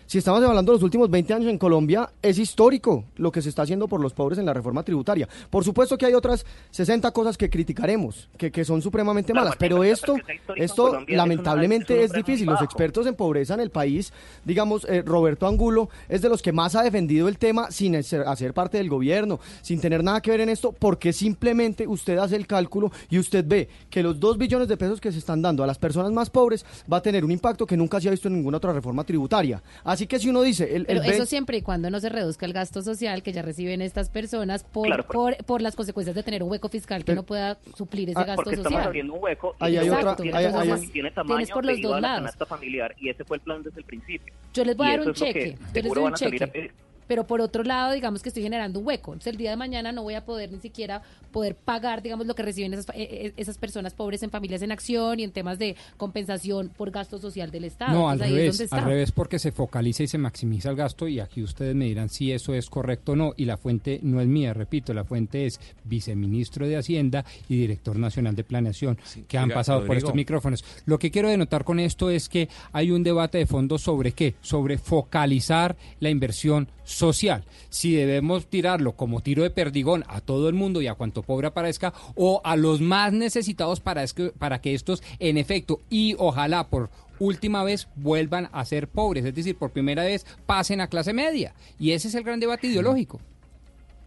Si 0.06 0.18
estamos 0.18 0.42
hablando 0.42 0.72
de 0.72 0.76
los 0.76 0.82
últimos 0.82 1.10
20 1.10 1.34
años 1.34 1.50
en 1.50 1.58
Colombia, 1.58 2.10
es 2.22 2.38
histórico 2.38 3.04
lo 3.16 3.32
que 3.32 3.42
se 3.42 3.48
está 3.48 3.62
haciendo 3.62 3.88
por 3.88 4.00
los 4.00 4.14
pobres 4.14 4.38
en 4.38 4.46
la 4.46 4.54
reforma 4.54 4.82
tributaria. 4.82 5.28
Por 5.50 5.64
supuesto 5.64 5.98
que 5.98 6.06
hay 6.06 6.14
otras 6.14 6.46
60 6.70 7.10
cosas 7.10 7.36
que 7.36 7.50
criticaremos, 7.50 8.28
que, 8.36 8.52
que 8.52 8.64
son 8.64 8.82
supremamente 8.82 9.34
malas, 9.34 9.56
pero 9.58 9.82
esto, 9.82 10.14
esto 10.54 11.00
lamentablemente 11.08 12.04
es 12.04 12.12
difícil. 12.12 12.46
Los 12.46 12.62
expertos 12.62 13.06
en 13.06 13.14
pobreza 13.16 13.54
en 13.54 13.60
el 13.60 13.70
país, 13.70 14.12
digamos, 14.44 14.86
eh, 14.88 15.02
Roberto 15.04 15.46
Angulo 15.46 15.88
es 16.08 16.22
de 16.22 16.28
los 16.28 16.40
que 16.40 16.52
más 16.52 16.76
ha 16.76 16.82
defendido 16.82 17.28
el 17.28 17.38
tema 17.38 17.70
sin 17.70 17.96
hacer 17.96 18.54
parte 18.54 18.78
del 18.78 18.88
gobierno, 18.88 19.40
sin 19.62 19.80
tener 19.80 20.04
nada 20.04 20.20
que 20.20 20.30
ver 20.30 20.40
en 20.40 20.50
esto, 20.50 20.72
porque 20.72 21.12
simplemente 21.12 21.86
usted 21.86 22.18
hace 22.18 22.36
el 22.36 22.46
cálculo 22.46 22.92
y 23.10 23.18
usted 23.18 23.44
ve 23.46 23.68
que 23.90 24.02
los 24.02 24.20
2 24.20 24.38
billones 24.38 24.68
de 24.68 24.76
pesos 24.76 25.00
que 25.00 25.10
se 25.10 25.18
están 25.18 25.42
dando 25.42 25.64
a 25.64 25.66
las 25.66 25.78
personas 25.78 26.12
más 26.12 26.30
pobres 26.30 26.64
va 26.90 26.98
a 26.98 27.02
tener 27.02 27.24
un 27.24 27.32
impacto 27.32 27.66
que 27.66 27.76
nunca 27.76 28.00
se 28.00 28.08
ha 28.08 28.12
visto 28.12 28.28
en 28.28 28.34
ninguna 28.34 28.58
otra 28.58 28.72
reforma 28.72 29.04
tributaria. 29.04 29.62
Así 29.96 30.06
que 30.06 30.18
si 30.18 30.28
uno 30.28 30.42
dice, 30.42 30.64
el, 30.76 30.82
el 30.82 30.86
Pero 30.86 31.02
eso 31.02 31.26
siempre 31.26 31.56
y 31.56 31.62
cuando 31.62 31.88
no 31.90 31.98
se 32.00 32.08
reduzca 32.08 32.44
el 32.46 32.52
gasto 32.52 32.82
social 32.82 33.22
que 33.22 33.32
ya 33.32 33.42
reciben 33.42 33.80
estas 33.82 34.10
personas 34.10 34.62
por, 34.64 34.86
Claro, 34.86 35.06
por, 35.06 35.36
por 35.44 35.62
las 35.62 35.74
consecuencias 35.74 36.14
de 36.14 36.22
tener 36.22 36.42
un 36.42 36.50
hueco 36.50 36.68
fiscal 36.68 37.00
que 37.00 37.06
Pero- 37.06 37.22
no 37.22 37.26
pueda 37.26 37.58
suplir 37.76 38.10
ese 38.10 38.18
Ah, 38.20 38.24
gasto 38.24 38.42
Porque 38.44 38.56
estamos 38.56 38.72
social. 38.72 38.86
abriendo 38.88 39.14
un 39.14 39.22
hueco 39.22 39.56
y 39.60 39.64
Ahí 39.64 39.76
hay 39.78 39.88
otra- 39.88 40.10
hueco 40.10 40.22
tiene, 40.22 40.36
ahí- 40.38 40.44
tamaño- 40.46 40.74
ahí- 40.74 40.86
tiene 40.88 41.10
Tienes 41.10 41.50
por 41.50 41.64
los 41.64 41.80
dos 41.80 41.92
la 41.92 42.00
lados. 42.00 42.30
familiar 42.48 42.94
y 42.98 43.08
ese 43.10 43.24
fue 43.24 43.38
el 43.38 43.40
plan 43.42 43.62
desde 43.62 43.78
el 43.80 43.84
principio. 43.84 44.32
Yo 44.54 44.64
les 44.64 44.76
voy 44.76 44.86
a 44.86 44.90
dar 44.98 45.06
un 45.08 45.14
cheque. 45.14 45.56
Yo 45.74 45.82
les 45.82 45.84
doy 45.84 45.98
un 45.98 46.04
van 46.04 46.14
a 46.14 46.16
salir 46.16 46.42
a 46.44 46.46
cheque. 46.46 46.70
Pero 47.06 47.26
por 47.26 47.40
otro 47.40 47.62
lado, 47.62 47.92
digamos 47.92 48.22
que 48.22 48.28
estoy 48.28 48.42
generando 48.42 48.80
un 48.80 48.86
hueco. 48.86 49.12
Entonces, 49.12 49.32
el 49.32 49.38
día 49.38 49.50
de 49.50 49.56
mañana 49.56 49.92
no 49.92 50.02
voy 50.02 50.14
a 50.14 50.24
poder 50.24 50.52
ni 50.52 50.60
siquiera 50.60 51.02
poder 51.30 51.54
pagar, 51.54 52.02
digamos, 52.02 52.26
lo 52.26 52.34
que 52.34 52.42
reciben 52.42 52.72
esas, 52.74 52.88
eh, 52.90 52.94
eh, 52.96 53.32
esas 53.36 53.58
personas 53.58 53.94
pobres 53.94 54.22
en 54.22 54.30
familias 54.30 54.62
en 54.62 54.72
acción 54.72 55.20
y 55.20 55.24
en 55.24 55.32
temas 55.32 55.58
de 55.58 55.76
compensación 55.96 56.70
por 56.76 56.90
gasto 56.90 57.18
social 57.18 57.50
del 57.50 57.64
Estado. 57.64 57.92
No, 57.92 58.08
al 58.08 58.20
Entonces, 58.20 58.30
es 58.30 58.36
revés, 58.36 58.52
donde 58.52 58.64
está. 58.64 58.76
al 58.76 58.84
revés 58.84 59.12
porque 59.12 59.38
se 59.38 59.52
focaliza 59.52 60.02
y 60.02 60.08
se 60.08 60.18
maximiza 60.18 60.70
el 60.70 60.76
gasto 60.76 61.06
y 61.08 61.20
aquí 61.20 61.42
ustedes 61.42 61.74
me 61.74 61.86
dirán 61.86 62.08
si 62.08 62.32
eso 62.32 62.54
es 62.54 62.70
correcto 62.70 63.12
o 63.12 63.16
no 63.16 63.34
y 63.36 63.44
la 63.44 63.56
fuente 63.56 64.00
no 64.02 64.20
es 64.20 64.26
mía, 64.26 64.54
repito, 64.54 64.94
la 64.94 65.04
fuente 65.04 65.46
es 65.46 65.60
viceministro 65.84 66.66
de 66.66 66.76
Hacienda 66.76 67.24
y 67.48 67.56
director 67.58 67.98
nacional 67.98 68.34
de 68.34 68.44
planeación 68.44 68.98
que 69.28 69.38
han 69.38 69.44
oiga, 69.44 69.56
pasado 69.56 69.84
por 69.84 69.96
estos 69.96 70.14
micrófonos. 70.14 70.64
Lo 70.86 70.98
que 70.98 71.10
quiero 71.10 71.28
denotar 71.28 71.64
con 71.64 71.80
esto 71.80 72.10
es 72.10 72.28
que 72.28 72.48
hay 72.72 72.90
un 72.90 73.02
debate 73.02 73.38
de 73.38 73.46
fondo 73.46 73.78
sobre 73.78 74.12
qué, 74.12 74.34
sobre 74.40 74.78
focalizar 74.78 75.76
la 76.00 76.10
inversión 76.10 76.68
social. 76.96 77.44
Si 77.68 77.94
debemos 77.94 78.48
tirarlo 78.48 78.92
como 78.92 79.20
tiro 79.20 79.42
de 79.42 79.50
perdigón 79.50 80.04
a 80.08 80.20
todo 80.20 80.48
el 80.48 80.54
mundo 80.54 80.80
y 80.80 80.86
a 80.86 80.94
cuanto 80.94 81.22
pobre 81.22 81.48
aparezca 81.48 81.92
o 82.14 82.40
a 82.42 82.56
los 82.56 82.80
más 82.80 83.12
necesitados 83.12 83.80
para, 83.80 84.02
es 84.02 84.14
que, 84.14 84.30
para 84.30 84.60
que 84.60 84.74
estos 84.74 85.02
en 85.18 85.36
efecto 85.36 85.80
y 85.90 86.16
ojalá 86.18 86.68
por 86.68 86.90
última 87.18 87.64
vez 87.64 87.88
vuelvan 87.96 88.48
a 88.52 88.64
ser 88.64 88.88
pobres, 88.88 89.24
es 89.24 89.34
decir, 89.34 89.56
por 89.56 89.72
primera 89.72 90.04
vez 90.04 90.24
pasen 90.46 90.80
a 90.80 90.88
clase 90.88 91.12
media. 91.12 91.54
Y 91.78 91.92
ese 91.92 92.08
es 92.08 92.14
el 92.14 92.24
gran 92.24 92.40
debate 92.40 92.66
ideológico. 92.66 93.20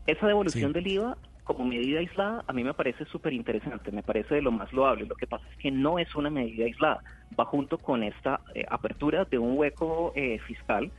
Esa 0.07 0.27
devolución 0.27 0.73
del 0.73 0.87
IVA 0.87 1.17
como 1.43 1.65
medida 1.65 1.99
aislada 1.99 2.43
a 2.47 2.53
mí 2.53 2.63
me 2.63 2.75
parece 2.75 3.05
súper 3.05 3.33
interesante, 3.33 3.91
me 3.91 4.03
parece 4.03 4.35
de 4.35 4.41
lo 4.41 4.51
más 4.51 4.71
loable. 4.71 5.05
Lo 5.05 5.15
que 5.15 5.27
pasa 5.27 5.45
es 5.51 5.57
que 5.57 5.71
no 5.71 5.97
es 5.97 6.13
una 6.15 6.29
medida 6.29 6.65
aislada, 6.65 7.03
va 7.39 7.45
junto 7.45 7.77
con 7.77 8.03
esta 8.03 8.41
eh, 8.53 8.65
apertura 8.69 9.25
de 9.25 9.37
un 9.39 9.57
hueco 9.57 10.11
eh, 10.15 10.39
fiscal 10.47 10.91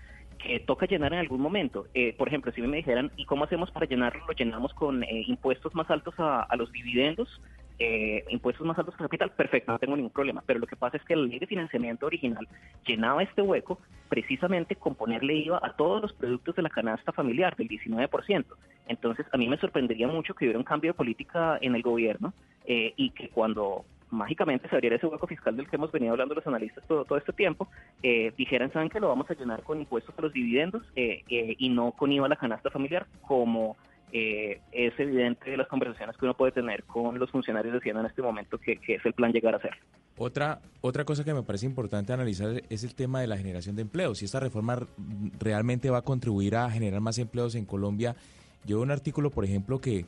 que 0.43 0.61
toca 0.61 0.87
llenar 0.87 1.13
en 1.13 1.19
algún 1.19 1.41
momento. 1.41 1.87
Eh, 1.95 2.15
por 2.17 2.29
ejemplo, 2.29 2.53
si 2.53 2.61
me 2.63 2.79
dijeran, 2.79 3.11
¿y 3.17 3.25
cómo 3.25 3.45
hacemos 3.45 3.71
para 3.71 3.87
llenarlo? 3.87 4.25
Lo 4.27 4.33
llenamos 4.33 4.73
con 4.75 5.03
eh, 5.03 5.25
impuestos 5.27 5.75
más 5.75 5.91
altos 5.91 6.15
a, 6.19 6.49
los 6.57 6.73
dividendos, 6.73 7.41
eh, 7.79 8.25
impuestos 8.29 8.67
más 8.67 8.79
altos 8.79 8.95
al 8.95 9.07
capital, 9.07 9.31
perfecto, 9.33 9.73
no 9.73 9.79
tengo 9.79 9.97
ningún 9.97 10.13
problema. 10.13 10.43
Pero 10.47 10.59
lo 10.59 10.67
que 10.67 10.77
pasa 10.77 10.97
es 10.97 11.05
que 11.05 11.17
la 11.17 11.27
ley 11.27 11.39
de 11.39 11.47
financiamiento 11.47 12.07
original 12.07 12.47
llenaba 12.87 13.23
este 13.23 13.43
hueco 13.43 13.79
precisamente 14.09 14.77
con 14.77 14.95
ponerle 14.95 15.35
IVA 15.35 15.61
a 15.63 15.77
todos 15.77 16.03
los 16.03 16.13
productos 16.13 16.57
de 16.57 16.63
la 16.63 16.71
canasta 16.71 17.13
familiar 17.13 17.55
del 17.57 17.69
19%. 17.69 18.45
Entonces, 18.89 19.27
a 19.33 19.37
mí 19.37 19.49
me 19.49 19.59
sorprendería 19.59 20.09
mucho 20.09 20.35
que 20.35 20.47
hubiera 20.47 20.59
un 20.59 20.65
cambio 20.65 20.91
de 20.91 20.97
política 20.97 21.59
en 21.61 21.75
el 21.75 21.83
gobierno 21.83 22.33
eh, 22.65 22.93
y 22.97 23.11
que 23.11 23.29
cuando 23.29 23.85
mágicamente 24.11 24.69
se 24.69 24.75
abriera 24.75 24.97
ese 24.97 25.07
hueco 25.07 25.27
fiscal 25.27 25.57
del 25.57 25.69
que 25.69 25.77
hemos 25.77 25.93
venido 25.93 26.13
hablando 26.13 26.35
los 26.35 26.47
analistas 26.47 26.85
todo, 26.87 27.05
todo 27.05 27.19
este 27.19 27.33
tiempo, 27.33 27.69
eh, 28.03 28.33
dijeran, 28.37 28.73
¿saben 28.73 28.89
que 28.89 29.01
lo 29.01 29.09
vamos 29.09 29.31
a 29.31 29.35
llenar 29.35 29.63
con 29.63 29.81
impuestos 29.81 30.15
a 30.19 30.23
los 30.23 30.33
dividendos 30.33 30.83
eh, 30.97 31.23
eh, 31.29 31.55
y 31.59 31.69
no 31.69 31.93
con 31.93 32.13
IVA 32.13 32.27
a 32.27 32.31
la 32.31 32.37
canasta 32.37 32.71
familiar? 32.71 33.07
Como 33.23 33.77
eh, 34.13 34.61
es 34.73 34.99
evidente 34.99 35.51
de 35.51 35.57
las 35.57 35.69
conversaciones 35.69 36.17
que 36.17 36.25
uno 36.25 36.37
puede 36.37 36.51
tener 36.51 36.83
con 36.85 37.19
los 37.19 37.31
funcionarios 37.31 37.73
de 37.73 37.79
Hacienda 37.79 38.01
en 38.01 38.07
este 38.07 38.23
momento, 38.23 38.59
que, 38.59 38.77
que 38.77 38.95
es 38.95 39.07
el 39.07 39.13
plan 39.13 39.33
llegar 39.33 39.55
a 39.55 39.61
ser. 39.61 39.77
Otra, 40.19 40.61
otra 40.81 41.05
cosa 41.05 41.23
que 41.25 41.33
me 41.33 41.45
parece 41.45 41.67
importante 41.67 42.13
analizar 42.13 42.63
es 42.69 42.83
el 42.83 42.95
tema 42.95 43.21
de 43.21 43.29
la 43.29 43.37
generación 43.37 43.77
de 43.77 43.83
empleos. 43.83 44.19
Si 44.19 44.25
esta 44.25 44.41
reforma 44.41 44.81
realmente 45.39 45.91
va 45.91 45.99
a 45.99 46.03
contribuir 46.03 46.57
a 46.57 46.69
generar 46.71 47.01
más 47.01 47.19
empleos 47.19 47.55
en 47.55 47.65
Colombia. 47.65 48.17
Yo 48.65 48.77
veo 48.77 48.83
un 48.83 48.91
artículo, 48.91 49.31
por 49.31 49.45
ejemplo, 49.45 49.81
que, 49.81 50.05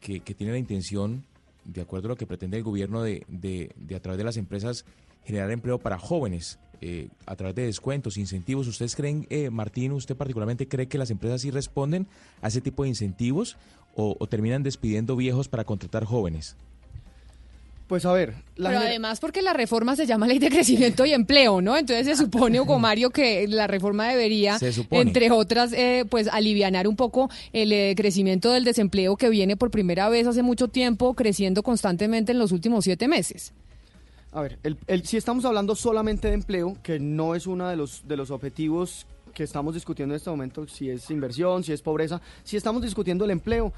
que, 0.00 0.20
que 0.20 0.34
tiene 0.34 0.52
la 0.52 0.58
intención 0.58 1.24
de 1.64 1.80
acuerdo 1.80 2.08
a 2.08 2.10
lo 2.10 2.16
que 2.16 2.26
pretende 2.26 2.56
el 2.56 2.62
gobierno 2.62 3.02
de, 3.02 3.24
de, 3.28 3.72
de 3.76 3.94
a 3.96 4.00
través 4.00 4.18
de 4.18 4.24
las 4.24 4.36
empresas 4.36 4.84
generar 5.24 5.50
empleo 5.50 5.78
para 5.78 5.98
jóvenes 5.98 6.58
eh, 6.80 7.10
a 7.26 7.36
través 7.36 7.54
de 7.54 7.64
descuentos, 7.64 8.16
incentivos. 8.16 8.66
¿Ustedes 8.66 8.96
creen, 8.96 9.26
eh, 9.30 9.50
Martín, 9.50 9.92
usted 9.92 10.16
particularmente 10.16 10.66
cree 10.66 10.88
que 10.88 10.98
las 10.98 11.10
empresas 11.10 11.42
sí 11.42 11.50
responden 11.52 12.08
a 12.40 12.48
ese 12.48 12.60
tipo 12.60 12.82
de 12.82 12.88
incentivos 12.88 13.56
o, 13.94 14.16
o 14.18 14.26
terminan 14.26 14.64
despidiendo 14.64 15.14
viejos 15.14 15.48
para 15.48 15.64
contratar 15.64 16.04
jóvenes? 16.04 16.56
Pues 17.92 18.06
a 18.06 18.12
ver, 18.14 18.32
la 18.56 18.70
Pero 18.70 18.80
además 18.80 19.20
porque 19.20 19.42
la 19.42 19.52
reforma 19.52 19.96
se 19.96 20.06
llama 20.06 20.26
Ley 20.26 20.38
de 20.38 20.48
Crecimiento 20.48 21.04
y 21.04 21.12
Empleo, 21.12 21.60
¿no? 21.60 21.76
Entonces 21.76 22.06
se 22.06 22.16
supone, 22.16 22.58
Hugo 22.58 22.78
Mario, 22.78 23.10
que 23.10 23.46
la 23.46 23.66
reforma 23.66 24.08
debería, 24.08 24.56
entre 25.02 25.30
otras, 25.30 25.74
eh, 25.74 26.06
pues 26.08 26.26
alivianar 26.28 26.88
un 26.88 26.96
poco 26.96 27.28
el 27.52 27.70
eh, 27.70 27.92
crecimiento 27.94 28.50
del 28.50 28.64
desempleo 28.64 29.16
que 29.16 29.28
viene 29.28 29.58
por 29.58 29.70
primera 29.70 30.08
vez 30.08 30.26
hace 30.26 30.42
mucho 30.42 30.68
tiempo, 30.68 31.12
creciendo 31.12 31.62
constantemente 31.62 32.32
en 32.32 32.38
los 32.38 32.50
últimos 32.50 32.84
siete 32.84 33.08
meses. 33.08 33.52
A 34.32 34.40
ver, 34.40 34.58
el, 34.62 34.78
el- 34.86 35.04
si 35.04 35.18
estamos 35.18 35.44
hablando 35.44 35.74
solamente 35.76 36.28
de 36.28 36.32
empleo, 36.34 36.78
que 36.82 36.98
no 36.98 37.34
es 37.34 37.46
uno 37.46 37.68
de 37.68 37.76
los, 37.76 38.08
de 38.08 38.16
los 38.16 38.30
objetivos 38.30 39.06
que 39.34 39.42
estamos 39.42 39.74
discutiendo 39.74 40.14
en 40.14 40.16
este 40.16 40.30
momento, 40.30 40.66
si 40.66 40.88
es 40.88 41.10
inversión, 41.10 41.62
si 41.62 41.74
es 41.74 41.82
pobreza, 41.82 42.22
si 42.42 42.56
estamos 42.56 42.80
discutiendo 42.80 43.26
el 43.26 43.32
empleo, 43.32 43.70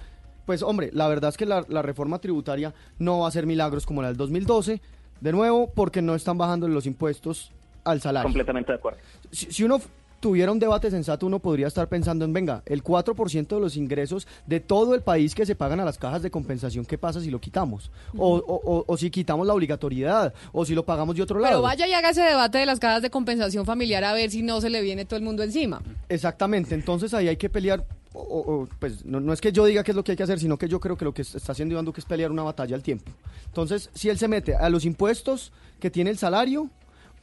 pues 0.46 0.62
hombre, 0.62 0.90
la 0.92 1.08
verdad 1.08 1.30
es 1.30 1.36
que 1.36 1.46
la, 1.46 1.64
la 1.68 1.82
reforma 1.82 2.18
tributaria 2.18 2.74
no 2.98 3.20
va 3.20 3.26
a 3.26 3.28
hacer 3.28 3.46
milagros 3.46 3.86
como 3.86 4.02
la 4.02 4.08
del 4.08 4.16
2012, 4.16 4.80
de 5.20 5.32
nuevo, 5.32 5.70
porque 5.74 6.02
no 6.02 6.14
están 6.14 6.38
bajando 6.38 6.68
los 6.68 6.86
impuestos 6.86 7.52
al 7.84 8.00
salario. 8.00 8.26
Completamente 8.26 8.72
de 8.72 8.78
acuerdo. 8.78 8.98
Si, 9.30 9.52
si 9.52 9.64
uno 9.64 9.80
tuviera 10.24 10.50
un 10.52 10.58
debate 10.58 10.90
sensato, 10.90 11.26
uno 11.26 11.38
podría 11.38 11.66
estar 11.66 11.86
pensando 11.86 12.24
en, 12.24 12.32
venga, 12.32 12.62
el 12.64 12.82
4% 12.82 13.46
de 13.46 13.60
los 13.60 13.76
ingresos 13.76 14.26
de 14.46 14.58
todo 14.58 14.94
el 14.94 15.02
país 15.02 15.34
que 15.34 15.44
se 15.44 15.54
pagan 15.54 15.80
a 15.80 15.84
las 15.84 15.98
cajas 15.98 16.22
de 16.22 16.30
compensación, 16.30 16.86
¿qué 16.86 16.96
pasa 16.96 17.20
si 17.20 17.30
lo 17.30 17.38
quitamos? 17.42 17.90
O, 18.16 18.36
o- 18.36 18.60
o- 18.64 18.84
o 18.86 18.96
si 18.96 19.10
quitamos 19.10 19.46
la 19.46 19.52
obligatoriedad, 19.52 20.32
o 20.52 20.64
si 20.64 20.74
lo 20.74 20.82
pagamos 20.82 21.14
de 21.14 21.20
otro 21.20 21.38
lado. 21.38 21.52
Pero 21.56 21.60
vaya 21.62 21.86
y 21.86 21.92
haga 21.92 22.08
ese 22.08 22.22
debate 22.22 22.56
de 22.56 22.64
las 22.64 22.80
cajas 22.80 23.02
de 23.02 23.10
compensación 23.10 23.66
familiar 23.66 24.02
a 24.02 24.14
ver 24.14 24.30
si 24.30 24.40
no 24.40 24.62
se 24.62 24.70
le 24.70 24.80
viene 24.80 25.04
todo 25.04 25.18
el 25.18 25.24
mundo 25.24 25.42
encima. 25.42 25.82
Exactamente, 26.08 26.74
entonces 26.74 27.12
ahí 27.12 27.28
hay 27.28 27.36
que 27.36 27.50
pelear, 27.50 27.84
o- 28.14 28.20
o- 28.20 28.62
o, 28.62 28.68
pues 28.78 29.04
no, 29.04 29.20
no 29.20 29.34
es 29.34 29.42
que 29.42 29.52
yo 29.52 29.66
diga 29.66 29.84
qué 29.84 29.90
es 29.90 29.94
lo 29.96 30.04
que 30.04 30.12
hay 30.12 30.16
que 30.16 30.22
hacer, 30.22 30.40
sino 30.40 30.56
que 30.56 30.68
yo 30.68 30.80
creo 30.80 30.96
que 30.96 31.04
lo 31.04 31.12
que 31.12 31.20
está 31.20 31.52
haciendo 31.52 31.74
Iván 31.74 31.84
Duque 31.84 32.00
es 32.00 32.06
pelear 32.06 32.30
una 32.30 32.44
batalla 32.44 32.74
al 32.76 32.82
tiempo. 32.82 33.12
Entonces, 33.44 33.90
si 33.92 34.08
él 34.08 34.16
se 34.16 34.26
mete 34.26 34.54
a 34.56 34.70
los 34.70 34.86
impuestos 34.86 35.52
que 35.80 35.90
tiene 35.90 36.08
el 36.08 36.16
salario, 36.16 36.70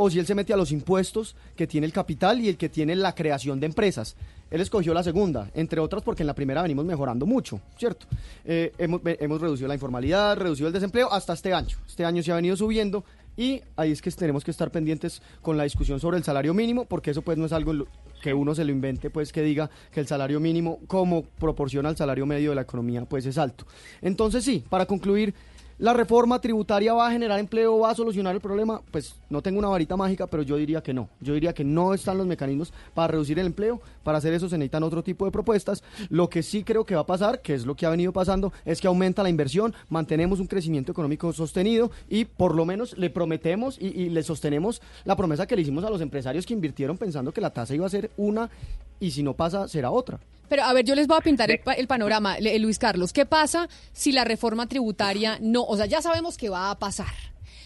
o 0.03 0.09
si 0.09 0.17
él 0.17 0.25
se 0.25 0.33
mete 0.33 0.51
a 0.51 0.57
los 0.57 0.71
impuestos 0.71 1.35
que 1.55 1.67
tiene 1.67 1.85
el 1.85 1.93
capital 1.93 2.41
y 2.41 2.49
el 2.49 2.57
que 2.57 2.69
tiene 2.69 2.95
la 2.95 3.13
creación 3.13 3.59
de 3.59 3.67
empresas. 3.67 4.15
Él 4.49 4.59
escogió 4.59 4.95
la 4.95 5.03
segunda, 5.03 5.51
entre 5.53 5.79
otras 5.79 6.01
porque 6.01 6.23
en 6.23 6.27
la 6.27 6.33
primera 6.33 6.63
venimos 6.63 6.85
mejorando 6.85 7.27
mucho, 7.27 7.61
¿cierto? 7.77 8.07
Eh, 8.43 8.73
hemos, 8.79 9.01
hemos 9.05 9.39
reducido 9.39 9.67
la 9.67 9.75
informalidad, 9.75 10.37
reducido 10.37 10.67
el 10.67 10.73
desempleo 10.73 11.13
hasta 11.13 11.33
este 11.33 11.53
año. 11.53 11.77
Este 11.87 12.03
año 12.03 12.23
se 12.23 12.31
ha 12.31 12.35
venido 12.35 12.57
subiendo 12.57 13.05
y 13.37 13.61
ahí 13.75 13.91
es 13.91 14.01
que 14.01 14.09
tenemos 14.09 14.43
que 14.43 14.49
estar 14.49 14.71
pendientes 14.71 15.21
con 15.41 15.55
la 15.55 15.65
discusión 15.65 15.99
sobre 15.99 16.17
el 16.17 16.23
salario 16.23 16.55
mínimo, 16.55 16.85
porque 16.85 17.11
eso 17.11 17.21
pues 17.21 17.37
no 17.37 17.45
es 17.45 17.53
algo 17.53 17.85
que 18.23 18.33
uno 18.33 18.55
se 18.55 18.65
lo 18.65 18.71
invente, 18.71 19.09
pues 19.09 19.31
que 19.31 19.41
diga 19.41 19.69
que 19.91 19.99
el 19.99 20.07
salario 20.07 20.39
mínimo 20.39 20.79
como 20.87 21.23
proporciona 21.23 21.89
al 21.89 21.97
salario 21.97 22.25
medio 22.25 22.49
de 22.49 22.55
la 22.55 22.61
economía 22.61 23.05
pues 23.05 23.25
es 23.27 23.37
alto. 23.37 23.65
Entonces 24.01 24.43
sí, 24.43 24.63
para 24.67 24.85
concluir, 24.85 25.33
¿la 25.81 25.93
reforma 25.93 26.39
tributaria 26.39 26.93
va 26.93 27.07
a 27.07 27.11
generar 27.11 27.39
empleo, 27.39 27.79
va 27.79 27.89
a 27.89 27.95
solucionar 27.95 28.35
el 28.35 28.39
problema? 28.39 28.81
Pues 28.91 29.15
no 29.31 29.41
tengo 29.41 29.57
una 29.57 29.67
varita 29.67 29.97
mágica, 29.97 30.27
pero 30.27 30.43
yo 30.43 30.55
diría 30.55 30.81
que 30.81 30.93
no. 30.93 31.09
Yo 31.19 31.33
diría 31.33 31.53
que 31.53 31.63
no 31.63 31.95
están 31.95 32.19
los 32.19 32.27
mecanismos 32.27 32.71
para 32.93 33.07
reducir 33.07 33.39
el 33.39 33.47
empleo, 33.47 33.81
para 34.03 34.19
hacer 34.19 34.31
eso 34.33 34.47
se 34.47 34.59
necesitan 34.59 34.83
otro 34.83 35.03
tipo 35.03 35.25
de 35.25 35.31
propuestas. 35.31 35.83
Lo 36.09 36.29
que 36.29 36.43
sí 36.43 36.63
creo 36.63 36.85
que 36.85 36.93
va 36.93 37.01
a 37.01 37.05
pasar, 37.07 37.41
que 37.41 37.55
es 37.55 37.65
lo 37.65 37.75
que 37.75 37.87
ha 37.87 37.89
venido 37.89 38.13
pasando, 38.13 38.53
es 38.63 38.79
que 38.79 38.87
aumenta 38.87 39.23
la 39.23 39.29
inversión, 39.29 39.73
mantenemos 39.89 40.39
un 40.39 40.47
crecimiento 40.47 40.91
económico 40.91 41.33
sostenido 41.33 41.89
y 42.07 42.25
por 42.25 42.53
lo 42.53 42.63
menos 42.63 42.95
le 42.97 43.09
prometemos 43.09 43.77
y, 43.81 43.87
y 43.87 44.09
le 44.09 44.21
sostenemos 44.21 44.83
la 45.03 45.15
promesa 45.15 45.47
que 45.47 45.55
le 45.55 45.63
hicimos 45.63 45.83
a 45.83 45.89
los 45.89 46.01
empresarios 46.01 46.45
que 46.45 46.53
invirtieron 46.53 46.97
pensando 46.97 47.33
que 47.33 47.41
la 47.41 47.49
tasa 47.49 47.73
iba 47.73 47.87
a 47.87 47.89
ser 47.89 48.11
una 48.17 48.51
y 49.01 49.11
si 49.11 49.21
no 49.23 49.33
pasa 49.33 49.67
será 49.67 49.91
otra. 49.91 50.17
Pero 50.47 50.63
a 50.63 50.71
ver, 50.73 50.85
yo 50.85 50.95
les 50.95 51.07
voy 51.07 51.17
a 51.17 51.21
pintar 51.21 51.49
el, 51.51 51.59
pa- 51.59 51.73
el 51.73 51.87
panorama, 51.87 52.37
Le- 52.39 52.57
Luis 52.59 52.77
Carlos. 52.79 53.11
¿Qué 53.13 53.25
pasa 53.25 53.67
si 53.93 54.11
la 54.13 54.23
reforma 54.23 54.67
tributaria 54.67 55.37
no, 55.41 55.63
o 55.63 55.75
sea, 55.75 55.85
ya 55.87 56.01
sabemos 56.01 56.37
que 56.37 56.49
va 56.49 56.71
a 56.71 56.79
pasar? 56.79 57.13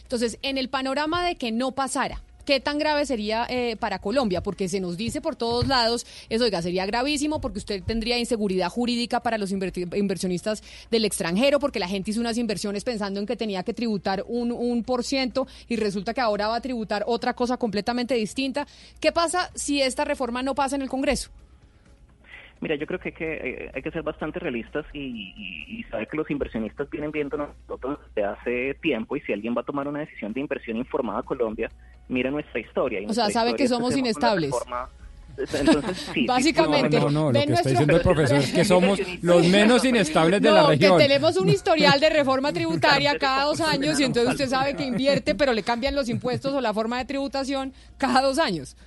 Entonces, 0.03 0.38
en 0.44 0.57
el 0.57 0.70
panorama 0.70 1.26
de 1.26 1.36
que 1.36 1.52
no 1.52 1.72
pasara, 1.74 2.22
¿qué 2.46 2.60
tan 2.60 2.78
grave 2.78 3.06
sería 3.06 3.46
eh, 3.50 3.76
para 3.78 4.00
Colombia? 4.00 4.42
Porque 4.42 4.70
se 4.70 4.80
nos 4.80 4.98
dice 4.98 5.22
por 5.22 5.36
todos 5.36 5.68
lados, 5.68 6.06
eso, 6.30 6.44
oiga, 6.44 6.62
sería 6.62 6.86
gravísimo 6.86 7.42
porque 7.42 7.60
usted 7.60 7.84
tendría 7.84 8.18
inseguridad 8.18 8.70
jurídica 8.70 9.20
para 9.22 9.38
los 9.38 9.52
inversionistas 9.52 10.64
del 10.92 11.06
extranjero, 11.06 11.60
porque 11.60 11.80
la 11.80 11.88
gente 11.88 12.12
hizo 12.12 12.20
unas 12.20 12.38
inversiones 12.38 12.84
pensando 12.84 13.20
en 13.20 13.26
que 13.26 13.36
tenía 13.36 13.64
que 13.64 13.74
tributar 13.74 14.24
un, 14.28 14.52
un 14.52 14.84
por 14.84 15.04
ciento 15.04 15.48
y 15.68 15.76
resulta 15.76 16.14
que 16.14 16.22
ahora 16.22 16.48
va 16.48 16.58
a 16.58 16.62
tributar 16.62 17.04
otra 17.08 17.34
cosa 17.34 17.58
completamente 17.58 18.16
distinta. 18.16 18.68
¿Qué 19.00 19.12
pasa 19.12 19.52
si 19.56 19.82
esta 19.82 20.06
reforma 20.06 20.44
no 20.44 20.56
pasa 20.56 20.76
en 20.76 20.82
el 20.82 20.90
Congreso? 20.90 21.30
Mira, 22.61 22.76
yo 22.76 22.88
creo 22.88 22.99
que 22.99 23.10
hay 23.10 23.14
que, 23.15 23.34
eh, 23.65 23.72
hay 23.73 23.82
que 23.82 23.91
ser 23.91 24.02
bastante 24.02 24.40
realistas 24.40 24.86
y, 24.94 24.99
y- 24.99 25.80
y 25.80 25.84
saber 25.84 26.07
que 26.07 26.18
los 26.18 26.30
inversionistas 26.32 26.90
vienen 26.90 27.11
viendo 27.11 27.38
nosotros 27.38 27.99
desde 28.15 28.27
hace 28.27 28.73
tiempo 28.82 29.15
y 29.18 29.22
si 29.22 29.34
alguien 29.34 29.53
va 29.56 29.61
a 29.61 29.65
tomar 29.65 29.88
una 29.88 29.99
decisión 29.99 30.32
de 30.34 30.40
inversión 30.40 30.77
informada 30.77 31.19
a 31.19 31.23
Colombia, 31.23 31.69
mira 32.07 32.32
nuestra 32.32 32.60
historia. 32.60 33.02
y 33.02 33.06
O 33.06 33.14
sea, 33.14 33.30
sabe 33.30 33.56
que 33.56 33.68
somos 33.68 33.95
inestables. 33.95 34.52
reforma- 34.52 34.90
Entonces, 35.38 35.98
sí, 36.14 36.26
Básicamente, 36.26 36.98
No, 36.98 37.06
no, 37.06 37.11
no, 37.11 37.26
lo 37.26 37.32
ven 37.34 37.48
que 37.48 37.53
está 37.56 37.69
diciendo 37.69 37.95
el 37.98 38.02
profesor 38.10 38.38
es 38.38 38.53
que 38.53 38.64
somos 38.64 38.99
los 39.22 39.48
menos 39.48 39.84
inestables 39.84 40.41
de 40.41 40.49
la 40.49 40.61
No, 40.61 40.69
región. 40.69 40.98
que 40.98 41.03
tenemos 41.07 41.36
un 41.36 41.49
historial 41.49 41.99
de 41.99 42.10
reforma 42.10 42.53
tributaria 42.53 43.18
cada 43.19 43.44
dos 43.44 43.60
años 43.60 43.99
y 43.99 44.06
entonces 44.06 44.32
usted 44.32 44.48
sabe 44.48 44.76
que 44.77 44.86
invierte, 44.86 45.36
pero 45.36 45.52
le 45.52 45.61
cambian 45.61 45.94
los 45.94 46.07
impuestos 46.07 46.53
o 46.53 46.61
la 46.61 46.73
forma 46.73 46.99
de 46.99 47.06
tributación 47.06 47.73
cada 47.98 48.22
dos 48.22 48.40
años. 48.40 48.77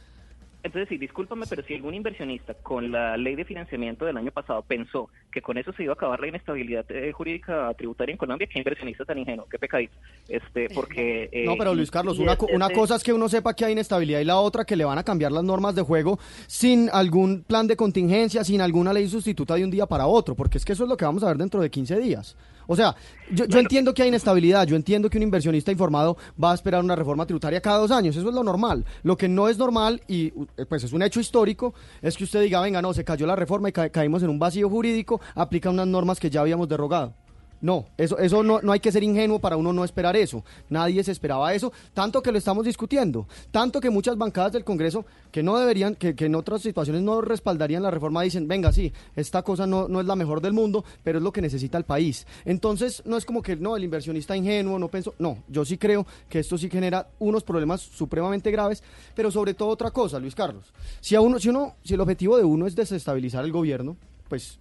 Entonces, 0.68 0.88
sí, 0.88 0.98
discúlpame, 0.98 1.46
pero 1.48 1.62
si 1.62 1.74
algún 1.74 1.94
inversionista 1.94 2.54
con 2.54 2.92
la 2.92 3.16
ley 3.16 3.34
de 3.34 3.44
financiamiento 3.44 4.04
del 4.04 4.16
año 4.16 4.30
pasado 4.30 4.62
pensó 4.62 5.08
que 5.32 5.42
con 5.42 5.58
eso 5.58 5.72
se 5.72 5.82
iba 5.82 5.92
a 5.92 5.94
acabar 5.94 6.20
la 6.20 6.28
inestabilidad 6.28 6.84
eh, 6.90 7.10
jurídica 7.12 7.72
tributaria 7.76 8.12
en 8.12 8.18
Colombia, 8.18 8.46
qué 8.50 8.58
inversionista 8.58 9.04
tan 9.04 9.18
ingenuo, 9.18 9.46
qué 9.50 9.58
pecadito. 9.58 9.94
Este, 10.28 10.68
porque... 10.74 11.28
eh, 11.32 11.44
No, 11.44 11.56
pero 11.58 11.74
Luis 11.74 11.90
Carlos, 11.90 12.18
una, 12.18 12.32
es- 12.32 12.38
co- 12.38 12.48
es 12.48 12.54
una 12.54 12.70
cosa 12.70 12.96
es 12.96 13.02
que 13.02 13.12
uno 13.12 13.28
sepa 13.28 13.54
que 13.54 13.64
hay 13.64 13.72
inestabilidad 13.72 14.20
y 14.20 14.24
la 14.24 14.38
otra 14.38 14.64
que 14.64 14.76
le 14.76 14.84
van 14.84 14.98
a 14.98 15.02
cambiar 15.04 15.32
las 15.32 15.42
normas 15.44 15.74
de 15.74 15.82
juego 15.82 16.18
sin 16.46 16.88
algún 16.92 17.42
plan 17.42 17.66
de 17.66 17.76
contingencia, 17.76 18.44
sin 18.44 18.60
alguna 18.60 18.92
ley 18.92 19.08
sustituta 19.08 19.54
de 19.54 19.64
un 19.64 19.70
día 19.70 19.86
para 19.86 20.06
otro, 20.06 20.34
porque 20.34 20.58
es 20.58 20.64
que 20.64 20.72
eso 20.74 20.84
es 20.84 20.88
lo 20.90 20.96
que 20.96 21.04
vamos 21.04 21.22
a 21.24 21.28
ver 21.28 21.36
dentro 21.38 21.60
de 21.60 21.70
15 21.70 21.98
días. 21.98 22.36
O 22.70 22.76
sea, 22.76 22.94
yo, 23.32 23.46
yo 23.46 23.58
entiendo 23.58 23.94
que 23.94 24.02
hay 24.02 24.08
inestabilidad, 24.08 24.66
yo 24.66 24.76
entiendo 24.76 25.08
que 25.08 25.16
un 25.16 25.22
inversionista 25.22 25.72
informado 25.72 26.18
va 26.42 26.52
a 26.52 26.54
esperar 26.54 26.84
una 26.84 26.94
reforma 26.94 27.24
tributaria 27.24 27.62
cada 27.62 27.78
dos 27.78 27.90
años, 27.90 28.14
eso 28.14 28.28
es 28.28 28.34
lo 28.34 28.44
normal. 28.44 28.84
Lo 29.02 29.16
que 29.16 29.26
no 29.26 29.48
es 29.48 29.56
normal, 29.56 30.02
y 30.06 30.26
eh, 30.58 30.66
pues 30.68 30.84
es 30.84 30.92
un 30.92 31.02
hecho 31.02 31.18
histórico, 31.18 31.72
es 32.02 32.16
que 32.16 32.24
usted 32.24 32.42
diga, 32.42 32.60
venga, 32.60 32.82
no, 32.82 32.92
se 32.92 33.04
cayó 33.04 33.26
la 33.26 33.36
reforma 33.36 33.70
y 33.70 33.72
ca- 33.72 33.88
caímos 33.88 34.22
en 34.22 34.28
un 34.28 34.38
vacío 34.38 34.68
jurídico, 34.68 35.18
aplica 35.34 35.70
unas 35.70 35.86
normas 35.86 36.20
que 36.20 36.28
ya 36.28 36.42
habíamos 36.42 36.68
derogado. 36.68 37.14
No, 37.60 37.86
eso, 37.96 38.18
eso 38.18 38.42
no, 38.42 38.60
no 38.60 38.72
hay 38.72 38.78
que 38.78 38.92
ser 38.92 39.02
ingenuo 39.02 39.40
para 39.40 39.56
uno 39.56 39.72
no 39.72 39.84
esperar 39.84 40.16
eso. 40.16 40.44
Nadie 40.68 41.02
se 41.02 41.10
esperaba 41.10 41.52
eso, 41.54 41.72
tanto 41.92 42.22
que 42.22 42.30
lo 42.30 42.38
estamos 42.38 42.64
discutiendo, 42.64 43.26
tanto 43.50 43.80
que 43.80 43.90
muchas 43.90 44.16
bancadas 44.16 44.52
del 44.52 44.64
Congreso 44.64 45.04
que 45.32 45.42
no 45.42 45.58
deberían, 45.58 45.96
que, 45.96 46.14
en 46.18 46.34
otras 46.34 46.62
situaciones 46.62 47.02
no 47.02 47.20
respaldarían 47.20 47.82
la 47.82 47.90
reforma, 47.90 48.22
dicen, 48.22 48.46
venga, 48.46 48.72
sí, 48.72 48.92
esta 49.16 49.42
cosa 49.42 49.66
no, 49.66 49.88
no 49.88 50.00
es 50.00 50.06
la 50.06 50.14
mejor 50.14 50.40
del 50.40 50.52
mundo, 50.52 50.84
pero 51.02 51.18
es 51.18 51.24
lo 51.24 51.32
que 51.32 51.42
necesita 51.42 51.78
el 51.78 51.84
país. 51.84 52.26
Entonces, 52.44 53.02
no 53.04 53.16
es 53.16 53.24
como 53.24 53.42
que 53.42 53.56
no, 53.56 53.76
el 53.76 53.84
inversionista 53.84 54.36
ingenuo 54.36 54.78
no 54.78 54.88
pensó, 54.88 55.14
no, 55.18 55.42
yo 55.48 55.64
sí 55.64 55.78
creo 55.78 56.06
que 56.28 56.38
esto 56.38 56.56
sí 56.56 56.70
genera 56.70 57.08
unos 57.18 57.42
problemas 57.42 57.80
supremamente 57.80 58.50
graves, 58.50 58.82
pero 59.14 59.30
sobre 59.30 59.54
todo 59.54 59.68
otra 59.68 59.90
cosa, 59.90 60.18
Luis 60.18 60.34
Carlos. 60.34 60.72
Si 61.00 61.16
a 61.16 61.20
uno, 61.20 61.38
si 61.38 61.48
uno, 61.48 61.74
si 61.82 61.94
el 61.94 62.00
objetivo 62.00 62.36
de 62.36 62.44
uno 62.44 62.66
es 62.66 62.76
desestabilizar 62.76 63.44
el 63.44 63.52
gobierno, 63.52 63.96
pues 64.28 64.58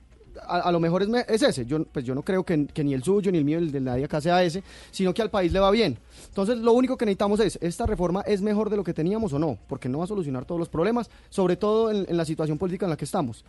a, 0.48 0.60
a 0.60 0.72
lo 0.72 0.80
mejor 0.80 1.04
es, 1.04 1.10
es 1.28 1.42
ese. 1.44 1.66
Yo, 1.66 1.84
pues 1.86 2.06
yo 2.06 2.14
no 2.16 2.22
creo 2.24 2.44
que, 2.44 2.68
que 2.68 2.84
ni 2.84 2.94
el 2.94 3.04
suyo, 3.04 3.32
ni 3.32 3.38
el 3.38 3.46
mío, 3.46 3.58
el 3.58 3.72
de 3.72 3.80
nadie 3.82 4.06
acá 4.06 4.20
sea 4.22 4.44
ese, 4.44 4.64
sino 4.92 5.14
que 5.14 5.22
al 5.22 5.30
país 5.30 5.52
le 5.52 5.60
va 5.60 5.72
bien. 5.72 5.98
Entonces, 6.30 6.58
lo 6.58 6.72
único 6.74 6.98
que 6.98 7.06
necesitamos 7.06 7.40
es, 7.40 7.58
¿esta 7.62 7.86
reforma 7.86 8.22
es 8.22 8.42
mejor 8.42 8.70
de 8.70 8.78
lo 8.78 8.84
que 8.84 8.94
teníamos 8.94 9.34
o 9.34 9.40
no? 9.40 9.58
Porque 9.68 9.90
no 9.90 10.00
va 10.00 10.04
a 10.04 10.08
solucionar 10.08 10.46
todos 10.46 10.60
los 10.60 10.70
problemas, 10.70 11.10
sobre 11.30 11.56
todo 11.56 11.92
en, 11.92 12.06
en 12.10 12.18
la 12.18 12.26
situación 12.26 12.58
política 12.58 12.86
en 12.86 12.92
la 12.92 12.98
que 12.98 13.06
estamos. 13.06 13.44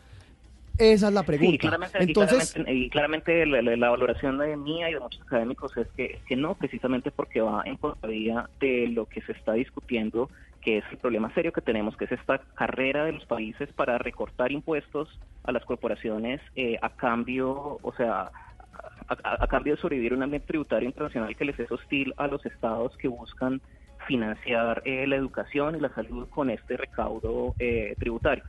Esa 0.78 1.08
es 1.08 1.12
la 1.14 1.24
pregunta. 1.24 1.50
Sí, 1.50 1.58
claramente, 1.58 1.98
Entonces, 2.00 2.50
y 2.50 2.52
claramente, 2.52 2.74
y 2.84 2.90
claramente 2.90 3.46
la, 3.46 3.62
la- 3.62 3.76
la 3.76 3.90
valoración 3.90 4.38
de 4.38 4.56
mía 4.56 4.88
y 4.88 4.94
de 4.94 5.00
muchos 5.00 5.20
académicos 5.22 5.76
es 5.76 5.88
que, 5.96 6.20
que 6.28 6.36
no, 6.36 6.54
precisamente 6.54 7.10
porque 7.10 7.40
va 7.40 7.62
en 7.64 7.76
contravía 7.78 8.48
de 8.60 8.86
lo 8.86 9.06
que 9.06 9.20
se 9.22 9.32
está 9.32 9.54
discutiendo, 9.54 10.30
que 10.68 10.76
es 10.76 10.84
el 10.90 10.98
problema 10.98 11.32
serio 11.32 11.50
que 11.50 11.62
tenemos, 11.62 11.96
que 11.96 12.04
es 12.04 12.12
esta 12.12 12.42
carrera 12.54 13.06
de 13.06 13.12
los 13.12 13.24
países 13.24 13.72
para 13.72 13.96
recortar 13.96 14.52
impuestos 14.52 15.08
a 15.44 15.50
las 15.50 15.64
corporaciones 15.64 16.42
eh, 16.56 16.78
a 16.82 16.90
cambio, 16.90 17.78
o 17.80 17.94
sea, 17.96 18.30
a, 19.08 19.46
cambio 19.46 19.74
de 19.74 19.80
sobrevivir 19.80 20.12
un 20.12 20.22
ambiente 20.22 20.48
tributario 20.48 20.86
internacional 20.86 21.34
que 21.34 21.46
les 21.46 21.58
es 21.58 21.72
hostil 21.72 22.12
a 22.18 22.26
los 22.26 22.44
estados 22.44 22.94
que 22.98 23.08
buscan 23.08 23.62
financiar 24.06 24.82
eh, 24.84 25.06
la 25.06 25.16
educación 25.16 25.74
y 25.74 25.80
la 25.80 25.88
salud 25.94 26.28
con 26.28 26.50
este 26.50 26.76
recaudo 26.76 27.56
eh, 27.58 27.96
tributario. 27.98 28.44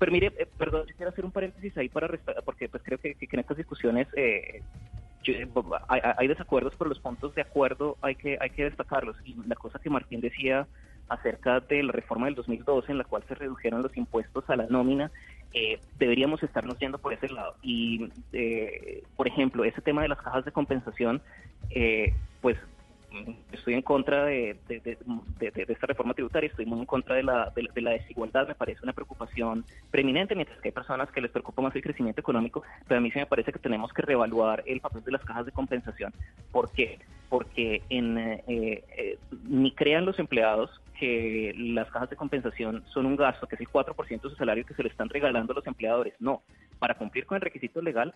Pero 0.00 0.10
mire, 0.10 0.32
eh, 0.40 0.48
perdón, 0.58 0.86
yo 0.88 0.94
quiero 0.96 1.10
hacer 1.12 1.24
un 1.24 1.30
paréntesis 1.30 1.76
ahí 1.78 1.88
para 1.88 2.08
respe- 2.08 2.34
porque 2.44 2.68
pues 2.68 2.82
creo 2.82 2.98
que, 2.98 3.16
en 3.20 3.38
estas 3.38 3.56
discusiones 3.56 4.08
eh, 4.16 4.64
yo- 5.22 5.34
hay, 5.86 6.00
hay 6.16 6.26
desacuerdos, 6.26 6.74
pero 6.76 6.88
los 6.88 6.98
puntos 6.98 7.32
de 7.36 7.42
acuerdo 7.42 7.96
hay 8.02 8.16
que, 8.16 8.36
hay 8.40 8.50
que 8.50 8.64
destacarlos. 8.64 9.16
Y 9.24 9.36
la 9.46 9.54
cosa 9.54 9.78
que 9.78 9.88
Martín 9.88 10.20
decía 10.20 10.66
acerca 11.10 11.60
de 11.60 11.82
la 11.82 11.92
reforma 11.92 12.26
del 12.26 12.36
2012, 12.36 12.92
en 12.92 12.98
la 12.98 13.04
cual 13.04 13.24
se 13.28 13.34
redujeron 13.34 13.82
los 13.82 13.96
impuestos 13.96 14.48
a 14.48 14.56
la 14.56 14.66
nómina, 14.66 15.10
eh, 15.52 15.80
deberíamos 15.98 16.42
estarnos 16.42 16.78
yendo 16.78 16.98
por 16.98 17.12
ese 17.12 17.28
lado. 17.28 17.56
Y, 17.62 18.08
eh, 18.32 19.02
por 19.16 19.26
ejemplo, 19.28 19.64
ese 19.64 19.82
tema 19.82 20.02
de 20.02 20.08
las 20.08 20.18
cajas 20.22 20.44
de 20.44 20.52
compensación, 20.52 21.20
eh, 21.70 22.14
pues 22.40 22.56
estoy 23.52 23.74
en 23.74 23.82
contra 23.82 24.24
de, 24.24 24.56
de- 24.68 24.80
de- 24.80 25.50
de- 25.50 25.66
esta 25.72 25.88
reforma 25.88 26.14
tributaria, 26.14 26.48
estoy 26.48 26.64
muy 26.64 26.78
en 26.78 26.86
contra 26.86 27.16
de 27.16 27.24
la, 27.24 27.52
de, 27.56 27.64
la- 27.64 27.72
de 27.74 27.80
la 27.82 27.90
desigualdad, 27.90 28.46
me 28.46 28.54
parece 28.54 28.80
una 28.84 28.92
preocupación 28.92 29.64
preeminente, 29.90 30.36
mientras 30.36 30.60
que 30.60 30.68
hay 30.68 30.72
personas 30.72 31.10
que 31.10 31.20
les 31.20 31.32
preocupa 31.32 31.60
más 31.60 31.74
el 31.74 31.82
crecimiento 31.82 32.20
económico, 32.20 32.62
pero 32.86 32.98
a 32.98 33.00
mí 33.02 33.10
sí 33.10 33.18
me 33.18 33.26
parece 33.26 33.52
que 33.52 33.58
tenemos 33.58 33.92
que 33.92 34.02
reevaluar 34.02 34.62
el 34.66 34.80
papel 34.80 35.02
de 35.02 35.12
las 35.12 35.24
cajas 35.24 35.44
de 35.44 35.52
compensación. 35.52 36.12
¿Por 36.52 36.72
qué? 36.72 37.00
Porque 37.30 37.82
en, 37.88 38.18
eh, 38.18 38.44
eh, 38.46 39.18
ni 39.48 39.72
crean 39.72 40.04
los 40.04 40.18
empleados 40.18 40.70
que 40.98 41.54
las 41.56 41.90
cajas 41.90 42.10
de 42.10 42.16
compensación 42.16 42.84
son 42.92 43.06
un 43.06 43.16
gasto, 43.16 43.46
que 43.46 43.54
es 43.54 43.60
el 43.62 43.68
4% 43.68 44.20
de 44.20 44.28
su 44.28 44.36
salario 44.36 44.66
que 44.66 44.74
se 44.74 44.82
le 44.82 44.90
están 44.90 45.08
regalando 45.08 45.52
a 45.52 45.56
los 45.56 45.66
empleadores. 45.66 46.12
No, 46.20 46.42
para 46.78 46.94
cumplir 46.94 47.24
con 47.24 47.36
el 47.36 47.42
requisito 47.42 47.80
legal, 47.80 48.12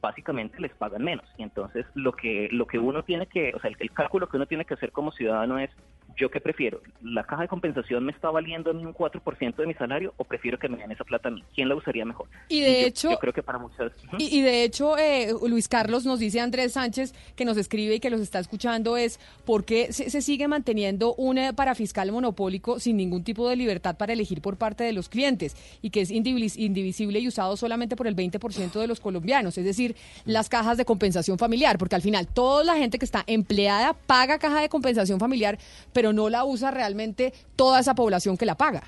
básicamente 0.00 0.60
les 0.60 0.72
pagan 0.74 1.04
menos. 1.04 1.26
Y 1.38 1.44
entonces 1.44 1.86
lo 1.94 2.12
que, 2.12 2.48
lo 2.50 2.66
que 2.66 2.80
uno 2.80 3.04
tiene 3.04 3.26
que, 3.26 3.52
o 3.54 3.60
sea, 3.60 3.70
el, 3.70 3.76
el 3.78 3.92
cálculo 3.92 4.28
que 4.28 4.38
uno 4.38 4.46
tiene 4.46 4.64
que 4.64 4.74
hacer 4.74 4.90
como 4.90 5.12
ciudadano 5.12 5.58
es, 5.60 5.70
¿yo 6.16 6.30
qué 6.30 6.40
prefiero? 6.40 6.80
¿La 7.02 7.24
caja 7.24 7.42
de 7.42 7.48
compensación 7.48 8.04
me 8.04 8.12
está 8.12 8.30
valiendo 8.30 8.70
a 8.70 8.72
mí 8.74 8.84
un 8.84 8.94
4% 8.94 9.56
de 9.56 9.66
mi 9.66 9.74
salario 9.74 10.14
o 10.16 10.24
prefiero 10.24 10.58
que 10.58 10.68
me 10.68 10.76
den 10.78 10.92
esa 10.92 11.04
plata 11.04 11.28
a 11.28 11.32
mí? 11.32 11.42
¿Quién 11.54 11.68
la 11.68 11.74
usaría 11.74 12.04
mejor? 12.04 12.28
Y 12.48 12.60
de 12.60 12.80
yo- 12.82 12.86
hecho- 12.86 13.10
Yo 13.10 13.18
creo 13.18 13.32
que 13.32 13.42
para 13.42 13.58
muchas... 13.58 13.92
Y, 14.18 14.38
y 14.38 14.42
de 14.42 14.64
hecho, 14.64 14.96
eh, 14.98 15.32
Luis 15.48 15.68
Carlos 15.68 16.04
nos 16.04 16.18
dice 16.18 16.40
Andrés 16.40 16.72
Sánchez, 16.72 17.14
que 17.36 17.44
nos 17.44 17.56
escribe 17.56 17.94
y 17.96 18.00
que 18.00 18.10
los 18.10 18.20
está 18.20 18.38
escuchando, 18.38 18.96
es 18.96 19.18
por 19.44 19.64
qué 19.64 19.92
se, 19.92 20.10
se 20.10 20.22
sigue 20.22 20.48
manteniendo 20.48 21.14
un 21.14 21.38
eh, 21.38 21.52
parafiscal 21.52 22.10
monopólico 22.12 22.78
sin 22.80 22.96
ningún 22.96 23.24
tipo 23.24 23.48
de 23.48 23.56
libertad 23.56 23.96
para 23.96 24.12
elegir 24.12 24.40
por 24.40 24.56
parte 24.56 24.84
de 24.84 24.92
los 24.92 25.08
clientes 25.08 25.56
y 25.82 25.90
que 25.90 26.00
es 26.02 26.10
indivis- 26.10 26.58
indivisible 26.58 27.18
y 27.20 27.28
usado 27.28 27.56
solamente 27.56 27.96
por 27.96 28.06
el 28.06 28.14
20% 28.16 28.72
de 28.80 28.86
los 28.86 29.00
colombianos, 29.00 29.58
es 29.58 29.64
decir, 29.64 29.96
las 30.24 30.48
cajas 30.48 30.76
de 30.76 30.84
compensación 30.84 31.38
familiar, 31.38 31.78
porque 31.78 31.94
al 31.96 32.02
final 32.02 32.26
toda 32.26 32.64
la 32.64 32.76
gente 32.76 32.98
que 32.98 33.04
está 33.04 33.24
empleada 33.26 33.92
paga 33.94 34.38
caja 34.38 34.60
de 34.60 34.68
compensación 34.68 35.18
familiar, 35.18 35.58
pero 35.92 36.03
no 36.12 36.28
la 36.28 36.44
usa 36.44 36.70
realmente 36.70 37.32
toda 37.56 37.80
esa 37.80 37.94
población 37.94 38.36
que 38.36 38.46
la 38.46 38.56
paga. 38.56 38.82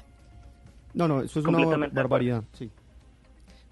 No, 0.95 1.07
no, 1.09 1.23
eso 1.23 1.41
es 1.41 1.47
una 1.47 1.89
barbaridad. 1.93 2.43
Sí. 2.59 2.71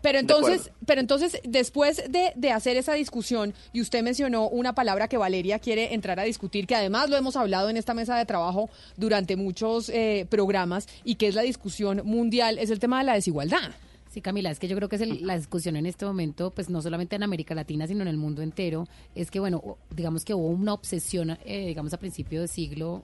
Pero 0.03 0.19
entonces, 0.19 0.71
pero 0.85 1.01
entonces, 1.01 1.41
después 1.45 2.03
de, 2.11 2.33
de 2.37 2.51
hacer 2.51 2.77
esa 2.77 2.93
discusión, 2.93 3.55
y 3.73 3.81
usted 3.81 4.03
mencionó 4.03 4.49
una 4.51 4.75
palabra 4.75 5.09
que 5.09 5.17
Valeria 5.17 5.59
quiere 5.59 5.95
entrar 5.95 6.21
a 6.21 6.25
discutir, 6.25 6.67
que 6.67 6.75
además 6.75 7.09
lo 7.09 7.17
hemos 7.17 7.37
hablado 7.37 7.71
en 7.71 7.79
esta 7.79 7.95
mesa 7.95 8.19
de 8.19 8.27
trabajo 8.27 8.69
durante 8.99 9.35
muchos 9.37 9.89
eh, 9.89 10.27
programas, 10.29 10.87
y 11.05 11.15
que 11.15 11.29
es 11.29 11.35
la 11.35 11.41
discusión 11.41 12.03
mundial, 12.05 12.59
es 12.59 12.69
el 12.69 12.81
tema 12.81 12.99
de 12.99 13.05
la 13.05 13.15
desigualdad. 13.15 13.71
Sí, 14.11 14.21
Camila, 14.21 14.51
es 14.51 14.59
que 14.59 14.69
yo 14.69 14.77
creo 14.77 14.91
que 14.91 14.97
es 14.97 15.03
el- 15.03 15.27
la 15.27 15.39
discusión 15.39 15.75
en 15.77 15.87
este 15.87 16.05
momento, 16.05 16.51
pues 16.51 16.69
no 16.69 16.83
solamente 16.83 17.17
en 17.17 17.23
América 17.23 17.55
Latina, 17.55 17.87
sino 17.87 18.03
en 18.03 18.09
el 18.09 18.19
mundo 18.19 18.43
entero, 18.43 18.87
es 19.15 19.31
que, 19.31 19.41
bueno, 19.41 19.79
digamos 19.91 20.27
que 20.27 20.35
hubo 20.35 20.49
una 20.49 20.75
obsesión, 20.75 21.31
eh, 21.47 21.67
digamos, 21.69 21.95
a 21.95 21.97
principio 21.99 22.43
de 22.43 22.49
siglo 22.49 23.03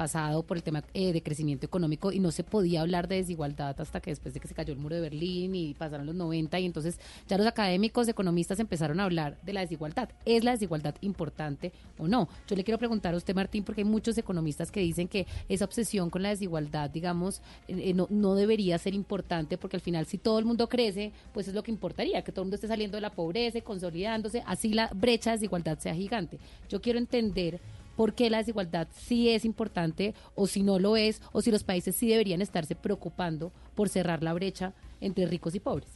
pasado 0.00 0.42
por 0.44 0.56
el 0.56 0.62
tema 0.62 0.82
eh, 0.94 1.12
de 1.12 1.22
crecimiento 1.22 1.66
económico 1.66 2.10
y 2.10 2.20
no 2.20 2.30
se 2.30 2.42
podía 2.42 2.80
hablar 2.80 3.06
de 3.06 3.16
desigualdad 3.16 3.78
hasta 3.78 4.00
que 4.00 4.10
después 4.10 4.32
de 4.32 4.40
que 4.40 4.48
se 4.48 4.54
cayó 4.54 4.72
el 4.72 4.78
muro 4.78 4.94
de 4.94 5.02
Berlín 5.02 5.54
y 5.54 5.74
pasaron 5.74 6.06
los 6.06 6.14
90 6.14 6.58
y 6.58 6.64
entonces 6.64 6.98
ya 7.28 7.36
los 7.36 7.46
académicos 7.46 8.08
economistas 8.08 8.58
empezaron 8.60 8.98
a 8.98 9.04
hablar 9.04 9.36
de 9.42 9.52
la 9.52 9.60
desigualdad. 9.60 10.08
¿Es 10.24 10.42
la 10.42 10.52
desigualdad 10.52 10.94
importante 11.02 11.70
o 11.98 12.08
no? 12.08 12.30
Yo 12.48 12.56
le 12.56 12.64
quiero 12.64 12.78
preguntar 12.78 13.12
a 13.12 13.18
usted, 13.18 13.34
Martín, 13.34 13.62
porque 13.62 13.82
hay 13.82 13.84
muchos 13.84 14.16
economistas 14.16 14.70
que 14.70 14.80
dicen 14.80 15.06
que 15.06 15.26
esa 15.50 15.66
obsesión 15.66 16.08
con 16.08 16.22
la 16.22 16.30
desigualdad, 16.30 16.88
digamos, 16.88 17.42
eh, 17.68 17.90
eh, 17.90 17.92
no, 17.92 18.06
no 18.08 18.34
debería 18.34 18.78
ser 18.78 18.94
importante 18.94 19.58
porque 19.58 19.76
al 19.76 19.82
final 19.82 20.06
si 20.06 20.16
todo 20.16 20.38
el 20.38 20.46
mundo 20.46 20.66
crece, 20.66 21.12
pues 21.34 21.46
es 21.46 21.52
lo 21.52 21.62
que 21.62 21.72
importaría, 21.72 22.24
que 22.24 22.32
todo 22.32 22.44
el 22.44 22.46
mundo 22.46 22.54
esté 22.54 22.68
saliendo 22.68 22.96
de 22.96 23.02
la 23.02 23.10
pobreza 23.10 23.58
y 23.58 23.60
consolidándose, 23.60 24.42
así 24.46 24.72
la 24.72 24.88
brecha 24.94 25.32
de 25.32 25.36
desigualdad 25.36 25.78
sea 25.78 25.94
gigante. 25.94 26.38
Yo 26.70 26.80
quiero 26.80 26.98
entender 26.98 27.60
por 28.00 28.14
qué 28.14 28.30
la 28.30 28.38
desigualdad 28.38 28.88
sí 28.96 29.28
es 29.28 29.44
importante 29.44 30.14
o 30.34 30.46
si 30.46 30.62
no 30.62 30.78
lo 30.78 30.96
es, 30.96 31.20
o 31.32 31.42
si 31.42 31.50
los 31.50 31.64
países 31.64 31.94
sí 31.94 32.08
deberían 32.08 32.40
estarse 32.40 32.74
preocupando 32.74 33.52
por 33.74 33.90
cerrar 33.90 34.22
la 34.22 34.32
brecha 34.32 34.72
entre 35.02 35.26
ricos 35.26 35.54
y 35.54 35.60
pobres. 35.60 35.90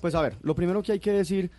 Pues 0.00 0.14
a 0.14 0.22
ver, 0.22 0.34
lo 0.40 0.54
primero 0.54 0.82
que 0.82 0.92
hay 0.92 0.98
que 0.98 1.12
decir, 1.12 1.50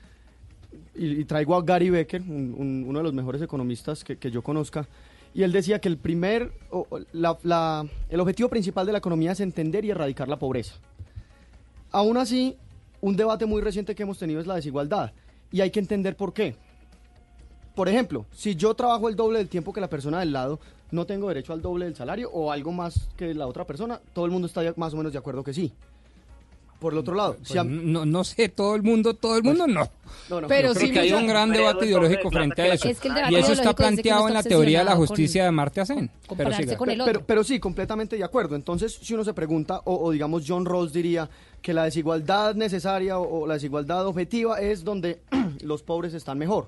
y, 0.95 1.21
y 1.21 1.25
traigo 1.25 1.55
a 1.55 1.61
Gary 1.61 1.91
Becker, 1.91 2.23
un- 2.23 2.55
un- 2.57 2.85
uno 2.87 2.97
de 2.97 3.03
los 3.03 3.13
mejores 3.13 3.39
economistas 3.43 4.03
que, 4.03 4.17
que 4.17 4.31
yo 4.31 4.41
conozca, 4.41 4.87
y 5.31 5.43
él 5.43 5.51
decía 5.51 5.77
que 5.79 5.89
el 5.89 5.97
primer, 5.99 6.51
o- 6.71 6.87
la- 7.11 7.37
la- 7.43 7.85
el 8.09 8.19
objetivo 8.19 8.49
principal 8.49 8.87
de 8.87 8.93
la 8.93 8.97
economía 8.97 9.33
es 9.33 9.41
entender 9.41 9.85
y 9.85 9.91
erradicar 9.91 10.27
la 10.27 10.39
pobreza. 10.39 10.73
Aún 11.91 12.17
así, 12.17 12.57
un 12.99 13.15
debate 13.15 13.45
muy 13.45 13.61
reciente 13.61 13.93
que 13.93 14.01
hemos 14.01 14.17
tenido 14.17 14.39
es 14.41 14.47
la 14.47 14.55
desigualdad, 14.55 15.11
y 15.51 15.61
hay 15.61 15.69
que 15.69 15.79
entender 15.79 16.15
por 16.15 16.33
qué. 16.33 16.55
Por 17.75 17.89
ejemplo, 17.89 18.25
si 18.31 18.55
yo 18.55 18.73
trabajo 18.75 19.09
el 19.09 19.15
doble 19.15 19.39
del 19.39 19.49
tiempo 19.49 19.73
que 19.73 19.81
la 19.81 19.89
persona 19.89 20.19
del 20.19 20.31
lado, 20.31 20.59
no 20.91 21.05
tengo 21.05 21.27
derecho 21.27 21.53
al 21.53 21.61
doble 21.61 21.85
del 21.85 21.95
salario 21.95 22.29
o 22.31 22.51
algo 22.51 22.71
más 22.71 23.09
que 23.17 23.33
la 23.33 23.47
otra 23.47 23.65
persona, 23.65 23.99
todo 24.13 24.25
el 24.25 24.31
mundo 24.31 24.47
está 24.47 24.63
ya 24.63 24.73
más 24.77 24.93
o 24.93 24.97
menos 24.97 25.11
de 25.11 25.17
acuerdo 25.17 25.43
que 25.43 25.53
sí. 25.53 25.73
Por 26.79 26.91
el 26.91 26.99
otro 26.99 27.15
lado, 27.15 27.37
si 27.43 27.53
Pues 27.53 27.59
a- 27.61 27.63
no, 27.63 28.05
no 28.05 28.23
sé, 28.25 28.49
todo 28.49 28.75
el 28.75 28.83
mundo, 28.83 29.13
todo 29.13 29.37
el 29.37 29.43
mundo 29.43 29.65
no. 29.67 29.89
No, 30.29 30.41
no, 30.41 30.47
Pero 30.49 30.73
sí 30.75 30.91
que 30.91 30.99
hay 30.99 31.13
un 31.13 31.25
gran 31.25 31.49
debate 31.49 31.85
ideológico 31.85 32.29
frente 32.29 32.61
a 32.61 32.73
eso. 32.73 32.89
Es 32.89 32.99
que 32.99 33.07
y 33.07 33.35
eso 33.35 33.53
está 33.53 33.73
planteado 33.73 34.27
en 34.27 34.33
la 34.33 34.43
teoría 34.43 34.79
de 34.79 34.85
la 34.85 34.91
obsesionado 34.91 34.97
con 34.97 35.07
justicia 35.07 35.41
de 35.43 35.47
Amartya 35.47 35.85
Sen. 35.85 36.11
Pero. 36.35 36.49
Pero, 37.05 37.25
pero 37.25 37.43
sí, 37.45 37.57
completamente 37.59 38.17
de 38.17 38.23
acuerdo. 38.23 38.55
Entonces, 38.57 38.99
si 39.01 39.13
uno 39.13 39.23
se 39.23 39.33
pregunta, 39.33 39.79
o, 39.85 39.95
o 39.95 40.11
digamos 40.11 40.43
John 40.45 40.65
Rawls 40.65 40.91
diría 40.91 41.29
que 41.61 41.73
la 41.73 41.85
desigualdad 41.85 42.53
necesaria 42.55 43.17
o, 43.17 43.43
o 43.43 43.47
la 43.47 43.53
desigualdad 43.53 44.05
objetiva 44.05 44.59
es 44.59 44.83
donde 44.83 45.21
los 45.63 45.83
pobres 45.83 46.13
están 46.13 46.37
mejor. 46.37 46.67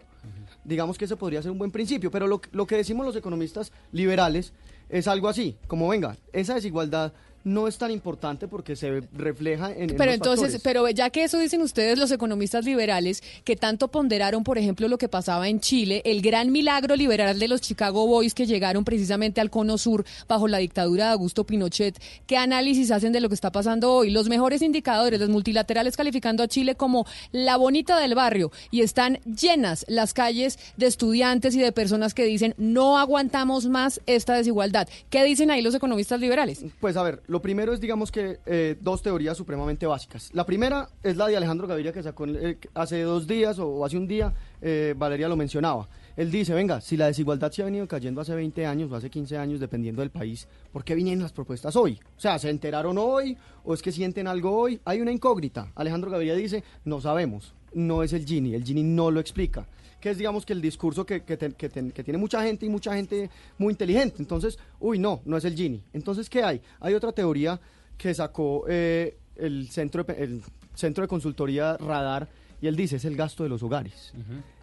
Digamos 0.65 0.97
que 0.97 1.05
ese 1.05 1.15
podría 1.15 1.41
ser 1.41 1.51
un 1.51 1.57
buen 1.57 1.71
principio, 1.71 2.11
pero 2.11 2.27
lo, 2.27 2.41
lo 2.51 2.67
que 2.67 2.75
decimos 2.75 3.05
los 3.05 3.15
economistas 3.15 3.71
liberales 3.91 4.51
es 4.89 5.07
algo 5.07 5.29
así, 5.29 5.55
como 5.67 5.87
venga, 5.87 6.17
esa 6.33 6.55
desigualdad 6.55 7.13
no 7.45 7.67
es 7.67 7.77
tan 7.77 7.91
importante 7.91 8.47
porque 8.47 8.75
se 8.75 9.01
refleja 9.13 9.71
en... 9.71 9.95
Pero 9.95 10.11
entonces, 10.11 10.53
factores. 10.53 10.61
pero 10.63 10.89
ya 10.89 11.11
que 11.11 11.23
eso 11.23 11.37
dicen 11.37 11.61
ustedes 11.61 11.97
los 11.99 12.11
economistas 12.11 12.65
liberales, 12.65 13.21
que 13.43 13.55
tanto 13.55 13.87
ponderaron, 13.87 14.43
por 14.43 14.57
ejemplo, 14.57 14.87
lo 14.87 14.97
que 14.97 15.07
pasaba 15.07 15.47
en 15.47 15.59
Chile, 15.59 16.01
el 16.05 16.21
gran 16.23 16.51
milagro 16.51 16.95
liberal 16.95 17.37
de 17.37 17.47
los 17.47 17.61
Chicago 17.61 18.07
Boys 18.07 18.33
que 18.33 18.47
llegaron 18.47 18.83
precisamente 18.83 19.41
al 19.41 19.51
cono 19.51 19.77
sur 19.77 20.05
bajo 20.27 20.47
la 20.47 20.57
dictadura 20.57 21.05
de 21.05 21.11
Augusto 21.11 21.43
Pinochet, 21.43 22.01
¿qué 22.25 22.35
análisis 22.35 22.89
hacen 22.89 23.13
de 23.13 23.21
lo 23.21 23.29
que 23.29 23.35
está 23.35 23.51
pasando 23.51 23.93
hoy? 23.93 24.09
Los 24.09 24.27
mejores 24.27 24.63
indicadores, 24.63 25.19
los 25.19 25.29
multilaterales 25.29 25.95
calificando 25.95 26.41
a 26.41 26.47
Chile 26.47 26.73
como 26.73 27.05
la 27.31 27.57
bonita 27.57 27.99
del 27.99 28.15
barrio 28.15 28.51
y 28.71 28.81
están 28.81 29.19
llenas 29.23 29.85
las 29.87 30.15
calles 30.15 30.57
de 30.77 30.87
estudiantes 30.87 31.55
y 31.55 31.59
de 31.59 31.71
personas 31.71 32.15
que 32.15 32.25
dicen 32.25 32.55
no 32.57 32.97
aguantamos 32.97 33.67
más 33.67 34.01
esta 34.07 34.33
desigualdad. 34.33 34.87
¿Qué 35.11 35.23
dicen 35.23 35.51
ahí 35.51 35.61
los 35.61 35.75
economistas 35.75 36.19
liberales? 36.19 36.65
Pues 36.79 36.97
a 36.97 37.03
ver, 37.03 37.21
lo 37.35 37.41
primero 37.41 37.73
es, 37.73 37.81
digamos 37.81 38.13
que, 38.13 38.39
eh, 38.45 38.77
dos 38.79 39.01
teorías 39.01 39.35
supremamente 39.35 39.85
básicas. 39.85 40.29
La 40.31 40.45
primera 40.45 40.87
es 41.03 41.17
la 41.17 41.27
de 41.27 41.35
Alejandro 41.35 41.67
Gaviria 41.67 41.91
que 41.91 42.01
sacó 42.01 42.25
eh, 42.27 42.57
hace 42.73 43.01
dos 43.01 43.27
días 43.27 43.59
o 43.59 43.83
hace 43.83 43.97
un 43.97 44.07
día, 44.07 44.33
eh, 44.61 44.95
Valeria 44.97 45.27
lo 45.27 45.35
mencionaba. 45.35 45.89
Él 46.15 46.31
dice, 46.31 46.53
venga, 46.53 46.79
si 46.79 46.95
la 46.95 47.07
desigualdad 47.07 47.51
se 47.51 47.61
ha 47.61 47.65
venido 47.65 47.89
cayendo 47.89 48.21
hace 48.21 48.33
20 48.33 48.65
años 48.65 48.89
o 48.89 48.95
hace 48.95 49.09
15 49.09 49.37
años, 49.37 49.59
dependiendo 49.59 50.01
del 50.01 50.11
país, 50.11 50.47
¿por 50.71 50.85
qué 50.85 50.95
vienen 50.95 51.21
las 51.21 51.33
propuestas 51.33 51.75
hoy? 51.75 51.99
O 52.17 52.21
sea, 52.21 52.39
¿se 52.39 52.49
enteraron 52.49 52.97
hoy 52.97 53.35
o 53.65 53.73
es 53.73 53.81
que 53.81 53.91
sienten 53.91 54.27
algo 54.27 54.57
hoy? 54.57 54.79
Hay 54.85 55.01
una 55.01 55.11
incógnita. 55.11 55.73
Alejandro 55.75 56.09
Gaviria 56.11 56.35
dice, 56.35 56.63
no 56.85 57.01
sabemos, 57.01 57.53
no 57.73 58.01
es 58.01 58.13
el 58.13 58.25
Gini, 58.25 58.55
el 58.55 58.63
Gini 58.63 58.83
no 58.83 59.11
lo 59.11 59.19
explica 59.19 59.67
que 60.05 60.11
es 60.11 60.19
digamos 60.19 60.45
que 60.45 60.53
el 60.53 60.61
discurso 60.61 61.03
que, 61.03 61.23
que, 61.23 61.35
te- 61.35 61.53
que 61.53 61.67
te- 61.67 61.91
que 61.91 62.03
tiene 62.03 62.19
mucha 62.19 62.43
gente 62.43 62.63
y 62.63 62.69
mucha 62.69 62.93
gente 62.93 63.27
muy 63.57 63.71
inteligente. 63.71 64.17
Entonces, 64.19 64.59
uy, 64.79 64.99
no, 64.99 65.19
no 65.25 65.35
es 65.35 65.45
el 65.45 65.55
Gini. 65.55 65.81
Entonces, 65.93 66.29
¿qué 66.29 66.43
hay? 66.43 66.61
Hay 66.79 66.93
otra 66.93 67.11
teoría 67.11 67.59
que 67.97 68.13
sacó 68.13 68.65
eh, 68.67 69.17
el, 69.35 69.67
centro 69.69 70.03
de, 70.03 70.13
el 70.13 70.43
Centro 70.75 71.01
de 71.01 71.07
Consultoría 71.07 71.75
Radar 71.77 72.27
y 72.61 72.67
él 72.67 72.75
dice, 72.75 72.97
es 72.97 73.05
el 73.05 73.15
gasto 73.15 73.41
de 73.41 73.49
los 73.49 73.63
hogares. 73.63 74.13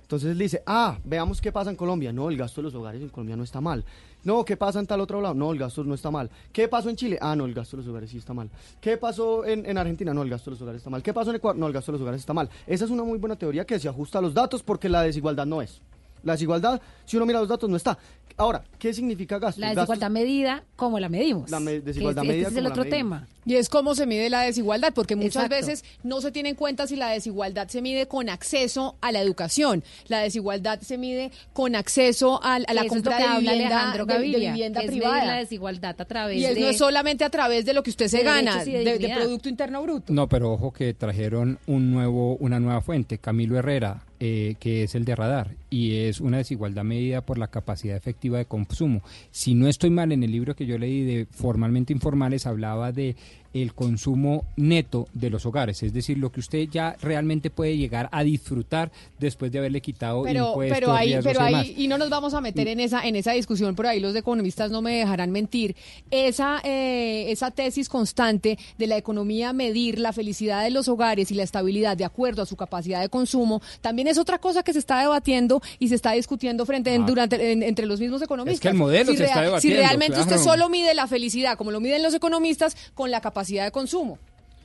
Entonces 0.02 0.30
él 0.30 0.38
dice, 0.38 0.62
ah, 0.64 0.96
veamos 1.04 1.40
qué 1.40 1.50
pasa 1.50 1.70
en 1.70 1.76
Colombia. 1.76 2.12
No, 2.12 2.30
el 2.30 2.36
gasto 2.36 2.60
de 2.60 2.66
los 2.66 2.74
hogares 2.76 3.02
en 3.02 3.08
Colombia 3.08 3.34
no 3.34 3.42
está 3.42 3.60
mal. 3.60 3.84
No, 4.24 4.44
¿qué 4.44 4.56
pasa 4.56 4.78
en 4.78 4.86
tal 4.86 5.00
otro 5.00 5.20
lado? 5.20 5.34
No, 5.34 5.52
el 5.52 5.58
gasto 5.58 5.82
no 5.84 5.94
está 5.94 6.10
mal. 6.10 6.30
¿Qué 6.52 6.68
pasó 6.68 6.88
en 6.88 6.96
Chile? 6.96 7.18
Ah, 7.20 7.34
no, 7.34 7.44
el 7.44 7.54
gasto 7.54 7.76
de 7.76 7.82
los 7.82 7.90
hogares 7.90 8.10
sí 8.10 8.18
está 8.18 8.32
mal. 8.32 8.48
¿Qué 8.80 8.96
pasó 8.96 9.44
en, 9.44 9.66
en 9.66 9.76
Argentina? 9.78 10.14
No, 10.14 10.22
el 10.22 10.30
gasto 10.30 10.50
de 10.50 10.54
los 10.54 10.62
hogares 10.62 10.78
está 10.78 10.90
mal. 10.90 11.02
¿Qué 11.02 11.12
pasó 11.12 11.30
en 11.30 11.36
Ecuador? 11.36 11.58
No, 11.58 11.66
el 11.66 11.72
gasto 11.72 11.90
de 11.90 11.98
los 11.98 12.02
hogares 12.02 12.20
está 12.20 12.32
mal. 12.32 12.48
Esa 12.66 12.84
es 12.84 12.90
una 12.90 13.02
muy 13.02 13.18
buena 13.18 13.36
teoría 13.36 13.64
que 13.64 13.78
se 13.78 13.88
ajusta 13.88 14.18
a 14.18 14.22
los 14.22 14.32
datos 14.32 14.62
porque 14.62 14.88
la 14.88 15.02
desigualdad 15.02 15.46
no 15.46 15.60
es. 15.60 15.80
La 16.22 16.34
desigualdad, 16.34 16.80
si 17.04 17.16
uno 17.16 17.26
mira 17.26 17.40
los 17.40 17.48
datos, 17.48 17.68
no 17.68 17.76
está. 17.76 17.98
Ahora, 18.36 18.64
¿qué 18.78 18.92
significa 18.94 19.38
gasto? 19.38 19.60
La 19.60 19.74
desigualdad 19.74 20.10
medida, 20.10 20.64
¿cómo 20.76 20.98
la 20.98 21.08
medimos? 21.08 21.50
La 21.50 21.60
me- 21.60 21.72
Que 21.72 21.80
desigualdad 21.80 22.24
este, 22.24 22.32
medida, 22.32 22.48
este 22.48 22.58
es 22.60 22.64
el 22.64 22.70
¿cómo 22.70 22.76
la 22.76 22.82
otro 22.82 22.90
tema. 22.96 23.28
Y 23.44 23.56
es 23.56 23.68
cómo 23.68 23.96
se 23.96 24.06
mide 24.06 24.30
la 24.30 24.42
desigualdad, 24.42 24.92
porque 24.94 25.16
muchas 25.16 25.44
Exacto. 25.46 25.56
veces 25.66 25.84
no 26.04 26.20
se 26.20 26.30
tiene 26.30 26.50
en 26.50 26.54
cuenta 26.54 26.86
si 26.86 26.94
la 26.94 27.08
desigualdad 27.08 27.66
se 27.68 27.82
mide 27.82 28.06
con 28.06 28.28
acceso 28.28 28.96
a 29.00 29.10
la 29.10 29.20
educación, 29.20 29.82
la 30.06 30.20
desigualdad 30.20 30.80
se 30.80 30.96
mide 30.96 31.32
con 31.52 31.74
acceso 31.74 32.40
a, 32.44 32.54
a 32.54 32.74
la 32.74 32.82
es 32.82 32.88
compra 32.88 33.16
de 33.16 33.24
habla 33.24 33.52
vivienda, 33.52 33.76
Alejandro 33.80 34.06
de- 34.06 34.12
de, 34.12 34.18
Gaviria, 34.20 34.52
vivienda 34.52 34.80
que 34.80 34.86
es 34.86 34.90
medir 34.92 35.02
privada. 35.02 35.24
la 35.24 35.34
desigualdad 35.38 35.96
a 36.00 36.04
través 36.04 36.38
y 36.38 36.44
es, 36.44 36.54
de... 36.54 36.60
no 36.60 36.66
es 36.68 36.78
solamente 36.78 37.24
a 37.24 37.30
través 37.30 37.64
de 37.64 37.72
lo 37.74 37.82
que 37.82 37.90
usted 37.90 38.06
se 38.06 38.18
de 38.18 38.22
gana, 38.22 38.64
de 38.64 38.98
de. 38.98 39.08
Producto 39.12 39.48
Interno 39.48 39.82
Bruto. 39.82 40.12
No, 40.12 40.28
pero 40.28 40.52
ojo 40.52 40.72
que 40.72 40.94
trajeron 40.94 41.58
un 41.66 41.90
nuevo, 41.92 42.36
una 42.36 42.60
nueva 42.60 42.80
fuente, 42.80 43.18
Camilo 43.18 43.58
Herrera, 43.58 44.04
eh, 44.24 44.54
que 44.60 44.84
es 44.84 44.94
el 44.94 45.04
de 45.04 45.16
radar, 45.16 45.56
y 45.68 45.96
es 45.96 46.20
una 46.20 46.36
desigualdad 46.36 46.84
medida 46.84 47.22
por 47.22 47.38
la 47.38 47.48
capacidad 47.48 47.96
efectiva 47.96 48.38
de 48.38 48.44
consumo. 48.44 49.02
Si 49.32 49.54
no 49.54 49.66
estoy 49.66 49.90
mal, 49.90 50.12
en 50.12 50.22
el 50.22 50.30
libro 50.30 50.54
que 50.54 50.64
yo 50.64 50.78
leí 50.78 51.02
de 51.02 51.26
Formalmente 51.28 51.92
Informales 51.92 52.46
hablaba 52.46 52.92
de 52.92 53.16
el 53.54 53.74
consumo 53.74 54.44
neto 54.56 55.08
de 55.12 55.28
los 55.30 55.44
hogares, 55.44 55.82
es 55.82 55.92
decir, 55.92 56.16
lo 56.18 56.32
que 56.32 56.40
usted 56.40 56.68
ya 56.70 56.96
realmente 57.02 57.50
puede 57.50 57.76
llegar 57.76 58.08
a 58.12 58.24
disfrutar 58.24 58.90
después 59.18 59.52
de 59.52 59.58
haberle 59.58 59.80
quitado 59.82 60.22
pero, 60.22 60.48
impuestos, 60.48 60.78
pero 60.78 60.92
ahí, 60.92 61.14
pero 61.22 61.40
y 61.50 61.54
ahí, 61.54 61.74
y 61.76 61.88
no 61.88 61.98
nos 61.98 62.08
vamos 62.08 62.32
a 62.34 62.40
meter 62.40 62.66
en 62.68 62.80
esa, 62.80 63.06
en 63.06 63.14
esa 63.16 63.32
discusión, 63.32 63.74
por 63.74 63.86
ahí 63.86 64.00
los 64.00 64.16
economistas 64.16 64.70
no 64.70 64.80
me 64.80 64.94
dejarán 64.96 65.30
mentir. 65.30 65.76
Esa, 66.10 66.60
eh, 66.64 67.26
esa 67.30 67.50
tesis 67.50 67.88
constante 67.90 68.58
de 68.78 68.86
la 68.86 68.96
economía 68.96 69.52
medir 69.52 69.98
la 69.98 70.12
felicidad 70.14 70.62
de 70.64 70.70
los 70.70 70.88
hogares 70.88 71.30
y 71.30 71.34
la 71.34 71.42
estabilidad 71.42 71.96
de 71.96 72.04
acuerdo 72.06 72.40
a 72.42 72.46
su 72.46 72.56
capacidad 72.56 73.02
de 73.02 73.08
consumo, 73.10 73.60
también 73.82 74.08
es 74.08 74.16
otra 74.16 74.38
cosa 74.38 74.62
que 74.62 74.72
se 74.72 74.78
está 74.78 74.98
debatiendo 75.00 75.60
y 75.78 75.88
se 75.88 75.94
está 75.94 76.12
discutiendo 76.12 76.64
frente 76.64 76.94
en- 76.94 77.02
Ah. 77.02 77.06
durante 77.06 77.52
en- 77.52 77.62
entre 77.62 77.84
los 77.84 78.00
mismos 78.00 78.22
economistas. 78.22 78.54
Es 78.54 78.60
que 78.62 78.68
el 78.68 78.74
modelo 78.74 79.10
si 79.12 79.18
se 79.18 79.24
está 79.24 79.42
debatiendo, 79.42 79.78
Si 79.78 79.86
realmente 79.86 80.20
usted 80.20 80.38
solo 80.38 80.68
mide 80.70 80.94
la 80.94 81.06
felicidad, 81.06 81.58
como 81.58 81.70
lo 81.70 81.80
miden 81.80 82.02
los 82.02 82.14
economistas, 82.14 82.76
con 82.94 83.10
la 83.10 83.20
capacidad 83.20 83.41
de 83.64 83.70
consumo. 83.70 84.18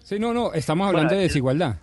Sí, 0.03 0.19
no, 0.19 0.33
no, 0.33 0.53
estamos 0.53 0.87
hablando 0.87 1.15
de 1.15 1.21
desigualdad, 1.21 1.75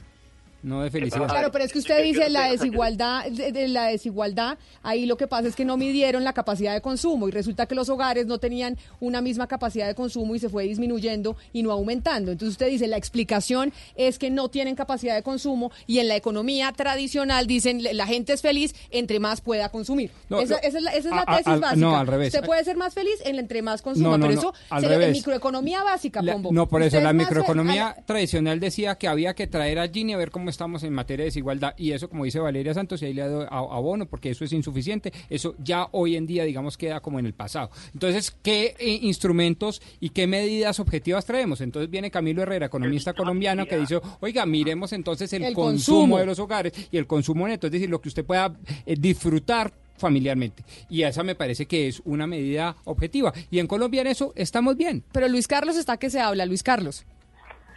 no 0.65 0.83
de 0.83 0.91
felicidad. 0.91 1.29
Claro, 1.29 1.53
pero 1.53 1.65
es 1.65 1.73
que 1.73 1.79
usted 1.79 2.03
dice 2.03 2.29
la 2.31 2.51
desigualdad, 2.51 3.27
de, 3.27 3.53
de 3.53 3.69
la 3.69 3.85
desigualdad, 3.87 4.59
ahí 4.83 5.07
lo 5.07 5.17
que 5.17 5.27
pasa 5.29 5.47
es 5.47 5.55
que 5.55 5.65
no 5.65 5.77
midieron 5.77 6.25
la 6.25 6.33
capacidad 6.33 6.75
de 6.75 6.81
consumo 6.81 7.29
y 7.29 7.31
resulta 7.31 7.67
que 7.67 7.75
los 7.75 7.89
hogares 7.89 8.27
no 8.27 8.39
tenían 8.39 8.77
una 9.01 9.21
misma 9.21 9.47
capacidad 9.47 9.87
de 9.87 9.95
consumo 9.95 10.35
y 10.35 10.39
se 10.41 10.49
fue 10.49 10.65
disminuyendo 10.65 11.37
y 11.53 11.63
no 11.63 11.71
aumentando. 11.71 12.33
Entonces 12.33 12.53
usted 12.55 12.69
dice, 12.69 12.89
la 12.89 12.97
explicación 12.97 13.73
es 13.95 14.19
que 14.19 14.31
no 14.31 14.49
tienen 14.49 14.75
capacidad 14.75 15.15
de 15.15 15.23
consumo 15.23 15.71
y 15.87 15.99
en 16.01 16.09
la 16.09 16.17
economía 16.17 16.73
tradicional 16.73 17.47
dicen, 17.47 17.83
la 17.97 18.07
gente 18.07 18.33
es 18.33 18.43
feliz 18.43 18.75
entre 18.91 19.21
más 19.21 19.41
pueda 19.41 19.69
consumir. 19.69 20.11
No, 20.29 20.41
esa, 20.41 20.55
no, 20.55 20.61
esa 20.63 20.79
es 20.79 20.83
la, 20.85 20.91
esa 20.93 20.99
es 21.09 21.15
la 21.15 21.17
a- 21.19 21.25
a- 21.27 21.37
tesis 21.37 21.47
al- 21.49 21.61
básica. 21.61 21.81
no, 21.81 21.97
al 21.97 22.07
revés. 22.07 22.35
Usted 22.35 22.47
puede 22.47 22.65
ser 22.65 22.77
más 22.77 22.95
feliz 22.95 23.15
en 23.25 23.39
entre 23.39 23.63
más 23.63 23.83
consuma, 23.83 24.11
No, 24.11 24.19
no, 24.19 24.27
pero 24.29 24.41
no, 24.41 24.41
eso 24.41 24.89
revés. 24.89 25.13
microeconomía 25.13 25.83
básica, 25.83 26.23
La- 26.23 26.33
Pombo. 26.35 26.51
no, 26.53 26.69
por 26.69 26.83
eso 26.83 26.97
la 27.01 27.03
es 27.03 27.09
fe- 27.09 27.15
microeconomía 27.15 27.95
la- 27.97 28.03
tradicional 28.07 28.61
decía 28.61 28.95
que 28.97 29.09
había 29.09 29.35
que 29.35 29.47
traer 29.47 29.79
a 29.79 29.89
Gini 29.89 30.15
a 30.15 30.17
ver 30.17 30.31
cómo 30.31 30.49
estamos 30.55 30.83
en 30.85 30.93
materia 30.93 31.25
de 31.25 31.29
desigualdad 31.29 31.75
y 31.77 31.93
eso, 31.93 32.09
como 32.09 32.25
dice 32.25 32.39
Valeria 32.41 32.73
Santos, 32.75 33.03
y 33.03 33.07
ahí 33.07 33.15
le 33.15 33.23
doy 33.23 33.45
a- 33.45 33.59
abono 33.59 34.07
porque 34.07 34.31
eso 34.31 34.45
es 34.45 34.53
insuficiente, 34.53 35.13
eso 35.29 35.55
ya 35.59 35.89
hoy 35.93 36.17
en 36.17 36.27
día, 36.27 36.45
digamos, 36.45 36.77
queda 36.79 37.01
como 37.01 37.19
en 37.19 37.27
el 37.27 37.35
pasado. 37.35 37.71
Entonces, 37.93 38.31
¿qué 38.43 38.75
eh, 38.79 38.99
instrumentos 39.03 39.83
y 40.01 40.11
qué 40.11 40.27
medidas 40.27 40.81
objetivas 40.81 41.25
traemos? 41.27 41.61
Entonces 41.61 41.91
viene 41.91 42.11
Camilo 42.11 42.43
Herrera, 42.43 42.67
economista 42.67 43.13
colombiano, 43.13 43.67
que 43.67 43.77
dice, 43.79 44.01
oiga, 44.21 44.47
miremos 44.47 44.93
entonces 44.93 45.33
el, 45.33 45.45
El 45.45 45.55
consumo, 45.55 45.99
consumo. 46.01 46.19
de 46.19 46.27
los 46.27 46.39
hogares 46.39 46.89
y 46.91 46.97
el 46.97 47.07
consumo 47.07 47.47
neto, 47.49 47.67
es 47.67 47.73
decir, 47.73 47.91
lo 47.91 48.01
que 48.01 48.09
usted 48.09 48.25
pueda 48.25 48.55
eh, 48.87 48.95
disfrutar 48.99 49.73
familiarmente. 49.97 50.65
Y 50.91 51.03
esa 51.03 51.23
me 51.23 51.35
parece 51.35 51.67
que 51.67 51.87
es 51.89 52.03
una 52.05 52.27
medida 52.27 52.77
objetiva. 52.85 53.33
Y 53.51 53.59
en 53.61 53.67
Colombia 53.67 54.01
en 54.01 54.09
eso 54.09 54.33
estamos 54.35 54.77
bien. 54.77 55.05
Pero 55.13 55.29
Luis 55.29 55.47
Carlos 55.47 55.77
está 55.77 55.97
que 55.99 56.11
se 56.11 56.21
habla, 56.21 56.47
Luis 56.47 56.63
Carlos. 56.63 57.07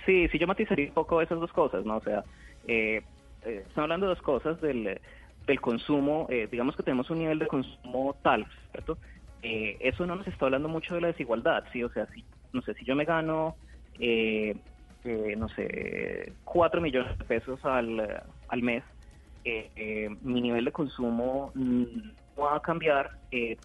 Sí, 0.05 0.27
sí, 0.29 0.39
yo 0.39 0.47
matizaría 0.47 0.87
un 0.87 0.93
poco 0.93 1.21
esas 1.21 1.39
dos 1.39 1.51
cosas, 1.51 1.85
¿no? 1.85 1.97
O 1.97 2.01
sea, 2.01 2.23
eh, 2.67 3.01
eh, 3.43 3.63
están 3.67 3.83
hablando 3.83 4.07
de 4.07 4.15
dos 4.15 4.21
cosas 4.21 4.59
del, 4.61 4.99
del 5.45 5.61
consumo, 5.61 6.27
eh, 6.29 6.47
digamos 6.51 6.75
que 6.75 6.83
tenemos 6.83 7.09
un 7.09 7.19
nivel 7.19 7.39
de 7.39 7.47
consumo 7.47 8.15
tal, 8.21 8.45
¿cierto? 8.71 8.97
Eh, 9.41 9.77
eso 9.79 10.05
no 10.05 10.15
nos 10.15 10.27
está 10.27 10.45
hablando 10.45 10.67
mucho 10.67 10.95
de 10.95 11.01
la 11.01 11.07
desigualdad, 11.07 11.63
¿sí? 11.71 11.83
O 11.83 11.89
sea, 11.89 12.07
si, 12.13 12.23
no 12.53 12.61
sé, 12.61 12.73
si 12.73 12.85
yo 12.85 12.95
me 12.95 13.05
gano, 13.05 13.55
no 15.05 15.49
sé, 15.49 16.33
cuatro 16.43 16.81
millones 16.81 17.17
de 17.17 17.23
pesos 17.23 17.63
al, 17.63 18.23
al 18.49 18.61
mes, 18.61 18.83
mi 20.21 20.41
nivel 20.41 20.65
de 20.65 20.71
consumo 20.71 21.51
no 21.55 22.43
va 22.43 22.57
a 22.57 22.61
cambiar 22.61 23.11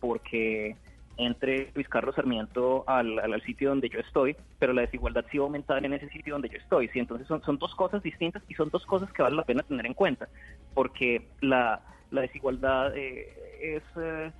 porque 0.01 0.77
entre 1.17 1.71
Luis 1.75 1.89
Carlos 1.89 2.15
Sarmiento 2.15 2.85
al, 2.87 3.19
al, 3.19 3.43
sitio 3.43 3.71
donde 3.71 3.89
yo 3.89 4.01
estoy, 4.01 4.37
pero 4.59 4.73
la 4.73 4.83
desigualdad 4.83 5.25
sí 5.31 5.39
va 5.39 5.45
a 5.45 5.47
aumentar 5.47 5.85
en 5.85 5.93
ese 5.93 6.09
sitio 6.09 6.35
donde 6.35 6.49
yo 6.49 6.57
estoy. 6.57 6.89
¿sí? 6.89 6.99
Entonces 6.99 7.27
son, 7.27 7.43
son 7.43 7.59
dos 7.59 7.75
cosas 7.75 8.03
distintas 8.03 8.43
y 8.49 8.55
son 8.55 8.71
dos 8.71 8.85
cosas 8.87 9.13
que 9.13 9.23
vale 9.23 9.37
la 9.37 9.45
pena 9.45 9.63
tener 9.63 9.87
en 9.87 9.95
cuenta, 9.95 10.29
porque 10.75 11.29
la, 11.41 11.83
la 12.11 12.23
desigualdad 12.23 12.97
eh, 12.97 13.29
es, 13.61 13.83
eh, 13.97 14.33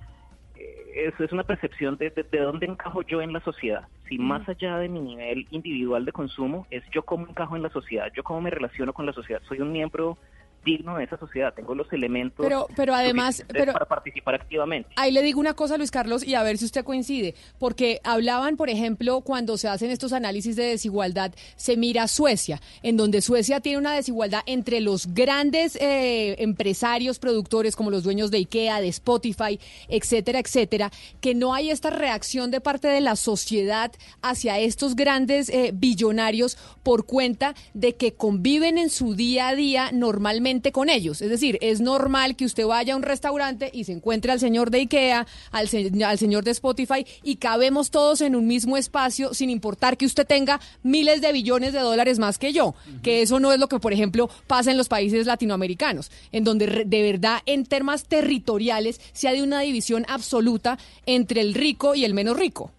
es, 0.95 1.19
es 1.19 1.31
una 1.31 1.43
percepción 1.43 1.97
de, 1.97 2.09
de, 2.09 2.23
de 2.23 2.39
dónde 2.39 2.65
encajo 2.65 3.01
yo 3.03 3.21
en 3.21 3.33
la 3.33 3.39
sociedad. 3.41 3.87
Si 4.09 4.17
más 4.17 4.47
allá 4.49 4.77
de 4.77 4.89
mi 4.89 4.99
nivel 4.99 5.47
individual 5.51 6.05
de 6.05 6.11
consumo, 6.11 6.67
es 6.69 6.83
yo 6.91 7.03
cómo 7.03 7.27
encajo 7.27 7.55
en 7.55 7.63
la 7.63 7.69
sociedad, 7.69 8.11
yo 8.15 8.23
cómo 8.23 8.41
me 8.41 8.49
relaciono 8.49 8.93
con 8.93 9.05
la 9.05 9.13
sociedad. 9.13 9.41
Soy 9.47 9.59
un 9.61 9.71
miembro 9.71 10.17
digno 10.63 10.97
de 10.97 11.03
esa 11.05 11.17
sociedad, 11.17 11.53
tengo 11.53 11.75
los 11.75 11.91
elementos 11.93 12.45
Pero- 12.45 12.67
pero 12.75 12.93
además- 12.95 13.43
pero- 13.47 13.73
para 13.73 13.85
participar 13.85 14.35
activamente. 14.35 14.89
Ahí 14.95 15.11
le 15.11 15.21
digo 15.21 15.39
una 15.39 15.53
cosa, 15.53 15.77
Luis 15.77 15.91
Carlos, 15.91 16.23
y 16.25 16.35
a 16.35 16.43
ver 16.43 16.57
si 16.57 16.65
usted 16.65 16.83
coincide, 16.83 17.35
porque 17.59 17.99
hablaban, 18.03 18.55
por 18.57 18.69
ejemplo, 18.69 19.21
cuando 19.21 19.57
se 19.57 19.67
hacen 19.67 19.91
estos 19.91 20.13
análisis 20.13 20.55
de 20.55 20.63
desigualdad, 20.65 21.33
se 21.55 21.75
mira 21.77 22.07
Suecia, 22.07 22.61
en 22.81 22.97
donde 22.97 23.21
Suecia 23.21 23.59
tiene 23.59 23.77
una 23.77 23.93
desigualdad 23.95 24.41
entre 24.45 24.79
los 24.81 25.13
grandes 25.13 25.75
eh, 25.81 26.35
empresarios, 26.41 27.19
productores, 27.19 27.75
como 27.75 27.91
los 27.91 28.03
dueños 28.03 28.31
de 28.31 28.37
IKEA, 28.37 28.79
de 28.79 28.87
Spotify, 28.89 29.59
etcétera, 29.89 30.39
etcétera, 30.39 30.91
que 31.21 31.35
no 31.35 31.53
hay 31.53 31.69
esta 31.71 31.89
reacción 31.89 32.51
de 32.51 32.61
parte 32.61 32.87
de 32.87 33.01
la 33.01 33.15
sociedad 33.15 33.91
hacia 34.21 34.59
estos 34.59 34.95
grandes 34.95 35.49
eh, 35.49 35.71
billonarios 35.73 36.57
por 36.83 37.05
cuenta 37.05 37.53
de 37.73 37.95
que 37.95 38.13
conviven 38.13 38.77
en 38.77 38.89
su 38.89 39.15
día 39.15 39.49
a 39.49 39.55
día 39.55 39.89
normalmente 39.91 40.52
con 40.71 40.89
ellos. 40.89 41.21
Es 41.21 41.29
decir, 41.29 41.57
es 41.61 41.81
normal 41.81 42.35
que 42.35 42.45
usted 42.45 42.65
vaya 42.65 42.93
a 42.93 42.97
un 42.97 43.03
restaurante 43.03 43.69
y 43.73 43.83
se 43.85 43.91
encuentre 43.93 44.31
al 44.31 44.39
señor 44.39 44.69
de 44.71 44.79
IKEA, 44.79 45.25
al, 45.51 45.67
se- 45.67 45.91
al 46.05 46.17
señor 46.17 46.43
de 46.43 46.51
Spotify 46.51 47.05
y 47.23 47.37
cabemos 47.37 47.89
todos 47.91 48.21
en 48.21 48.35
un 48.35 48.45
mismo 48.47 48.77
espacio 48.77 49.33
sin 49.33 49.49
importar 49.49 49.97
que 49.97 50.05
usted 50.05 50.27
tenga 50.27 50.59
miles 50.83 51.21
de 51.21 51.31
billones 51.31 51.73
de 51.73 51.79
dólares 51.79 52.19
más 52.19 52.37
que 52.37 52.53
yo. 52.53 52.75
Que 53.01 53.21
eso 53.21 53.39
no 53.39 53.51
es 53.53 53.59
lo 53.59 53.67
que, 53.67 53.79
por 53.79 53.93
ejemplo, 53.93 54.29
pasa 54.47 54.71
en 54.71 54.77
los 54.77 54.89
países 54.89 55.25
latinoamericanos, 55.25 56.11
en 56.31 56.43
donde 56.43 56.83
de 56.85 57.01
verdad 57.01 57.39
en 57.45 57.65
temas 57.65 58.05
territoriales 58.05 59.01
se 59.13 59.27
ha 59.27 59.33
de 59.33 59.41
una 59.43 59.61
división 59.61 60.05
absoluta 60.07 60.77
entre 61.05 61.41
el 61.41 61.53
rico 61.53 61.95
y 61.95 62.05
el 62.05 62.13
menos 62.13 62.37
rico. 62.37 62.71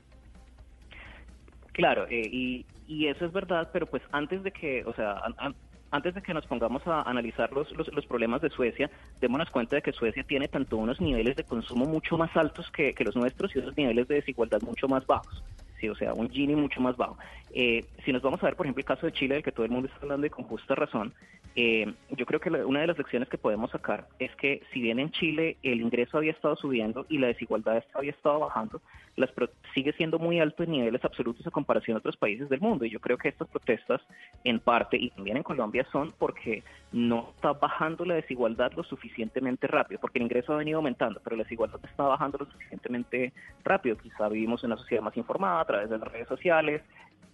Claro, 1.72 2.06
eh, 2.08 2.22
y, 2.30 2.66
y 2.86 3.08
eso 3.08 3.24
es 3.26 3.32
verdad, 3.32 3.68
pero 3.72 3.86
pues 3.86 4.02
antes 4.12 4.42
de 4.44 4.52
que, 4.52 4.84
o 4.84 4.94
sea, 4.94 5.12
an- 5.24 5.34
an- 5.38 5.54
antes 5.94 6.12
de 6.12 6.22
que 6.22 6.34
nos 6.34 6.44
pongamos 6.46 6.84
a 6.88 7.02
analizar 7.02 7.52
los, 7.52 7.70
los, 7.70 7.86
los 7.94 8.04
problemas 8.06 8.42
de 8.42 8.50
Suecia, 8.50 8.90
démonos 9.20 9.48
cuenta 9.50 9.76
de 9.76 9.82
que 9.82 9.92
Suecia 9.92 10.24
tiene 10.24 10.48
tanto 10.48 10.76
unos 10.76 11.00
niveles 11.00 11.36
de 11.36 11.44
consumo 11.44 11.84
mucho 11.84 12.18
más 12.18 12.36
altos 12.36 12.68
que, 12.72 12.92
que 12.94 13.04
los 13.04 13.14
nuestros 13.14 13.54
y 13.54 13.60
unos 13.60 13.76
niveles 13.76 14.08
de 14.08 14.16
desigualdad 14.16 14.60
mucho 14.62 14.88
más 14.88 15.06
bajos. 15.06 15.44
O 15.90 15.94
sea, 15.94 16.12
un 16.14 16.30
Gini 16.30 16.54
mucho 16.54 16.80
más 16.80 16.96
bajo. 16.96 17.16
Eh, 17.52 17.84
si 18.04 18.12
nos 18.12 18.22
vamos 18.22 18.42
a 18.42 18.46
ver, 18.46 18.56
por 18.56 18.66
ejemplo, 18.66 18.80
el 18.80 18.86
caso 18.86 19.06
de 19.06 19.12
Chile, 19.12 19.34
del 19.34 19.44
que 19.44 19.52
todo 19.52 19.64
el 19.64 19.70
mundo 19.70 19.86
está 19.86 20.00
hablando 20.02 20.26
y 20.26 20.30
con 20.30 20.44
justa 20.44 20.74
razón, 20.74 21.14
eh, 21.56 21.92
yo 22.10 22.26
creo 22.26 22.40
que 22.40 22.50
una 22.50 22.80
de 22.80 22.88
las 22.88 22.98
lecciones 22.98 23.28
que 23.28 23.38
podemos 23.38 23.70
sacar 23.70 24.08
es 24.18 24.34
que 24.36 24.62
si 24.72 24.80
bien 24.80 24.98
en 24.98 25.12
Chile 25.12 25.56
el 25.62 25.80
ingreso 25.80 26.18
había 26.18 26.32
estado 26.32 26.56
subiendo 26.56 27.06
y 27.08 27.18
la 27.18 27.28
desigualdad 27.28 27.84
había 27.94 28.10
estado 28.10 28.40
bajando, 28.40 28.80
las 29.16 29.30
pro- 29.30 29.50
sigue 29.72 29.92
siendo 29.92 30.18
muy 30.18 30.40
alto 30.40 30.64
en 30.64 30.72
niveles 30.72 31.04
absolutos 31.04 31.46
a 31.46 31.52
comparación 31.52 31.94
a 31.94 31.98
otros 31.98 32.16
países 32.16 32.48
del 32.48 32.60
mundo. 32.60 32.84
Y 32.84 32.90
yo 32.90 32.98
creo 32.98 33.16
que 33.16 33.28
estas 33.28 33.46
protestas, 33.46 34.00
en 34.42 34.58
parte, 34.58 34.96
y 34.96 35.10
también 35.10 35.36
en 35.36 35.44
Colombia, 35.44 35.86
son 35.92 36.12
porque 36.18 36.64
no 36.90 37.30
está 37.36 37.52
bajando 37.52 38.04
la 38.04 38.14
desigualdad 38.14 38.72
lo 38.72 38.82
suficientemente 38.82 39.68
rápido, 39.68 40.00
porque 40.00 40.18
el 40.18 40.24
ingreso 40.24 40.52
ha 40.52 40.56
venido 40.56 40.78
aumentando, 40.78 41.20
pero 41.22 41.36
la 41.36 41.44
desigualdad 41.44 41.78
está 41.84 42.02
bajando 42.02 42.38
lo 42.38 42.46
suficientemente 42.46 43.32
rápido. 43.62 43.96
Quizá 43.96 44.28
vivimos 44.28 44.64
en 44.64 44.72
una 44.72 44.80
sociedad 44.80 45.02
más 45.04 45.16
informada 45.16 45.64
través 45.74 45.90
de 45.90 45.98
las 45.98 46.12
redes 46.12 46.28
sociales, 46.28 46.82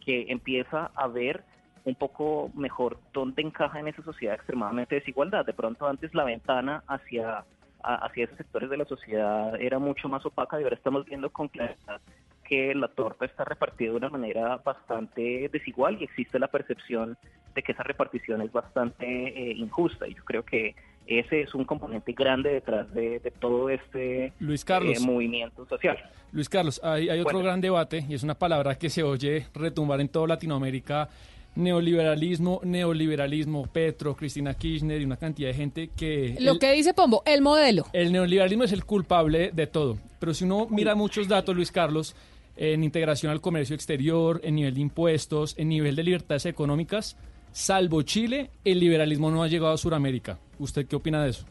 que 0.05 0.27
empieza 0.29 0.91
a 0.95 1.07
ver 1.09 1.45
un 1.85 1.95
poco 1.95 2.51
mejor 2.55 2.99
dónde 3.13 3.43
encaja 3.43 3.81
en 3.81 3.89
esa 3.89 4.03
sociedad 4.03 4.35
extremadamente 4.35 4.97
desigualdad. 4.97 5.45
De 5.45 5.55
pronto 5.55 5.87
antes 5.87 6.15
la 6.15 6.25
ventana 6.25 6.83
hacia, 6.87 7.45
hacia 7.83 8.25
esos 8.25 8.37
sectores 8.37 8.71
de 8.71 8.77
la 8.77 8.85
sociedad 8.85 9.61
era 9.61 9.79
mucho 9.79 10.09
más 10.09 10.25
opaca 10.27 10.61
y 10.61 10.65
ahora 10.65 10.77
estamos 10.77 11.05
viendo 11.07 11.31
con 11.31 11.49
claridad 11.49 12.01
que 12.45 12.75
la 12.75 12.89
torta 12.89 13.25
está 13.25 13.45
repartida 13.45 13.91
de 13.91 13.97
una 13.97 14.09
manera 14.09 14.57
bastante 14.57 15.49
desigual 15.53 15.99
y 16.01 16.05
existe 16.05 16.39
la 16.39 16.49
percepción 16.49 17.17
de 17.55 17.63
que 17.63 17.73
esa 17.73 17.85
repartición 17.85 18.43
es 18.43 18.51
bastante 18.51 19.07
eh, 19.07 19.53
injusta 19.53 20.09
y 20.09 20.15
yo 20.15 20.25
creo 20.25 20.45
que 20.45 20.75
ese 21.19 21.43
es 21.43 21.55
un 21.55 21.65
componente 21.65 22.13
grande 22.13 22.53
detrás 22.53 22.93
de, 22.95 23.19
de 23.19 23.31
todo 23.33 23.69
este 23.69 24.33
Luis 24.39 24.65
Carlos. 24.65 24.97
eh, 24.97 25.01
movimiento 25.05 25.67
social. 25.67 25.97
Luis 26.33 26.49
Carlos, 26.49 26.81
hay, 26.85 27.09
hay 27.09 27.19
otro 27.21 27.33
Bueno. 27.35 27.47
gran 27.49 27.61
debate 27.61 28.05
y 28.09 28.15
es 28.15 28.23
una 28.23 28.35
palabra 28.35 28.77
que 28.79 28.89
se 28.89 29.03
oye 29.03 29.47
retumbar 29.55 30.01
en 30.01 30.09
toda 30.09 30.29
Latinoamérica. 30.29 31.09
Neoliberalismo, 31.57 32.61
neoliberalismo, 32.65 33.67
Petro, 33.67 34.15
Cristina 34.17 34.55
Kirchner 34.55 35.01
y 35.01 35.05
una 35.05 35.17
cantidad 35.17 35.49
de 35.49 35.55
gente 35.55 35.91
que... 35.97 36.37
Lo 36.41 36.53
el- 36.53 36.59
que 36.59 36.73
dice 36.73 36.95
Pombo, 36.95 37.23
el 37.27 37.43
modelo. 37.43 37.87
El 37.93 38.13
neoliberalismo 38.13 38.65
es 38.65 38.73
el 38.73 38.85
culpable 38.85 39.51
de 39.53 39.67
todo. 39.67 39.99
Pero 40.19 40.35
si 40.35 40.45
uno 40.45 40.67
mira 40.71 40.95
muchos 40.95 41.29
datos, 41.29 41.55
Luis 41.55 41.71
Carlos, 41.73 42.15
en 42.57 42.83
integración 42.85 43.33
al 43.33 43.41
comercio 43.41 43.75
exterior, 43.75 44.41
en 44.45 44.55
nivel 44.57 44.75
de 44.75 44.81
impuestos, 44.81 45.55
en 45.59 45.69
nivel 45.69 45.97
de 45.97 46.03
libertades 46.05 46.47
económicas, 46.47 47.17
salvo 47.53 48.03
Chile, 48.03 48.51
el 48.65 48.81
liberalismo 48.81 49.31
no 49.31 49.43
ha 49.43 49.49
llegado 49.49 49.73
a 49.73 49.79
Sudamérica. 49.79 50.39
¿Usted 50.59 50.87
qué 50.87 50.97
opina 50.97 51.23
de 51.23 51.31
eso? 51.31 51.47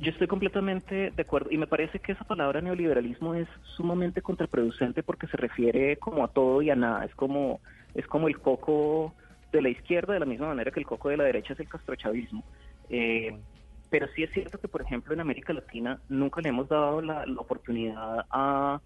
Yo 0.00 0.10
estoy 0.10 0.26
completamente 0.26 1.10
de 1.10 1.22
acuerdo 1.22 1.50
y 1.50 1.58
me 1.58 1.66
parece 1.66 1.98
que 1.98 2.12
esa 2.12 2.24
palabra 2.24 2.62
neoliberalismo 2.62 3.34
es 3.34 3.46
sumamente 3.76 4.22
contraproducente 4.22 5.02
porque 5.02 5.26
se 5.26 5.36
refiere 5.36 5.96
como 5.96 6.24
a 6.24 6.28
todo 6.28 6.62
y 6.62 6.70
a 6.70 6.76
nada. 6.76 7.04
Es 7.04 7.14
como 7.14 7.60
es 7.94 8.06
como 8.06 8.28
el 8.28 8.38
coco 8.38 9.12
de 9.52 9.60
la 9.60 9.68
izquierda 9.68 10.14
de 10.14 10.20
la 10.20 10.26
misma 10.26 10.48
manera 10.48 10.70
que 10.70 10.80
el 10.80 10.86
coco 10.86 11.10
de 11.10 11.18
la 11.18 11.24
derecha 11.24 11.52
es 11.52 11.60
el 11.60 11.68
castrochavismo. 11.68 12.42
Eh, 12.88 13.36
pero 13.90 14.06
sí 14.14 14.22
es 14.22 14.30
cierto 14.32 14.58
que, 14.58 14.68
por 14.68 14.80
ejemplo, 14.80 15.12
en 15.12 15.20
América 15.20 15.52
Latina 15.52 16.00
nunca 16.08 16.40
le 16.40 16.48
hemos 16.48 16.68
dado 16.70 17.02
la, 17.02 17.26
oportunidad 17.36 18.24
a, 18.30 18.80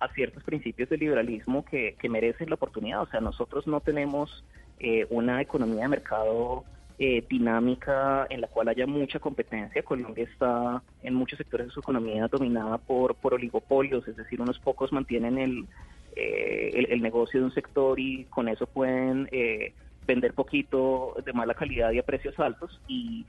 a 0.00 0.08
ciertos 0.14 0.42
principios 0.42 0.88
del 0.88 0.98
liberalismo 0.98 1.64
que 1.64 1.96
merecen 2.10 2.48
la 2.48 2.56
oportunidad. 2.56 3.02
O 3.02 3.06
sea, 3.06 3.20
nosotros 3.20 3.68
no 3.68 3.80
tenemos 3.80 4.44
eh, 4.80 5.06
una 5.10 5.40
economía 5.40 5.82
de 5.82 5.88
mercado 5.88 6.64
eh, 7.00 7.24
dinámica 7.28 8.26
en 8.28 8.40
la 8.40 8.48
cual 8.48 8.68
haya 8.68 8.84
mucha 8.84 9.20
competencia. 9.20 9.84
Colombia 9.84 10.24
está 10.24 10.82
en 11.02 11.14
muchos 11.14 11.36
sectores 11.38 11.68
de 11.68 11.72
su 11.72 11.78
economía 11.78 12.26
dominada 12.26 12.76
por, 12.78 13.14
por 13.14 13.34
oligopolios, 13.34 14.08
es 14.08 14.16
decir, 14.16 14.40
unos 14.40 14.58
pocos 14.58 14.92
mantienen 14.92 15.38
el, 15.38 15.66
eh, 16.16 16.72
el, 16.74 16.86
el 16.90 17.00
negocio 17.00 17.38
de 17.38 17.46
un 17.46 17.54
sector 17.54 18.00
y 18.00 18.24
con 18.24 18.48
eso 18.48 18.66
pueden 18.66 19.28
eh, 19.30 19.74
vender 20.08 20.34
poquito 20.34 21.14
de 21.24 21.32
mala 21.32 21.54
calidad 21.54 21.92
y 21.92 22.00
a 22.00 22.02
precios 22.02 22.36
altos 22.40 22.80
y, 22.88 23.24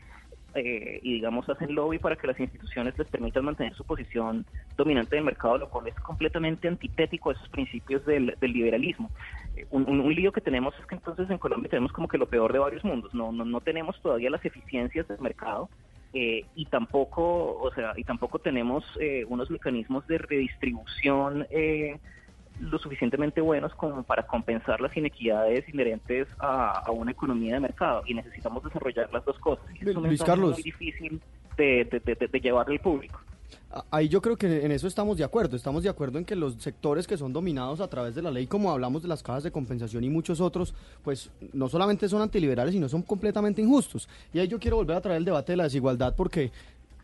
eh, 0.56 1.00
y 1.04 1.14
digamos 1.16 1.48
hacen 1.50 1.76
lobby 1.76 2.00
para 2.00 2.16
que 2.16 2.28
las 2.28 2.40
instituciones 2.40 2.98
les 2.98 3.10
permitan 3.10 3.46
mantener 3.46 3.74
su 3.76 3.86
posición 3.86 4.46
dominante 4.78 5.16
del 5.16 5.26
mercado, 5.26 5.58
lo 5.58 5.70
cual 5.70 5.88
es 5.88 5.96
completamente 6.02 6.68
antitético 6.68 7.30
a 7.30 7.34
esos 7.34 7.50
principios 7.50 8.06
del, 8.06 8.36
del 8.42 8.54
liberalismo. 8.54 9.12
Eh, 9.56 9.68
Un, 9.72 9.90
un- 9.90 10.02
lío 10.16 10.32
que 10.32 10.42
tenemos 10.42 10.74
es 10.80 10.86
que 10.88 10.96
entonces 10.96 11.30
en 11.30 11.38
Colombia 11.40 11.70
tenemos 11.70 11.92
como 11.94 12.08
que 12.08 12.18
lo 12.18 12.30
peor 12.30 12.54
de 12.54 12.60
varios 12.60 12.84
mundos, 12.84 13.14
no, 13.14 13.32
no, 13.32 13.46
no 13.46 13.62
tenemos 13.62 14.02
todavía 14.02 14.30
las 14.30 14.44
eficiencias 14.46 15.08
del 15.08 15.20
mercado 15.20 15.70
eh, 16.14 16.50
y 16.56 16.66
tampoco, 16.68 17.60
o 17.60 17.72
sea, 17.74 17.94
y 17.98 18.04
tampoco 18.04 18.40
tenemos 18.40 18.84
eh, 19.00 19.26
unos 19.28 19.50
mecanismos 19.52 20.08
de 20.08 20.18
redistribución 20.20 21.48
eh, 21.52 22.00
lo 22.60 22.78
suficientemente 22.80 23.42
buenos 23.42 23.74
como 23.76 24.04
para 24.04 24.28
compensar 24.28 24.82
las 24.82 24.96
inequidades 24.98 25.68
inherentes 25.70 26.28
a, 26.40 26.80
a 26.80 26.92
una 26.92 27.12
economía 27.12 27.54
de 27.56 27.60
mercado 27.60 28.04
y 28.06 28.14
necesitamos 28.14 28.64
desarrollar 28.64 29.10
las 29.14 29.24
dos 29.26 29.38
cosas. 29.40 29.66
Y 29.82 29.90
es 29.90 29.96
un 29.96 30.04
Luis 30.08 30.22
Carlos. 30.24 30.54
muy 30.54 30.64
difícil 30.64 31.22
de, 31.58 31.86
de, 31.86 32.00
de- 32.16 32.28
de- 32.28 32.40
llevar 32.40 32.70
al 32.70 32.80
público. 32.80 33.20
Ahí 33.92 34.08
yo 34.10 34.20
creo 34.22 34.36
que 34.36 34.66
en 34.66 34.72
eso 34.72 34.88
estamos 34.88 35.18
de 35.18 35.24
acuerdo. 35.24 35.56
Estamos 35.56 35.84
de 35.84 35.90
acuerdo 35.90 36.18
en 36.18 36.26
que 36.26 36.36
los 36.36 36.56
sectores 36.56 37.06
que 37.06 37.18
son 37.18 37.32
dominados 37.34 37.82
a 37.82 37.88
través 37.88 38.16
de 38.16 38.22
la 38.24 38.32
ley, 38.32 38.48
como 38.48 38.72
hablamos 38.72 39.04
de 39.04 39.08
las 39.08 39.22
cajas 39.22 39.44
de 39.44 39.52
compensación 39.52 40.04
y 40.04 40.10
muchos 40.10 40.42
otros, 40.42 40.74
pues 41.04 41.30
no 41.54 41.70
solamente 41.70 42.10
son 42.10 42.22
antiliberales, 42.22 42.74
sino 42.74 42.90
son 42.90 43.04
completamente 43.04 43.62
injustos. 43.62 44.10
Y 44.34 44.40
ahí 44.40 44.48
yo 44.48 44.60
quiero 44.60 44.78
volver 44.78 44.98
a 44.98 45.02
traer 45.02 45.18
el 45.18 45.26
debate 45.26 45.52
de 45.54 45.58
la 45.58 45.64
desigualdad 45.66 46.16
porque, 46.16 46.52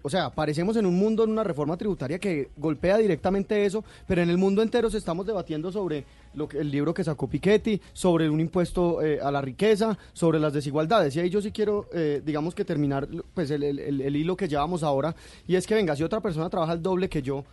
o 0.06 0.10
sea, 0.10 0.30
parecemos 0.30 0.78
en 0.78 0.86
un 0.86 0.96
mundo, 0.96 1.24
en 1.24 1.32
una 1.32 1.44
reforma 1.44 1.76
tributaria 1.78 2.20
que 2.20 2.50
golpea 2.58 2.98
directamente 3.00 3.66
eso, 3.66 3.84
pero 4.08 4.22
en 4.22 4.30
el 4.30 4.38
mundo 4.38 4.62
entero 4.62 4.90
se 4.92 5.00
estamos 5.00 5.26
debatiendo 5.26 5.72
sobre 5.72 6.06
lo 6.36 6.48
que, 6.48 6.60
el 6.60 6.70
libro 6.70 6.94
que 6.94 7.04
sacó 7.04 7.28
Piketty, 7.28 7.82
sobre 7.92 8.30
un 8.30 8.40
impuesto 8.40 9.02
eh, 9.02 9.20
a 9.20 9.32
la 9.32 9.42
riqueza, 9.42 9.98
sobre 10.14 10.40
las 10.40 10.54
desigualdades. 10.54 11.16
Y 11.16 11.22
ahí 11.22 11.30
yo 11.32 11.42
sí 11.42 11.52
quiero, 11.52 11.88
eh, 11.92 12.22
digamos 12.24 12.54
que 12.54 12.64
terminar 12.64 13.08
pues 13.34 13.50
el, 13.50 13.64
el- 13.64 14.16
hilo 14.16 14.38
que 14.38 14.48
llevamos 14.48 14.84
ahora, 14.84 15.16
y 15.48 15.56
es 15.56 15.66
que 15.66 15.74
venga, 15.74 15.96
si 15.96 16.04
otra 16.04 16.22
persona 16.22 16.50
trabaja 16.50 16.74
el 16.74 16.84
doble 16.84 17.10
que 17.10 17.22
yo, 17.24 17.44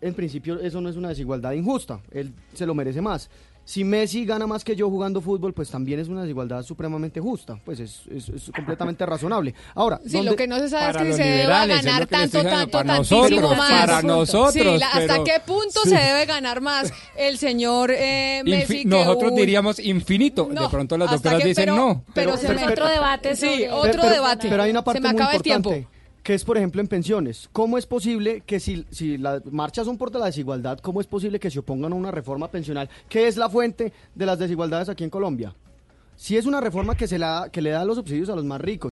en 0.00 0.14
principio 0.14 0.58
eso 0.60 0.80
no 0.80 0.88
es 0.88 0.96
una 0.96 1.10
desigualdad 1.10 1.52
injusta, 1.52 2.00
él 2.10 2.32
se 2.54 2.66
lo 2.66 2.74
merece 2.74 3.00
más. 3.00 3.30
Si 3.66 3.82
Messi 3.82 4.26
gana 4.26 4.46
más 4.46 4.62
que 4.62 4.76
yo 4.76 4.90
jugando 4.90 5.22
fútbol, 5.22 5.54
pues 5.54 5.70
también 5.70 5.98
es 5.98 6.08
una 6.08 6.20
desigualdad 6.20 6.62
supremamente 6.64 7.18
justa, 7.18 7.58
pues 7.64 7.80
es, 7.80 8.02
es- 8.14 8.28
es 8.28 8.50
completamente 8.54 9.06
razonable. 9.06 9.54
Ahora, 9.74 10.00
Sí, 10.04 10.12
¿dónde- 10.18 10.30
lo 10.32 10.36
que 10.36 10.46
no 10.46 10.58
se 10.58 10.68
sabe 10.68 10.84
es 10.88 10.92
Para 10.92 11.02
que 11.02 11.08
los 11.08 11.16
se 11.16 11.40
es 11.42 11.48
ganar 11.48 12.00
le 12.00 12.06
tanto, 12.06 12.16
diciendo, 12.38 12.50
tanto, 12.50 12.70
para 12.72 12.86
tantísimo 12.94 13.20
nosotros, 13.40 13.56
más. 13.56 13.80
para 13.80 14.02
nosotros, 14.02 14.52
Sí, 14.52 14.78
la- 14.78 14.86
¿hasta 14.88 14.98
pero- 15.06 15.24
qué 15.24 15.40
punto 15.46 15.80
Sí. 15.84 15.88
se 15.90 15.96
debe 15.96 16.26
ganar 16.26 16.60
más 16.60 16.92
el 17.16 17.38
señor 17.38 17.90
eh, 17.90 18.42
Messi? 18.44 18.74
Infi- 18.74 18.82
que 18.82 18.88
nosotros 18.88 19.30
un- 19.32 19.36
diríamos 19.38 19.78
infinito. 19.78 20.48
No, 20.52 20.62
de 20.64 20.68
pronto 20.68 20.98
las 20.98 21.06
hasta 21.06 21.16
doctoras 21.16 21.42
que- 21.42 21.48
dicen 21.48 21.64
pero- 21.64 21.76
no. 21.76 22.04
Pero, 22.12 22.36
se 22.36 22.52
me 22.52 22.66
otro 22.66 22.86
debate. 22.86 23.34
Sí, 23.34 23.46
Pero- 23.60 23.76
otro 23.76 23.92
pero- 24.02 24.08
debate. 24.10 24.48
Pero 24.50 24.62
hay 24.62 24.70
una 24.72 24.84
parte 24.84 24.98
se 24.98 25.02
me 25.02 25.12
muy 25.12 25.22
acaba 25.22 25.36
el 25.36 25.42
tiempo. 25.42 25.74
Que 26.24 26.32
es, 26.32 26.42
por 26.42 26.56
ejemplo, 26.56 26.80
en 26.80 26.88
pensiones. 26.88 27.50
¿Cómo 27.52 27.76
es 27.76 27.84
posible 27.84 28.40
que 28.46 28.58
si, 28.58 28.86
las 29.18 29.44
marchas 29.44 29.84
son 29.84 29.98
por 29.98 30.12
la 30.14 30.24
desigualdad, 30.24 30.78
cómo 30.78 31.02
es 31.02 31.06
posible 31.06 31.38
que 31.38 31.50
se 31.50 31.58
opongan 31.58 31.92
a 31.92 31.96
una 31.96 32.10
reforma 32.10 32.50
pensional? 32.50 32.88
¿Qué 33.10 33.28
es 33.28 33.36
la 33.36 33.50
fuente 33.50 33.92
de 34.14 34.26
las 34.26 34.38
desigualdades 34.38 34.88
aquí 34.88 35.04
en 35.04 35.10
Colombia? 35.10 35.54
Si 36.16 36.38
es 36.38 36.46
una 36.46 36.62
reforma 36.62 36.96
que, 36.96 37.06
se 37.06 37.18
la, 37.18 37.50
que 37.52 37.60
le 37.60 37.70
da 37.70 37.84
los 37.84 37.96
subsidios 37.96 38.30
a 38.30 38.36
los 38.36 38.44
más 38.44 38.58
ricos. 38.58 38.82